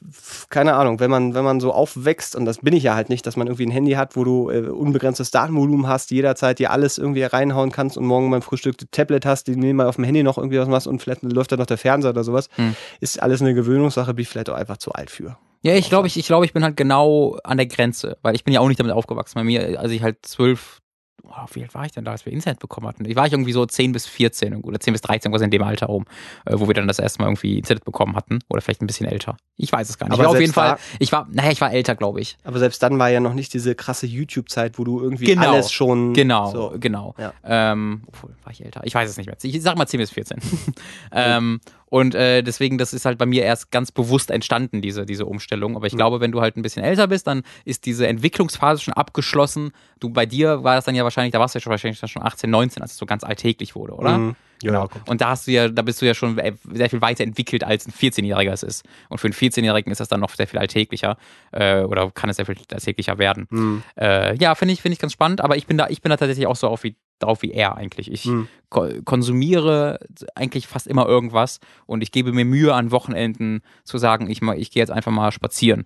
keine 0.49 0.73
Ahnung, 0.73 0.99
wenn 0.99 1.09
man, 1.09 1.33
wenn 1.33 1.43
man 1.43 1.59
so 1.59 1.71
aufwächst, 1.71 2.35
und 2.35 2.45
das 2.45 2.59
bin 2.59 2.73
ich 2.73 2.83
ja 2.83 2.95
halt 2.95 3.09
nicht, 3.09 3.25
dass 3.25 3.37
man 3.37 3.47
irgendwie 3.47 3.65
ein 3.65 3.71
Handy 3.71 3.93
hat, 3.93 4.15
wo 4.15 4.23
du 4.23 4.49
äh, 4.49 4.59
unbegrenztes 4.61 5.31
Datenvolumen 5.31 5.87
hast, 5.87 6.11
jederzeit 6.11 6.59
dir 6.59 6.71
alles 6.71 6.97
irgendwie 6.97 7.23
reinhauen 7.23 7.71
kannst 7.71 7.97
und 7.97 8.05
morgen 8.05 8.29
beim 8.31 8.41
Frühstück 8.41 8.75
ein 8.81 8.87
Tablet 8.91 9.25
hast, 9.25 9.47
die 9.47 9.55
nebenbei 9.55 9.85
auf 9.85 9.95
dem 9.95 10.03
Handy 10.03 10.23
noch 10.23 10.37
irgendwie 10.37 10.59
was 10.59 10.67
machst 10.67 10.87
und 10.87 11.01
vielleicht 11.01 11.23
läuft 11.23 11.51
da 11.51 11.57
noch 11.57 11.65
der 11.65 11.77
Fernseher 11.77 12.11
oder 12.11 12.23
sowas, 12.23 12.49
Hm. 12.55 12.75
ist 12.99 13.21
alles 13.21 13.41
eine 13.41 13.53
Gewöhnungssache, 13.53 14.13
bin 14.13 14.23
ich 14.23 14.29
vielleicht 14.29 14.49
auch 14.49 14.55
einfach 14.55 14.77
zu 14.77 14.91
alt 14.91 15.09
für. 15.09 15.37
Ja, 15.63 15.75
ich 15.75 15.89
glaube, 15.89 16.07
ich, 16.07 16.17
ich 16.17 16.25
glaube, 16.25 16.45
ich 16.45 16.53
bin 16.53 16.63
halt 16.63 16.75
genau 16.75 17.37
an 17.43 17.57
der 17.57 17.67
Grenze, 17.67 18.17
weil 18.23 18.35
ich 18.35 18.43
bin 18.43 18.53
ja 18.53 18.59
auch 18.61 18.67
nicht 18.67 18.79
damit 18.79 18.93
aufgewachsen. 18.93 19.35
Bei 19.35 19.43
mir, 19.43 19.79
als 19.79 19.91
ich 19.91 20.01
halt 20.01 20.25
zwölf, 20.25 20.79
oh, 21.23 21.29
wie 21.53 21.61
alt 21.61 21.75
war 21.75 21.85
ich 21.85 21.91
denn 21.91 22.03
da, 22.03 22.11
als 22.11 22.25
wir 22.25 22.33
Internet 22.33 22.59
bekommen 22.59 22.87
hatten? 22.87 23.05
Ich 23.05 23.15
war 23.15 23.27
ich 23.27 23.33
irgendwie 23.33 23.51
so 23.51 23.63
10 23.63 23.91
bis 23.91 24.07
14 24.07 24.55
oder 24.63 24.79
10 24.79 24.93
bis 24.93 25.01
13, 25.01 25.31
was 25.31 25.41
in 25.43 25.51
dem 25.51 25.61
Alter 25.61 25.85
rum, 25.85 26.05
äh, 26.47 26.53
wo 26.57 26.65
wir 26.67 26.73
dann 26.73 26.87
das 26.87 26.97
erste 26.97 27.19
Mal 27.21 27.27
irgendwie 27.27 27.59
Internet 27.59 27.85
bekommen 27.85 28.15
hatten. 28.15 28.39
Oder 28.49 28.61
vielleicht 28.61 28.81
ein 28.81 28.87
bisschen 28.87 29.05
älter. 29.05 29.37
Ich 29.55 29.71
weiß 29.71 29.87
es 29.87 29.99
gar 29.99 30.09
nicht. 30.09 30.19
Aber 30.19 30.29
auf 30.29 30.39
jeden 30.39 30.51
Fall, 30.51 30.77
ich 30.97 31.11
war, 31.11 31.27
naja, 31.31 31.51
ich 31.51 31.61
war 31.61 31.71
älter, 31.71 31.95
glaube 31.95 32.21
ich. 32.21 32.37
Aber 32.43 32.57
selbst 32.57 32.81
dann 32.81 32.97
war 32.97 33.09
ja 33.09 33.19
noch 33.19 33.35
nicht 33.35 33.53
diese 33.53 33.75
krasse 33.75 34.07
YouTube-Zeit, 34.07 34.79
wo 34.79 34.83
du 34.83 34.99
irgendwie 34.99 35.25
Genau. 35.25 35.51
alles 35.51 35.71
schon. 35.71 36.13
Genau, 36.13 36.49
So. 36.51 36.73
genau. 36.79 37.13
Ja. 37.19 37.33
Ähm, 37.43 38.01
obwohl, 38.07 38.35
war 38.43 38.51
ich 38.51 38.65
älter? 38.65 38.81
Ich 38.83 38.95
weiß 38.95 39.07
es 39.07 39.15
nicht 39.17 39.27
mehr. 39.27 39.37
Ich 39.43 39.61
sag 39.61 39.77
mal 39.77 39.85
10 39.85 39.99
bis 39.99 40.09
14. 40.09 40.39
ähm, 41.11 41.61
und 41.91 42.15
äh, 42.15 42.41
deswegen, 42.41 42.77
das 42.77 42.93
ist 42.93 43.03
halt 43.05 43.17
bei 43.17 43.25
mir 43.25 43.43
erst 43.43 43.69
ganz 43.69 43.91
bewusst 43.91 44.31
entstanden, 44.31 44.81
diese, 44.81 45.05
diese 45.05 45.25
Umstellung. 45.25 45.75
Aber 45.75 45.85
ich 45.87 45.93
Mhm. 45.93 45.97
glaube, 45.97 46.19
wenn 46.21 46.31
du 46.31 46.39
halt 46.39 46.55
ein 46.55 46.61
bisschen 46.61 46.83
älter 46.83 47.07
bist, 47.07 47.27
dann 47.27 47.43
ist 47.65 47.85
diese 47.85 48.07
Entwicklungsphase 48.07 48.81
schon 48.81 48.93
abgeschlossen. 48.93 49.71
Du, 49.99 50.09
bei 50.09 50.25
dir 50.25 50.63
war 50.63 50.75
das 50.75 50.85
dann 50.85 50.95
ja 50.95 51.03
wahrscheinlich, 51.03 51.33
da 51.33 51.39
warst 51.41 51.53
du 51.53 51.59
ja 51.59 51.61
schon 51.61 51.71
wahrscheinlich 51.71 51.99
schon 51.99 52.23
18, 52.23 52.49
19, 52.49 52.81
als 52.81 52.93
es 52.93 52.97
so 52.97 53.05
ganz 53.05 53.25
alltäglich 53.25 53.75
wurde, 53.75 53.93
oder? 53.93 54.17
Mhm. 54.17 54.35
Genau. 54.63 54.83
Ja, 54.93 55.01
Und 55.07 55.21
da 55.21 55.29
hast 55.29 55.47
du 55.47 55.51
ja, 55.51 55.67
da 55.69 55.81
bist 55.81 56.01
du 56.01 56.05
ja 56.05 56.13
schon 56.13 56.37
äh, 56.37 56.53
sehr 56.71 56.89
viel 56.89 57.01
weiter 57.01 57.23
entwickelt, 57.23 57.63
als 57.63 57.87
ein 57.87 57.91
14-Jähriger 57.93 58.51
es 58.53 58.61
ist. 58.63 58.85
Und 59.09 59.17
für 59.17 59.25
einen 59.25 59.33
14-Jährigen 59.33 59.91
ist 59.91 59.99
das 59.99 60.07
dann 60.07 60.19
noch 60.19 60.29
sehr 60.35 60.45
viel 60.47 60.59
alltäglicher 60.59 61.17
äh, 61.51 61.81
oder 61.81 62.11
kann 62.11 62.29
es 62.29 62.35
sehr 62.37 62.45
viel 62.45 62.55
alltäglicher 62.71 63.17
werden. 63.17 63.47
Mhm. 63.49 63.83
Äh, 63.97 64.35
ja, 64.37 64.53
finde 64.55 64.73
ich, 64.75 64.81
finde 64.83 64.93
ich 64.93 64.99
ganz 64.99 65.13
spannend, 65.13 65.41
aber 65.41 65.57
ich 65.57 65.65
bin 65.67 65.77
da, 65.77 65.87
ich 65.89 66.01
bin 66.01 66.11
da 66.11 66.15
tatsächlich 66.17 66.45
auch 66.47 66.55
so 66.55 66.67
auf 66.67 66.83
wie, 66.83 66.95
drauf 67.23 67.41
wie 67.41 67.51
er 67.51 67.75
eigentlich. 67.77 68.11
Ich 68.11 68.25
Mhm. 68.25 68.47
ko 68.69 68.87
konsumiere 69.05 69.99
eigentlich 70.35 70.67
fast 70.67 70.87
immer 70.87 71.05
irgendwas 71.07 71.59
und 71.85 72.01
ich 72.03 72.11
gebe 72.11 72.31
mir 72.33 72.45
Mühe 72.45 72.73
an 72.73 72.91
Wochenenden 72.91 73.61
zu 73.83 73.97
sagen, 73.97 74.29
ich, 74.29 74.41
ich 74.41 74.71
gehe 74.71 74.81
jetzt 74.81 74.91
einfach 74.91 75.11
mal 75.11 75.31
spazieren. 75.31 75.85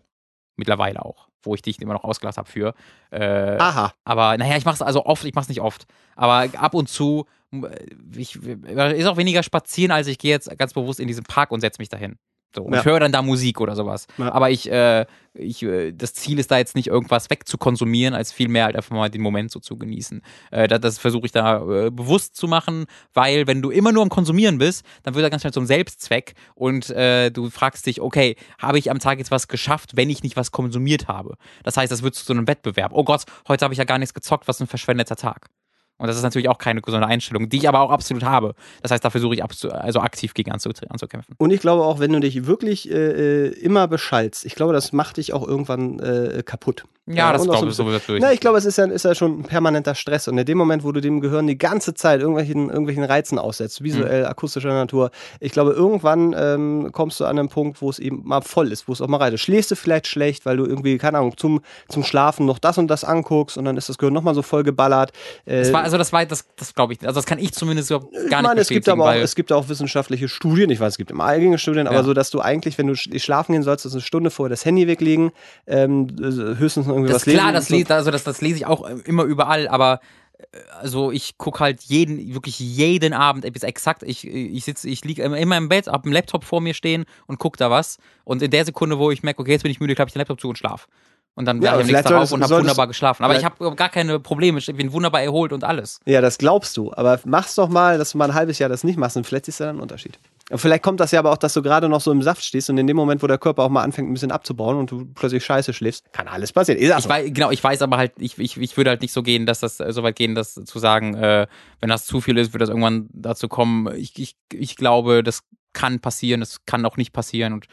Mittlerweile 0.57 1.03
auch, 1.03 1.27
wo 1.43 1.53
ich 1.55 1.61
dich 1.61 1.81
immer 1.81 1.93
noch 1.93 2.03
ausgelacht 2.05 2.37
habe 2.37 2.49
für. 2.49 2.73
Äh, 3.11 3.57
Aha. 3.59 3.93
aber 4.05 4.37
naja, 4.37 4.55
ich 4.57 4.65
mache 4.65 4.75
es 4.75 4.81
also 4.81 5.05
oft, 5.05 5.25
ich 5.25 5.33
mache 5.35 5.43
es 5.43 5.49
nicht 5.49 5.61
oft. 5.61 5.85
Aber 6.15 6.47
ab 6.57 6.73
und 6.73 6.87
zu, 6.87 7.25
m- 7.51 7.67
ich, 8.15 8.35
ist 8.37 9.05
auch 9.07 9.17
weniger 9.17 9.43
spazieren, 9.43 9.91
als 9.91 10.07
ich 10.07 10.17
gehe 10.17 10.31
jetzt 10.31 10.49
ganz 10.57 10.73
bewusst 10.73 10.99
in 11.01 11.07
diesen 11.07 11.23
Park 11.25 11.51
und 11.51 11.59
setze 11.59 11.81
mich 11.81 11.89
dahin. 11.89 12.15
So, 12.55 12.63
und 12.63 12.73
Ja. 12.73 12.79
ich 12.79 12.85
höre 12.85 12.99
dann 12.99 13.11
da 13.11 13.21
Musik 13.21 13.59
oder 13.61 13.75
sowas. 13.75 14.07
Ja. 14.17 14.31
Aber 14.33 14.49
ich, 14.49 14.71
äh, 14.71 15.05
ich, 15.33 15.61
äh, 15.63 15.91
das 15.91 16.13
Ziel 16.13 16.39
ist 16.39 16.49
da 16.51 16.57
jetzt 16.57 16.75
nicht 16.75 16.87
irgendwas 16.87 17.29
wegzukonsumieren, 17.29 18.13
als 18.15 18.31
vielmehr 18.31 18.65
halt 18.65 18.75
einfach 18.75 18.95
mal 18.95 19.09
den 19.09 19.21
Moment 19.21 19.51
so 19.51 19.59
zu 19.59 19.77
genießen. 19.77 20.21
Äh, 20.51 20.67
das 20.67 20.79
das 20.79 20.97
versuche 20.99 21.25
ich 21.25 21.31
da 21.31 21.57
äh, 21.85 21.91
bewusst 21.91 22.35
zu 22.35 22.47
machen, 22.47 22.85
weil 23.13 23.47
wenn 23.47 23.61
du 23.61 23.69
immer 23.71 23.91
nur 23.91 24.03
am 24.03 24.09
Konsumieren 24.09 24.57
bist, 24.57 24.85
dann 25.03 25.13
wird 25.15 25.23
das 25.23 25.31
ganz 25.31 25.41
schnell 25.41 25.53
zum 25.53 25.65
Selbstzweck 25.65 26.33
und 26.53 26.89
äh, 26.91 27.31
du 27.31 27.49
fragst 27.49 27.85
dich, 27.85 27.99
okay, 28.01 28.35
habe 28.59 28.79
ich 28.79 28.89
am 28.91 28.99
Tag 28.99 29.17
jetzt 29.19 29.31
was 29.31 29.47
geschafft, 29.47 29.97
wenn 29.97 30.09
ich 30.09 30.23
nicht 30.23 30.37
was 30.37 30.51
konsumiert 30.51 31.07
habe? 31.07 31.35
Das 31.63 31.75
heißt, 31.77 31.91
das 31.91 32.01
wird 32.03 32.15
zu 32.15 32.23
so 32.23 32.33
einem 32.33 32.47
Wettbewerb. 32.47 32.91
Oh 32.93 33.03
Gott, 33.03 33.23
heute 33.47 33.65
habe 33.65 33.73
ich 33.73 33.77
ja 33.77 33.83
gar 33.83 33.97
nichts 33.97 34.13
gezockt, 34.13 34.47
was 34.47 34.61
ein 34.61 34.67
verschwendeter 34.67 35.15
Tag. 35.17 35.47
Und 35.97 36.07
das 36.07 36.17
ist 36.17 36.23
natürlich 36.23 36.49
auch 36.49 36.57
keine 36.57 36.81
gesunde 36.81 37.07
Einstellung, 37.07 37.47
die 37.47 37.57
ich 37.57 37.69
aber 37.69 37.79
auch 37.79 37.89
absolut 37.91 38.23
habe. 38.23 38.53
Das 38.81 38.91
heißt, 38.91 39.03
da 39.05 39.09
versuche 39.09 39.33
ich 39.35 39.43
also 39.43 39.99
aktiv 40.01 40.33
gegen 40.33 40.51
anzu 40.51 40.69
anzukämpfen. 40.89 41.35
Und 41.37 41.51
ich 41.51 41.61
glaube 41.61 41.83
auch, 41.83 41.99
wenn 41.99 42.11
du 42.11 42.19
dich 42.19 42.45
wirklich 42.47 42.91
äh, 42.91 43.45
äh, 43.45 43.47
immer 43.59 43.87
beschallst, 43.87 44.45
ich 44.45 44.55
glaube, 44.55 44.73
das 44.73 44.91
macht 44.91 45.17
dich 45.17 45.31
auch 45.33 45.47
irgendwann 45.47 45.99
äh, 45.99 46.43
kaputt. 46.45 46.83
Ja, 47.07 47.31
das 47.31 47.43
und 47.43 47.49
auch 47.51 47.53
glaube 47.57 47.69
ich 47.69 47.75
so- 47.75 47.83
natürlich. 47.83 48.21
Na, 48.21 48.33
ich 48.33 48.39
glaube, 48.39 48.57
es 48.57 48.65
ist 48.65 48.77
ja, 48.77 48.85
ist 48.85 49.05
ja 49.05 49.13
schon 49.13 49.39
ein 49.39 49.43
permanenter 49.43 49.93
Stress. 49.93 50.27
Und 50.27 50.37
in 50.39 50.45
dem 50.45 50.57
Moment, 50.57 50.83
wo 50.83 50.91
du 50.91 51.01
dem 51.01 51.21
Gehirn 51.21 51.45
die 51.45 51.57
ganze 51.57 51.93
Zeit 51.93 52.19
irgendwelchen, 52.19 52.69
irgendwelchen 52.69 53.03
Reizen 53.03 53.37
aussetzt, 53.39 53.83
visuell, 53.83 54.23
Mhm. 54.23 54.27
akustischer 54.29 54.69
Natur, 54.73 55.11
ich 55.39 55.51
glaube, 55.51 55.71
irgendwann 55.73 56.35
ähm, 56.37 56.89
kommst 56.91 57.19
du 57.19 57.25
an 57.25 57.37
einen 57.37 57.47
Punkt, 57.49 57.81
wo 57.81 57.89
es 57.91 57.99
eben 57.99 58.21
mal 58.25 58.41
voll 58.41 58.71
ist, 58.71 58.87
wo 58.87 58.93
es 58.93 59.01
auch 59.01 59.07
mal 59.07 59.17
reitet. 59.17 59.39
Schläfst 59.39 59.69
du 59.71 59.75
vielleicht 59.75 60.07
schlecht, 60.07 60.45
weil 60.47 60.57
du 60.57 60.65
irgendwie, 60.65 60.97
keine 60.97 61.19
Ahnung, 61.19 61.37
zum, 61.37 61.61
zum 61.89 62.03
Schlafen 62.03 62.47
noch 62.47 62.57
das 62.59 62.77
und 62.79 62.87
das 62.87 63.03
anguckst 63.03 63.55
und 63.57 63.65
dann 63.65 63.77
ist 63.77 63.87
das 63.87 63.97
Gehirn 63.99 64.13
nochmal 64.13 64.33
so 64.33 64.41
voll 64.41 64.63
geballert. 64.63 65.11
Äh, 65.45 65.59
Das 65.59 65.71
also 65.85 65.97
das 65.97 66.11
war, 66.11 66.25
das, 66.25 66.45
das 66.57 66.73
glaube 66.75 66.93
ich, 66.93 67.01
also 67.01 67.13
das 67.15 67.25
kann 67.25 67.39
ich 67.39 67.53
zumindest 67.53 67.89
gar 67.89 68.01
ich 68.01 68.11
nicht 68.29 68.41
meine, 68.41 68.59
es 68.61 68.67
gibt 68.67 68.89
aber 68.89 69.05
auch, 69.09 69.13
es 69.13 69.35
gibt 69.35 69.51
auch 69.53 69.69
wissenschaftliche 69.69 70.27
Studien, 70.27 70.69
ich 70.69 70.79
weiß, 70.79 70.93
es 70.93 70.97
gibt 70.97 71.11
immer 71.11 71.23
eigene 71.25 71.57
Studien, 71.57 71.87
aber 71.87 71.97
Ja. 71.97 72.03
so, 72.03 72.13
dass 72.13 72.29
du 72.31 72.41
eigentlich, 72.41 72.77
wenn 72.77 72.87
du 72.87 72.93
sch- 72.93 73.17
schlafen 73.19 73.53
gehen 73.53 73.63
sollst, 73.63 73.85
eine 73.89 74.01
Stunde 74.01 74.29
vorher 74.31 74.49
das 74.49 74.65
Handy 74.65 74.87
weglegen, 74.87 75.31
ähm, 75.67 76.07
äh, 76.19 76.57
höchstens 76.57 76.87
noch 76.87 76.95
irgendwie 76.95 77.13
das 77.13 77.25
was 77.27 77.33
klar, 77.33 77.51
lesen. 77.51 77.53
das, 77.53 77.63
und 77.65 77.69
so. 77.69 77.75
lese, 77.77 77.93
also 77.95 78.11
das, 78.11 78.23
das 78.23 78.41
lese 78.41 78.57
ich 78.57 78.65
auch 78.65 78.87
äh, 78.89 78.95
immer 79.05 79.23
überall, 79.23 79.67
aber 79.67 79.99
äh, 80.37 80.57
also 80.79 81.11
ich 81.11 81.37
gucke 81.37 81.59
halt 81.59 81.81
jeden, 81.83 82.33
wirklich 82.33 82.59
jeden 82.59 83.13
Abend 83.13 83.51
bis 83.53 83.63
exakt, 83.63 84.03
ich, 84.03 84.27
ich 84.27 84.63
sitze, 84.65 84.89
ich 84.89 85.05
liege 85.05 85.21
immer 85.23 85.37
in 85.37 85.47
meinem 85.47 85.69
Bett, 85.69 85.87
hab 85.87 86.03
einen 86.05 86.13
Laptop 86.13 86.43
vor 86.43 86.61
mir 86.61 86.73
stehen 86.73 87.05
und 87.27 87.37
gucke 87.39 87.57
da 87.57 87.69
was 87.69 87.97
und 88.23 88.41
in 88.41 88.51
der 88.51 88.65
Sekunde, 88.65 88.97
wo 88.99 89.11
ich 89.11 89.23
merke, 89.23 89.41
okay, 89.41 89.51
jetzt 89.51 89.63
bin 89.63 89.71
ich 89.71 89.79
müde, 89.79 89.95
klappe 89.95 90.09
ich 90.09 90.13
den 90.13 90.19
Laptop 90.19 90.41
zu 90.41 90.49
und 90.49 90.57
schlaf. 90.57 90.87
Und 91.35 91.45
dann 91.45 91.61
Ja, 91.61 91.73
war 91.73 91.79
ich 91.79 91.85
am 91.85 91.91
nächsten 91.91 92.09
Tag 92.09 92.21
auf 92.21 92.31
und 92.31 92.41
habe 92.41 92.55
wunderbar 92.57 92.87
geschlafen. 92.87 93.23
Aber 93.23 93.37
ich 93.37 93.43
habe 93.43 93.75
gar 93.75 93.89
keine 93.89 94.19
Probleme. 94.19 94.57
Ich 94.59 94.73
bin 94.73 94.93
wunderbar 94.93 95.21
erholt 95.21 95.51
und 95.51 95.65
alles. 95.65 95.99
Ja, 96.05 96.21
das 96.21 96.37
glaubst 96.37 96.77
du. 96.77 96.93
Aber 96.93 97.19
mach's 97.25 97.55
doch 97.55 97.67
mal, 97.67 97.97
dass 97.97 98.13
du 98.13 98.17
mal 98.17 98.29
ein 98.29 98.33
halbes 98.33 98.57
Jahr 98.57 98.69
das 98.69 98.85
nicht 98.85 98.97
machst 98.97 99.17
und 99.17 99.25
vielleicht 99.25 99.49
ist 99.49 99.59
da 99.59 99.69
ein 99.69 99.81
Unterschied. 99.81 100.17
Und 100.49 100.59
vielleicht 100.59 100.83
kommt 100.83 100.99
das 100.99 101.11
ja 101.11 101.19
aber 101.19 101.31
auch, 101.31 101.37
dass 101.37 101.53
du 101.53 101.61
gerade 101.61 101.89
noch 101.89 101.99
so 101.99 102.11
im 102.11 102.21
Saft 102.21 102.43
stehst 102.43 102.69
und 102.69 102.77
in 102.77 102.87
dem 102.87 102.95
Moment, 102.95 103.21
wo 103.21 103.27
der 103.27 103.37
Körper 103.37 103.63
auch 103.63 103.69
mal 103.69 103.81
anfängt, 103.81 104.09
ein 104.09 104.13
bisschen 104.13 104.31
abzubauen 104.31 104.77
und 104.77 104.91
du 104.91 105.05
plötzlich 105.13 105.43
scheiße 105.43 105.73
schläfst, 105.73 106.13
kann 106.13 106.27
alles 106.27 106.53
passieren. 106.53 106.79
Ist 106.79 106.97
Ich 106.97 107.09
weiß, 107.09 107.25
genau, 107.33 107.51
ich 107.51 107.63
weiß 107.63 107.81
aber 107.81 107.97
halt, 107.97 108.13
ich, 108.17 108.37
ich, 108.37 108.55
ich 108.55 108.77
würde 108.77 108.91
halt 108.91 109.01
nicht 109.01 109.11
so 109.11 109.23
gehen, 109.23 109.45
dass 109.45 109.59
das 109.59 109.79
äh, 109.79 109.91
so 109.91 110.03
weit 110.03 110.15
gehen, 110.15 110.35
dass 110.35 110.53
zu 110.53 110.79
sagen, 110.79 111.15
äh, 111.15 111.47
wenn 111.81 111.89
das 111.89 112.05
zu 112.05 112.21
viel 112.21 112.37
ist, 112.37 112.53
wird 112.53 112.61
das 112.61 112.69
irgendwann 112.69 113.09
dazu 113.11 113.49
kommen. 113.49 113.93
Ich, 113.95 114.17
ich, 114.19 114.35
ich 114.53 114.75
glaube, 114.75 115.23
das 115.23 115.41
kann 115.73 115.99
passieren, 115.99 116.39
das 116.39 116.63
kann 116.65 116.85
auch 116.85 116.95
nicht 116.95 117.11
passieren. 117.11 117.51
Und 117.51 117.65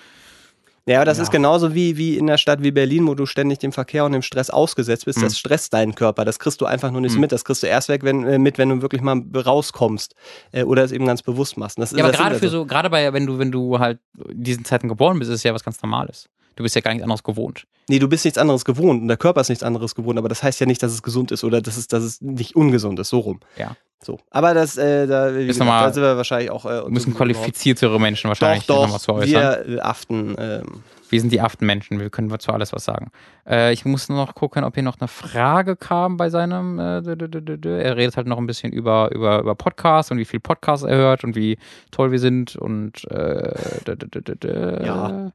Ja, 0.87 0.97
aber 0.99 1.05
das 1.05 1.19
Ja. 1.19 1.23
ist 1.23 1.31
genauso 1.31 1.75
wie, 1.75 1.97
wie 1.97 2.17
in 2.17 2.29
einer 2.29 2.39
Stadt 2.39 2.61
wie 2.63 2.73
Berlin, 2.73 3.07
wo 3.07 3.15
du 3.15 3.25
ständig 3.25 3.61
dem 3.61 3.71
Verkehr 3.73 4.05
und 4.05 4.13
dem 4.13 4.23
Stress 4.23 4.51
ausgesetzt 4.51 5.05
bist. 5.05 5.19
Mhm. 5.19 5.23
Das 5.23 5.39
stresst 5.39 5.73
deinen 5.75 5.95
Körper. 5.95 6.25
Das 6.25 6.41
kriegst 6.41 6.61
du 6.61 6.67
einfach 6.67 6.91
nur 6.91 7.01
nicht 7.01 7.15
Mhm. 7.15 7.21
mit. 7.21 7.33
Das 7.33 7.45
kriegst 7.45 7.63
du 7.63 7.69
erst 7.69 7.89
weg, 7.89 8.03
wenn, 8.03 8.25
äh, 8.25 8.39
mit, 8.39 8.59
wenn 8.59 8.69
du 8.69 8.83
wirklich 8.83 9.01
mal 9.01 9.23
rauskommst 9.35 10.15
äh, 10.51 10.65
oder 10.65 10.83
es 10.83 10.91
eben 10.91 11.07
ganz 11.07 11.23
bewusst 11.23 11.57
machst. 11.57 11.79
Und 11.79 11.83
Das 11.83 11.93
ist, 11.93 11.99
ja, 11.99 12.05
aber 12.05 12.11
das 12.13 12.19
sind 12.19 12.27
gerade 12.27 12.39
für 12.41 12.47
also- 12.47 12.59
so, 12.59 12.67
gerade 12.67 12.91
bei, 12.91 13.13
wenn 13.13 13.27
du, 13.27 13.39
wenn 13.39 13.53
du 13.53 13.79
halt 13.79 14.01
in 14.29 14.43
diesen 14.43 14.65
Zeiten 14.65 14.89
geboren 14.89 15.19
bist, 15.21 15.31
ist 15.31 15.37
es 15.37 15.43
ja 15.45 15.55
was 15.55 15.63
ganz 15.63 15.81
Normales. 15.83 16.29
Du 16.57 16.62
bist 16.62 16.74
ja 16.74 16.81
gar 16.81 16.91
nichts 16.93 17.03
anderes 17.03 17.23
gewohnt. 17.23 17.66
Nee, 17.89 17.99
du 17.99 18.09
bist 18.09 18.24
nichts 18.24 18.39
anderes 18.39 18.65
gewohnt 18.65 19.03
und 19.03 19.09
der 19.09 19.16
Körper 19.16 19.41
ist 19.41 19.49
nichts 19.49 19.65
anderes 19.65 19.95
gewohnt, 19.95 20.19
aber 20.19 20.29
das 20.29 20.43
heißt 20.43 20.61
ja 20.61 20.66
nicht, 20.66 20.83
dass 20.83 20.93
es 20.93 21.03
gesund 21.03 21.33
ist 21.33 21.45
oder 21.45 21.61
dass 21.61 21.77
es, 21.77 21.89
dass 21.89 22.03
es 22.05 22.20
nicht 22.20 22.55
ungesund 22.57 22.99
ist, 23.01 23.09
so 23.09 23.19
rum. 23.20 23.41
Ja. 23.57 23.77
So. 24.05 24.19
Aber 24.31 24.53
das, 24.53 24.77
äh, 24.79 25.07
da, 25.07 25.31
gesagt, 25.31 25.61
nochmal- 25.61 25.87
da 25.87 25.93
sind 25.93 26.03
wir 26.03 26.16
wahrscheinlich 26.16 26.51
auch. 26.51 26.66
Äh, 26.66 26.83
Müssen 26.89 27.15
qualifiziertere 27.15 28.01
Menschen 28.01 28.29
wahrscheinlich 28.29 28.66
Doch, 28.66 28.87
doch, 28.87 28.95
was 28.95 29.03
zu 29.03 29.12
äußern. 29.12 29.31
wir 29.31 29.79
äh, 29.79 29.81
Aften. 29.81 30.35
Ähm, 30.39 30.83
Wir 31.09 31.20
sind 31.20 31.31
die 31.33 31.41
Aftenmenschen, 31.41 32.01
wir 32.01 32.11
können 32.11 32.37
zu 32.41 32.51
alles 32.53 32.73
was 32.73 32.85
sagen. 32.85 33.11
Äh, 33.47 33.73
ich 33.73 33.85
muss 33.85 34.09
nur 34.09 34.19
noch 34.19 34.35
gucken, 34.35 34.65
ob 34.65 34.74
hier 34.74 34.83
noch 34.83 34.99
eine 34.99 35.07
Frage 35.09 35.77
kam 35.77 36.16
bei 36.16 36.31
seinem. 36.31 36.81
Äh, 36.81 37.03
er 37.05 37.97
redet 37.97 38.16
halt 38.16 38.27
noch 38.27 38.39
ein 38.39 38.47
bisschen 38.47 38.73
über, 38.73 39.11
über, 39.12 39.39
über 39.41 39.55
Podcasts 39.55 40.11
und 40.11 40.19
wie 40.19 40.24
viel 40.24 40.41
Podcasts 40.41 40.85
er 40.85 40.97
hört 40.97 41.23
und 41.23 41.37
wie 41.37 41.59
toll 41.93 42.11
wir 42.11 42.19
sind 42.19 42.57
und 42.57 43.05
äh. 43.11 44.85
Ja. 44.85 45.33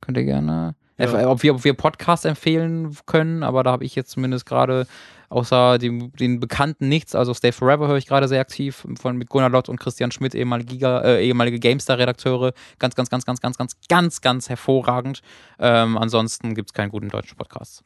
Könnt 0.00 0.16
ihr 0.16 0.24
gerne. 0.24 0.74
Ja. 0.98 1.20
Äh, 1.20 1.24
ob, 1.24 1.42
wir, 1.42 1.54
ob 1.54 1.64
wir 1.64 1.74
Podcasts 1.74 2.24
empfehlen 2.24 2.96
können, 3.06 3.42
aber 3.42 3.62
da 3.62 3.70
habe 3.70 3.84
ich 3.84 3.94
jetzt 3.94 4.10
zumindest 4.10 4.46
gerade 4.46 4.86
außer 5.28 5.78
dem, 5.78 6.12
den 6.12 6.40
bekannten 6.40 6.88
nichts. 6.88 7.14
Also 7.14 7.34
Stay 7.34 7.52
Forever 7.52 7.88
höre 7.88 7.96
ich 7.96 8.06
gerade 8.06 8.28
sehr 8.28 8.40
aktiv 8.40 8.86
von 8.98 9.16
mit 9.16 9.28
Gunnar 9.28 9.50
Lott 9.50 9.68
und 9.68 9.78
Christian 9.78 10.10
Schmidt, 10.10 10.34
ehemalige, 10.34 10.72
Giga, 10.72 11.00
äh, 11.02 11.24
ehemalige 11.24 11.58
GameStar-Redakteure. 11.58 12.52
Ganz, 12.78 12.94
ganz, 12.94 13.10
ganz, 13.10 13.24
ganz, 13.24 13.40
ganz, 13.40 13.56
ganz, 13.56 13.76
ganz, 13.88 14.20
ganz 14.20 14.48
hervorragend. 14.48 15.20
Ähm, 15.58 15.98
ansonsten 15.98 16.54
gibt 16.54 16.70
es 16.70 16.72
keinen 16.72 16.90
guten 16.90 17.08
deutschen 17.08 17.36
Podcast. 17.36 17.84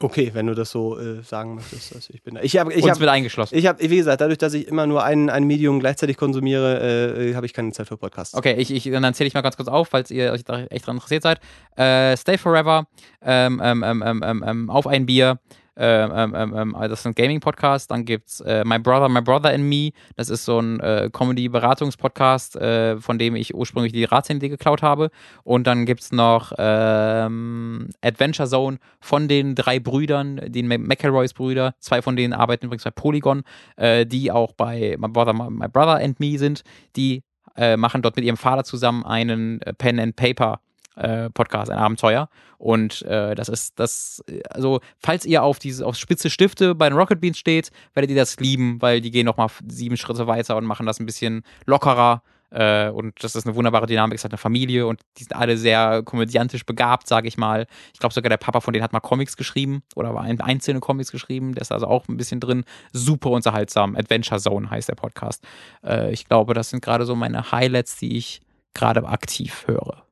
Okay, 0.00 0.30
wenn 0.34 0.46
du 0.46 0.54
das 0.54 0.70
so 0.70 0.98
äh, 0.98 1.22
sagen 1.22 1.56
möchtest. 1.56 1.94
Also 1.94 2.12
ich 2.12 2.22
bin 2.22 2.34
da. 2.34 2.42
Ich 2.42 2.56
habe, 2.56 2.72
ich 2.72 2.84
wird 2.84 3.08
eingeschlossen. 3.08 3.56
ich 3.56 3.66
habe, 3.66 3.80
wie 3.82 3.96
gesagt, 3.96 4.20
dadurch, 4.20 4.38
dass 4.38 4.54
ich 4.54 4.68
immer 4.68 4.86
nur 4.86 5.04
ein, 5.04 5.30
ein 5.30 5.44
Medium 5.44 5.80
gleichzeitig 5.80 6.16
konsumiere, 6.16 7.16
äh, 7.16 7.34
habe 7.34 7.46
ich 7.46 7.52
keine 7.52 7.72
Zeit 7.72 7.88
für 7.88 7.96
Podcasts. 7.96 8.34
Okay, 8.34 8.54
ich, 8.58 8.70
ich, 8.70 8.90
dann 8.90 9.14
zähle 9.14 9.28
ich 9.28 9.34
mal 9.34 9.42
ganz 9.42 9.56
kurz 9.56 9.68
auf, 9.68 9.88
falls 9.88 10.10
ihr 10.10 10.32
euch 10.32 10.44
da 10.44 10.64
echt 10.64 10.86
dran 10.86 10.96
interessiert 10.96 11.22
seid. 11.22 11.40
Äh, 11.76 12.16
Stay 12.16 12.38
Forever, 12.38 12.86
ähm, 13.22 13.60
ähm, 13.62 13.82
ähm, 13.84 14.02
ähm, 14.04 14.22
ähm, 14.24 14.44
ähm, 14.46 14.70
Auf 14.70 14.86
ein 14.86 15.06
Bier, 15.06 15.38
ähm, 15.78 16.12
ähm, 16.12 16.34
ähm, 16.34 16.54
ähm, 16.56 16.76
das 16.80 17.00
ist 17.00 17.06
ein 17.06 17.14
Gaming-Podcast. 17.14 17.90
Dann 17.90 18.04
gibt's 18.04 18.40
äh, 18.40 18.64
My 18.64 18.80
Brother, 18.80 19.08
My 19.08 19.20
Brother 19.20 19.50
and 19.50 19.64
Me. 19.64 19.90
Das 20.16 20.28
ist 20.28 20.44
so 20.44 20.58
ein 20.58 20.80
äh, 20.80 21.08
Comedy-Beratungs-Podcast, 21.12 22.56
äh, 22.56 22.98
von 23.00 23.18
dem 23.18 23.36
ich 23.36 23.54
ursprünglich 23.54 23.92
die 23.92 24.04
Ratsidee 24.04 24.48
geklaut 24.48 24.82
habe. 24.82 25.10
Und 25.44 25.68
dann 25.68 25.86
gibt's 25.86 26.10
noch 26.10 26.52
ähm, 26.58 27.90
Adventure 28.02 28.48
Zone 28.48 28.78
von 29.00 29.28
den 29.28 29.54
drei 29.54 29.78
Brüdern, 29.78 30.40
den 30.46 30.66
McElroys 30.66 31.32
Brüder. 31.32 31.74
Zwei 31.78 32.02
von 32.02 32.16
denen 32.16 32.32
arbeiten 32.32 32.66
übrigens 32.66 32.84
bei 32.84 32.90
Polygon, 32.90 33.42
äh, 33.76 34.04
die 34.04 34.32
auch 34.32 34.52
bei 34.52 34.96
My 34.98 35.08
Brother, 35.08 35.32
My, 35.32 35.48
My 35.48 35.68
Brother 35.68 36.02
and 36.02 36.18
Me 36.18 36.38
sind. 36.38 36.62
Die 36.96 37.22
äh, 37.56 37.76
machen 37.76 38.02
dort 38.02 38.16
mit 38.16 38.24
ihrem 38.24 38.36
Vater 38.36 38.64
zusammen 38.64 39.04
einen 39.04 39.62
äh, 39.62 39.72
Pen 39.74 40.00
and 40.00 40.16
Paper 40.16 40.60
äh, 40.98 41.30
Podcast, 41.30 41.70
ein 41.70 41.78
Abenteuer. 41.78 42.28
Und 42.58 43.02
äh, 43.02 43.34
das 43.34 43.48
ist 43.48 43.78
das, 43.78 44.22
also 44.50 44.80
falls 44.98 45.24
ihr 45.24 45.42
auf 45.42 45.58
diese 45.58 45.86
auf 45.86 45.96
spitze 45.96 46.28
Stifte 46.28 46.74
bei 46.74 46.88
den 46.88 46.98
Rocket 46.98 47.20
Beans 47.20 47.38
steht, 47.38 47.70
werdet 47.94 48.10
ihr 48.10 48.16
das 48.16 48.38
lieben, 48.40 48.82
weil 48.82 49.00
die 49.00 49.10
gehen 49.10 49.26
nochmal 49.26 49.48
sieben 49.68 49.96
Schritte 49.96 50.26
weiter 50.26 50.56
und 50.56 50.64
machen 50.64 50.86
das 50.86 50.98
ein 50.98 51.06
bisschen 51.06 51.42
lockerer. 51.66 52.22
Äh, 52.50 52.88
und 52.88 53.22
das 53.22 53.36
ist 53.36 53.46
eine 53.46 53.54
wunderbare 53.54 53.86
Dynamik, 53.86 54.16
es 54.16 54.24
hat 54.24 54.32
eine 54.32 54.38
Familie 54.38 54.86
und 54.86 55.00
die 55.18 55.24
sind 55.24 55.36
alle 55.36 55.58
sehr 55.58 56.02
komödiantisch 56.02 56.64
begabt, 56.64 57.06
sage 57.06 57.28
ich 57.28 57.36
mal. 57.36 57.66
Ich 57.92 58.00
glaube 58.00 58.14
sogar 58.14 58.30
der 58.30 58.38
Papa 58.38 58.60
von 58.60 58.72
denen 58.72 58.82
hat 58.82 58.92
mal 58.92 59.00
Comics 59.00 59.36
geschrieben 59.36 59.82
oder 59.94 60.14
war 60.14 60.22
ein, 60.22 60.40
einzelne 60.40 60.80
Comics 60.80 61.12
geschrieben, 61.12 61.54
der 61.54 61.62
ist 61.62 61.72
also 61.72 61.86
auch 61.86 62.08
ein 62.08 62.16
bisschen 62.16 62.40
drin. 62.40 62.64
Super 62.92 63.30
unterhaltsam. 63.30 63.96
Adventure 63.96 64.40
Zone 64.40 64.70
heißt 64.70 64.88
der 64.88 64.94
Podcast. 64.94 65.44
Äh, 65.84 66.10
ich 66.12 66.24
glaube, 66.24 66.54
das 66.54 66.70
sind 66.70 66.82
gerade 66.82 67.04
so 67.04 67.14
meine 67.14 67.52
Highlights, 67.52 67.98
die 67.98 68.16
ich 68.16 68.40
gerade 68.72 69.06
aktiv 69.06 69.64
höre. 69.66 70.07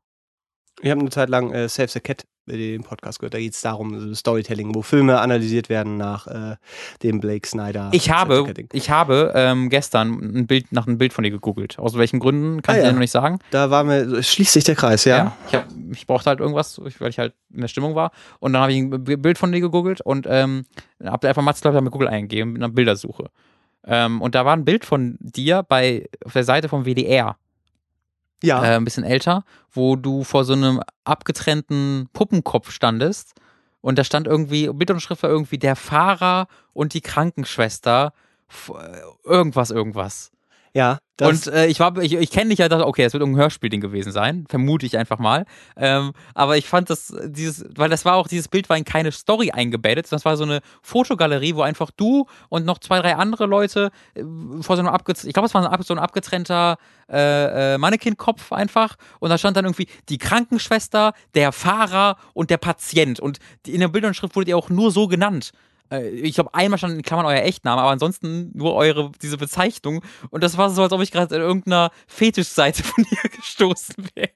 Ich 0.82 0.90
habe 0.90 1.00
eine 1.00 1.10
Zeit 1.10 1.28
lang 1.30 1.52
äh, 1.52 1.68
Save 1.68 1.88
the 1.88 2.00
Cat 2.00 2.24
äh, 2.48 2.56
den 2.56 2.82
Podcast 2.82 3.18
gehört. 3.18 3.34
Da 3.34 3.38
geht 3.38 3.54
es 3.54 3.60
darum, 3.62 4.14
Storytelling, 4.14 4.74
wo 4.74 4.82
Filme 4.82 5.18
analysiert 5.20 5.68
werden 5.68 5.96
nach 5.96 6.26
äh, 6.26 6.56
dem 7.02 7.20
Blake 7.20 7.48
Snyder. 7.48 7.88
Ich 7.92 8.10
habe, 8.10 8.52
ich 8.72 8.90
habe 8.90 9.32
ähm, 9.34 9.70
gestern 9.70 10.12
ein 10.36 10.46
Bild 10.46 10.72
nach 10.72 10.86
einem 10.86 10.98
Bild 10.98 11.12
von 11.12 11.24
dir 11.24 11.30
gegoogelt. 11.30 11.78
Aus 11.78 11.96
welchen 11.96 12.20
Gründen 12.20 12.62
kann 12.62 12.74
Ah, 12.74 12.78
ich 12.78 12.82
dir 12.82 12.88
ja. 12.88 12.92
noch 12.92 13.00
nicht 13.00 13.10
sagen. 13.10 13.38
Da 13.50 13.70
war 13.70 13.84
mir, 13.84 14.22
schließt 14.22 14.52
sich 14.52 14.64
der 14.64 14.74
Kreis, 14.74 15.04
ja. 15.06 15.36
Ich, 15.48 15.54
hab, 15.54 15.66
ich 15.92 16.06
brauchte 16.06 16.28
halt 16.30 16.40
irgendwas, 16.40 16.78
weil 16.98 17.10
ich 17.10 17.18
halt 17.18 17.34
in 17.52 17.62
der 17.62 17.68
Stimmung 17.68 17.94
war. 17.94 18.12
Und 18.38 18.52
dann 18.52 18.62
habe 18.62 18.72
ich 18.72 18.78
ein 18.78 18.90
Bild 19.04 19.38
von 19.38 19.52
dir 19.52 19.60
gegoogelt 19.60 20.00
und 20.02 20.26
ähm, 20.28 20.66
habe 21.02 21.28
einfach 21.28 21.42
Matz 21.42 21.60
bei 21.62 21.70
Google 21.80 22.08
eingegeben 22.08 22.52
mit 22.52 22.62
einer 22.62 22.72
Bildersuche. 22.72 23.30
Ähm, 23.86 24.20
und 24.20 24.34
da 24.34 24.44
war 24.44 24.54
ein 24.54 24.64
Bild 24.64 24.84
von 24.84 25.16
dir 25.20 25.62
bei 25.62 26.06
auf 26.24 26.32
der 26.32 26.44
Seite 26.44 26.68
vom 26.68 26.84
WDR. 26.84 27.36
Ja. 28.42 28.62
äh, 28.64 28.76
ein 28.76 28.84
bisschen 28.84 29.04
älter, 29.04 29.44
wo 29.70 29.96
du 29.96 30.24
vor 30.24 30.44
so 30.44 30.52
einem 30.52 30.80
abgetrennten 31.04 32.08
Puppenkopf 32.12 32.70
standest 32.70 33.34
und 33.80 33.98
da 33.98 34.04
stand 34.04 34.26
irgendwie, 34.26 34.68
Bild 34.72 34.90
und 34.90 35.00
Schrift 35.00 35.22
war 35.22 35.30
irgendwie 35.30 35.58
der 35.58 35.76
Fahrer 35.76 36.48
und 36.72 36.92
die 36.92 37.00
Krankenschwester, 37.00 38.12
äh, 38.68 39.00
irgendwas, 39.24 39.70
irgendwas. 39.70 40.32
Ja. 40.76 40.98
Das, 41.16 41.46
und 41.46 41.54
äh, 41.54 41.66
ich 41.68 41.80
war, 41.80 41.96
ich, 42.02 42.12
ich 42.12 42.30
kenne 42.30 42.50
dich 42.50 42.58
ja, 42.58 42.68
dachte, 42.68 42.86
okay, 42.86 43.02
das 43.02 43.14
wird 43.14 43.22
irgendein 43.22 43.44
Hörspielding 43.44 43.80
gewesen 43.80 44.12
sein, 44.12 44.44
vermute 44.50 44.84
ich 44.84 44.98
einfach 44.98 45.18
mal. 45.18 45.46
Ähm, 45.74 46.12
aber 46.34 46.58
ich 46.58 46.68
fand 46.68 46.90
das, 46.90 47.16
dieses, 47.24 47.64
weil 47.74 47.88
das 47.88 48.04
war 48.04 48.16
auch, 48.16 48.28
dieses 48.28 48.48
Bild 48.48 48.68
war 48.68 48.76
in 48.76 48.84
keine 48.84 49.10
Story 49.10 49.50
eingebettet, 49.50 50.12
das 50.12 50.26
war 50.26 50.36
so 50.36 50.44
eine 50.44 50.60
Fotogalerie, 50.82 51.54
wo 51.54 51.62
einfach 51.62 51.90
du 51.90 52.26
und 52.50 52.66
noch 52.66 52.78
zwei, 52.78 53.00
drei 53.00 53.16
andere 53.16 53.46
Leute 53.46 53.90
äh, 54.14 54.22
vor 54.60 54.76
so 54.76 54.80
einem 54.80 54.88
abgetrennten, 54.88 55.28
ich 55.28 55.32
glaube, 55.32 55.46
es 55.46 55.54
war 55.54 55.62
so 55.62 55.68
ein, 55.70 55.82
so 55.82 55.94
ein 55.94 55.98
abgetrennter 55.98 56.76
äh, 57.10 57.74
äh, 57.74 57.78
Mannequin-Kopf 57.78 58.52
einfach 58.52 58.96
und 59.18 59.30
da 59.30 59.38
stand 59.38 59.56
dann 59.56 59.64
irgendwie 59.64 59.88
die 60.10 60.18
Krankenschwester, 60.18 61.14
der 61.34 61.52
Fahrer 61.52 62.18
und 62.34 62.50
der 62.50 62.58
Patient 62.58 63.18
und 63.18 63.38
in 63.66 63.80
der 63.80 63.88
Bildunterschrift 63.88 64.36
wurdet 64.36 64.50
ihr 64.50 64.58
auch 64.58 64.68
nur 64.68 64.90
so 64.90 65.08
genannt. 65.08 65.52
Äh, 65.90 66.08
Ich 66.10 66.34
glaube, 66.34 66.52
einmal 66.54 66.78
stand 66.78 66.94
in 66.94 67.02
Klammern 67.02 67.26
euer 67.26 67.42
Echtname, 67.42 67.80
aber 67.80 67.90
ansonsten 67.90 68.50
nur 68.54 68.74
eure, 68.74 69.12
diese 69.22 69.36
Bezeichnung. 69.36 70.02
Und 70.30 70.42
das 70.44 70.56
war 70.58 70.70
so, 70.70 70.82
als 70.82 70.92
ob 70.92 71.00
ich 71.02 71.10
gerade 71.12 71.34
in 71.34 71.40
irgendeiner 71.42 71.90
Fetischseite 72.06 72.82
von 72.82 73.04
dir 73.10 73.30
gestoßen 73.30 73.96
wäre. 74.14 74.30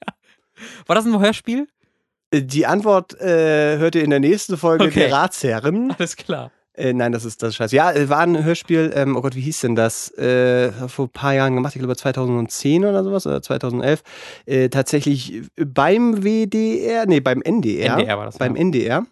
War 0.86 0.96
das 0.96 1.06
ein 1.06 1.18
Hörspiel? 1.18 1.66
die 2.32 2.64
Antwort 2.64 3.20
äh, 3.20 3.78
hört 3.78 3.96
ihr 3.96 4.04
in 4.04 4.10
der 4.10 4.20
nächsten 4.20 4.56
Folge 4.56 4.84
Okay. 4.84 5.00
der 5.00 5.12
Ratsherren. 5.12 5.90
Alles 5.98 6.14
klar. 6.16 6.52
Äh, 6.74 6.92
nein, 6.92 7.10
das 7.10 7.24
ist 7.24 7.42
das 7.42 7.48
ist 7.50 7.56
scheiße. 7.56 7.74
Ja, 7.74 7.90
äh, 7.90 8.08
war 8.08 8.20
ein 8.20 8.44
Hörspiel, 8.44 8.92
ähm, 8.94 9.16
oh 9.16 9.20
Gott, 9.20 9.34
wie 9.34 9.40
hieß 9.40 9.62
denn 9.62 9.74
das? 9.74 10.16
Äh, 10.16 10.70
vor 10.88 11.06
ein 11.06 11.10
paar 11.10 11.34
Jahren 11.34 11.56
gemacht, 11.56 11.74
ich 11.74 11.80
glaube 11.80 11.96
2010 11.96 12.84
oder 12.84 13.02
sowas, 13.02 13.26
oder 13.26 13.42
2011. 13.42 14.02
Äh, 14.46 14.68
tatsächlich 14.68 15.42
beim 15.56 16.22
WDR, 16.22 17.06
nee, 17.06 17.18
beim 17.18 17.42
NDR. 17.42 17.98
NDR 17.98 18.16
war 18.18 18.26
das, 18.26 18.38
Beim 18.38 18.54
ja. 18.54 18.60
NDR. 18.62 19.06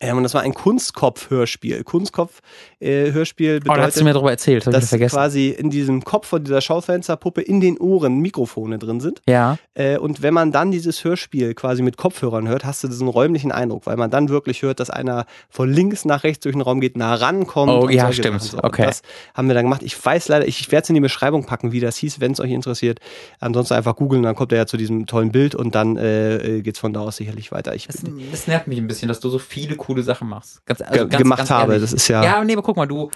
Ähm, 0.00 0.16
und 0.16 0.22
das 0.22 0.34
war 0.34 0.42
ein 0.42 0.54
Kunstkopf-Hörspiel. 0.54 1.84
Kunstkopf-Hörspiel 1.84 3.60
Oh, 3.62 3.66
da 3.66 3.70
hast 3.70 3.76
bedeutet, 3.76 4.00
du 4.00 4.04
mir 4.04 4.12
darüber 4.14 4.30
erzählt, 4.30 4.66
dass 4.66 4.88
vergessen. 4.88 5.14
quasi 5.14 5.50
in 5.50 5.70
diesem 5.70 6.04
Kopf 6.04 6.26
von 6.28 6.42
dieser 6.42 6.60
Schaufensterpuppe 6.60 7.42
in 7.42 7.60
den 7.60 7.78
Ohren 7.78 8.18
Mikrofone 8.20 8.78
drin 8.78 9.00
sind. 9.00 9.20
Ja. 9.28 9.58
Äh, 9.74 9.98
und 9.98 10.22
wenn 10.22 10.34
man 10.34 10.52
dann 10.52 10.70
dieses 10.70 11.04
Hörspiel 11.04 11.54
quasi 11.54 11.82
mit 11.82 11.96
Kopfhörern 11.96 12.48
hört, 12.48 12.64
hast 12.64 12.82
du 12.82 12.88
diesen 12.88 13.08
räumlichen 13.08 13.52
Eindruck, 13.52 13.86
weil 13.86 13.96
man 13.96 14.10
dann 14.10 14.28
wirklich 14.28 14.62
hört, 14.62 14.80
dass 14.80 14.90
einer 14.90 15.26
von 15.50 15.70
links 15.72 16.04
nach 16.04 16.24
rechts 16.24 16.42
durch 16.42 16.54
den 16.54 16.62
Raum 16.62 16.80
geht, 16.80 16.96
nah 16.96 17.14
rankommt. 17.14 17.70
Oh, 17.72 17.80
und 17.84 17.92
ja, 17.92 18.12
stimmt. 18.12 18.42
So. 18.42 18.56
Und 18.58 18.64
Okay. 18.64 18.86
Das 18.86 19.02
haben 19.34 19.46
wir 19.48 19.54
dann 19.54 19.66
gemacht. 19.66 19.82
Ich 19.84 20.02
weiß 20.04 20.28
leider, 20.28 20.48
ich, 20.48 20.60
ich 20.60 20.72
werde 20.72 20.84
es 20.84 20.88
in 20.88 20.94
die 20.94 21.00
Beschreibung 21.00 21.44
packen, 21.46 21.72
wie 21.72 21.80
das 21.80 21.96
hieß, 21.98 22.20
wenn 22.20 22.32
es 22.32 22.40
euch 22.40 22.50
interessiert. 22.50 22.98
Ansonsten 23.38 23.74
einfach 23.74 23.94
googeln, 23.96 24.22
dann 24.22 24.34
kommt 24.34 24.50
er 24.52 24.58
ja 24.58 24.66
zu 24.66 24.76
diesem 24.76 25.06
tollen 25.06 25.30
Bild 25.30 25.54
und 25.54 25.74
dann 25.74 25.96
äh, 25.96 26.60
geht 26.62 26.74
es 26.74 26.80
von 26.80 26.92
da 26.92 27.00
aus 27.00 27.16
sicherlich 27.18 27.52
weiter. 27.52 27.74
Ich 27.74 27.86
Das, 27.86 28.02
das 28.32 28.46
nervt 28.46 28.66
mich 28.66 28.78
ein 28.78 28.86
bisschen, 28.86 29.08
dass 29.08 29.20
du 29.20 29.28
so 29.28 29.38
viele 29.38 29.76
coole 29.84 30.02
Sachen 30.02 30.28
machst. 30.28 30.64
Ganz, 30.66 30.80
also 30.80 31.06
ganz, 31.08 31.22
gemacht 31.22 31.38
ganz 31.38 31.50
habe. 31.50 31.78
Das 31.78 31.92
ist 31.92 32.08
ja. 32.08 32.22
Ja, 32.22 32.44
nee, 32.44 32.52
aber 32.54 32.62
guck 32.62 32.76
mal, 32.76 32.86
du, 32.86 33.10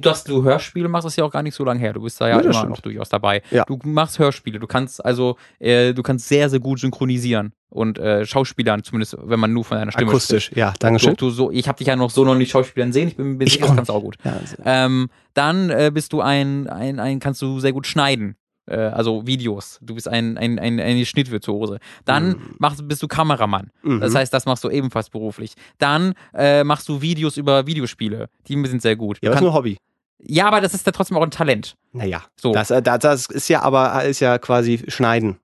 dass 0.00 0.24
du 0.24 0.42
Hörspiele 0.42 0.88
machst, 0.88 1.06
ist 1.06 1.16
ja 1.16 1.24
auch 1.24 1.30
gar 1.30 1.42
nicht 1.42 1.54
so 1.54 1.64
lange 1.64 1.80
her. 1.80 1.92
Du 1.92 2.02
bist 2.02 2.20
da 2.20 2.28
ja 2.28 2.40
Ja, 2.40 2.50
immer 2.50 2.64
noch 2.66 2.80
durchaus 2.80 3.08
dabei. 3.08 3.42
Ja. 3.50 3.64
Du 3.64 3.78
machst 3.84 4.18
Hörspiele, 4.18 4.58
du 4.58 4.66
kannst 4.66 5.04
also, 5.04 5.36
äh, 5.58 5.92
du 5.94 6.02
kannst 6.02 6.28
sehr, 6.28 6.48
sehr 6.48 6.60
gut 6.60 6.80
synchronisieren. 6.80 7.52
und 7.68 7.98
äh, 7.98 8.24
Schauspielern, 8.24 8.82
zumindest 8.84 9.16
wenn 9.22 9.40
man 9.40 9.52
nur 9.52 9.64
von 9.64 9.76
deiner 9.76 9.92
Stimme 9.92 10.10
Akustisch, 10.10 10.50
ja, 10.54 10.68
spricht. 10.68 10.82
danke 10.84 10.98
schön. 11.00 11.14
Du, 11.16 11.26
du 11.26 11.30
so, 11.30 11.50
ich 11.50 11.66
habe 11.68 11.76
dich 11.76 11.88
ja 11.88 11.96
noch 11.96 12.10
so 12.10 12.24
noch 12.24 12.34
nicht 12.36 12.50
Schauspielern 12.50 12.92
sehen, 12.92 13.08
ich 13.08 13.16
bin, 13.16 13.38
Ich 13.40 13.52
sicher, 13.54 13.66
das 13.66 13.74
kannst 13.76 13.88
du 13.88 13.92
auch 13.94 14.00
gut. 14.02 14.16
Ja, 14.24 14.32
also- 14.40 14.56
Ähm, 14.64 15.08
dann 15.34 15.68
äh, 15.70 15.90
bist 15.92 16.12
du 16.12 16.20
ein, 16.22 16.68
ein, 16.68 16.98
ein, 17.00 17.18
kannst 17.20 17.42
du 17.42 17.60
sehr 17.60 17.72
gut 17.72 17.86
schneiden. 17.86 18.36
Äh, 18.66 18.76
also 18.76 19.26
Videos. 19.26 19.78
Du 19.82 19.94
bist 19.94 20.08
ein, 20.08 20.36
ein, 20.38 20.58
ein, 20.58 20.80
eine 20.80 21.06
Schnittvirtuose. 21.06 21.78
Dann 22.04 22.28
Mhm. 22.28 22.54
machst, 22.58 22.86
bist 22.88 23.02
du 23.02 23.08
Kameramann. 23.08 23.70
Mhm. 23.82 24.00
Das 24.00 24.14
heißt, 24.14 24.32
das 24.32 24.46
machst 24.46 24.64
du 24.64 24.70
ebenfalls 24.70 25.08
beruflich. 25.10 25.54
Dann 25.78 26.14
äh, 26.34 26.64
machst 26.64 26.88
du 26.88 27.00
Videos 27.00 27.36
über 27.36 27.66
Videospiele. 27.66 28.28
Die 28.48 28.54
sind 28.66 28.82
sehr 28.82 28.96
gut. 28.96 29.18
ja, 29.22 29.30
das 29.30 29.36
ist 29.40 29.42
nur 29.42 29.54
Hobby. 29.54 29.76
ja, 30.18 30.46
aber 30.48 30.60
das 30.60 30.74
ist 30.74 30.84
ja 30.86 30.92
trotzdem 30.92 31.16
auch 31.16 31.22
ein 31.22 31.30
Talent. 31.30 31.74
Naja, 31.92 32.22
So. 32.40 32.52
das, 32.52 32.70
äh, 32.70 32.82
das, 32.82 32.98
das 33.00 33.26
ist 33.26 33.48
ja 33.48 33.62
aber 33.62 34.04
ist 34.04 34.20
ja 34.20 34.38
quasi 34.38 34.82
Schneiden. 34.88 35.38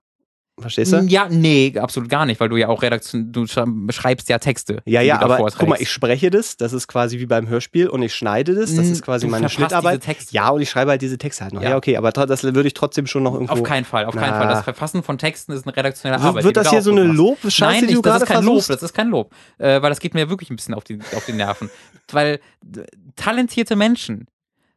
Verstehst 0.60 0.92
du? 0.92 0.98
Ja, 1.08 1.28
nee, 1.30 1.72
absolut 1.78 2.10
gar 2.10 2.26
nicht, 2.26 2.38
weil 2.38 2.50
du 2.50 2.56
ja 2.56 2.68
auch 2.68 2.82
Redaktion, 2.82 3.32
du 3.32 3.46
schrei- 3.46 3.64
schreibst 3.90 4.28
ja 4.28 4.38
Texte. 4.38 4.82
Ja, 4.84 5.00
ja, 5.00 5.18
aber 5.20 5.38
vorträgst. 5.38 5.58
guck 5.58 5.68
mal, 5.70 5.80
ich 5.80 5.90
spreche 5.90 6.28
das, 6.30 6.58
das 6.58 6.74
ist 6.74 6.88
quasi 6.88 7.18
wie 7.18 7.24
beim 7.26 7.48
Hörspiel 7.48 7.88
und 7.88 8.02
ich 8.02 8.14
schneide 8.14 8.54
das, 8.54 8.74
das 8.74 8.86
Mm, 8.86 8.92
ist 8.92 9.02
quasi 9.02 9.26
du 9.26 9.30
meine 9.30 9.48
Schnittarbeit. 9.48 10.02
diese 10.02 10.12
Texte. 10.12 10.34
Ja, 10.34 10.50
und 10.50 10.60
ich 10.60 10.68
schreibe 10.68 10.90
halt 10.90 11.00
diese 11.00 11.16
Texte 11.16 11.44
halt 11.44 11.54
noch. 11.54 11.62
Ja, 11.62 11.70
Ja. 11.70 11.76
okay, 11.78 11.96
aber 11.96 12.12
das 12.12 12.42
würde 12.44 12.66
ich 12.66 12.74
trotzdem 12.74 13.06
schon 13.06 13.22
noch 13.22 13.32
irgendwo. 13.32 13.54
Auf 13.54 13.62
keinen 13.62 13.86
Fall, 13.86 14.04
auf 14.04 14.14
keinen 14.14 14.30
Na. 14.30 14.38
Fall. 14.40 14.48
Das 14.48 14.62
Verfassen 14.64 15.02
von 15.02 15.16
Texten 15.16 15.52
ist 15.52 15.66
eine 15.66 15.74
redaktionelle 15.74 16.20
Arbeit. 16.22 16.44
wird 16.44 16.56
das 16.58 16.64
da 16.66 16.70
hier 16.72 16.82
so 16.82 16.90
eine 16.92 17.04
machst. 17.04 17.16
Lob-Scheiße, 17.16 17.60
Nein, 17.64 17.80
die 17.88 17.94
du 17.94 18.00
nicht, 18.00 18.06
das 18.06 18.12
gerade 18.12 18.24
ist 18.24 18.28
kein 18.28 18.44
Lob, 18.44 18.54
versuchst? 18.56 18.70
das 18.70 18.82
ist 18.82 18.92
kein 18.94 19.08
Lob. 19.08 19.34
Äh, 19.58 19.80
weil 19.80 19.88
das 19.90 20.00
geht 20.00 20.12
mir 20.12 20.28
wirklich 20.28 20.50
ein 20.50 20.56
bisschen 20.56 20.74
auf 20.74 20.84
die, 20.84 20.98
auf 21.16 21.24
die 21.24 21.32
Nerven. 21.32 21.70
Weil 22.12 22.40
talentierte 23.16 23.74
Menschen, 23.76 24.26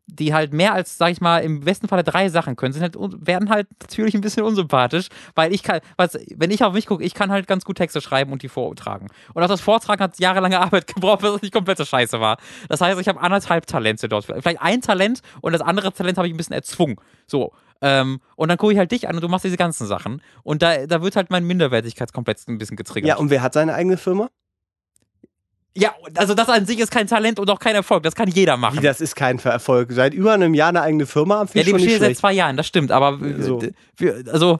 die 0.07 0.33
halt 0.33 0.53
mehr 0.53 0.73
als, 0.73 0.97
sag 0.97 1.11
ich 1.11 1.21
mal, 1.21 1.39
im 1.39 1.61
besten 1.61 1.87
Falle 1.87 2.03
drei 2.03 2.29
Sachen 2.29 2.55
können, 2.55 2.73
sind 2.73 2.81
halt, 2.81 2.95
werden 2.97 3.49
halt 3.49 3.67
natürlich 3.81 4.13
ein 4.13 4.21
bisschen 4.21 4.43
unsympathisch, 4.43 5.07
weil 5.33 5.53
ich 5.53 5.63
kann, 5.63 5.81
was, 5.97 6.17
wenn 6.35 6.51
ich 6.51 6.63
auf 6.63 6.73
mich 6.73 6.85
gucke, 6.85 7.03
ich 7.03 7.13
kann 7.13 7.31
halt 7.31 7.47
ganz 7.47 7.65
gut 7.65 7.77
Texte 7.77 8.01
schreiben 8.01 8.31
und 8.31 8.43
die 8.43 8.49
vortragen. 8.49 9.07
Und 9.33 9.43
auch 9.43 9.47
das 9.47 9.61
Vortragen 9.61 10.01
hat 10.01 10.19
jahrelange 10.19 10.59
Arbeit 10.61 10.87
gebraucht, 10.87 11.23
was 11.23 11.41
nicht 11.41 11.53
komplette 11.53 11.85
Scheiße 11.85 12.19
war. 12.19 12.37
Das 12.69 12.81
heißt, 12.81 12.99
ich 12.99 13.07
habe 13.07 13.19
anderthalb 13.19 13.65
Talente 13.65 14.07
dort. 14.07 14.25
Vielleicht 14.25 14.61
ein 14.61 14.81
Talent 14.81 15.21
und 15.41 15.53
das 15.53 15.61
andere 15.61 15.91
Talent 15.91 16.17
habe 16.17 16.27
ich 16.27 16.33
ein 16.33 16.37
bisschen 16.37 16.55
erzwungen. 16.55 16.97
So. 17.27 17.53
Ähm, 17.81 18.21
und 18.35 18.49
dann 18.49 18.57
gucke 18.57 18.73
ich 18.73 18.79
halt 18.79 18.91
dich 18.91 19.07
an 19.07 19.15
und 19.15 19.21
du 19.21 19.27
machst 19.27 19.45
diese 19.45 19.57
ganzen 19.57 19.85
Sachen. 19.85 20.21
Und 20.43 20.61
da, 20.61 20.85
da 20.87 21.01
wird 21.01 21.15
halt 21.15 21.29
mein 21.29 21.45
Minderwertigkeitskomplex 21.45 22.47
ein 22.47 22.57
bisschen 22.57 22.77
getriggert. 22.77 23.09
Ja, 23.09 23.17
und 23.17 23.29
wer 23.29 23.41
hat 23.41 23.53
seine 23.53 23.73
eigene 23.73 23.97
Firma? 23.97 24.29
Ja, 25.77 25.93
also 26.15 26.33
das 26.33 26.47
an 26.47 26.65
sich 26.65 26.79
ist 26.79 26.89
kein 26.89 27.05
Talent 27.05 27.37
und 27.37 27.49
auch 27.49 27.59
kein 27.59 27.75
Erfolg. 27.75 28.03
Das 28.03 28.15
kann 28.15 28.29
jeder 28.29 28.55
machen. 28.55 28.77
Wie, 28.79 28.83
das 28.85 29.01
ist 29.01 29.15
kein 29.15 29.37
Erfolg. 29.39 29.91
Seit 29.91 30.13
über 30.13 30.31
einem 30.33 30.53
Jahr 30.53 30.69
eine 30.69 30.81
eigene 30.81 31.05
Firma 31.05 31.39
haben, 31.39 31.49
ja, 31.53 31.63
dem 31.63 31.75
ich 31.77 31.97
seit 31.99 32.15
zwei 32.17 32.31
Jahren, 32.31 32.55
das 32.55 32.65
stimmt. 32.67 32.91
Aber 32.91 33.19
äh, 33.21 33.41
So. 33.41 33.61
also, 34.31 34.59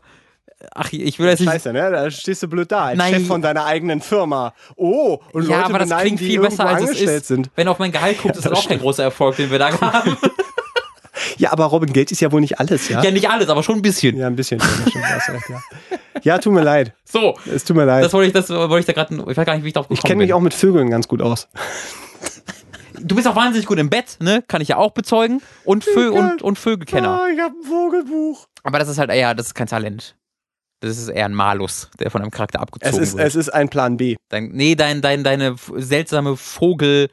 ach, 0.74 0.92
ich 0.92 1.18
will 1.18 1.28
jetzt 1.28 1.40
nicht. 1.40 1.50
Scheiße, 1.50 1.72
ne? 1.72 1.90
Da 1.90 2.12
stehst 2.12 2.44
du 2.44 2.50
blöd 2.50 2.70
da 2.70 2.86
als 2.88 2.98
Nein. 2.98 3.14
Chef 3.14 3.28
von 3.28 3.42
deiner 3.42 3.64
eigenen 3.66 4.02
Firma. 4.02 4.54
Oh, 4.76 5.20
und 5.32 5.44
Ja, 5.48 5.58
Leute 5.58 5.70
aber 5.70 5.80
das 5.80 5.88
beneiden, 5.90 6.18
klingt 6.18 6.20
viel 6.32 6.42
besser, 6.42 6.66
als 6.68 6.90
es 6.90 7.00
ist. 7.02 7.28
sind. 7.28 7.50
Wenn 7.56 7.70
auf 7.70 7.80
mein 7.80 7.94
Gehalt 7.94 8.18
guckt, 8.22 8.36
ist 8.36 8.44
das 8.46 8.52
das 8.52 8.60
auch 8.60 8.68
kein 8.68 8.80
großer 8.80 9.04
Erfolg, 9.04 9.38
den 9.38 9.50
wir 9.50 9.60
da 9.60 9.72
haben. 9.82 10.18
Ja, 11.38 11.52
aber 11.52 11.66
Robin, 11.66 11.92
Geld 11.92 12.12
ist 12.12 12.22
ja 12.22 12.32
wohl 12.32 12.42
nicht 12.42 12.60
alles, 12.60 12.90
ja? 12.90 13.04
ja, 13.04 13.12
nicht 13.12 13.30
alles, 13.30 13.50
aber 13.50 13.64
schon 13.64 13.76
ein 13.76 13.82
bisschen. 13.82 14.18
Ja, 14.18 14.28
ein 14.28 14.36
bisschen. 14.36 14.60
Ja, 14.94 15.60
ja. 16.22 16.38
tut 16.38 16.54
mir 16.54 16.64
leid. 16.64 16.94
So, 17.06 17.38
Es 17.46 17.64
tut 17.64 17.76
mir 17.78 17.86
leid. 17.86 18.04
das 18.04 18.14
wollte 18.14 18.28
ich, 18.28 18.34
das 18.34 18.50
wollte 18.50 18.80
ich 18.80 18.86
da 18.86 18.92
gerade, 18.94 19.16
ich 19.32 19.38
weiß 19.38 19.46
gar 19.46 19.56
nicht, 19.56 19.64
wie 19.64 19.68
ich 19.70 19.74
darauf 19.74 19.88
gekommen 19.88 19.98
ich 19.98 20.04
kenne 20.04 20.24
mich 20.24 20.34
auch 20.34 20.42
mit 20.42 20.54
Vögeln 20.54 20.90
ganz 20.90 21.08
gut 21.08 21.22
aus. 21.22 21.48
Du 23.00 23.16
bist 23.16 23.28
auch 23.28 23.36
wahnsinnig 23.36 23.68
gut 23.68 23.78
im 23.78 23.90
Bett, 23.90 24.18
ne? 24.20 24.44
Kann 24.48 24.62
ich 24.62 24.70
ja 24.70 24.78
auch 24.78 24.92
bezeugen. 24.92 25.42
Und, 25.64 25.84
Vö 25.84 26.10
und, 26.12 26.42
und 26.42 26.58
Vögelkenner. 26.58 27.22
Ah, 27.22 27.28
ich 27.34 27.40
habe 27.40 27.54
ein 27.56 27.64
Vogelbuch. 27.64 28.48
Aber 28.64 28.80
das 28.80 28.90
ist 28.90 28.98
halt 28.98 29.12
eher, 29.12 29.34
das 29.36 29.48
ist 29.48 29.54
kein 29.54 29.68
Talent. 29.68 30.16
Das 30.80 30.98
ist 30.98 31.10
eher 31.10 31.26
ein 31.26 31.34
Malus, 31.34 31.90
der 32.00 32.12
von 32.12 32.22
einem 32.22 32.32
Charakter 32.32 32.60
Es 32.60 32.64
abgezogen 32.64 33.04
ist, 33.04 33.18
wird. 33.18 33.28
es 33.28 33.36
ist 33.36 33.50
ein 33.50 33.70
Plan 33.70 33.98
B. 33.98 34.16
Dein, 34.30 34.50
nee, 34.50 34.76
dein, 34.76 35.02
dein, 35.02 35.24
deine 35.24 35.56
seltsame 35.76 36.36
Vogel. 36.36 37.10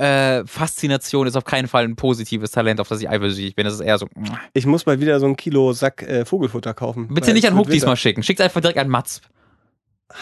Äh, 0.00 0.46
Faszination 0.46 1.26
ist 1.26 1.36
auf 1.36 1.44
keinen 1.44 1.68
Fall 1.68 1.84
ein 1.84 1.94
positives 1.94 2.52
Talent, 2.52 2.80
auf 2.80 2.88
das 2.88 3.02
ich 3.02 3.10
eifersüchtig 3.10 3.54
bin. 3.54 3.66
Das 3.66 3.74
ist 3.74 3.80
eher 3.80 3.98
so. 3.98 4.06
Ich 4.54 4.64
muss 4.64 4.86
mal 4.86 4.98
wieder 4.98 5.20
so 5.20 5.26
ein 5.26 5.36
Kilo 5.36 5.74
Sack 5.74 6.02
äh, 6.02 6.24
Vogelfutter 6.24 6.72
kaufen. 6.72 7.08
Bitte 7.08 7.34
nicht 7.34 7.46
an 7.46 7.54
Hook 7.54 7.68
diesmal 7.68 7.96
schicken. 7.96 8.22
Schickt 8.22 8.40
einfach 8.40 8.62
direkt 8.62 8.78
an 8.78 8.88
Mats. 8.88 9.20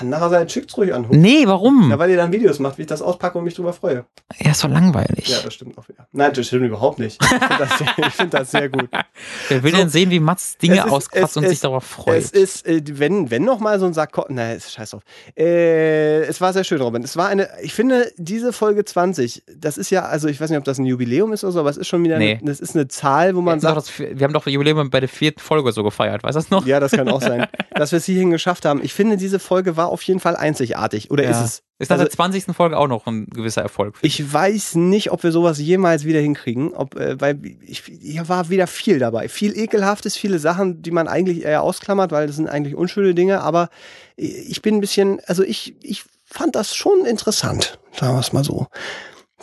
Nachher 0.03 0.29
seid 0.29 0.53
schickt's 0.53 0.77
ruhig 0.77 0.93
an. 0.95 1.07
Nee, 1.11 1.45
warum? 1.47 1.91
Ja, 1.91 1.99
weil 1.99 2.11
ihr 2.11 2.17
dann 2.19 2.31
Videos 2.31 2.59
macht, 2.59 2.77
wie 2.79 2.83
ich 2.83 2.89
das 2.89 3.01
auspacke 3.03 3.39
und 3.39 3.45
mich 3.45 3.55
drüber 3.55 3.73
freue. 3.73 4.05
Ja, 4.39 4.51
ist 4.51 4.63
doch 4.63 4.69
langweilig. 4.69 5.27
Ja, 5.29 5.39
das 5.43 5.55
stimmt 5.55 5.79
auch 5.79 5.89
wieder. 5.89 6.07
Nein, 6.13 6.33
das 6.35 6.47
stimmt 6.47 6.67
überhaupt 6.67 6.99
nicht. 6.99 7.19
Ich 7.23 7.29
finde 7.29 7.57
das, 7.59 7.81
ich 8.09 8.15
find 8.15 8.35
das 8.35 8.51
sehr 8.51 8.69
gut. 8.69 8.89
Wer 9.49 9.63
will 9.63 9.71
So. 9.73 9.77
denn 9.79 9.89
sehen, 9.89 10.11
wie 10.11 10.21
Mats 10.21 10.59
Dinge 10.59 10.77
ist- 10.77 10.89
auskratzt 10.91 11.31
es- 11.31 11.37
und 11.39 11.45
es- 11.45 11.51
sich 11.51 11.61
darauf 11.61 11.85
freut? 11.85 12.19
Es 12.19 12.31
ist, 12.31 12.67
äh, 12.67 12.83
wenn, 12.85 13.31
wenn 13.31 13.45
noch 13.45 13.61
mal 13.61 13.81
so 13.81 13.87
ein 13.87 13.95
Sack. 13.95 14.17
Nein, 14.31 14.57
ist 14.59 14.73
scheiß 14.73 14.91
drauf. 14.91 15.03
Äh, 15.37 16.23
es 16.25 16.41
war 16.41 16.53
sehr 16.53 16.65
schön, 16.65 16.81
Robin. 16.81 17.03
Es 17.03 17.17
war 17.17 17.29
eine, 17.29 17.49
ich 17.63 17.73
finde, 17.73 18.13
diese 18.17 18.53
Folge 18.53 18.85
20, 18.85 19.43
das 19.57 19.79
ist 19.79 19.91
ja, 19.91 20.03
also 20.05 20.29
ich 20.29 20.41
weiß 20.41 20.51
nicht, 20.51 20.59
ob 20.59 20.65
das 20.65 20.79
ein 20.79 20.85
Jubiläum 20.87 21.33
ist 21.33 21.45
oder 21.45 21.53
so, 21.53 21.61
aber 21.61 21.71
es 21.71 21.77
ist 21.79 21.89
schon 21.89 22.05
wieder, 22.05 22.19
Nee. 22.19 22.33
eine, 22.41 22.51
das 22.51 22.61
ist 22.61 22.75
eine 22.75 22.89
Zahl, 22.89 23.35
wo 23.35 23.39
wir, 23.39 23.43
man 23.43 23.61
doch 23.61 23.63
sagt, 23.63 23.77
das, 23.77 23.99
wir 23.99 24.23
haben 24.25 24.33
doch 24.35 24.47
Jubiläum 24.47 24.91
bei 24.91 25.01
der 25.01 25.09
vierten 25.09 25.41
Folge 25.41 25.73
so 25.73 25.83
gefeiert, 25.83 26.23
weißt 26.23 26.37
du 26.37 26.41
das 26.41 26.51
noch? 26.51 26.67
ja, 26.67 26.79
das 26.81 26.93
kann 26.93 27.09
auch 27.09 27.23
sein, 27.23 27.47
dass 27.75 27.93
wir 27.93 27.97
es 27.99 28.05
hierhin 28.05 28.31
geschafft 28.31 28.65
haben. 28.65 28.81
Ich 28.83 28.93
finde, 28.93 29.17
diese 29.17 29.39
Folge 29.39 29.77
war 29.79 29.89
auf 29.89 30.03
jeden 30.03 30.21
Fall 30.21 30.37
einzigartig. 30.37 31.11
Oder 31.11 31.25
Ja. 31.25 31.31
ist 31.31 31.41
es? 31.41 31.63
Ist 31.81 31.89
nach 31.91 31.95
Also, 31.95 32.05
der 32.07 32.11
20. 32.13 32.55
Folge 32.57 32.77
auch 32.77 32.89
noch 32.89 33.07
ein 33.07 33.27
gewisser 33.27 33.63
Erfolg. 33.63 33.95
ich 34.03 34.31
weiß 34.33 34.75
nicht, 34.75 35.13
ob 35.13 35.23
wir 35.23 35.31
sowas 35.33 35.59
jemals 35.61 36.05
wieder 36.05 36.19
hinkriegen, 36.21 36.75
ob, 36.75 36.97
äh, 36.97 37.19
weil 37.21 37.39
ich, 37.65 37.85
hier 37.85 38.29
war 38.29 38.51
wieder 38.51 38.67
viel 38.67 38.99
dabei. 38.99 39.29
Viel 39.29 39.57
Ekelhaftes, 39.57 40.17
viele 40.17 40.39
Sachen, 40.41 40.83
die 40.83 40.91
man 40.91 41.07
eigentlich 41.09 41.45
eher 41.45 41.63
ausklammert, 41.63 42.11
weil 42.13 42.27
das 42.27 42.37
sind 42.37 42.49
eigentlich 42.49 42.75
unschöne 42.75 43.15
Dinge, 43.15 43.41
aber 43.43 43.71
ich 44.17 44.61
bin 44.61 44.75
ein 44.75 44.81
bisschen, 44.81 45.21
also 45.27 45.43
ich, 45.45 45.77
ich 45.83 46.05
fand 46.27 46.57
das 46.57 46.75
schon 46.75 47.07
interessant, 47.07 47.79
sagen 47.99 48.15
wir 48.17 48.21
es 48.21 48.33
mal 48.33 48.43
so. 48.45 48.67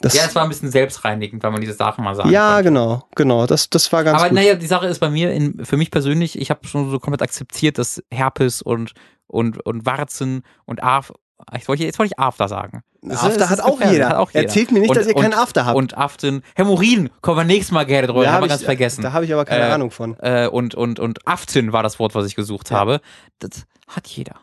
Das, 0.05 0.13
ja, 0.13 0.23
es 0.25 0.35
war 0.35 0.43
ein 0.43 0.49
bisschen 0.49 0.71
selbstreinigend, 0.71 1.41
weil 1.43 1.51
man 1.51 1.61
diese 1.61 1.73
Sachen 1.73 2.03
mal 2.03 2.15
sagen 2.15 2.29
ja, 2.29 2.49
konnte. 2.55 2.63
genau, 2.65 3.03
genau, 3.15 3.45
das, 3.47 3.69
das 3.69 3.91
war 3.91 4.03
ganz 4.03 4.19
Aber 4.19 4.29
gut. 4.29 4.35
naja, 4.35 4.55
die 4.55 4.67
Sache 4.67 4.87
ist 4.87 4.99
bei 4.99 5.09
mir, 5.09 5.31
in, 5.33 5.65
für 5.65 5.77
mich 5.77 5.89
persönlich, 5.91 6.39
ich 6.39 6.49
habe 6.49 6.67
schon 6.67 6.89
so 6.91 6.99
komplett 6.99 7.21
akzeptiert, 7.23 7.77
dass 7.77 8.01
Herpes 8.11 8.61
und, 8.61 8.93
und, 9.27 9.65
und 9.65 9.85
Warzen 9.85 10.43
und 10.65 10.83
Af 10.83 11.11
ich 11.57 11.67
wollte, 11.67 11.83
jetzt 11.83 11.99
wollte 11.99 12.13
ich 12.13 12.19
After 12.19 12.47
sagen. 12.47 12.81
Das 13.01 13.21
After 13.21 13.49
hat 13.49 13.59
auch. 13.59 13.79
Hat 13.81 14.15
auch 14.15 14.31
jeder. 14.31 14.43
Erzählt 14.45 14.71
mir 14.71 14.79
nicht, 14.79 14.89
Und- 14.89 14.97
dass 14.97 15.05
ihr 15.05 15.13
keinen 15.13 15.33
After 15.33 15.65
habt. 15.65 15.75
Und 15.75 15.97
Aften, 15.97 16.43
Hämorrhoiden, 16.55 17.09
kommen 17.21 17.37
wir 17.37 17.43
nächstes 17.43 17.71
Mal 17.73 17.85
gerne 17.85 18.07
drüber, 18.07 18.21
da 18.23 18.27
haben 18.29 18.35
habe 18.35 18.45
wir 18.45 18.49
ganz 18.49 18.63
vergessen. 18.63 19.01
da 19.01 19.11
habe 19.11 19.25
ich 19.25 19.33
aber 19.33 19.43
keine 19.43 19.65
Äh, 19.67 19.71
Ahnung 19.71 19.91
von. 19.91 20.15
äh, 20.21 20.47
und, 20.47 20.75
und, 20.75 20.99
und 20.99 21.27
Aftin 21.27 21.73
war 21.73 21.83
das 21.83 21.99
Wort, 21.99 22.15
was 22.15 22.25
ich 22.25 22.35
gesucht 22.35 22.69
Ja. 22.71 22.77
habe. 22.77 23.01
Das 23.39 23.65
hat 23.87 24.07
jeder. 24.07 24.35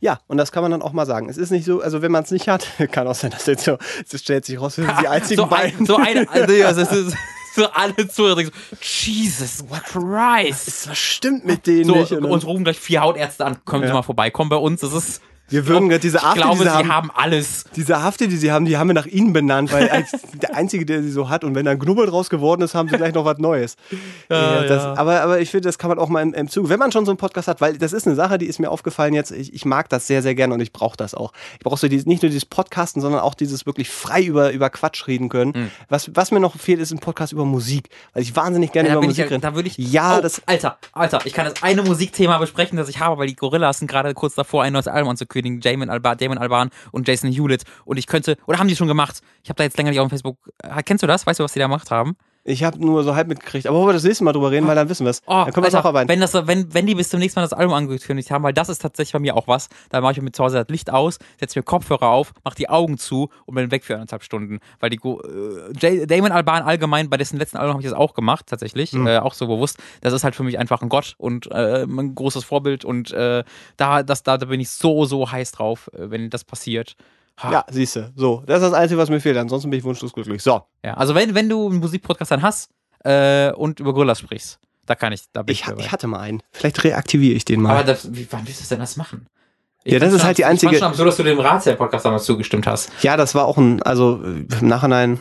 Ja, 0.00 0.18
und 0.26 0.36
das 0.36 0.52
kann 0.52 0.62
man 0.62 0.70
dann 0.70 0.82
auch 0.82 0.92
mal 0.92 1.06
sagen. 1.06 1.28
Es 1.28 1.36
ist 1.38 1.50
nicht 1.50 1.64
so, 1.64 1.80
also 1.80 2.02
wenn 2.02 2.12
man 2.12 2.24
es 2.24 2.30
nicht 2.30 2.48
hat, 2.48 2.66
kann 2.92 3.06
auch 3.06 3.14
sein, 3.14 3.30
dass 3.30 3.46
jetzt 3.46 3.64
so, 3.64 3.78
es 4.10 4.20
stellt 4.20 4.44
sich 4.44 4.60
raus, 4.60 4.76
wir 4.78 4.84
sind 4.86 5.00
die 5.00 5.08
einzigen 5.08 5.40
so, 5.42 5.46
beiden. 5.46 5.80
ein, 5.80 5.86
so 5.86 5.96
eine, 5.96 6.28
also, 6.30 6.52
ja, 6.54 6.72
das 6.72 6.92
ist 6.92 7.16
so 7.54 7.66
alle 7.72 8.06
Zuhörer 8.08 8.36
denken 8.36 8.52
so, 8.70 8.76
Jesus 8.82 9.64
Christ. 9.84 10.88
Was 10.90 10.98
stimmt 10.98 11.44
mit 11.46 11.66
denen 11.66 11.84
So, 11.86 11.94
nicht? 11.96 12.12
Und 12.12 12.24
uns 12.26 12.44
rufen 12.46 12.64
gleich 12.64 12.78
vier 12.78 13.00
Hautärzte 13.00 13.44
an, 13.46 13.64
kommen 13.64 13.82
Sie 13.84 13.88
Ja. 13.88 13.94
mal 13.94 14.02
vorbei, 14.02 14.30
kommen 14.30 14.50
bei 14.50 14.56
uns, 14.56 14.80
das 14.82 14.92
ist, 14.92 15.22
wir 15.48 15.66
würden 15.66 15.88
gerade 15.88 16.00
diese 16.00 16.18
ich 16.18 16.22
Afte, 16.24 16.40
glaube, 16.40 16.56
die 16.58 16.64
sie 16.64 16.70
haben, 16.70 16.92
haben 16.92 17.10
alles. 17.14 17.64
diese 17.76 18.02
Hafte, 18.02 18.28
die 18.28 18.36
sie 18.36 18.50
haben, 18.52 18.64
die 18.64 18.76
haben 18.76 18.88
wir 18.88 18.94
nach 18.94 19.06
ihnen 19.06 19.32
benannt, 19.32 19.72
weil 19.72 19.88
als 19.88 20.10
der 20.42 20.54
einzige, 20.56 20.84
der 20.86 21.02
sie 21.02 21.10
so 21.10 21.28
hat. 21.28 21.44
Und 21.44 21.54
wenn 21.54 21.64
da 21.64 21.70
ein 21.72 21.78
Knubbel 21.78 22.06
draus 22.06 22.30
geworden 22.30 22.62
ist, 22.62 22.74
haben 22.74 22.88
sie 22.88 22.96
gleich 22.96 23.14
noch 23.14 23.24
was 23.24 23.38
Neues. 23.38 23.76
Ja, 24.28 24.62
das, 24.64 24.82
ja. 24.82 24.94
Aber, 24.96 25.20
aber 25.22 25.40
ich 25.40 25.50
finde, 25.50 25.68
das 25.68 25.78
kann 25.78 25.88
man 25.88 25.98
auch 26.00 26.08
mal 26.08 26.20
im, 26.20 26.34
im 26.34 26.48
Zuge, 26.48 26.68
wenn 26.68 26.78
man 26.80 26.90
schon 26.90 27.04
so 27.04 27.12
einen 27.12 27.16
Podcast 27.18 27.46
hat, 27.46 27.60
weil 27.60 27.78
das 27.78 27.92
ist 27.92 28.06
eine 28.06 28.16
Sache, 28.16 28.38
die 28.38 28.46
ist 28.46 28.58
mir 28.58 28.70
aufgefallen 28.70 29.14
jetzt. 29.14 29.30
Ich, 29.30 29.54
ich 29.54 29.64
mag 29.64 29.88
das 29.88 30.06
sehr, 30.08 30.20
sehr 30.22 30.34
gerne 30.34 30.52
und 30.54 30.60
ich 30.60 30.72
brauche 30.72 30.96
das 30.96 31.14
auch. 31.14 31.32
Ich 31.54 31.60
brauche 31.60 31.76
so 31.78 31.86
dieses, 31.86 32.06
nicht 32.06 32.22
nur 32.22 32.28
dieses 32.30 32.44
Podcasten, 32.44 33.00
sondern 33.00 33.20
auch 33.20 33.34
dieses 33.34 33.66
wirklich 33.66 33.88
frei 33.88 34.22
über, 34.24 34.50
über 34.52 34.68
Quatsch 34.70 35.06
reden 35.06 35.28
können. 35.28 35.52
Mhm. 35.54 35.70
Was, 35.88 36.10
was 36.14 36.32
mir 36.32 36.40
noch 36.40 36.56
fehlt, 36.58 36.80
ist 36.80 36.90
ein 36.92 36.98
Podcast 36.98 37.32
über 37.32 37.44
Musik, 37.44 37.88
weil 38.14 38.22
ich 38.22 38.34
wahnsinnig 38.34 38.72
gerne 38.72 38.88
Ja, 38.88 38.94
über 38.94 39.02
ich, 39.02 39.08
Musik 39.10 39.24
ja- 39.26 39.30
rede. 39.30 39.40
da 39.40 39.54
würde 39.54 39.68
ich. 39.68 39.78
Ja, 39.78 40.18
oh, 40.18 40.20
das- 40.20 40.42
Alter, 40.46 40.76
Alter, 40.92 41.20
ich 41.24 41.32
kann 41.32 41.44
das 41.44 41.62
eine 41.62 41.82
Musikthema 41.82 42.38
besprechen, 42.38 42.76
das 42.76 42.88
ich 42.88 42.98
habe, 42.98 43.18
weil 43.18 43.28
die 43.28 43.36
Gorillas 43.36 43.78
sind 43.78 43.88
gerade 43.88 44.12
kurz 44.14 44.34
davor, 44.34 44.64
ein 44.64 44.72
neues 44.72 44.88
Album 44.88 45.10
anzukündigen. 45.10 45.35
Damon 45.42 45.90
Alban, 45.90 46.18
Damon 46.18 46.38
Alban 46.38 46.70
und 46.92 47.08
Jason 47.08 47.30
Hewlett. 47.30 47.64
Und 47.84 47.96
ich 47.96 48.06
könnte, 48.06 48.36
oder 48.46 48.58
haben 48.58 48.68
die 48.68 48.76
schon 48.76 48.88
gemacht? 48.88 49.20
Ich 49.42 49.48
habe 49.48 49.56
da 49.56 49.64
jetzt 49.64 49.76
länger 49.76 49.90
nicht 49.90 50.00
auf 50.00 50.08
Facebook. 50.08 50.38
Äh, 50.62 50.82
Kennst 50.82 51.02
du 51.02 51.06
das? 51.06 51.26
Weißt 51.26 51.40
du, 51.40 51.44
was 51.44 51.52
die 51.52 51.58
da 51.58 51.66
gemacht 51.66 51.90
haben? 51.90 52.16
Ich 52.48 52.62
habe 52.62 52.78
nur 52.78 53.02
so 53.02 53.16
halb 53.16 53.26
mitgekriegt. 53.26 53.66
Aber 53.66 53.76
wollen 53.78 53.88
wir 53.88 53.92
das 53.94 54.04
nächste 54.04 54.22
Mal 54.22 54.32
drüber 54.32 54.52
reden, 54.52 54.68
weil 54.68 54.76
dann 54.76 54.88
wissen 54.88 55.04
wir 55.04 55.10
es. 55.10 55.20
Oh, 55.26 55.32
dann 55.32 55.52
können 55.52 55.64
wir 55.64 55.68
es 55.68 55.74
auch 55.74 55.84
arbeiten. 55.84 56.08
wenn, 56.08 56.20
das, 56.20 56.32
wenn, 56.34 56.72
wenn 56.72 56.86
die 56.86 56.94
bis 56.94 57.08
zum 57.08 57.18
nächsten 57.18 57.40
Mal 57.40 57.44
das 57.44 57.52
Album 57.52 57.74
angekündigt 57.74 58.30
haben, 58.30 58.44
weil 58.44 58.52
das 58.52 58.68
ist 58.68 58.80
tatsächlich 58.82 59.12
bei 59.14 59.18
mir 59.18 59.34
auch 59.36 59.48
was, 59.48 59.68
dann 59.90 60.02
mache 60.04 60.12
ich 60.12 60.20
mir 60.22 60.30
zu 60.30 60.44
Hause 60.44 60.58
das 60.58 60.68
Licht 60.68 60.90
aus, 60.90 61.18
setze 61.40 61.58
mir 61.58 61.64
Kopfhörer 61.64 62.08
auf, 62.08 62.32
mache 62.44 62.54
die 62.54 62.68
Augen 62.68 62.98
zu 62.98 63.30
und 63.46 63.56
bin 63.56 63.70
weg 63.72 63.84
für 63.84 63.94
anderthalb 63.94 64.22
Stunden. 64.22 64.60
Weil 64.78 64.90
die 64.90 65.00
äh, 65.82 66.06
Damon 66.06 66.30
Alban 66.30 66.62
allgemein, 66.62 67.10
bei 67.10 67.16
dessen 67.16 67.36
letzten 67.38 67.56
Album 67.56 67.72
habe 67.74 67.82
ich 67.82 67.88
das 67.90 67.98
auch 67.98 68.14
gemacht, 68.14 68.46
tatsächlich, 68.46 68.92
Mhm. 68.92 69.08
äh, 69.08 69.18
auch 69.18 69.34
so 69.34 69.48
bewusst. 69.48 69.78
Das 70.02 70.12
ist 70.12 70.22
halt 70.22 70.36
für 70.36 70.44
mich 70.44 70.58
einfach 70.58 70.82
ein 70.82 70.88
Gott 70.88 71.16
und 71.18 71.50
äh, 71.50 71.82
ein 71.82 72.14
großes 72.14 72.44
Vorbild 72.44 72.84
und 72.84 73.10
äh, 73.12 73.42
da, 73.76 74.02
das, 74.04 74.22
da, 74.22 74.38
da 74.38 74.46
bin 74.46 74.60
ich 74.60 74.70
so, 74.70 75.04
so 75.04 75.32
heiß 75.32 75.50
drauf, 75.50 75.90
äh, 75.94 76.10
wenn 76.10 76.30
das 76.30 76.44
passiert. 76.44 76.94
Ha. 77.38 77.52
Ja, 77.52 77.64
siehst 77.70 77.96
du. 77.96 78.12
So, 78.16 78.42
das 78.46 78.62
ist 78.62 78.70
das 78.70 78.72
Einzige, 78.72 78.98
was 79.00 79.10
mir 79.10 79.20
fehlt. 79.20 79.36
Ansonsten 79.36 79.68
bin 79.70 79.78
ich 79.78 79.84
wunschlos 79.84 80.12
glücklich. 80.12 80.42
So, 80.42 80.62
ja. 80.84 80.94
Also 80.94 81.14
wenn, 81.14 81.34
wenn 81.34 81.48
du 81.48 81.68
einen 81.68 81.80
Musikpodcast 81.80 82.30
dann 82.30 82.42
hast 82.42 82.70
äh, 83.04 83.52
und 83.52 83.78
über 83.80 83.92
Gorillas 83.92 84.20
sprichst, 84.20 84.58
da 84.86 84.94
kann 84.94 85.12
ich, 85.12 85.22
da 85.32 85.42
bin 85.42 85.52
ich, 85.52 85.60
ich, 85.60 85.66
dabei. 85.66 85.82
ich 85.82 85.92
hatte 85.92 86.06
mal 86.06 86.20
einen. 86.20 86.42
Vielleicht 86.52 86.82
reaktiviere 86.84 87.34
ich 87.34 87.44
den 87.44 87.60
mal. 87.60 87.72
Aber 87.72 87.84
das, 87.84 88.14
wie, 88.14 88.26
wann 88.30 88.46
willst 88.46 88.62
du 88.64 88.68
denn 88.74 88.80
das 88.80 88.96
machen? 88.96 89.26
Ich 89.84 89.92
Ja, 89.92 89.98
das 89.98 90.12
ist 90.14 90.24
halt 90.24 90.38
die 90.38 90.44
einzige- 90.44 90.74
Ich 90.74 90.80
fand 90.80 90.94
schon 90.96 90.98
so, 90.98 91.04
dass 91.04 91.16
du 91.16 91.22
dem 91.24 91.38
Ratsherr-Podcast 91.38 92.04
damals 92.06 92.24
zugestimmt 92.24 92.66
hast. 92.66 92.90
Ja, 93.02 93.16
das 93.16 93.34
war 93.34 93.44
auch 93.44 93.56
ein, 93.58 93.82
also 93.82 94.20
äh, 94.24 94.46
im 94.60 94.68
Nachhinein, 94.68 95.20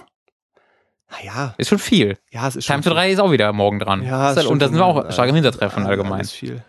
naja, 1.12 1.54
Ist 1.58 1.70
schon 1.70 1.80
viel. 1.80 2.18
ja, 2.32 2.48
es 2.48 2.56
ist 2.56 2.66
Time 2.66 2.82
schon 2.82 2.92
to 2.92 2.96
3 2.96 3.12
ist 3.12 3.20
auch 3.20 3.32
wieder 3.32 3.52
morgen 3.54 3.80
dran. 3.80 4.04
Ja, 4.04 4.32
Ist 4.32 4.38
halt- 4.38 4.48
und 4.48 4.60
da 4.62 4.68
sind 4.68 4.78
wir 4.78 4.86
auch 4.86 5.12
stark 5.12 5.30
im 5.30 5.36
Hintertreffen 5.36 5.86
allgemein. 5.86 6.22
Ist 6.22 6.32
viel. 6.32 6.64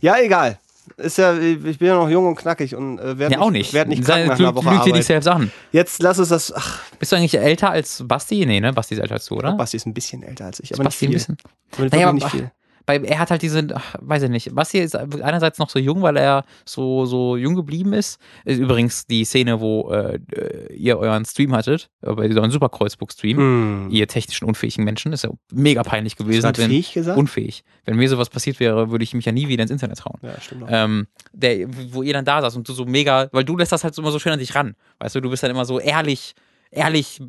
Ja, 0.00 0.16
egal. 0.18 0.58
Ist 0.96 1.18
ja, 1.18 1.36
ich 1.38 1.78
bin 1.78 1.88
ja 1.88 1.94
noch 1.94 2.08
jung 2.08 2.26
und 2.26 2.34
knackig 2.34 2.74
und 2.74 2.98
äh, 2.98 3.16
werde 3.18 3.34
Ja, 3.36 3.40
auch 3.40 3.50
nicht. 3.50 3.72
werd 3.72 3.88
nicht 3.88 4.04
Sei- 4.04 4.24
krank 4.26 4.28
nach 4.32 4.38
einer 4.38 4.54
Woche 4.54 4.64
lüg 4.64 4.74
dir 4.74 4.80
Arbeit. 4.80 4.94
nicht 4.94 5.06
selbst 5.06 5.26
an. 5.28 5.52
Jetzt 5.70 6.02
lass 6.02 6.18
uns 6.18 6.28
das, 6.28 6.52
ach, 6.54 6.80
Bist 6.98 7.12
du 7.12 7.16
eigentlich 7.16 7.38
älter 7.38 7.70
als 7.70 8.02
Basti? 8.06 8.44
Nee, 8.46 8.60
ne? 8.60 8.72
Basti 8.72 8.94
ist 8.94 9.00
älter 9.00 9.14
als 9.14 9.26
du, 9.26 9.36
oder? 9.36 9.52
Basti 9.52 9.76
ist 9.76 9.86
ein 9.86 9.94
bisschen 9.94 10.22
älter 10.22 10.46
als 10.46 10.58
ich, 10.60 10.70
Ist 10.72 10.78
aber 10.78 10.84
nicht 10.88 10.94
Basti 10.94 11.06
viel. 11.06 11.08
ein 11.10 11.12
bisschen. 11.14 11.36
Aber 11.78 11.86
Naja, 11.86 12.08
aber- 12.08 12.14
nicht 12.14 12.28
viel. 12.30 12.50
Weil 12.86 13.04
er 13.04 13.18
hat 13.18 13.30
halt 13.30 13.42
diese, 13.42 13.66
ach, 13.74 13.94
weiß 14.00 14.24
ich 14.24 14.30
nicht, 14.30 14.54
Basti 14.54 14.78
ist 14.78 14.96
einerseits 14.96 15.58
noch 15.58 15.68
so 15.70 15.78
jung, 15.78 16.02
weil 16.02 16.16
er 16.16 16.44
so, 16.64 17.06
so 17.06 17.36
jung 17.36 17.54
geblieben 17.54 17.92
ist. 17.92 18.18
Ist 18.44 18.58
übrigens 18.58 19.06
die 19.06 19.24
Szene, 19.24 19.60
wo 19.60 19.90
äh, 19.92 20.18
äh, 20.34 20.74
ihr 20.74 20.98
euren 20.98 21.24
Stream 21.24 21.52
hattet, 21.54 21.90
äh, 22.02 22.12
bei 22.12 22.28
euren 22.28 22.50
Superkreuzburg-Stream, 22.50 23.36
Hm. 23.36 23.88
ihr 23.90 24.06
technischen 24.08 24.46
unfähigen 24.46 24.84
Menschen, 24.84 25.12
ist 25.12 25.24
ja 25.24 25.30
mega 25.52 25.82
peinlich 25.82 26.16
gewesen. 26.16 26.42
Grad 26.42 26.58
wenn- 26.58 26.70
fähig 26.70 26.92
gesagt? 26.92 27.18
Unfähig. 27.18 27.62
Wenn 27.84 27.96
mir 27.96 28.08
sowas 28.08 28.30
passiert 28.30 28.58
wäre, 28.60 28.90
würde 28.90 29.04
ich 29.04 29.14
mich 29.14 29.24
ja 29.24 29.32
nie 29.32 29.48
wieder 29.48 29.62
ins 29.62 29.70
Internet 29.70 29.98
trauen. 29.98 30.18
ja, 30.22 30.40
stimmt 30.40 30.64
auch. 30.64 30.68
ähm, 30.70 31.06
der, 31.32 31.66
wo 31.92 32.02
ihr 32.02 32.12
dann 32.12 32.24
da 32.24 32.40
saß 32.42 32.56
und 32.56 32.68
du 32.68 32.72
so 32.72 32.84
mega, 32.84 33.28
weil 33.32 33.44
du 33.44 33.56
lässt 33.56 33.72
das 33.72 33.84
halt 33.84 33.96
immer 33.98 34.10
so 34.10 34.18
schön 34.18 34.32
an 34.32 34.38
dich 34.38 34.54
ran. 34.54 34.74
Weißt 34.98 35.14
du, 35.14 35.20
du 35.20 35.30
bist 35.30 35.42
dann 35.42 35.50
immer 35.50 35.64
so 35.64 35.78
ehrlich, 35.80 36.34
ehrlich 36.72 37.20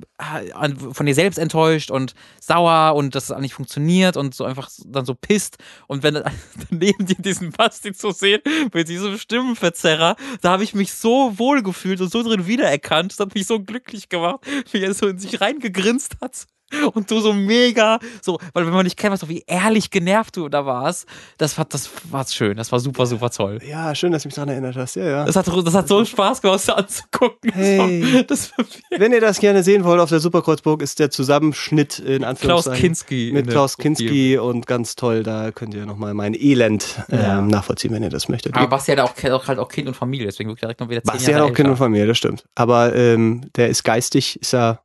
von 0.93 1.05
dir 1.05 1.13
selbst 1.13 1.37
enttäuscht 1.37 1.91
und 1.91 2.13
sauer 2.41 2.95
und 2.95 3.13
dass 3.13 3.25
es 3.25 3.31
auch 3.31 3.39
nicht 3.39 3.53
funktioniert 3.53 4.17
und 4.17 4.33
so 4.33 4.45
einfach 4.45 4.69
dann 4.85 5.05
so 5.05 5.13
pisst. 5.13 5.57
Und 5.87 6.01
wenn 6.01 6.13
dann 6.15 6.31
neben 6.69 7.05
dir 7.05 7.17
diesen 7.19 7.51
Basti 7.51 7.93
zu 7.93 8.11
sehen 8.11 8.41
mit 8.73 8.87
diesem 8.87 9.17
Stimmenverzerrer, 9.17 10.15
da 10.41 10.51
habe 10.51 10.63
ich 10.63 10.73
mich 10.73 10.93
so 10.93 11.37
wohl 11.37 11.61
gefühlt 11.61 12.01
und 12.01 12.11
so 12.11 12.23
drin 12.23 12.47
wiedererkannt. 12.47 13.11
Das 13.11 13.19
hat 13.19 13.35
mich 13.35 13.45
so 13.45 13.59
glücklich 13.59 14.09
gemacht, 14.09 14.39
wie 14.71 14.81
er 14.81 14.93
so 14.93 15.07
in 15.07 15.19
sich 15.19 15.41
reingegrinst 15.41 16.15
hat. 16.21 16.47
Und 16.93 17.09
du 17.09 17.19
so 17.19 17.33
mega, 17.33 17.99
so, 18.21 18.39
weil 18.53 18.65
wenn 18.65 18.73
man 18.73 18.85
dich 18.85 18.95
kennt, 18.95 19.13
weißt 19.13 19.23
du, 19.23 19.29
wie 19.29 19.43
ehrlich 19.47 19.89
genervt 19.91 20.37
du 20.37 20.49
da 20.49 20.65
warst, 20.65 21.07
das 21.37 21.57
war, 21.57 21.65
das 21.65 21.89
war 22.09 22.25
schön, 22.27 22.57
das 22.57 22.71
war 22.71 22.79
super, 22.79 23.05
super 23.05 23.29
toll. 23.29 23.59
Ja, 23.67 23.93
schön, 23.95 24.11
dass 24.11 24.23
du 24.23 24.27
mich 24.27 24.35
daran 24.35 24.49
erinnert 24.49 24.75
hast. 24.75 24.95
Ja, 24.95 25.05
ja. 25.05 25.25
Das 25.25 25.35
hat, 25.35 25.47
das 25.47 25.73
hat 25.73 25.87
so 25.87 26.03
Spaß 26.03 26.41
gemacht, 26.41 26.55
das 26.67 26.69
anzugucken. 26.69 27.51
Hey. 27.53 28.23
Das 28.27 28.51
war 28.57 28.65
Wenn 28.97 29.11
ihr 29.11 29.21
das 29.21 29.39
gerne 29.39 29.63
sehen 29.63 29.83
wollt, 29.83 29.99
auf 29.99 30.09
der 30.09 30.19
Superkreuzburg 30.19 30.81
ist 30.81 30.99
der 30.99 31.09
Zusammenschnitt 31.09 31.99
in 31.99 32.19
Klaus 32.19 32.29
Anführungszeichen. 32.29 32.81
Kinski. 32.81 33.27
in 33.29 33.33
Mit 33.33 33.49
Klaus. 33.49 33.77
Kinski 33.77 34.37
und 34.37 34.67
ganz 34.67 34.95
toll, 34.95 35.23
da 35.23 35.51
könnt 35.51 35.73
ihr 35.73 35.85
nochmal 35.85 36.13
mein 36.13 36.33
Elend 36.33 37.03
Ja. 37.11 37.39
ähm, 37.39 37.47
nachvollziehen, 37.47 37.91
wenn 37.91 38.03
ihr 38.03 38.09
das 38.09 38.29
möchtet. 38.29 38.55
Aber 38.55 38.67
Basti 38.67 38.91
hat 38.91 38.99
auch, 38.99 39.47
halt 39.47 39.59
auch 39.59 39.69
Kind 39.69 39.87
und 39.87 39.95
Familie, 39.95 40.27
deswegen 40.27 40.49
wirklich 40.49 40.61
direkt 40.61 40.79
noch 40.79 40.89
wieder 40.89 41.03
zehn 41.03 41.13
Basti 41.13 41.25
hat 41.25 41.31
Jahre 41.39 41.51
auch 41.51 41.53
Kind 41.53 41.69
und. 41.69 41.77
Familie, 41.77 42.07
das 42.07 42.17
stimmt. 42.17 42.45
Aber 42.55 42.95
ähm, 42.95 43.49
der 43.55 43.69
ist 43.69 43.83
geistig, 43.83 44.39
ist 44.41 44.53
er. 44.53 44.81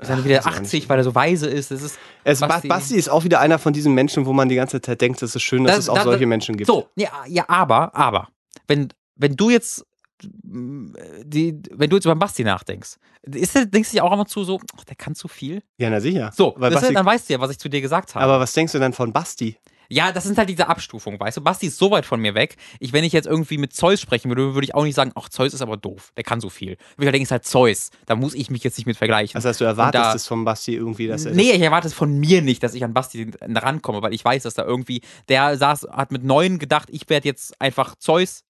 Ist 0.00 0.10
dann 0.10 0.24
wieder 0.24 0.38
Ach, 0.42 0.46
weiß 0.46 0.54
ich 0.54 0.60
80, 0.60 0.72
nicht. 0.82 0.88
weil 0.88 0.98
er 0.98 1.04
so 1.04 1.14
weise 1.14 1.48
ist. 1.48 1.70
Das 1.72 1.82
ist 1.82 1.98
Es, 2.24 2.40
Basti- 2.40 2.68
Basti. 2.68 2.94
Ist 2.94 3.08
auch 3.08 3.24
wieder 3.24 3.40
einer 3.40 3.58
von 3.58 3.72
diesen 3.72 3.94
Menschen, 3.94 4.26
wo 4.26 4.32
man 4.32 4.48
die 4.48 4.54
ganze 4.54 4.80
Zeit 4.80 5.00
denkt, 5.00 5.20
es 5.22 5.34
ist 5.34 5.42
schön, 5.42 5.64
dass 5.64 5.74
Das- 5.76 5.84
es 5.86 5.88
auch 5.88 5.96
das- 5.96 6.04
solche 6.04 6.26
Menschen 6.26 6.56
gibt. 6.56 6.68
so, 6.68 6.88
ja, 6.94 7.10
ja, 7.26 7.44
aber, 7.48 7.94
aber, 7.96 8.28
wenn, 8.68 8.88
wenn 9.16 9.34
du 9.34 9.50
jetzt 9.50 9.84
mm, 10.44 10.92
die, 11.24 11.60
wenn 11.72 11.90
du 11.90 11.96
jetzt 11.96 12.04
über 12.04 12.14
Basti 12.14 12.44
nachdenkst, 12.44 12.96
ist 13.24 13.54
der, 13.56 13.66
denkst 13.66 13.90
du 13.90 13.96
dir 13.96 14.04
auch 14.04 14.12
immer 14.12 14.26
zu 14.26 14.44
so, 14.44 14.60
ach, 14.78 14.84
der 14.84 14.94
kann 14.96 15.14
zu 15.16 15.26
viel? 15.28 15.62
Ja, 15.78 15.90
na 15.90 16.00
sicher. 16.00 16.30
So, 16.34 16.54
Weil 16.58 16.70
das 16.70 16.80
Basti, 16.82 16.94
dann 16.94 17.04
weißt 17.06 17.28
du 17.28 17.32
ja, 17.34 17.40
was 17.40 17.50
ich 17.50 17.58
zu 17.58 17.68
dir 17.68 17.80
gesagt 17.80 18.14
habe. 18.14 18.24
aber 18.24 18.38
was 18.40 18.52
denkst 18.52 18.72
du 18.72 18.78
denn 18.78 18.92
von 18.92 19.12
Basti? 19.12 19.56
Ja, 19.88 20.12
das 20.12 20.24
sind 20.24 20.36
halt 20.36 20.48
diese 20.48 20.68
Abstufungen, 20.68 21.18
weißt 21.18 21.38
du? 21.38 21.40
Basti 21.40 21.66
ist 21.66 21.78
so 21.78 21.90
weit 21.90 22.04
von 22.04 22.20
mir 22.20 22.34
weg. 22.34 22.56
Ich, 22.78 22.92
wenn 22.92 23.04
ich 23.04 23.12
jetzt 23.12 23.26
irgendwie 23.26 23.56
mit 23.58 23.74
Zeus 23.74 24.00
sprechen 24.00 24.28
würde, 24.28 24.54
würde 24.54 24.64
ich 24.64 24.74
auch 24.74 24.84
nicht 24.84 24.94
sagen, 24.94 25.12
ach, 25.14 25.28
Zeus 25.28 25.54
ist 25.54 25.62
aber 25.62 25.76
doof, 25.76 26.12
der 26.16 26.24
kann 26.24 26.40
so 26.40 26.50
viel. 26.50 26.70
Würde 26.70 26.78
ich 26.98 27.04
halt 27.06 27.14
denken, 27.14 27.22
es 27.24 27.28
ist 27.28 27.32
halt 27.32 27.44
Zeus. 27.46 27.90
Da 28.06 28.14
muss 28.14 28.34
ich 28.34 28.50
mich 28.50 28.62
jetzt 28.64 28.76
nicht 28.78 28.86
mit 28.86 28.96
vergleichen. 28.96 29.32
Das 29.34 29.44
heißt, 29.44 29.60
du 29.60 29.64
erwartest 29.64 30.04
da- 30.04 30.14
es 30.14 30.26
von 30.26 30.44
Basti 30.44 30.74
irgendwie, 30.74 31.06
dass 31.06 31.24
er. 31.24 31.32
Nee, 31.34 31.52
ich 31.52 31.60
erwarte 31.62 31.86
es 31.88 31.94
von 31.94 32.18
mir 32.18 32.42
nicht, 32.42 32.62
dass 32.62 32.74
ich 32.74 32.84
an 32.84 32.92
Basti 32.94 33.30
rankomme, 33.40 34.02
weil 34.02 34.12
ich 34.12 34.24
weiß, 34.24 34.42
dass 34.42 34.54
da 34.54 34.64
irgendwie, 34.64 35.00
der 35.28 35.56
saß, 35.56 35.88
hat 35.90 36.12
mit 36.12 36.22
neun 36.24 36.58
gedacht, 36.58 36.88
ich 36.92 37.08
werde 37.08 37.26
jetzt 37.28 37.60
einfach 37.60 37.94
Zeus, 37.96 38.44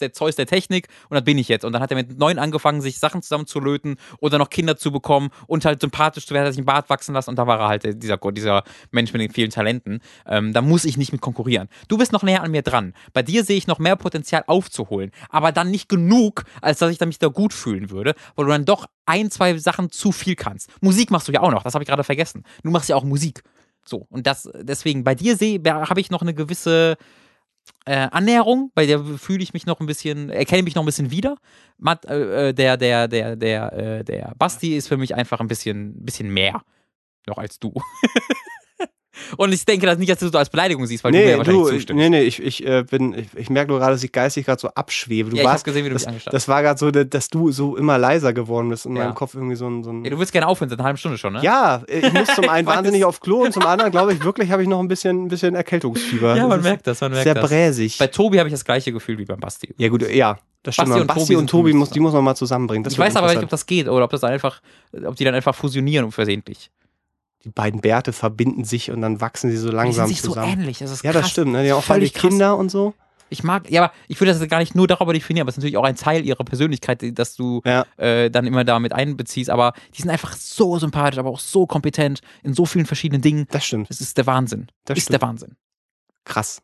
der 0.00 0.12
Zeus 0.12 0.36
der 0.36 0.46
Technik 0.46 0.88
und 1.08 1.14
das 1.14 1.24
bin 1.24 1.38
ich 1.38 1.48
jetzt. 1.48 1.64
Und 1.64 1.72
dann 1.72 1.82
hat 1.82 1.90
er 1.90 1.96
mit 1.96 2.18
neun 2.18 2.38
angefangen, 2.38 2.80
sich 2.80 2.98
Sachen 2.98 3.22
zusammenzulöten 3.22 3.96
oder 4.20 4.38
noch 4.38 4.50
Kinder 4.50 4.76
zu 4.76 4.92
bekommen 4.92 5.30
und 5.46 5.64
halt 5.64 5.80
sympathisch 5.80 6.26
zu 6.26 6.34
werden, 6.34 6.46
hat 6.46 6.52
sich 6.52 6.58
einen 6.58 6.66
Bart 6.66 6.90
wachsen 6.90 7.14
lassen 7.14 7.30
und 7.30 7.36
da 7.36 7.46
war 7.46 7.60
er 7.60 7.68
halt 7.68 8.02
dieser, 8.02 8.18
dieser 8.32 8.64
Mensch 8.90 9.12
mit 9.12 9.22
den 9.22 9.30
vielen 9.30 9.50
Talenten. 9.50 10.00
Ähm, 10.26 10.52
da 10.52 10.62
muss 10.62 10.84
ich 10.84 10.96
nicht 10.96 11.12
mit 11.12 11.20
konkurrieren. 11.20 11.68
Du 11.88 11.98
bist 11.98 12.12
noch 12.12 12.22
näher 12.22 12.42
an 12.42 12.50
mir 12.50 12.62
dran. 12.62 12.94
Bei 13.12 13.22
dir 13.22 13.44
sehe 13.44 13.56
ich 13.56 13.66
noch 13.66 13.78
mehr 13.78 13.96
Potenzial 13.96 14.44
aufzuholen, 14.46 15.10
aber 15.30 15.52
dann 15.52 15.70
nicht 15.70 15.88
genug, 15.88 16.44
als 16.60 16.78
dass 16.78 16.90
ich 16.90 17.00
mich 17.04 17.18
da 17.18 17.28
gut 17.28 17.52
fühlen 17.52 17.90
würde, 17.90 18.14
weil 18.34 18.46
du 18.46 18.50
dann 18.50 18.64
doch 18.64 18.86
ein, 19.06 19.30
zwei 19.30 19.56
Sachen 19.58 19.90
zu 19.90 20.12
viel 20.12 20.36
kannst. 20.36 20.70
Musik 20.80 21.10
machst 21.10 21.28
du 21.28 21.32
ja 21.32 21.40
auch 21.40 21.50
noch, 21.50 21.62
das 21.62 21.74
habe 21.74 21.84
ich 21.84 21.88
gerade 21.88 22.04
vergessen. 22.04 22.44
Du 22.62 22.70
machst 22.70 22.88
ja 22.88 22.96
auch 22.96 23.04
Musik. 23.04 23.42
So, 23.84 24.06
und 24.08 24.26
das, 24.26 24.48
deswegen, 24.54 25.04
bei 25.04 25.14
dir 25.14 25.36
sehe, 25.36 25.60
habe 25.64 26.00
ich 26.00 26.10
noch 26.10 26.22
eine 26.22 26.34
gewisse 26.34 26.96
äh, 27.86 28.08
Annäherung, 28.10 28.70
bei 28.74 28.86
der 28.86 29.02
fühle 29.04 29.42
ich 29.42 29.52
mich 29.52 29.66
noch 29.66 29.80
ein 29.80 29.86
bisschen, 29.86 30.30
erkenne 30.30 30.62
mich 30.62 30.74
noch 30.74 30.82
ein 30.82 30.86
bisschen 30.86 31.10
wieder. 31.10 31.36
Matt, 31.78 32.04
äh, 32.06 32.48
äh, 32.48 32.52
der, 32.54 32.76
der, 32.76 33.08
der, 33.08 33.36
der, 33.36 33.72
äh, 33.72 34.04
der 34.04 34.34
Basti 34.38 34.76
ist 34.76 34.88
für 34.88 34.96
mich 34.96 35.14
einfach 35.14 35.40
ein 35.40 35.48
bisschen, 35.48 36.04
bisschen 36.04 36.30
mehr 36.32 36.62
noch 37.26 37.38
als 37.38 37.58
du. 37.58 37.72
Und 39.36 39.52
ich 39.52 39.64
denke 39.64 39.86
das 39.86 39.98
nicht, 39.98 40.10
dass 40.10 40.18
du 40.18 40.26
das 40.26 40.34
als 40.38 40.50
Beleidigung 40.50 40.86
siehst, 40.86 41.04
weil 41.04 41.12
du 41.12 41.18
mir 41.18 41.24
nee, 41.24 41.30
ja 41.32 41.38
wahrscheinlich 41.38 41.62
du, 41.64 41.68
zustimmst. 41.70 41.94
nee, 42.00 42.08
nee, 42.08 42.22
ich, 42.22 42.42
ich 42.42 42.66
äh, 42.66 42.82
bin, 42.82 43.14
ich, 43.18 43.26
ich 43.36 43.50
merke 43.50 43.70
nur 43.70 43.78
gerade, 43.80 43.92
dass 43.92 44.02
ich 44.04 44.12
geistig 44.12 44.46
gerade 44.46 44.60
so 44.60 44.68
abschwebe. 44.68 45.30
Du 45.30 45.36
ja, 45.36 45.42
ich 45.42 45.48
warst, 45.48 45.64
gesehen, 45.64 45.84
wie 45.84 45.88
du 45.88 45.94
das, 45.94 46.02
mich 46.02 46.08
angestarrt 46.08 46.34
das 46.34 46.48
war 46.48 46.62
gerade 46.62 46.78
so, 46.78 46.90
dass 46.90 47.28
du 47.28 47.50
so 47.52 47.76
immer 47.76 47.98
leiser 47.98 48.32
geworden 48.32 48.68
bist 48.68 48.86
in 48.86 48.96
Ja. 48.96 49.04
meinem 49.04 49.14
Kopf 49.14 49.34
irgendwie 49.34 49.56
so 49.56 49.66
ein. 49.68 49.82
So 49.84 49.90
ein 49.90 50.04
Ja, 50.04 50.10
du 50.10 50.18
willst 50.18 50.32
gerne 50.32 50.46
aufhören, 50.46 50.68
seit 50.68 50.78
einer 50.78 50.86
halben 50.86 50.98
Stunde 50.98 51.18
schon, 51.18 51.32
ne? 51.34 51.40
Ja, 51.42 51.82
ich 51.86 52.12
muss 52.12 52.28
zum 52.34 52.48
einen 52.48 52.68
Ich 52.68 52.74
wahnsinnig 52.74 53.04
auf 53.04 53.20
Klo 53.20 53.42
und 53.42 53.52
zum 53.52 53.64
anderen, 53.66 53.90
glaube 53.90 54.12
ich, 54.12 54.22
wirklich 54.24 54.50
habe 54.50 54.62
ich 54.62 54.68
noch 54.68 54.80
ein 54.80 54.88
bisschen, 54.88 55.24
ein 55.24 55.28
bisschen 55.28 55.54
Erkältungsfieber. 55.54 56.36
Ja, 56.36 56.46
man 56.46 56.58
Das 56.58 56.62
merkt 56.64 56.86
das, 56.86 57.00
man 57.00 57.10
merkt 57.12 57.24
sehr 57.24 57.34
das. 57.34 57.48
bräsig. 57.48 57.98
Bei 57.98 58.06
Tobi 58.06 58.38
habe 58.38 58.48
ich 58.48 58.54
das 58.54 58.64
gleiche 58.64 58.92
Gefühl 58.92 59.18
wie 59.18 59.24
beim 59.24 59.40
Basti. 59.40 59.74
Ja, 59.76 59.88
gut, 59.88 60.08
ja, 60.10 60.38
das 60.62 60.74
stimmt. 60.74 60.88
Basti 60.88 61.00
und 61.00 61.06
Basti 61.06 61.20
Tobi 61.20 61.36
und 61.36 61.50
Tobi 61.50 61.72
muss, 61.74 61.90
die 61.90 62.00
muss 62.00 62.12
man 62.12 62.24
mal 62.24 62.34
zusammenbringen. 62.34 62.84
Das 62.84 62.92
ich 62.94 62.98
weiß 62.98 63.16
aber 63.16 63.28
nicht, 63.28 63.42
ob 63.42 63.50
das 63.50 63.66
geht 63.66 63.86
oder 63.88 64.04
ob 64.04 64.10
das 64.10 64.24
einfach, 64.24 64.60
ob 65.04 65.14
die 65.16 65.24
dann 65.24 65.34
einfach 65.34 65.54
fusionieren 65.54 66.10
versehentlich. 66.10 66.70
Die 67.44 67.50
beiden 67.50 67.80
Bärte 67.80 68.12
verbinden 68.12 68.64
sich 68.64 68.90
und 68.90 69.00
dann 69.02 69.20
wachsen 69.20 69.50
sie 69.50 69.56
so 69.58 69.68
Die 69.68 69.74
langsam 69.76 70.06
sind 70.06 70.16
sich 70.16 70.22
so 70.22 70.28
zusammen. 70.30 70.52
ähnlich, 70.60 70.78
das 70.78 70.90
ist 70.90 71.04
ja, 71.04 71.12
krass. 71.12 71.22
das 71.22 71.30
stimmt. 71.30 71.52
Ne? 71.52 71.62
Die 71.64 71.70
haben 71.70 71.78
auch 71.78 71.84
Völlig. 71.84 72.14
Kinder 72.14 72.56
und 72.56 72.70
so. 72.70 72.94
Ich 73.30 73.42
mag, 73.42 73.68
ja, 73.70 73.84
aber 73.84 73.92
ich 74.06 74.20
würde 74.20 74.32
das 74.38 74.48
gar 74.48 74.58
nicht 74.60 74.74
nur 74.74 74.86
darüber 74.86 75.12
definieren, 75.12 75.44
aber 75.44 75.48
es 75.48 75.54
ist 75.54 75.58
natürlich 75.58 75.76
auch 75.76 75.84
ein 75.84 75.96
Teil 75.96 76.24
ihrer 76.24 76.44
Persönlichkeit, 76.44 77.02
die- 77.02 77.12
dass 77.14 77.34
du 77.36 77.62
Ja. 77.64 77.84
äh, 77.96 78.30
dann 78.30 78.46
immer 78.46 78.64
damit 78.64 78.92
einbeziehst. 78.92 79.50
Aber 79.50 79.72
die 79.96 80.02
sind 80.02 80.10
einfach 80.10 80.34
so 80.34 80.78
sympathisch, 80.78 81.18
aber 81.18 81.30
auch 81.30 81.40
so 81.40 81.66
kompetent 81.66 82.20
in 82.42 82.54
so 82.54 82.64
vielen 82.66 82.86
verschiedenen 82.86 83.22
Dingen. 83.22 83.46
Das 83.50 83.64
stimmt. 83.64 83.90
Das 83.90 84.00
ist 84.00 84.16
der 84.18 84.26
Wahnsinn. 84.26 84.68
Das 84.84 84.96
ist 84.98 85.04
stimmt. 85.04 85.20
der 85.22 85.28
Wahnsinn. 85.28 85.56
Krass. 86.24 86.62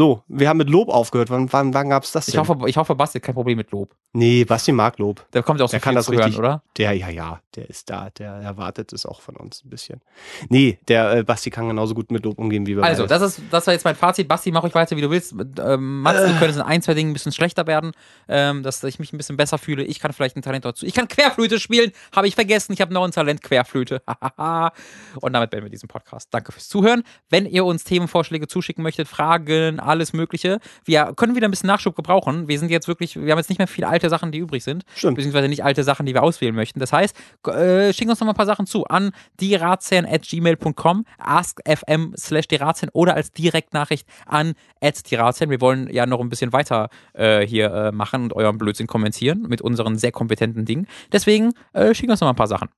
So, 0.00 0.22
wir 0.28 0.48
haben 0.48 0.56
mit 0.56 0.70
Lob 0.70 0.88
aufgehört. 0.88 1.28
Wann, 1.28 1.52
wann, 1.52 1.74
wann 1.74 1.90
gab 1.90 2.04
es 2.04 2.12
das 2.12 2.24
denn? 2.24 2.32
Ich 2.32 2.38
hoffe, 2.38 2.56
ich 2.66 2.78
hoffe, 2.78 2.94
Basti 2.94 3.18
hat 3.18 3.22
kein 3.22 3.34
Problem 3.34 3.58
mit 3.58 3.70
Lob. 3.70 3.94
nee, 4.14 4.44
Basti 4.46 4.72
mag 4.72 4.98
Lob. 4.98 5.26
Der 5.34 5.42
kommt 5.42 5.60
ja 5.60 5.66
auch 5.66 5.68
so 5.68 5.72
Der 5.72 5.80
kann 5.80 5.94
das 5.94 6.06
zu 6.06 6.12
hören, 6.12 6.22
richtig- 6.22 6.38
oder? 6.38 6.62
Der, 6.78 6.94
ja, 6.94 7.10
ja, 7.10 7.40
der 7.54 7.68
ist 7.68 7.90
da. 7.90 8.08
Der 8.08 8.32
erwartet 8.36 8.94
es 8.94 9.04
auch 9.04 9.20
von 9.20 9.36
uns 9.36 9.62
ein 9.62 9.68
bisschen. 9.68 10.00
Nee, 10.48 10.78
der 10.88 11.18
äh, 11.18 11.22
Basti 11.22 11.50
kann 11.50 11.68
genauso 11.68 11.92
gut 11.92 12.10
mit 12.10 12.24
Lob 12.24 12.38
umgehen 12.38 12.64
wie 12.66 12.78
wir 12.78 12.82
Also, 12.82 13.02
beide. 13.02 13.08
das 13.20 13.36
ist, 13.36 13.42
das 13.50 13.66
war 13.66 13.74
jetzt 13.74 13.84
mein 13.84 13.94
Fazit. 13.94 14.26
Basti, 14.26 14.50
mach 14.52 14.64
euch 14.64 14.74
weiter, 14.74 14.96
wie 14.96 15.02
du 15.02 15.10
willst. 15.10 15.34
Ähm, 15.58 16.00
Mats, 16.00 16.20
du 16.20 16.28
könntest 16.38 16.56
in 16.60 16.62
ein, 16.64 16.80
zwei 16.80 16.94
Dingen 16.94 17.10
ein 17.10 17.12
bisschen 17.12 17.32
schlechter 17.32 17.66
werden, 17.66 17.92
ähm, 18.26 18.62
dass 18.62 18.82
ich 18.82 19.00
mich 19.00 19.12
ein 19.12 19.18
bisschen 19.18 19.36
besser 19.36 19.58
fühle. 19.58 19.84
Ich 19.84 20.00
kann 20.00 20.14
vielleicht 20.14 20.34
ein 20.34 20.40
Talent 20.40 20.64
dazu. 20.64 20.86
Ich 20.86 20.94
kann 20.94 21.08
Querflöte 21.08 21.60
spielen, 21.60 21.92
habe 22.16 22.26
ich 22.26 22.36
vergessen. 22.36 22.72
Ich 22.72 22.80
habe 22.80 22.94
noch 22.94 23.04
ein 23.04 23.10
Talent 23.10 23.42
Querflöte. 23.42 24.00
Und 25.20 25.34
damit 25.34 25.50
beenden 25.50 25.66
wir 25.66 25.70
diesen 25.70 25.88
Podcast. 25.88 26.28
Danke 26.32 26.52
fürs 26.52 26.70
Zuhören. 26.70 27.02
Wenn 27.28 27.44
ihr 27.44 27.66
uns 27.66 27.84
Themenvorschläge 27.84 28.48
zuschicken 28.48 28.82
möchtet, 28.82 29.06
Fragen, 29.08 29.78
alles 29.90 30.12
Mögliche, 30.12 30.60
wir 30.84 31.12
können 31.16 31.36
wieder 31.36 31.48
ein 31.48 31.50
bisschen 31.50 31.66
Nachschub 31.66 31.94
gebrauchen. 31.96 32.48
Wir 32.48 32.58
sind 32.58 32.70
jetzt 32.70 32.88
wirklich, 32.88 33.16
wir 33.16 33.30
haben 33.32 33.38
jetzt 33.38 33.48
nicht 33.48 33.58
mehr 33.58 33.68
viele 33.68 33.88
alte 33.88 34.08
Sachen, 34.08 34.32
die 34.32 34.38
übrig 34.38 34.64
sind. 34.64 34.84
Stimmt. 34.94 35.16
Beziehungsweise 35.16 35.48
nicht 35.48 35.64
alte 35.64 35.84
Sachen, 35.84 36.06
die 36.06 36.14
wir 36.14 36.22
auswählen 36.22 36.54
möchten. 36.54 36.80
Das 36.80 36.92
heißt, 36.92 37.16
äh, 37.46 37.92
schicken 37.92 38.10
uns 38.10 38.20
noch 38.20 38.26
mal 38.26 38.32
ein 38.32 38.36
paar 38.36 38.46
Sachen 38.46 38.66
zu 38.66 38.84
an 38.86 39.10
dierazen.gmail.com, 39.40 41.04
askfm 41.18 42.14
slash 42.16 42.48
dierazen 42.48 42.88
oder 42.92 43.14
als 43.14 43.32
Direktnachricht 43.32 44.06
an 44.26 44.54
dierazen. 44.82 45.50
Wir 45.50 45.60
wollen 45.60 45.90
ja 45.92 46.06
noch 46.06 46.20
ein 46.20 46.28
bisschen 46.28 46.52
weiter 46.52 46.88
äh, 47.12 47.46
hier 47.46 47.72
äh, 47.72 47.92
machen 47.92 48.24
und 48.24 48.32
euren 48.32 48.58
Blödsinn 48.58 48.86
kommentieren 48.86 49.42
mit 49.48 49.60
unseren 49.60 49.98
sehr 49.98 50.12
kompetenten 50.12 50.64
Dingen. 50.64 50.86
Deswegen 51.12 51.52
äh, 51.72 51.94
schicken 51.94 52.10
uns 52.10 52.20
noch 52.20 52.26
mal 52.26 52.32
ein 52.32 52.36
paar 52.36 52.46
Sachen. 52.46 52.68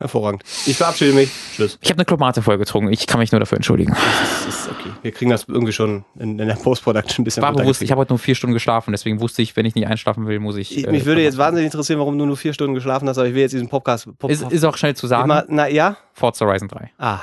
Hervorragend. 0.00 0.42
Ich 0.66 0.78
verabschiede 0.78 1.12
mich. 1.12 1.30
Tschüss. 1.54 1.78
Ich 1.82 1.90
habe 1.90 1.98
eine 1.98 2.06
Klomate 2.06 2.40
vollgetrunken. 2.40 2.90
Ich 2.90 3.06
kann 3.06 3.20
mich 3.20 3.32
nur 3.32 3.38
dafür 3.38 3.56
entschuldigen. 3.56 3.92
Das 3.94 4.46
ist 4.46 4.68
okay. 4.70 4.88
Wir 5.02 5.12
kriegen 5.12 5.30
das 5.30 5.44
irgendwie 5.46 5.72
schon 5.74 6.04
in, 6.18 6.38
in 6.38 6.48
der 6.48 6.54
Post-Production 6.54 7.20
ein 7.22 7.24
bisschen 7.24 7.42
War 7.42 7.52
bewusst, 7.52 7.82
ich 7.82 7.90
habe 7.90 8.00
heute 8.00 8.12
nur 8.12 8.18
vier 8.18 8.34
Stunden 8.34 8.54
geschlafen, 8.54 8.92
deswegen 8.92 9.20
wusste 9.20 9.42
ich, 9.42 9.54
wenn 9.56 9.66
ich 9.66 9.74
nicht 9.74 9.86
einschlafen 9.86 10.26
will, 10.26 10.40
muss 10.40 10.56
ich. 10.56 10.74
Ich- 10.76 10.86
äh, 10.86 10.90
Mich 10.90 11.04
würde 11.04 11.22
jetzt 11.22 11.36
wahnsinnig 11.36 11.66
interessieren, 11.66 11.98
warum 11.98 12.18
du 12.18 12.24
nur 12.24 12.38
vier 12.38 12.54
Stunden 12.54 12.74
geschlafen 12.74 13.06
hast, 13.08 13.18
aber 13.18 13.28
ich 13.28 13.34
will 13.34 13.42
jetzt 13.42 13.52
diesen 13.52 13.68
Podcast. 13.68 14.08
Pop 14.18 14.30
Ist, 14.30 14.42
ist 14.50 14.64
auch 14.64 14.76
schnell 14.78 14.96
zu 14.96 15.06
sagen. 15.06 15.24
immer, 15.24 15.44
na 15.48 15.68
ja? 15.68 15.98
Forza 16.14 16.46
Horizon 16.46 16.68
3. 16.68 16.90
Ah, 16.98 17.18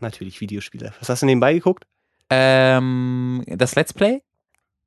natürlich 0.00 0.40
Videospiele. 0.40 0.92
Was 0.98 1.08
hast 1.08 1.22
du 1.22 1.26
nebenbei 1.26 1.54
geguckt? 1.54 1.84
Ähm, 2.28 3.44
das 3.46 3.74
Let's 3.76 3.92
Play 3.92 4.20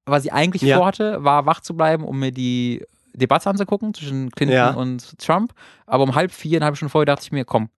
was 0.06 0.26
ich 0.26 0.34
eigentlich 0.34 0.64
Ja. 0.64 0.78
vorhatte, 0.78 1.24
war 1.24 1.46
wach 1.46 1.62
zu 1.62 1.76
bleiben, 1.78 2.04
um 2.04 2.18
mir 2.18 2.32
die 2.32 2.84
Debatte 3.14 3.50
anzugucken 3.50 3.94
zwischen 3.94 4.30
Clinton 4.32 4.56
Ja. 4.56 4.72
und 4.72 5.18
Trump. 5.20 5.54
Aber 5.86 6.04
um 6.04 6.16
halb 6.16 6.32
vier, 6.32 6.58
eine 6.58 6.66
halbe 6.66 6.78
Stunde 6.78 6.92
vorher 6.92 7.06
dachte 7.06 7.24
ich 7.24 7.32
mir, 7.32 7.46
komm, 7.46 7.70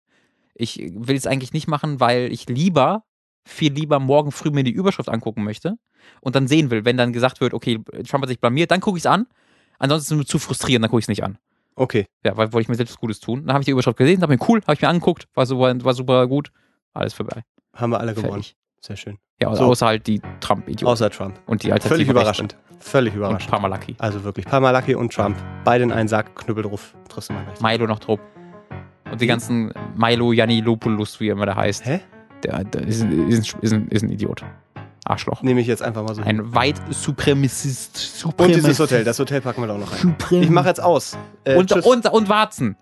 ich 0.53 0.78
will 0.94 1.16
es 1.16 1.28
eigentlich 1.28 1.53
nicht 1.53 1.68
machen, 1.68 1.99
weil 1.99 2.32
ich 2.32 2.48
lieber, 2.48 3.03
viel 3.45 3.74
lieber 3.74 3.99
morgen 3.99 4.32
früh 4.32 4.52
mir 4.52 4.64
die 4.64 4.72
Überschrift 4.72 5.10
angucken 5.10 5.44
möchte 5.44 5.76
und 6.22 6.36
dann 6.36 6.48
sehen 6.48 6.70
will, 6.72 6.86
wenn 6.86 6.98
dann 6.98 7.14
gesagt 7.14 7.41
wird, 7.41 7.53
okay, 7.53 7.80
Trump 8.08 8.22
hat 8.24 8.30
sich 8.30 8.40
blamiert, 8.40 8.72
dann 8.72 8.82
gucke 8.82 8.98
ich 8.98 9.03
es 9.03 9.08
an. 9.08 9.26
Ansonsten 9.80 10.16
ist 10.20 10.26
es 10.26 10.28
zu 10.28 10.38
frustrierend, 10.40 10.84
dann 10.84 10.90
gucke 10.91 10.99
ich 10.99 11.06
es 11.06 11.10
nicht 11.10 11.24
an. 11.24 11.38
Okay. 11.76 12.06
Ja, 12.24 12.38
weil 12.38 12.53
wollte 12.53 12.64
ich 12.64 12.70
mir 12.70 12.76
selbst 12.76 12.99
Gutes 12.99 13.20
tun. 13.20 13.45
Dann 13.45 13.53
habe 13.53 13.62
ich 13.62 13.66
die 13.66 13.72
Überschrift 13.72 13.98
gesehen, 13.98 14.20
dachte 14.20 14.34
mir, 14.34 14.45
cool, 14.48 14.62
habe 14.64 14.74
ich 14.74 14.82
mir 14.82 14.90
angeguckt, 14.90 15.28
war 15.34 15.45
super, 15.45 15.74
war 15.84 15.94
super 15.94 16.28
gut, 16.28 16.52
alles 16.94 17.14
vorbei. 17.14 17.44
Haben 17.74 17.91
wir 17.91 17.99
alle 17.99 18.14
gewonnen. 18.14 18.34
Fertig. 18.34 18.56
Sehr 18.82 18.98
schön. 18.98 19.18
Ja, 19.41 19.55
So. 19.55 19.65
außer 19.65 19.88
halt 19.88 20.05
die 20.07 20.22
Trump-Idioten 20.39 20.85
Außer 20.91 21.09
Trump. 21.09 21.39
und 21.47 21.63
die 21.63 21.72
Alternative 21.72 21.89
Völlig 21.95 22.07
Rechte. 22.07 22.11
überraschend. 22.19 22.55
Völlig 22.80 23.13
Und 23.13 23.18
überraschend. 23.19 23.49
Parmalaki. 23.51 23.95
Also 23.97 24.23
wirklich, 24.23 24.45
Parmalaki 24.45 24.95
und 24.95 25.13
Trump. 25.13 25.35
Beide 25.63 25.84
in 25.84 25.91
einen 25.91 26.07
Sack, 26.07 26.35
Knüppel 26.35 26.63
drauf. 26.63 26.93
Triffst 27.09 27.30
du 27.30 27.34
mal 27.34 27.43
recht. 27.45 27.61
Milo 27.61 27.88
noch 27.88 27.99
drauf. 27.99 28.19
Und 29.11 29.19
die 29.19 29.27
ganzen 29.27 29.73
Milo 29.95 30.31
Janilopoulos, 30.31 31.19
wie 31.19 31.30
er 31.30 31.34
immer 31.34 31.45
da 31.45 31.55
heißt. 31.55 31.85
Hä? 31.85 31.99
Der, 32.43 32.63
der 32.63 32.88
ist, 32.88 33.01
ein- 33.03 33.27
ist, 33.30 33.53
ein, 33.55 33.59
ist, 33.61 33.73
ein, 33.73 33.88
ist 33.89 34.01
ein 34.03 34.09
Idiot. 34.09 34.43
Arschloch. 35.05 35.41
Nehme 35.41 35.59
ich 35.61 35.68
jetzt 35.68 35.81
einfach 35.81 36.03
mal 36.03 36.13
so. 36.15 36.22
Ein 36.22 36.53
White 36.55 36.80
Supremacist. 36.91 37.95
Und 37.95 38.01
Supremacist. 38.31 38.65
dieses 38.65 38.80
Hotel. 38.80 39.03
Das 39.03 39.19
Hotel 39.19 39.41
packen 39.41 39.61
wir 39.61 39.68
doch 39.68 39.77
noch 39.80 39.91
rein. 39.91 39.99
Suprem 39.99 40.43
Ich 40.43 40.49
mache 40.49 40.68
jetzt 40.68 40.81
aus. 40.81 41.18
Äh, 41.43 41.55
und, 41.55 41.72
und, 41.72 42.07
und 42.07 42.30
Warzen. 42.30 42.76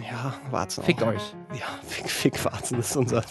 ja, 0.00 0.34
Warzen. 0.50 0.82
Fickt 0.84 1.02
auch. 1.02 1.08
euch. 1.08 1.34
Ja, 1.54 1.66
Fick, 1.86 2.10
Fick 2.10 2.44
Warzen 2.44 2.78
ist 2.80 2.96
unser. 2.96 3.22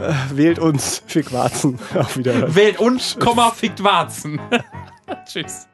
Äh, 0.00 0.36
wählt 0.36 0.58
uns. 0.58 1.02
Fick 1.06 1.32
Warzen. 1.32 1.78
Auf 1.94 2.16
Wiederhören. 2.16 2.54
Wählt 2.54 2.78
uns, 2.78 3.18
Komma, 3.18 3.50
fickt 3.50 3.82
Warzen. 3.82 4.40
Tschüss. 5.26 5.66